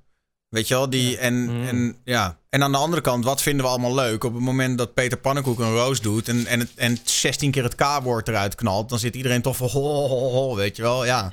Weet 0.50 0.68
je 0.68 0.74
wel? 0.74 0.90
Die, 0.90 1.18
en, 1.18 1.34
Mm. 1.44 1.66
en, 1.66 1.96
ja. 2.04 2.38
en 2.48 2.62
aan 2.62 2.72
de 2.72 2.78
andere 2.78 3.02
kant, 3.02 3.24
wat 3.24 3.42
vinden 3.42 3.64
we 3.64 3.70
allemaal 3.70 3.94
leuk? 3.94 4.24
Op 4.24 4.32
het 4.34 4.42
moment 4.42 4.78
dat 4.78 4.94
Peter 4.94 5.18
Pannenkoek 5.18 5.58
een 5.58 5.72
roos 5.72 6.00
doet 6.00 6.28
en, 6.28 6.46
en, 6.46 6.58
het- 6.60 6.74
en 6.74 6.98
16 7.04 7.50
keer 7.50 7.62
het 7.62 7.74
K-woord 7.74 8.28
eruit 8.28 8.54
knalt, 8.54 8.88
dan 8.88 8.98
zit 8.98 9.14
iedereen 9.16 9.42
toch 9.42 9.56
van 9.56 9.68
ho, 9.68 9.80
ho, 9.82 10.06
ho, 10.08 10.30
ho, 10.30 10.54
weet 10.56 10.76
je 10.76 10.82
wel? 10.82 11.04
Ja. 11.04 11.30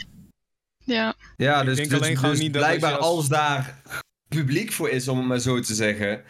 Ja, 0.84 1.16
Ja, 1.38 1.60
Ik 1.62 1.66
dus, 1.66 1.88
dus, 1.90 2.20
dus 2.22 2.40
niet 2.40 2.52
blijkbaar 2.52 2.98
als- 2.98 3.06
als... 3.18 3.28
daar 3.28 3.82
publiek 4.28 4.72
voor 4.72 4.90
is, 4.90 5.08
om 5.08 5.18
het 5.18 5.28
maar 5.28 5.40
zo 5.40 5.60
te 5.60 5.76
zeggen. 5.76 6.24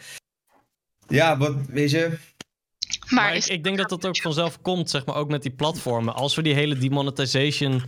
Ja, 1.08 1.36
wat, 1.38 1.54
weet 1.68 1.90
je... 1.90 2.08
maar, 2.08 3.24
Maar 3.24 3.34
ik, 3.36 3.44
ik 3.46 3.64
denk 3.64 3.76
dat 3.76 3.88
dat 3.88 4.06
ook 4.06 4.20
vanzelf 4.20 4.60
komt, 4.62 4.90
zeg 4.90 5.04
maar, 5.06 5.14
ook 5.16 5.28
met 5.28 5.42
die 5.42 5.52
platformen. 5.52 6.14
Als 6.14 6.34
we 6.34 6.42
die 6.42 6.54
hele 6.54 6.78
demonetization 6.78 7.82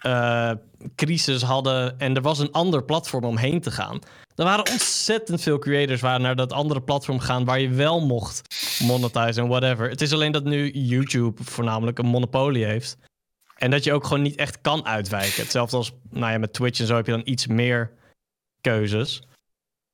eh, 0.00 0.50
crisis 0.94 1.42
hadden 1.42 1.98
en 1.98 2.14
er 2.14 2.22
was 2.22 2.38
een 2.38 2.52
ander 2.52 2.84
platform 2.84 3.24
omheen 3.24 3.60
te 3.60 3.70
gaan. 3.70 3.98
Er 4.34 4.44
waren 4.44 4.70
ontzettend 4.70 5.42
veel 5.42 5.58
creators 5.58 6.00
waar 6.00 6.20
naar 6.20 6.36
dat 6.36 6.52
andere 6.52 6.82
platform 6.82 7.18
gaan 7.18 7.44
waar 7.44 7.60
je 7.60 7.68
wel 7.68 8.00
mocht 8.00 8.42
monetizen 8.82 9.42
en 9.42 9.48
whatever. 9.48 9.88
Het 9.88 10.00
is 10.00 10.12
alleen 10.12 10.32
dat 10.32 10.44
nu 10.44 10.70
YouTube 10.70 11.42
voornamelijk 11.44 11.98
een 11.98 12.06
monopolie 12.06 12.64
heeft. 12.64 12.98
En 13.56 13.70
dat 13.70 13.84
je 13.84 13.92
ook 13.92 14.04
gewoon 14.04 14.22
niet 14.22 14.36
echt 14.36 14.60
kan 14.60 14.86
uitwijken. 14.86 15.42
Hetzelfde 15.42 15.76
als 15.76 15.92
nou 16.10 16.32
ja, 16.32 16.38
met 16.38 16.52
Twitch 16.52 16.80
en 16.80 16.86
zo 16.86 16.96
heb 16.96 17.06
je 17.06 17.12
dan 17.12 17.22
iets 17.24 17.46
meer 17.46 17.90
keuzes. 18.60 19.22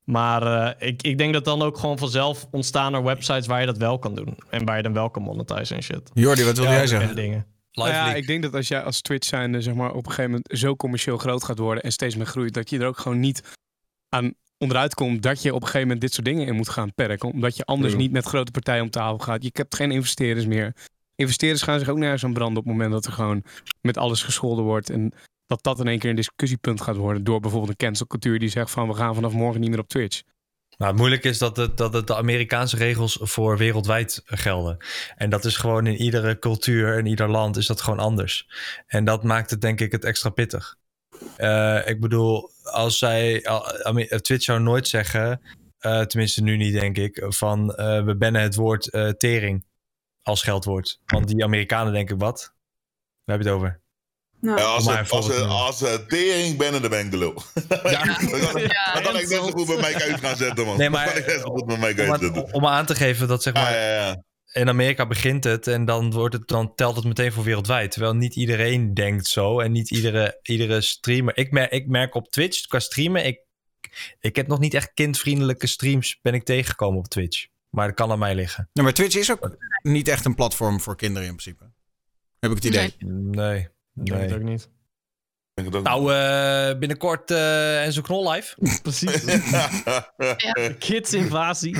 Maar 0.05 0.43
eh, 0.43 0.89
ik, 0.89 1.03
ik 1.03 1.19
denk 1.19 1.33
dat 1.33 1.45
dan 1.45 1.63
ook 1.63 1.79
gewoon 1.79 1.99
vanzelf 1.99 2.47
ontstaan 2.51 2.95
er 2.95 3.03
websites 3.03 3.47
waar 3.47 3.61
je 3.61 3.67
dat 3.67 3.79
wel 3.79 3.99
kan 3.99 4.15
doen. 4.15 4.39
En 4.51 4.65
waar 4.65 4.77
je 4.77 4.83
dan 4.83 4.93
wel 4.93 5.11
kan 5.11 5.23
monetizen 5.23 5.77
en 5.77 5.83
shit. 5.83 6.11
Jordi, 6.15 6.45
wat 6.45 6.57
wil 6.57 6.67
jij 6.67 6.81
En 6.81 6.89
zeggen? 6.89 7.15
dingen. 7.15 7.47
Live 7.75 7.89
Nou 7.89 8.03
ja, 8.03 8.05
leak. 8.05 8.17
ik 8.17 8.27
denk 8.27 8.43
dat 8.43 8.55
als 8.55 8.69
jij 8.69 8.83
als 8.83 9.01
Twitch 9.01 9.27
zijnde 9.27 9.61
zeg 9.61 9.75
maar, 9.75 9.91
op 9.91 10.07
een 10.07 10.13
gegeven 10.13 10.31
moment 10.31 10.59
zo 10.59 10.77
commercieel 10.77 11.19
groot 11.19 11.45
gaat 11.45 11.59
worden 11.59 11.83
en 11.83 11.93
steeds 11.93 12.17
meer 12.17 12.27
groeit, 12.27 12.55
dat 12.55 12.71
je 12.71 12.79
er 12.79 12.87
ook 12.87 12.99
gewoon 12.99 13.21
niet 13.21 13.43
aan 14.09 14.35
onderuit 14.59 14.95
komt 14.95 15.23
dat 15.23 15.43
je 15.43 15.49
op 15.49 15.61
een 15.61 15.67
gegeven 15.67 15.87
moment 15.87 16.01
dit 16.01 16.13
soort 16.13 16.27
dingen 16.27 16.47
in 16.47 16.55
moet 16.55 16.69
gaan 16.69 16.95
perken. 16.95 17.33
Omdat 17.33 17.57
je 17.57 17.65
anders 17.65 17.95
niet 17.95 18.13
met 18.13 18.25
grote 18.25 18.51
partijen 18.51 18.83
om 18.83 18.91
tafel 18.91 19.19
gaat. 19.19 19.43
Je 19.43 19.51
hebt 19.53 19.75
geen 19.75 19.91
investeerders 19.91 20.47
meer. 20.47 20.75
Investeerders 21.15 21.63
gaan 21.63 21.79
zich 21.79 21.89
ook 21.89 21.99
nergens 21.99 22.25
aan 22.25 22.33
branden 22.33 22.59
op 22.59 22.65
het 22.65 22.73
moment 22.73 22.93
dat 22.93 23.07
er 23.07 23.13
gewoon 23.13 23.45
met 23.81 23.97
alles 23.97 24.23
gescholden 24.23 24.65
wordt. 24.65 24.91
En 24.91 25.13
dat 25.47 25.63
dat 25.63 25.81
in 25.81 25.89
één 25.89 25.99
keer 25.99 26.11
een 26.11 26.17
discussiepunt 26.17 26.81
gaat 26.81 26.97
worden 26.97 27.25
door 27.25 27.41
bijvoorbeeld 27.41 27.71
een 27.71 27.87
cancelcultuur 27.87 28.39
die 28.39 28.49
zegt 28.49 28.71
van 28.71 28.89
we 28.89 28.95
gaan 28.95 29.15
vanaf 29.15 29.33
morgen 29.33 29.61
niet 29.61 29.71
meer 29.71 29.79
op 29.79 29.89
Twitch. 29.89 30.23
Nou, 30.79 30.91
het 30.91 31.01
moeilijke 31.01 31.29
is 31.29 31.39
dat, 31.39 31.57
het, 31.57 31.77
dat 31.77 31.93
het 31.93 32.07
de 32.07 32.17
Amerikaanse 32.17 32.77
regels 32.77 33.19
voor 33.21 33.57
wereldwijd 33.59 34.23
gelden. 34.25 34.77
En 35.17 35.31
dat 35.31 35.45
is 35.45 35.57
gewoon 35.57 35.87
in 35.87 35.97
iedere 35.97 36.39
cultuur, 36.39 36.99
in 36.99 37.07
ieder 37.07 37.29
land 37.31 37.57
is 37.57 37.67
dat 37.67 37.81
gewoon 37.81 37.99
anders. 37.99 38.49
En 38.87 39.05
dat 39.05 39.23
maakt 39.23 39.51
het 39.51 39.61
denk 39.61 39.81
ik 39.81 39.93
het 39.93 40.05
extra 40.05 40.31
pittig. 40.31 40.77
Eh, 41.37 41.89
ik 41.89 42.01
bedoel, 42.01 42.51
als 42.63 42.99
zij, 42.99 43.47
Ame- 43.83 44.21
Twitch 44.21 44.45
zou 44.45 44.61
nooit 44.61 44.89
zeggen, 44.89 45.41
eh, 45.79 46.01
tenminste 46.01 46.43
nu 46.43 46.57
niet 46.57 46.73
denk 46.73 46.97
ik, 46.97 47.25
van 47.29 47.75
eh, 47.75 48.05
we 48.05 48.17
bannen 48.17 48.43
het 48.43 48.55
woord 48.55 48.89
eh, 48.91 49.09
tering 49.09 49.67
als 50.23 50.41
scheldwoord. 50.41 51.01
Want 51.07 51.29
die 51.29 51.45
Amerikanen 51.45 51.93
denken, 51.93 52.19
wat? 52.19 52.55
Waar 53.25 53.37
heb 53.37 53.45
je 53.45 53.51
het 53.53 53.59
over? 53.61 53.81
Nou, 54.45 54.59
Ja, 54.59 54.65
als 54.65 55.09
voorbeeld 55.09 55.49
als, 55.49 55.79
ze 55.79 56.05
tering 56.09 56.57
ben, 56.57 56.73
dan 56.83 56.91
ben 56.91 57.05
ik 57.05 57.11
de 57.11 57.17
lul. 57.17 57.43
Ik- 57.55 57.71
dan 58.95 59.03
kan 59.03 59.17
ik 59.17 59.29
net 59.29 59.29
zo 59.31 59.43
goed 59.43 59.69
met 59.69 59.81
mij 59.81 59.95
uit 59.95 60.21
gaan 60.21 60.37
zetten, 60.37 60.67
man. 60.67 60.77
Nee, 60.77 60.91
Dan 60.91 60.99
maar- 61.01 61.09
kan 61.09 61.17
ik 61.17 61.27
net 61.27 61.41
zo 61.41 61.51
goed 61.51 61.67
met 61.67 61.79
mij 61.81 62.11
aan- 62.11 62.53
om 62.53 62.67
aan 62.67 62.87
te 62.87 62.95
geven 62.95 63.29
dat 63.29 63.43
zeg 63.43 63.55
Ja, 63.55 63.63
maar, 63.63 63.73
ja, 63.73 63.95
ja. 64.07 64.23
in 64.53 64.69
Amerika 64.69 65.07
begint 65.07 65.45
het 65.45 65.67
en 65.67 65.85
dan, 65.85 66.11
wordt 66.13 66.35
het, 66.35 66.49
dan 66.49 66.75
telt 66.75 66.97
het 66.97 67.05
meteen 67.05 67.33
voor 67.33 67.45
wereldwijd. 67.45 67.91
Terwijl 67.91 68.15
niet 68.15 68.37
iedereen 68.37 68.95
denkt 68.95 69.27
zo 69.27 69.61
en 69.61 69.73
niet 69.73 69.91
iedere, 69.91 70.39
iedere 70.43 70.81
streamer. 70.81 71.37
Ik 71.37 71.51
merk, 71.51 71.71
ik 71.73 71.87
merk 71.89 72.15
op 72.15 72.31
Twitch 72.31 72.67
qua 72.67 72.79
streamen, 72.79 73.25
ik, 73.27 73.39
ik 74.21 74.37
heb 74.37 74.47
nog 74.47 74.59
niet 74.59 74.75
echt 74.75 74.91
kindvriendelijke 74.95 75.67
streams 75.67 76.19
ben 76.23 76.35
ik 76.35 76.45
tegengekomen 76.45 76.99
op 76.99 77.09
Twitch. 77.09 77.47
Maar 77.71 77.87
dat 77.87 77.97
kan 77.97 78.11
aan 78.11 78.19
mij 78.19 78.35
liggen. 78.35 78.69
Nou, 78.73 78.87
maar 78.87 78.97
Twitch 78.97 79.17
is 79.17 79.31
ook 79.31 79.57
niet 79.83 80.09
echt 80.09 80.25
een 80.25 80.35
platform 80.35 80.81
voor 80.81 80.97
kinderen 80.97 81.29
in 81.29 81.37
principe. 81.37 81.65
Heb 82.41 82.51
ik 82.51 82.57
het 82.57 82.65
idee. 82.65 82.95
Nee. 83.31 83.69
Ik 84.03 84.11
weet 84.11 84.21
het 84.21 84.29
nee. 84.29 84.39
ook 84.39 84.45
niet. 84.45 84.63
Ik 84.63 85.65
denk 85.65 85.69
het 85.69 85.77
ook. 85.77 85.85
Nou, 85.85 86.15
eh, 86.15 86.79
binnenkort 86.79 87.31
eh 87.31 87.85
Enzo 87.85 88.01
Knol 88.01 88.31
live. 88.31 88.57
Precies. 88.83 89.25
Kids-invasie. 90.87 91.77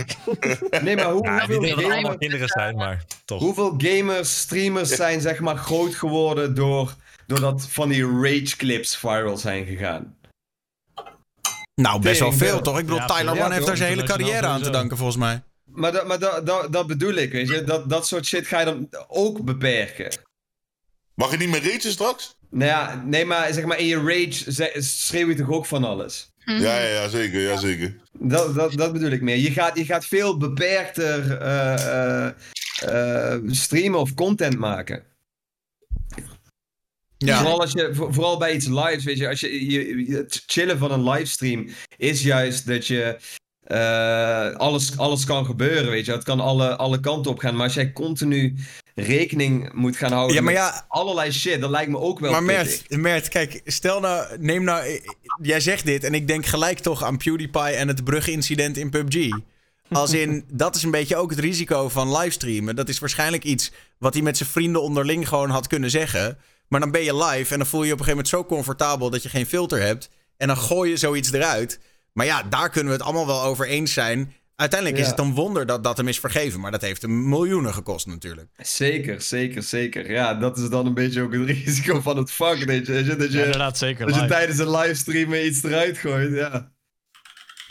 Nee, 0.83 0.97
maar 0.97 1.11
hoe, 1.11 1.25
Ja, 1.25 1.47
niet 1.47 1.57
hoeveel, 1.57 1.61
dat 1.61 1.69
het 1.69 1.85
allemaal 1.85 2.01
gamers, 2.01 2.17
kinderen 2.19 2.49
zijn, 2.49 2.77
maar 2.77 3.05
toch. 3.25 3.41
hoeveel 3.41 3.75
gamers, 3.77 4.39
streamers 4.39 4.91
zijn 4.91 5.21
zeg 5.21 5.41
maar 5.41 5.57
groot 5.57 5.95
geworden 5.95 6.55
door, 6.55 6.95
doordat 7.27 7.67
van 7.69 7.89
die 7.89 8.21
rage 8.21 8.57
clips 8.57 8.97
viral 8.97 9.37
zijn 9.37 9.67
gegaan? 9.67 10.17
Nou, 11.75 12.01
best 12.01 12.21
wel 12.21 12.33
veel, 12.33 12.61
toch? 12.61 12.79
Ik 12.79 12.85
bedoel, 12.85 13.01
Ja, 13.01 13.07
Tyler 13.07 13.35
ja, 13.35 13.45
One 13.45 13.55
heeft 13.55 13.67
daar 13.67 13.77
zijn 13.77 13.89
hele 13.89 14.03
carrière 14.03 14.47
aan 14.47 14.63
te 14.63 14.71
danken, 14.71 14.97
volgens 14.97 15.19
mij. 15.19 15.43
Maar, 15.65 15.93
dat, 15.93 16.07
maar 16.07 16.19
dat, 16.19 16.47
dat, 16.47 16.73
dat 16.73 16.87
bedoel 16.87 17.15
ik, 17.15 17.33
weet 17.33 17.49
je. 17.49 17.65
Dat, 17.65 17.89
dat 17.89 18.07
soort 18.07 18.27
shit 18.27 18.47
ga 18.47 18.59
je 18.59 18.65
dan 18.65 18.89
ook 19.09 19.45
beperken. 19.45 20.19
Mag 21.15 21.31
je 21.31 21.37
niet 21.37 21.49
meer 21.49 21.63
ragen 21.73 21.91
straks? 21.91 22.37
Nou 22.51 22.65
ja, 22.71 23.03
nee, 23.07 23.25
maar 23.25 23.53
zeg 23.53 23.65
maar 23.65 23.79
in 23.79 23.87
je 23.87 23.97
rage 24.01 24.83
schreeuw 24.83 25.29
je 25.29 25.35
toch 25.35 25.51
ook 25.51 25.67
van 25.67 25.85
alles? 25.85 26.33
Mhm. 26.45 26.61
Ja, 26.63 26.79
ja, 26.79 26.89
ja, 26.89 27.09
zeker, 27.09 27.41
ja, 27.41 27.57
zeker. 27.57 27.97
Dat, 28.19 28.55
dat, 28.55 28.73
dat 28.73 28.93
bedoel 28.93 29.11
ik 29.11 29.21
meer. 29.23 29.37
Je 29.37 29.51
gaat, 29.51 29.77
je 29.79 29.85
gaat 29.85 30.07
veel 30.07 30.37
beperkter 30.37 31.37
eh, 31.41 32.27
eh, 32.27 32.33
eh, 33.35 33.41
streamen 33.47 34.01
of 34.01 34.15
content 34.15 34.59
maken. 34.59 35.03
Ja. 37.19 37.39
Vooral, 37.39 37.61
als 37.61 37.73
je, 37.73 37.91
voor- 37.95 38.15
vooral 38.15 38.39
bij 38.39 38.55
iets 38.55 38.67
lives, 38.67 39.05
weet 39.05 39.19
je, 39.19 39.29
als 39.29 39.41
je, 39.41 39.71
je, 39.71 40.07
je- 40.07 40.17
het 40.17 40.43
chillen 40.47 40.79
van 40.79 40.93
een 40.93 41.09
livestream 41.09 41.69
is 41.97 42.23
juist 42.23 42.67
dat 42.67 42.87
je 42.87 43.17
eh, 43.65 44.57
alles, 44.57 44.99
alles 44.99 45.25
kan 45.25 45.45
gebeuren, 45.45 45.91
weet 45.91 46.07
je. 46.07 46.13
Het 46.13 46.25
kan 46.25 46.41
alle, 46.41 46.77
alle 46.77 47.01
kanten 47.01 47.31
op 47.31 47.39
gaan. 47.39 47.55
Maar 47.55 47.65
als 47.65 47.75
jij 47.75 47.93
continu 47.93 48.55
rekening 48.95 49.73
moet 49.73 49.97
gaan 49.97 50.13
houden 50.13 50.37
Ja, 50.37 50.43
maar 50.43 50.53
met 50.53 50.63
ja, 50.63 50.85
allerlei 50.89 51.33
shit, 51.33 51.61
dat 51.61 51.71
lijkt 51.71 51.91
me 51.91 51.99
ook 51.99 52.21
wel 52.21 52.31
maar 52.31 52.43
Mert, 52.89 53.29
kijk, 53.29 53.61
stel 53.65 54.01
nou, 54.01 54.39
neem 54.39 54.65
nou, 54.65 54.87
eh, 54.87 55.01
jij 55.43 55.61
zegt 55.61 55.87
dit 55.87 56.05
en 56.05 56.15
ik 56.15 56.27
denk 56.27 56.47
gelijk 56.47 56.79
toch 56.79 57.03
aan 57.03 57.17
PewDiePie 57.17 57.63
en 57.63 57.89
het 57.89 58.05
brugincident 58.05 58.77
in 58.77 58.91
PUBG. 58.91 59.29
Als 59.91 60.13
in, 60.13 60.45
dat 60.53 60.77
is 60.77 60.83
een 60.83 60.91
beetje 60.91 61.17
ook 61.17 61.31
het 61.31 61.39
risico 61.39 61.89
van 61.89 62.17
livestreamen. 62.17 62.77
Dat 62.77 62.89
is 62.89 62.99
waarschijnlijk 62.99 63.45
iets 63.45 63.73
wat 63.99 64.15
hij 64.15 64.23
met 64.23 64.37
zijn 64.37 64.49
vrienden 64.49 64.83
onderling 64.83 65.29
gewoon 65.29 65.51
had 65.51 65.67
kunnen 65.67 65.91
zeggen. 65.91 66.39
Maar 66.69 66.81
dan 66.81 66.91
ben 66.91 67.03
je 67.03 67.17
live 67.17 67.53
en 67.53 67.59
dan 67.59 67.69
voel 67.69 67.81
je 67.81 67.87
je 67.87 67.93
op 67.93 67.99
een 67.99 68.05
gegeven 68.05 68.25
moment 68.25 68.29
zo 68.29 68.45
comfortabel 68.45 69.11
dat 69.11 69.23
je 69.23 69.29
geen 69.29 69.47
filter 69.47 69.81
hebt. 69.81 70.11
En 70.37 70.47
dan 70.47 70.57
gooi 70.57 70.91
je 70.91 70.97
zoiets 70.97 71.33
eruit. 71.33 71.81
Maar 72.15 72.27
ja, 72.27 72.43
daar 72.43 72.71
kunnen 72.71 72.93
we 72.93 72.99
het 72.99 73.07
allemaal 73.07 73.27
wel 73.27 73.43
over 73.43 73.67
eens 73.67 73.93
zijn. 73.93 74.35
Uiteindelijk 74.57 75.01
is 75.01 75.07
het 75.09 75.19
een 75.19 75.35
wonder 75.35 75.67
dat 75.67 75.85
dat 75.85 75.97
hem 75.97 76.09
is 76.09 76.21
vergeven. 76.21 76.61
Maar 76.61 76.71
dat 76.71 76.81
heeft 76.81 77.03
hem 77.03 77.29
miljoenen 77.29 77.75
gekost 77.75 78.07
natuurlijk. 78.07 78.49
Zeker, 78.57 79.21
zeker, 79.21 79.63
zeker. 79.63 80.11
Ja, 80.11 80.35
dat 80.35 80.59
is 80.59 80.69
dan 80.69 80.87
een 80.87 80.95
beetje 80.95 81.23
ook 81.23 81.33
het 81.33 81.45
risico 81.65 82.01
van 82.01 82.17
het 82.17 82.31
vak, 82.31 82.57
je. 82.57 82.67
Dat 82.67 82.87
je, 82.87 83.17
dat 83.17 83.33
Ja, 83.33 83.39
je, 83.39 83.45
inderdaad, 83.45 83.79
zeker. 83.79 84.07
dat 84.07 84.15
je 84.15 84.21
live. 84.21 84.33
tijdens 84.33 84.59
een 84.59 84.71
livestream 84.71 85.35
iets 85.35 85.63
eruit 85.63 85.99
gooit, 85.99 86.35
ja. 86.35 86.49
Maar 86.49 86.71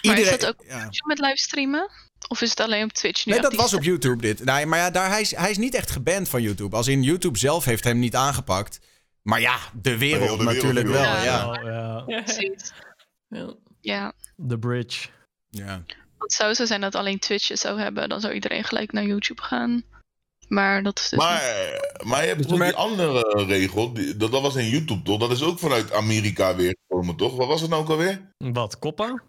is 0.01 0.09
Iedereen- 0.19 0.39
dat 0.39 0.49
ook 0.49 0.65
ja. 0.67 0.89
met 1.07 1.19
livestreamen? 1.19 1.89
Of 2.27 2.41
is 2.41 2.49
het 2.49 2.59
alleen 2.59 2.83
op 2.83 2.93
Twitch 2.93 3.25
nu? 3.25 3.31
Nee, 3.31 3.41
dat 3.41 3.53
was 3.55 3.73
op 3.73 3.83
YouTube 3.83 4.21
dit. 4.21 4.43
Nee, 4.43 4.65
maar 4.65 4.79
ja, 4.79 4.89
daar, 4.89 5.09
hij, 5.09 5.21
is, 5.21 5.35
hij 5.35 5.49
is 5.51 5.57
niet 5.57 5.73
echt 5.75 5.91
geband 5.91 6.29
van 6.29 6.41
YouTube. 6.41 6.75
Als 6.75 6.87
in 6.87 7.03
YouTube 7.03 7.37
zelf 7.37 7.65
heeft 7.65 7.83
hem 7.83 7.99
niet 7.99 8.15
aangepakt. 8.15 8.79
Maar 9.21 9.41
ja, 9.41 9.57
de 9.81 9.97
wereld, 9.97 10.27
heel 10.27 10.37
de 10.37 10.43
wereld, 10.43 10.63
natuurlijk 10.63 10.87
wel. 10.87 11.01
Ja. 11.03 11.59
Ja. 11.63 12.03
Ja. 13.29 13.53
Ja. 13.83 14.13
The 14.47 14.57
Bridge. 14.57 15.07
Ja. 15.49 15.65
Want 15.67 15.85
het 16.17 16.33
zou 16.33 16.53
zo 16.53 16.65
zijn 16.65 16.81
dat 16.81 16.95
alleen 16.95 17.19
Twitch 17.19 17.47
het 17.47 17.59
zou 17.59 17.79
hebben, 17.79 18.09
dan 18.09 18.21
zou 18.21 18.33
iedereen 18.33 18.63
gelijk 18.63 18.91
naar 18.91 19.05
YouTube 19.05 19.41
gaan. 19.41 19.83
Maar 20.47 20.83
dat 20.83 20.99
is 20.99 21.09
dus 21.09 21.19
Maar, 21.19 21.41
maar 22.03 22.21
je 22.21 22.27
hebt 22.27 22.37
Dus 22.37 22.47
toch 22.47 22.57
merk- 22.57 22.75
die 22.75 22.79
andere 22.85 23.45
regel, 23.47 23.93
die, 23.93 24.17
dat, 24.17 24.31
dat 24.31 24.41
was 24.41 24.55
in 24.55 24.69
YouTube 24.69 25.01
toch? 25.03 25.19
Dat 25.19 25.31
is 25.31 25.43
ook 25.43 25.59
vanuit 25.59 25.93
Amerika 25.93 26.55
weer 26.55 26.77
gekomen 26.87 27.15
toch? 27.15 27.35
Wat 27.35 27.47
was 27.47 27.61
het 27.61 27.69
nou 27.69 27.81
ook 27.81 27.89
alweer? 27.89 28.21
Wat, 28.37 28.79
Koppa? 28.79 29.23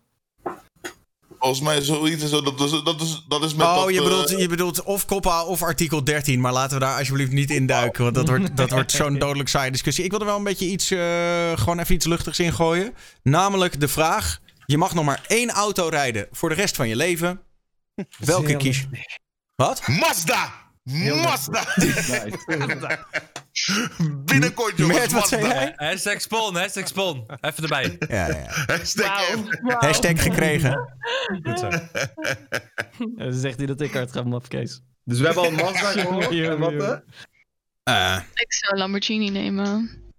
Volgens 1.39 1.65
mij 1.65 1.83
zoiets 1.83 2.23
en 2.23 2.29
zo, 2.29 2.43
dat 2.43 2.61
is, 2.61 2.71
dat 2.71 3.01
is, 3.01 3.25
dat 3.29 3.45
is 3.45 3.55
met 3.55 3.67
Oh, 3.67 3.75
dat, 3.85 3.91
je 3.95 3.99
eh, 3.99 4.03
bedoelt, 4.05 4.29
je 4.31 4.49
bedoelt 4.49 4.83
of 4.83 5.07
COPPA 5.07 5.45
of 5.45 5.63
artikel 5.63 6.05
13. 6.05 6.41
Maar 6.41 6.53
laten 6.53 6.79
we 6.79 6.85
daar 6.85 6.99
alsjeblieft 6.99 7.33
niet 7.33 7.51
in 7.51 7.67
duiken. 7.67 8.03
Want 8.03 8.15
dat 8.15 8.29
wordt, 8.29 8.57
dat 8.57 8.71
wordt 8.71 8.93
zo'n 8.93 9.19
dodelijk 9.25 9.49
saaie 9.49 9.71
discussie. 9.71 10.05
Ik 10.05 10.11
wil 10.11 10.21
er 10.21 10.27
wel 10.27 10.37
een 10.37 10.45
beetje 10.45 10.67
iets, 10.67 10.91
eh, 10.91 11.53
gewoon 11.55 11.79
even 11.79 11.95
iets 11.95 12.07
luchtigs 12.07 12.39
in 12.39 12.53
gooien. 12.53 12.95
Namelijk 13.23 13.81
de 13.81 13.89
vraag: 13.89 14.41
je 14.67 14.79
mag 14.79 14.95
nog 14.95 15.05
maar 15.05 15.25
één 15.27 15.51
auto 15.51 15.89
rijden 15.89 16.29
voor 16.31 16.49
de 16.49 16.55
rest 16.55 16.77
van 16.77 16.89
je 16.89 16.97
leven. 16.97 17.41
Welke 18.19 18.57
kies 18.57 18.81
je? 18.81 19.21
Wat? 19.55 19.89
Mazda! 19.89 20.53
Mazda! 21.23 21.65
Binnenkort 24.25 24.79
Mert, 24.79 24.91
jongens, 24.91 25.13
wat 25.13 25.29
zei 25.29 25.43
Mazda! 25.43 25.61
jij? 25.61 25.73
Hashtag 25.77 26.21
spawn, 26.21 26.57
hashtag 26.57 26.89
spawn. 26.89 27.27
Even 27.41 27.63
erbij. 27.63 27.97
Ja, 28.09 28.27
ja. 28.29 28.45
Hashtag 28.67 29.35
wauw. 29.63 29.79
Hashtag 29.81 30.23
gekregen. 30.23 30.95
Goed 31.43 31.59
zo. 31.59 31.69
Ja, 31.69 33.25
dan 33.25 33.33
zegt 33.33 33.57
hij 33.57 33.67
dat 33.67 33.81
ik 33.81 33.93
hard 33.93 34.13
ga, 34.13 34.23
mafkees. 34.23 34.81
Dus 35.05 35.19
we 35.19 35.25
hebben 35.25 35.43
al 35.43 35.49
een 35.49 35.55
Mazda 35.55 35.91
gehoord. 35.91 36.31
Jongen, 36.31 36.51
En 36.51 36.59
wat, 36.59 36.71
jongen. 36.73 37.05
eh? 37.83 38.15
Eh, 38.17 38.23
Ik 38.35 38.53
zou 38.53 38.73
een 38.73 38.79
Lamborghini 38.79 39.29
nemen. 39.31 39.67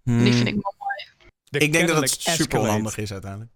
hmm. 0.03 0.23
Die 0.23 0.33
vind 0.33 0.47
ik 0.47 0.53
wel 0.53 0.73
mooi. 0.77 1.29
De 1.43 1.59
Ik 1.59 1.71
denk 1.71 1.87
dat 1.87 2.01
het 2.01 2.21
super 2.21 2.59
onhandig 2.59 2.97
is 2.97 3.11
uiteindelijk. 3.11 3.51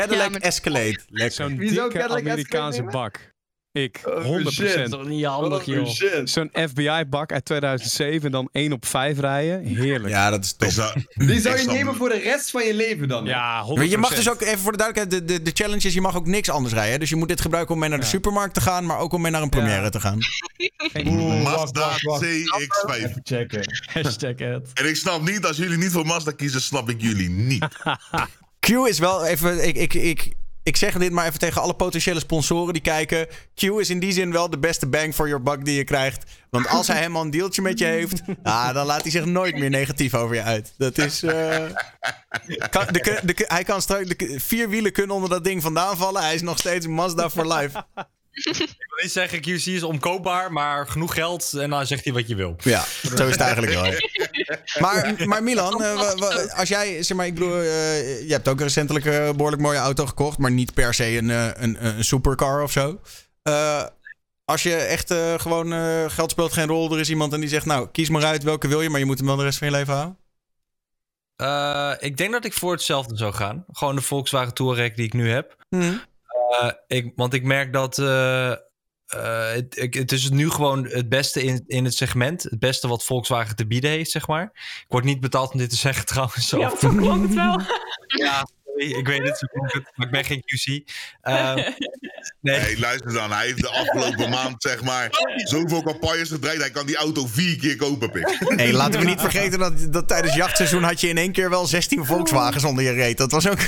Cadillac 0.00 0.24
Ja, 0.24 0.30
maar- 0.30 0.40
Escalade. 0.40 0.98
Lekker. 1.08 1.32
Zo'n 1.36 1.56
Wie 1.58 1.72
zou 1.72 1.88
dikke 1.90 1.98
Cadillac 2.06 2.20
Amerikaanse 2.32 2.82
Escalade 2.82 2.96
bak. 3.10 3.30
Ik, 3.74 4.00
100%. 4.04 4.26
Oh, 4.26 4.48
shit. 4.52 4.74
Dat 4.76 4.84
is 4.84 4.90
toch 4.90 5.04
niet 5.08 5.24
handig, 5.24 5.58
Oh, 5.58 5.64
joh. 5.64 5.88
shit. 5.88 6.30
Zo'n 6.30 6.50
FBI-bak 6.68 7.32
uit 7.32 7.44
2007 7.44 8.26
en 8.26 8.32
dan 8.32 8.48
1 8.52 8.72
op 8.72 8.86
5 8.86 9.18
rijden. 9.18 9.64
Heerlijk. 9.64 10.08
Ja, 10.14 10.24
Ja, 10.24 10.30
dat 10.30 10.44
is 10.44 10.52
top. 10.52 10.68
Ik 10.68 10.74
zou- 10.74 11.04
Die 11.14 11.40
zou 11.40 11.54
ik 11.56 11.60
je 11.60 11.66
nemen 11.70 11.94
voor 11.94 12.08
de 12.08 12.18
rest 12.18 12.50
van 12.50 12.64
je 12.66 12.74
leven 12.74 13.08
dan? 13.08 13.26
100%. 13.28 13.74
Maar 13.76 13.86
je 13.86 13.98
mag 13.98 14.14
dus 14.14 14.30
ook, 14.30 14.40
even 14.40 14.58
voor 14.58 14.72
de 14.72 14.78
duidelijkheid, 14.78 15.28
de, 15.28 15.34
de, 15.34 15.42
de 15.42 15.50
challenge 15.54 15.86
is, 15.86 15.94
je 15.94 16.00
mag 16.00 16.16
ook 16.16 16.26
niks 16.26 16.48
anders 16.50 16.74
rijden. 16.74 17.00
Dus 17.00 17.08
je 17.08 17.16
moet 17.16 17.28
dit 17.28 17.40
gebruiken 17.40 17.74
om 17.74 17.80
mee 17.80 17.88
naar 17.88 17.98
de 17.98 18.04
Ja. 18.04 18.10
supermarkt 18.10 18.54
te 18.54 18.60
gaan, 18.60 18.86
maar 18.86 18.98
ook 18.98 19.12
om 19.12 19.20
mee 19.20 19.30
naar 19.30 19.42
een 19.42 19.48
première 19.48 19.82
Ja. 19.82 19.88
te 19.88 20.00
gaan. 20.00 20.18
Oeh, 21.06 21.42
wacht, 21.42 21.56
Mazda 21.56 21.80
wacht, 21.80 22.02
wacht. 22.02 22.22
CX-5. 22.22 22.96
Even 23.04 23.20
checken. 23.24 23.60
Hashtag 23.92 24.38
het. 24.38 24.70
En 24.74 24.88
ik 24.88 24.96
snap 24.96 25.22
niet, 25.28 25.44
als 25.46 25.56
jullie 25.56 25.78
niet 25.78 25.90
voor 25.92 26.06
Mazda 26.06 26.30
kiezen, 26.30 26.60
snap 26.60 26.90
ik 26.90 27.00
jullie 27.00 27.30
niet. 27.30 27.66
Q 28.66 28.68
is 28.70 28.98
wel 28.98 29.24
even, 29.24 29.66
ik, 29.66 29.76
ik, 29.76 29.94
ik, 29.94 30.32
ik 30.62 30.76
zeg 30.76 30.98
dit 30.98 31.12
maar 31.12 31.26
even 31.26 31.38
tegen 31.38 31.62
alle 31.62 31.74
potentiële 31.74 32.20
sponsoren 32.20 32.72
die 32.72 32.82
kijken. 32.82 33.26
Q 33.54 33.62
is 33.62 33.90
in 33.90 33.98
die 33.98 34.12
zin 34.12 34.32
wel 34.32 34.50
de 34.50 34.58
beste 34.58 34.86
bang 34.86 35.14
for 35.14 35.28
your 35.28 35.42
buck 35.42 35.64
die 35.64 35.76
je 35.76 35.84
krijgt. 35.84 36.24
Want 36.50 36.68
als 36.68 36.86
hij 36.86 36.96
helemaal 37.02 37.22
een 37.22 37.30
dealtje 37.30 37.62
met 37.62 37.78
je 37.78 37.84
heeft, 37.84 38.22
ah, 38.42 38.74
dan 38.74 38.86
laat 38.86 39.02
hij 39.02 39.10
zich 39.10 39.24
nooit 39.24 39.58
meer 39.58 39.70
negatief 39.70 40.14
over 40.14 40.34
je 40.34 40.42
uit. 40.42 40.74
Dat 40.78 40.98
is. 40.98 41.22
eh, 41.22 41.64
kan, 42.70 42.86
de, 42.90 43.20
de, 43.24 43.44
hij 43.48 43.64
kan 43.64 43.82
straks. 43.82 44.08
De, 44.08 44.34
vier 44.40 44.68
wielen 44.68 44.92
kunnen 44.92 45.14
onder 45.14 45.30
dat 45.30 45.44
ding 45.44 45.62
vandaan 45.62 45.96
vallen. 45.96 46.22
Hij 46.22 46.34
is 46.34 46.42
nog 46.42 46.58
steeds 46.58 46.86
Mazda 46.86 47.30
for 47.30 47.46
life. 47.54 47.84
Ik 48.32 48.86
wil 48.88 49.02
niet 49.02 49.12
zeggen, 49.12 49.40
QC 49.40 49.66
is 49.66 49.82
omkoopbaar, 49.82 50.52
maar 50.52 50.88
genoeg 50.88 51.14
geld 51.14 51.52
en 51.52 51.70
dan 51.70 51.86
zegt 51.86 52.04
hij 52.04 52.12
wat 52.12 52.28
je 52.28 52.34
wil. 52.34 52.56
Ja, 52.58 52.84
zo 53.16 53.26
is 53.26 53.30
het 53.32 53.40
eigenlijk 53.40 53.72
wel. 53.72 53.92
Maar, 54.78 55.14
maar 55.24 55.42
Milan, 55.42 55.82
eh, 55.82 56.58
als 56.58 56.68
jij, 56.68 57.02
zeg 57.02 57.16
maar, 57.16 57.26
ik 57.26 57.34
bedoel, 57.34 57.56
eh, 57.60 58.26
je 58.26 58.32
hebt 58.32 58.48
ook 58.48 58.60
recentelijk 58.60 59.04
een 59.04 59.36
behoorlijk 59.36 59.62
mooie 59.62 59.78
auto 59.78 60.06
gekocht, 60.06 60.38
maar 60.38 60.50
niet 60.50 60.74
per 60.74 60.94
se 60.94 61.16
een, 61.16 61.30
eh, 61.30 61.48
een, 61.54 61.86
een 61.86 62.04
supercar 62.04 62.62
of 62.62 62.72
zo. 62.72 63.00
Eh, 63.42 63.84
als 64.44 64.62
je 64.62 64.74
echt 64.74 65.10
eh, 65.10 65.34
gewoon 65.38 65.72
eh, 65.72 66.04
geld 66.08 66.30
speelt 66.30 66.52
geen 66.52 66.66
rol, 66.66 66.92
er 66.92 67.00
is 67.00 67.10
iemand 67.10 67.32
en 67.32 67.40
die 67.40 67.48
zegt, 67.48 67.66
nou, 67.66 67.88
kies 67.92 68.08
maar 68.08 68.24
uit 68.24 68.42
welke 68.42 68.68
wil 68.68 68.80
je, 68.80 68.88
maar 68.90 69.00
je 69.00 69.06
moet 69.06 69.18
hem 69.18 69.26
wel 69.26 69.36
de 69.36 69.42
rest 69.42 69.58
van 69.58 69.66
je 69.68 69.74
leven 69.74 69.94
houden. 69.94 70.16
Eh, 71.36 71.92
ik 71.98 72.16
denk 72.16 72.32
dat 72.32 72.44
ik 72.44 72.52
voor 72.52 72.72
hetzelfde 72.72 73.16
zou 73.16 73.32
gaan. 73.32 73.64
Gewoon 73.72 73.96
de 73.96 74.02
Volkswagen 74.02 74.54
Touareg 74.54 74.92
die 74.92 75.04
ik 75.04 75.12
nu 75.12 75.30
heb. 75.30 75.56
Hm. 75.68 75.92
Eh, 76.60 76.70
ik, 76.86 77.12
want 77.16 77.34
ik 77.34 77.42
merk 77.44 77.72
dat 77.72 77.98
eh, 77.98 78.50
eh, 78.50 78.56
het, 79.54 79.76
ik- 79.76 79.94
het 79.94 80.12
is 80.12 80.30
nu 80.30 80.50
gewoon 80.50 80.86
het 80.86 81.08
beste 81.08 81.42
in, 81.42 81.64
in 81.66 81.84
het 81.84 81.94
segment. 81.94 82.42
Het 82.42 82.58
beste 82.58 82.88
wat 82.88 83.04
Volkswagen 83.04 83.56
te 83.56 83.66
bieden 83.66 83.90
heeft, 83.90 84.10
zeg 84.10 84.26
maar. 84.26 84.42
Ik 84.54 84.84
word 84.88 85.04
niet 85.04 85.20
betaald 85.20 85.52
om 85.52 85.58
dit 85.58 85.70
te 85.70 85.76
zeggen 85.86 86.06
trouwens. 86.06 86.48
Zo. 86.48 86.58
Ja, 86.58 86.72
zo 86.80 86.88
klonk 86.88 87.22
het 87.22 87.34
wel. 87.34 87.60
Ja, 88.06 88.46
sorry, 88.64 88.92
ik 88.92 89.06
weet 89.06 89.22
het, 89.22 89.38
zo 89.38 89.46
klonk 89.46 89.72
het, 89.72 89.92
maar 89.94 90.06
ik 90.06 90.12
ben 90.12 90.24
geen 90.24 90.42
QC. 90.44 90.90
Eh, 91.20 91.54
Nee. 92.40 92.58
Hey, 92.58 92.78
luister 92.78 93.12
dan. 93.12 93.32
Hij 93.32 93.46
heeft 93.46 93.60
de 93.60 93.68
afgelopen 93.68 94.30
maand, 94.30 94.62
zeg 94.62 94.82
maar, 94.82 95.08
zoveel 95.34 95.82
campagnes 95.82 96.28
gedraaid. 96.28 96.60
Hij 96.60 96.70
kan 96.70 96.86
die 96.86 96.96
auto 96.96 97.26
vier 97.26 97.56
keer 97.58 97.76
kopen, 97.76 98.10
pik. 98.10 98.36
Hey, 98.38 98.72
laten 98.72 99.00
we 99.00 99.06
niet 99.06 99.20
vergeten 99.20 99.58
dat, 99.58 99.92
dat 99.92 100.08
tijdens 100.08 100.34
jachtseizoen 100.34 100.82
had 100.82 101.00
je 101.00 101.08
in 101.08 101.18
één 101.18 101.32
keer 101.32 101.50
wel 101.50 101.66
16 101.66 102.04
Volkswagens 102.04 102.64
onder 102.64 102.84
je 102.84 102.90
reet. 102.90 103.18
Dat 103.18 103.30
was 103.30 103.48
ook... 103.48 103.58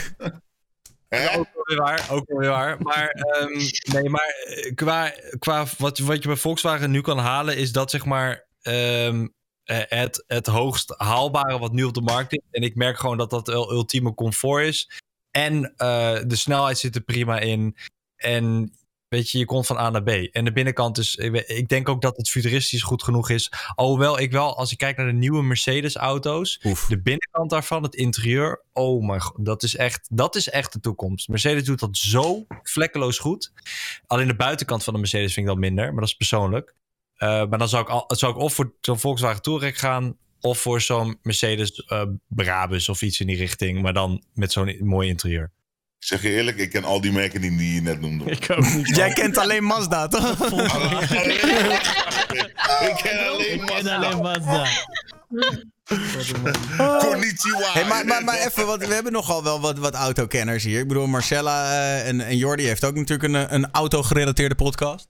Hè? 1.15 1.39
Ook 1.39 1.49
wel 1.55 1.65
weer 1.65 1.79
waar, 1.79 2.07
ook 2.11 2.29
wel 2.29 2.39
weer 2.39 2.51
waar. 2.51 2.83
Maar, 2.83 3.09
ehm, 3.09 3.59
nee, 3.93 4.09
maar 4.11 4.35
eh, 4.45 4.75
qua, 4.75 5.13
qua 5.39 5.67
wat, 5.79 5.99
wat 5.99 6.23
je 6.23 6.29
bij 6.29 6.37
Volkswagen 6.37 6.91
nu 6.91 7.01
kan 7.01 7.19
halen, 7.19 7.57
is 7.57 7.73
dat 7.73 7.91
zeg 7.91 8.05
maar 8.05 8.47
ehm, 8.63 9.27
eh, 9.65 9.79
het, 9.89 10.25
het 10.27 10.47
hoogst 10.47 10.95
haalbare 10.97 11.59
wat 11.59 11.73
nu 11.73 11.85
op 11.85 11.95
de 11.95 12.01
markt 12.01 12.33
is. 12.33 12.43
En 12.51 12.63
ik 12.63 12.75
merk 12.75 12.99
gewoon 12.99 13.19
dat 13.19 13.31
dat 13.31 13.49
ultieme 13.49 14.15
comfort 14.15 14.65
is. 14.65 15.03
En 15.31 15.75
eh, 15.77 16.21
de 16.27 16.37
snelheid 16.37 16.79
zit 16.79 16.95
er 16.95 17.01
prima 17.01 17.39
in. 17.39 17.77
En 18.17 18.73
weet 19.15 19.31
je, 19.31 19.39
je 19.39 19.45
komt 19.45 19.67
van 19.67 19.79
A 19.79 19.91
naar 19.91 20.03
B. 20.03 20.09
En 20.09 20.45
de 20.45 20.53
binnenkant 20.53 20.99
is, 20.99 21.15
ik 21.47 21.69
denk 21.69 21.89
ook 21.89 22.03
dat 22.03 22.17
het 22.17 22.31
futuristisch 22.31 22.83
goed 22.83 23.03
genoeg 23.03 23.31
is. 23.31 23.53
Alhoewel 23.75 24.19
ik 24.19 24.33
wel, 24.33 24.57
als 24.57 24.73
ik 24.73 24.79
kijk 24.79 24.97
naar 24.97 25.07
de 25.07 25.13
nieuwe 25.13 25.43
Mercedes-auto's, 25.43 26.59
de 26.89 27.01
binnenkant 27.03 27.51
daarvan, 27.51 27.83
het 27.83 27.95
interieur, 27.95 28.63
oh 28.73 29.07
mijn 29.07 29.21
god, 29.21 29.45
dat 29.45 29.63
is 29.63 29.77
echt, 29.77 30.09
dat 30.11 30.37
is 30.37 30.49
echt 30.49 30.73
de 30.73 30.81
toekomst. 30.81 31.29
Mercedes 31.29 31.65
doet 31.65 31.81
dat 31.81 31.97
zo 31.97 32.47
vlekkeloos 32.63 33.19
goed. 33.19 33.53
Alleen 34.07 34.27
de 34.27 34.37
buitenkant 34.37 34.85
van 34.85 34.93
de 34.93 34.99
Mercedes 34.99 35.33
vind 35.33 35.47
ik 35.47 35.53
dan 35.53 35.61
minder, 35.61 35.85
maar 35.85 36.01
dat 36.01 36.09
is 36.09 36.17
persoonlijk. 36.17 36.75
Eh, 37.15 37.29
maar 37.29 37.59
dan 37.59 37.69
zou 37.69 37.83
ik, 37.83 37.89
al, 37.89 38.05
zou 38.07 38.33
ik 38.33 38.39
of 38.39 38.55
voor 38.55 38.75
zo'n 38.81 38.99
Volkswagen 38.99 39.43
Touareg 39.43 39.79
gaan, 39.79 40.17
of 40.41 40.59
voor 40.59 40.81
zo'n 40.81 41.19
Mercedes 41.23 41.85
eh 41.85 42.03
Brabus 42.29 42.89
of 42.89 43.03
iets 43.03 43.21
in 43.21 43.27
die 43.27 43.37
richting, 43.37 43.83
maar 43.83 43.93
dan 43.93 44.25
met 44.35 44.53
zo'n 44.53 44.77
mooi 44.81 45.09
interieur. 45.09 45.53
Ik 45.99 46.11
zeg 46.11 46.23
je 46.23 46.31
eerlijk, 46.31 46.57
ik 46.57 46.71
ken 46.71 46.85
al 46.85 47.01
die 47.01 47.13
merken 47.13 47.41
die, 47.41 47.57
die 47.57 47.75
je 47.75 47.81
net 47.81 48.01
noemde. 48.01 48.31
Ik 48.31 48.47
ook 48.51 48.73
niet. 48.75 48.97
Jij 48.97 49.13
kent 49.13 49.39
alleen 49.39 49.65
Mazda, 49.65 50.09
toch? 50.09 50.31
ik 52.89 52.95
ken 53.03 53.27
alleen 53.29 53.65
Mazda. 53.65 54.17
Mazda. 54.17 54.67
Konnichiwa. 56.99 57.73
Hey, 57.73 57.85
maar, 57.85 58.07
maar, 58.07 58.25
maar 58.25 58.39
even, 58.39 58.67
want 58.67 58.87
we 58.87 58.95
hebben 58.95 59.13
nogal 59.13 59.43
wel 59.43 59.61
wat, 59.61 59.79
wat 59.79 59.95
autokenners 59.95 60.65
hier. 60.65 60.81
Ik 60.81 60.89
bedoel, 60.89 61.07
Marcella 61.07 61.71
eh, 61.73 62.09
en, 62.09 62.21
en 62.21 62.37
Jordi 62.37 62.67
heeft 62.67 62.85
ook 62.85 62.95
natuurlijk 62.95 63.35
een, 63.35 63.55
een 63.55 63.71
auto-gerelateerde 63.71 64.55
podcast. 64.55 65.09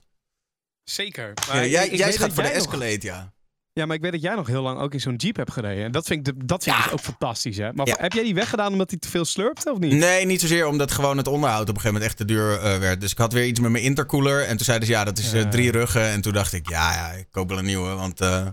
Zeker. 0.83 1.33
Ja, 1.47 1.53
Maar 1.53 1.67
jij 1.67 1.85
ik- 1.85 1.91
ik 1.91 1.97
jij 1.97 2.11
gaat 2.13 2.33
voor 2.33 2.43
de 2.43 2.49
nog- 2.49 2.57
Escalade, 2.57 2.99
ja. 3.01 3.33
Ja, 3.79 3.85
maar 3.85 3.95
ik 3.95 4.01
weet 4.01 4.11
dat 4.11 4.21
jij 4.21 4.35
nog 4.35 4.47
heel 4.47 4.61
lang 4.61 4.79
ook 4.79 4.93
in 4.93 4.99
zo'n 5.01 5.15
Jeep 5.15 5.35
hebt 5.35 5.51
gereden. 5.51 5.83
En 5.85 5.91
dat 5.91 6.05
vind 6.05 6.27
ik, 6.27 6.33
de, 6.39 6.45
dat 6.45 6.63
vind 6.63 6.75
ik 6.75 6.81
Ja. 6.81 6.87
dus 6.89 6.99
ook 6.99 7.05
fantastisch, 7.05 7.57
hè? 7.57 7.73
Maar 7.73 7.87
Ja. 7.87 7.95
heb 7.99 8.13
jij 8.13 8.23
die 8.23 8.33
weggedaan 8.33 8.71
omdat 8.71 8.89
hij 8.89 8.99
te 8.99 9.07
veel 9.09 9.25
slurpte, 9.25 9.71
of 9.71 9.77
niet? 9.79 9.93
Nee, 9.93 10.25
niet 10.25 10.41
zozeer 10.41 10.67
omdat 10.67 10.91
gewoon 10.91 11.17
het 11.17 11.27
onderhoud 11.27 11.61
op 11.69 11.75
een 11.75 11.81
gegeven 11.81 11.93
moment 11.93 12.09
echt 12.09 12.17
te 12.17 12.25
duur 12.25 12.59
eh, 12.59 12.77
werd. 12.77 13.01
Dus 13.01 13.11
ik 13.11 13.17
had 13.17 13.33
weer 13.33 13.45
iets 13.45 13.59
met 13.59 13.71
mijn 13.71 13.83
intercooler. 13.83 14.41
En 14.45 14.55
toen 14.57 14.65
zeiden 14.65 14.87
ze, 14.87 14.93
ja, 14.93 15.03
dat 15.03 15.17
is 15.17 15.33
eh, 15.33 15.41
drie 15.49 15.71
ruggen. 15.71 16.01
En 16.01 16.21
toen 16.21 16.33
dacht 16.33 16.53
ik, 16.53 16.69
ja, 16.69 16.93
ja 16.93 17.11
ik 17.11 17.27
koop 17.31 17.49
wel 17.49 17.57
een 17.57 17.65
nieuwe. 17.65 17.89
Want, 17.93 18.21
eh, 18.21 18.45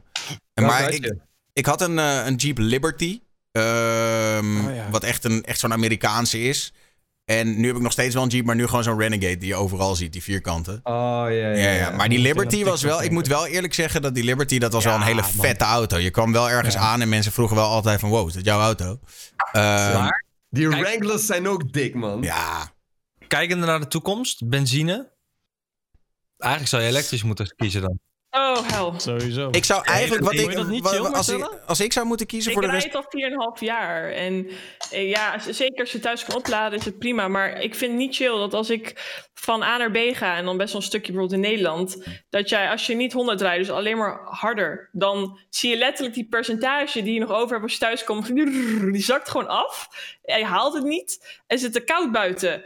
en 0.54 0.64
maar 0.64 0.90
ik, 0.90 1.14
ik 1.52 1.66
had 1.66 1.80
een, 1.80 1.98
eh, 1.98 2.26
een 2.26 2.34
Jeep 2.34 2.58
Liberty. 2.58 3.20
ehm, 3.52 4.66
Oh, 4.66 4.74
ja. 4.74 4.90
Wat 4.90 5.04
echt, 5.04 5.24
een, 5.24 5.42
echt 5.44 5.58
zo'n 5.58 5.72
Amerikaanse 5.72 6.40
is. 6.42 6.72
En 7.24 7.60
nu 7.60 7.66
heb 7.66 7.76
ik 7.76 7.82
nog 7.82 7.92
steeds 7.92 8.14
wel 8.14 8.22
een 8.22 8.28
Jeep, 8.28 8.44
maar 8.44 8.54
nu 8.54 8.66
gewoon 8.66 8.82
zo'n 8.82 8.98
Renegade 8.98 9.36
die 9.36 9.48
je 9.48 9.54
overal 9.54 9.94
ziet, 9.94 10.12
die 10.12 10.22
vierkanten. 10.22 10.80
Oh, 10.82 10.92
ja, 10.92 11.28
ja. 11.28 11.48
Ja, 11.56 11.70
ja. 11.70 11.90
Maar 11.90 12.08
die 12.08 12.18
Liberty 12.18 12.64
was 12.64 12.82
wel, 12.82 13.02
ik 13.02 13.10
moet 13.10 13.26
wel 13.26 13.46
eerlijk 13.46 13.74
zeggen 13.74 14.02
dat 14.02 14.14
die 14.14 14.24
Liberty, 14.24 14.58
dat 14.58 14.72
was 14.72 14.82
Ja, 14.82 14.88
wel 14.90 14.98
een 14.98 15.04
hele 15.06 15.20
man. 15.20 15.30
vette 15.30 15.64
auto. 15.64 15.98
Je 15.98 16.10
kwam 16.10 16.32
wel 16.32 16.50
ergens 16.50 16.74
Ja. 16.74 16.80
aan 16.80 17.00
en 17.00 17.08
mensen 17.08 17.32
vroegen 17.32 17.56
wel 17.56 17.68
altijd 17.68 18.00
van, 18.00 18.08
wow, 18.10 18.28
is 18.28 18.34
dat 18.34 18.44
jouw 18.44 18.60
auto? 18.60 18.98
Ehm, 19.52 20.08
Die 20.48 20.68
Kijk. 20.68 20.82
Wranglers 20.82 21.26
zijn 21.26 21.48
ook 21.48 21.72
dik, 21.72 21.94
man. 21.94 22.22
ja, 22.22 22.72
kijkende 23.28 23.66
naar 23.66 23.80
de 23.80 23.86
toekomst, 23.88 24.48
benzine. 24.48 25.10
Eigenlijk 26.38 26.70
zou 26.72 26.82
je 26.82 26.88
elektrisch 26.88 27.22
moeten 27.22 27.54
kiezen 27.56 27.80
dan. 27.80 27.98
Oh, 28.34 28.68
hel. 28.70 28.94
Sowieso. 28.96 29.48
Ik 29.50 29.64
zou 29.64 29.84
eigenlijk, 29.84 30.24
wat 30.24 30.32
ik, 30.32 30.50
je 30.50 30.56
dat 30.56 30.68
niet 30.68 30.82
wa- 30.82 30.90
chill, 30.90 31.04
als, 31.04 31.28
ik, 31.28 31.48
als 31.66 31.80
ik 31.80 31.92
zou 31.92 32.06
moeten 32.06 32.26
kiezen 32.26 32.50
Ik 32.50 32.58
voor 32.58 32.66
de 32.66 32.72
rijd 32.72 32.84
rest... 32.84 32.96
al 32.96 33.56
4,5 33.56 33.60
jaar. 33.60 34.10
En 34.10 34.50
eh, 34.90 35.08
ja, 35.10 35.38
zeker 35.38 35.80
als 35.80 35.92
je 35.92 35.98
thuis 35.98 36.24
kan 36.24 36.36
opladen 36.36 36.78
is 36.78 36.84
het 36.84 36.98
prima. 36.98 37.28
Maar 37.28 37.60
ik 37.60 37.74
vind 37.74 37.90
het 37.90 38.00
niet 38.00 38.14
chill 38.14 38.36
dat 38.36 38.54
als 38.54 38.70
ik 38.70 38.92
van 39.34 39.62
A 39.62 39.76
naar 39.76 39.90
B 39.90 39.98
ga... 40.12 40.36
en 40.36 40.44
dan 40.44 40.56
best 40.56 40.72
wel 40.72 40.80
een 40.80 40.86
stukje 40.86 41.12
bijvoorbeeld 41.12 41.44
in 41.44 41.50
Nederland... 41.50 42.06
dat 42.30 42.48
jij 42.48 42.70
als 42.70 42.86
je 42.86 42.94
niet 42.94 43.12
100 43.12 43.40
rijdt, 43.40 43.66
dus 43.66 43.74
alleen 43.74 43.96
maar 43.96 44.20
harder... 44.24 44.88
dan 44.92 45.38
zie 45.50 45.70
je 45.70 45.76
letterlijk 45.76 46.14
die 46.14 46.28
percentage 46.28 47.02
die 47.02 47.14
je 47.14 47.20
nog 47.20 47.32
over 47.32 47.50
hebt 47.50 47.62
als 47.62 47.72
je 47.72 47.78
thuis 47.78 48.04
komt... 48.04 48.26
die 48.92 49.02
zakt 49.02 49.28
gewoon 49.28 49.48
af. 49.48 49.88
Je 50.22 50.44
haalt 50.44 50.74
het 50.74 50.84
niet. 50.84 51.40
En 51.46 51.58
zit 51.58 51.74
er 51.74 51.84
koud 51.84 52.12
buiten... 52.12 52.64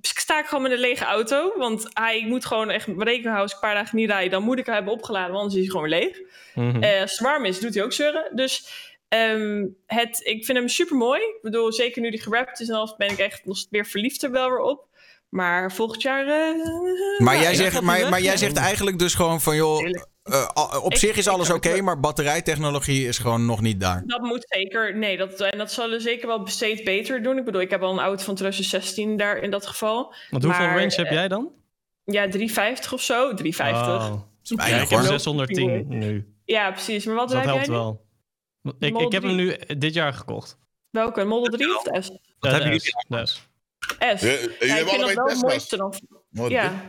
sta 0.00 0.38
ik 0.38 0.46
gewoon 0.46 0.62
met 0.62 0.72
een 0.72 0.78
lege 0.78 1.04
auto. 1.04 1.52
Want 1.56 1.88
hij 1.92 2.24
moet 2.26 2.44
gewoon 2.44 2.70
echt 2.70 2.86
rekening 2.86 3.06
houden... 3.24 3.42
als 3.42 3.50
ik 3.50 3.56
een 3.62 3.68
paar 3.68 3.74
dagen 3.74 3.96
niet 3.96 4.10
rijd... 4.10 4.30
dan 4.30 4.42
moet 4.42 4.58
ik 4.58 4.66
hem 4.66 4.74
hebben 4.74 4.92
opgeladen... 4.92 5.32
want 5.32 5.42
anders 5.42 5.54
is 5.60 5.66
hij 5.66 5.70
gewoon 5.70 5.90
weer 5.90 5.98
leeg. 6.00 6.20
Mhm. 6.54 6.82
Eh, 6.82 7.00
als 7.00 7.10
het 7.10 7.20
warm 7.20 7.44
is, 7.44 7.60
doet 7.60 7.74
hij 7.74 7.84
ook 7.84 7.92
zeuren. 7.92 8.30
Dus 8.36 8.68
ehm, 9.08 9.66
het, 9.86 10.20
ik 10.24 10.44
vind 10.44 10.58
hem 10.58 10.68
super 10.68 10.96
mooi. 10.96 11.20
Ik 11.20 11.38
bedoel, 11.42 11.72
zeker 11.72 12.02
nu 12.02 12.10
die 12.10 12.22
gerapt 12.22 12.60
is 12.60 12.68
en 12.68 12.74
alles, 12.74 12.96
ben 12.96 13.10
ik 13.10 13.18
echt 13.18 13.44
nog 13.44 13.58
weer 13.70 13.86
verliefd 13.86 14.22
er 14.22 14.30
wel 14.30 14.48
weer 14.48 14.58
op. 14.60 14.86
Maar 15.28 15.72
volgend 15.72 16.02
jaar. 16.02 16.26
eh, 16.26 17.18
Maar 17.18 17.40
jij, 17.40 17.54
zegt, 17.54 17.80
maar, 17.80 18.08
maar 18.08 18.20
jij 18.20 18.36
zegt 18.36 18.56
eigenlijk 18.56 18.98
dus 18.98 19.14
gewoon 19.14 19.40
van, 19.40 19.56
joh, 19.56 19.80
Eh, 20.24 20.46
al- 20.48 20.80
op 20.82 20.92
Ik- 20.92 20.98
zich 20.98 21.16
is 21.16 21.28
alles 21.28 21.50
oké, 21.50 21.80
maar 21.82 22.00
batterijtechnologie 22.00 23.06
is 23.06 23.18
gewoon 23.18 23.46
nog 23.46 23.60
niet 23.60 23.80
daar. 23.80 24.02
Dat 24.06 24.20
moet 24.20 24.44
zeker. 24.48 24.96
Nee, 24.96 25.16
dat, 25.16 25.40
en 25.40 25.58
dat 25.58 25.72
zullen 25.72 26.00
zeker 26.00 26.26
wel 26.26 26.46
steeds 26.46 26.82
beter 26.82 27.22
doen. 27.22 27.38
Ik 27.38 27.44
bedoel, 27.44 27.60
ik 27.60 27.70
heb 27.70 27.82
al 27.82 27.92
een 27.92 27.98
auto 27.98 28.24
van 28.24 28.34
2016 28.34 29.16
daar 29.16 29.36
in 29.38 29.50
dat 29.50 29.66
geval. 29.66 30.14
Want 30.30 30.44
hoeveel 30.44 30.64
maar, 30.64 30.76
range 30.78 30.94
heb 30.94 31.06
eh, 31.06 31.12
jij 31.12 31.28
dan? 31.28 31.52
Ja, 32.04 32.28
350 32.28 32.92
of 32.92 33.02
zo. 33.02 33.34
350. 33.34 33.86
Oh. 33.86 34.10
Dat 34.10 34.18
is 34.42 34.66
Ja, 34.70 34.76
ik 34.80 34.88
heb 34.88 34.98
hoor. 34.98 35.08
610 35.08 35.84
nu. 35.88 36.34
Ja, 36.44 36.70
precies. 36.70 37.04
Maar 37.04 37.14
wat 37.14 37.28
Dus 37.28 37.36
dat 37.36 37.44
helpt 37.46 37.60
jij 37.66 37.74
nu? 37.74 37.80
wel. 37.80 38.02
Ik, 38.78 38.98
ik 38.98 39.12
heb 39.12 39.22
hem 39.22 39.36
3. 39.36 39.46
nu 39.68 39.78
dit 39.78 39.94
jaar 39.94 40.12
gekocht. 40.12 40.58
Welke? 40.90 41.24
Model 41.24 41.58
3 41.58 41.76
of 41.76 41.82
de 41.82 42.02
S? 42.02 42.08
Ja, 42.38 42.50
hebben 42.50 42.62
jullie? 42.68 42.80
S, 42.80 43.30
S. 43.30 43.32
S. 43.34 43.40
Ja, 43.98 44.06
jullie 44.08 44.20
Ja, 44.20 44.36
ik 44.58 44.68
hebben 44.68 44.68
vind 44.68 44.86
dat 44.86 44.90
allebei 44.90 45.14
wel 45.14 45.24
het 45.24 45.28
Tesla's. 45.28 45.40
mooiste 45.42 45.76
dan. 45.76 45.94
Wat 46.30 46.50
Ja. 46.50 46.88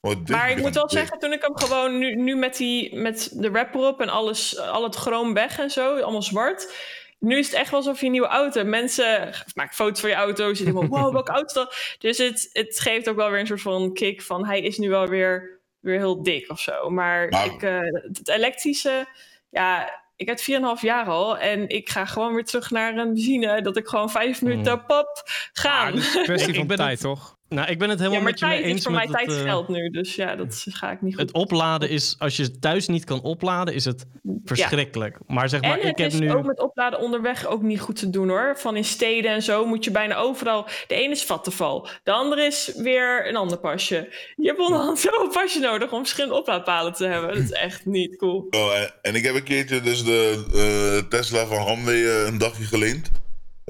Dik, 0.00 0.28
Maar 0.28 0.50
ik 0.50 0.56
moet 0.56 0.74
wel 0.74 0.90
zeggen, 0.90 1.18
toen 1.18 1.32
ik 1.32 1.42
hem 1.42 1.56
gewoon 1.56 1.98
nu, 1.98 2.14
nu 2.14 2.36
met, 2.36 2.56
die, 2.56 2.96
met 2.96 3.30
de 3.32 3.50
wrap 3.50 3.74
erop 3.74 4.00
en 4.00 4.08
alles, 4.08 4.58
al 4.58 4.82
het 4.82 4.94
chroom 4.94 5.34
weg 5.34 5.58
en 5.58 5.70
zo, 5.70 5.96
allemaal 6.00 6.22
zwart. 6.22 6.74
Nu 7.18 7.38
is 7.38 7.46
het 7.46 7.54
echt 7.54 7.70
wel 7.70 7.78
alsof 7.80 8.00
je 8.00 8.06
een 8.06 8.12
nieuwe 8.12 8.26
auto 8.26 8.58
hebt. 8.58 8.70
Mensen 8.70 9.34
maken 9.54 9.74
foto's 9.74 10.00
van 10.00 10.10
je 10.10 10.16
auto. 10.16 10.54
Ze 10.54 10.64
denken, 10.64 10.88
wow, 10.88 11.12
welke 11.18 11.30
auto 11.32 11.46
is 11.46 11.52
dat? 11.52 11.96
Dus 11.98 12.18
het, 12.18 12.50
het 12.52 12.80
geeft 12.80 13.08
ook 13.08 13.16
wel 13.16 13.30
weer 13.30 13.40
een 13.40 13.46
soort 13.46 13.60
van 13.60 13.92
kick 13.94 14.22
van... 14.22 14.46
hij 14.46 14.60
is 14.60 14.78
nu 14.78 14.88
wel 14.88 15.06
weer, 15.06 15.60
weer 15.80 15.98
heel 15.98 16.22
dik 16.22 16.50
of 16.50 16.60
zo. 16.60 16.90
Maar 16.90 17.24
ik, 17.44 17.62
eh, 17.62 17.78
het 18.12 18.28
elektrische... 18.28 19.06
Ja, 19.50 20.00
ik 20.16 20.28
heb 20.28 20.38
4,5 20.40 20.80
jaar 20.80 21.06
al. 21.06 21.38
En 21.38 21.68
ik 21.68 21.88
ga 21.88 22.04
gewoon 22.04 22.34
weer 22.34 22.44
terug 22.44 22.70
naar 22.70 22.96
een 22.96 23.12
benzine. 23.12 23.62
Dat 23.62 23.76
ik 23.76 23.86
gewoon 23.86 24.10
vijf 24.10 24.42
minuten 24.42 24.84
pap 24.84 25.22
gaan. 25.52 25.86
Ah, 25.86 25.94
dat 25.94 26.02
is 26.02 26.14
een 26.14 26.22
kwestie 26.22 26.54
van 26.64 26.66
tijd, 26.66 26.90
het- 26.90 27.00
toch? 27.00 27.38
Nou, 27.54 27.70
ik 27.70 27.78
ben 27.78 27.88
het 27.88 27.98
helemaal 27.98 28.18
ja, 28.18 28.24
maar 28.24 28.32
met 28.32 28.40
je 28.40 28.46
mee 28.46 28.54
tijd 28.56 28.68
eens 28.68 28.78
is 28.78 28.84
voor 28.84 28.92
mij 28.92 29.06
tijd 29.06 29.28
eh, 29.28 29.42
geld 29.42 29.68
nu. 29.68 29.90
Dus 29.90 30.14
ja, 30.14 30.36
dat 30.36 30.66
ga 30.68 30.90
ik 30.90 31.02
niet 31.02 31.14
goed 31.14 31.22
Het 31.22 31.32
opladen 31.32 31.88
is, 31.88 32.14
als 32.18 32.36
je 32.36 32.58
thuis 32.58 32.88
niet 32.88 33.04
kan 33.04 33.22
opladen, 33.22 33.74
is 33.74 33.84
het 33.84 34.06
verschrikkelijk. 34.44 35.18
Maar 35.26 35.48
zeg 35.48 35.60
maar, 35.60 35.70
en 35.70 35.78
ik 35.78 35.84
het 35.84 35.98
heb 35.98 36.12
is 36.12 36.18
nu... 36.18 36.32
ook 36.32 36.44
met 36.44 36.60
opladen 36.60 37.00
onderweg 37.00 37.46
ook 37.46 37.62
niet 37.62 37.80
goed 37.80 37.96
te 37.96 38.10
doen 38.10 38.28
hoor. 38.28 38.54
Van 38.56 38.76
in 38.76 38.84
steden 38.84 39.30
en 39.30 39.42
zo 39.42 39.66
moet 39.66 39.84
je 39.84 39.90
bijna 39.90 40.16
overal... 40.16 40.66
De 40.86 40.94
ene 40.94 41.12
is 41.12 41.24
vattenval, 41.24 41.88
de 42.02 42.12
andere 42.12 42.42
is 42.44 42.72
weer 42.76 43.28
een 43.28 43.36
ander 43.36 43.58
pasje. 43.58 44.08
Je 44.36 44.46
hebt 44.46 44.60
onderhand 44.60 44.98
zo'n 44.98 45.30
pasje 45.32 45.60
nodig 45.60 45.92
om 45.92 45.98
verschillende 45.98 46.36
oplaadpalen 46.36 46.92
te 46.92 47.06
hebben. 47.06 47.34
Dat 47.34 47.42
is 47.42 47.52
echt 47.52 47.86
niet 47.86 48.16
cool. 48.16 48.46
Oh, 48.50 48.78
en, 48.78 48.90
en 49.02 49.14
ik 49.14 49.24
heb 49.24 49.34
een 49.34 49.42
keertje 49.42 49.80
dus 49.80 50.04
de 50.04 50.44
eh, 50.54 51.08
Tesla 51.08 51.46
van 51.46 51.66
Hamwee 51.66 52.10
eh, 52.10 52.26
een 52.26 52.38
dagje 52.38 52.64
geleend. 52.64 53.10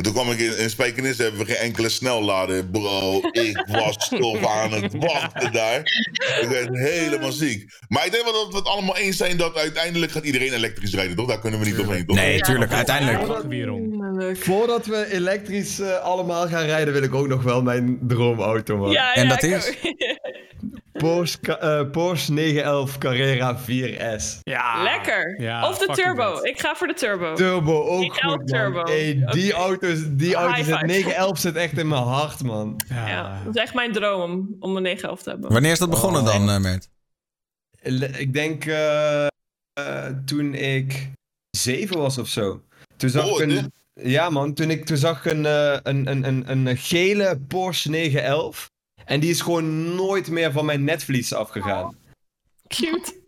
En 0.00 0.06
toen 0.06 0.14
kwam 0.14 0.30
ik 0.30 0.38
in, 0.38 0.58
in 0.58 0.70
Spijkenis, 0.70 1.18
hebben 1.18 1.40
we 1.40 1.46
geen 1.46 1.56
enkele 1.56 1.88
snellader. 1.88 2.66
Bro, 2.66 3.20
ik 3.32 3.64
was 3.66 4.08
toch 4.08 4.46
aan 4.46 4.72
het 4.72 4.94
wachten 4.94 5.52
daar. 5.52 5.78
Ik 6.40 6.48
werd 6.48 6.78
helemaal 6.78 7.32
ziek. 7.32 7.72
Maar 7.88 8.06
ik 8.06 8.12
denk 8.12 8.24
wel 8.24 8.32
dat 8.32 8.52
we 8.52 8.56
het 8.56 8.66
allemaal 8.66 8.96
eens 8.96 9.16
zijn 9.16 9.36
dat 9.36 9.56
uiteindelijk 9.56 10.12
gaat 10.12 10.24
iedereen 10.24 10.52
elektrisch 10.52 10.94
rijden, 10.94 11.16
toch? 11.16 11.28
Daar 11.28 11.40
kunnen 11.40 11.60
we 11.60 11.66
niet 11.66 11.78
omheen, 11.78 12.06
toch? 12.06 12.16
Nee, 12.16 12.40
tuurlijk, 12.40 12.72
uiteindelijk. 12.72 14.38
Voordat 14.38 14.86
we 14.86 15.12
elektrisch 15.12 15.80
eh, 15.80 15.96
allemaal 15.96 16.48
gaan 16.48 16.64
rijden, 16.64 16.92
wil 16.92 17.02
ik 17.02 17.14
ook 17.14 17.28
nog 17.28 17.42
wel 17.42 17.62
mijn 17.62 17.98
droomauto, 18.02 18.76
man. 18.76 18.90
Ja, 18.90 19.14
En 19.14 19.22
ja, 19.22 19.28
dat 19.28 19.42
is? 19.42 19.72
Porsche, 20.92 21.38
eh, 21.58 21.90
Porsche 21.90 22.32
911 22.32 22.98
Carrera 22.98 23.58
4S. 23.58 24.38
Ja. 24.42 24.82
Lekker. 24.82 25.40
Ja, 25.42 25.68
of 25.68 25.78
de 25.78 25.86
turbo. 25.92 26.38
Ik 26.42 26.60
ga 26.60 26.74
voor 26.74 26.86
de 26.86 26.94
turbo. 26.94 27.34
Turbo 27.34 27.82
ook 27.82 28.20
goed, 28.20 28.46
turbo. 28.46 28.76
man. 28.78 28.88
Hey, 28.90 29.14
die 29.30 29.52
auto's, 29.52 29.98
die 30.10 30.26
High 30.28 30.38
auto's, 30.38 30.66
het 30.66 30.76
five. 30.78 30.86
911 30.86 31.38
zit 31.38 31.56
echt 31.56 31.78
in 31.78 31.88
mijn 31.88 32.02
hart, 32.02 32.42
man. 32.42 32.80
Ja. 32.88 33.08
Ja, 33.08 33.40
dat 33.44 33.56
is 33.56 33.62
echt 33.62 33.74
mijn 33.74 33.92
droom 33.92 34.22
om- 34.30 34.56
om 34.60 34.76
een 34.76 34.82
911 34.82 35.22
te 35.22 35.30
hebben. 35.30 35.52
Wanneer 35.52 35.70
is 35.72 35.78
dat 35.78 35.90
begonnen 35.90 36.20
Oh. 36.22 36.26
dan, 36.26 36.50
eh, 36.50 36.58
Mert? 36.58 36.88
Ik 38.18 38.32
denk 38.32 38.64
eh, 38.64 39.26
eh, 39.26 40.06
toen 40.24 40.54
ik 40.54 41.10
zeven 41.50 41.98
was 41.98 42.18
of 42.18 42.28
zo. 42.28 42.62
Toen 42.96 43.10
zag 43.10 43.24
Oh, 43.26 43.40
ik 43.40 43.48
dit? 43.48 43.58
een... 43.58 43.72
Ja 44.10 44.30
man, 44.30 44.54
toen, 44.54 44.70
ik, 44.70 44.84
toen 44.86 44.96
zag 44.96 45.24
ik 45.24 45.32
een, 45.32 45.44
een, 45.44 46.10
een, 46.10 46.24
een, 46.50 46.66
een 46.66 46.76
gele 46.76 47.38
Porsche 47.48 47.90
911. 47.90 48.70
En 49.10 49.20
die 49.20 49.30
is 49.30 49.40
gewoon 49.40 49.94
nooit 49.94 50.30
meer 50.30 50.52
van 50.52 50.64
mijn 50.64 50.84
netvlies 50.84 51.32
afgegaan. 51.32 51.96
Cute. 52.68 53.18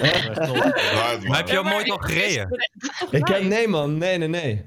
Maar 1.28 1.36
heb 1.36 1.48
je 1.48 1.54
hem 1.54 1.64
nooit 1.64 1.90
al 1.90 1.96
gereden? 1.96 2.68
Ik 3.10 3.28
heb, 3.28 3.42
nee 3.42 3.68
man, 3.68 3.98
nee, 3.98 4.18
nee, 4.18 4.28
nee. 4.28 4.64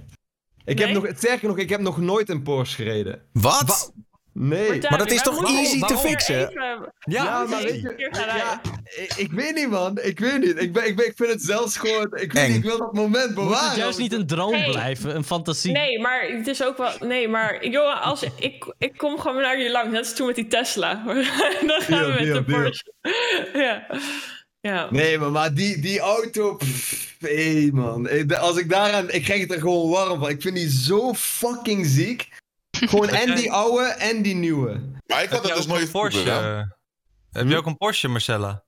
Ik 0.65 0.79
heb 0.79 0.89
nog, 0.89 1.07
sterker 1.15 1.47
nog, 1.47 1.57
ik 1.57 1.69
heb 1.69 1.79
nog 1.79 1.97
nooit 1.97 2.29
een 2.29 2.41
Porsche 2.43 2.75
gereden. 2.75 3.21
Wat? 3.31 3.93
Nee. 4.33 4.81
Maar 4.89 4.97
dat 4.97 5.11
is 5.11 5.21
toch 5.21 5.35
waarom- 5.41 5.57
easy 5.57 5.79
te 5.79 5.97
fixen? 5.97 6.49
even- 6.49 6.93
Ja, 6.99 7.43
maar 7.45 7.61
weet 7.63 7.81
je- 7.81 8.09
ja, 8.11 8.61
ik, 9.01 9.13
ik 9.17 9.31
weet 9.31 9.55
niet 9.55 9.69
man, 9.69 9.97
ik 10.01 10.19
weet 10.19 10.39
niet. 10.39 10.61
Ik, 10.61 10.73
ben, 10.73 10.87
ik, 10.87 10.95
ben, 10.95 11.05
ik 11.05 11.13
vind 11.15 11.29
het 11.31 11.41
zelfs 11.41 11.77
gewoon, 11.77 12.03
ik, 12.03 12.31
weet 12.31 12.43
Eng. 12.43 12.47
niet, 12.47 12.57
ik 12.57 12.63
wil 12.63 12.77
dat 12.77 12.93
moment 12.93 13.25
Moet 13.25 13.35
bewaren. 13.35 13.67
het 13.69 13.77
juist 13.77 13.97
niet 13.99 14.13
een 14.13 14.27
droom 14.27 14.53
Hey. 14.53 14.69
blijven, 14.69 15.15
een 15.15 15.23
fantasie? 15.23 15.71
Nee, 15.71 15.99
maar 15.99 16.21
het 16.29 16.47
is 16.47 16.63
ook 16.63 16.77
wel. 16.77 16.91
Nee, 16.99 17.27
maar 17.27 17.67
joh, 17.67 18.05
als 18.05 18.23
ik, 18.23 18.73
ik 18.77 18.97
kom 18.97 19.19
gewoon 19.19 19.41
naar 19.41 19.59
je 19.59 19.71
langs, 19.71 19.91
net 19.91 19.99
als 19.99 20.13
toen 20.15 20.25
met 20.27 20.35
die 20.35 20.47
Tesla. 20.47 20.93
Dan 21.05 21.81
gaan 21.81 22.05
we 22.05 22.13
met 22.17 22.23
deal, 22.23 22.43
de. 22.43 22.43
Porsche. 22.43 22.93
Ja. 23.53 23.85
Ja. 24.61 24.87
Nee, 24.91 25.17
maar, 25.17 25.31
maar 25.31 25.53
die, 25.53 25.79
die 25.81 25.99
auto. 25.99 26.55
Pff, 26.55 27.15
hey 27.19 27.69
man. 27.73 28.27
Als 28.39 28.57
ik 28.57 28.69
daaraan. 28.69 29.09
Ik 29.11 29.23
krijg 29.23 29.41
het 29.41 29.51
er 29.51 29.59
gewoon 29.59 29.89
warm 29.89 30.19
van. 30.19 30.29
Ik 30.29 30.41
vind 30.41 30.55
die 30.55 30.69
zo 30.69 31.13
fucking 31.13 31.85
ziek. 31.85 32.29
Gewoon 32.89 33.09
en 33.09 33.35
die 33.35 33.51
oude 33.51 33.83
en 33.85 34.21
die 34.21 34.35
nieuwe. 34.35 34.81
Maar 35.07 35.23
ik 35.23 35.29
had 35.29 35.43
dat 35.43 35.51
dus 35.55 35.61
ook 35.61 35.67
nooit 35.67 35.81
een 35.81 35.91
Porsche? 35.91 36.29
eh, 36.31 36.61
Heb 37.31 37.47
je 37.47 37.57
ook 37.57 37.65
een 37.65 37.77
Porsche, 37.77 38.07
Marcella? 38.07 38.63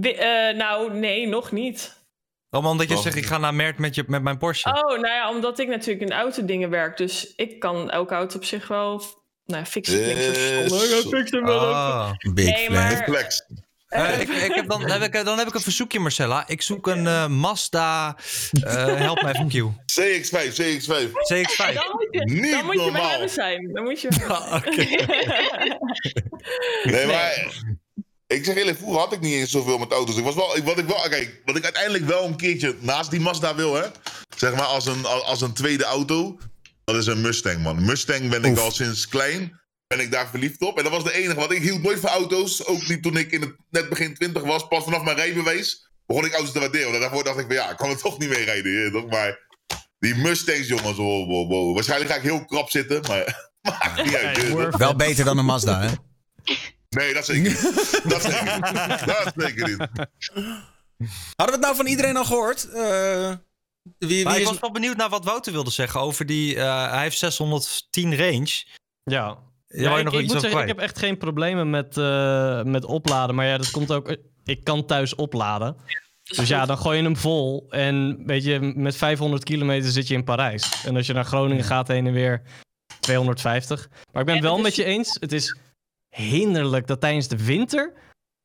Eh, 0.00 0.56
nou, 0.56 0.94
nee, 0.94 1.26
nog 1.28 1.52
niet. 1.52 2.04
Oh, 2.50 2.64
omdat 2.66 2.88
je 2.88 2.94
Oh. 2.94 3.00
zegt, 3.02 3.16
ik 3.16 3.26
ga 3.26 3.38
naar 3.38 3.54
Mert 3.54 3.78
met, 3.78 3.94
je, 3.94 4.04
met 4.06 4.22
mijn 4.22 4.38
Porsche. 4.38 4.68
Oh, 4.68 4.74
nou 5.00 5.06
ja, 5.06 5.30
omdat 5.30 5.58
ik 5.58 5.68
natuurlijk 5.68 6.10
in 6.10 6.16
autodingen 6.16 6.70
werk. 6.70 6.96
Dus 6.96 7.34
ik 7.34 7.58
kan 7.58 7.90
elke 7.90 8.14
auto 8.14 8.36
op 8.36 8.44
zich 8.44 8.68
wel. 8.68 9.02
Nou, 9.44 9.60
ja, 9.60 9.66
fixen. 9.66 9.98
Yes. 9.98 11.04
Ik 11.04 11.08
fix 11.08 11.30
hem 11.30 11.44
wel. 11.44 11.58
Ah. 11.74 12.10
Big 12.34 12.44
Nee, 12.44 12.70
maar- 12.70 13.08
Eh, 13.86 14.20
ik, 14.20 14.28
ik 14.28 14.54
heb 14.54 14.68
dan, 14.68 14.90
heb 14.90 15.02
ik, 15.02 15.24
dan 15.24 15.38
heb 15.38 15.46
ik 15.48 15.54
een 15.54 15.60
verzoekje, 15.60 15.98
Marcella. 16.00 16.48
Ik 16.48 16.62
zoek 16.62 16.86
een 16.86 17.06
eh, 17.06 17.26
Mazda. 17.26 18.16
eh, 18.64 18.96
help 18.96 19.22
me 19.22 19.28
even, 19.28 19.48
Q. 19.48 19.54
CX5, 20.00 20.54
CX5. 20.54 21.08
CX-5. 21.08 21.74
Dan 21.74 21.90
moet 21.92 22.06
je, 22.10 22.20
Niet 22.24 22.50
dan 22.50 22.64
moet 22.64 22.84
je 22.84 22.90
bij 22.92 23.28
zijn. 23.28 23.72
Dan 23.72 23.84
moet 23.84 24.00
je. 24.00 24.08
Nee, 26.84 27.06
maar 27.06 27.54
ik 28.26 28.44
zeg 28.44 28.56
eerlijk, 28.56 28.78
vroeger 28.78 29.00
had 29.00 29.12
ik 29.12 29.20
niet 29.20 29.34
eens 29.34 29.50
zoveel 29.50 29.78
met 29.78 29.92
auto's. 29.92 30.16
Ik 30.16 30.24
was 30.24 30.34
wel, 30.34 30.56
ik, 30.56 30.64
wat, 30.64 30.78
ik 30.78 30.86
wel, 30.86 31.08
kijk, 31.08 31.40
wat 31.44 31.56
ik 31.56 31.64
uiteindelijk 31.64 32.04
wel 32.04 32.24
een 32.24 32.36
keertje 32.36 32.74
naast 32.80 33.10
die 33.10 33.20
Mazda 33.20 33.54
wil, 33.54 33.74
hè, 33.74 33.82
zeg 34.36 34.54
maar 34.54 34.64
als 34.64 34.86
een, 34.86 35.04
als 35.06 35.40
een 35.40 35.52
tweede 35.52 35.84
auto, 35.84 36.38
dat 36.84 36.96
is 36.96 37.06
een 37.06 37.20
Mustang, 37.20 37.62
man. 37.62 37.84
Mustang 37.84 38.30
ben 38.30 38.44
ik 38.44 38.50
Oef. 38.52 38.60
al 38.60 38.70
sinds 38.70 39.08
klein, 39.08 39.60
ben 39.86 40.00
ik 40.00 40.10
daar 40.10 40.28
verliefd 40.28 40.60
op. 40.62 40.76
En 40.76 40.82
dat 40.82 40.92
was 40.92 41.04
de 41.04 41.12
enige, 41.12 41.34
want 41.34 41.50
ik 41.52 41.62
hield 41.62 41.82
nooit 41.82 42.00
van 42.00 42.10
auto's. 42.10 42.66
Ook 42.66 42.88
niet 42.88 43.02
toen 43.02 43.16
ik 43.16 43.30
in 43.32 43.40
het, 43.40 43.56
net 43.70 43.88
begin 43.88 44.14
20 44.14 44.42
was, 44.42 44.68
pas 44.68 44.84
vanaf 44.84 45.02
mijn 45.02 45.16
rijbewijs, 45.16 45.90
begon 46.06 46.24
ik 46.24 46.32
auto's 46.32 46.52
te 46.52 46.58
waarderen. 46.58 47.00
Daarvoor 47.00 47.24
dacht 47.24 47.38
ik 47.38 47.46
van 47.46 47.54
ja, 47.54 47.70
ik 47.70 47.76
kan 47.76 47.90
er 47.90 47.98
toch 48.02 48.18
niet 48.18 48.28
mee 48.28 48.44
rijden. 48.44 48.72
weet 48.72 48.92
toch? 48.92 49.10
Maar 49.10 49.38
die 49.98 50.14
Mustangs, 50.14 50.66
jongens, 50.68 50.96
wow, 50.96 51.28
wow, 51.28 51.48
wow. 51.48 51.74
Waarschijnlijk 51.74 52.10
ga 52.10 52.16
ik 52.16 52.22
heel 52.22 52.44
krap 52.44 52.70
zitten, 52.70 53.00
maar 53.08 53.50
maakt 53.62 54.04
niet 54.04 54.14
uit. 54.14 54.76
Wel 54.76 54.96
beter 54.96 55.24
dan 55.24 55.38
een 55.38 55.44
Mazda, 55.44 55.80
hè? 55.80 55.90
Nee, 56.88 57.14
dat 57.14 57.24
zeker 57.24 57.42
niet. 57.42 57.60
Dat 58.12 58.22
zeker 58.22 58.54
niet. 58.54 59.06
Dat 59.06 59.32
zeker 59.36 59.68
niet. 59.68 59.78
Hadden 61.36 61.46
we 61.46 61.52
het 61.52 61.60
nou 61.60 61.76
van 61.76 61.86
iedereen 61.86 62.16
al 62.16 62.24
gehoord? 62.24 62.68
Eh, 62.70 63.32
wie, 63.98 64.24
Maar 64.24 64.32
wie 64.32 64.42
ik 64.42 64.48
was 64.48 64.58
wel 64.58 64.72
benieuwd 64.72 64.96
naar 64.96 65.08
wat 65.08 65.24
Wouter 65.24 65.52
wilde 65.52 65.70
zeggen 65.70 66.00
over 66.00 66.26
die... 66.26 66.56
eh, 66.56 66.90
hij 66.90 67.02
heeft 67.02 67.18
610 67.18 68.16
range. 68.16 68.64
Ja. 69.04 69.38
Ja, 69.68 69.98
ik, 69.98 70.04
nog 70.04 70.14
ik 70.14 70.20
iets 70.20 70.32
moet 70.32 70.42
zeggen, 70.42 70.60
ik 70.60 70.68
heb 70.68 70.78
echt 70.78 70.98
geen 70.98 71.18
problemen 71.18 71.70
met, 71.70 71.96
eh, 71.96 72.62
met 72.62 72.84
opladen. 72.84 73.34
Maar 73.34 73.46
ja, 73.46 73.56
dat 73.56 73.70
komt 73.70 73.92
ook... 73.92 74.16
Ik 74.44 74.64
kan 74.64 74.86
thuis 74.86 75.14
opladen. 75.14 75.76
Dus 76.22 76.48
ja, 76.48 76.66
dan 76.66 76.78
gooi 76.78 76.96
je 76.96 77.02
hem 77.02 77.16
vol. 77.16 77.66
En 77.70 78.22
weet 78.26 78.44
je, 78.44 78.60
met 78.60 78.96
500 78.96 79.44
kilometer 79.44 79.90
zit 79.90 80.08
je 80.08 80.14
in 80.14 80.24
Parijs. 80.24 80.84
En 80.84 80.96
als 80.96 81.06
je 81.06 81.12
naar 81.12 81.24
Groningen 81.24 81.64
gaat 81.64 81.88
heen 81.88 82.06
en 82.06 82.12
weer 82.12 82.42
250. 83.00 83.88
Maar 84.12 84.20
ik 84.20 84.26
ben 84.26 84.36
Ja, 84.36 84.42
wel 84.42 84.58
met 84.58 84.74
je 84.74 84.84
eens. 84.84 85.16
Het 85.20 85.32
is 85.32 85.58
hinderlijk 86.08 86.86
dat 86.86 87.00
tijdens 87.00 87.28
de 87.28 87.44
winter... 87.44 87.92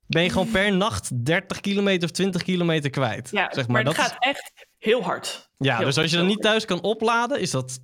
ben 0.07 0.23
je 0.23 0.29
gewoon 0.29 0.51
per 0.51 0.73
nacht 0.85 1.25
30 1.25 1.59
kilometer 1.59 2.03
of 2.03 2.11
20 2.15 2.43
kilometer 2.43 2.89
kwijt. 2.89 3.29
Ja, 3.31 3.49
zeg 3.53 3.67
maar, 3.67 3.83
maar. 3.83 3.93
het 3.93 3.95
dat 3.95 4.05
gaat 4.05 4.23
echt 4.23 4.67
heel 4.77 5.03
hard. 5.03 5.49
ja, 5.57 5.77
heel 5.77 5.85
dus 5.85 5.97
als 5.97 6.11
je 6.11 6.17
dan 6.17 6.25
niet 6.25 6.41
thuis 6.41 6.65
kan 6.65 6.81
opladen, 6.81 7.39
is 7.39 7.51
dat 7.51 7.79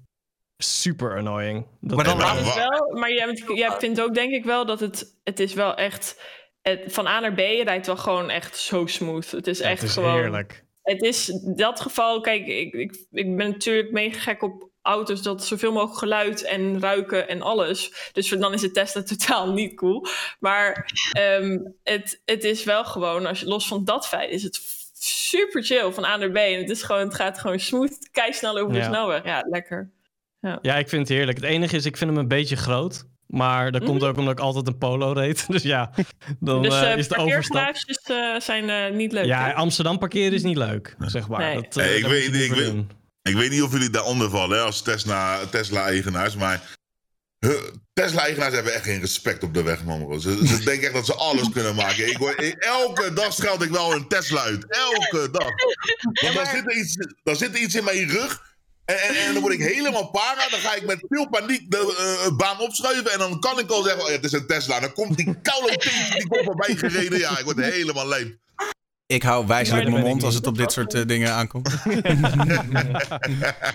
super 0.57 1.17
annoying. 1.17 1.65
Dat 1.81 1.95
Maar 1.95 2.05
dan 2.05 2.17
Maar, 2.17 2.37
het 2.37 2.45
is 2.47 2.55
wel, 2.55 2.91
maar 2.93 3.11
jij, 3.13 3.43
jij 3.55 3.71
vindt 3.79 4.01
ook 4.01 4.13
denk 4.13 4.31
ik 4.31 4.45
wel 4.45 4.65
dat 4.65 4.79
het, 4.79 5.15
het 5.23 5.39
is 5.39 5.53
wel 5.53 5.75
echt... 5.75 6.21
Het, 6.61 6.81
van 6.87 7.07
A 7.07 7.19
naar 7.19 7.33
B 7.33 7.37
rijdt 7.37 7.85
wel 7.85 7.97
gewoon 7.97 8.29
echt 8.29 8.57
zo 8.57 8.85
smooth. 8.85 9.31
Het 9.31 9.47
is 9.47 9.59
Ja, 9.59 9.65
echt 9.69 9.79
het 9.81 9.89
is 9.89 9.95
gewoon... 9.95 10.13
heerlijk. 10.13 10.65
Het 10.81 11.01
is 11.01 11.29
in 11.29 11.53
dat 11.55 11.79
geval, 11.79 12.21
kijk, 12.21 12.47
ik, 12.47 12.73
ik, 12.73 13.05
ik 13.11 13.35
ben 13.37 13.49
natuurlijk 13.49 13.91
mega 13.91 14.19
gek 14.19 14.41
op 14.43 14.69
auto's 14.81 15.21
dat 15.21 15.45
zoveel 15.45 15.71
mogelijk 15.71 15.97
geluid 15.97 16.43
en 16.43 16.79
ruiken 16.81 17.27
en 17.27 17.41
alles. 17.41 18.09
Dus 18.11 18.29
dan 18.29 18.53
is 18.53 18.61
de 18.61 18.71
Tesla 18.71 19.03
totaal 19.15 19.51
niet 19.53 19.75
cool. 19.75 20.05
Maar 20.39 20.91
ehm, 21.11 21.57
het, 21.83 22.21
het 22.25 22.43
is 22.43 22.63
wel 22.63 22.85
gewoon, 22.85 23.25
als 23.25 23.39
je, 23.39 23.45
los 23.47 23.67
van 23.67 23.85
dat 23.85 24.07
feit, 24.07 24.29
is 24.31 24.43
het 24.43 24.59
super 24.99 25.63
chill 25.63 25.91
van 25.91 26.05
A 26.05 26.17
naar 26.17 26.31
B. 26.31 26.35
En 26.35 26.59
het, 26.59 26.69
is 26.69 26.83
gewoon, 26.83 27.01
het 27.01 27.15
gaat 27.15 27.39
gewoon 27.39 27.59
smooth, 27.59 28.09
kei 28.11 28.33
snel 28.33 28.57
over 28.57 28.73
de 28.73 28.79
Ja. 28.79 28.85
snelweg. 28.85 29.23
Ja, 29.23 29.43
lekker. 29.49 29.91
Ja, 30.61 30.75
ik 30.77 30.89
vind 30.89 31.07
het 31.07 31.17
heerlijk. 31.17 31.37
Het 31.37 31.47
enige 31.47 31.75
is, 31.75 31.85
ik 31.85 31.97
vind 31.97 32.09
hem 32.09 32.19
een 32.19 32.27
beetje 32.27 32.55
groot. 32.55 33.05
Maar 33.27 33.71
dat 33.71 33.83
komt 33.83 34.03
ook 34.03 34.17
omdat 34.17 34.33
ik 34.33 34.39
altijd 34.39 34.67
een 34.67 34.77
polo 34.77 35.11
reed. 35.11 35.45
Dus 35.51 35.63
ja, 35.63 35.91
dan 36.39 36.61
dus 36.61 36.73
eh, 36.73 36.91
eh 36.91 36.97
is 36.97 37.07
de 37.07 37.15
overstap... 37.17 37.75
eh, 38.03 38.39
zijn 38.39 38.69
eh, 38.69 38.95
niet 38.95 39.11
leuk. 39.11 39.25
Ja, 39.25 39.45
hè? 39.45 39.53
Amsterdam 39.53 39.97
parkeren 39.97 40.33
is 40.33 40.43
niet 40.43 40.57
leuk, 40.57 40.95
zeg 40.99 41.27
maar. 41.27 41.39
Nee. 41.39 41.55
Dat, 41.55 41.73
Hey, 41.73 41.95
ik 41.95 42.01
dat 42.01 42.11
weet- 42.11 42.23
je 42.35 42.45
ik 42.45 42.51
weet-. 42.53 42.73
Ik 43.21 43.35
weet 43.35 43.49
niet 43.49 43.61
of 43.61 43.71
jullie 43.71 43.89
daaronder 43.89 44.29
vallen 44.29 44.57
hè, 44.57 44.63
als 44.63 44.81
Tesla- 44.81 45.45
Tesla-eigenaars, 45.45 46.35
maar 46.35 46.61
Tesla-eigenaars 47.93 48.53
hebben 48.53 48.73
echt 48.73 48.83
geen 48.83 48.99
respect 48.99 49.43
op 49.43 49.53
de 49.53 49.63
weg, 49.63 49.83
man. 49.83 50.05
bro. 50.05 50.17
Ze, 50.17 50.47
ze 50.47 50.63
denken 50.69 50.83
echt 50.83 50.93
dat 50.93 51.05
ze 51.05 51.13
alles 51.15 51.49
kunnen 51.49 51.75
maken. 51.75 52.07
Ik 52.07 52.19
ik- 52.19 52.55
elke 52.63 53.13
dag 53.13 53.33
scheld 53.33 53.63
ik 53.63 53.69
wel 53.69 53.93
een 53.93 54.07
Tesla 54.07 54.41
uit. 54.41 54.65
Elke 54.69 55.29
dag. 55.31 55.49
Want 56.23 56.35
dan, 56.35 56.45
zit 56.45 56.65
er 56.65 56.75
iets, 56.77 56.95
dan 57.23 57.35
zit 57.35 57.55
er 57.55 57.61
iets 57.61 57.75
in 57.75 57.83
mijn 57.83 58.07
rug. 58.09 58.55
En, 58.87 58.97
en, 58.97 59.15
en 59.15 59.33
dan 59.33 59.41
word 59.41 59.53
ik 59.53 59.61
helemaal 59.61 60.09
para. 60.09 60.49
Dan 60.49 60.59
ga 60.59 60.75
ik 60.75 60.85
met 60.85 61.05
veel 61.09 61.29
paniek 61.29 61.71
de 61.71 61.77
eh, 62.27 62.35
baan 62.37 62.59
opschuiven. 62.59 63.11
En 63.11 63.19
dan 63.19 63.39
kan 63.39 63.59
ik 63.59 63.69
al 63.71 63.83
zeggen: 63.83 64.01
oh, 64.01 64.07
ja, 64.07 64.15
het 64.15 64.23
is 64.23 64.31
een 64.31 64.47
Tesla. 64.47 64.79
Dan 64.79 64.93
komt 64.93 65.17
die 65.17 65.41
koude 65.41 65.77
die 66.13 66.27
komt 66.27 66.43
voorbij 66.43 66.75
gereden. 66.75 67.19
Ja, 67.19 67.37
ik 67.37 67.43
word 67.45 67.57
helemaal 67.61 68.07
lijp. 68.07 68.35
Ik 69.05 69.23
hou 69.23 69.47
wijzelijk 69.47 69.85
Ja, 69.85 69.91
mijn 69.91 70.03
mond 70.05 70.23
als 70.23 70.35
het 70.35 70.47
op 70.47 70.57
dit 70.57 70.71
soort 70.71 70.93
eh, 70.93 71.01
dingen 71.05 71.31
aankomt. 71.31 71.69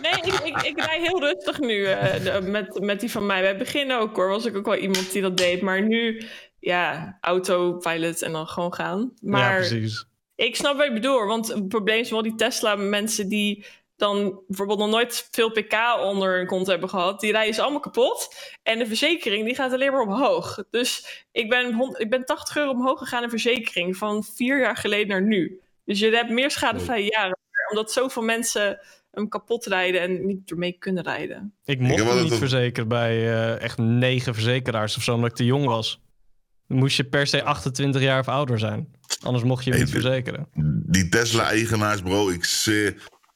Nee, 0.02 0.12
ik, 0.22 0.34
ik, 0.44 0.62
ik 0.62 0.78
rij 0.84 1.00
heel 1.00 1.20
rustig 1.20 1.58
nu 1.58 1.84
eh, 1.84 2.24
de- 2.24 2.40
met, 2.40 2.80
met 2.80 3.00
die 3.00 3.10
van 3.10 3.26
mij. 3.26 3.40
Bij 3.40 3.48
het 3.48 3.58
begin 3.58 3.92
ook 3.92 4.16
hoor, 4.16 4.28
was 4.28 4.44
ik 4.44 4.56
ook 4.56 4.64
wel 4.66 4.76
iemand 4.76 5.12
die 5.12 5.22
dat 5.22 5.36
deed. 5.36 5.60
Maar 5.62 5.82
nu, 5.82 6.22
ja, 6.58 7.18
autopilot 7.20 8.22
en 8.22 8.32
dan 8.32 8.46
gewoon 8.46 8.74
gaan. 8.74 8.98
Ja, 9.14 9.30
Maar 9.30 9.56
precies. 9.56 10.06
ik 10.34 10.56
snap 10.56 10.76
wat 10.76 10.86
je 10.86 10.92
bedoelt. 10.92 11.26
Want 11.26 11.48
het 11.48 11.68
probleem 11.68 12.00
is 12.00 12.10
wel 12.10 12.22
die 12.22 12.34
Tesla 12.34 12.74
mensen 12.76 13.28
die 13.28 13.64
dan 14.02 14.40
bijvoorbeeld 14.46 14.78
nog 14.78 14.90
nooit 14.90 15.28
veel 15.30 15.50
pk 15.50 15.74
onder 16.04 16.36
hun 16.36 16.46
kont 16.46 16.66
hebben 16.66 16.88
gehad. 16.88 17.20
Die 17.20 17.32
rijden 17.32 17.54
ze 17.54 17.62
allemaal 17.62 17.80
kapot. 17.80 18.34
En 18.62 18.78
de 18.78 18.86
verzekering 18.86 19.44
die 19.44 19.54
gaat 19.54 19.72
alleen 19.72 19.92
maar 19.92 20.00
omhoog. 20.00 20.64
Dus 20.70 21.06
ik 21.32 21.48
ben, 21.48 21.72
hon- 21.74 21.96
ik 21.98 22.10
ben 22.10 22.24
80 22.24 22.56
euro 22.56 22.70
omhoog 22.70 22.98
gegaan 22.98 23.22
in 23.22 23.30
verzekering 23.30 23.96
van 23.96 24.24
vier 24.24 24.60
jaar 24.60 24.76
geleden 24.76 25.08
naar 25.08 25.22
nu. 25.22 25.60
Dus 25.84 25.98
je 25.98 26.10
hebt 26.10 26.30
meer 26.30 26.50
schadevrije 26.50 27.10
jaren. 27.10 27.38
Omdat 27.70 27.92
zoveel 27.92 28.22
mensen 28.22 28.78
hem 29.10 29.28
kapot 29.28 29.66
rijden 29.66 30.00
en 30.00 30.26
niet 30.26 30.50
ermee 30.50 30.72
kunnen 30.78 31.02
rijden. 31.02 31.54
Ik 31.64 31.80
mocht 31.80 31.96
hem 31.98 32.06
dat 32.06 32.22
niet 32.22 32.34
verzekeren 32.34 32.88
bij 32.88 33.10
eh, 33.32 33.60
echt 33.60 33.78
negen 33.78 34.34
verzekeraars 34.34 34.96
of 34.96 35.02
zo, 35.02 35.14
omdat 35.14 35.30
ik 35.30 35.36
te 35.36 35.44
jong 35.44 35.64
was. 35.66 36.00
Dan 36.68 36.78
moest 36.78 36.96
je 36.96 37.04
per 37.04 37.26
se 37.26 37.42
28 37.42 38.02
jaar 38.02 38.20
of 38.20 38.28
ouder 38.28 38.58
zijn. 38.58 38.94
Anders 39.22 39.44
mocht 39.44 39.64
je 39.64 39.70
hem 39.70 39.78
Hey, 39.80 39.88
niet 39.92 40.02
verzekeren. 40.02 40.48
Die 40.86 41.08
Tesla-eigenaars, 41.08 42.00
bro, 42.00 42.28
ik. 42.28 42.44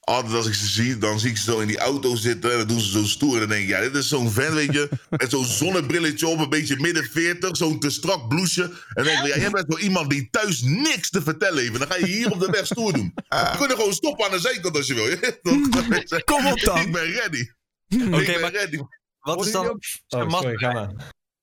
Altijd 0.09 0.35
als 0.35 0.47
ik 0.47 0.55
ze 0.55 0.67
zie, 0.67 0.99
dan 0.99 1.21
zie 1.21 1.31
ik 1.31 1.37
ze 1.37 1.43
zo 1.43 1.59
in 1.59 1.67
die 1.67 1.79
auto 1.79 2.15
zitten. 2.17 2.51
En 2.53 2.59
dan 2.59 2.67
doen 2.67 2.81
ze 2.81 2.91
zo 2.91 3.05
stoer. 3.05 3.33
En 3.35 3.39
dan 3.41 3.49
denk 3.49 3.63
ik, 3.63 3.69
ja, 3.69 3.81
dit 3.81 3.95
is 3.95 4.09
zo'n 4.09 4.31
vent, 4.31 4.55
weet 4.55 4.73
je. 4.73 4.89
Met 5.11 5.31
zo'n 5.31 5.45
zonnebrilletje 5.45 6.27
op, 6.27 6.39
een 6.39 6.49
beetje 6.49 6.77
midden 6.81 7.05
40. 7.05 7.57
Zo'n 7.57 7.79
te 7.81 7.91
strak 7.91 8.29
blouseje. 8.29 8.65
En 8.65 8.75
dan 8.95 9.05
denk 9.05 9.19
ik, 9.19 9.27
ja, 9.35 9.41
jij 9.41 9.51
bent 9.51 9.67
wel 9.69 9.79
iemand 9.79 10.11
die 10.11 10.29
thuis 10.31 10.63
niks 10.63 11.11
te 11.11 11.23
vertellen 11.23 11.59
heeft. 11.59 11.73
En 11.73 11.79
dan 11.79 11.89
ga 11.89 11.97
je 11.97 12.07
hier 12.07 12.31
op 12.33 12.41
de 12.41 12.51
weg 12.51 12.67
stoer 12.67 12.93
doen. 12.93 13.13
Je 13.29 13.55
kunt 13.59 13.71
er 13.71 13.77
gewoon 13.77 13.93
stoppen 13.93 14.25
aan 14.25 14.31
de 14.31 14.39
zijkant 14.39 14.77
als 14.77 14.87
je 14.87 14.95
wil. 14.95 15.19
Kom 16.25 16.47
op 16.47 16.61
dan. 16.61 16.79
Ik 16.81 16.93
ben 16.93 17.05
ready. 17.13 17.49
Oké, 18.07 18.21
ik 18.21 18.27
ben 18.27 18.41
maar 18.41 18.53
ready. 18.53 18.79
wat 19.21 19.47
is 19.47 19.53
dan... 19.53 19.69
Oh, 20.09 20.31
sorry, 20.31 20.57
ga 20.57 20.73
maar. 20.73 20.91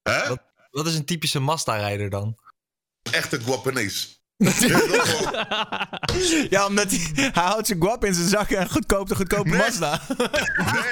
Hè? 0.02 0.27
Wat- 0.27 0.52
Wat 0.72 0.88
is 0.88 0.95
een 0.95 1.06
typische 1.06 1.40
Mazda-rijder 1.40 2.10
dan? 2.10 2.38
Echte 3.11 3.40
guapanees. 3.41 4.23
Ja, 6.49 6.65
omdat 6.68 6.91
hij, 6.91 7.10
hij 7.32 7.44
houdt 7.44 7.68
zijn 7.68 7.82
guap 7.82 8.06
in 8.06 8.14
zijn 8.14 8.28
zak 8.28 8.49
en 8.49 8.70
goedkoop 8.70 9.07
de 9.07 9.15
goedkope 9.15 9.49
Nee. 9.49 9.57
Mazda. 9.57 10.02
Nee, 10.18 10.28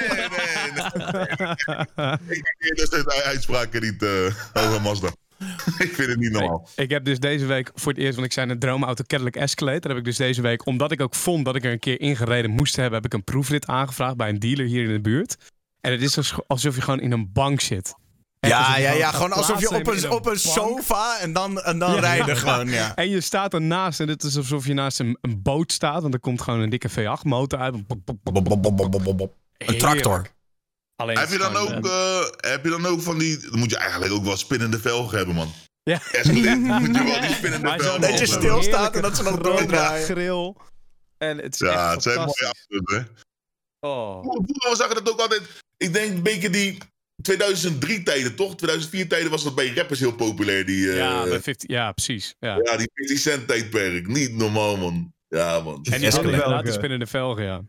nee, 0.08 0.28
nee. 0.76 2.16
ik 2.38 2.56
heb 2.58 2.76
dus 2.76 2.90
de 2.90 3.22
uitspraken 3.24 3.82
niet 3.82 4.02
eh, 4.02 4.64
over 4.64 4.82
Mazda. 4.82 5.08
ik 5.78 5.92
vind 5.94 6.08
het 6.08 6.18
niet 6.18 6.30
normaal. 6.32 6.68
Ik 6.76 6.90
heb 6.90 7.04
dus 7.04 7.18
deze 7.20 7.46
week 7.46 7.70
voor 7.74 7.92
het 7.92 8.00
eerst, 8.00 8.14
want 8.14 8.26
ik 8.26 8.32
zei 8.32 8.50
een 8.50 8.58
droomauto 8.58 9.04
Cadillac 9.06 9.34
Escalade. 9.36 9.80
Daar 9.80 9.90
heb 9.90 9.98
ik 10.00 10.04
dus 10.04 10.16
deze 10.16 10.42
week, 10.42 10.66
omdat 10.66 10.92
ik 10.92 11.00
ook 11.00 11.14
vond 11.14 11.44
dat 11.44 11.56
ik 11.56 11.64
er 11.64 11.72
een 11.72 11.78
keer 11.78 12.00
ingereden 12.00 12.50
moest 12.50 12.76
hebben, 12.76 12.94
heb 12.94 13.04
ik 13.04 13.12
een 13.14 13.24
proefrit 13.24 13.66
aangevraagd 13.66 14.16
bij 14.16 14.28
een 14.28 14.38
dealer 14.38 14.66
hier 14.66 14.84
in 14.84 14.92
de 14.92 15.00
buurt. 15.00 15.36
En 15.80 15.92
het 15.92 16.02
is 16.02 16.16
als- 16.16 16.34
alsof 16.46 16.74
je 16.74 16.80
gewoon 16.80 17.00
in 17.00 17.12
een 17.12 17.30
bank 17.32 17.60
zit. 17.60 17.94
Echt 18.42 18.52
Ja, 18.52 18.76
ja, 18.76 18.92
ja. 18.92 19.10
Gewoon 19.10 19.32
alsof 19.32 19.60
je 19.60 19.70
op 19.70 19.86
een, 19.86 20.10
op 20.10 20.26
een 20.26 20.38
sofa 20.38 21.18
en 21.18 21.32
dan, 21.32 21.60
en 21.62 21.78
dan 21.78 21.94
Ja. 21.94 22.00
rijden 22.00 22.36
gewoon, 22.36 22.68
ja. 22.68 22.94
En 22.94 23.08
je 23.08 23.20
staat 23.20 23.54
ernaast 23.54 24.00
en 24.00 24.08
het 24.08 24.22
is 24.22 24.36
alsof 24.36 24.66
je 24.66 24.74
naast 24.74 25.00
een, 25.00 25.18
een 25.20 25.42
boot 25.42 25.72
staat, 25.72 26.02
want 26.02 26.14
er 26.14 26.20
komt 26.20 26.42
gewoon 26.42 26.60
een 26.60 26.70
dikke 26.70 26.90
V8 26.90 27.22
motor 27.22 27.58
uit. 27.58 27.74
Een 27.74 27.86
tractor. 29.78 30.26
Alleen 30.96 31.18
Heb 31.18 31.28
je, 31.28 31.38
dan 31.38 31.54
gewoon, 31.54 31.74
ook, 31.76 31.86
eh, 31.86 32.18
eh, 32.18 32.50
heb 32.50 32.64
je 32.64 32.70
dan 32.70 32.86
ook 32.86 33.00
van 33.00 33.18
die... 33.18 33.38
Dan 33.50 33.58
moet 33.58 33.70
je 33.70 33.76
eigenlijk 33.76 34.12
ook 34.12 34.24
wel 34.24 34.36
spinnende 34.36 34.78
velgen 34.78 35.16
hebben, 35.16 35.34
man. 35.34 35.52
Ja. 35.82 36.00
Escalade, 36.12 36.56
moet 36.86 36.96
je 36.96 37.04
wel 37.04 37.20
die 37.20 37.34
spinnende 37.34 37.74
velgen 37.78 38.00
Dat 38.00 38.18
je 38.18 38.26
stilstaat 38.26 38.96
en 38.96 39.02
dat 39.02 39.16
ze 39.16 39.22
dan 39.22 39.32
grote 39.32 39.48
doordraaien. 39.48 40.04
grill. 40.04 40.54
En 41.18 41.38
het 41.38 41.54
is 41.54 41.60
Ja, 41.60 41.84
echt 41.84 41.94
het 41.94 42.02
zijn 42.02 42.18
mooie 42.18 42.52
hè. 42.84 43.00
Oh. 43.88 44.20
Vroeger 44.22 44.76
zag 44.76 44.88
je 44.88 44.94
dat 44.94 45.10
ook 45.12 45.20
altijd... 45.20 45.42
Ik 45.76 45.92
denk 45.92 46.12
een 46.12 46.22
beetje 46.22 46.50
die 46.50 46.78
2003 47.22 48.02
tijden, 48.02 48.34
toch? 48.34 48.56
2004 48.56 49.08
tijden 49.08 49.30
was 49.30 49.44
dat 49.44 49.54
bij 49.54 49.72
rappers 49.74 50.00
heel 50.00 50.14
populair. 50.14 50.66
Die, 50.66 50.90
eh, 50.90 50.96
Ja, 50.96 51.24
bij 51.24 51.40
50, 51.40 51.68
ja, 51.70 51.92
precies. 51.92 52.34
Ja. 52.40 52.60
ja, 52.62 52.76
die 52.76 52.90
50 52.94 53.18
cent 53.18 53.48
tijdperk. 53.48 54.06
Niet 54.06 54.36
normaal, 54.36 54.76
man. 54.76 55.12
Ja, 55.28 55.60
man. 55.60 55.86
En 55.90 56.00
die 56.00 56.10
hadden 56.10 56.64
die 56.64 56.72
spinnende 56.72 57.06
velgen, 57.06 57.44
ja. 57.44 57.62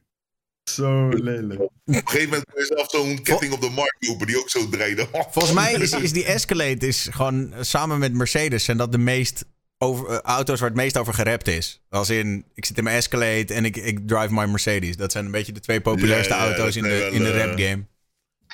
Zo 0.63 1.09
lelijk. 1.09 1.59
Op 1.59 1.71
een 1.85 1.93
gegeven 1.93 2.29
moment 2.29 2.45
kun 2.45 2.61
je 2.61 2.73
zelf 2.75 2.89
zo'n 2.89 3.21
ketting 3.21 3.53
op 3.53 3.61
de 3.61 3.69
markt 3.69 4.07
lopen 4.07 4.27
die 4.27 4.39
ook 4.39 4.49
zo 4.49 4.69
draaide. 4.69 5.07
Volgens 5.31 5.53
mij 5.53 5.73
is, 5.73 5.91
is 5.91 6.13
die 6.13 6.25
Escalade 6.25 6.87
is 6.87 7.07
gewoon 7.11 7.53
eh, 7.53 7.61
samen 7.61 7.99
met 7.99 8.13
Mercedes 8.13 8.63
zijn 8.63 8.77
dat 8.77 8.91
de 8.91 8.97
meest 8.97 9.45
over, 9.77 10.09
eh, 10.09 10.17
auto's 10.17 10.59
waar 10.59 10.69
het 10.69 10.77
meest 10.77 10.97
over 10.97 11.13
gerapt 11.13 11.47
is. 11.47 11.81
Als 11.89 12.09
in, 12.09 12.45
ik 12.53 12.65
zit 12.65 12.77
in 12.77 12.83
mijn 12.83 12.95
Escalade 12.95 13.53
en 13.53 13.65
ik, 13.65 13.77
ik 13.77 14.07
drive 14.07 14.33
my 14.33 14.45
Mercedes. 14.45 14.97
Dat 14.97 15.11
zijn 15.11 15.25
een 15.25 15.31
beetje 15.31 15.51
de 15.51 15.59
twee 15.59 15.81
populairste 15.81 16.33
Ja, 16.33 16.39
ja, 16.39 16.47
auto's 16.47 16.75
in 16.75 16.83
de, 16.83 17.09
in 17.11 17.23
de 17.23 17.31
eh, 17.31 17.45
rap 17.45 17.59
game. 17.59 17.85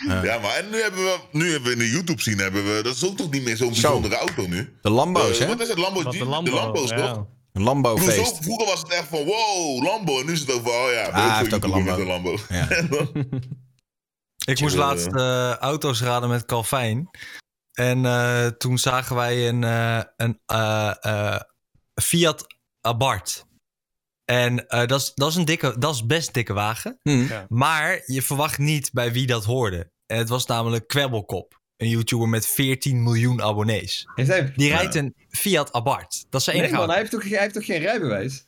Ja, 0.07 0.39
maar 0.39 0.55
en 0.55 0.69
nu 0.69 0.81
hebben 0.81 0.99
we, 1.03 1.19
nu 1.31 1.51
hebben 1.51 1.63
we 1.69 1.71
in 1.73 1.79
de 1.79 1.89
YouTube 1.89 2.21
zien, 2.21 2.37
hebben 2.37 2.75
we, 2.75 2.81
dat 2.83 2.95
is 2.95 3.05
ook 3.05 3.17
toch 3.17 3.29
niet 3.31 3.43
meer 3.43 3.57
zo'n 3.57 3.75
Zo. 3.75 3.81
bijzondere 3.81 4.15
auto 4.17 4.47
nu. 4.47 4.77
De 4.81 4.89
Lambo's, 4.89 5.39
Eh, 5.39 5.39
hè? 5.39 5.47
Wat 5.47 5.59
is 5.61 5.67
het? 5.67 5.77
Lambo 5.77 6.03
Wat 6.03 6.13
G- 6.15 6.17
de 6.17 6.23
de 6.23 6.29
Lambo, 6.29 6.51
Lambo's, 6.51 6.89
ja. 6.89 7.13
toch? 7.13 7.25
Een 7.53 7.63
Lambo 7.63 7.95
Vroeger, 7.95 8.17
feest. 8.23 8.37
vroeger 8.41 8.65
was 8.67 8.79
het 8.81 8.91
echt 8.91 9.07
van, 9.07 9.23
wow, 9.23 9.83
Lambo. 9.83 10.19
En 10.19 10.25
nu 10.25 10.31
is 10.31 10.39
het 10.39 10.51
over, 10.51 10.69
oh 10.71 10.91
ja, 10.93 11.03
Ah, 11.03 11.27
hij 11.29 11.37
heeft 11.37 11.53
ook 11.53 11.63
een 11.63 11.69
Lambo. 11.69 11.91
met 11.91 11.99
een 11.99 12.05
Lambo. 12.07 12.37
Ja. 12.49 12.67
Ik 14.45 14.59
moest 14.61 14.75
laatst 14.75 15.07
eh, 15.07 15.53
auto's 15.55 16.01
raden 16.01 16.29
met 16.29 16.45
Calvijn. 16.45 17.09
En 17.73 18.05
eh, 18.05 18.47
toen 18.47 18.77
zagen 18.77 19.15
wij 19.15 19.47
een, 19.47 19.63
eh, 19.63 20.01
een 20.17 20.39
Fiat 22.01 22.45
Abarth. 22.81 23.45
En 24.29 24.67
eh, 24.67 24.85
dat, 24.85 25.01
is, 25.01 25.11
dat, 25.15 25.29
is 25.29 25.35
een 25.35 25.45
dikke, 25.45 25.75
dat 25.79 25.93
is 25.93 26.05
best 26.05 26.27
een 26.27 26.33
dikke 26.33 26.53
wagen. 26.53 26.99
Hm. 27.01 27.25
Maar 27.47 28.01
je 28.05 28.21
verwacht 28.21 28.57
niet 28.57 28.89
bij 28.93 29.11
wie 29.11 29.27
dat 29.27 29.45
hoorde. 29.45 29.91
En 30.05 30.17
het 30.17 30.29
was 30.29 30.45
namelijk 30.45 30.87
Kwebbelkop. 30.87 31.59
Een 31.77 31.89
YouTuber 31.89 32.29
met 32.29 32.47
14 32.47 33.03
miljoen 33.03 33.41
abonnees. 33.41 34.07
Hij... 34.15 34.53
Die 34.55 34.69
rijdt 34.69 34.95
een 34.95 35.15
Fiat 35.29 35.71
Abarth. 35.71 36.25
Dat 36.29 36.39
is 36.39 36.45
zijn 36.45 36.57
Nee 36.57 36.65
enige 36.65 36.71
man, 36.71 36.89
auto. 36.89 36.91
hij 36.91 36.99
heeft, 36.99 37.11
toch, 37.11 37.23
hij 37.29 37.39
heeft 37.39 37.53
toch 37.53 37.65
geen 37.65 37.79
rijbewijs? 37.79 38.47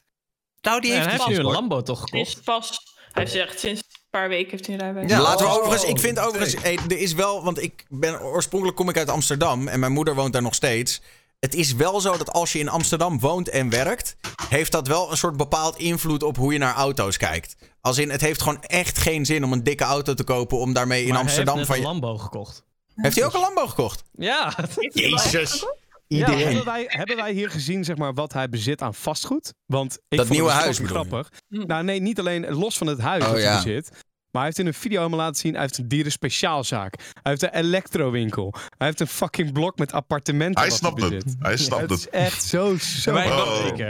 Nou, 0.62 0.82
die 0.82 0.91
heeft 0.91 1.06
hij 1.06 1.14
een 1.14 1.22
heeft 1.22 1.38
nu 1.40 1.45
een. 1.45 1.52
Lambo 1.52 1.82
toch 1.82 1.99
gekocht? 1.99 2.32
Sinds 2.32 2.45
vast. 2.45 2.99
Hij 3.12 3.26
zegt 3.26 3.60
sinds 3.60 3.82
een 3.82 4.10
paar 4.10 4.30
weken 4.30 4.52
heeft 4.52 4.66
hij 4.66 4.76
een 4.76 4.82
rijbewijs. 4.82 5.12
Ja, 5.12 5.22
laten 5.22 5.45
we 5.45 5.52
oh, 5.52 5.58
overigens. 5.58 5.90
Ik 5.90 5.95
oh, 5.95 6.02
vind 6.02 6.20
overigens. 6.20 6.64
hey, 6.64 6.78
er 6.90 6.98
is 6.98 7.14
wel. 7.14 7.44
Want 7.44 7.62
ik 7.62 7.86
ben. 7.90 8.22
Oorspronkelijk 8.22 8.78
kom 8.78 8.90
ik 8.90 8.98
uit 8.98 9.10
Amsterdam. 9.10 9.68
En 9.68 9.80
mijn 9.80 9.91
moeder 9.91 10.16
woont 10.16 10.34
daar 10.34 10.41
nog 10.41 10.56
steeds. 10.56 11.02
Het 11.41 11.55
is 11.55 11.73
wel 11.73 12.01
zo 12.01 12.18
dat 12.18 12.31
als 12.31 12.53
je 12.53 12.59
in 12.59 12.69
Amsterdam 12.69 13.19
woont 13.19 13.49
en 13.49 13.69
werkt. 13.69 14.15
Heeft 14.49 14.72
dat 14.72 14.88
wel 14.88 15.11
een 15.11 15.18
soort 15.18 15.38
bepaald 15.38 15.77
invloed 15.77 16.23
op 16.23 16.38
hoe 16.38 16.53
je 16.53 16.59
naar 16.59 16.73
auto's 16.76 17.18
kijkt. 17.18 17.55
Als 17.81 17.97
in, 17.97 18.09
het 18.09 18.22
heeft 18.22 18.41
gewoon 18.41 18.61
echt 18.63 18.97
geen 18.97 19.26
zin 19.26 19.43
om 19.43 19.53
een 19.53 19.63
dikke 19.63 19.84
auto 19.84 20.13
te 20.13 20.23
kopen. 20.23 20.57
Om 20.57 20.73
daarmee 20.73 21.03
in 21.03 21.09
Maar 21.09 21.19
Amsterdam 21.19 21.55
hij 21.55 21.65
van 21.65 21.76
heeft 21.76 21.88
je. 21.88 21.93
een 21.93 21.99
Lambo 22.01 22.18
gekocht. 22.18 22.63
Heeft 22.95 23.15
hij 23.15 23.26
ook 23.26 23.34
een 23.34 23.39
Lambo 23.39 23.68
gekocht? 23.68 24.03
Ja. 24.11 24.55
Jezus. 24.93 25.59
Ja, 26.07 26.18
Iedereen. 26.18 26.45
hebben, 26.45 26.65
wij, 26.65 26.85
hebben 26.88 27.15
wij 27.15 27.31
hier 27.34 27.49
gezien 27.49 27.84
zeg 27.84 27.97
maar, 27.97 28.13
wat 28.13 28.34
hij 28.34 28.49
bezit 28.49 28.81
aan 28.81 28.93
vastgoed? 28.93 29.53
Want 29.65 29.93
ik 29.93 30.18
Dat 30.18 30.19
vond 30.19 30.30
nieuwe 30.30 30.51
het 30.51 30.61
huis 30.61 30.80
grappig. 30.84 31.30
Nou 31.49 31.84
nee, 31.84 31.99
niet 32.01 32.19
alleen 32.19 32.49
los 32.53 32.77
van 32.77 32.88
het 32.88 32.99
huis 32.99 33.23
Oh, 33.23 33.30
dat 33.30 33.38
hij 33.38 33.45
ja. 33.51 33.63
bezit. 33.63 33.91
Maar 34.32 34.41
hij 34.41 34.44
heeft 34.44 34.60
in 34.60 34.68
een 34.68 34.74
video 34.74 34.98
helemaal 34.98 35.20
laten 35.20 35.40
zien... 35.41 35.52
hij 35.53 35.62
heeft 35.62 35.78
een 35.78 35.88
dierenspeciaalzaak. 35.88 36.94
Hij 36.98 37.32
heeft 37.32 37.41
een 37.41 37.53
elektrowinkel. 37.56 38.53
Hij 38.78 38.88
heeft 38.88 38.99
een 38.99 39.08
fucking 39.08 39.52
blok 39.53 39.78
met 39.78 39.91
appartementen 39.94 40.62
Hij 40.62 40.72
snapt 40.72 40.95
bezit. 40.95 41.24
het. 41.24 41.36
Hij 41.40 41.58
snapt 41.58 41.82
Het 41.82 41.91
is 41.91 42.03
het. 42.03 42.14
echt 42.14 42.44
zo, 42.44 42.78
zo... 42.78 43.14
Maar 43.14 43.26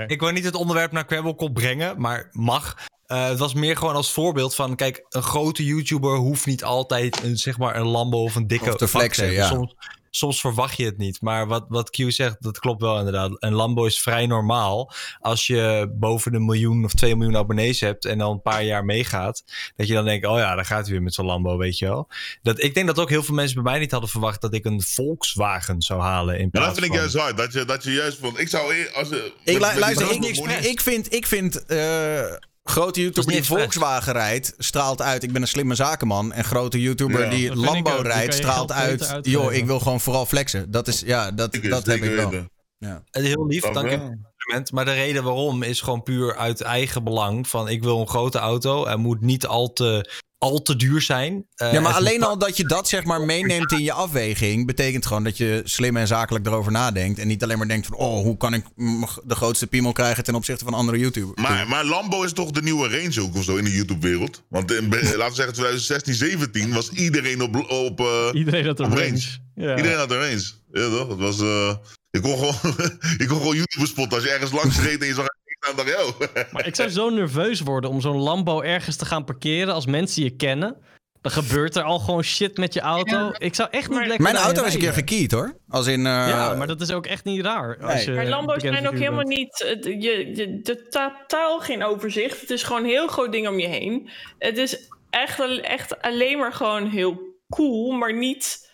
ik, 0.07 0.19
wil 0.19 0.31
niet 0.31 0.45
het 0.45 0.55
onderwerp 0.55 0.91
naar 0.91 1.05
Kwebbelkop 1.05 1.53
brengen, 1.53 2.01
maar 2.01 2.29
mag. 2.31 2.75
Eh, 3.11 3.27
het 3.27 3.39
was 3.39 3.53
meer 3.53 3.77
gewoon 3.77 3.95
als 3.95 4.11
voorbeeld 4.11 4.55
van, 4.55 4.75
kijk, 4.75 5.05
een 5.09 5.21
grote 5.23 5.65
YouTuber 5.65 6.15
hoeft 6.15 6.45
niet 6.45 6.63
altijd 6.63 7.23
een, 7.23 7.37
zeg 7.37 7.57
maar, 7.57 7.75
een 7.75 7.87
Lambo 7.87 8.23
of 8.23 8.35
een 8.35 8.47
dikke 8.47 8.69
Of 8.69 8.75
te 8.75 8.87
flexen, 8.87 9.31
ja. 9.31 9.47
Soms, 9.47 9.75
soms 10.09 10.39
verwacht 10.41 10.77
je 10.77 10.85
het 10.85 10.97
niet. 10.97 11.21
Maar 11.21 11.47
wat, 11.47 11.65
wat 11.67 11.89
Q 11.89 11.95
zegt, 12.07 12.35
dat 12.39 12.59
klopt 12.59 12.81
wel 12.81 12.97
inderdaad. 12.97 13.31
Een 13.39 13.53
Lambo 13.53 13.85
is 13.85 13.99
vrij 14.01 14.25
normaal. 14.25 14.91
Als 15.19 15.47
je 15.47 15.91
boven 15.95 16.31
de 16.31 16.39
miljoen 16.39 16.83
of 16.85 16.93
twee 16.93 17.15
miljoen 17.15 17.37
abonnees 17.37 17.79
hebt 17.79 18.05
en 18.05 18.17
dan 18.17 18.31
een 18.31 18.41
paar 18.41 18.63
jaar 18.63 18.85
meegaat, 18.85 19.43
dat 19.75 19.87
je 19.87 19.93
dan 19.93 20.05
denkt, 20.05 20.25
oh 20.27 20.37
ja, 20.37 20.55
daar 20.55 20.65
gaat 20.65 20.83
hij 20.83 20.91
weer 20.91 21.01
met 21.01 21.13
zo'n 21.13 21.25
Lambo, 21.25 21.57
weet 21.57 21.77
je 21.77 21.85
wel. 21.85 22.07
Dat, 22.41 22.63
ik 22.63 22.73
denk 22.73 22.87
dat 22.87 22.99
ook 22.99 23.09
heel 23.09 23.23
veel 23.23 23.35
mensen 23.35 23.63
bij 23.63 23.71
mij 23.71 23.79
niet 23.81 23.91
hadden 23.91 24.09
verwacht 24.09 24.41
dat 24.41 24.53
ik 24.53 24.65
een 24.65 24.81
Volkswagen 24.81 25.81
zou 25.81 26.01
halen. 26.01 26.39
In 26.39 26.49
plaats 26.49 26.65
dat 26.67 26.75
vind 26.75 26.85
ik 26.85 26.91
van- 26.91 26.99
juist 26.99 27.17
hard. 27.17 27.37
Dat 27.37 27.53
je, 27.53 27.65
dat 27.65 27.83
je 27.83 27.91
juist 27.91 28.17
vond. 28.19 28.39
Ik 28.39 28.47
zou. 28.49 28.73
eer- 28.75 28.91
Als, 28.93 29.09
je- 29.09 29.33
Ik, 29.43 29.59
met- 29.59 29.79
met 29.79 29.89
ik, 30.59 30.65
ik 30.65 30.81
vind, 30.81 31.13
ik 31.13 31.27
vind 31.27 31.65
eh, 31.65 32.21
grote 32.63 33.01
YouTuber 33.01 33.31
die 33.33 33.43
Volkswagen 33.43 34.13
rijdt, 34.13 34.53
straalt 34.57 35.01
uit. 35.01 35.23
Ik 35.23 35.31
ben 35.31 35.41
een 35.41 35.47
slimme 35.47 35.75
zakenman. 35.75 36.33
En 36.33 36.43
grote 36.43 36.81
YouTuber 36.81 37.23
Ja, 37.23 37.29
die 37.29 37.55
Lambo 37.55 37.99
rijdt, 38.01 38.33
straalt 38.33 38.71
uit. 38.71 39.17
Joh, 39.21 39.53
ik 39.53 39.65
wil 39.65 39.79
gewoon 39.79 40.01
vooral 40.01 40.25
flexen. 40.25 40.71
Dat 40.71 40.87
is, 40.87 40.99
ja, 40.99 41.31
dat, 41.31 41.53
dat 41.61 41.85
heb 41.85 42.03
ik 42.03 42.15
wel. 42.15 42.29
weten. 42.29 42.49
Eh, 42.79 42.95
Heel 43.11 43.45
lief, 43.47 43.63
dank 43.63 43.89
je. 43.89 44.29
Maar 44.73 44.85
de 44.85 44.93
reden 44.93 45.23
waarom 45.23 45.63
is 45.63 45.81
gewoon 45.81 46.03
puur 46.03 46.35
uit 46.35 46.61
eigen 46.61 47.03
belang. 47.03 47.47
Van 47.47 47.69
ik 47.69 47.83
wil 47.83 47.99
een 47.99 48.07
grote 48.07 48.37
auto. 48.39 48.85
en 48.85 48.99
moet 48.99 49.21
niet 49.21 49.45
al 49.45 49.73
te, 49.73 50.09
al 50.41 50.61
te 50.61 50.75
duur 50.75 51.01
zijn. 51.01 51.45
Eh, 51.55 51.73
Ja, 51.73 51.79
maar 51.81 51.93
alleen 51.93 52.23
al 52.23 52.37
dat 52.37 52.57
je 52.57 52.63
dat 52.65 52.87
zeg 52.87 53.03
maar 53.03 53.21
meeneemt 53.21 53.71
in 53.71 53.83
je 53.83 53.91
afweging, 53.91 54.65
betekent 54.65 55.05
gewoon 55.05 55.23
dat 55.23 55.37
je 55.37 55.61
slim 55.63 55.97
en 55.97 56.07
zakelijk 56.07 56.45
erover 56.45 56.71
nadenkt. 56.71 57.19
En 57.19 57.27
niet 57.27 57.43
alleen 57.43 57.57
maar 57.57 57.67
denkt 57.67 57.87
van, 57.87 57.95
oh, 57.97 58.21
hoe 58.23 58.37
kan 58.37 58.53
ik 58.53 58.65
de 59.23 59.35
grootste 59.35 59.67
piemel 59.67 59.91
krijgen 59.91 60.23
ten 60.23 60.35
opzichte 60.35 60.63
van 60.63 60.73
andere 60.73 60.97
YouTubers. 60.97 61.41
Maar, 61.41 61.67
maar 61.67 61.85
Lambo 61.85 62.23
is 62.23 62.33
toch 62.33 62.51
de 62.51 62.61
nieuwe 62.61 62.89
Range 62.89 63.21
ook 63.21 63.35
of 63.35 63.43
zo 63.43 63.55
in 63.55 63.63
de 63.63 63.71
YouTube-wereld? 63.75 64.43
Want 64.49 64.71
in, 64.71 64.89
laten 64.89 65.07
we 65.29 65.35
zeggen 65.35 65.53
2016, 65.53 66.13
17 66.13 66.73
was 66.73 66.89
iedereen 66.91 67.41
op, 67.41 67.69
op, 67.71 67.99
eh, 67.99 68.29
Iedereen 68.33 68.65
had 68.65 68.79
een 68.79 68.85
Op 68.85 68.91
range. 68.91 69.03
range. 69.07 69.21
Ja. 69.55 69.75
Iedereen 69.77 69.97
had 69.97 70.11
een 70.11 70.19
range. 70.19 70.51
Ja, 70.71 70.89
toch? 70.89 71.07
Het 71.07 71.19
was, 71.19 71.39
eh, 71.39 71.75
je 72.09 72.19
kon 72.19 72.37
gewoon, 72.37 72.55
je 73.17 73.25
kon 73.27 73.37
gewoon 73.37 73.55
YouTube 73.55 73.87
spotten 73.87 74.17
als 74.17 74.23
je 74.27 74.31
ergens 74.33 74.51
langs 74.51 74.79
reed 74.81 75.01
en 75.01 75.07
je 75.07 75.13
zag 75.13 75.25
Maar 76.51 76.67
ik 76.67 76.75
zou 76.75 76.89
zo 76.89 77.09
nerveus 77.09 77.59
worden 77.61 77.89
om 77.89 78.01
zo'n 78.01 78.17
Lambo 78.17 78.61
ergens 78.61 78.95
te 78.95 79.05
gaan 79.05 79.23
parkeren 79.25 79.73
als 79.73 79.85
mensen 79.85 80.23
je 80.23 80.35
kennen. 80.35 80.77
Dan 81.21 81.31
gebeurt 81.31 81.75
er 81.75 81.83
al 81.83 81.99
gewoon 81.99 82.23
shit 82.23 82.57
met 82.57 82.73
je 82.73 82.79
auto. 82.79 83.31
Ik 83.37 83.55
zou 83.55 83.69
echt 83.71 83.87
niet 83.89 83.97
Maar- 83.97 84.07
lekker 84.07 84.23
Mijn 84.31 84.35
auto 84.43 84.63
is 84.63 84.73
een 84.73 84.79
keer 84.79 84.93
gekeyed 84.93 85.31
hoor. 85.31 85.57
Als 85.69 85.87
in. 85.87 85.99
eh, 85.99 86.03
Ja, 86.27 86.53
maar 86.53 86.67
dat 86.67 86.81
is 86.81 86.91
ook 86.91 87.05
echt 87.05 87.23
niet 87.23 87.41
raar. 87.41 87.77
Als 87.83 88.03
je 88.03 88.11
Maar 88.11 88.25
Lambo's 88.25 88.61
zijn 88.61 88.87
ook 88.87 88.93
helemaal 88.93 89.25
bent. 89.25 89.37
niet. 89.37 89.77
Je, 89.83 90.35
je, 90.35 90.59
de 90.61 90.87
totaal 90.89 91.59
geen 91.59 91.83
overzicht. 91.83 92.41
Het 92.41 92.49
is 92.49 92.63
gewoon 92.63 92.83
een 92.83 92.89
heel 92.89 93.07
groot 93.07 93.31
ding 93.31 93.47
om 93.47 93.59
je 93.59 93.67
heen. 93.67 94.09
Het 94.37 94.57
is 94.57 94.87
echt, 95.09 95.39
echt 95.61 96.01
alleen 96.01 96.37
maar 96.37 96.53
gewoon 96.53 96.89
heel 96.89 97.19
cool, 97.49 97.91
maar 97.91 98.13
niet. 98.17 98.69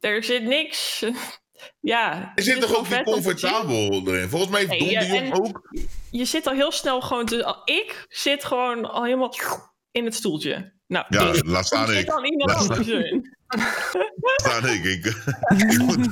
Er 0.00 0.24
zit 0.24 0.42
niks. 0.44 1.02
Ja. 1.80 2.32
Je 2.34 2.42
zit 2.42 2.60
toch 2.60 2.76
ook 2.76 2.86
gewoon 2.86 3.04
niet 3.04 3.12
comfortabel 3.14 4.02
erin? 4.06 4.28
Volgens 4.28 4.50
mij 4.50 4.60
heeft 4.60 4.70
Nee, 4.70 4.80
Don 4.98 5.14
ja, 5.14 5.22
en- 5.22 5.34
ook. 5.34 5.70
Je 6.12 6.24
zit 6.24 6.46
al 6.46 6.52
heel 6.54 6.72
snel 6.72 7.00
gewoon 7.00 7.26
te. 7.26 7.44
al- 7.44 7.62
Ik 7.64 8.06
zit 8.08 8.44
gewoon 8.44 8.90
al 8.90 9.04
helemaal 9.04 9.34
in 9.90 10.04
het 10.04 10.14
stoeltje. 10.14 10.72
Nou, 10.86 11.04
Ja, 11.08 11.30
dus 11.32 11.42
laat 11.44 11.66
staan 11.66 11.86
zit 11.88 11.98
ik. 11.98 12.06
dan 12.06 12.24
iemand 12.24 12.50
Laat 12.50 12.60
anders 12.70 12.88
in. 12.88 13.36
Staan 14.36 14.66
ik. 14.66 14.84
ik, 14.84 15.04
ik 15.04 15.78
moet- 15.78 16.10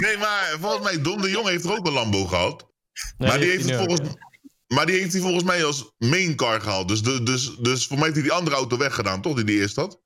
nee, 0.00 0.16
maar 0.18 0.56
volgens 0.60 0.82
mij 0.82 1.02
Don 1.02 1.20
de 1.20 1.30
Jong 1.30 1.46
heeft 1.46 1.64
er 1.64 1.70
ook 1.76 1.86
een 1.86 1.92
Lambo 1.92 2.24
gehad. 2.24 2.66
Nee, 3.18 3.28
maar, 3.28 3.38
die 3.38 3.50
heeft 3.50 3.72
volgens, 3.74 4.00
maar 4.66 4.86
die 4.86 4.98
heeft 5.00 5.12
hij 5.12 5.20
volgens 5.22 5.44
mij 5.44 5.64
als 5.64 5.92
main 5.98 6.36
car 6.36 6.60
gehaald. 6.60 6.88
Dus, 6.88 7.02
de, 7.02 7.22
dus, 7.22 7.56
dus 7.56 7.86
voor 7.86 7.96
mij 7.96 8.04
heeft 8.04 8.18
hij 8.18 8.26
die 8.28 8.36
andere 8.36 8.56
auto 8.56 8.76
weggedaan, 8.76 9.22
toch? 9.22 9.34
Die 9.34 9.44
die 9.44 9.60
eerst 9.60 9.76
had. 9.76 10.00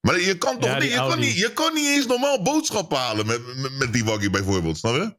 Maar 0.00 0.20
je 0.20 0.38
kan 0.38 0.58
toch 0.58 0.70
Ja, 0.70 0.78
niet, 0.78 0.90
je 0.90 0.96
kan 0.96 1.18
niet, 1.18 1.34
je 1.38 1.52
kan 1.52 1.74
niet 1.74 1.86
eens 1.86 2.06
normaal 2.06 2.42
boodschappen 2.42 2.98
halen 2.98 3.26
met, 3.26 3.56
met, 3.56 3.72
met 3.78 3.92
die 3.92 4.04
waggie 4.04 4.30
bijvoorbeeld, 4.30 4.78
snap 4.78 4.94
je? 4.94 5.16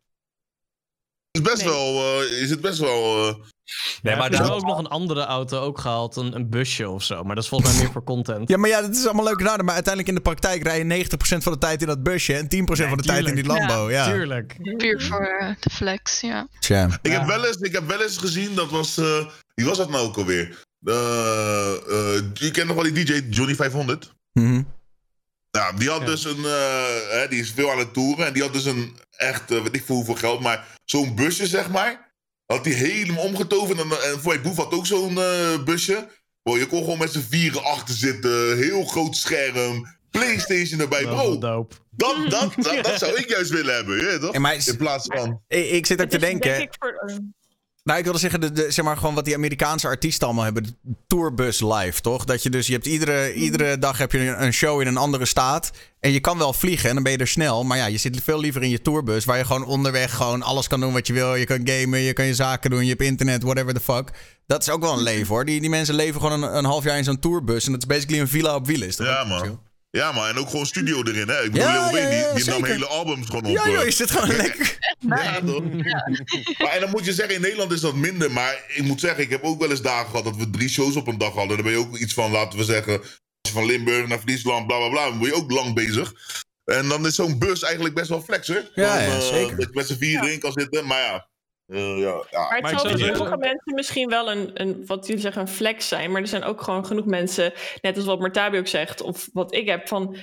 Is 1.37 1.51
best 1.51 1.63
Nee. 1.65 1.73
wel, 1.73 2.19
eh, 2.21 2.41
is 2.41 2.49
het 2.49 2.61
best 2.61 2.79
wel, 2.79 3.27
eh, 3.27 3.35
Nee, 4.01 4.15
maar 4.15 4.31
er 4.31 4.41
is 4.43 4.49
ook 4.49 4.65
nog 4.65 4.77
een 4.77 4.87
andere 4.87 5.25
auto 5.25 5.59
ook 5.61 5.79
gehaald, 5.79 6.15
een, 6.15 6.35
een 6.35 6.49
busje 6.49 6.89
of 6.89 7.03
zo. 7.03 7.23
Maar 7.23 7.35
dat 7.35 7.43
is 7.43 7.49
volgens 7.49 7.71
mij 7.73 7.81
meer 7.83 7.91
voor 7.91 8.03
content. 8.03 8.49
Ja, 8.49 8.57
maar 8.57 8.69
ja, 8.69 8.81
dat 8.81 8.95
is 8.95 9.05
allemaal 9.05 9.23
leuk 9.25 9.39
en 9.39 9.49
aardig. 9.49 9.65
Maar 9.65 9.73
uiteindelijk 9.73 10.15
in 10.15 10.23
de 10.23 10.29
praktijk 10.29 10.63
rij 10.63 10.77
je 10.77 10.83
90% 10.83 11.43
van 11.43 11.51
de 11.51 11.57
tijd 11.57 11.81
in 11.81 11.87
dat 11.87 12.03
busje 12.03 12.33
en 12.33 12.47
10% 12.47 12.87
van 12.89 12.97
de 12.97 13.03
tijd 13.03 13.27
in 13.27 13.35
die 13.35 13.45
Lambo. 13.45 13.91
Ja, 13.91 14.11
Tuurlijk. 14.11 14.55
Puur 14.77 15.01
voor 15.01 15.25
eh, 15.25 15.49
de 15.59 15.69
flex, 15.69 16.21
ja. 16.21 16.47
Tja. 16.59 16.99
Ik, 17.01 17.11
heb 17.11 17.25
wel 17.25 17.45
eens, 17.45 17.57
ik 17.57 17.71
heb 17.73 17.87
wel 17.87 18.01
eens 18.01 18.17
gezien, 18.17 18.55
dat 18.55 18.69
was. 18.69 18.97
eh 18.97 19.25
wie 19.53 19.65
was 19.65 19.77
dat 19.77 19.89
nou 19.89 20.07
ook 20.07 20.17
alweer? 20.17 20.63
Je 22.33 22.49
kent 22.51 22.67
nog 22.67 22.75
wel 22.75 22.93
die 22.93 23.05
DJ 23.05 23.23
Johnny 23.29 23.55
500? 23.55 24.11
Mhm. 24.33 24.61
Ja, 25.51 25.71
die 25.71 25.89
had 25.89 26.05
dus 26.05 26.25
een. 26.25 26.45
eh, 26.45 26.85
hè, 27.09 27.27
die 27.27 27.39
is 27.39 27.51
veel 27.51 27.71
aan 27.71 27.77
het 27.79 27.93
toeren. 27.93 28.25
En 28.25 28.33
die 28.33 28.41
had 28.41 28.53
dus 28.53 28.65
een 28.65 28.95
echt. 29.17 29.51
eh 29.51 29.61
weet 29.61 29.75
ik 29.75 29.83
veel 29.85 29.95
hoeveel 29.95 30.15
geld. 30.15 30.39
Maar 30.41 30.67
zo'n 30.85 31.15
busje, 31.15 31.47
zeg 31.47 31.69
maar. 31.69 32.05
Had 32.45 32.65
hij 32.65 32.73
helemaal 32.73 33.23
omgetoverd. 33.23 33.79
En, 33.79 33.91
en 34.11 34.19
voor 34.21 34.33
je 34.33 34.39
boef 34.41 34.55
had 34.57 34.71
ook 34.73 34.85
zo'n 34.85 35.17
eh, 35.17 35.63
busje. 35.63 36.07
Bro, 36.43 36.57
je 36.57 36.65
kon 36.67 36.79
gewoon 36.83 36.97
met 36.97 37.11
z'n 37.11 37.25
vieren 37.29 37.63
achter 37.63 37.95
zitten. 37.95 38.57
Heel 38.57 38.85
groot 38.85 39.15
scherm. 39.15 39.95
PlayStation 40.11 40.79
erbij. 40.79 41.03
Bro, 41.03 41.37
dat, 41.91 42.29
dat, 42.29 42.53
dat, 42.65 42.83
dat 42.83 42.99
zou 42.99 43.15
ik 43.15 43.29
juist 43.29 43.51
willen 43.51 43.75
hebben. 43.75 43.97
Je 43.97 44.03
weet 44.05 44.21
toch? 44.21 44.33
In 44.67 44.77
plaats 44.77 45.05
van. 45.07 45.41
ik, 45.47 45.69
ik 45.69 45.85
zit 45.85 46.01
ook 46.01 46.09
te 46.09 46.17
denken. 46.17 46.51
denk 46.51 46.61
ik 46.63 46.75
voor- 46.79 47.19
Nou, 47.87 47.99
ik 47.99 48.05
wilde 48.05 48.19
zeggen, 48.19 48.41
de, 48.41 48.51
de- 48.51 48.71
zeg 48.71 48.85
maar 48.85 48.97
gewoon 48.97 49.15
wat 49.15 49.25
die 49.25 49.35
Amerikaanse 49.35 49.87
artiesten 49.87 50.25
allemaal 50.27 50.43
hebben. 50.43 50.63
De 50.63 50.93
tourbus 51.07 51.61
live, 51.61 52.01
toch? 52.01 52.25
Dat 52.25 52.43
je 52.43 52.49
dus, 52.49 52.67
je 52.67 52.73
hebt 52.73 52.85
iedere, 52.85 53.33
iedere 53.33 53.79
dag 53.79 53.97
heb 53.97 54.11
je 54.11 54.19
een, 54.19 54.53
show 54.53 54.81
in 54.81 54.87
een 54.87 54.97
andere 54.97 55.25
staat. 55.25 55.71
En 55.99 56.11
je 56.11 56.19
kan 56.19 56.37
wel 56.37 56.53
vliegen 56.53 56.87
en 56.89 56.93
dan 56.95 57.03
ben 57.03 57.11
je 57.11 57.17
er 57.17 57.27
snel. 57.27 57.63
Maar 57.63 57.77
ja, 57.77 57.85
je 57.85 57.97
zit 57.97 58.23
veel 58.23 58.39
liever 58.39 58.63
in 58.63 58.69
je 58.69 58.81
tourbus. 58.81 59.25
Waar 59.25 59.37
je 59.37 59.45
gewoon 59.45 59.65
onderweg 59.65 60.13
gewoon 60.15 60.41
alles 60.43 60.67
kan 60.67 60.79
doen 60.79 60.93
wat 60.93 61.07
je 61.07 61.13
wil. 61.13 61.35
Je 61.35 61.45
kan 61.45 61.59
gamen, 61.63 61.99
je 61.99 62.13
kan 62.13 62.25
je 62.25 62.33
zaken 62.35 62.69
doen, 62.69 62.83
je 62.83 62.89
hebt 62.89 63.01
internet, 63.01 63.43
whatever 63.43 63.73
the 63.73 63.79
fuck. 63.79 64.09
Dat 64.47 64.61
is 64.61 64.69
ook 64.69 64.81
wel 64.81 64.93
een 64.93 65.03
leven 65.03 65.27
hoor. 65.27 65.45
Die, 65.45 65.59
die 65.61 65.69
mensen 65.69 65.95
leven 65.95 66.21
gewoon 66.21 66.43
een, 66.43 66.57
een 66.57 66.65
half 66.65 66.83
jaar 66.83 66.97
in 66.97 67.03
zo'n 67.03 67.19
tourbus. 67.19 67.65
En 67.65 67.71
dat 67.71 67.81
is 67.81 67.87
basically 67.87 68.21
een 68.21 68.27
villa 68.27 68.55
op 68.55 68.65
wielen. 68.67 68.87
Is 68.87 68.95
toch 68.95 69.07
Ja, 69.07 69.23
man. 69.23 69.59
Ja, 69.97 70.11
man. 70.11 70.27
En 70.27 70.37
ook 70.37 70.49
gewoon 70.49 70.65
studio 70.65 71.03
erin, 71.03 71.27
hè? 71.27 71.43
Ik 71.43 71.51
bedoel, 71.51 71.67
Ja, 71.67 71.73
Lil 71.73 71.91
Wayne, 71.91 72.15
ja, 72.15 72.19
ja, 72.19 72.33
die, 72.33 72.43
die 72.43 72.53
nam 72.53 72.65
hele 72.65 72.85
albums 72.85 73.25
gewoon 73.25 73.45
op. 73.45 73.51
Ja, 73.51 73.69
joh, 73.69 73.83
je 73.83 73.91
zit 73.91 74.11
gewoon 74.11 74.35
lekker. 74.43 74.77
Ja, 74.99 75.41
toch? 75.45 75.63
Maar, 76.57 76.71
en 76.71 76.79
dan 76.79 76.89
moet 76.89 77.05
je 77.05 77.13
zeggen, 77.13 77.35
in 77.35 77.41
Nederland 77.41 77.71
is 77.71 77.79
dat 77.81 77.95
minder. 77.95 78.31
Maar 78.31 78.63
ik 78.67 78.83
moet 78.83 78.99
zeggen, 78.99 79.23
ik 79.23 79.29
heb 79.29 79.43
ook 79.43 79.59
wel 79.59 79.69
eens 79.69 79.81
dagen 79.81 80.09
gehad 80.09 80.23
dat 80.23 80.35
we 80.35 80.49
drie 80.49 80.69
shows 80.69 80.95
op 80.95 81.07
een 81.07 81.17
dag 81.17 81.33
hadden. 81.33 81.55
Dan 81.55 81.65
ben 81.65 81.73
je 81.73 81.79
ook 81.79 81.97
iets 81.97 82.13
van, 82.13 82.31
laten 82.31 82.59
we 82.59 82.65
zeggen, 82.65 82.99
als 82.99 83.09
je 83.41 83.51
van 83.51 83.65
Limburg 83.65 84.07
naar 84.07 84.19
Friesland, 84.19 84.67
bla 84.67 84.77
bla 84.77 84.89
bla. 84.89 85.05
Dan 85.09 85.19
ben 85.19 85.27
je 85.27 85.35
ook 85.35 85.51
lang 85.51 85.73
bezig. 85.73 86.13
En 86.65 86.87
dan 86.87 87.05
is 87.05 87.15
zo'n 87.15 87.39
bus 87.39 87.63
eigenlijk 87.63 87.95
best 87.95 88.09
wel 88.09 88.21
flex, 88.21 88.47
hoor. 88.47 88.71
Ja, 88.75 88.95
Dan, 88.95 89.03
ja, 89.03 89.15
eh, 89.15 89.19
zeker. 89.19 89.55
Dat 89.57 89.67
je 89.69 89.75
met 89.75 89.87
z'n 89.87 89.97
vier 89.97 90.23
erin 90.23 90.39
kan 90.39 90.51
zitten. 90.51 90.87
Maar 90.87 91.01
ja, 91.01 91.27
eh, 91.67 91.97
ja, 91.97 92.23
ja. 92.29 92.49
Maar 92.49 92.71
het 92.71 92.79
zal 92.79 92.89
voor 92.89 92.99
sommige 92.99 93.37
mensen 93.37 93.73
misschien 93.73 94.09
wel 94.09 94.31
een, 94.31 94.51
een, 94.53 94.85
wat 94.85 95.07
jullie 95.07 95.21
zeggen, 95.21 95.41
een 95.41 95.47
flex 95.47 95.87
zijn. 95.87 96.11
Maar 96.11 96.21
er 96.21 96.27
zijn 96.27 96.43
ook 96.43 96.61
gewoon 96.61 96.85
genoeg 96.85 97.05
mensen, 97.05 97.53
net 97.81 97.95
als 97.95 98.05
wat 98.05 98.19
Martabi 98.19 98.57
ook 98.57 98.67
zegt, 98.67 99.01
of 99.01 99.29
wat 99.33 99.53
ik 99.53 99.67
heb, 99.67 99.87
van 99.87 100.17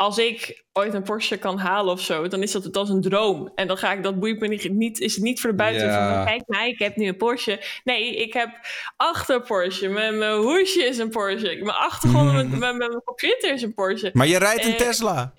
als 0.00 0.18
ik 0.18 0.64
ooit 0.72 0.94
een 0.94 1.02
Porsche 1.02 1.36
kan 1.36 1.58
halen 1.58 1.92
of 1.92 2.00
zo, 2.00 2.28
dan 2.28 2.42
is 2.42 2.52
dat 2.52 2.64
het 2.64 2.76
als 2.76 2.88
een 2.88 3.00
droom. 3.00 3.52
En 3.54 3.66
dan 3.66 3.76
ga 3.76 3.92
ik, 3.92 4.02
dat 4.02 4.18
boeit 4.20 4.40
me 4.40 4.46
niet, 4.70 5.00
is 5.00 5.14
het 5.14 5.24
niet 5.24 5.40
voor 5.40 5.56
de 5.56 5.64
Ja. 5.64 6.14
van, 6.14 6.24
kijk 6.24 6.42
mij, 6.46 6.68
ik 6.68 6.78
heb 6.78 6.96
nu 6.96 7.06
een 7.06 7.16
Porsche. 7.16 7.64
Nee, 7.84 8.16
ik 8.16 8.32
heb 8.32 8.48
achter 8.96 9.40
Porsche, 9.42 9.88
mijn, 9.88 10.18
mijn 10.18 10.36
hoesje 10.36 10.84
is 10.84 10.98
een 10.98 11.10
Porsche, 11.10 11.56
mijn 11.56 11.76
achtergrond, 11.76 12.32
mijn, 12.32 12.58
mijn, 12.58 12.76
mijn 12.76 13.02
computer 13.04 13.52
is 13.52 13.62
een 13.62 13.74
Porsche. 13.74 14.10
Maar 14.12 14.26
je 14.26 14.38
rijdt 14.38 14.64
een 14.64 14.72
Eh, 14.72 14.76
Tesla. 14.78 15.32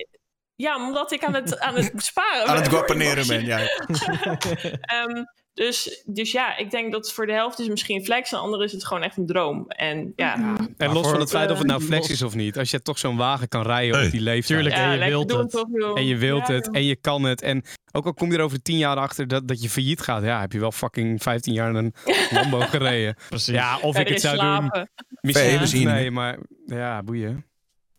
Ja, 0.55 0.75
omdat 0.75 1.11
ik 1.11 1.23
aan 1.23 1.33
het, 1.33 1.59
aan 1.59 1.75
het 1.75 1.91
sparen 2.03 2.45
Aan 2.47 2.55
het 2.55 2.61
ben 2.61 2.63
die 2.63 2.71
guappaneren 2.71 3.15
Porsche. 3.15 3.35
ben, 3.35 3.45
ja. 3.45 3.59
Ehm, 4.81 5.23
dus, 5.53 6.03
dus 6.05 6.31
ja, 6.31 6.57
ik 6.57 6.71
denk 6.71 6.91
dat 6.91 7.13
voor 7.13 7.25
de 7.25 7.31
helft 7.33 7.59
is 7.59 7.67
misschien 7.67 8.03
flex, 8.05 8.31
en 8.31 8.37
de 8.37 8.43
andere 8.43 8.63
is 8.63 8.71
het 8.71 8.85
gewoon 8.85 9.03
echt 9.03 9.17
een 9.17 9.25
droom. 9.25 9.67
En 9.67 10.13
ja, 10.15 10.55
En 10.77 10.91
los 10.93 11.09
van 11.09 11.19
het 11.19 11.29
feit 11.29 11.51
of 11.51 11.57
het 11.57 11.67
nou 11.67 11.81
flex 11.81 12.09
is 12.09 12.21
of 12.21 12.35
niet. 12.35 12.57
Als 12.57 12.71
je 12.71 12.81
toch 12.81 12.99
zo'n 12.99 13.17
wagen 13.17 13.47
kan 13.47 13.61
rijden 13.61 13.95
Hey. 13.95 14.05
op 14.05 14.11
die 14.11 14.21
leeftijd. 14.21 14.59
Tuurlijk, 14.59 14.75
en 14.81 14.91
je 14.91 14.97
lekker 14.97 15.17
wilt 15.27 15.31
het. 15.31 15.49
toch. 15.49 15.97
En 15.97 16.05
je 16.05 16.17
wilt 16.17 16.47
Ja, 16.47 16.53
het 16.53 16.65
joh. 16.65 16.75
en 16.75 16.83
je 16.83 16.95
kan 16.95 17.23
het. 17.23 17.41
En 17.41 17.63
ook 17.91 18.05
al 18.05 18.13
kom 18.13 18.31
je 18.31 18.37
er 18.37 18.43
over 18.43 18.61
tien 18.61 18.77
jaar 18.77 18.97
achter 18.97 19.27
dat, 19.27 19.47
dat 19.47 19.61
je 19.61 19.69
failliet 19.69 20.01
gaat. 20.01 20.23
Ja, 20.23 20.39
heb 20.39 20.51
je 20.51 20.59
wel 20.59 20.71
fucking 20.71 21.21
15 21.21 21.53
jaar 21.53 21.69
in 21.69 21.75
een 21.75 21.93
Lambo 22.35 22.59
gereden. 22.59 23.15
Precies. 23.29 23.53
Ja, 23.53 23.79
of 23.79 23.97
ik 23.97 24.07
het 24.07 24.21
zou 24.21 24.37
doen. 24.37 24.87
Misschien 25.21 25.49
niet, 25.49 25.59
benzine. 25.59 25.91
Nee, 25.91 26.11
maar 26.11 26.37
ja, 26.65 27.03
boeien. 27.03 27.45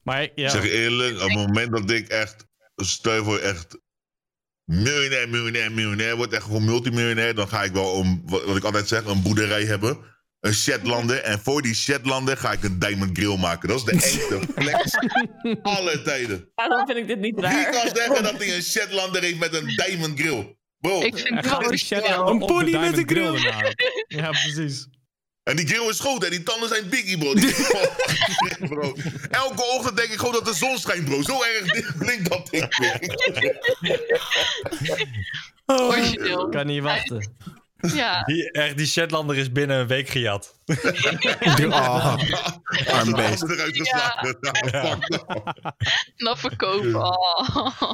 Maar 0.03 0.21
ja, 0.21 0.29
Ik 0.35 0.51
zeg 0.51 0.65
eerlijk, 0.71 1.15
op 1.15 1.21
het 1.29 1.35
moment 1.47 1.73
dat 1.73 1.91
ik 1.91 2.09
echt, 2.09 2.47
stel 2.77 3.15
je 3.15 3.23
voor 3.23 3.39
echt 3.39 3.79
miljonair, 4.65 5.29
miljonair, 5.29 5.73
miljonair 5.73 6.17
wordt, 6.17 6.33
echt 6.33 6.43
gewoon 6.45 6.65
multimiljonair, 6.65 7.35
dan 7.35 7.49
ga 7.49 7.63
ik 7.63 7.73
wel, 7.73 7.91
om, 7.93 8.23
wat, 8.25 8.57
ik 8.57 8.65
altijd 8.65 8.89
zeg, 8.89 9.05
een 9.05 9.23
boerderij 9.23 9.65
hebben. 9.65 10.11
Een 10.41 10.55
Shetlander. 10.55 11.17
En 11.17 11.39
voor 11.41 11.63
die 11.63 11.75
Shetlander 11.75 12.37
ga 12.37 12.53
ik 12.53 12.63
een 12.63 12.79
Diamond 12.79 13.19
Grill 13.19 13.37
maken. 13.37 13.69
Dat 13.69 13.77
is 13.77 13.85
de 13.85 13.93
echte 13.93 14.41
flex 14.63 14.93
aller 15.63 16.03
tijden. 16.03 16.51
Daarom 16.55 16.87
vind 16.87 16.99
ik 16.99 17.07
dit 17.07 17.19
niet 17.19 17.35
Wie 17.35 17.45
raar. 17.45 17.71
kan 17.71 17.91
zeggen 17.95 18.23
dat 18.23 18.39
hij 18.39 18.57
een 18.57 18.63
Shetlander 18.63 19.23
heeft 19.23 19.39
met 19.39 19.55
een 19.55 19.67
Diamond 19.67 20.19
Grill? 20.19 20.57
Bro. 20.79 21.03
Ik 21.03 21.15
vind 21.15 21.29
Hij 21.29 21.37
het 21.37 21.47
gaat 21.47 21.59
wel 21.91 22.11
een 22.11 22.13
een 22.13 22.33
op 22.35 22.41
de 22.41 22.47
pony 22.47 22.63
met 22.63 22.73
Diamond 22.73 22.97
een 22.97 23.09
grill. 23.09 23.39
Ja, 24.07 24.29
precies. 24.31 24.89
En 25.43 25.57
die 25.57 25.67
grill 25.67 25.89
is 25.89 26.01
groot 26.01 26.25
en 26.25 26.31
die 26.31 26.43
tanden 26.43 26.69
zijn 26.69 26.89
biggie, 26.89 27.19
bro. 27.19 27.35
Die- 27.35 27.55
bro. 28.69 28.95
Elke 29.31 29.63
ochtend 29.63 29.97
denk 29.97 30.09
ik 30.11 30.19
gewoon 30.19 30.33
dat 30.33 30.45
de 30.45 30.55
zon 30.55 30.79
schijnt, 30.79 31.05
bro. 31.05 31.23
Zo 31.23 31.43
erg 31.43 31.97
blinkt 31.97 32.31
dat 32.31 32.49
ding. 32.51 32.69
Origineel. 35.81 36.49
Kan 36.49 36.67
niet 36.67 36.83
wachten. 36.83 37.35
Ja, 37.95 38.23
Die, 38.27 38.51
echt, 38.51 38.77
die 38.77 38.87
Shetlander 38.87 39.37
is 39.37 39.53
binnen 39.53 39.79
een 39.79 39.87
week 39.87 40.09
gejat. 40.09 40.55
Oh, 41.73 42.17
arm 42.87 43.13
beest. 43.13 43.43
eruit 43.43 43.77
geslagen. 43.77 44.37
Ja. 44.71 44.99
no. 45.09 45.43
nog 46.29 46.39
verkopen. 46.39 46.95
Oh. 46.95 47.91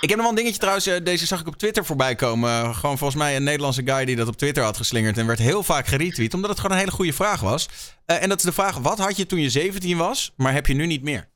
Ik 0.00 0.08
heb 0.08 0.18
nog 0.18 0.18
wel 0.20 0.28
een 0.28 0.34
dingetje 0.34 0.58
trouwens. 0.58 0.86
eh, 0.86 1.04
Deze 1.04 1.26
zag 1.26 1.40
ik 1.40 1.46
op 1.46 1.56
Twitter 1.56 1.84
voorbij 1.84 2.14
komen. 2.14 2.74
Gewoon 2.74 2.98
volgens 2.98 3.20
mij 3.22 3.36
een 3.36 3.42
Nederlandse 3.42 3.82
guy 3.84 4.04
die 4.04 4.16
dat 4.16 4.28
op 4.28 4.36
Twitter 4.36 4.62
had 4.64 4.76
geslingerd. 4.76 5.18
En 5.18 5.26
werd 5.26 5.38
heel 5.38 5.62
vaak 5.62 5.86
geretweet. 5.86 6.34
Omdat 6.34 6.50
het 6.50 6.58
gewoon 6.60 6.72
een 6.76 6.82
hele 6.82 6.94
goede 6.96 7.12
vraag 7.12 7.40
was. 7.40 7.68
Eh, 8.06 8.22
en 8.22 8.28
dat 8.28 8.38
is 8.38 8.44
de 8.44 8.52
vraag: 8.52 8.76
wat 8.76 8.98
had 8.98 9.16
je 9.16 9.26
toen 9.26 9.40
je 9.40 9.50
17 9.50 9.96
was, 9.96 10.32
maar 10.36 10.52
heb 10.52 10.66
je 10.66 10.74
nu 10.74 10.86
niet 10.86 11.02
meer? 11.02 11.28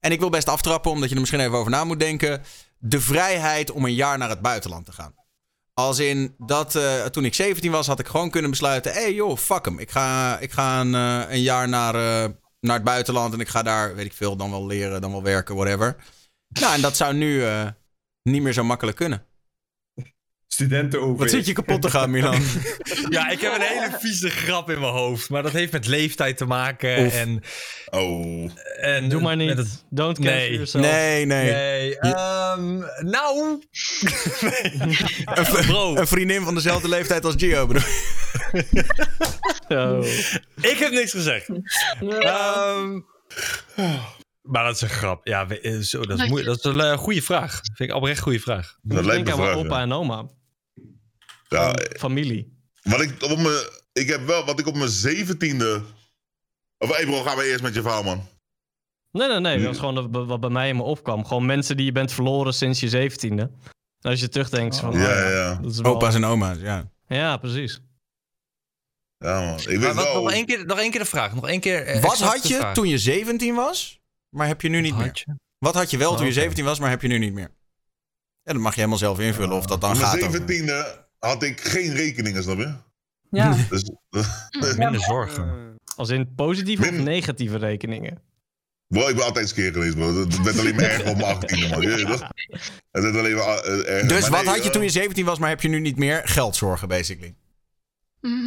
En 0.00 0.12
ik 0.12 0.20
wil 0.20 0.30
best 0.30 0.48
aftrappen, 0.48 0.90
omdat 0.90 1.08
je 1.08 1.14
er 1.14 1.20
misschien 1.20 1.40
even 1.40 1.58
over 1.58 1.70
na 1.70 1.84
moet 1.84 2.00
denken. 2.00 2.42
De 2.78 3.00
vrijheid 3.00 3.70
om 3.70 3.84
een 3.84 3.94
jaar 3.94 4.18
naar 4.18 4.28
het 4.28 4.40
buitenland 4.40 4.84
te 4.86 4.92
gaan. 4.92 5.14
Als 5.78 5.98
in 5.98 6.34
dat 6.38 6.74
eh, 6.74 7.04
toen 7.04 7.24
ik 7.24 7.34
17 7.34 7.70
was, 7.70 7.86
had 7.86 7.98
ik 7.98 8.06
gewoon 8.06 8.30
kunnen 8.30 8.50
besluiten: 8.50 8.92
hé 8.92 9.00
hey 9.00 9.14
joh, 9.14 9.36
fuck 9.36 9.64
hem. 9.64 9.78
Ik 9.78 9.90
ga, 9.90 10.38
ik 10.38 10.52
ga 10.52 10.80
een, 10.80 10.94
eh, 10.94 11.42
jaar 11.42 11.68
naar, 11.68 11.94
eh, 11.94 12.30
naar 12.60 12.74
het 12.74 12.84
buitenland 12.84 13.32
en 13.32 13.40
ik 13.40 13.48
ga 13.48 13.62
daar, 13.62 13.94
weet 13.94 14.04
ik 14.04 14.12
veel, 14.12 14.36
dan 14.36 14.50
wel 14.50 14.66
leren, 14.66 15.00
dan 15.00 15.10
wel 15.10 15.22
werken, 15.22 15.54
whatever. 15.54 15.96
Nou, 16.48 16.74
en 16.74 16.80
dat 16.80 16.96
zou 16.96 17.14
nu 17.14 17.44
niet 18.22 18.42
meer 18.42 18.52
zo 18.52 18.64
makkelijk 18.64 18.96
kunnen. 18.96 19.26
Studenten 20.58 21.00
over. 21.00 21.16
Wat 21.18 21.30
zit 21.30 21.46
je 21.46 21.52
kapot 21.52 21.82
te 21.82 21.90
gaan, 21.90 22.10
Milan? 22.10 22.40
Ja, 23.08 23.28
ik 23.28 23.40
heb 23.40 23.54
een 23.54 23.60
hele 23.60 23.96
vieze 24.00 24.30
grap 24.30 24.70
in 24.70 24.80
mijn 24.80 24.92
hoofd. 24.92 25.28
Maar 25.30 25.42
dat 25.42 25.52
heeft 25.52 25.72
met 25.72 25.86
leeftijd 25.86 26.36
te 26.36 26.44
maken. 26.44 27.04
Oef. 27.04 27.14
En, 27.14 27.42
Oh. 27.90 28.50
en 28.80 29.08
Doe 29.08 29.20
maar 29.20 29.36
met 29.36 29.46
niet. 29.46 29.56
het- 29.56 29.84
Don't 29.90 30.16
cancel 30.16 30.34
Nee. 30.34 30.52
yourself. 30.52 30.84
Nee, 30.84 31.24
nee. 31.26 31.52
Nee, 31.52 31.98
ehm, 31.98 32.78
nou. 33.00 33.38
Een, 35.24 35.66
Bro. 35.66 35.96
een 35.96 36.06
vriendin 36.06 36.42
van 36.44 36.54
dezelfde 36.54 36.88
leeftijd 36.88 37.24
als 37.24 37.34
Gio, 37.38 37.66
bedoel 37.66 37.82
Zo. 39.68 40.00
Ik 40.60 40.76
heb 40.78 40.90
niks 40.92 41.10
gezegd. 41.10 41.48
Ehm, 42.00 43.00
maar 44.42 44.64
dat 44.64 44.74
is 44.74 44.80
een 44.80 44.88
grap. 44.88 45.26
Ja, 45.26 45.48
eh, 45.48 45.78
zo, 45.78 46.00
dat, 46.06 46.20
is 46.20 46.44
dat 46.44 46.56
is 46.58 46.64
een 46.64 46.80
eh, 46.80 46.98
goede 46.98 47.22
vraag. 47.22 47.60
Vind 47.74 47.90
ik 47.90 47.96
oprecht 47.96 48.20
goede 48.20 48.40
vraag. 48.40 48.76
Dat 48.82 49.04
lijkt 49.04 49.24
Denk 49.26 49.38
me 49.38 49.42
aan 49.44 49.48
mijn 49.54 49.66
opa 49.66 49.80
en 49.80 49.92
oma. 49.92 50.26
Ja, 51.48 51.74
Familie. 51.98 52.58
wat 52.82 53.00
ik 53.00 53.22
op 53.22 53.38
mijn... 53.38 53.68
Ik 53.92 54.08
heb 54.08 54.26
wel, 54.26 54.44
wat 54.44 54.58
ik 54.58 54.66
op 54.66 54.74
mijn 54.76 54.88
zeventiende... 54.90 55.82
Of 56.78 56.96
hey 56.96 57.04
bro, 57.06 57.22
gaan 57.22 57.36
we 57.36 57.44
eerst 57.44 57.62
met 57.62 57.74
je 57.74 57.82
verhaal, 57.82 58.02
man. 58.02 58.26
Nee, 59.10 59.28
nee, 59.28 59.40
nee. 59.40 59.62
Dat 59.62 59.72
is 59.72 59.78
gewoon 59.78 60.26
wat- 60.26 60.40
bij 60.40 60.50
mij 60.50 60.68
in 60.68 60.76
me 60.76 60.82
opkwam. 60.82 61.24
Gewoon 61.26 61.46
mensen 61.46 61.76
die 61.76 61.84
je 61.86 61.92
bent 61.92 62.12
verloren 62.12 62.54
sinds 62.54 62.80
je 62.80 62.88
zeventiende. 62.88 63.50
Als 64.00 64.20
je 64.20 64.28
terugdenkt 64.28 64.78
van... 64.78 64.92
Ja, 64.92 64.98
oh 64.98 65.02
ja, 65.04 65.28
ja. 65.30 65.54
Dat 65.54 65.70
is 65.72 65.80
wel... 65.80 65.94
Opa's 65.94 66.14
en 66.14 66.24
oma's, 66.24 66.58
ja. 66.58 66.90
Ja, 67.06 67.36
precies. 67.36 67.80
Ja, 69.18 69.40
man. 69.40 69.58
Ik 69.58 69.66
Maar 69.66 69.78
weet 69.78 69.94
wat, 69.94 70.04
wel... 70.04 70.22
nog, 70.22 70.32
één 70.32 70.46
keer, 70.46 70.66
nog 70.66 70.78
één 70.78 70.90
keer 70.90 71.00
de 71.00 71.06
vraag. 71.06 71.34
Nog 71.34 71.48
één 71.48 71.60
keer. 71.60 71.82
eh, 71.86 72.02
Wat 72.02 72.18
had 72.18 72.48
je 72.48 72.54
vraag. 72.56 72.74
toen 72.74 72.88
je 72.88 72.98
17 72.98 73.54
was, 73.54 74.00
maar 74.28 74.46
heb 74.46 74.60
je 74.60 74.68
nu 74.68 74.80
niet 74.80 74.90
Wat 74.90 74.98
meer? 75.00 75.08
had 75.08 75.18
je? 75.18 75.34
Wat 75.58 75.74
had 75.74 75.90
je 75.90 75.96
wel 75.96 76.08
toen 76.16 76.18
je 76.26 76.30
Oh, 76.30 76.36
oké. 76.36 76.40
17 76.40 76.64
was, 76.64 76.78
maar 76.78 76.90
heb 76.90 77.02
je 77.02 77.08
nu 77.08 77.18
niet 77.18 77.32
meer? 77.32 77.50
Ja, 78.42 78.52
dat 78.52 78.62
mag 78.62 78.70
je 78.72 78.76
helemaal 78.76 78.98
zelf 78.98 79.18
invullen 79.18 79.56
of 79.56 79.66
dat 79.66 79.80
dan 79.80 79.90
mijn 79.90 80.02
gaat 80.04 80.16
over. 80.22 80.30
zeventiende 80.30 81.07
had 81.18 81.42
ik 81.42 81.60
geen 81.60 81.92
rekeningen, 81.94 82.42
snap 82.42 82.58
je? 82.58 82.74
Ja. 83.30 83.56
Dus, 84.10 84.76
Minder 84.76 85.00
zorgen. 85.00 85.76
Als 85.96 86.08
in 86.10 86.34
positieve 86.34 86.82
of 86.82 86.90
negatieve 86.90 87.56
rekeningen. 87.56 88.18
bro, 88.88 89.08
ik 89.08 89.14
ben 89.16 89.24
altijd 89.24 89.48
skeer 89.48 89.72
geweest, 89.72 89.94
bro. 89.94 90.14
Het 90.20 90.42
werd 90.42 90.58
alleen 90.58 90.74
maar 90.74 90.84
erger 90.84 91.08
op 91.10 91.16
mijn 91.16 91.28
achttiende, 91.34 91.68
man. 91.68 91.80
Je 91.80 91.88
weet 91.88 92.06
toch? 92.06 92.28
Het 92.90 93.02
werd 93.02 93.16
alleen 93.16 93.34
maar 93.36 93.58
eh, 93.58 93.94
erger. 93.94 94.08
Dus 94.08 94.20
Maar 94.20 94.30
wat 94.30 94.40
nee, 94.44 94.48
had 94.54 94.56
je 94.62 94.68
eh, 94.68 94.70
toen 94.74 94.82
je 94.82 94.88
17 94.88 95.24
was, 95.24 95.38
maar 95.38 95.48
heb 95.48 95.60
je 95.60 95.68
nu 95.68 95.80
niet 95.80 95.96
meer? 95.96 96.20
Geldzorgen, 96.24 96.88
basically. 96.88 97.34
Mhm. 98.20 98.46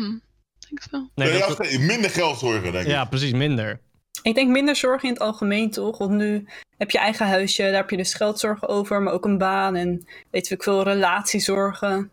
Denk 0.59 0.81
het 0.81 0.89
wel. 0.91 1.09
Nee, 1.15 1.37
Ja, 1.37 1.47
dat- 1.47 1.77
minder 1.79 2.09
geld 2.09 2.39
zorgen, 2.39 2.71
denk 2.71 2.85
ik. 2.85 2.91
ja, 2.91 3.05
precies, 3.05 3.31
minder. 3.31 3.79
Ik 4.21 4.35
denk 4.35 4.49
minder 4.49 4.75
zorgen 4.75 5.07
in 5.07 5.13
het 5.13 5.23
algemeen, 5.23 5.71
toch? 5.71 5.97
Want 5.97 6.11
nu 6.11 6.47
heb 6.77 6.91
je 6.91 6.97
eigen 6.99 7.27
huisje, 7.27 7.61
daar 7.61 7.73
heb 7.73 7.89
je 7.89 7.97
dus 7.97 8.13
geldzorgen 8.13 8.67
over, 8.67 9.01
maar 9.01 9.13
ook 9.13 9.25
een 9.25 9.37
baan 9.37 9.75
en 9.75 10.05
weet 10.31 10.49
ik 10.49 10.63
veel, 10.63 10.83
relatiezorgen. 10.83 12.11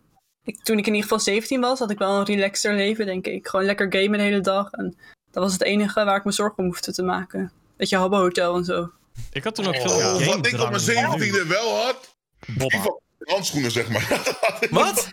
Ik, 0.49 0.63
toen 0.63 0.79
ik 0.79 0.87
in 0.87 0.95
ieder 0.95 1.03
geval 1.09 1.21
17 1.25 1.61
was, 1.61 1.79
had 1.79 1.91
ik 1.91 1.99
wel 1.99 2.19
een 2.19 2.25
relaxter 2.25 2.75
leven, 2.75 3.07
denk 3.07 3.27
ik. 3.27 3.49
Gewoon 3.49 3.67
lekker 3.67 3.87
gamen 3.91 4.19
de 4.19 4.25
hele 4.25 4.41
dag. 4.41 4.71
En 4.71 4.97
dat 5.31 5.43
was 5.43 5.53
het 5.53 5.63
enige 5.63 6.05
waar 6.05 6.17
ik 6.17 6.25
me 6.25 6.33
zorgen 6.33 6.59
om 6.59 6.65
hoefde 6.65 6.93
te 6.93 7.03
maken. 7.03 7.53
Weet 7.77 7.89
je, 7.89 7.97
Habbo 7.97 8.17
Hotel 8.17 8.57
en 8.57 8.65
zo. 8.65 8.91
Ik 9.33 9.45
had 9.45 9.55
toen 9.55 9.67
ook 9.67 9.75
veel 9.75 9.91
Oh, 9.91 10.15
game 10.15 10.25
wat 10.25 10.47
ik 10.47 10.61
op 10.61 10.71
mijn 10.71 10.83
drang. 10.83 11.23
17e 11.23 11.47
wel 11.47 11.77
had, 11.85 12.15
die 12.47 12.71
van 12.71 13.01
handschoenen, 13.19 13.71
zeg 13.71 13.89
maar. 13.89 14.23
Wat? 14.71 15.09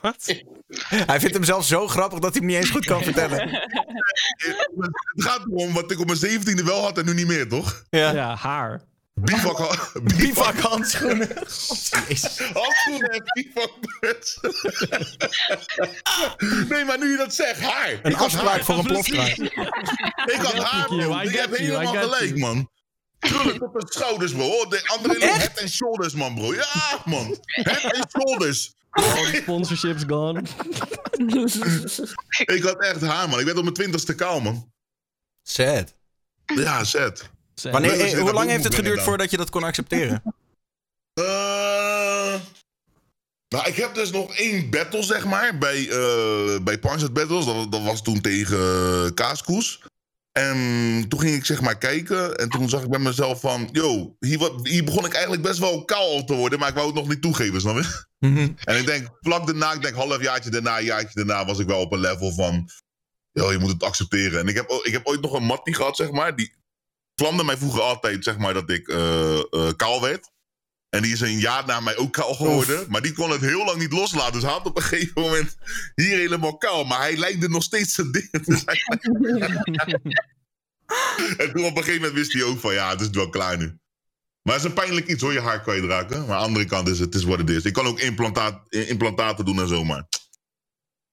Wat? 0.00 0.42
Hij 0.88 1.20
vindt 1.20 1.34
hem 1.34 1.44
zelf 1.44 1.64
zo 1.64 1.88
grappig 1.88 2.18
dat 2.18 2.32
hij 2.32 2.40
hem 2.40 2.50
niet 2.50 2.60
eens 2.60 2.70
goed 2.70 2.84
kan 2.84 3.02
vertellen. 3.02 3.48
Het 5.14 5.24
gaat 5.24 5.40
erom 5.50 5.72
wat 5.72 5.90
ik 5.90 6.00
op 6.00 6.06
mijn 6.06 6.40
17e 6.40 6.64
wel 6.64 6.82
had 6.82 6.98
en 6.98 7.04
nu 7.04 7.14
niet 7.14 7.26
meer, 7.26 7.48
toch? 7.48 7.84
Ja. 7.90 8.12
Ja, 8.12 8.34
haar. 8.34 8.82
Bivak, 9.14 9.92
Bivak 10.16 10.58
handschoenen. 10.68 11.28
Handschoenen 12.54 13.10
en 13.10 13.22
bivakmuts. 13.34 14.38
nee, 16.68 16.84
maar 16.84 16.98
nu 16.98 17.10
je 17.10 17.16
dat 17.16 17.34
zegt, 17.34 17.60
haar. 17.60 17.90
Een 18.02 18.10
Ik 18.10 18.16
afspraak 18.20 18.46
haar. 18.46 18.64
voor 18.64 18.78
een 18.78 18.84
plofkraak. 18.84 19.36
Ik 20.26 20.38
had 20.42 20.52
haar, 20.54 20.88
you, 20.94 21.06
bro. 21.06 21.18
I 21.20 21.22
Je 21.22 21.28
got 21.30 21.38
hebt 21.38 21.58
you, 21.58 21.62
I 21.62 21.64
helemaal 21.86 22.02
gelijk, 22.02 22.38
man. 22.38 22.70
Krullen 23.18 23.58
tot 23.58 23.72
de 23.72 23.86
schouders, 23.88 24.32
bro. 24.32 24.46
Oh, 24.46 24.70
De 24.70 24.82
andere 24.86 25.14
hele 25.14 25.32
head 25.38 25.60
and 25.60 25.70
shoulders, 25.70 26.12
man, 26.14 26.34
bro. 26.34 26.54
Ja, 26.54 27.00
man. 27.04 27.38
Head 27.46 27.94
and 27.94 28.06
shoulders. 28.10 28.74
All 28.90 29.30
die 29.30 29.40
sponsorships 29.40 30.02
gone. 30.06 30.42
Ik 32.44 32.62
had 32.62 32.80
echt 32.82 33.00
haar, 33.00 33.28
man. 33.28 33.38
Ik 33.38 33.44
werd 33.44 33.56
op 33.56 33.62
mijn 33.62 33.74
twintigste 33.74 34.14
kaal, 34.14 34.40
man. 34.40 34.72
Sad. 35.42 35.94
Ja, 36.54 36.84
zet. 36.84 37.30
Wanneer, 37.62 38.00
eh, 38.00 38.20
hoe 38.20 38.32
lang 38.32 38.50
heeft 38.50 38.64
het 38.64 38.74
geduurd 38.74 39.00
voordat 39.00 39.30
je 39.30 39.36
dat 39.36 39.50
kon 39.50 39.62
accepteren? 39.62 40.22
Eh, 41.14 42.34
nou, 43.48 43.66
ik 43.66 43.76
heb 43.76 43.94
dus 43.94 44.10
nog 44.10 44.36
één 44.36 44.70
battle, 44.70 45.02
zeg 45.02 45.24
maar, 45.24 45.58
bij, 45.58 45.88
eh 45.88 46.60
bij 46.62 46.78
Punch 46.78 47.12
Battles. 47.12 47.44
Dat, 47.44 47.72
dat 47.72 47.82
was 47.82 48.02
toen 48.02 48.20
tegen 48.20 48.58
uh, 48.58 49.10
Kaaskoes. 49.14 49.82
En 50.32 50.58
toen 51.08 51.20
ging 51.20 51.34
ik 51.34 51.44
zeg 51.44 51.60
maar 51.60 51.78
kijken. 51.78 52.36
En 52.36 52.48
toen 52.48 52.68
zag 52.68 52.82
ik 52.82 52.90
bij 52.90 52.98
mezelf 52.98 53.40
van... 53.40 53.68
Yo, 53.72 54.16
hier, 54.18 54.50
hier 54.62 54.84
begon 54.84 55.04
ik 55.04 55.12
eigenlijk 55.12 55.42
best 55.42 55.58
wel 55.58 55.84
kaal 55.84 56.24
te 56.24 56.34
worden. 56.34 56.58
Maar 56.58 56.68
ik 56.68 56.74
wou 56.74 56.86
het 56.86 56.96
nog 56.96 57.08
niet 57.08 57.22
toegeven, 57.22 57.60
snap 57.60 57.76
je? 57.76 58.04
Mhm. 58.18 58.48
En 58.64 58.78
ik 58.78 58.86
denk, 58.86 59.08
vlak 59.20 59.46
daarna, 59.46 59.72
ik 59.72 59.82
denk 59.82 59.94
halfjaartje 59.94 60.50
daarna, 60.50 60.80
jaartje 60.80 61.24
daarna... 61.24 61.46
was 61.46 61.58
ik 61.58 61.66
wel 61.66 61.80
op 61.80 61.92
een 61.92 62.00
level 62.00 62.32
van... 62.32 62.70
Yo, 63.32 63.52
je 63.52 63.58
moet 63.58 63.72
het 63.72 63.82
accepteren. 63.82 64.40
En 64.40 64.48
ik 64.48 64.54
heb, 64.54 64.70
ik 64.82 64.92
heb 64.92 65.06
ooit 65.06 65.20
nog 65.20 65.32
een 65.32 65.44
mattie 65.44 65.74
gehad, 65.74 65.96
zeg 65.96 66.10
maar. 66.10 66.36
Die 66.36 66.54
vlamde 67.14 67.44
mij 67.44 67.56
vroeger 67.56 67.80
altijd, 67.82 68.24
zeg 68.24 68.38
maar, 68.38 68.54
dat 68.54 68.70
ik 68.70 68.88
eh, 68.88 69.38
eh, 69.38 69.72
kaal 69.76 70.00
werd. 70.00 70.32
En 70.88 71.02
die 71.02 71.12
is 71.12 71.20
een 71.20 71.38
jaar 71.38 71.66
na 71.66 71.80
mij 71.80 71.96
ook 71.96 72.12
kaal 72.12 72.34
geworden. 72.34 72.84
Maar 72.88 73.02
die 73.02 73.12
kon 73.12 73.30
het 73.30 73.40
heel 73.40 73.64
lang 73.64 73.78
niet 73.78 73.92
loslaten. 73.92 74.32
Dus 74.32 74.42
hij 74.42 74.52
had 74.52 74.66
op 74.66 74.76
een 74.76 74.82
gegeven 74.82 75.22
moment 75.22 75.56
hier 75.94 76.16
helemaal 76.16 76.56
kaal. 76.56 76.84
Maar 76.84 76.98
hij 76.98 77.16
lijnde 77.16 77.48
nog 77.48 77.62
steeds 77.62 77.94
zijn 77.94 78.12
ding. 78.12 78.30
Dus 78.30 78.62
hij- 78.66 78.82
en 81.36 81.52
toen 81.52 81.64
op 81.64 81.76
een 81.76 81.82
gegeven 81.82 81.94
moment 81.94 82.12
wist 82.12 82.32
hij 82.32 82.42
ook 82.42 82.58
van 82.60 82.74
ja, 82.74 82.90
het 82.90 83.00
is 83.00 83.08
wel 83.10 83.28
klaar 83.28 83.56
nu. 83.58 83.78
Maar 84.42 84.54
het 84.54 84.62
is 84.64 84.68
een 84.68 84.74
pijnlijk 84.76 85.06
iets 85.06 85.22
hoor, 85.22 85.32
je 85.32 85.40
haar 85.40 85.60
kwijtraken. 85.60 86.18
Maar 86.26 86.30
aan 86.30 86.38
de 86.40 86.44
andere 86.46 86.64
kant 86.64 86.88
is 86.88 86.98
het, 86.98 87.14
is 87.14 87.24
wat 87.24 87.38
het 87.38 87.50
is. 87.50 87.64
Ik 87.64 87.72
kan 87.72 87.86
ook 87.86 88.00
implantaat, 88.00 88.62
implantaten 88.68 89.44
doen 89.44 89.60
en 89.60 89.68
zo, 89.68 89.84
maar... 89.84 90.06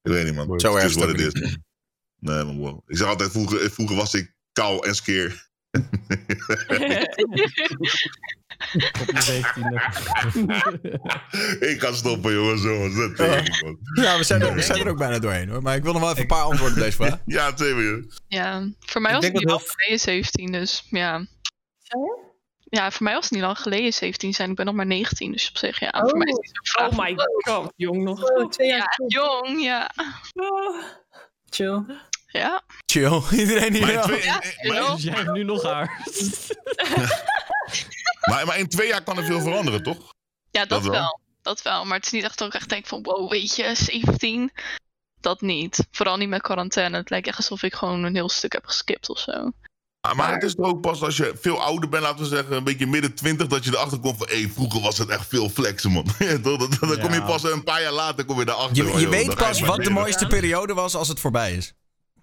Ik 0.02 0.12
weet 0.12 0.26
niet, 0.26 0.36
man. 0.36 0.60
Zo 0.60 0.76
het 0.76 0.90
is 0.90 0.96
wat 0.96 1.08
het 1.08 1.20
het 1.20 1.34
is, 1.36 1.42
man. 1.42 1.64
Nee, 2.20 2.44
man, 2.44 2.58
bro. 2.60 2.84
Ik 2.88 2.98
zeg 2.98 3.08
altijd, 3.08 3.32
vroeger, 3.32 3.72
vroeger 3.72 3.96
was 3.96 4.14
ik 4.14 4.34
kaal 4.52 4.84
en 4.86 4.96
skeer. 4.96 5.50
Op 9.02 9.08
je 9.08 9.44
17e. 9.44 9.74
ik 11.60 11.82
ga 11.82 11.92
stoppen, 11.94 12.34
jongens. 12.34 12.64
jongens. 12.64 12.96
Dat 12.96 13.18
denk 13.18 13.48
ik, 13.48 13.64
man. 13.64 13.78
Ja, 13.94 14.18
we 14.18 14.24
zijn, 14.24 14.42
er, 14.42 14.54
we 14.54 14.62
zijn 14.62 14.80
er 14.80 14.90
ook 14.90 14.98
bijna 14.98 15.20
doorheen 15.20 15.50
hoor. 15.50 15.62
Maar 15.62 15.76
ik 15.76 15.84
wil 15.84 15.92
nog 15.94 16.02
wel 16.02 16.10
even 16.10 16.22
een 16.22 16.28
paar 16.28 16.44
antwoorden 16.44 16.78
op 16.78 16.84
deze 16.84 16.96
vraag. 16.96 17.20
Ja, 17.26 17.54
twee 17.54 17.74
weer. 17.74 18.06
Ja, 18.28 18.70
voor 18.80 19.02
mij 19.02 19.12
Ik 19.12 19.16
was 19.16 19.26
het 19.26 19.34
niet 19.34 19.48
dat 19.48 19.52
lang 19.52 19.72
geleden 19.72 20.00
17, 20.00 20.52
dus 20.52 20.88
ja. 20.90 21.26
Ja, 22.60 22.92
voor 22.92 23.04
mij 23.04 23.14
was 23.14 23.24
het 23.24 23.34
niet 23.34 23.42
lang 23.42 23.60
geleden 23.60 23.94
17 23.94 24.34
zijn. 24.34 24.50
Ik 24.50 24.56
ben 24.56 24.66
nog 24.66 24.76
maar 24.76 24.86
19, 24.86 25.32
dus 25.32 25.50
op 25.50 25.58
zich, 25.58 25.80
ja. 25.80 25.92
Voor 26.08 26.18
mij 26.18 26.28
is 26.28 26.52
het. 26.52 26.92
Oh 26.92 26.98
my 26.98 27.16
god, 27.38 27.74
jong 27.76 28.04
nog. 28.04 28.24
Oh, 28.24 28.50
twee 28.50 28.68
jaar 28.68 28.96
Ja, 28.98 29.06
jong, 29.08 29.62
ja. 29.62 29.92
Oh. 30.34 30.84
chill. 31.50 31.84
Ja, 32.32 32.62
Chill. 32.86 33.22
Iedereen 33.42 33.74
hier 33.74 33.94
Maar 33.94 34.04
twee, 34.04 34.24
Ja, 34.24 34.42
in-. 34.44 34.94
Dus 34.94 35.04
jij 35.04 35.14
hebt 35.14 35.32
nu 35.32 35.44
nog 35.44 35.64
haar. 35.64 35.90
maar, 38.30 38.46
maar 38.46 38.60
in 38.60 38.68
twee 38.68 38.88
jaar 38.88 39.04
kan 39.04 39.18
er 39.18 39.24
veel 39.24 39.42
veranderen, 39.42 39.84
toch? 39.84 39.98
ja 40.52 40.66
dat, 40.66 40.70
Dat 40.70 40.82
wel. 40.82 40.92
wel. 40.92 41.20
Dat 41.42 41.62
wel, 41.62 41.86
maar 41.86 41.98
het 41.98 42.06
is 42.06 42.12
niet 42.12 42.24
echt 42.24 42.38
dat 42.38 42.48
ik 42.48 42.54
echt 42.54 42.70
denk 42.70 42.88
van, 42.88 43.04
wow, 43.04 43.32
weet 43.32 43.56
je, 43.56 43.76
17. 43.76 44.52
Dat 45.20 45.42
niet. 45.42 45.88
Vooral 45.92 46.18
niet 46.18 46.30
met 46.30 46.42
quarantaine. 46.42 46.98
Het 46.98 47.10
lijkt 47.10 47.28
echt 47.28 47.38
alsof 47.38 47.64
ik 47.64 47.74
gewoon 47.74 48.04
een 48.04 48.16
heel 48.16 48.30
stuk 48.30 48.54
heb 48.54 48.66
geskipt 48.66 49.10
of 49.10 49.20
zo. 49.20 49.52
Ah, 50.02 50.16
maar 50.16 50.34
het 50.34 50.44
is 50.44 50.56
toch 50.56 50.66
ook 50.66 50.82
pas 50.82 51.02
als 51.02 51.18
je 51.18 51.34
veel 51.42 51.62
ouder 51.62 51.90
bent, 51.90 52.04
laten 52.04 52.20
we 52.20 52.26
zeggen, 52.26 52.56
een 52.56 52.64
beetje 52.64 52.88
midden 52.88 53.14
twintig, 53.14 53.48
dat 53.48 53.64
je 53.64 53.72
erachter 53.72 54.00
komt 54.00 54.18
van, 54.18 54.28
hé, 54.30 54.50
vroeger 54.54 54.82
was 54.82 54.98
het 54.98 55.10
echt 55.10 55.28
veel 55.28 55.50
flexen, 55.50 55.92
man. 55.92 56.04
Toch? 56.42 56.42
Dan, 56.42 56.70
dan 56.80 57.00
kom 57.00 57.14
je 57.14 57.24
pas 57.24 57.44
een 57.44 57.64
paar 57.64 57.82
jaar 57.82 57.92
later 57.92 58.26
kom 58.26 58.40
je 58.40 58.46
daarachter. 58.46 58.76
Je, 58.76 58.84
van, 58.84 59.00
je 59.00 59.02
joh, 59.02 59.10
weet 59.10 59.26
dan 59.26 59.36
pas 59.36 59.60
maar 59.60 59.70
wat 59.70 59.84
de 59.84 59.90
mooiste 59.90 60.28
periode 60.28 60.74
was 60.74 60.96
als 60.96 61.08
het 61.08 61.20
voorbij 61.20 61.54
is. 61.54 61.74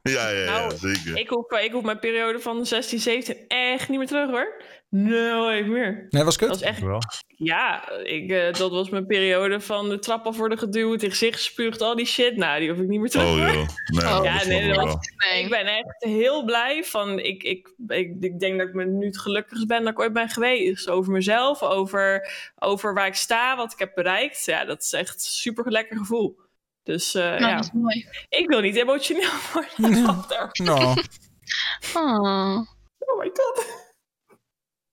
Ja, 0.15 0.29
ja, 0.29 0.39
ja, 0.45 0.45
Nou, 0.59 0.77
zeker. 0.77 1.17
Ik 1.19 1.29
hoef, 1.29 1.51
ik 1.61 1.73
hoef 1.73 1.83
mijn 1.83 1.99
periode 1.99 2.39
van 2.41 2.67
16, 2.67 2.99
17 2.99 3.37
echt 3.49 3.89
niet 3.89 3.99
meer 3.99 4.07
terug 4.07 4.31
hoor. 4.31 4.63
Nooit 4.91 5.67
meer. 5.67 6.07
Nee, 6.11 6.25
was 6.25 6.37
Dat 6.39 6.49
kut? 6.49 6.57
is 6.57 6.63
echt. 6.63 6.83
Ja, 7.37 7.91
ik, 7.91 8.31
eh, 8.31 8.53
dat 8.53 8.71
was 8.71 8.89
mijn 8.89 9.07
periode 9.07 9.61
van 9.61 9.89
de 9.89 9.99
trap 9.99 10.27
af 10.27 10.37
worden 10.37 10.59
geduwd, 10.59 11.03
in 11.03 11.11
gezicht 11.11 11.35
gespuugd, 11.37 11.81
al 11.81 11.97
die 11.97 12.07
shit. 12.07 12.37
Nou, 12.37 12.61
die 12.61 12.71
hoef 12.71 12.79
ik 12.79 12.89
niet 12.89 13.01
meer 13.01 13.11
terug. 13.11 13.27
Oh, 13.27 13.37
joh. 13.39 13.47
Nee, 13.47 14.05
Oh, 14.05 14.17
dat 14.17 14.25
ja, 14.25 14.45
nee, 14.47 14.61
ik 14.63 14.67
dat 14.69 14.77
wel. 14.77 14.85
was- 14.87 15.09
Nee. 15.31 15.43
Ik 15.43 15.51
ben 15.51 15.67
echt 15.67 15.95
heel 16.05 16.45
blij 16.45 16.85
van. 16.85 17.19
Ik, 17.19 17.43
ik, 17.43 17.75
ik, 17.89 18.13
ik 18.21 18.41
denk 18.41 18.59
dat 18.59 18.69
ik 18.69 18.75
me 18.75 18.85
nu 18.85 19.07
het 19.07 19.19
gelukkigst 19.19 19.67
ben 19.67 19.83
dat 19.83 19.93
ik 19.93 20.01
ooit 20.01 20.13
ben 20.13 20.29
geweest. 20.29 20.89
Over 20.89 21.13
mezelf, 21.13 21.63
over, 21.63 22.31
over 22.59 22.95
waar 22.95 23.07
ik 23.07 23.15
sta, 23.15 23.57
wat 23.57 23.73
ik 23.73 23.79
heb 23.79 23.93
bereikt. 23.95 24.45
Ja, 24.45 24.65
dat 24.65 24.83
is 24.83 24.93
echt 24.93 25.15
een 25.15 25.21
super 25.21 25.71
lekker 25.71 25.97
gevoel. 25.97 26.39
Dus 26.89 27.15
eh, 27.15 27.23
Nou, 27.23 27.41
ja, 27.41 27.55
dat 27.57 27.65
is 27.65 27.71
mooi. 27.73 28.07
ik 28.29 28.49
wil 28.49 28.61
niet 28.61 28.77
emotioneel 28.77 29.31
worden. 29.53 30.03
Nou, 30.65 31.03
Oh. 31.95 32.57
Oh 32.99 33.19
my 33.19 33.31
god. 33.35 33.67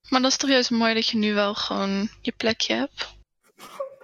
Maar 0.09 0.21
dat 0.21 0.31
is 0.31 0.37
toch 0.37 0.49
juist 0.49 0.69
mooi 0.69 0.93
dat 0.93 1.07
je 1.07 1.17
nu 1.17 1.33
wel 1.33 1.53
gewoon 1.55 2.09
je 2.21 2.31
plekje 2.37 2.73
hebt. 2.75 3.15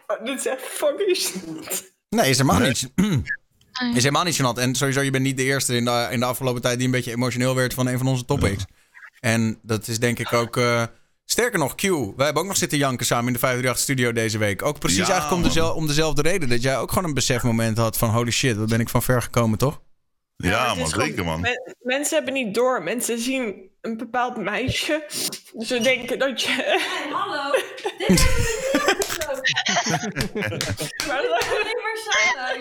Oh, 0.08 0.26
dit 0.26 0.40
is 0.40 0.46
echt 0.46 0.62
fucking 0.62 1.16
shit. 1.18 1.94
nee, 2.10 2.30
is 2.30 2.38
helemaal 2.38 2.60
Nee. 2.60 2.68
niet. 2.70 2.92
Is 3.96 4.04
helemaal 4.04 4.24
niet 4.24 4.42
gênant. 4.42 4.60
En 4.60 4.76
sowieso, 4.76 5.02
je 5.02 5.12
bent 5.12 5.24
niet 5.24 5.38
de 5.38 5.44
eerste 5.44 5.76
in 5.76 5.86
de, 5.86 6.08
in 6.12 6.20
de 6.20 6.26
afgelopen 6.26 6.62
tijd 6.62 6.78
die 6.78 6.86
een 6.86 6.92
beetje 6.92 7.12
emotioneel 7.12 7.56
werd 7.56 7.74
van 7.74 7.88
een 7.88 7.98
van 7.98 8.08
onze 8.08 8.26
topics. 8.26 8.66
En 9.20 9.60
dat 9.62 9.88
is 9.88 10.00
denk 10.00 10.20
ik 10.20 10.34
ook. 10.34 10.58
eh, 10.58 10.84
sterker 11.32 11.60
nog, 11.60 11.76
Q. 11.76 11.82
Wij 11.82 12.26
hebben 12.26 12.42
ook 12.42 12.48
nog 12.48 12.58
zitten 12.58 12.78
janken 12.78 13.06
samen 13.06 13.28
in 13.28 13.34
de 13.34 13.40
538 13.40 13.84
studio 13.84 14.12
deze 14.22 14.38
week. 14.38 14.62
Ook 14.64 14.80
precies 14.80 14.98
Ja, 15.08 15.12
eigenlijk 15.12 15.34
om, 15.34 15.40
man. 15.40 15.48
dezel- 15.50 15.74
om 15.76 15.88
dezelfde 15.88 16.22
reden. 16.22 16.50
Dat 16.50 16.62
jij 16.62 16.78
ook 16.78 16.90
gewoon 16.90 17.04
een 17.08 17.14
besefmoment 17.14 17.78
had 17.78 17.98
van 17.98 18.10
holy 18.10 18.32
shit, 18.32 18.56
wat 18.58 18.70
ben 18.70 18.80
ik 18.80 18.90
van 18.90 19.04
ver 19.04 19.22
gekomen, 19.22 19.58
toch? 19.58 19.82
Ja, 20.36 20.50
maar 20.66 20.76
man, 20.76 20.86
is 20.86 20.92
gewoon- 20.94 21.08
zeker, 21.08 21.26
man. 21.26 21.42
Men- 21.42 21.76
mensen 21.82 22.16
hebben 22.16 22.34
niet 22.34 22.54
door. 22.54 22.84
Mensen 22.84 23.20
zien 23.20 23.70
een 23.82 23.98
bepaald 23.98 24.38
meisje. 24.38 25.06
Ze 25.60 25.80
denken 25.80 26.20
dat 26.20 26.42
je. 26.42 26.80
Hallo, 27.14 27.52
dit 27.98 28.10
is 28.10 28.26
Maar- 31.08 31.18
alleen 31.18 31.82
maar 31.82 31.98
samen. 32.10 32.60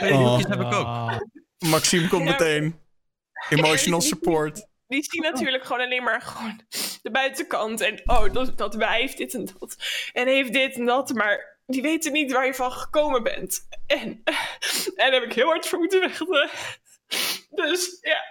Nee, 0.00 0.10
die 0.12 0.18
hoekjes 0.18 0.46
heb 0.48 0.60
ik 0.60 0.72
ook. 0.74 0.86
Ah. 0.86 1.16
Maxime 1.58 2.08
komt 2.08 2.24
meteen. 2.24 2.78
Emotional 3.48 4.00
support. 4.00 4.66
Die 4.86 5.04
zien 5.10 5.22
natuurlijk 5.22 5.64
gewoon 5.64 5.82
alleen 5.82 6.02
maar 6.02 6.20
gewoon 6.20 6.60
de 7.02 7.10
buitenkant. 7.10 7.80
En 7.80 8.00
oh, 8.04 8.32
dat, 8.32 8.58
dat 8.58 8.74
wij 8.74 9.00
heeft 9.00 9.16
dit 9.16 9.34
en 9.34 9.48
dat. 9.58 9.76
En 10.12 10.26
heeft 10.26 10.52
dit 10.52 10.74
en 10.74 10.84
dat. 10.84 11.14
Maar 11.14 11.58
die 11.66 11.82
weten 11.82 12.12
niet 12.12 12.32
waar 12.32 12.46
je 12.46 12.54
van 12.54 12.72
gekomen 12.72 13.22
bent. 13.22 13.68
En, 13.86 13.98
en 13.98 14.94
daar 14.94 15.12
heb 15.12 15.22
ik 15.22 15.32
heel 15.32 15.46
hard 15.46 15.66
voor 15.68 15.78
moeten 15.78 16.10
vechten. 16.10 16.50
Dus 17.50 17.98
ja. 18.00 18.22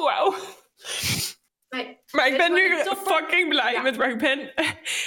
Wauw. 0.00 0.34
Nee, 1.68 1.98
Maar 2.10 2.26
ik 2.26 2.36
ben 2.36 2.52
nu 2.52 2.76
fucking 3.04 3.48
blij 3.48 3.72
Ja. 3.72 3.82
met 3.82 3.96
waar 3.96 4.10
ik 4.10 4.18
ben. 4.18 4.54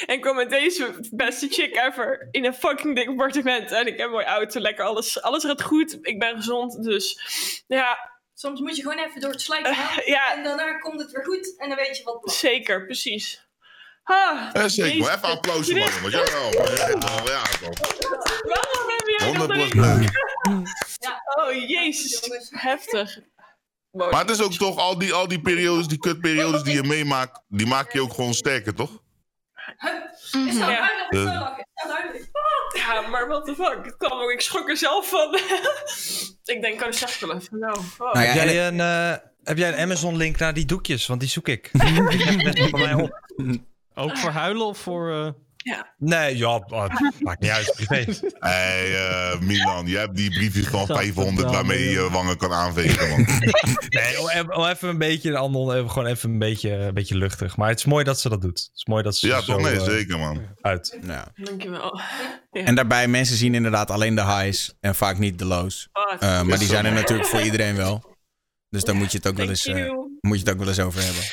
En 0.05 0.21
kom 0.21 0.35
met 0.35 0.49
deze 0.49 1.09
beste 1.11 1.47
chick 1.47 1.75
ever 1.75 2.27
in 2.31 2.45
een 2.45 2.53
fucking 2.53 2.95
dik 2.95 3.07
appartement. 3.07 3.71
En 3.71 3.87
ik 3.87 3.97
heb 3.97 4.05
een 4.05 4.11
mooi 4.11 4.25
auto, 4.25 4.59
lekker 4.59 4.85
alles. 4.85 5.21
Alles 5.21 5.43
gaat 5.43 5.61
goed. 5.61 5.97
Ik 6.01 6.19
ben 6.19 6.35
gezond. 6.35 6.83
Dus 6.83 7.21
ja, 7.67 8.18
soms 8.39 8.59
moet 8.59 8.75
je 8.75 8.81
gewoon 8.81 8.97
even 8.97 9.21
door 9.21 9.31
het 9.31 9.43
gaan. 9.43 10.01
ja 10.05 10.33
En 10.35 10.43
daarna 10.43 10.77
komt 10.77 10.99
het 11.01 11.11
weer 11.11 11.23
goed 11.25 11.57
en 11.57 11.69
dan 11.69 11.77
weet 11.77 11.97
je 11.97 12.03
wat. 12.03 12.31
zeker, 12.33 12.85
precies. 12.85 13.47
Ha, 14.03 14.49
Eh, 14.53 14.63
zeker, 14.65 14.95
Jezus. 14.97 15.07
even 15.15 15.29
applaus 15.29 15.67
man. 15.67 15.77
jongens. 15.77 16.13
Jawel, 16.13 16.51
jawel, 16.53 17.27
ja. 17.27 17.41
Waarom 18.41 18.89
heb 18.89 19.07
jij 19.07 19.17
dat 19.17 19.35
100% 19.35 19.73
erin? 19.73 19.81
leuk. 19.81 21.37
Oh, 21.39 21.53
jezus. 21.69 22.21
Heftig. 22.49 23.19
Maar 23.91 24.19
het 24.19 24.29
is 24.29 24.41
ook 24.41 24.53
toch, 24.53 24.77
al 24.77 24.97
die, 24.97 25.13
al 25.13 25.27
die 25.27 25.41
periodes, 25.41 25.87
die 25.87 25.97
kutperiodes 25.99 26.63
die 26.63 26.73
je 26.73 26.83
meemaakt, 26.83 27.41
die 27.47 27.67
maak 27.67 27.91
je 27.93 28.01
ook 28.01 28.13
gewoon 28.13 28.33
sterker, 28.33 28.75
toch? 28.75 28.91
Is 28.91 30.31
Ja. 30.31 30.65
duidelijk? 30.65 31.11
Is 31.11 31.19
Eh. 31.19 31.25
nou 31.25 31.63
duidelijk? 31.87 32.29
Ja, 32.79 33.07
maar 33.09 33.27
what 33.27 33.45
the 33.45 33.55
fuck. 33.55 33.85
Het 33.85 33.97
kwam 33.97 34.19
ook, 34.19 34.31
ik 34.31 34.41
schrok 34.41 34.69
er 34.69 34.77
zelf 34.77 35.09
van. 35.09 35.33
ik 36.55 36.61
denk, 36.61 36.79
kan 36.79 36.93
zeg 36.93 37.19
wel 37.19 37.35
even. 37.35 37.59
Nou, 37.59 37.79
oh. 37.97 38.13
Nou 38.13 38.25
ja, 38.25 38.31
heb, 38.31 38.47
en- 38.47 38.53
jij 38.53 38.67
een, 38.67 38.79
eh, 38.79 39.13
heb 39.43 39.57
jij 39.57 39.73
een 39.73 39.79
Amazon-link 39.79 40.37
naar 40.37 40.53
die 40.53 40.65
doekjes? 40.65 41.07
Want 41.07 41.19
die 41.19 41.29
zoek 41.29 41.47
ik. 41.47 41.69
die 42.09 42.23
heb 42.23 42.43
best 42.43 42.69
van 42.69 42.79
mij 42.79 42.93
op. 42.93 43.19
Ook 43.95 44.17
voor 44.17 44.29
huilen 44.29 44.65
of 44.65 44.77
voor... 44.77 45.35
eh, 45.73 45.81
Nee, 45.97 46.37
ja, 46.37 46.55
oh, 46.55 46.87
maakt 47.19 47.39
niet 47.41 47.51
uit. 47.51 47.73
Privé. 47.75 48.05
Hé, 48.39 48.95
eh, 48.95 49.39
Milan, 49.39 49.87
jij 49.87 49.99
hebt 50.01 50.15
die 50.15 50.29
briefjes 50.29 50.67
van 50.67 50.79
Gadverdamme, 50.79 51.13
500 51.13 51.49
waarmee 51.51 51.83
je 51.83 51.89
je 51.89 52.09
wangen 52.09 52.37
kan 52.37 52.53
aanvegen, 52.53 53.09
man. 53.09 53.25
Nee, 53.89 54.21
oh, 54.21 54.69
even, 54.69 54.89
een 54.89 54.97
beetje, 54.97 55.33
gewoon 55.35 56.05
even 56.05 56.29
een 56.29 56.39
beetje, 56.39 56.71
een 56.71 56.93
beetje 56.93 57.15
luchtig. 57.17 57.57
Maar 57.57 57.69
het 57.69 57.79
is 57.79 57.85
mooi 57.85 58.03
dat 58.03 58.19
ze 58.19 58.29
dat 58.29 58.41
doet. 58.41 58.59
Het 58.59 58.71
is 58.73 58.85
mooi 58.85 59.03
dat 59.03 59.15
ze 59.17 59.27
Ja, 59.27 59.37
er 59.37 59.43
toch? 59.43 59.61
Nee, 59.61 59.75
eh, 59.75 59.83
zeker, 59.83 60.19
man. 60.19 60.41
uit. 60.61 60.97
Ja. 61.01 61.27
Dankjewel. 61.35 61.99
En 62.51 62.75
daarbij, 62.75 63.07
mensen 63.07 63.35
zien 63.35 63.55
inderdaad 63.55 63.91
alleen 63.91 64.15
de 64.15 64.25
highs 64.25 64.73
en 64.79 64.95
vaak 64.95 65.17
niet 65.17 65.39
de 65.39 65.45
lows. 65.45 65.89
Oh, 65.93 66.13
Eh, 66.19 66.41
maar 66.41 66.57
die 66.59 66.67
zijn 66.67 66.85
er 66.85 66.93
natuurlijk 66.93 67.27
voor 67.29 67.41
iedereen 67.41 67.75
wel. 67.75 68.17
Dus 68.69 68.83
daar 68.83 68.95
moet 68.95 69.11
je 69.11 69.17
het 69.17 69.27
ook 69.27 69.37
wel 69.37 69.49
eens, 69.49 69.65
moet 70.21 70.39
je 70.39 70.43
het 70.43 70.49
ook 70.49 70.59
wel 70.59 70.67
eens 70.67 70.79
over 70.79 71.03
hebben. 71.03 71.23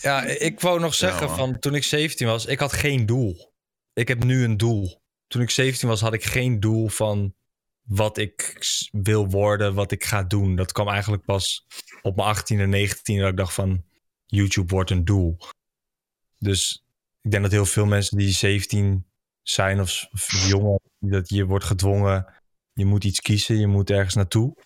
Ja, 0.00 0.22
ik 0.22 0.60
wou 0.60 0.80
nog 0.80 0.94
zeggen 0.94 1.30
van 1.30 1.58
toen 1.58 1.74
ik 1.74 1.84
17 1.84 2.26
was, 2.26 2.46
ik 2.46 2.58
had 2.58 2.72
geen 2.72 3.06
doel. 3.06 3.54
Ik 3.96 4.08
heb 4.08 4.24
nu 4.24 4.44
een 4.44 4.56
doel. 4.56 5.00
Toen 5.26 5.42
ik 5.42 5.50
17 5.50 5.88
was, 5.88 6.00
had 6.00 6.14
ik 6.14 6.24
geen 6.24 6.60
doel 6.60 6.88
van 6.88 7.34
wat 7.82 8.18
ik 8.18 8.56
wil 8.92 9.28
worden, 9.28 9.74
wat 9.74 9.92
ik 9.92 10.04
ga 10.04 10.22
doen. 10.22 10.56
Dat 10.56 10.72
kwam 10.72 10.88
eigenlijk 10.88 11.24
pas 11.24 11.66
op 12.02 12.16
mijn 12.16 12.28
18 12.28 12.60
en 12.60 12.68
19 12.68 13.20
dat 13.20 13.30
ik 13.30 13.36
dacht 13.36 13.54
van 13.54 13.84
YouTube 14.26 14.74
wordt 14.74 14.90
een 14.90 15.04
doel. 15.04 15.36
Dus 16.38 16.84
ik 17.22 17.30
denk 17.30 17.42
dat 17.42 17.52
heel 17.52 17.64
veel 17.64 17.86
mensen 17.86 18.18
die 18.18 18.30
17 18.30 19.06
zijn 19.42 19.80
of, 19.80 20.06
of 20.12 20.48
jonger, 20.48 20.80
dat 20.98 21.28
je 21.28 21.44
wordt 21.44 21.64
gedwongen, 21.64 22.32
je 22.72 22.84
moet 22.84 23.04
iets 23.04 23.20
kiezen, 23.20 23.58
je 23.58 23.66
moet 23.66 23.90
ergens 23.90 24.14
naartoe. 24.14 24.56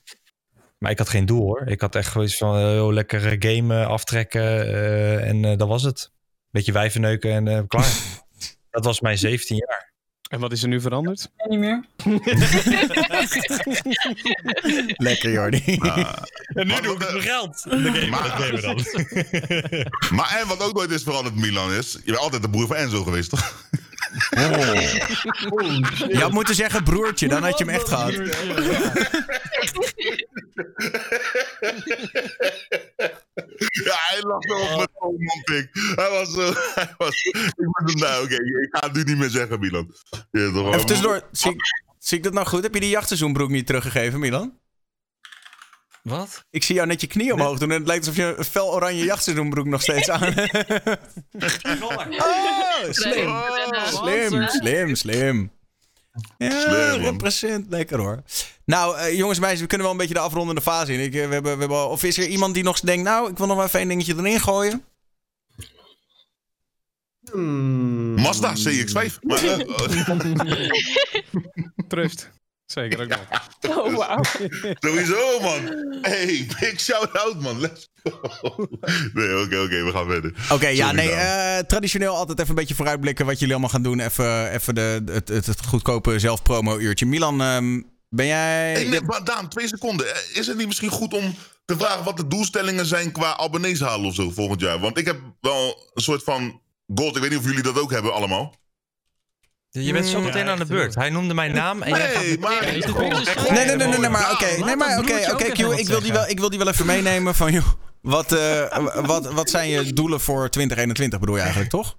Maar 0.79 0.91
ik 0.91 0.99
had 0.99 1.09
geen 1.09 1.27
doel 1.27 1.43
hoor. 1.43 1.67
Ik 1.67 1.81
had 1.81 1.95
echt 1.95 2.17
iets 2.17 2.37
van 2.37 2.57
eh, 2.57 2.85
oh, 2.85 2.93
lekker 2.93 3.37
gamen, 3.39 3.87
aftrekken 3.87 4.43
eh, 4.43 5.29
en 5.29 5.45
eh, 5.45 5.57
dat 5.57 5.69
was 5.69 5.83
het. 5.83 6.13
Beetje 6.51 6.73
wijvenneuken 6.73 7.31
en 7.31 7.49
eh, 7.49 7.63
klaar. 7.67 7.93
dat 8.71 8.85
was 8.85 9.01
mijn 9.01 9.19
17 9.19 9.57
jaar. 9.57 9.89
En 10.29 10.41
wat 10.41 10.53
is 10.53 10.63
er 10.63 10.69
nu 10.69 10.81
veranderd? 10.81 11.31
niet 11.49 11.59
meer. 11.59 11.85
Lekker, 14.97 15.31
Jordi. 15.33 15.79
En 16.55 16.67
nu 16.67 16.81
doe 16.81 16.95
ik 16.95 17.01
het 17.01 17.11
mijn 17.11 17.23
geld. 17.23 17.65
Maar- 18.11 18.39
Maar 20.17 20.37
en 20.41 20.47
wat 20.47 20.63
ook 20.63 20.75
nooit 20.75 20.91
is 20.91 21.03
veranderd, 21.03 21.35
Milan, 21.37 21.73
is... 21.73 21.93
Je 21.93 22.01
bent 22.05 22.19
altijd 22.19 22.43
de 22.43 22.51
broer 22.51 22.67
van 22.67 22.77
Enzo 22.77 23.03
geweest, 23.03 23.31
toch? 23.31 23.65
Je 26.09 26.19
had 26.21 26.33
moeten 26.33 26.55
zeggen 26.55 26.85
broertje, 26.85 27.29
dan 27.29 27.43
had 27.43 27.59
je 27.59 27.65
hem 27.65 27.75
echt 27.75 27.89
gehad. 27.89 28.13
Ja, 34.49 34.57
hij 34.57 34.77
met 34.77 34.91
was 36.11 36.33
zo... 36.33 36.53
Hij 36.75 36.95
was, 36.99 37.25
ik 37.57 37.57
moet 37.57 37.91
hem 37.91 37.99
nou, 37.99 38.25
oké, 38.25 38.35
ik 38.35 38.69
ga 38.71 38.87
het 38.87 38.93
nu 38.97 39.03
niet 39.03 39.17
meer 39.19 39.31
zeggen, 39.31 39.61
Milan. 39.61 39.95
Ja, 40.31 40.53
toch, 40.53 40.75
Even 40.75 40.87
tussendoor, 40.87 41.23
zie, 41.33 41.51
ik- 41.51 41.63
zie 41.99 42.19
ik 42.19 42.25
dat 42.25 42.33
nou 42.33 42.47
goed? 42.47 42.63
Heb 42.63 42.75
je 42.75 42.81
die 42.81 42.91
jachtseizoenbroek 42.91 43.51
niet 43.51 43.67
teruggegeven, 43.67 44.21
Milan? 44.21 44.59
Wat? 46.03 46.45
Ik 46.51 46.63
zie 46.63 46.75
jou 46.75 46.87
net 46.87 47.01
je 47.01 47.07
knie 47.07 47.33
omhoog 47.33 47.59
doen 47.59 47.71
en 47.71 47.79
het 47.79 47.87
lijkt 47.87 48.07
alsof 48.07 48.25
je 48.25 48.35
een 48.39 48.45
fel 48.45 48.73
oranje 48.73 49.05
jachtseizoenbroek 49.05 49.67
nog 49.67 49.83
steeds 49.83 50.11
aan 50.11 50.23
hebt. 50.33 50.55
Oh, 51.83 52.91
slim. 52.91 53.27
Oh, 53.27 53.87
Slim, 53.87 54.49
slim, 54.49 54.95
slim. 54.95 55.51
Ja, 56.39 56.97
represent. 56.97 57.67
Lekker 57.69 57.99
hoor. 57.99 58.23
Nou, 58.65 58.99
eh, 58.99 59.17
jongens 59.17 59.37
en 59.37 59.43
meisjes, 59.43 59.61
we 59.61 59.67
kunnen 59.67 59.87
wel 59.87 59.95
een 59.95 60.01
beetje 60.01 60.21
de 60.21 60.21
afrondende 60.21 60.61
fase 60.61 60.93
in. 60.93 61.01
Ik, 61.01 61.15
eh, 61.15 61.27
we 61.27 61.33
hebben, 61.33 61.53
we 61.53 61.59
hebben 61.59 61.89
of 61.89 62.03
is 62.03 62.19
er 62.19 62.27
iemand 62.27 62.55
die 62.55 62.63
nog 62.63 62.81
denkt, 62.81 63.05
nou, 63.05 63.31
ik 63.31 63.39
wil 63.39 63.47
nog 63.47 63.57
wel 63.57 63.67
even 63.67 63.81
een 63.81 63.89
dingetje 63.89 64.17
erin 64.17 64.41
gooien? 64.41 64.85
Hmm. 67.33 68.15
Mazda 68.21 68.55
CX-5. 68.55 69.19
Maar, 69.23 69.45
eh, 69.45 70.71
Trust. 71.89 72.31
Zeker 72.73 73.01
ook 73.01 73.09
wel. 73.09 73.19
Oh, 73.77 73.97
wauw. 73.97 74.23
sowieso, 74.87 75.41
man. 75.41 75.61
Hey, 76.03 76.47
big 76.61 76.81
shout-out, 76.81 77.41
man. 77.41 77.61
Let's 77.61 77.89
go. 78.03 78.67
Nee, 79.13 79.41
oké, 79.43 79.59
oké, 79.59 79.85
we 79.85 79.91
gaan 79.93 80.07
verder. 80.07 80.35
Oké, 80.53 80.69
ja, 80.69 80.93
nee, 80.93 81.11
eh, 81.11 81.59
traditioneel 81.59 82.15
altijd 82.17 82.39
even 82.39 82.51
een 82.51 82.57
beetje 82.57 82.75
vooruitblikken 82.75 83.27
wat 83.27 83.39
jullie 83.39 83.55
allemaal 83.55 83.71
gaan 83.73 83.83
doen. 83.83 84.01
Even, 84.01 84.51
even 84.51 84.75
de, 84.75 85.03
het, 85.07 85.29
het, 85.29 85.47
het 85.47 85.67
goedkope 85.67 86.19
zelfpromo-uurtje. 86.19 87.07
Milan, 87.07 87.41
ehm, 87.41 87.83
ben 88.09 88.27
jij... 88.27 88.73
Hey, 88.73 88.85
nee, 88.85 89.01
maar 89.01 89.25
Daan, 89.25 89.49
twee 89.49 89.69
seconden. 89.69 90.15
Eh, 90.15 90.37
Is 90.37 90.47
het 90.47 90.57
niet 90.57 90.67
misschien 90.67 90.91
goed 90.91 91.15
om 91.15 91.35
te 91.65 91.77
vragen 91.77 92.05
wat 92.05 92.17
de 92.17 92.27
doelstellingen 92.27 92.87
zijn 92.87 93.13
qua 93.13 93.37
abonnees 93.37 93.81
halen 93.81 94.07
of 94.07 94.15
zo 94.15 94.31
volgend 94.31 94.61
jaar? 94.61 94.79
Want 94.79 94.99
ik 94.99 95.07
heb 95.07 95.21
wel 95.41 95.91
een 95.95 96.03
soort 96.03 96.23
van 96.23 96.61
goals. 96.95 97.15
Ik 97.15 97.21
weet 97.21 97.31
niet 97.31 97.39
of 97.39 97.45
jullie 97.45 97.63
dat 97.63 97.79
ook 97.79 97.91
hebben 97.91 98.13
allemaal. 98.15 98.55
Je 99.71 99.93
bent 99.93 100.07
zo 100.07 100.21
meteen 100.21 100.49
aan 100.49 100.59
de 100.59 100.65
beurt. 100.65 100.95
Hij 100.95 101.11
noemde 101.11 101.35
mijn 101.35 101.53
naam 101.53 101.83
en 101.83 101.91
jij 101.97 102.11
gaat 102.11 102.23
Nee, 102.23 102.39
maar... 102.39 102.63
Nee, 102.63 103.65
nee, 103.65 103.77
nee, 103.77 103.87
nee, 103.87 103.99
nee, 103.99 104.11
maar 104.11 104.33
oké. 104.33 104.65
Nee, 104.65 104.77
maar 104.77 104.99
oké, 104.99 105.33
oké, 105.33 105.45
Q, 105.45 105.59
ik 105.59 105.87
wil 105.87 106.01
die 106.01 106.13
wel, 106.13 106.29
ik 106.29 106.39
wil 106.39 106.51
die 106.51 106.59
wel 106.59 106.69
even 106.69 106.87
meenemen 106.87 107.35
van, 107.35 107.53
joh, 107.53 107.67
wat, 108.01 108.33
eh, 108.33 108.79
wat, 108.95 109.33
wat 109.33 109.51
zijn 109.51 109.69
je 109.69 109.93
doelen 109.93 110.21
voor 110.21 110.51
2021 110.51 111.21
bedoel 111.21 111.35
je 111.35 111.41
eigenlijk, 111.41 111.71
toch? 111.71 111.99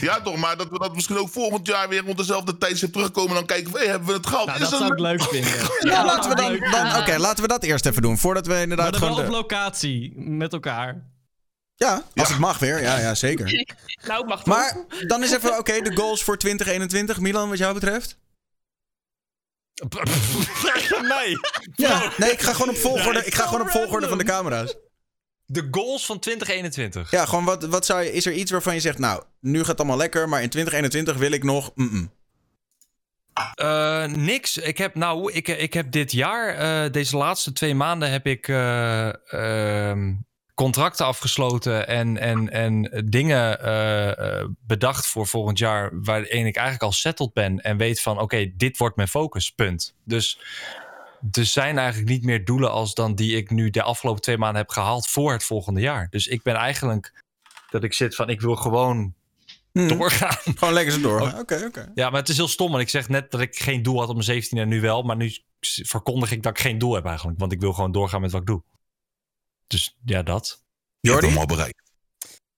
Ja, 0.00 0.20
toch, 0.20 0.36
maar 0.36 0.56
dat 0.56 0.68
we 0.68 0.78
dat 0.78 0.94
misschien 0.94 1.18
ook 1.18 1.28
volgend 1.28 1.66
jaar 1.66 1.88
weer 1.88 2.02
rond 2.02 2.16
dezelfde 2.16 2.58
tijdstip 2.58 2.92
terugkomen. 2.92 3.30
En 3.30 3.34
dan 3.36 3.46
kijken 3.46 3.72
we, 3.72 3.78
hey, 3.78 3.86
hebben 3.86 4.08
we 4.08 4.14
het 4.14 4.26
gehad? 4.26 4.46
Nou, 4.46 4.62
Is 4.62 4.68
dat 4.68 4.78
zou 4.78 4.92
ik 4.92 4.98
leuk 4.98 5.22
vinden. 5.22 5.52
Ja, 5.92 6.04
laten 6.04 6.30
we 6.30 6.36
dan, 6.36 6.70
dan 6.70 6.96
oké, 6.96 7.18
laten 7.18 7.42
we 7.42 7.48
dat 7.48 7.62
eerst 7.62 7.86
even 7.86 8.02
doen, 8.02 8.18
voordat 8.18 8.46
we 8.46 8.52
Maar 8.52 8.62
inderdaad 8.62 8.92
dan 8.92 9.00
wel 9.00 9.18
op 9.18 9.24
De, 9.24 9.30
locatie, 9.30 10.12
met 10.16 10.52
elkaar. 10.52 11.14
Ja, 11.76 12.04
als 12.14 12.28
het 12.28 12.38
mag 12.38 12.58
weer, 12.58 12.82
ja, 12.82 12.98
ja, 12.98 13.14
zeker. 13.14 13.46
Nou, 14.06 14.18
het 14.20 14.28
mag 14.28 14.42
toch? 14.42 14.54
Maar 14.54 14.84
dan 15.06 15.22
is 15.22 15.32
even, 15.32 15.58
oké, 15.58 15.80
de 15.80 15.96
goals 15.96 16.24
voor 16.24 16.38
2021, 16.38 17.20
Milan, 17.20 17.48
wat 17.48 17.58
jou 17.58 17.74
betreft? 17.74 18.18
mij. 21.08 21.38
Ja, 21.74 22.12
nee, 22.16 22.30
ik 22.30 22.40
ga 22.40 22.52
gewoon 22.52 22.68
op 22.68 22.76
volgorde, 22.76 23.24
ik 23.24 23.34
ga 23.34 23.44
gewoon 23.46 23.60
op 23.60 23.68
volgorde 23.68 24.08
van 24.08 24.18
de 24.18 24.24
camera's. 24.24 24.76
De 25.44 25.68
goals 25.70 26.06
van 26.06 26.18
2021. 26.18 27.10
Ja, 27.10 27.26
gewoon 27.26 27.44
wat, 27.44 27.64
wat 27.64 27.86
zou 27.86 28.02
je, 28.02 28.12
is 28.12 28.26
er 28.26 28.32
iets 28.32 28.50
waarvan 28.50 28.74
je 28.74 28.80
zegt, 28.80 28.98
nou, 28.98 29.22
nu 29.40 29.58
gaat 29.58 29.68
het 29.68 29.78
allemaal 29.78 29.96
lekker, 29.96 30.28
maar 30.28 30.42
in 30.42 30.48
2021 30.48 31.16
wil 31.16 31.30
ik 31.30 31.42
nog. 31.42 31.72
Eh, 33.54 34.04
niks. 34.04 34.56
Ik 34.56 34.78
heb, 34.78 34.94
nou, 34.94 35.32
ik, 35.32 35.48
ik 35.48 35.74
heb 35.74 35.90
dit 35.90 36.12
jaar, 36.12 36.54
eh, 36.54 36.92
deze 36.92 37.16
laatste 37.16 37.52
twee 37.52 37.74
maanden, 37.74 38.10
heb 38.10 38.26
ik 38.26 38.48
eh, 38.48 39.32
ehm, 39.32 40.14
contracten 40.56 41.06
afgesloten 41.06 41.88
en, 41.88 42.18
en, 42.18 42.50
en 42.50 43.04
dingen 43.04 43.60
eh, 43.60 44.40
eh, 44.40 44.48
bedacht 44.66 45.06
voor 45.06 45.26
volgend 45.26 45.58
jaar, 45.58 45.90
waarin 46.02 46.46
ik 46.46 46.56
eigenlijk 46.56 46.82
al 46.82 46.92
settled 46.92 47.32
ben 47.32 47.60
en 47.60 47.76
weet 47.76 48.00
van, 48.00 48.20
oké, 48.20 48.52
dit 48.56 48.76
wordt 48.76 48.96
mijn 48.96 49.08
focus, 49.08 49.50
punt. 49.50 49.94
Dus 50.04 50.40
er 51.32 51.44
zijn 51.44 51.78
eigenlijk 51.78 52.08
niet 52.08 52.24
meer 52.24 52.44
doelen 52.44 52.70
als 52.70 52.94
dan 52.94 53.14
die 53.14 53.36
ik 53.36 53.50
nu 53.50 53.70
de 53.70 53.82
afgelopen 53.82 54.22
twee 54.22 54.38
maanden 54.38 54.60
heb 54.60 54.70
gehaald 54.70 55.08
voor 55.08 55.32
het 55.32 55.44
volgende 55.44 55.80
jaar. 55.80 56.06
Dus 56.10 56.26
ik 56.26 56.42
ben 56.42 56.54
eigenlijk 56.54 57.24
dat 57.70 57.84
ik 57.84 57.92
zit 57.92 58.14
van, 58.14 58.28
ik 58.28 58.40
wil 58.40 58.56
gewoon 58.56 59.14
Hmm. 59.76 59.88
doorgaan. 59.88 60.36
Gewoon 60.58 60.74
lekker 60.74 60.92
zo 60.92 61.00
door. 61.00 61.20
Oké, 61.20 61.64
oké. 61.66 61.92
Ja, 61.94 62.10
maar 62.10 62.20
het 62.20 62.28
is 62.28 62.36
heel 62.36 62.48
stom. 62.48 62.70
Want 62.70 62.82
ik 62.82 62.88
zeg 62.88 63.08
net 63.08 63.30
dat 63.30 63.40
ik 63.40 63.56
geen 63.56 63.82
doel 63.82 63.98
had 63.98 64.08
op 64.08 64.14
mijn 64.14 64.26
17 64.26 64.58
en 64.58 64.68
nu 64.68 64.80
wel. 64.80 65.02
Maar 65.02 65.16
nu 65.16 65.36
verkondig 65.82 66.30
ik 66.30 66.42
dat 66.42 66.52
ik 66.52 66.64
geen 66.64 66.78
doel 66.78 66.94
heb 66.94 67.04
eigenlijk. 67.04 67.38
Want 67.38 67.52
ik 67.52 67.60
wil 67.60 67.72
gewoon 67.72 67.92
doorgaan 67.92 68.20
met 68.20 68.32
wat 68.32 68.40
ik 68.40 68.46
doe. 68.46 68.62
Dus 69.66 69.96
ja, 70.04 70.22
dat. 70.22 70.64
Jordi? 71.00 71.26
hem 71.26 71.38
al 71.38 71.46
bereikt. 71.46 71.84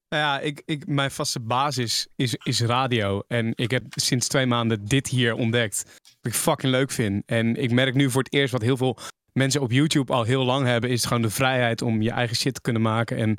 Nou 0.08 0.22
ja, 0.22 0.40
ik, 0.40 0.62
ik, 0.64 0.86
mijn 0.86 1.10
vaste 1.10 1.40
basis 1.40 2.06
is, 2.16 2.34
is 2.34 2.60
radio. 2.60 3.22
En 3.26 3.52
ik 3.54 3.70
heb 3.70 3.84
sinds 3.88 4.28
twee 4.28 4.46
maanden 4.46 4.84
dit 4.84 5.08
hier 5.08 5.34
ontdekt. 5.34 5.84
Wat 6.20 6.32
ik 6.32 6.34
fucking 6.34 6.72
leuk 6.72 6.90
vind. 6.90 7.22
En 7.26 7.56
ik 7.56 7.70
merk 7.70 7.94
nu 7.94 8.10
voor 8.10 8.22
het 8.22 8.32
eerst 8.32 8.52
wat 8.52 8.62
heel 8.62 8.76
veel 8.76 8.98
mensen 9.32 9.60
op 9.60 9.70
YouTube 9.70 10.12
al 10.12 10.22
heel 10.22 10.44
lang 10.44 10.66
hebben. 10.66 10.90
Is 10.90 11.04
gewoon 11.04 11.22
de 11.22 11.30
vrijheid 11.30 11.82
om 11.82 12.02
je 12.02 12.10
eigen 12.10 12.36
shit 12.36 12.54
te 12.54 12.60
kunnen 12.60 12.82
maken. 12.82 13.16
En 13.16 13.38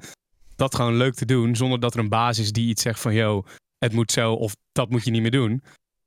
dat 0.55 0.75
gewoon 0.75 0.97
leuk 0.97 1.13
te 1.13 1.25
doen. 1.25 1.55
Zonder 1.55 1.79
dat 1.79 1.93
er 1.93 1.99
een 1.99 2.09
basis 2.09 2.45
is 2.45 2.51
die 2.51 2.69
iets 2.69 2.81
zegt 2.81 2.99
van... 2.99 3.13
Yo, 3.13 3.43
het 3.77 3.93
moet 3.93 4.11
zo 4.11 4.33
of 4.33 4.55
dat 4.71 4.89
moet 4.89 5.03
je 5.03 5.11
niet 5.11 5.21
meer 5.21 5.31
doen. 5.31 5.63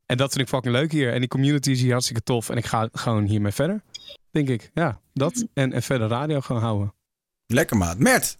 En 0.06 0.16
dat 0.16 0.32
vind 0.32 0.42
ik 0.42 0.48
fucking 0.48 0.74
leuk 0.74 0.92
hier. 0.92 1.12
En 1.12 1.18
die 1.18 1.28
community 1.28 1.70
is 1.70 1.80
hier 1.80 1.92
hartstikke 1.92 2.22
tof. 2.22 2.48
En 2.48 2.56
ik 2.56 2.66
ga 2.66 2.88
gewoon 2.92 3.24
hiermee 3.24 3.52
verder. 3.52 3.82
Denk 4.30 4.48
ik. 4.48 4.70
Ja, 4.74 5.00
dat. 5.12 5.46
En, 5.54 5.72
en 5.72 5.82
verder 5.82 6.08
radio 6.08 6.40
gewoon 6.40 6.62
houden. 6.62 6.94
Lekker 7.52 7.76
maat. 7.76 7.98
Mert, 7.98 8.38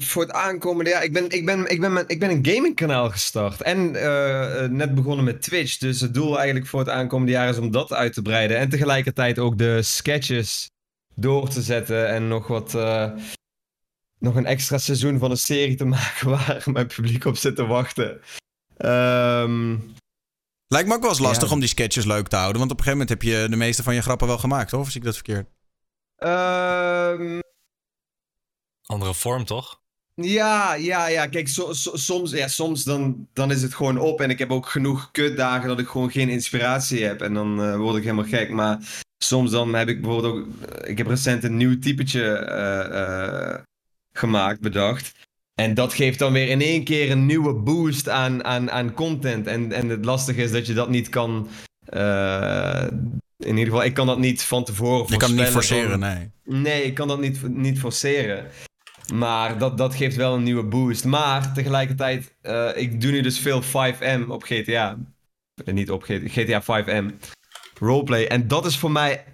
voor 0.00 0.22
het 0.22 0.32
aankomende 0.32 0.90
jaar, 0.90 1.04
ik 1.04 1.12
ben, 1.12 1.30
ik 1.30 1.46
ben, 1.46 1.66
ik 1.70 1.80
ben, 1.80 2.04
ik 2.08 2.20
ben 2.20 2.30
een 2.30 2.46
gamingkanaal 2.46 3.10
gestart. 3.10 3.62
En 3.62 3.94
eh, 3.96 4.64
eh, 4.64 4.70
net 4.70 4.94
begonnen 4.94 5.24
met 5.24 5.42
Twitch. 5.42 5.76
Dus 5.78 6.00
het 6.00 6.14
doel 6.14 6.36
eigenlijk 6.38 6.66
voor 6.66 6.80
het 6.80 6.88
aankomende 6.88 7.32
jaar 7.32 7.48
is 7.48 7.58
om 7.58 7.70
dat 7.70 7.92
uit 7.92 8.12
te 8.12 8.22
breiden. 8.22 8.58
En 8.58 8.68
tegelijkertijd 8.68 9.38
ook 9.38 9.58
de 9.58 9.82
sketches 9.82 10.70
door 11.14 11.48
te 11.48 11.62
zetten. 11.62 12.08
En 12.08 12.28
nog 12.28 12.46
wat. 12.46 12.74
eh, 12.74 13.12
nog 14.18 14.34
een 14.36 14.46
extra 14.46 14.78
seizoen 14.78 15.18
van 15.18 15.30
een 15.30 15.36
serie 15.36 15.76
te 15.76 15.84
maken 15.94 16.28
waar 16.30 16.62
mijn 16.72 16.86
publiek 16.86 17.24
op 17.24 17.36
zit 17.36 17.56
te 17.56 17.66
wachten. 17.66 18.20
Ehm, 18.76 19.76
Lijkt 20.66 20.88
me 20.88 20.94
ook 20.94 21.00
wel 21.00 21.10
eens 21.10 21.18
lastig 21.18 21.48
Ja. 21.48 21.54
om 21.54 21.60
die 21.60 21.68
sketches 21.68 22.04
leuk 22.04 22.28
te 22.28 22.36
houden. 22.36 22.58
Want 22.58 22.70
op 22.70 22.78
een 22.78 22.84
gegeven 22.84 23.06
moment 23.06 23.22
heb 23.22 23.32
je 23.42 23.48
de 23.50 23.56
meeste 23.56 23.82
van 23.82 23.94
je 23.94 24.02
grappen 24.02 24.26
wel 24.26 24.38
gemaakt, 24.38 24.70
toch? 24.70 24.80
Of 24.80 24.90
zie 24.90 25.00
ik 25.00 25.06
dat 25.06 25.14
verkeerd? 25.14 25.48
Ehm, 26.18 27.38
Andere 28.86 29.14
vorm, 29.14 29.44
toch? 29.44 29.80
Ja, 30.14 30.74
ja, 30.74 31.06
ja. 31.06 31.26
Kijk, 31.26 31.48
so- 31.48 31.72
so- 31.72 31.96
soms, 31.96 32.30
ja, 32.30 32.48
soms 32.48 32.84
dan, 32.84 33.28
dan 33.32 33.50
is 33.50 33.62
het 33.62 33.74
gewoon 33.74 33.98
op. 33.98 34.20
En 34.20 34.30
ik 34.30 34.38
heb 34.38 34.50
ook 34.52 34.66
genoeg 34.68 35.10
kutdagen 35.10 35.68
dat 35.68 35.78
ik 35.78 35.86
gewoon 35.88 36.10
geen 36.10 36.28
inspiratie 36.28 37.04
heb. 37.04 37.22
En 37.22 37.34
dan 37.34 37.62
eh, 37.62 37.76
word 37.76 37.96
ik 37.96 38.02
helemaal 38.02 38.24
gek. 38.24 38.50
Maar 38.50 39.02
soms 39.18 39.50
dan 39.50 39.74
heb 39.74 39.88
ik 39.88 40.00
bijvoorbeeld 40.02 40.34
ook... 40.34 40.46
eh, 40.70 40.90
ik 40.90 40.98
heb 40.98 41.06
recent 41.06 41.44
een 41.44 41.56
nieuw 41.56 41.78
typetje 41.78 42.32
eh, 42.32 43.58
gemaakt, 44.12 44.60
bedacht. 44.60 45.12
En 45.54 45.74
dat 45.74 45.94
geeft 45.94 46.18
dan 46.18 46.32
weer 46.32 46.48
in 46.48 46.60
één 46.60 46.84
keer 46.84 47.10
een 47.10 47.26
nieuwe 47.26 47.54
boost 47.54 48.08
aan, 48.08 48.44
aan, 48.44 48.70
aan 48.70 48.92
content. 48.94 49.46
En, 49.46 49.72
en 49.72 49.88
het 49.88 50.04
lastige 50.04 50.42
is 50.42 50.50
dat 50.50 50.66
je 50.66 50.74
dat 50.74 50.88
niet 50.88 51.08
kan... 51.08 51.48
in 53.38 53.48
ieder 53.56 53.64
geval, 53.64 53.84
ik 53.84 53.94
kan 53.94 54.06
dat 54.06 54.18
niet 54.18 54.42
van 54.42 54.64
tevoren 54.64 55.06
Je 55.12 55.16
kan 55.16 55.28
het 55.28 55.38
niet 55.38 55.44
van- 55.46 55.52
forceren, 55.52 55.98
nee. 55.98 56.30
Nee, 56.44 56.82
ik 56.82 56.94
kan 56.94 57.08
dat 57.08 57.20
niet, 57.20 57.48
niet 57.48 57.78
forceren. 57.78 58.46
Maar 59.12 59.58
dat, 59.58 59.78
dat 59.78 59.94
geeft 59.94 60.16
wel 60.16 60.34
een 60.34 60.42
nieuwe 60.42 60.62
boost. 60.62 61.04
Maar 61.04 61.52
tegelijkertijd, 61.54 62.34
eh, 62.40 62.68
ik 62.74 63.00
doe 63.00 63.10
nu 63.10 63.20
dus 63.20 63.38
veel 63.38 63.62
5M 63.62 64.24
op 64.28 64.42
GTA. 64.42 64.98
Eh, 65.64 65.74
niet 65.74 65.90
op 65.90 66.02
GTA, 66.02 66.28
GTA 66.28 66.62
5M. 66.62 67.10
Roleplay. 67.78 68.26
En 68.26 68.48
dat 68.48 68.66
is 68.66 68.78
voor 68.78 68.90
mij... 68.90 69.24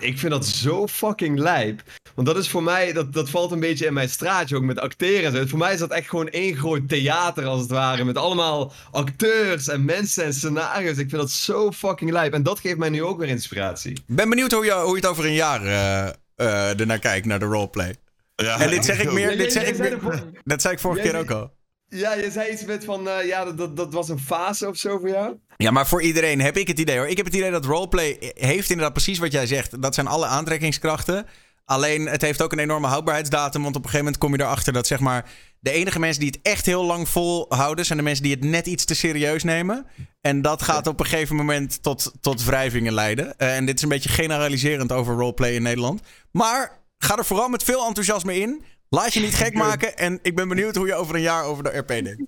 Ik 0.00 0.18
vind 0.18 0.32
dat 0.32 0.46
zo 0.46 0.86
fucking 0.86 1.38
lijp. 1.38 1.82
Want 2.14 2.26
dat 2.26 2.36
is 2.36 2.48
voor 2.48 2.62
mij, 2.62 2.92
dat, 2.92 3.12
dat 3.12 3.30
valt 3.30 3.50
een 3.50 3.60
beetje 3.60 3.86
in 3.86 3.92
mijn 3.92 4.08
straatje 4.08 4.56
ook 4.56 4.62
met 4.62 4.78
acteren. 4.78 5.32
zo. 5.32 5.46
Voor 5.46 5.58
mij 5.58 5.72
is 5.72 5.78
dat 5.78 5.90
echt 5.90 6.08
gewoon 6.08 6.28
één 6.28 6.56
groot 6.56 6.88
theater 6.88 7.44
als 7.44 7.60
het 7.60 7.70
ware. 7.70 8.04
Met 8.04 8.16
allemaal 8.16 8.72
acteurs 8.90 9.68
en 9.68 9.84
mensen 9.84 10.24
en 10.24 10.34
scenario's. 10.34 10.98
Ik 10.98 11.08
vind 11.08 11.22
dat 11.22 11.30
zo 11.30 11.72
fucking 11.72 12.10
lijp. 12.10 12.32
En 12.32 12.42
dat 12.42 12.60
geeft 12.60 12.76
mij 12.76 12.88
nu 12.88 13.02
ook 13.02 13.18
weer 13.18 13.28
inspiratie. 13.28 13.92
Ik 13.92 14.16
ben 14.16 14.28
benieuwd 14.28 14.52
hoe 14.52 14.64
je, 14.64 14.72
hoe 14.72 14.88
je 14.88 15.00
het 15.00 15.06
over 15.06 15.24
een 15.24 15.34
jaar 15.34 15.64
eh 15.64 16.08
eh 16.36 16.80
ernaar 16.80 16.98
kijkt, 16.98 17.26
naar 17.26 17.38
de 17.38 17.44
roleplay. 17.44 17.96
Ja, 18.36 18.60
en 18.60 18.70
dit 18.70 18.84
zeg 18.84 19.00
ik 19.00 19.12
meer, 19.18 19.36
dit 19.36 19.52
zeg 19.52 19.66
ik 19.66 19.78
meer, 19.78 19.98
dat 20.44 20.62
zei 20.62 20.74
ik 20.74 20.80
vorige 20.80 21.02
keer 21.02 21.18
ook 21.18 21.30
al. 21.30 21.52
Ja, 21.94 22.14
je 22.14 22.30
zei 22.30 22.52
iets 22.52 22.64
met 22.64 22.84
van, 22.84 23.08
eh, 23.08 23.26
ja, 23.26 23.52
dat, 23.52 23.76
dat, 23.76 23.92
was 23.92 24.08
een 24.08 24.18
fase 24.18 24.68
of 24.68 24.76
zo 24.76 24.98
voor 24.98 25.08
jou? 25.08 25.36
Ja, 25.56 25.70
maar 25.70 25.86
voor 25.86 26.02
iedereen 26.02 26.40
heb 26.40 26.56
ik 26.56 26.68
het 26.68 26.78
idee 26.78 26.98
hoor. 26.98 27.08
Ik 27.08 27.16
heb 27.16 27.26
het 27.26 27.34
idee 27.34 27.50
dat 27.50 27.64
roleplay 27.64 28.32
heeft 28.34 28.70
inderdaad 28.70 28.92
precies 28.92 29.18
wat 29.18 29.32
jij 29.32 29.46
zegt. 29.46 29.82
Dat 29.82 29.94
zijn 29.94 30.06
alle 30.06 30.26
aantrekkingskrachten. 30.26 31.26
Alleen 31.64 32.06
het 32.06 32.22
heeft 32.22 32.42
ook 32.42 32.52
een 32.52 32.58
enorme 32.58 32.86
houdbaarheidsdatum. 32.86 33.62
Want 33.62 33.76
op 33.76 33.84
een 33.84 33.90
gegeven 33.90 34.04
moment 34.04 34.22
kom 34.22 34.34
je 34.36 34.42
erachter 34.42 34.72
dat 34.72 34.86
zeg 34.86 35.00
maar. 35.00 35.30
De 35.58 35.70
enige 35.70 35.98
mensen 35.98 36.20
die 36.20 36.30
het 36.30 36.40
echt 36.42 36.66
heel 36.66 36.84
lang 36.84 37.08
volhouden. 37.08 37.84
zijn 37.84 37.98
de 37.98 38.04
mensen 38.04 38.24
die 38.24 38.34
het 38.34 38.44
net 38.44 38.66
iets 38.66 38.84
te 38.84 38.94
serieus 38.94 39.42
nemen. 39.42 39.86
En 40.20 40.42
dat 40.42 40.62
gaat 40.62 40.86
op 40.86 41.00
een 41.00 41.06
gegeven 41.06 41.36
moment 41.36 41.82
tot, 41.82 42.12
tot 42.20 42.44
wrijvingen 42.44 42.92
leiden. 42.92 43.38
Eh, 43.38 43.56
en 43.56 43.66
dit 43.66 43.76
is 43.76 43.82
een 43.82 43.88
beetje 43.88 44.08
generaliserend 44.08 44.92
over 44.92 45.14
roleplay 45.14 45.52
in 45.52 45.62
Nederland. 45.62 46.00
Maar 46.30 46.80
ga 46.98 47.16
er 47.16 47.24
vooral 47.24 47.48
met 47.48 47.62
veel 47.62 47.86
enthousiasme 47.86 48.38
in. 48.38 48.64
Laat 48.94 49.14
je 49.14 49.20
niet 49.20 49.34
gek 49.34 49.54
maken. 49.54 49.96
En 49.96 50.18
ik 50.22 50.36
ben 50.36 50.48
benieuwd 50.48 50.76
hoe 50.76 50.86
je 50.86 50.94
over 50.94 51.14
een 51.14 51.20
jaar 51.20 51.44
over 51.44 51.64
de 51.64 51.76
RP 51.78 51.88
denkt. 51.88 52.22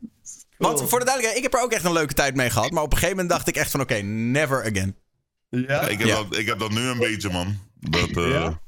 Want 0.59 0.89
voor 0.89 0.99
de 0.99 1.05
duidelijkheid, 1.05 1.37
ik 1.37 1.43
heb 1.43 1.55
er 1.55 1.61
ook 1.61 1.73
echt 1.73 1.85
een 1.85 1.93
leuke 1.93 2.15
tijd 2.15 2.35
mee 2.35 2.51
gehad. 2.51 2.71
Maar 2.71 2.83
op 2.83 2.93
een 2.93 2.99
gegeven 2.99 3.17
moment 3.17 3.35
dacht 3.35 3.49
ik 3.49 3.57
echt 3.57 3.71
van 3.71 3.81
oké, 3.81 3.95
never 4.03 4.61
again. 4.61 4.97
Ja? 5.49 5.81
Ik 5.89 5.99
heb, 5.99 6.09
Ja. 6.09 6.15
Dat, 6.15 6.37
ik 6.37 6.47
heb 6.47 6.59
dat 6.59 6.71
nu 6.71 6.81
een 6.81 6.99
beetje, 6.99 7.31
man. 7.31 7.59
Dat, 7.81 8.17
eh, 8.17 8.31
Ja? 8.31 8.61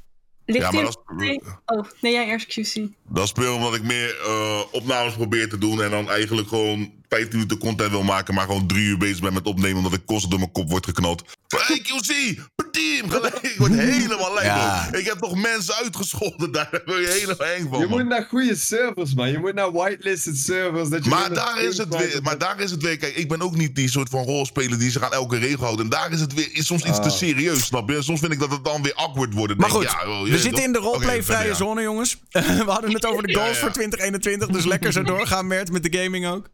Ligt 0.45 0.65
Ja, 0.65 0.71
maar 0.71 0.83
dat 0.83 0.99
is-. 1.19 1.41
Oh, 1.67 1.85
nee, 2.01 2.13
jij 2.13 2.27
eerst 2.27 2.47
QC. 2.47 2.89
Dat 3.09 3.25
is 3.25 3.33
puur 3.33 3.53
omdat 3.53 3.75
ik 3.75 3.83
meer 3.83 4.21
eh, 4.21 4.63
opnames 4.71 5.15
probeer 5.15 5.49
te 5.49 5.59
doen. 5.59 5.83
En 5.83 5.91
dan 5.91 6.11
eigenlijk 6.11 6.49
gewoon 6.49 6.93
15 7.09 7.29
minuten 7.33 7.59
content 7.59 7.91
wil 7.91 8.03
maken. 8.03 8.35
Maar 8.35 8.47
gewoon 8.47 8.67
drie 8.67 8.85
uur 8.85 8.99
bezig 8.99 9.21
ben 9.21 9.33
met 9.33 9.47
opnemen. 9.47 9.77
Omdat 9.77 9.93
ik 9.93 10.05
constant 10.07 10.31
door 10.31 10.41
mijn 10.41 10.53
kop 10.53 10.71
word 10.71 10.87
geknald. 10.87 11.23
Hey 11.49 11.79
QC, 11.83 12.39
team. 12.73 13.11
gelijk. 13.11 13.35
Ik 13.53 13.55
word 13.59 13.73
helemaal 13.75 14.35
lijp. 14.35 14.47
Ja. 14.47 14.89
man. 14.91 15.01
Ik 15.01 15.07
heb 15.07 15.19
toch 15.19 15.35
mensen 15.43 15.75
uitgescholden 15.75 16.53
daar. 16.53 16.69
Daar 16.77 16.83
word 16.85 16.99
je 17.05 17.11
helemaal 17.11 17.47
eng 17.47 17.69
van. 17.71 17.79
Je 17.81 17.87
man. 17.87 17.99
moet 17.99 18.09
naar 18.09 18.27
goede 18.29 18.57
servers, 18.57 19.15
man. 19.15 19.31
Je 19.31 19.39
moet 19.39 19.55
naar 19.55 19.73
whitelisted 19.73 20.37
servers. 20.39 20.89
Dat 20.89 21.05
je 21.05 21.11
Maar 21.11 21.35
daar, 21.35 21.63
is 21.63 21.79
het 21.79 21.97
weer, 21.97 22.19
maar 22.23 22.39
daar 22.39 22.61
is 22.61 22.71
het 22.71 22.83
weer, 22.83 22.97
kijk, 22.97 23.15
ik 23.17 23.29
ben 23.29 23.41
ook 23.43 23.57
niet 23.57 23.75
die 23.77 23.91
soort 23.91 24.09
van 24.09 24.25
rolspeler 24.25 24.79
die 24.79 24.91
zich 24.91 25.03
aan 25.03 25.13
elke 25.13 25.37
regel 25.39 25.65
houdt. 25.65 25.81
En 25.81 25.89
daar 25.89 26.13
is 26.13 26.21
het 26.21 26.35
weer 26.35 26.49
is 26.53 26.67
soms 26.67 26.85
iets 26.85 26.97
te 26.97 27.03
Ah. 27.03 27.11
serieus, 27.11 27.65
snap 27.65 27.91
je? 27.91 28.03
Soms 28.03 28.21
vind 28.21 28.33
ik 28.33 28.39
dat 28.39 28.51
het 28.51 28.65
dan 28.65 28.83
weer 28.83 28.95
awkward 28.95 29.35
wordt. 29.35 29.57
Maar 29.57 29.71
goed, 29.71 29.83
ja, 29.83 30.09
oh, 30.09 30.23
we 30.23 30.39
zitten 30.39 30.65
in 30.65 30.73
de 30.73 30.79
roleplay-vrije 30.79 31.55
zone, 31.55 31.83
jongens. 31.83 32.17
we 32.31 32.65
hadden 32.67 32.93
het 32.93 33.07
over 33.07 33.23
de 33.23 33.33
Ja, 33.33 33.39
goals 33.39 33.55
ja. 33.57 33.61
voor 33.63 33.71
2021, 33.73 34.49
dus 34.49 34.65
lekker 34.65 34.93
zo 34.93 35.03
doorgaan, 35.03 35.47
Mert, 35.47 35.73
met 35.73 35.83
de 35.83 35.99
gaming 35.99 36.27
ook. 36.27 36.49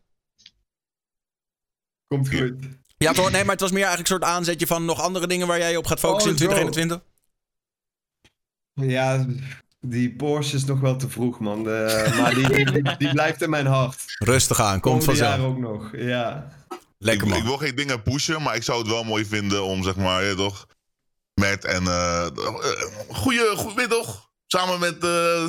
Komt 2.12 2.28
goed. 2.28 2.52
Ja, 2.96 3.12
toch? 3.12 3.30
Nee, 3.30 3.42
maar 3.42 3.52
het 3.52 3.60
was 3.60 3.70
meer 3.70 3.84
eigenlijk 3.84 4.10
een 4.10 4.16
soort 4.18 4.30
aanzetje 4.36 4.66
van 4.66 4.84
nog 4.84 5.00
andere 5.00 5.26
dingen 5.26 5.46
waar 5.46 5.58
jij 5.58 5.70
je 5.70 5.78
op 5.78 5.86
gaat 5.86 5.98
focussen 5.98 6.32
Oh, 6.32 6.38
in 6.38 6.42
zo. 6.42 6.50
2021. 6.54 7.10
Ja, 8.74 9.26
die 9.80 10.16
Porsche 10.16 10.56
is 10.56 10.64
nog 10.64 10.80
wel 10.80 10.96
te 10.96 11.08
vroeg, 11.08 11.38
man. 11.40 11.64
De- 11.64 12.14
maar 12.20 12.34
die, 12.34 12.96
die, 12.96 13.12
blijft 13.12 13.42
in 13.42 13.50
mijn 13.50 13.66
hart. 13.66 14.02
Rustig 14.18 14.60
aan, 14.60 14.80
komt 14.80 14.98
Komende 15.04 15.20
jaar 15.22 15.38
vanzelf. 15.38 15.52
ook 15.54 15.58
nog, 15.58 15.90
ja. 15.96 16.48
Lekker 16.98 17.26
ik, 17.28 17.32
ik 17.32 17.38
man. 17.38 17.48
wil 17.48 17.58
geen 17.58 17.74
dingen 17.74 18.02
pushen, 18.02 18.42
maar 18.42 18.54
ik 18.56 18.62
zou 18.62 18.78
het 18.78 18.88
wel 18.88 19.04
mooi 19.04 19.24
vinden 19.24 19.64
om, 19.64 19.82
zeg 19.82 19.96
maar, 19.96 20.24
je 20.24 20.34
toch, 20.34 20.66
met 21.34 21.64
en 21.64 21.86
eh 21.86 22.26
goede, 23.08 23.52
goed, 23.56 23.74
weet 23.74 23.88
je 23.88 23.94
toch, 23.94 24.30
samen 24.46 24.80
met 24.80 25.04
eh 25.04 25.44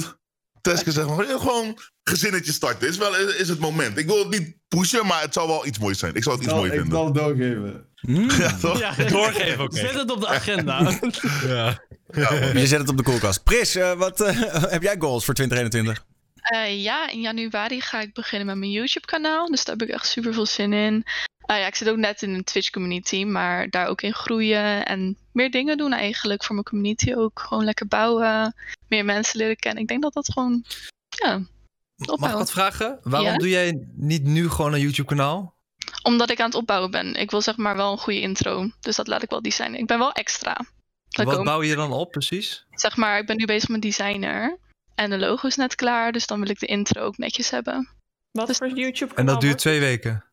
Teske, 0.63 0.91
zeg 0.91 1.07
maar, 1.07 1.25
eh, 1.29 1.39
gewoon 1.39 1.77
gezinnetje 2.03 2.51
starten. 2.51 2.87
Is, 2.87 2.97
wel, 2.97 3.15
is 3.15 3.49
het 3.49 3.59
moment. 3.59 3.97
Ik 3.97 4.05
wil 4.05 4.17
het 4.19 4.29
niet 4.39 4.55
pushen, 4.67 5.05
maar 5.05 5.21
het 5.21 5.33
zou 5.33 5.47
wel 5.47 5.65
iets 5.65 5.79
moois 5.79 5.99
zijn. 5.99 6.15
Ik 6.15 6.23
zou 6.23 6.35
het 6.35 6.45
Ik 6.45 6.51
iets 6.51 6.59
zal, 6.59 6.69
moois 6.69 6.79
ik 6.79 6.79
vinden. 6.81 6.97
zal 6.97 7.05
het 7.05 7.37
doorgeven. 7.37 7.85
Mm. 8.01 8.29
Ja, 8.29 8.57
toch? 8.57 8.79
Ja, 8.79 8.95
Doorgeven, 9.09 9.63
oké. 9.63 9.75
Zet 9.77 9.93
het 9.93 10.11
op 10.11 10.19
de 10.21 10.27
agenda. 10.27 10.79
Ja. 11.47 12.31
Je 12.53 12.67
zet 12.67 12.79
het 12.79 12.89
op 12.89 12.97
de 12.97 13.03
koelkast. 13.03 13.43
Pris, 13.43 13.75
eh, 13.75 13.93
wat 13.93 14.21
eh, 14.21 14.41
heb 14.75 14.81
jij 14.81 14.95
goals 14.99 15.25
voor 15.25 15.33
2021? 15.33 16.05
Eh, 16.43 16.83
ja, 16.83 17.09
in 17.09 17.21
januari 17.21 17.81
ga 17.81 18.01
ik 18.01 18.13
beginnen 18.13 18.47
met 18.47 18.57
mijn 18.57 18.71
YouTube-kanaal. 18.71 19.47
Dus 19.47 19.65
daar 19.65 19.75
heb 19.77 19.87
ik 19.87 19.93
echt 19.93 20.07
super 20.07 20.33
veel 20.33 20.45
zin 20.45 20.73
in. 20.73 21.03
Eh, 21.45 21.57
ja, 21.57 21.67
ik 21.67 21.75
zit 21.75 21.89
ook 21.89 21.97
net 21.97 22.21
in 22.21 22.33
een 22.33 22.43
Twitch-community, 22.43 23.23
maar 23.23 23.69
daar 23.69 23.87
ook 23.87 24.01
in 24.01 24.13
groeien 24.13 24.85
en 24.85 25.17
meer 25.31 25.51
dingen 25.51 25.77
doen 25.77 25.93
eigenlijk 25.93 26.43
voor 26.43 26.55
mijn 26.55 26.67
community 26.67 27.13
ook. 27.13 27.39
Gewoon 27.39 27.63
lekker 27.63 27.87
bouwen, 27.87 28.55
meer 28.87 29.05
mensen 29.05 29.37
leren 29.37 29.55
kennen. 29.55 29.81
Ik 29.81 29.87
denk 29.87 30.01
dat 30.01 30.13
dat 30.13 30.31
gewoon, 30.31 30.63
ja, 31.09 31.37
Mag 31.37 32.07
ik 32.07 32.11
opbouwen. 32.11 32.39
wat 32.39 32.51
vragen? 32.51 32.99
Waarom 33.03 33.29
Ja? 33.29 33.37
doe 33.37 33.49
jij 33.49 33.87
niet 33.95 34.23
nu 34.23 34.49
gewoon 34.49 34.73
een 34.73 34.79
YouTube-kanaal? 34.79 35.55
Omdat 36.03 36.29
ik 36.29 36.39
aan 36.39 36.45
het 36.45 36.55
opbouwen 36.55 36.91
ben. 36.91 37.15
Ik 37.15 37.31
wil 37.31 37.41
zeg 37.41 37.57
maar 37.57 37.75
wel 37.75 37.91
een 37.91 37.97
goede 37.97 38.21
intro, 38.21 38.69
dus 38.79 38.95
dat 38.95 39.07
laat 39.07 39.23
ik 39.23 39.29
wel 39.29 39.41
designen. 39.41 39.79
Ik 39.79 39.87
ben 39.87 39.97
wel 39.99 40.11
extra. 40.11 40.65
Dat 41.09 41.25
Wat 41.25 41.43
bouw 41.43 41.63
je 41.63 41.75
dan 41.75 41.91
op 41.91 42.11
precies? 42.11 42.65
Zeg 42.71 42.95
maar, 42.95 43.19
ik 43.19 43.25
ben 43.25 43.37
nu 43.37 43.45
bezig 43.45 43.69
met 43.69 43.81
designer. 43.81 44.57
En 44.95 45.09
de 45.09 45.17
logo 45.17 45.47
is 45.47 45.55
net 45.55 45.75
klaar, 45.75 46.11
dus 46.11 46.27
dan 46.27 46.39
wil 46.39 46.49
ik 46.49 46.59
de 46.59 46.65
intro 46.65 47.01
ook 47.01 47.17
netjes 47.17 47.49
hebben. 47.49 47.89
Wat 48.31 48.57
voor 48.57 48.69
YouTube 48.69 49.13
En 49.15 49.25
dat 49.25 49.41
duurt 49.41 49.57
twee 49.57 49.79
weken. 49.79 50.23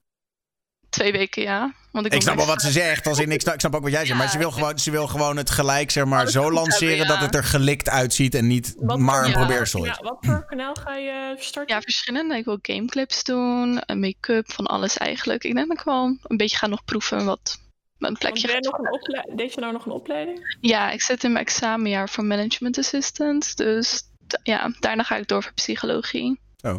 Twee 0.90 1.12
weken, 1.12 1.42
ja. 1.42 1.72
Want 1.90 2.06
ik, 2.06 2.14
Ik 2.14 2.22
snap 2.22 2.36
wel 2.36 2.46
wat 2.46 2.60
ze 2.62 2.70
zegt. 2.70 3.06
Als 3.06 3.18
in, 3.18 3.30
ik, 3.30 3.40
snap, 3.40 3.54
ik 3.54 3.60
snap 3.60 3.74
ook 3.74 3.82
wat 3.82 3.90
jij 3.92 4.06
zegt. 4.06 4.18
Maar 4.18 4.30
ze 4.30 4.38
wil 4.38 4.50
gewoon, 4.50 4.78
ze 4.78 4.90
wil 4.90 5.06
gewoon 5.06 5.36
het 5.36 5.50
gelijk 5.50 5.90
zeg 5.90 6.04
maar, 6.04 6.28
zo 6.28 6.52
lanceren 6.52 6.98
hebben, 6.98 7.14
dat 7.18 7.24
het 7.24 7.34
er 7.34 7.44
gelikt 7.44 7.88
uitziet 7.88 8.34
en 8.34 8.46
niet 8.46 8.74
Wat 8.78 8.98
maar 8.98 9.24
een 9.24 9.30
ja, 9.30 9.36
probeersel 9.36 9.84
is. 9.84 9.96
Ja, 9.96 10.02
wat 10.02 10.16
voor 10.20 10.44
kanaal 10.46 10.74
ga 10.74 10.96
je 10.96 11.34
starten? 11.38 11.74
Ja, 11.74 11.80
verschillende. 11.80 12.36
Ik 12.36 12.44
wil 12.44 12.58
gameclips 12.62 13.24
doen, 13.24 13.82
een 13.86 14.00
make-up, 14.00 14.52
van 14.52 14.66
alles 14.66 14.96
eigenlijk. 14.96 15.44
Ik 15.44 15.54
denk 15.54 15.68
dat 15.68 15.78
ik 15.78 15.84
wel 15.84 16.18
een 16.22 16.36
beetje 16.36 16.56
ga 16.56 16.66
nog 16.66 16.84
proeven 16.84 17.24
wat 17.24 17.58
mijn 17.98 18.16
plekje 18.18 18.46
ben 18.46 18.56
je 18.56 18.62
gaat 18.62 18.78
nog 18.78 18.78
een 18.80 18.92
ople- 18.92 19.36
Deed 19.36 19.54
je 19.54 19.60
nou 19.60 19.72
nog 19.72 19.86
een 19.86 19.92
opleiding? 19.92 20.56
Ja, 20.60 20.90
ik 20.90 21.02
zit 21.02 21.24
in 21.24 21.32
mijn 21.32 21.44
examenjaar 21.44 22.08
voor 22.08 22.24
management 22.24 22.78
assistant. 22.78 23.56
Dus 23.56 24.02
ja, 24.42 24.72
daarna 24.80 25.02
ga 25.02 25.16
ik 25.16 25.28
door 25.28 25.42
voor 25.42 25.52
psychologie. 25.52 26.40
Oh. 26.62 26.74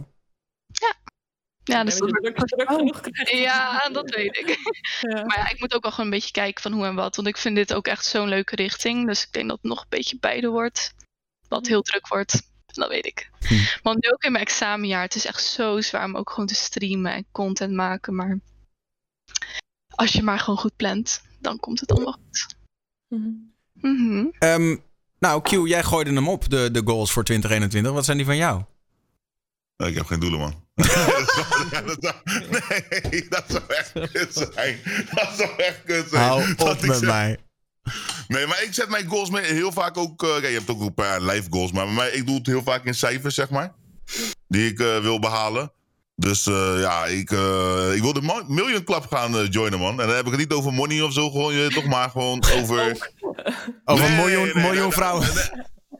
Ja, 1.63 1.83
dus 1.83 1.97
dat- 1.97 2.09
druk, 2.09 2.37
druk 2.47 2.67
genoeg 2.71 3.01
krijgt. 3.01 3.31
ja, 3.31 3.89
dat 3.89 4.09
weet 4.15 4.37
ik. 4.37 4.47
Ja. 5.11 5.23
Maar 5.25 5.37
ja, 5.37 5.49
ik 5.49 5.59
moet 5.59 5.73
ook 5.73 5.81
wel 5.81 5.91
gewoon 5.91 6.05
een 6.05 6.11
beetje 6.11 6.31
kijken 6.31 6.61
van 6.61 6.71
hoe 6.71 6.85
en 6.85 6.95
wat. 6.95 7.15
Want 7.15 7.27
ik 7.27 7.37
vind 7.37 7.55
dit 7.55 7.73
ook 7.73 7.87
echt 7.87 8.05
zo'n 8.05 8.27
leuke 8.27 8.55
richting. 8.55 9.07
Dus 9.07 9.23
ik 9.23 9.31
denk 9.31 9.47
dat 9.47 9.57
het 9.61 9.69
nog 9.71 9.79
een 9.81 9.85
beetje 9.89 10.17
beide 10.19 10.47
wordt. 10.49 10.93
Wat 11.47 11.67
heel 11.67 11.81
druk 11.81 12.07
wordt. 12.07 12.49
Dat 12.65 12.89
weet 12.89 13.05
ik. 13.05 13.29
Hm. 13.47 13.53
Want 13.83 14.03
nu 14.03 14.09
ook 14.11 14.23
in 14.23 14.31
mijn 14.31 14.43
examenjaar. 14.43 15.01
Het 15.01 15.15
is 15.15 15.25
echt 15.25 15.43
zo 15.43 15.81
zwaar 15.81 16.05
om 16.05 16.15
ook 16.17 16.29
gewoon 16.29 16.45
te 16.47 16.55
streamen 16.55 17.13
en 17.13 17.25
content 17.31 17.73
maken. 17.73 18.15
Maar 18.15 18.39
als 19.95 20.11
je 20.13 20.23
maar 20.23 20.39
gewoon 20.39 20.59
goed 20.59 20.75
plant, 20.75 21.21
dan 21.39 21.59
komt 21.59 21.79
het 21.79 21.91
allemaal 21.91 22.13
goed. 22.13 22.55
Mhm. 23.07 23.29
Mhm. 23.73 24.25
Ehm, 24.39 24.77
nou, 25.19 25.41
Q, 25.41 25.49
jij 25.67 25.83
gooide 25.83 26.13
hem 26.13 26.27
op, 26.29 26.49
de, 26.49 26.71
de 26.71 26.81
goals 26.85 27.11
voor 27.11 27.23
2021. 27.23 27.91
Wat 27.91 28.05
zijn 28.05 28.17
die 28.17 28.25
van 28.25 28.35
jou? 28.37 28.63
Ik 29.87 29.95
heb 29.95 30.05
geen 30.05 30.19
doelen, 30.19 30.39
man. 30.39 30.65
dat 30.75 31.97
zou, 31.99 32.15
nee, 33.09 33.25
dat 33.29 33.43
zou 33.47 33.63
echt 33.67 33.91
kut 34.11 34.49
zijn. 34.53 34.77
Dat 35.11 35.33
zou 35.37 35.49
echt 35.57 35.83
kut 35.85 36.05
zijn. 36.09 36.23
Hou 36.23 36.55
Dat 36.55 36.69
op 36.69 36.81
met 36.85 37.01
mij. 37.01 37.37
Nee, 38.27 38.45
maar 38.47 38.63
ik 38.63 38.73
zet 38.73 38.89
mijn 38.89 39.07
goals 39.07 39.29
mee 39.29 39.43
heel 39.45 39.71
vaak 39.71 39.97
ook... 39.97 40.23
eh, 40.23 40.29
kijk, 40.29 40.47
je 40.47 40.57
hebt 40.57 40.69
ook 40.69 40.81
een 40.81 40.93
paar 40.93 41.21
live 41.21 41.47
goals. 41.49 41.71
Maar 41.71 41.85
bij 41.85 41.93
mij, 41.93 42.09
ik 42.09 42.25
doe 42.25 42.35
het 42.37 42.45
heel 42.47 42.63
vaak 42.63 42.85
in 42.85 42.95
cijfers, 42.95 43.35
zeg 43.35 43.49
maar. 43.49 43.73
Die 44.47 44.69
ik 44.69 44.79
eh, 44.79 44.99
wil 44.99 45.19
behalen. 45.19 45.71
Dus 46.15 46.47
eh, 46.47 46.75
ja, 46.79 47.05
ik, 47.05 47.31
eh, 47.31 47.95
ik 47.95 48.01
wil 48.01 48.13
de 48.13 48.43
Million 48.47 48.83
Club 48.83 49.05
gaan 49.09 49.45
joinen, 49.45 49.79
man. 49.79 50.01
En 50.01 50.07
dan 50.07 50.15
heb 50.15 50.25
ik 50.25 50.31
het 50.31 50.39
niet 50.39 50.51
over 50.51 50.73
money 50.73 51.01
of 51.01 51.13
zo. 51.13 51.29
Gewoon, 51.29 51.53
je, 51.53 51.69
toch 51.73 51.85
maar 51.85 52.09
gewoon 52.09 52.43
over... 52.57 53.11
Over 53.85 54.05
een 54.05 54.11
Nee, 54.11 54.19
miljoen, 54.25 54.43
nee, 54.43 54.53
nee, 54.53 54.63
miljoen 54.63 54.83
nee, 54.83 54.91
vrouwen. 54.91 55.27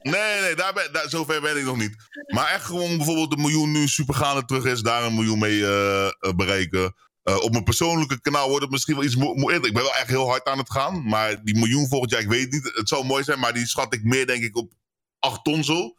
Nee, 0.02 0.42
nee, 0.42 0.56
daar 0.56 0.74
ben, 0.74 0.94
daar, 0.94 1.10
zover 1.10 1.42
ben 1.42 1.58
ik 1.58 1.64
nog 1.64 1.78
niet. 1.78 1.96
Maar 2.34 2.48
echt 2.48 2.66
gewoon 2.66 2.98
bijvoorbeeld 2.98 3.32
een 3.34 3.42
miljoen 3.42 3.72
nu 3.72 3.88
supergaande 3.88 4.46
terug 4.46 4.66
is, 4.66 4.82
daar 4.82 5.04
een 5.04 5.14
miljoen 5.16 5.40
mee 5.40 5.66
eh, 5.66 6.34
bereiken. 6.36 6.94
Eh, 7.24 7.36
op 7.38 7.52
mijn 7.52 7.64
persoonlijke 7.64 8.22
kanaal 8.22 8.48
wordt 8.48 8.62
het 8.64 8.72
misschien 8.72 8.96
wel 8.96 9.04
iets 9.04 9.16
mo- 9.16 9.34
moeilijker. 9.34 9.70
Ik 9.70 9.74
ben 9.76 9.84
wel 9.84 9.96
echt 9.96 10.08
heel 10.08 10.28
hard 10.30 10.46
aan 10.48 10.58
het 10.58 10.72
gaan. 10.72 11.04
Maar 11.08 11.44
die 11.44 11.56
miljoen 11.58 11.88
volgend 11.88 12.12
jaar, 12.12 12.22
ik 12.22 12.28
weet 12.30 12.52
niet. 12.52 12.72
Het 12.74 12.88
zou 12.88 13.06
mooi 13.06 13.24
zijn, 13.24 13.40
maar 13.40 13.54
die 13.54 13.68
schat 13.68 13.94
ik 13.94 14.04
meer 14.04 14.28
denk 14.28 14.44
ik 14.44 14.58
op 14.58 14.72
8 15.20 15.44
ton 15.44 15.64
zo. 15.64 15.94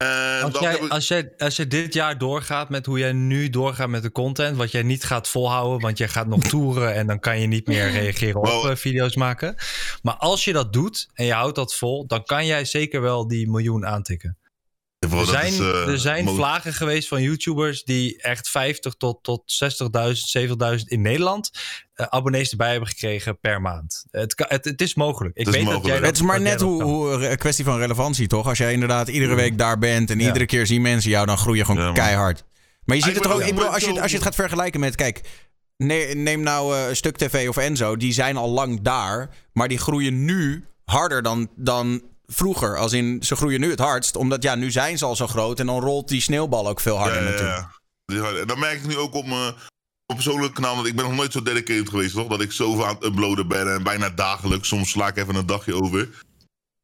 En 0.00 0.42
Als 0.42 0.58
jij, 0.58 0.74
ik- 0.74 0.88
als, 0.90 1.08
jij, 1.08 1.32
als 1.38 1.56
jij 1.56 1.66
dit 1.66 1.94
jaar 1.94 2.18
doorgaat 2.18 2.68
met 2.68 2.86
hoe 2.86 2.98
jij 2.98 3.12
nu 3.12 3.50
doorgaat 3.50 3.88
met 3.88 4.02
de 4.02 4.12
content, 4.12 4.56
wat 4.56 4.70
jij 4.70 4.82
niet 4.82 5.04
gaat 5.04 5.28
volhouden, 5.28 5.80
want 5.80 5.98
jij 5.98 6.08
gaat 6.08 6.26
nog 6.26 6.42
toeren 6.42 6.94
en 6.94 7.06
dan 7.06 7.18
kan 7.20 7.40
je 7.40 7.46
niet 7.46 7.66
meer 7.66 7.90
reageren 7.90 8.40
op 8.40 8.64
eh, 8.64 8.76
video's 8.76 9.16
maken. 9.16 9.54
Maar 10.02 10.14
als 10.14 10.44
je 10.44 10.52
dat 10.52 10.72
doet 10.72 11.08
en 11.14 11.24
je 11.24 11.32
houdt 11.32 11.56
dat 11.56 11.74
vol, 11.74 12.06
dan 12.06 12.24
kan 12.24 12.46
jij 12.46 12.64
zeker 12.64 13.00
wel 13.00 13.28
die 13.28 13.50
miljoen 13.50 13.86
aantikken. 13.86 14.38
Bro, 15.08 15.20
Er 15.20 15.26
zijn, 15.26 15.52
is, 15.52 15.58
eh, 15.58 15.88
er 15.88 15.98
zijn 15.98 16.28
vlagen 16.28 16.74
geweest 16.74 17.08
van 17.08 17.22
YouTubers 17.22 17.84
die 17.84 18.22
echt 18.22 18.48
50 18.48 18.94
tot, 18.94 19.18
tot 19.22 19.42
60.000, 19.46 20.12
70.000 20.78 20.84
in 20.88 21.00
Nederland 21.00 21.50
eh, 21.94 22.06
abonnees 22.06 22.50
erbij 22.50 22.70
hebben 22.70 22.88
gekregen 22.88 23.40
per 23.40 23.60
maand. 23.60 24.04
Het, 24.10 24.34
kan- 24.34 24.46
het, 24.48 24.64
het 24.64 24.80
is 24.80 24.94
mogelijk. 24.94 25.36
Ik 25.36 25.46
Het 25.46 25.54
is 25.54 25.60
weet 25.62 25.72
mogelijk. 25.72 25.88
dat 25.88 25.92
jij 25.92 26.00
dat, 26.06 26.16
Het 26.16 26.20
is 26.26 26.26
maar 26.32 26.40
net 26.40 26.60
hoe, 26.60 26.82
hoe 26.82 27.10
een 27.28 27.36
kwestie 27.38 27.64
van 27.64 27.78
relevantie, 27.78 28.26
toch? 28.26 28.46
Als 28.46 28.58
jij 28.58 28.72
inderdaad 28.72 29.08
iedere 29.08 29.34
week 29.34 29.58
daar 29.58 29.78
bent 29.78 30.10
en 30.10 30.18
Ja. 30.18 30.26
iedere 30.26 30.46
keer 30.46 30.66
zien 30.66 30.82
mensen 30.82 31.10
jou, 31.10 31.26
dan 31.26 31.38
groei 31.38 31.58
je 31.58 31.64
gewoon 31.64 31.84
Ja, 31.84 31.92
keihard. 31.92 32.44
Maar 32.84 32.96
je 32.96 33.02
ziet 33.02 33.14
het 33.14 33.24
er 33.24 33.30
ook, 33.30 33.36
bedoel, 33.38 33.50
ik 33.50 33.54
bedoel, 33.58 33.72
als, 33.74 33.84
je, 33.84 34.00
als 34.00 34.10
je 34.10 34.16
het 34.16 34.26
gaat 34.26 34.34
vergelijken 34.34 34.80
met, 34.80 34.94
kijk, 34.94 35.20
ne- 35.76 36.12
neem 36.14 36.40
nou 36.40 36.76
eh, 36.76 36.82
Stuk 36.92 37.16
TV 37.16 37.48
of 37.48 37.56
Enzo, 37.56 37.96
die 37.96 38.12
zijn 38.12 38.36
al 38.36 38.50
lang 38.50 38.80
daar, 38.80 39.34
maar 39.52 39.68
die 39.68 39.78
groeien 39.78 40.24
nu 40.24 40.64
harder 40.84 41.22
dan, 41.22 41.48
dan 41.56 42.02
vroeger. 42.32 42.78
Als 42.78 42.92
in, 42.92 43.22
ze 43.22 43.36
groeien 43.36 43.60
nu 43.60 43.70
het 43.70 43.78
hardst, 43.78 44.16
omdat 44.16 44.42
ja, 44.42 44.54
nu 44.54 44.70
zijn 44.70 44.98
ze 44.98 45.04
al 45.04 45.16
zo 45.16 45.26
groot 45.26 45.60
en 45.60 45.66
dan 45.66 45.80
rolt 45.80 46.08
die 46.08 46.20
sneeuwbal 46.20 46.68
ook 46.68 46.80
veel 46.80 46.96
harder 46.98 47.18
Ja, 47.22 47.24
ja, 47.24 47.30
natuurlijk. 47.30 47.58
ja. 47.58 48.20
Harde- 48.20 48.40
En 48.40 48.46
dat 48.46 48.58
merk 48.58 48.78
ik 48.80 48.86
nu 48.86 48.96
ook 48.96 49.14
op 49.14 49.26
mijn 49.26 49.54
op 50.06 50.14
persoonlijke 50.16 50.54
kanaal. 50.54 50.74
Want 50.74 50.86
ik 50.86 50.96
ben 50.96 51.04
nog 51.04 51.14
nooit 51.14 51.32
zo 51.32 51.42
dedicated 51.42 51.88
geweest, 51.88 52.14
toch? 52.14 52.28
Dat 52.28 52.40
ik 52.40 52.52
zoveel 52.52 52.86
aan 52.86 52.94
het 52.94 53.04
uploaden 53.04 53.48
ben. 53.48 53.72
En 53.74 53.82
bijna 53.82 54.10
dagelijks. 54.10 54.68
Soms 54.68 54.90
sla 54.90 55.08
ik 55.08 55.16
even 55.16 55.34
een 55.34 55.46
dagje 55.46 55.74
over. 55.82 56.08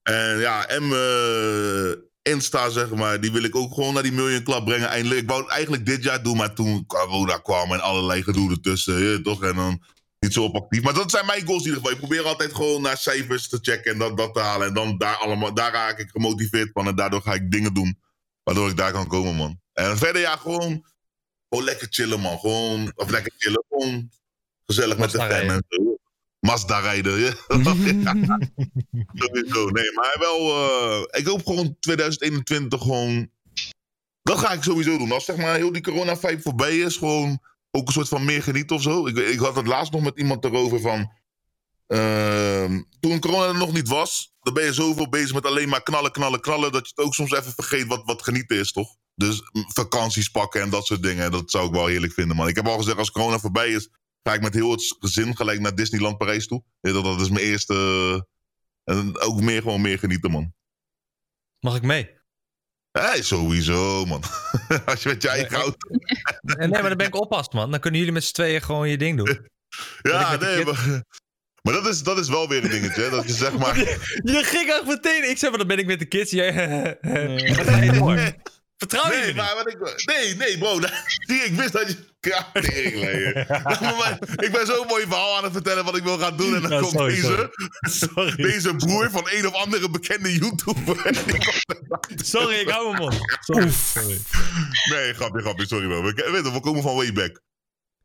En 0.02 0.39
ja, 0.39 0.66
en 0.66 0.89
mijn 0.89 1.97
Insta, 2.23 2.68
zeg 2.70 2.91
maar. 2.91 3.20
Die 3.20 3.33
wil 3.33 3.42
ik 3.42 3.57
ook 3.57 3.75
gewoon 3.75 3.94
naar 3.94 4.02
die 4.02 4.12
Million 4.12 4.42
Club 4.42 4.65
brengen. 4.65 4.89
Eindelijk. 4.89 5.20
Ik 5.20 5.28
wou 5.28 5.42
het 5.42 5.50
eigenlijk 5.50 5.86
dit 5.86 6.02
jaar 6.02 6.23
doen. 6.23 6.36
Maar 6.36 6.55
toen 6.55 6.86
corona 6.86 7.36
kwam 7.39 7.73
en 7.73 7.81
allerlei 7.81 8.23
gedoe 8.23 8.50
ertussen. 8.50 9.23
toch? 9.23 9.42
En 9.42 9.55
dan 9.57 9.83
niet 10.19 10.33
zo 10.33 10.45
op 10.45 10.55
actief. 10.57 10.83
Maar 10.83 10.95
dat 10.95 11.11
zijn 11.11 11.27
mijn 11.27 11.47
goals 11.47 11.62
in 11.62 11.69
ieder 11.69 11.81
geval. 11.81 11.93
Ik 11.93 12.07
probeer 12.07 12.25
altijd 12.25 12.55
gewoon 12.55 12.83
naar 12.83 12.97
cijfers 12.97 13.49
te 13.49 13.59
checken. 13.62 13.93
En 13.93 13.99
dat, 13.99 14.17
dat 14.17 14.35
te 14.35 14.41
halen. 14.41 14.67
En 14.67 14.75
dan 14.75 14.99
daar, 14.99 15.17
allemaal, 15.17 15.55
daar 15.55 15.73
raak 15.73 15.99
ik 15.99 16.11
gemotiveerd 16.11 16.70
van. 16.73 16.86
En 16.86 16.95
daardoor 16.95 17.23
ga 17.23 17.35
ik 17.35 17.51
dingen 17.51 17.75
doen. 17.75 17.99
Waardoor 18.43 18.69
ik 18.69 18.77
daar 18.77 18.93
kan 18.93 19.07
komen, 19.07 19.35
man. 19.35 19.61
En 19.73 19.99
verder, 19.99 20.23
ja, 20.23 20.36
gewoon, 20.36 20.85
gewoon 21.49 21.65
lekker 21.65 21.86
chillen, 21.91 22.20
man. 22.20 22.39
Gewoon, 22.39 22.93
of 22.95 23.11
lekker 23.11 23.33
chillen, 23.36 23.65
gewoon 23.69 24.11
gezellig 24.67 24.99
met 24.99 25.11
de 25.11 25.19
fam 25.19 25.28
rijden. 25.28 25.51
en 25.51 25.65
zo. 25.69 25.97
Mazda 26.41 26.78
rijden, 26.78 27.19
ja. 27.19 27.31
Sowieso, 29.15 29.69
nee, 29.69 29.93
maar 29.95 30.17
wel, 30.19 30.39
eh, 30.39 31.20
ik 31.20 31.27
hoop 31.27 31.47
gewoon 31.47 31.77
2021 31.81 32.83
gewoon, 32.83 33.31
dat 34.23 34.39
ga 34.39 34.53
ik 34.53 34.62
sowieso 34.62 34.99
doen. 34.99 35.12
Als 35.12 35.25
zeg 35.25 35.36
maar 35.36 35.55
heel 35.55 35.73
die 35.73 35.83
corona-vibe 35.83 36.43
voorbij 36.43 36.78
is, 36.78 36.97
gewoon 36.97 37.41
ook 37.77 37.87
een 37.87 37.93
soort 37.93 38.09
van 38.09 38.25
meer 38.25 38.43
genieten 38.43 38.77
of 38.77 38.83
zo. 38.83 39.07
Ik, 39.07 39.17
ik 39.17 39.39
had 39.39 39.57
het 39.57 39.67
laatst 39.67 39.93
nog 39.93 40.03
met 40.03 40.19
iemand 40.19 40.45
erover 40.45 40.81
van, 40.81 41.13
ehm, 41.87 42.83
toen 43.01 43.21
corona 43.21 43.47
er 43.47 43.59
nog 43.59 43.73
niet 43.73 43.89
was, 43.89 44.35
dan 44.41 44.55
ben 44.55 44.65
je 44.65 44.73
zoveel 44.73 45.09
bezig 45.09 45.35
met 45.35 45.47
alleen 45.47 45.69
maar 45.69 45.83
knallen, 45.83 46.13
knallen, 46.13 46.41
knallen, 46.41 46.73
dat 46.73 46.87
je 46.89 46.93
het 46.95 47.05
ook 47.05 47.15
soms 47.15 47.33
even 47.33 47.53
vergeet 47.53 47.87
wat, 47.87 48.03
wat 48.05 48.23
genieten 48.23 48.59
is, 48.59 48.73
toch? 48.73 48.97
Dus 49.15 49.43
vakanties 49.53 50.29
pakken 50.29 50.61
en 50.61 50.71
dat 50.71 50.87
soort 50.87 51.03
dingen, 51.03 51.31
dat 51.31 51.51
zou 51.51 51.67
ik 51.67 51.73
wel 51.73 51.87
heerlijk 51.87 52.13
vinden, 52.13 52.37
man. 52.37 52.49
Ik 52.49 52.57
heb 52.57 52.67
al 52.67 52.79
gezegd, 52.79 52.99
als 52.99 53.11
corona 53.11 53.39
voorbij 53.39 53.71
is, 53.71 53.89
ga 54.23 54.35
ik 54.35 54.41
met 54.41 54.55
heel 54.55 54.71
het 54.71 54.97
gezin 54.99 55.37
gelijk 55.37 55.61
naar 55.61 55.75
Disneyland 55.75 56.19
Parijs 56.19 56.47
toe. 56.47 56.63
Dat, 56.81 57.05
dat 57.05 57.21
is 57.21 57.29
mijn 57.29 57.45
eerste... 57.45 57.75
eh, 58.85 58.97
en 58.97 59.21
ook 59.21 59.41
meer, 59.41 59.63
gewoon 59.63 59.81
meer 59.81 59.99
genieten, 59.99 60.31
man. 60.31 60.55
Mag 61.61 61.77
ik 61.77 61.83
mee? 61.83 62.16
Hey, 63.00 63.23
sowieso, 63.23 64.05
man. 64.05 64.23
Als 64.86 65.02
je 65.02 65.08
met 65.08 65.23
je 65.23 65.28
eigen 65.28 65.57
auto... 65.57 65.89
Nee, 66.42 66.68
maar 66.68 66.83
dan 66.83 66.97
ben 66.97 67.07
ik 67.07 67.20
oppast, 67.20 67.52
man. 67.52 67.70
Dan 67.70 67.81
kunnen 67.81 67.99
jullie 67.99 68.15
met 68.15 68.25
z'n 68.25 68.33
tweeën 68.33 68.62
gewoon 68.62 68.89
je 68.89 68.97
ding 68.97 69.16
doen. 69.16 69.49
Ja, 70.02 70.36
nee, 70.36 70.65
maar... 70.65 71.02
Maar 71.62 71.75
dat 71.75 71.86
is, 71.86 72.02
dat 72.02 72.18
is 72.18 72.28
wel 72.28 72.49
weer 72.49 72.65
een 72.65 72.70
dingetje, 72.70 73.02
hè. 73.02 73.10
Dat 73.10 73.26
je 73.26 73.33
zeg 73.33 73.58
maar... 73.58 73.78
Je 74.33 74.41
ging 74.44 74.70
echt 74.70 74.86
meteen. 74.86 75.31
Ik 75.31 75.39
zei, 75.39 75.50
maar 75.50 75.58
dan 75.58 75.68
ben 75.68 75.78
ik 75.78 75.86
met 75.86 75.99
de 75.99 76.05
kids. 76.05 76.31
Jij, 76.31 76.52
dan 77.00 77.55
ga 77.55 77.76
je 77.76 77.92
door. 77.92 78.33
Vertrouw 78.77 79.03
je 79.03 79.09
me 79.11 79.17
Nee, 79.17 79.27
niet? 79.27 79.37
maar 79.37 79.55
wat 79.55 79.69
ik... 79.69 80.05
Nee, 80.07 80.35
nee, 80.35 80.59
bro. 80.59 80.81
Zie, 81.27 81.41
ik 81.45 81.53
wist 81.53 81.73
dat 81.73 81.89
je... 81.89 82.15
Ja, 82.21 82.47
ik 84.47 84.53
ben 84.53 84.67
zo'n 84.67 84.87
mooi 84.87 85.05
verhaal 85.07 85.37
aan 85.37 85.45
het 85.45 85.53
vertellen 85.53 85.85
wat 85.85 85.97
ik 85.97 86.03
wil 86.03 86.19
gaan 86.19 86.37
doen. 86.37 86.55
En 86.55 86.63
dan 86.63 86.71
Ja, 86.71 86.79
komt 86.81 86.93
sorry, 86.93 87.15
deze... 87.15 87.51
sorry. 87.81 88.37
Deze 88.37 88.75
broer 88.77 89.11
van 89.11 89.29
een 89.31 89.47
of 89.47 89.55
andere 89.55 89.91
bekende 89.91 90.33
YouTuber. 90.33 91.13
Die 92.09 92.25
Sorry, 92.25 92.55
ik 92.55 92.69
hou 92.69 92.91
mijn 92.91 93.03
mond. 93.03 93.19
Sorry. 93.41 93.71
sorry. 93.71 94.21
Nee, 94.91 95.15
grapje, 95.15 95.41
grapje, 95.41 95.67
sorry 95.67 95.87
wel. 95.87 96.03
We, 96.03 96.13
weet 96.33 96.45
je, 96.45 96.53
we 96.53 96.61
komen 96.61 96.83
van 96.83 96.95
way 96.95 97.13
back. 97.13 97.41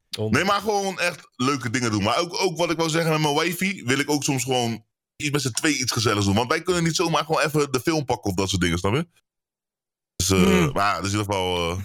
Nee, 0.09 0.43
maar 0.43 0.59
gewoon 0.61 0.99
echt 0.99 1.27
leuke 1.35 1.69
dingen 1.69 1.91
doen. 1.91 2.03
Maar 2.03 2.17
ook, 2.17 2.41
ook 2.41 2.57
wat 2.57 2.71
ik 2.71 2.77
wil 2.77 2.89
zeggen 2.89 3.11
met 3.11 3.21
mijn 3.21 3.35
wifi, 3.35 3.83
wil 3.85 3.99
ik 3.99 4.09
ook 4.09 4.23
soms 4.23 4.43
gewoon 4.43 4.85
iets 5.15 5.31
met 5.31 5.41
z'n 5.41 5.51
twee 5.51 5.77
iets 5.77 5.91
gezelligs 5.91 6.25
doen. 6.25 6.35
Want 6.35 6.49
wij 6.49 6.61
kunnen 6.61 6.83
niet 6.83 6.95
zomaar 6.95 7.25
gewoon 7.25 7.41
even 7.41 7.71
de 7.71 7.79
film 7.79 8.05
pakken 8.05 8.29
of 8.29 8.35
dat 8.35 8.49
soort 8.49 8.61
dingen, 8.61 8.77
snap 8.77 8.93
je? 8.93 9.07
Dus, 10.27 10.39
Hmm. 10.39 10.69
maar 10.73 10.95
dat 10.95 11.05
is 11.05 11.13
in 11.13 11.19
ieder 11.19 11.33
geval... 11.33 11.77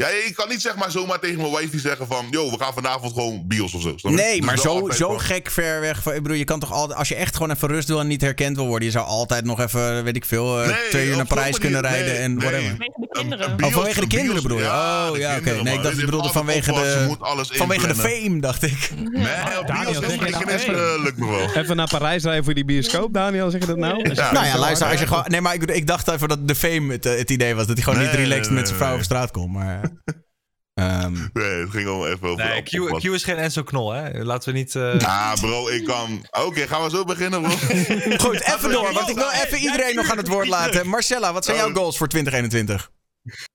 ja, 0.00 0.08
ik 0.26 0.32
kan 0.34 0.48
niet 0.48 0.60
zeg 0.60 0.76
maar 0.76 0.90
zomaar 0.90 1.18
tegen 1.20 1.36
mijn 1.40 1.52
wifi 1.56 1.78
zeggen 1.78 2.06
van... 2.06 2.26
Yo, 2.30 2.50
we 2.50 2.58
gaan 2.58 2.72
vanavond 2.72 3.12
gewoon 3.12 3.42
bios 3.46 3.74
of 3.74 3.82
zo. 3.82 3.92
snap? 3.96 4.12
Nee, 4.12 4.36
Dus 4.36 4.46
maar 4.46 4.58
zo, 4.58 4.90
zo 4.90 5.08
van- 5.08 5.20
gek 5.20 5.50
ver 5.50 5.80
weg. 5.80 6.02
van- 6.02 6.14
Ik 6.14 6.22
bedoel, 6.22 6.36
je 6.38 6.44
kan 6.44 6.60
toch 6.60 6.72
altijd, 6.72 6.98
als 6.98 7.08
je 7.08 7.14
echt 7.14 7.36
gewoon 7.36 7.50
even 7.50 7.68
rust 7.68 7.88
wil 7.88 8.00
en 8.00 8.06
niet 8.06 8.20
herkend 8.20 8.56
wil 8.56 8.66
worden, 8.66 8.86
je 8.86 8.92
zou 8.94 9.06
altijd 9.06 9.44
nog 9.44 9.60
even, 9.60 10.04
weet 10.04 10.16
ik 10.16 10.24
veel, 10.24 10.60
eh, 10.62 10.66
Nee, 10.68 10.76
twee 10.90 11.06
uur 11.08 11.16
naar 11.16 11.26
Parijs 11.26 11.44
manier- 11.58 11.60
kunnen 11.60 11.80
rijden 11.90 12.12
nee, 12.12 12.16
en 12.22 12.38
whatever. 12.38 12.76
Vanwege 12.76 12.94
de 13.00 13.08
kinderen. 13.20 13.64
Oh, 13.64 13.72
vanwege 13.72 14.00
de 14.00 14.06
kinderen 14.06 14.42
bedoel 14.42 14.58
je? 14.58 14.64
Ja, 14.64 15.10
oh, 15.10 15.16
ja, 15.16 15.36
oké. 15.36 15.62
Nee, 15.62 15.74
ik 15.74 15.82
dacht, 15.82 15.96
je 15.98 16.04
bedoelde 16.04 16.28
vanwege 16.28 16.72
de, 16.72 17.04
moet 17.08 17.20
alles 17.20 17.48
vanwege 17.52 17.86
de 17.86 17.94
fame, 17.94 18.40
dacht 18.40 18.62
ik. 18.62 18.90
Nee, 19.10 19.58
op 19.60 19.66
bios 19.66 19.98
is 20.54 20.64
eh, 20.64 21.02
lukt 21.02 21.16
me 21.16 21.26
wel. 21.30 21.62
Even 21.62 21.76
naar 21.76 21.88
Parijs 21.88 22.22
rijden 22.22 22.44
voor 22.44 22.54
die 22.54 22.64
bioscoop, 22.64 23.12
Daniel, 23.12 23.50
zeg 23.50 23.60
je 23.60 23.66
dat 23.66 23.76
nou? 23.76 24.02
Nou 24.32 24.46
ja, 24.46 24.58
luister, 24.58 24.86
als 24.88 25.00
je 25.00 25.06
gewoon... 25.06 25.24
Nee, 25.26 25.40
maar 25.40 25.54
ik, 25.54 25.62
ik 25.64 25.86
dacht 25.86 26.08
even 26.08 26.28
dat 26.28 26.48
de 26.48 26.54
fame 26.54 26.92
het, 26.92 27.06
eh, 27.06 27.16
het 27.16 27.30
idee 27.30 27.54
was. 27.54 27.66
Dat 27.66 27.76
hij 27.76 27.84
gewoon 27.84 28.04
niet 28.04 28.14
relaxed 28.14 28.52
met 28.52 28.66
zijn 28.66 28.78
vrouw 28.78 28.94
op 28.94 29.02
straat 29.02 29.30
komt. 29.30 29.52
Maar... 29.52 29.89
ehm, 30.74 31.12
Nee, 31.32 31.60
het 31.60 31.70
ging 31.70 31.84
gewoon 31.84 32.06
even 32.06 32.28
over 32.28 32.44
Nee, 32.44 32.62
Q. 32.62 32.98
Q 33.00 33.04
is 33.04 33.24
geen 33.24 33.36
Enzo 33.36 33.62
Knol, 33.62 33.90
hè? 33.92 34.22
Laten 34.24 34.52
we 34.52 34.58
niet... 34.58 34.74
eh, 34.74 34.98
Ah, 35.00 35.34
bro, 35.40 35.68
ik 35.68 35.84
kan... 35.84 36.26
Oké, 36.46 36.66
gaan 36.66 36.82
we 36.82 36.90
zo 36.90 37.04
beginnen, 37.04 37.42
bro? 37.42 37.50
Goed, 38.28 38.40
even 38.54 38.70
door, 38.70 38.92
want 38.92 39.08
ik 39.08 39.14
wil 39.16 39.30
even 39.30 39.58
iedereen 39.58 39.94
nog 39.94 40.10
aan 40.10 40.16
het 40.16 40.28
woord 40.28 40.48
laten. 40.48 40.86
Marcella, 40.86 41.32
wat 41.32 41.44
zijn 41.44 41.56
jouw 41.56 41.72
goals 41.72 41.98
voor 41.98 42.08
2021? 42.08 42.90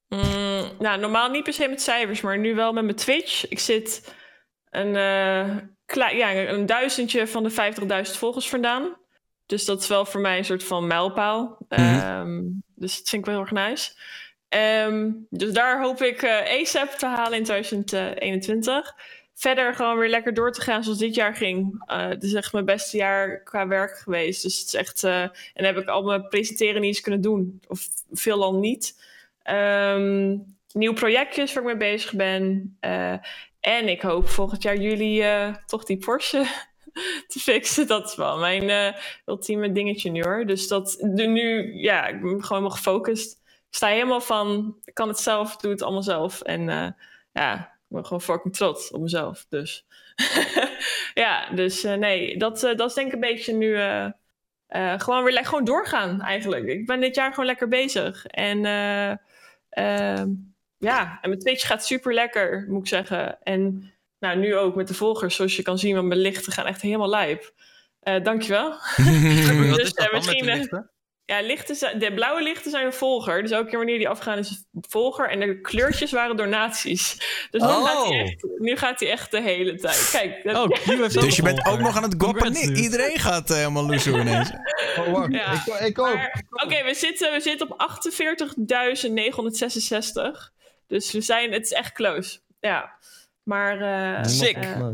Mm, 0.07 0.72
nou, 0.80 0.99
normaal 0.99 1.30
niet 1.30 1.43
per 1.43 1.53
se 1.53 1.67
met 1.67 1.81
cijfers, 1.81 2.22
maar 2.22 2.38
nu 2.39 2.55
wel 2.55 2.73
met 2.73 2.83
mijn 2.83 2.95
Twitch. 2.95 3.47
Ik 3.49 3.59
zit 3.59 4.14
een, 4.69 4.95
eh, 4.95 6.17
ja, 6.17 6.35
een 6.35 6.65
duizendje 6.65 7.27
van 7.27 7.43
de 7.43 7.49
50.000 8.09 8.17
volgers 8.17 8.49
vandaan. 8.49 8.97
Dus 9.45 9.65
dat 9.65 9.81
is 9.81 9.88
wel 9.88 10.05
voor 10.05 10.22
mij 10.22 10.38
een 10.38 10.45
soort 10.45 10.64
van 10.64 10.88
mijlpaal. 10.88 11.57
Ehm, 11.69 12.41
dus 12.75 12.97
dat 12.97 13.09
vind 13.09 13.22
ik 13.22 13.25
wel 13.25 13.43
heel 13.43 13.55
erg 13.55 13.69
nice. 13.69 13.91
Ehm, 14.49 15.11
dus 15.30 15.51
daar 15.53 15.82
hoop 15.82 16.01
ik 16.01 16.22
eh 16.22 16.61
ASAP 16.61 16.90
te 16.90 17.06
halen 17.06 17.38
in 17.38 17.43
2021. 17.43 18.95
Verder 19.33 19.75
gewoon 19.75 19.98
weer 19.98 20.09
lekker 20.09 20.33
door 20.33 20.51
te 20.51 20.61
gaan 20.61 20.83
zoals 20.83 20.99
dit 20.99 21.15
jaar 21.15 21.35
ging. 21.35 21.83
Eh, 21.85 22.07
het 22.07 22.24
is 22.24 22.33
echt 22.33 22.53
mijn 22.53 22.65
beste 22.65 22.98
jaar 22.98 23.43
qua 23.43 23.67
werk 23.67 23.98
geweest. 23.98 24.43
Dus 24.43 24.59
het 24.59 24.67
is 24.67 24.74
echt... 24.74 25.03
eh, 25.03 25.22
en 25.53 25.65
heb 25.65 25.77
ik 25.77 25.88
al 25.88 26.03
mijn 26.03 26.27
presenteren 26.27 26.82
niet 26.82 26.95
eens 26.95 27.01
kunnen 27.01 27.22
doen. 27.22 27.61
Of 27.67 27.88
veelal 28.11 28.56
niet. 28.56 29.03
Ehm 29.43 30.38
nieuw 30.75 30.93
projectjes 30.93 31.53
waar 31.53 31.64
ik 31.64 31.69
mee 31.69 31.91
bezig 31.91 32.14
ben. 32.14 32.77
En 33.59 33.90
ik 33.90 34.01
hoop 34.01 34.27
volgend 34.27 34.61
jaar 34.61 34.77
juli 34.77 35.22
eh, 35.22 35.56
toch 35.65 35.83
die 35.83 35.98
Porsche 35.98 36.45
te 37.27 37.40
fixen. 37.40 37.88
Dat 37.88 38.09
is 38.09 38.15
wel 38.15 38.38
mijn 38.38 38.95
ultieme 39.25 39.72
dingetje 39.72 40.11
nu 40.11 40.24
hoor. 40.24 40.45
Dus 40.45 40.67
dat 40.67 40.98
nu, 41.01 41.74
ja, 41.74 42.07
ik 42.07 42.22
ben 42.22 42.30
gewoon 42.30 42.43
helemaal 42.48 42.69
gefocust. 42.69 43.43
Sta 43.75 43.87
helemaal 43.87 44.21
van, 44.21 44.77
ik 44.83 44.93
kan 44.93 45.07
het 45.07 45.19
zelf, 45.19 45.55
doe 45.55 45.71
het 45.71 45.81
allemaal 45.81 46.03
zelf. 46.03 46.41
En 46.41 46.69
eh, 46.69 46.87
ja, 47.31 47.53
ik 47.59 47.69
ben 47.87 48.05
gewoon 48.05 48.21
fucking 48.21 48.55
trots 48.55 48.91
op 48.91 49.01
mezelf. 49.01 49.45
Dus 49.49 49.85
ja, 51.13 51.49
dus 51.49 51.83
eh, 51.83 51.93
nee, 51.93 52.37
dat, 52.37 52.63
eh, 52.63 52.75
dat 52.75 52.89
is 52.89 52.95
denk 52.95 53.07
ik 53.07 53.13
een 53.13 53.19
beetje 53.19 53.53
nu 53.53 53.75
gewoon 54.97 55.23
weer 55.23 55.33
le- 55.33 55.43
gewoon 55.43 55.63
doorgaan 55.63 56.21
eigenlijk. 56.21 56.65
Ik 56.65 56.85
ben 56.85 56.99
dit 56.99 57.15
jaar 57.15 57.29
gewoon 57.29 57.45
lekker 57.45 57.67
bezig. 57.67 58.25
En 58.25 58.65
eh, 58.65 59.09
ehm, 59.69 60.29
ja, 60.77 61.17
en 61.21 61.29
mijn 61.29 61.41
Twitch 61.41 61.67
gaat 61.67 61.85
super 61.85 62.13
lekker, 62.13 62.65
moet 62.67 62.81
ik 62.81 62.87
zeggen. 62.87 63.43
En 63.43 63.93
nou, 64.19 64.37
nu 64.37 64.55
ook 64.55 64.75
met 64.75 64.87
de 64.87 64.93
volgers, 64.93 65.35
zoals 65.35 65.55
je 65.55 65.63
kan 65.63 65.77
zien, 65.79 65.95
want 65.95 66.07
mijn 66.07 66.19
lichten 66.19 66.51
gaan 66.51 66.65
echt 66.65 66.81
helemaal 66.81 67.09
lijp. 67.09 67.53
Dankjewel. 68.23 68.71
Dus 69.75 69.93
misschien... 70.11 70.94
ja, 71.25 71.41
lichten 71.41 71.75
zijn, 71.75 71.99
de 71.99 72.13
blauwe 72.13 72.41
lichten 72.43 72.71
zijn 72.71 72.85
een 72.85 72.93
volger. 72.93 73.41
Dus 73.41 73.51
elke 73.51 73.69
keer 73.69 73.77
wanneer 73.77 73.97
die 73.97 74.09
afgaan 74.09 74.37
is 74.37 74.49
een 74.49 74.65
volger. 74.89 75.29
En 75.29 75.39
de 75.39 75.61
kleurtjes 75.61 76.11
waren 76.11 76.37
donaties. 76.37 77.13
Dus 77.51 77.61
nu, 77.61 77.67
Oh. 77.67 77.85
gaat 77.85 78.07
hij 78.07 78.21
echt, 78.21 78.45
nu 78.57 78.77
gaat 78.77 78.99
hij 78.99 79.09
echt 79.09 79.31
de 79.31 79.41
hele 79.41 79.75
tijd. 79.75 80.09
Kijk. 80.11 80.43
dat- 80.43 80.55
Oh, 80.55 80.67
Dus 81.13 81.35
je 81.35 81.41
bent 81.41 81.65
ook 81.65 81.79
nog 81.79 81.97
aan 81.97 82.03
het 82.03 82.15
goppen. 82.17 82.55
Iedereen 82.55 83.19
gaat 83.19 83.49
eh, 83.49 83.55
helemaal 83.57 83.85
loesoe 83.85 84.19
ineens. 84.21 84.51
Oh, 84.97 85.11
wacht. 85.11 85.31
Ja. 85.31 85.51
Ik, 85.51 85.65
ik 85.87 85.99
ook. 85.99 86.19
Oké, 86.63 86.83
we, 86.83 86.93
zitten, 86.93 87.31
we 87.31 87.39
zitten 87.39 87.71
op 87.71 87.81
48.966. 87.81 90.53
Dus 90.87 91.11
we 91.11 91.21
zijn, 91.21 91.51
het 91.51 91.63
is 91.65 91.71
echt 91.71 91.91
close. 91.93 92.39
Ja. 92.59 92.91
Maar. 93.43 93.81
eh, 94.17 94.23
Sick. 94.23 94.57
eh, 94.57 94.87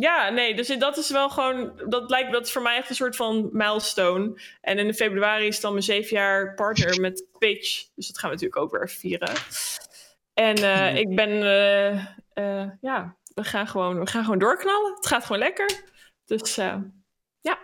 ja, 0.00 0.28
nee, 0.28 0.54
dus 0.54 0.66
dat 0.66 0.96
is 0.96 1.10
wel 1.10 1.30
gewoon. 1.30 1.72
Dat 1.88 2.10
lijkt 2.10 2.32
dat 2.32 2.46
is 2.46 2.52
voor 2.52 2.62
mij 2.62 2.76
echt 2.76 2.88
een 2.88 2.94
soort 2.94 3.16
van 3.16 3.48
milestone. 3.52 4.40
En 4.60 4.78
in 4.78 4.94
februari 4.94 5.46
is 5.46 5.60
dan 5.60 5.72
mijn 5.72 5.84
zeven 5.84 6.16
jaar 6.16 6.54
partner 6.54 7.00
met 7.00 7.24
Twitch. 7.38 7.86
Dus 7.94 8.06
dat 8.06 8.18
gaan 8.18 8.30
we 8.30 8.34
natuurlijk 8.34 8.62
ook 8.62 8.70
weer 8.70 8.82
even 8.82 8.98
vieren. 8.98 9.32
En 10.34 10.56
eh, 10.56 10.96
ik 10.96 11.14
ben. 11.14 11.42
eh, 11.42 11.96
eh, 12.32 12.70
ja, 12.80 13.16
we 13.34 13.44
gaan, 13.44 13.66
gewoon, 13.66 13.98
we 13.98 14.06
gaan 14.06 14.22
gewoon 14.22 14.38
doorknallen. 14.38 14.94
Het 14.94 15.06
gaat 15.06 15.22
gewoon 15.24 15.38
lekker. 15.38 15.82
Dus 16.26 16.54
ja. 16.54 17.58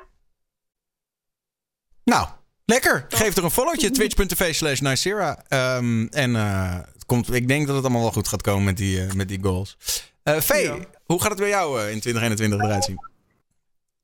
Nou, 2.05 2.29
lekker. 2.65 3.05
Geef 3.09 3.37
er 3.37 3.45
een 3.45 3.51
followtje. 3.51 3.91
Twitch.tv 3.97 4.55
slash 4.55 4.81
Nicera. 4.81 5.45
Ehm, 5.49 6.07
en 6.07 6.35
het 6.35 7.07
komt, 7.07 7.35
ik 7.35 7.49
denk 7.49 7.67
dat 7.67 7.75
het 7.77 7.85
allemaal 7.85 8.03
wel 8.03 8.13
goed 8.13 8.29
gaat 8.29 8.43
komen 8.43 8.65
met 8.65 8.77
die, 8.77 9.15
met 9.15 9.29
die 9.29 9.43
goals. 9.43 9.77
Vee, 10.25 10.87
hoe 11.05 11.21
gaat 11.21 11.31
het 11.31 11.39
bij 11.39 11.49
jou 11.49 11.81
eh, 11.81 11.93
in 11.93 12.01
2021 12.01 12.61
eruit 12.61 12.85
zien? 12.85 13.13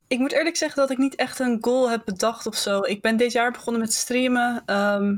Ik 0.08 0.18
moet 0.18 0.32
eerlijk 0.32 0.56
zeggen 0.56 0.80
dat 0.80 0.90
ik 0.90 0.98
niet 0.98 1.14
echt 1.14 1.38
een 1.38 1.58
goal 1.60 1.90
heb 1.90 2.02
bedacht 2.04 2.46
of 2.46 2.56
zo. 2.56 2.80
Ik 2.80 3.02
ben 3.02 3.16
dit 3.16 3.32
jaar 3.32 3.52
begonnen 3.52 3.82
met 3.82 3.92
streamen. 3.92 4.62
Ehm, 4.66 5.16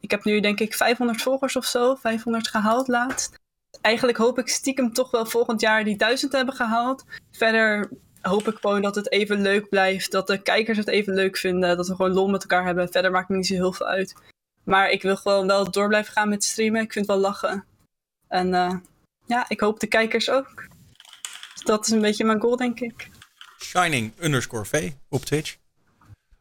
ik 0.00 0.10
heb 0.10 0.24
nu 0.24 0.40
denk 0.40 0.60
ik 0.60 0.74
500 0.74 1.22
volgers 1.22 1.56
of 1.56 1.64
zo, 1.64 1.94
500 1.94 2.48
gehaald 2.48 2.88
laatst. 2.88 3.42
Eigenlijk 3.80 4.18
hoop 4.18 4.38
ik 4.38 4.48
stiekem 4.48 4.92
toch 4.92 5.10
wel 5.10 5.26
volgend 5.26 5.60
jaar 5.60 5.84
die 5.84 5.96
1000 5.96 6.30
te 6.30 6.36
hebben 6.36 6.54
gehaald. 6.54 7.04
Verder 7.30 7.90
hoop 8.20 8.48
ik 8.48 8.58
gewoon 8.60 8.82
dat 8.82 8.94
het 8.94 9.10
even 9.10 9.42
leuk 9.42 9.68
blijft. 9.68 10.10
Dat 10.10 10.26
de 10.26 10.42
kijkers 10.42 10.78
het 10.78 10.88
even 10.88 11.14
leuk 11.14 11.36
vinden. 11.36 11.76
Dat 11.76 11.88
we 11.88 11.94
gewoon 11.94 12.12
lol 12.12 12.28
met 12.28 12.40
elkaar 12.40 12.64
hebben. 12.64 12.92
Verder 12.92 13.10
maakt 13.10 13.28
me 13.28 13.36
niet 13.36 13.46
zo 13.46 13.54
heel 13.54 13.72
veel 13.72 13.86
uit. 13.86 14.14
Maar 14.64 14.90
ik 14.90 15.02
wil 15.02 15.16
gewoon 15.16 15.46
wel 15.46 15.70
door 15.70 15.88
blijven 15.88 16.12
gaan 16.12 16.28
met 16.28 16.44
streamen. 16.44 16.80
Ik 16.80 16.92
vind 16.92 17.06
het 17.06 17.14
wel 17.14 17.24
lachen. 17.24 17.64
En 18.28 18.54
eh, 18.54 18.74
ja, 19.26 19.44
ik 19.48 19.60
hoop 19.60 19.80
de 19.80 19.86
kijkers 19.86 20.30
ook. 20.30 20.72
Dat 21.64 21.86
is 21.86 21.92
een 21.92 22.00
beetje 22.00 22.24
mijn 22.24 22.40
goal, 22.40 22.56
denk 22.56 22.80
ik. 22.80 23.10
Shining 23.58 24.12
underscore 24.20 24.64
V 24.64 24.92
op 25.08 25.24
Twitch. 25.24 25.56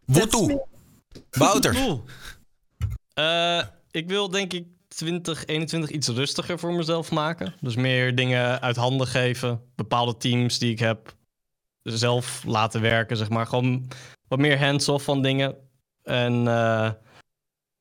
Woetoe. 0.06 0.68
Wouter. 1.30 1.74
Cool. 1.74 2.04
Eh, 3.14 3.64
ik 3.92 4.08
wil 4.08 4.30
denk 4.30 4.54
ik 4.54 4.68
2021 4.88 5.90
iets 5.90 6.08
rustiger 6.08 6.60
voor 6.60 6.74
mezelf 6.74 7.12
maken. 7.12 7.54
Dus 7.62 7.76
meer 7.76 8.16
dingen 8.16 8.62
uit 8.62 8.76
handen 8.76 9.08
geven. 9.08 9.62
Bepaalde 9.76 10.18
teams 10.18 10.60
die 10.60 10.72
ik 10.72 10.80
heb 10.80 11.16
zelf 11.82 12.44
laten 12.48 12.82
werken, 12.82 13.18
zeg 13.18 13.30
maar. 13.30 13.48
Gewoon 13.48 13.88
wat 14.28 14.40
meer 14.40 14.60
hands-off 14.60 15.04
van 15.04 15.22
dingen. 15.22 15.56
En 16.04 16.48
eh, 16.48 16.92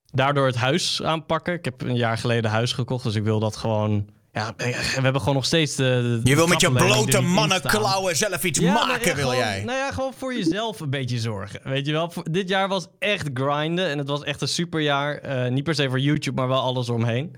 daardoor 0.05 0.47
het 0.47 0.57
huis 0.57 1.03
aanpakken. 1.03 1.55
Ik 1.55 1.65
heb 1.65 1.83
een 1.83 1.97
jaar 1.97 2.19
geleden 2.19 2.51
huis 2.51 2.73
gekocht, 2.73 3.05
dus 3.05 3.15
ik 3.15 3.25
wil 3.25 3.41
dat 3.41 3.57
gewoon... 3.57 4.09
Ja, 4.35 4.55
we 4.57 5.01
hebben 5.02 5.20
gewoon 5.20 5.35
nog 5.35 5.44
steeds 5.44 5.75
de... 5.77 6.20
de 6.25 6.31
Je 6.31 6.36
wil 6.36 6.47
met 6.47 6.61
je 6.61 6.73
blote 6.73 7.20
mannenklauwen 7.20 8.17
zelf 8.17 8.44
iets 8.44 8.59
ja, 8.59 8.73
maken, 8.73 9.09
ja, 9.09 9.15
wil 9.15 9.28
gewoon- 9.28 9.36
jij? 9.36 9.65
Nou 9.65 9.78
ja, 9.78 9.91
gewoon 9.93 10.12
voor 10.17 10.35
jezelf 10.35 10.81
een 10.81 10.91
beetje 10.91 11.19
zorgen. 11.19 11.61
Weet 11.65 11.86
je 11.86 11.93
wel, 11.93 12.11
Voor- 12.11 12.31
dit 12.31 12.49
jaar 12.49 12.69
was 12.69 12.86
echt 12.99 13.28
grinden 13.35 13.89
en 13.89 13.99
het 13.99 14.09
was 14.09 14.23
echt 14.23 14.41
een 14.41 14.49
superjaar. 14.49 15.15
Eh 15.19 15.51
niet 15.51 15.65
per 15.65 15.75
se 15.75 15.89
voor 15.89 16.01
YouTube, 16.01 16.36
maar 16.41 16.49
wel 16.49 16.61
alles 16.61 16.89
omheen. 16.89 17.36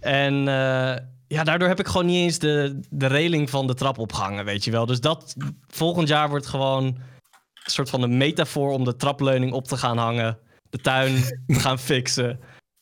En 0.00 0.34
eh, 0.48 0.96
ja, 1.28 1.44
daardoor 1.44 1.68
heb 1.68 1.80
ik 1.80 1.86
gewoon 1.86 2.06
niet 2.06 2.22
eens 2.22 2.38
de, 2.38 2.80
de 2.90 3.06
reling 3.06 3.50
van 3.50 3.66
de 3.66 3.74
trap 3.74 3.98
opgehangen, 3.98 4.44
weet 4.44 4.64
je 4.64 4.70
wel. 4.70 4.86
Dus 4.86 5.00
dat 5.00 5.34
volgend 5.68 6.08
jaar 6.08 6.28
wordt 6.28 6.46
gewoon 6.46 6.84
een 6.84 7.70
soort 7.70 7.90
van 7.90 8.02
een 8.02 8.16
metafoor 8.16 8.72
om 8.72 8.84
de 8.84 8.96
trapleuning 8.96 9.52
op 9.52 9.64
te 9.66 9.76
gaan 9.76 9.98
hangen. 9.98 10.38
De 10.70 10.78
tuin 10.78 11.14
te 11.46 11.60
gaan 11.60 11.78
fixen. 11.78 12.40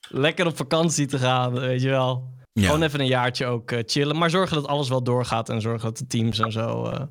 Lekker 0.08 0.46
op 0.46 0.56
vakantie 0.56 1.06
te 1.06 1.18
gaan, 1.18 1.52
weet 1.52 1.82
je 1.82 1.88
wel. 1.88 2.30
Ja. 2.52 2.64
Gewoon 2.64 2.82
even 2.82 3.00
een 3.00 3.06
jaartje 3.06 3.46
ook 3.46 3.70
eh, 3.70 3.82
chillen. 3.86 4.18
Maar 4.18 4.30
zorgen 4.30 4.56
dat 4.56 4.66
alles 4.66 4.88
wel 4.88 5.02
doorgaat 5.02 5.48
en 5.48 5.60
zorgen 5.60 5.88
dat 5.88 5.98
de 5.98 6.06
teams 6.06 6.38
en 6.38 6.52
zo 6.52 6.84
eh, 6.84 7.02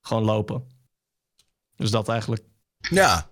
gewoon 0.00 0.24
lopen. 0.24 0.64
Dus 1.76 1.90
dat 1.90 2.08
eigenlijk. 2.08 2.42
Ja. 2.90 3.28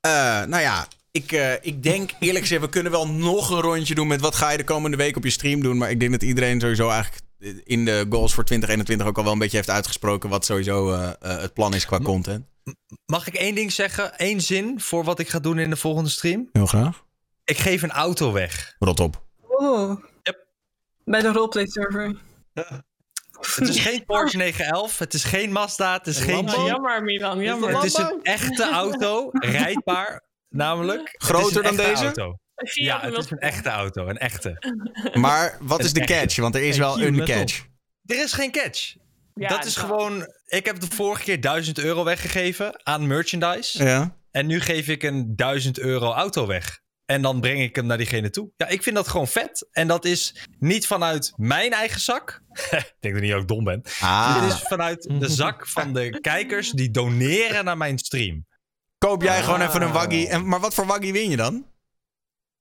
Eh, 0.00 0.10
nou 0.44 0.62
ja, 0.62 0.86
ik, 1.10 1.32
eh, 1.32 1.52
ik 1.60 1.82
denk 1.82 2.10
eerlijk 2.18 2.44
gezegd, 2.44 2.60
we 2.60 2.68
kunnen 2.68 2.92
wel 2.92 3.08
nog 3.08 3.50
een 3.50 3.60
rondje 3.60 3.94
doen 3.94 4.06
met 4.06 4.20
wat 4.20 4.34
ga 4.34 4.50
je 4.50 4.56
de 4.56 4.64
komende 4.64 4.96
week 4.96 5.16
op 5.16 5.24
je 5.24 5.30
stream 5.30 5.62
doen. 5.62 5.78
Maar 5.78 5.90
ik 5.90 6.00
denk 6.00 6.12
dat 6.12 6.22
iedereen 6.22 6.60
sowieso 6.60 6.88
eigenlijk 6.88 7.22
in 7.64 7.84
de 7.84 8.06
goals 8.10 8.34
voor 8.34 8.44
2021 8.44 9.06
ook 9.06 9.16
al 9.16 9.24
wel 9.24 9.32
een 9.32 9.38
beetje 9.38 9.56
heeft 9.56 9.70
uitgesproken 9.70 10.28
wat 10.28 10.44
sowieso 10.44 10.92
eh, 10.92 11.12
eh, 11.20 11.40
het 11.40 11.54
plan 11.54 11.74
is 11.74 11.86
qua 11.86 11.98
content. 11.98 12.46
Mag 13.06 13.26
ik 13.26 13.34
één 13.34 13.54
ding 13.54 13.72
zeggen? 13.72 14.12
Eén 14.16 14.40
zin 14.40 14.80
voor 14.80 15.04
wat 15.04 15.18
ik 15.18 15.28
ga 15.28 15.38
doen 15.38 15.58
in 15.58 15.70
de 15.70 15.76
volgende 15.76 16.10
stream? 16.10 16.48
Heel 16.52 16.66
graag. 16.66 17.04
Ik 17.44 17.58
geef 17.58 17.82
een 17.82 17.90
auto 17.90 18.32
weg. 18.32 18.76
Rot 18.78 19.00
op. 19.00 19.22
Oh. 19.40 20.04
Bij 21.04 21.20
de 21.20 21.32
roleplay 21.32 21.66
server. 21.66 22.16
Het 23.40 23.68
is 23.68 23.80
geen 23.80 24.04
Porsche 24.04 24.36
911, 24.36 24.98
het 24.98 25.14
is 25.14 25.24
geen 25.24 25.52
Mazda, 25.52 25.92
het 25.92 26.06
is 26.06 26.18
geen 26.18 26.34
Jammer, 26.34 26.56
Jeep. 26.56 26.66
jammer 26.66 27.02
Milan, 27.02 27.40
jammer. 27.40 27.74
Het 27.74 27.84
is 27.84 27.96
een 27.96 28.20
echte 28.22 28.70
auto, 28.70 29.28
rijdbaar 29.32 30.22
namelijk. 30.48 31.14
Groter 31.18 31.62
dan 31.62 31.76
deze? 31.76 32.04
Auto. 32.04 32.38
Ja, 32.74 33.00
het 33.00 33.16
is 33.16 33.30
een 33.30 33.38
echte 33.38 33.68
auto, 33.68 34.06
een 34.06 34.18
echte. 34.18 34.74
Maar 35.14 35.56
wat 35.60 35.80
is 35.80 35.92
de 35.92 36.00
echte. 36.00 36.12
catch? 36.12 36.36
Want 36.36 36.54
er 36.54 36.62
is 36.62 36.78
wel 36.78 37.02
een 37.02 37.24
catch. 37.24 37.64
Er 38.04 38.22
is 38.22 38.32
geen 38.32 38.50
catch. 38.50 38.94
Ja, 39.34 39.48
dat 39.48 39.64
is 39.64 39.74
dat. 39.74 39.84
gewoon. 39.84 40.28
Ik 40.46 40.66
heb 40.66 40.80
de 40.80 40.86
vorige 40.90 41.22
keer 41.22 41.40
1000 41.40 41.78
euro 41.78 42.04
weggegeven 42.04 42.84
aan 42.84 43.06
merchandise. 43.06 43.84
Ja. 43.84 44.16
En 44.30 44.46
nu 44.46 44.60
geef 44.60 44.88
ik 44.88 45.02
een 45.02 45.36
1000 45.36 45.78
euro 45.78 46.12
auto 46.12 46.46
weg. 46.46 46.80
En 47.06 47.22
dan 47.22 47.40
breng 47.40 47.60
ik 47.60 47.76
hem 47.76 47.86
naar 47.86 47.96
diegene 47.96 48.30
toe. 48.30 48.50
Ja, 48.56 48.68
ik 48.68 48.82
vind 48.82 48.96
dat 48.96 49.08
gewoon 49.08 49.28
vet. 49.28 49.68
En 49.70 49.86
dat 49.88 50.04
is 50.04 50.46
niet 50.58 50.86
vanuit 50.86 51.32
mijn 51.36 51.72
eigen 51.72 52.00
zak. 52.00 52.42
ik 52.70 52.94
denk 53.00 53.14
dat 53.14 53.14
ik 53.14 53.20
niet 53.20 53.32
ook 53.32 53.48
dom 53.48 53.64
ben. 53.64 53.82
Ah. 54.00 54.42
Dit 54.42 54.52
is 54.52 54.60
vanuit 54.60 55.02
de 55.20 55.28
zak 55.28 55.68
van 55.68 55.92
de 55.92 56.20
kijkers 56.20 56.70
die 56.70 56.90
doneren 56.90 57.64
naar 57.64 57.76
mijn 57.76 57.98
stream. 57.98 58.46
Koop 58.98 59.22
jij 59.22 59.42
gewoon 59.42 59.60
Ah. 59.60 59.68
even 59.68 59.82
een 59.82 59.92
waggie. 59.92 60.28
En, 60.28 60.48
maar 60.48 60.60
wat 60.60 60.74
voor 60.74 60.86
waggie 60.86 61.12
win 61.12 61.30
je 61.30 61.36
dan? 61.36 61.66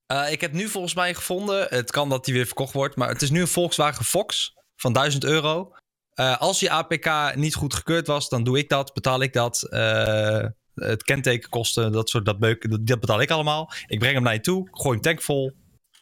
Eh, 0.05 0.31
ik 0.31 0.41
heb 0.41 0.51
nu 0.53 0.69
volgens 0.69 0.93
mij 0.93 1.13
gevonden. 1.13 1.67
Het 1.69 1.91
kan 1.91 2.09
dat 2.09 2.25
die 2.25 2.33
weer 2.33 2.45
verkocht 2.45 2.73
wordt. 2.73 2.95
Maar 2.95 3.09
het 3.09 3.21
is 3.21 3.29
nu 3.29 3.41
een 3.41 3.47
Volkswagen 3.47 4.05
Fox 4.05 4.53
van 4.75 4.93
1000 4.93 5.23
euro. 5.23 5.71
Eh, 6.13 6.37
als 6.37 6.59
die 6.59 6.71
APK 6.71 7.35
niet 7.35 7.55
goed 7.55 7.73
gekeurd 7.73 8.07
was, 8.07 8.29
dan 8.29 8.43
doe 8.43 8.57
ik 8.57 8.69
dat. 8.69 8.93
Betaal 8.93 9.21
ik 9.21 9.33
dat. 9.33 9.63
Eh, 9.63 10.45
het 10.75 11.03
kentekenkosten, 11.03 11.91
dat 11.91 12.09
soort 12.09 12.25
dat, 12.25 12.39
beuk, 12.39 12.69
dat, 12.69 12.87
dat 12.87 12.99
betaal 12.99 13.21
ik 13.21 13.31
allemaal. 13.31 13.71
Ik 13.87 13.99
breng 13.99 14.13
hem 14.13 14.23
naar 14.23 14.33
je 14.33 14.39
toe. 14.39 14.67
Gooi 14.71 14.93
hem 14.93 15.01
tank 15.01 15.21
vol. 15.21 15.51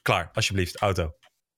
Klaar, 0.01 0.29
alsjeblieft, 0.33 0.77
auto. 0.77 1.13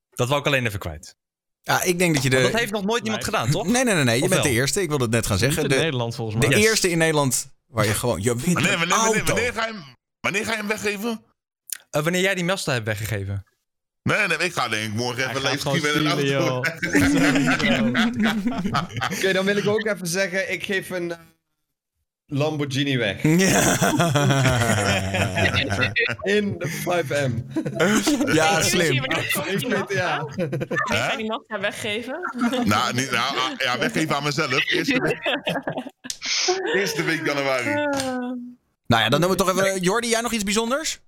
Dat 0.09 0.27
wou 0.27 0.39
ik 0.39 0.45
alleen 0.47 0.65
even 0.65 0.79
kwijt. 0.79 1.15
Ja, 1.61 1.83
ik 1.83 1.99
denk 1.99 2.13
dat 2.13 2.23
je 2.23 2.29
de... 2.29 2.41
Dat 2.41 2.59
heeft 2.59 2.71
nog 2.71 2.85
nooit 2.85 3.03
iemand 3.03 3.23
gedaan, 3.23 3.49
toch? 3.51 3.67
Nee, 3.67 3.83
nee, 3.83 3.93
nee. 3.93 4.03
nee. 4.03 4.21
Je 4.21 4.27
bent 4.27 4.43
de 4.43 4.49
eerste. 4.49 4.81
Ik 4.81 4.89
wilde 4.89 5.03
het 5.03 5.13
net 5.13 5.25
gaan 5.25 5.35
Niet 5.35 5.45
zeggen. 5.45 5.63
in 5.63 5.69
De, 5.69 5.75
Nederland 5.75 6.15
volgens 6.15 6.39
de 6.41 6.47
mij. 6.47 6.57
Yes. 6.57 6.67
eerste 6.67 6.89
in 6.89 6.97
Nederland 6.97 7.47
waar 7.67 7.85
je 7.85 7.93
gewoon... 7.93 8.21
Je 8.21 8.35
wint 8.35 8.53
Wanneer, 8.53 8.71
een 8.73 8.77
wanneer, 8.79 8.97
wanneer, 8.97 9.15
auto. 9.17 9.33
wanneer, 9.33 9.53
ga 9.53 9.65
je 9.65 9.73
hem, 9.73 9.83
wanneer 10.19 10.45
ga 10.45 10.51
je 10.51 10.57
hem 10.57 10.67
weggeven? 10.67 11.23
Eh, 11.89 12.03
wanneer 12.03 12.21
jij 12.21 12.35
die 12.35 12.43
Mazda 12.43 12.73
hebt 12.73 12.85
weggegeven. 12.85 13.45
Nee, 14.03 14.27
nee, 14.27 14.37
ik 14.37 14.53
ga 14.53 14.67
denk 14.67 14.83
ik 14.91 14.93
morgen 14.93 15.29
even 15.29 15.81
met 15.81 15.95
een 15.95 16.07
auto. 16.07 16.57
Oké, 19.17 19.33
dan 19.33 19.45
wil 19.45 19.57
ik 19.57 19.67
ook 19.67 19.85
even 19.85 20.07
zeggen, 20.07 20.51
ik 20.51 20.63
geef 20.63 20.89
een 20.89 21.11
eh, 21.11 21.17
Lamborghini 22.33 22.97
weg. 22.97 23.21
Ja. 23.23 23.61
In 26.37 26.55
de 26.57 26.69
5M. 26.69 27.31
ja, 28.33 28.61
slim. 28.61 28.93
ja. 29.87 30.25
Ik 30.35 30.79
ga 30.85 31.15
die 31.15 31.25
Mazda 31.25 31.59
weggeven. 31.59 32.19
nou, 32.65 32.93
niet, 32.93 33.11
nou, 33.11 33.37
ah, 33.37 33.49
ja, 33.57 33.79
weggeven 33.79 34.15
aan 34.15 34.23
mezelf. 34.23 34.71
Eerste 34.71 35.01
week, 35.01 35.39
eerste 36.75 37.03
week 37.03 37.25
januari. 37.25 37.69
Nou 38.87 39.03
ja, 39.03 39.09
dan 39.09 39.21
doen 39.21 39.29
we 39.29 39.35
toch 39.35 39.49
even... 39.49 39.81
Jordi, 39.81 40.09
jij 40.09 40.21
nog 40.21 40.31
iets 40.31 40.43
bijzonders? 40.43 40.99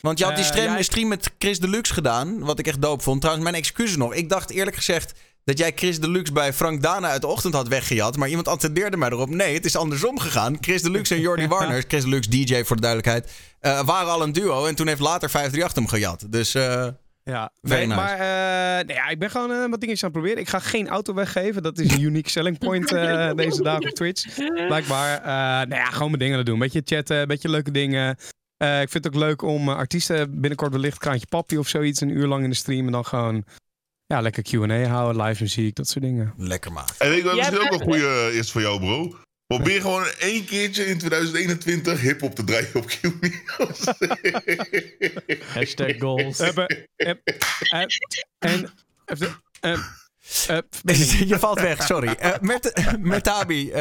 Want 0.00 0.18
je 0.18 0.24
had 0.24 0.36
die 0.36 0.44
Eh, 0.44 0.50
stream, 0.50 0.82
stream 0.82 1.08
met 1.08 1.30
Chris 1.38 1.60
Deluxe 1.60 1.92
gedaan, 1.94 2.38
wat 2.38 2.58
ik 2.58 2.66
echt 2.66 2.82
dope 2.82 3.02
vond. 3.02 3.20
Trouwens, 3.20 3.48
mijn 3.50 3.62
excuses 3.62 3.96
nog. 3.96 4.14
Ik 4.14 4.28
dacht 4.28 4.50
eerlijk 4.50 4.76
gezegd 4.76 5.12
dat 5.44 5.58
jij 5.58 5.72
Chris 5.74 6.00
Deluxe 6.00 6.32
bij 6.32 6.52
Frank 6.52 6.82
Dana 6.82 7.08
uit 7.08 7.20
de 7.20 7.26
ochtend 7.26 7.54
had 7.54 7.68
weggejat. 7.68 8.16
Maar 8.16 8.28
iemand 8.28 8.48
attendeerde 8.48 8.96
mij 8.96 9.08
erop. 9.08 9.28
Nee, 9.28 9.54
het 9.54 9.64
is 9.64 9.76
andersom 9.76 10.18
gegaan. 10.18 10.56
Chris 10.60 10.82
Deluxe 10.82 11.14
en 11.14 11.20
Jordi 11.20 11.46
Warners, 11.54 11.84
Chris 11.88 12.04
Deluxe 12.04 12.30
DJ 12.30 12.62
voor 12.62 12.76
de 12.76 12.82
duidelijkheid, 12.82 13.32
eh, 13.60 13.84
waren 13.84 14.12
al 14.12 14.22
een 14.22 14.32
duo. 14.32 14.66
En 14.66 14.74
toen 14.74 14.86
heeft 14.86 15.00
later 15.00 15.30
538 15.30 15.74
hem 15.74 15.88
gejat. 15.88 16.32
Dus 16.32 16.54
eh, 16.54 16.86
Ja, 17.24 17.52
nee, 17.60 17.86
nice. 17.86 18.00
maar 18.00 18.12
eh, 18.12 18.86
nee, 18.86 18.96
ja, 18.96 19.08
ik 19.08 19.18
ben 19.18 19.30
gewoon 19.30 19.70
wat 19.70 19.80
dingetjes 19.80 20.04
aan 20.04 20.10
het 20.10 20.18
proberen. 20.18 20.42
Ik 20.42 20.48
ga 20.48 20.58
geen 20.58 20.88
auto 20.88 21.14
weggeven. 21.14 21.62
Dat 21.62 21.78
is 21.78 21.92
een 21.92 22.00
unique 22.02 22.30
selling 22.30 22.58
point 22.58 22.92
eh, 22.92 23.30
deze 23.34 23.62
dagen 23.62 23.88
op 23.88 23.94
Twitch. 23.94 24.34
Blijkbaar. 24.66 25.18
Eh 25.18 25.24
nou 25.68 25.74
ja, 25.74 25.84
gewoon 25.90 26.10
mijn 26.10 26.22
dingen 26.22 26.44
doen. 26.44 26.58
Beetje 26.58 26.82
chatten, 26.84 27.28
beetje 27.28 27.48
leuke 27.48 27.70
dingen. 27.70 28.16
Eh, 28.56 28.80
ik 28.80 28.90
vind 28.90 29.04
het 29.04 29.14
ook 29.14 29.20
leuk 29.20 29.42
om 29.42 29.68
artiesten 29.68 30.40
binnenkort 30.40 30.72
wellicht 30.72 30.98
Kraantje 30.98 31.26
Papi 31.26 31.58
of 31.58 31.68
zoiets 31.68 32.00
een 32.00 32.08
uur 32.16 32.26
lang 32.26 32.44
in 32.44 32.50
de 32.50 32.56
stream. 32.56 32.86
En 32.86 32.92
dan 32.92 33.04
gewoon 33.04 33.44
ja, 34.10 34.20
lekker 34.20 34.42
Q&A 34.42 34.84
houden, 34.86 35.22
live 35.22 35.42
muziek, 35.42 35.74
dat 35.74 35.88
soort 35.88 36.04
dingen. 36.04 36.32
lekker 36.36 36.72
maat. 36.72 36.94
En 36.98 37.16
ik 37.16 37.22
weet 37.22 37.34
Jij 37.34 37.50
misschien 37.50 37.60
ook 37.60 37.72
een 37.80 37.86
goede 37.86 38.30
is 38.32 38.50
voor 38.50 38.60
jou, 38.60 38.80
bro. 38.80 39.16
Probeer 39.46 39.80
gewoon 39.80 40.06
één 40.18 40.44
keertje 40.44 40.86
in 40.86 40.98
2021 40.98 42.00
hip-hop 42.00 42.34
te 42.34 42.44
draaien 42.44 42.74
op 42.74 42.86
Q. 42.86 43.00
Hashtag 45.54 45.98
goals. 45.98 46.38
Hebben, 46.38 46.66
eh, 46.96 47.10
eh, 47.70 47.86
en 48.38 48.68
eh, 49.04 49.22
eh, 50.46 50.58
je 51.32 51.38
valt 51.38 51.60
weg, 51.60 51.82
sorry. 51.82 52.08
Eh 52.08 52.40
Mert, 52.40 52.72
Mertabi, 52.98 53.70
eh, 53.70 53.80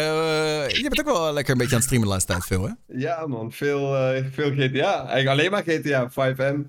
je 0.70 0.86
bent 0.90 1.00
ook 1.00 1.06
wel 1.16 1.34
lekker 1.34 1.52
een 1.52 1.58
beetje 1.58 1.74
aan 1.76 1.82
het 1.82 1.90
streamen 1.90 2.08
de 2.08 2.14
laatste 2.14 2.32
tijd, 2.32 2.46
veel 2.46 2.64
hè? 2.68 2.72
Ja, 2.98 3.28
man. 3.28 3.52
Veel, 3.52 3.96
eh, 3.96 4.24
veel 4.32 4.52
GTA. 4.52 4.98
Eigenlijk 5.08 5.28
alleen 5.28 5.52
maar 5.52 5.64
GTA. 5.66 6.10
5M. 6.10 6.62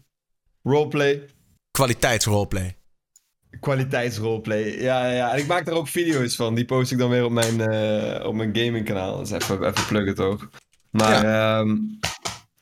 Roleplay. 0.63 1.27
Kwaliteitsroleplay. 1.71 2.77
Kwaliteitsroleplay. 3.61 4.81
Ja, 4.81 5.07
ja, 5.07 5.13
ja. 5.13 5.33
En 5.33 5.39
ik 5.39 5.47
maak 5.47 5.67
er 5.67 5.73
ook 5.73 5.89
video's 5.89 6.37
van. 6.37 6.55
Die 6.55 6.65
post 6.65 6.93
ik 6.93 6.99
dan 6.99 7.11
weer 7.11 7.25
op 7.25 7.31
mijn, 7.31 7.61
eh, 7.61 8.27
op 8.27 8.35
mijn 8.35 8.57
gamingkanaal. 8.57 9.19
Dus 9.19 9.31
even, 9.31 9.65
even 9.65 9.87
pluggen 9.87 10.15
toch. 10.15 10.49
Maar 10.91 11.25
ehm, 11.25 11.77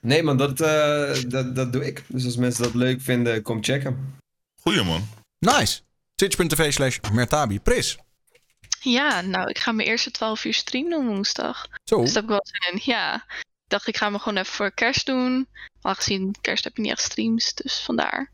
nee 0.01 0.23
man, 0.23 0.37
dat, 0.37 0.61
eh, 0.61 1.15
dat, 1.27 1.57
dat 1.57 1.73
doe 1.73 1.87
ik. 1.87 2.05
Dus 2.07 2.25
als 2.25 2.37
mensen 2.37 2.63
dat 2.63 2.75
leuk 2.75 3.01
vinden, 3.01 3.43
kom 3.43 3.65
checken. 3.65 4.17
Goeie, 4.61 4.85
man. 4.85 5.09
Nice. 5.39 5.81
Twitch.tv 6.15 6.73
slash 6.73 6.99
Mertabi. 7.13 7.61
Pris. 7.61 7.99
Ja, 8.81 9.21
nou, 9.21 9.49
ik 9.49 9.59
ga 9.59 9.73
mijn 9.73 9.89
eerste 9.89 10.11
12 10.11 10.45
uur 10.45 10.55
stream 10.55 10.91
doen 10.91 11.07
woensdag. 11.07 11.67
Zo. 11.85 12.01
Dus 12.01 12.13
daar 12.13 12.23
heb 12.23 12.23
ik 12.23 12.29
wel 12.29 12.47
zin 12.47 12.73
in. 12.73 12.81
Ja. 12.93 13.15
Ik 13.15 13.75
dacht, 13.75 13.87
ik 13.87 13.97
ga 13.97 14.11
me 14.11 14.19
gewoon 14.19 14.39
even 14.39 14.53
voor 14.53 14.73
kerst 14.73 15.07
doen. 15.07 15.49
Aangezien 15.83 16.35
kerst 16.41 16.65
heb 16.65 16.77
je 16.77 16.83
niet 16.83 16.91
echt 16.91 17.03
streams, 17.03 17.55
dus 17.55 17.81
vandaar. 17.81 18.31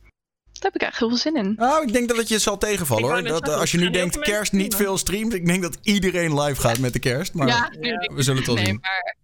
Daar 0.65 0.73
heb 0.73 0.83
ik 0.83 0.89
eigenlijk 0.89 1.23
heel 1.23 1.33
veel 1.33 1.43
zin 1.43 1.51
in. 1.51 1.67
Nou, 1.67 1.87
ik 1.87 1.93
denk 1.93 2.09
dat 2.09 2.17
het 2.17 2.29
je 2.29 2.39
zal 2.39 2.59
tegenvallen 2.59 3.05
Ik 3.05 3.11
hoor. 3.11 3.41
Dat, 3.41 3.49
eh, 3.49 3.59
als 3.61 3.71
je 3.71 3.79
nu 3.79 3.91
denkt 3.91 4.19
kerst 4.19 4.53
niet 4.53 4.75
veel 4.75 4.99
streamt, 4.99 5.35
ik 5.35 5.47
denk 5.47 5.63
dat 5.63 5.79
iedereen 5.83 6.41
live 6.41 6.61
gaat 6.61 6.79
met 6.79 6.93
de 6.93 6.99
kerst. 6.99 7.35
Maar 7.35 7.47
ja, 7.47 7.71
we 8.15 8.23
zullen 8.23 8.37
het 8.37 8.47
wel 8.47 8.55
nee, 8.55 8.65
zien. 8.65 8.79
Maar, 8.81 9.17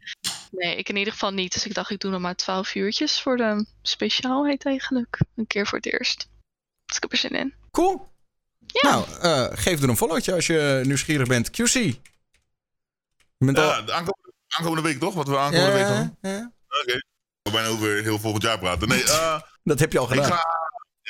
nee, 0.50 0.76
ik 0.76 0.88
in 0.88 0.96
ieder 0.96 1.12
geval 1.12 1.30
niet. 1.32 1.52
Dus 1.52 1.66
ik 1.66 1.74
dacht, 1.74 1.90
ik 1.90 2.00
doe 2.00 2.10
nog 2.10 2.20
maar 2.20 2.34
12 2.34 2.74
uurtjes 2.74 3.22
voor 3.22 3.36
de 3.36 3.66
speciaalheid 3.82 4.64
eigenlijk. 4.64 5.20
Een 5.36 5.46
keer 5.46 5.66
voor 5.66 5.78
het 5.78 5.92
eerst. 5.92 6.28
Dus 6.86 6.96
ik 6.96 7.02
heb 7.02 7.12
er 7.12 7.18
zin 7.18 7.30
in. 7.30 7.54
Cool. 7.70 8.08
Nou, 8.80 9.04
eh, 9.20 9.46
geef 9.50 9.82
er 9.82 9.88
een 9.88 9.96
followtje 9.96 10.32
als 10.34 10.46
je 10.46 10.80
nieuwsgierig 10.84 11.26
bent. 11.28 11.50
QC. 11.50 11.72
Je 11.72 11.96
bent 13.38 13.58
al... 13.58 13.64
Ja, 13.64 13.82
de 13.82 13.92
aankomende, 13.92 14.32
aankomende 14.48 14.88
week 14.88 14.98
toch? 15.00 15.14
Wat 15.14 15.28
we 15.28 15.38
aankomende 15.38 15.78
Ja, 15.78 15.88
week 15.88 15.96
doen? 15.96 16.30
ja. 16.30 16.52
Oké. 16.82 17.02
We 17.42 17.50
bijna 17.50 17.68
over 17.68 18.02
heel 18.02 18.18
volgend 18.18 18.42
jaar 18.42 18.58
praten. 18.58 18.88
Nee, 18.88 19.02
eh... 19.04 19.40
Dat 19.62 19.78
heb 19.78 19.92
je 19.92 19.98
al 19.98 20.04
Ik 20.04 20.10
gedaan. 20.22 20.30
ga... 20.38 20.59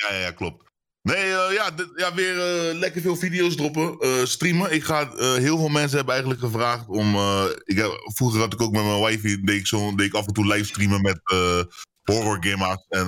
Ja, 0.09 0.15
ja, 0.15 0.31
klopt. 0.31 0.71
Nee, 1.01 1.33
eh, 1.33 1.53
ja, 1.53 1.71
ja, 1.95 2.13
weer 2.13 2.39
eh, 2.39 2.77
lekker 2.77 3.01
veel 3.01 3.15
video's 3.15 3.55
droppen, 3.55 3.99
eh, 3.99 4.25
streamen. 4.25 4.73
Ik 4.73 4.83
ga, 4.83 5.09
heel 5.17 5.57
veel 5.57 5.69
mensen 5.69 5.95
hebben 5.95 6.13
eigenlijk 6.13 6.43
gevraagd 6.43 6.87
om... 6.87 7.15
ik 7.63 7.77
heb, 7.77 8.11
vroeger 8.15 8.39
had 8.39 8.53
ik 8.53 8.61
ook 8.61 8.71
met 8.71 8.83
mijn 8.83 9.03
wifi, 9.03 9.41
deed 9.41 9.59
ik, 9.59 9.67
zo, 9.67 9.95
deed 9.95 10.07
ik 10.07 10.13
af 10.13 10.27
en 10.27 10.33
toe 10.33 10.47
livestreamen 10.47 11.01
met 11.01 11.21
horror 12.01 12.37
gamers. 12.39 12.85
En 12.87 13.07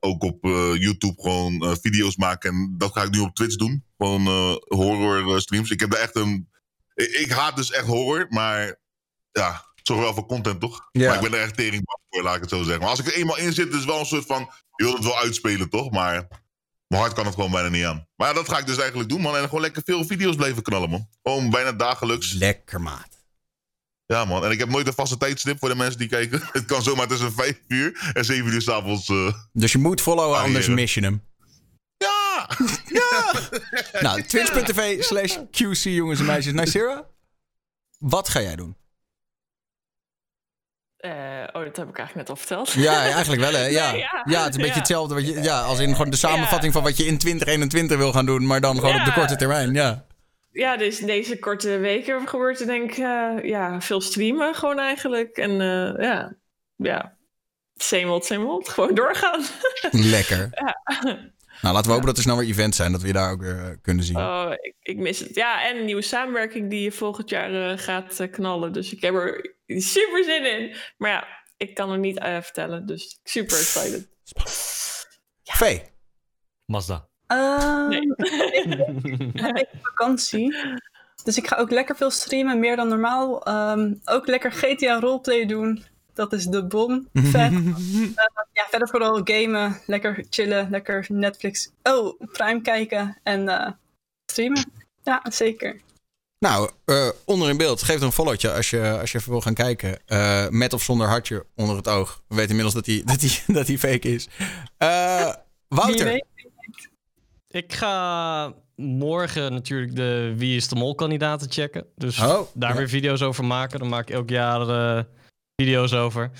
ook 0.00 0.22
op 0.22 0.38
YouTube 0.78 1.22
gewoon 1.22 1.76
video's 1.80 2.16
maken. 2.16 2.50
En 2.50 2.74
dat 2.76 2.92
ga 2.92 3.02
ik 3.02 3.10
nu 3.10 3.18
op 3.18 3.34
Twitch 3.34 3.56
doen. 3.56 3.84
Gewoon 3.98 4.26
horror 4.68 5.40
streams. 5.40 5.70
Ik 5.70 5.80
heb 5.80 5.90
daar 5.90 6.00
echt 6.00 6.16
een... 6.16 6.48
Ik, 6.94 7.10
ik 7.10 7.30
haat 7.30 7.56
dus 7.56 7.70
echt 7.70 7.86
horror, 7.86 8.26
maar 8.28 8.78
ja, 9.32 9.64
zorg 9.82 10.00
wel 10.00 10.14
voor 10.14 10.26
content, 10.26 10.60
toch? 10.60 10.88
Ja. 10.92 11.06
Maar 11.06 11.24
ik 11.24 11.30
ben 11.30 11.38
er 11.38 11.44
echt 11.44 11.56
tering 11.56 11.82
voor, 12.10 12.22
laat 12.22 12.34
ik 12.34 12.40
het 12.40 12.50
zo 12.50 12.62
zeggen. 12.62 12.80
Maar 12.80 12.90
als 12.90 12.98
ik 12.98 13.06
er 13.06 13.14
eenmaal 13.14 13.38
in 13.38 13.52
zit, 13.52 13.68
is 13.68 13.74
het 13.74 13.84
wel 13.84 13.98
een 14.00 14.06
soort 14.06 14.26
van... 14.26 14.50
Je 14.76 14.84
wilt 14.84 14.96
het 14.96 15.04
wel 15.06 15.18
uitspelen, 15.18 15.68
toch? 15.70 15.90
Maar 15.90 16.28
mijn 16.86 17.02
hart 17.02 17.12
kan 17.14 17.24
het 17.24 17.34
gewoon 17.34 17.50
bijna 17.50 17.68
niet 17.68 17.84
aan. 17.84 18.06
Maar 18.16 18.28
ja, 18.28 18.34
dat 18.34 18.48
ga 18.48 18.58
ik 18.58 18.66
dus 18.66 18.78
eigenlijk 18.78 19.08
doen, 19.08 19.20
man. 19.20 19.36
En 19.36 19.44
gewoon 19.44 19.60
lekker 19.60 19.82
veel 19.84 20.04
video's 20.04 20.36
blijven 20.36 20.62
knallen, 20.62 20.90
man. 20.90 21.08
Gewoon 21.22 21.50
bijna 21.50 21.72
dagelijks. 21.72 22.32
Lekker, 22.32 22.80
maat. 22.80 23.08
Ja, 24.06 24.24
man. 24.24 24.44
En 24.44 24.50
ik 24.50 24.58
heb 24.58 24.68
nooit 24.68 24.86
een 24.86 24.92
vaste 24.92 25.16
tijdstip 25.16 25.58
voor 25.58 25.68
de 25.68 25.74
mensen 25.74 25.98
die 25.98 26.08
kijken. 26.08 26.40
Het 26.52 26.64
kan 26.64 26.82
zomaar 26.82 27.06
tussen 27.08 27.32
5 27.32 27.60
uur 27.68 28.10
en 28.12 28.24
7 28.24 28.52
uur 28.52 28.62
s'avonds. 28.62 29.08
eh 29.08 29.32
Dus 29.52 29.72
je 29.72 29.78
moet 29.78 30.00
followen, 30.00 30.38
anders 30.38 30.68
mis 30.68 30.94
je 30.94 31.00
hem. 31.00 31.22
Ja! 31.96 32.48
Ja! 32.86 33.32
nou, 34.00 34.22
twitch.tv 34.22 35.02
slash 35.02 35.36
QC, 35.50 35.82
jongens 35.82 36.20
en 36.20 36.26
meisjes. 36.26 36.52
Nicera, 36.52 37.06
wat 37.98 38.28
ga 38.28 38.40
jij 38.40 38.56
doen? 38.56 38.76
Eh, 41.00 41.10
oh, 41.52 41.64
dat 41.64 41.76
heb 41.76 41.88
ik 41.88 41.98
eigenlijk 41.98 42.14
net 42.14 42.28
al 42.28 42.36
verteld. 42.36 42.70
Ja, 42.72 43.02
eigenlijk 43.02 43.40
wel, 43.42 43.52
hè? 43.52 43.66
Ja, 43.80 43.90
Nee, 43.90 44.00
ja. 44.00 44.22
ja. 44.24 44.44
het 44.44 44.48
is 44.48 44.54
een 44.54 44.60
beetje 44.60 44.66
Ja. 44.66 44.78
hetzelfde. 44.78 45.14
Wat 45.14 45.26
je, 45.28 45.42
ja, 45.42 45.60
als 45.60 45.78
in 45.78 45.90
gewoon 45.90 46.10
de 46.10 46.16
samenvatting 46.16 46.72
van 46.72 46.82
wat 46.82 46.96
je 46.96 47.04
in 47.04 47.18
2021 47.18 47.96
wil 47.96 48.12
gaan 48.12 48.26
doen, 48.26 48.46
maar 48.46 48.60
dan 48.60 48.78
gewoon 48.78 48.98
op 48.98 49.04
de 49.04 49.12
korte 49.12 49.36
termijn. 49.36 49.74
Ja. 49.74 50.04
Ja, 50.52 50.76
dus 50.76 50.98
deze 50.98 51.38
korte 51.38 51.78
weken 51.78 52.28
gebeurt 52.28 52.60
er 52.60 52.66
denk 52.66 52.90
ik 52.90 52.98
eh, 52.98 53.30
ja, 53.42 53.80
veel 53.80 54.00
streamen 54.00 54.54
gewoon 54.54 54.78
eigenlijk. 54.78 55.36
En 55.36 55.50
eh, 55.50 56.04
ja, 56.04 56.34
ja, 56.76 57.16
same 57.74 58.10
old, 58.10 58.24
same 58.24 58.46
old. 58.46 58.68
Gewoon 58.68 58.94
doorgaan. 58.94 59.40
Lekker. 59.90 60.48
Nou, 61.62 61.74
laten 61.74 61.86
we 61.86 61.92
hopen 61.92 62.06
dat 62.06 62.16
er 62.16 62.22
snel 62.22 62.36
weer 62.36 62.48
events 62.48 62.76
zijn, 62.76 62.92
dat 62.92 63.00
we 63.00 63.06
je 63.06 63.12
daar 63.12 63.30
ook 63.30 63.40
weer 63.40 63.78
kunnen 63.82 64.04
zien. 64.04 64.16
Oh, 64.16 64.50
ik, 64.60 64.74
ik 64.80 64.96
mis 64.96 65.18
het. 65.18 65.34
Ja, 65.34 65.68
en 65.68 65.76
een 65.76 65.84
nieuwe 65.84 66.02
samenwerking 66.02 66.70
die 66.70 66.92
volgend 66.92 67.30
jaar 67.30 67.78
gaat 67.78 68.28
knallen. 68.30 68.72
Dus 68.72 68.92
ik 68.92 69.00
heb 69.00 69.14
er 69.14 69.54
super 69.78 70.24
zin 70.24 70.44
in. 70.44 70.76
Maar 70.96 71.10
ja, 71.10 71.26
ik 71.56 71.74
kan 71.74 71.90
er 71.90 71.98
niet 71.98 72.18
eh, 72.18 72.40
vertellen. 72.40 72.86
Dus 72.86 73.20
super 73.24 73.56
excited. 73.56 74.08
Vee. 75.44 75.82
Mazda. 76.66 77.08
Ehm, 77.26 77.90
ik 79.32 79.40
heb 79.40 79.68
vakantie. 79.82 80.56
Dus 81.24 81.36
ik 81.36 81.46
ga 81.46 81.56
ook 81.56 81.70
lekker 81.70 81.96
veel 81.96 82.10
streamen, 82.10 82.58
meer 82.58 82.76
dan 82.76 82.88
normaal. 82.88 83.42
Ehm, 83.44 83.94
ook 84.04 84.26
lekker 84.26 84.52
GTA 84.52 85.00
roleplay 85.00 85.46
doen. 85.46 85.84
Dat 86.14 86.32
is 86.32 86.44
de 86.44 86.66
bom. 86.66 87.08
Vet. 87.12 87.52
Eh, 88.14 88.26
ja, 88.52 88.66
verder 88.68 88.88
vooral 88.88 89.20
gamen. 89.24 89.80
Lekker 89.86 90.26
chillen. 90.30 90.70
Lekker 90.70 91.06
Netflix. 91.08 91.72
Oh, 91.82 92.20
Prime 92.32 92.60
kijken. 92.60 93.18
En 93.22 93.48
eh, 93.48 93.72
streamen. 94.26 94.72
Ja, 95.02 95.22
zeker. 95.30 95.80
Nou, 96.40 96.70
eh, 96.84 97.08
onder 97.24 97.48
in 97.48 97.56
beeld. 97.56 97.82
Geef 97.82 98.00
een 98.00 98.12
followtje 98.12 98.52
als 98.52 98.70
je, 98.70 98.98
als 99.00 99.12
je 99.12 99.18
even 99.18 99.30
wil 99.30 99.40
gaan 99.40 99.54
kijken. 99.54 99.98
Eh, 100.06 100.48
met 100.48 100.72
of 100.72 100.82
zonder 100.82 101.06
hartje 101.06 101.46
onder 101.56 101.76
het 101.76 101.88
oog. 101.88 102.22
We 102.28 102.34
weten 102.34 102.50
inmiddels 102.50 102.74
dat 102.74 102.86
hij 102.86 103.02
dat 103.12 103.20
die, 103.20 103.42
dat 103.46 103.66
die 103.66 103.78
fake 103.78 104.08
is. 104.14 104.28
Eh, 104.76 105.34
Wouter. 105.68 106.24
Ik 107.48 107.72
ga 107.72 108.54
morgen 108.76 109.52
natuurlijk 109.52 109.96
de 109.96 110.34
Wie 110.36 110.56
is 110.56 110.68
de 110.68 110.74
Mol 110.76 110.94
kandidaten 110.94 111.50
checken. 111.50 111.86
Dus 111.96 112.18
Oh, 112.20 112.40
daar 112.54 112.70
ja. 112.70 112.76
weer 112.76 112.88
video's 112.88 113.22
over 113.22 113.44
maken. 113.44 113.78
Dan 113.78 113.88
maak 113.88 114.08
ik 114.08 114.14
elk 114.14 114.28
jaar 114.30 114.68
eh, 114.68 115.04
video's 115.62 115.92
over. 115.92 116.30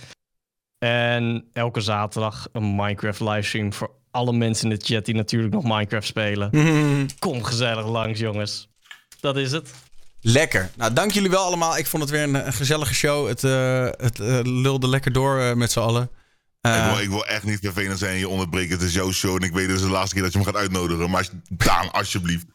En 0.79 1.49
elke 1.53 1.81
zaterdag 1.81 2.49
een 2.53 2.75
Minecraft 2.75 3.21
livestream 3.21 3.73
voor 3.73 3.91
alle 4.11 4.33
mensen 4.33 4.71
in 4.71 4.79
de 4.79 4.85
chat 4.85 5.05
die 5.05 5.15
natuurlijk 5.15 5.53
nog 5.53 5.63
Minecraft 5.63 6.07
spelen. 6.07 6.49
Mhm. 6.53 7.09
Kom 7.19 7.43
gezellig 7.43 7.87
langs, 7.87 8.21
jongens. 8.21 8.69
Dat 9.21 9.37
is 9.37 9.53
het. 9.53 9.73
Lekker. 10.21 10.71
Nou, 10.77 10.93
dank 10.93 11.11
jullie 11.11 11.31
wel 11.31 11.45
allemaal. 11.45 11.79
Ik 11.79 11.87
vond 11.87 12.03
het 12.03 12.13
weer 12.13 12.23
een, 12.23 12.47
een 12.47 12.53
gezellige 12.53 12.95
show. 12.95 13.29
Het, 13.29 13.45
eh, 13.45 13.85
het 13.85 14.21
eh, 14.21 14.41
lulde 14.43 14.89
lekker 14.89 15.13
door 15.13 15.41
eh, 15.41 15.55
met 15.55 15.73
z'n 15.73 15.79
allen. 15.79 16.11
Ik, 16.61 16.71
wil, 16.85 17.01
ik 17.01 17.09
wil 17.09 17.27
echt 17.27 17.45
niet 17.45 17.59
vervelend 17.63 17.99
zijn 17.99 18.13
en 18.13 18.19
je 18.19 18.29
onderbreken. 18.29 18.73
Het 18.73 18.83
is 18.83 18.95
jouw 18.95 19.13
show 19.13 19.35
en 19.35 19.43
ik 19.43 19.53
weet 19.53 19.67
het 19.67 19.77
is 19.77 19.83
de 19.83 19.91
laatste 19.91 20.15
keer 20.15 20.23
dat 20.23 20.33
je 20.33 20.39
me 20.39 20.45
gaat 20.45 20.57
uitnodigen. 20.57 21.11
Maar 21.11 21.29
Daan, 21.49 21.91
alsjeblieft. 21.91 22.47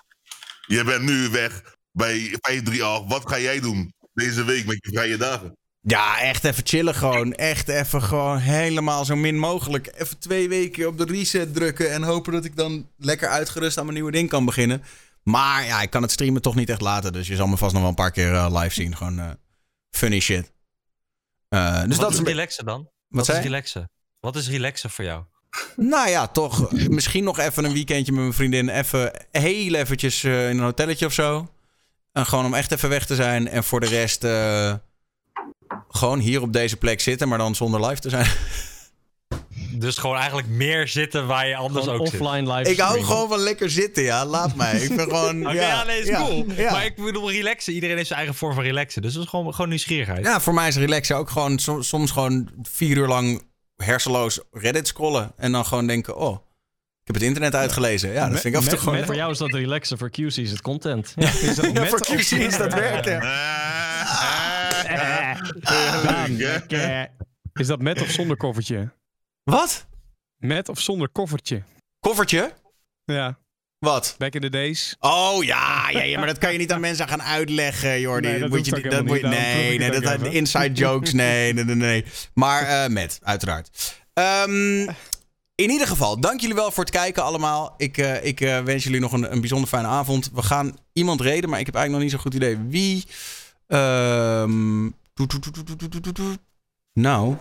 Je 0.67 0.83
bent 0.83 1.03
nu 1.03 1.29
weg 1.29 1.77
bij 1.91 2.17
538. 2.41 3.07
Wat 3.07 3.29
ga 3.29 3.39
jij 3.39 3.59
doen 3.59 3.93
deze 4.13 4.43
week 4.43 4.65
met 4.65 4.77
je 4.79 4.91
vrije 4.91 5.17
dagen? 5.17 5.57
Ja, 5.81 6.19
echt 6.19 6.43
even 6.43 6.65
chillen 6.65 6.95
gewoon. 6.95 7.33
Echt 7.33 7.67
even 7.67 8.01
gewoon 8.01 8.37
helemaal 8.37 9.05
zo 9.05 9.15
min 9.15 9.37
mogelijk. 9.37 9.91
Even 9.97 10.19
twee 10.19 10.49
weken 10.49 10.87
op 10.87 10.97
de 10.97 11.05
reset 11.05 11.53
drukken 11.53 11.91
en 11.91 12.03
hopen 12.03 12.33
dat 12.33 12.45
ik 12.45 12.55
dan 12.55 12.89
lekker 12.97 13.27
uitgerust 13.27 13.77
aan 13.77 13.83
mijn 13.83 13.95
nieuwe 13.95 14.11
ding 14.11 14.29
kan 14.29 14.45
beginnen. 14.45 14.83
Maar 15.25 15.65
ja, 15.65 15.81
ik 15.81 15.89
kan 15.89 16.01
het 16.01 16.11
streamen 16.11 16.41
toch 16.41 16.55
niet 16.55 16.69
echt 16.69 16.81
laten. 16.81 17.13
Dus 17.13 17.27
je 17.27 17.35
zal 17.35 17.47
me 17.47 17.57
vast 17.57 17.71
nog 17.71 17.81
wel 17.81 17.89
een 17.89 17.95
paar 17.95 18.11
keer 18.11 18.33
eh, 18.33 18.61
live 18.61 18.73
zien. 18.73 18.95
Gewoon 18.95 19.19
eh, 19.19 19.29
funny 19.89 20.19
shit. 20.19 20.51
Eh, 21.47 21.83
dus 21.83 21.97
Wat 21.97 21.99
dat 21.99 22.13
is 22.13 22.19
relaxen 22.19 22.65
dan? 22.65 22.89
Wat 23.07 23.29
is 23.29 23.39
relaxen? 23.39 23.89
Wat 24.19 24.35
is 24.35 24.49
relaxen 24.49 24.89
voor 24.89 25.05
jou? 25.05 25.23
Nou 25.75 26.09
ja, 26.09 26.27
toch. 26.27 26.71
Misschien 26.71 27.23
nog 27.23 27.39
even 27.39 27.63
een 27.63 27.73
weekendje 27.73 28.11
met 28.11 28.21
mijn 28.21 28.33
vriendin. 28.33 28.69
Even 28.69 29.11
heel 29.31 29.73
eventjes 29.73 30.23
in 30.23 30.31
een 30.31 30.59
hotelletje 30.59 31.05
of 31.05 31.13
zo. 31.13 31.49
En 32.11 32.25
gewoon 32.25 32.45
om 32.45 32.53
echt 32.53 32.71
even 32.71 32.89
weg 32.89 33.05
te 33.05 33.15
zijn. 33.15 33.47
En 33.47 33.63
voor 33.63 33.79
de 33.79 33.87
rest 33.87 34.23
gewoon 35.89 36.19
hier 36.19 36.41
op 36.41 36.53
deze 36.53 36.77
plek 36.77 37.01
zitten, 37.01 37.27
maar 37.27 37.37
dan 37.37 37.55
zonder 37.55 37.85
live 37.85 38.01
te 38.01 38.09
zijn. 38.09 38.27
Dus 39.77 39.97
gewoon 39.97 40.17
eigenlijk 40.17 40.47
meer 40.47 40.87
zitten 40.87 41.27
waar 41.27 41.47
je 41.47 41.55
anders 41.55 41.85
Gewoon 41.85 41.99
ook 41.99 42.07
zit. 42.07 42.21
offline 42.21 42.53
live 42.53 42.71
Ik 42.71 42.79
hou 42.79 43.03
gewoon 43.03 43.29
van 43.29 43.39
lekker 43.39 43.69
zitten, 43.69 44.03
ja. 44.03 44.25
Laat 44.25 44.55
mij. 44.55 44.79
Ik 44.79 44.95
ben 44.95 44.99
gewoon... 45.05 45.39
Oké, 45.47 45.55
ja, 45.55 45.67
ja, 45.67 45.83
nee, 45.83 45.99
is 46.01 46.07
ja, 46.07 46.17
cool. 46.17 46.45
ja. 46.55 46.71
Maar 46.71 46.85
ik 46.85 46.95
bedoel, 46.95 47.31
relaxen. 47.31 47.73
Iedereen 47.73 47.95
heeft 47.95 48.07
zijn 48.07 48.19
eigen 48.19 48.37
vorm 48.37 48.53
van 48.53 48.63
relaxen. 48.63 49.01
Dus 49.01 49.13
dat 49.13 49.23
is 49.23 49.29
gewoon, 49.29 49.53
gewoon 49.53 49.69
nieuwsgierigheid. 49.69 50.25
Ja, 50.25 50.39
voor 50.41 50.53
mij 50.53 50.67
is 50.67 50.75
relaxen 50.77 51.15
ook 51.17 51.29
gewoon 51.29 51.59
som- 51.59 51.83
soms 51.83 52.11
gewoon 52.11 52.49
vier 52.61 52.97
uur 52.97 53.07
lang 53.07 53.41
hersenloos 53.75 54.39
Reddit 54.51 54.87
scrollen. 54.87 55.31
En 55.37 55.51
dan 55.51 55.65
gewoon 55.65 55.87
denken, 55.87 56.15
oh, 56.17 56.33
ik 56.33 56.41
heb 57.03 57.15
het 57.15 57.23
internet 57.23 57.55
uitgelezen. 57.55 58.11
Ja, 58.11 58.29
dat 58.29 58.39
vind 58.39 58.53
ik 58.53 58.59
af 58.59 58.63
en 58.63 58.69
toe 58.69 58.79
gewoon... 58.79 58.95
met- 58.95 59.05
voor 59.05 59.15
jou 59.15 59.31
is 59.31 59.37
dat 59.37 59.53
relaxen, 59.53 59.97
voor 59.97 60.09
QC 60.09 60.35
is 60.37 60.51
het 60.51 60.61
content. 60.61 61.13
Is 61.17 61.55
dat 61.55 61.65
Ja, 61.65 61.71
met 61.71 61.89
voor 61.89 61.99
of- 61.99 62.07
QC 62.07 62.31
is 62.37 62.57
dat 62.57 62.73
werken. 62.73 63.21
Is 67.53 67.67
dat 67.67 67.81
met 67.81 68.01
of 68.01 68.09
zonder 68.09 68.37
koffertje? 68.37 68.91
Wat? 69.45 69.85
Met 70.37 70.69
of 70.69 70.79
zonder 70.79 71.09
koffertje. 71.09 71.63
Koffertje? 71.99 72.53
Ja. 73.03 73.37
Wat? 73.79 74.15
Back 74.17 74.33
in 74.33 74.41
the 74.41 74.49
days. 74.49 74.95
Oh 74.99 75.43
ja, 75.43 75.89
ja, 75.89 76.01
ja 76.01 76.17
maar 76.17 76.27
dat 76.27 76.37
kan 76.37 76.51
je 76.51 76.57
niet 76.57 76.71
aan 76.71 76.79
mensen 76.79 77.07
gaan 77.07 77.21
uitleggen, 77.21 77.99
Jordi. 78.05 78.27
Nee, 78.27 78.39
dat 78.39 78.49
moet 78.49 78.65
je, 78.65 78.81
dat 78.81 79.05
moet 79.05 79.21
nee, 79.21 79.77
nee, 79.77 79.91
dat, 79.91 80.03
zijn 80.03 80.31
inside 80.31 80.71
jokes, 80.71 81.13
nee, 81.23 81.53
nee, 81.53 81.75
nee. 81.75 82.05
Maar 82.33 82.61
eh, 82.61 82.89
met, 82.89 83.19
uiteraard. 83.23 83.95
Ehm, 84.13 84.81
in 85.55 85.69
ieder 85.69 85.87
geval, 85.87 86.19
dank 86.19 86.39
jullie 86.39 86.55
wel 86.55 86.71
voor 86.71 86.83
het 86.83 86.93
kijken 86.93 87.23
allemaal. 87.23 87.73
Ik, 87.77 87.97
eh, 87.97 88.25
ik 88.25 88.41
eh, 88.41 88.59
wens 88.59 88.83
jullie 88.83 88.99
nog 88.99 89.11
een, 89.11 89.31
een 89.31 89.39
bijzonder 89.39 89.69
fijne 89.69 89.87
avond. 89.87 90.29
We 90.33 90.43
gaan 90.43 90.77
iemand 90.93 91.21
reden, 91.21 91.49
maar 91.49 91.59
ik 91.59 91.65
heb 91.65 91.75
eigenlijk 91.75 92.03
nog 92.03 92.13
niet 92.13 92.21
zo'n 92.21 92.31
goed 92.31 92.43
idee 92.43 92.57
wie. 92.67 93.05
Nou, 96.93 97.35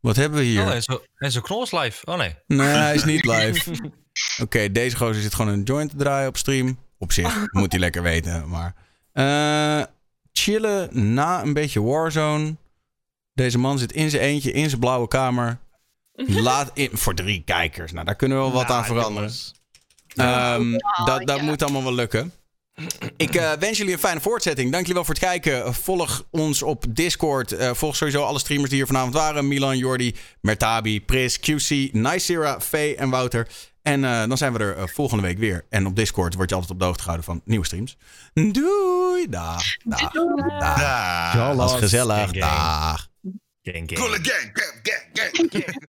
wat 0.00 0.16
hebben 0.16 0.38
we 0.38 0.44
hier? 0.44 0.62
Oh, 0.62 0.74
en 0.74 0.82
zo, 0.82 1.02
en 1.16 1.32
zo 1.32 1.40
knol 1.40 1.62
is 1.62 1.72
live. 1.72 2.06
Oh 2.06 2.16
nee. 2.16 2.34
Nee, 2.46 2.66
hij 2.66 2.94
is 2.94 3.04
niet 3.04 3.24
live. 3.24 3.90
Oké, 4.42 4.72
deze 4.72 4.96
gozer 4.96 5.22
zit 5.22 5.34
gewoon 5.34 5.52
een 5.52 5.62
joint 5.62 5.90
te 5.90 5.96
draaien 5.96 6.28
op 6.28 6.36
stream. 6.36 6.78
Op 6.98 7.12
zich, 7.12 7.44
moet 7.52 7.70
hij 7.70 7.80
lekker 7.80 8.02
weten. 8.02 8.48
Maar 8.48 8.74
eh, 9.12 9.86
chillen 10.32 11.12
na 11.14 11.42
een 11.42 11.52
beetje 11.52 11.82
Warzone. 11.82 12.56
Deze 13.32 13.58
man 13.58 13.78
zit 13.78 13.92
in 13.92 14.10
zijn 14.10 14.22
eentje 14.22 14.52
in 14.52 14.68
zijn 14.68 14.80
blauwe 14.80 15.08
kamer. 15.08 15.58
Laat 16.26 16.70
in, 16.74 16.90
voor 16.92 17.14
drie 17.14 17.42
kijkers. 17.44 17.92
Nou, 17.92 18.04
daar 18.04 18.16
kunnen 18.16 18.36
we 18.36 18.42
wel 18.42 18.52
wat 18.52 18.70
aan 18.70 18.84
veranderen. 18.84 19.30
Ehm, 20.14 20.72
dat 21.04 21.26
dat 21.26 21.36
ja. 21.38 21.42
moet 21.42 21.62
allemaal 21.62 21.82
wel 21.82 21.94
lukken. 21.94 22.32
Ik 23.16 23.34
eh, 23.34 23.52
wens 23.52 23.78
jullie 23.78 23.92
een 23.92 23.98
fijne 23.98 24.20
voortzetting. 24.20 24.70
Dank 24.70 24.86
jullie 24.86 24.94
wel 24.94 25.04
voor 25.04 25.14
het 25.14 25.24
kijken. 25.24 25.74
Volg 25.74 26.26
ons 26.30 26.62
op 26.62 26.84
Discord. 26.88 27.52
Eh, 27.52 27.74
volg 27.74 27.96
sowieso 27.96 28.22
alle 28.22 28.38
streamers 28.38 28.68
die 28.68 28.78
hier 28.78 28.86
vanavond 28.86 29.14
waren. 29.14 29.48
Milan, 29.48 29.78
Jordi, 29.78 30.14
Mertabi, 30.40 31.00
Pris, 31.00 31.38
QC, 31.40 31.92
Nicera, 31.92 32.60
Faye 32.60 32.96
en 32.96 33.10
Wouter. 33.10 33.48
En 33.82 34.04
eh, 34.04 34.28
dan 34.28 34.36
zijn 34.36 34.52
we 34.52 34.58
er 34.58 34.88
volgende 34.88 35.22
week 35.22 35.38
weer. 35.38 35.64
En 35.68 35.86
op 35.86 35.96
Discord 35.96 36.34
word 36.34 36.48
je 36.48 36.54
altijd 36.54 36.72
op 36.72 36.78
de 36.78 36.84
hoogte 36.84 37.02
gehouden 37.02 37.26
van 37.26 37.42
nieuwe 37.44 37.66
streams. 37.66 37.96
Doei. 38.32 39.28
Dag. 39.28 39.62
Dag. 39.84 40.12
Dag. 40.58 40.80
Ja. 40.80 41.54
Was 41.54 41.74
gezellig. 41.74 42.30
Dag. 42.30 43.08
Gang, 43.62 43.90
gang, 43.92 44.20
gang, 44.22 44.50
gang. 44.82 45.88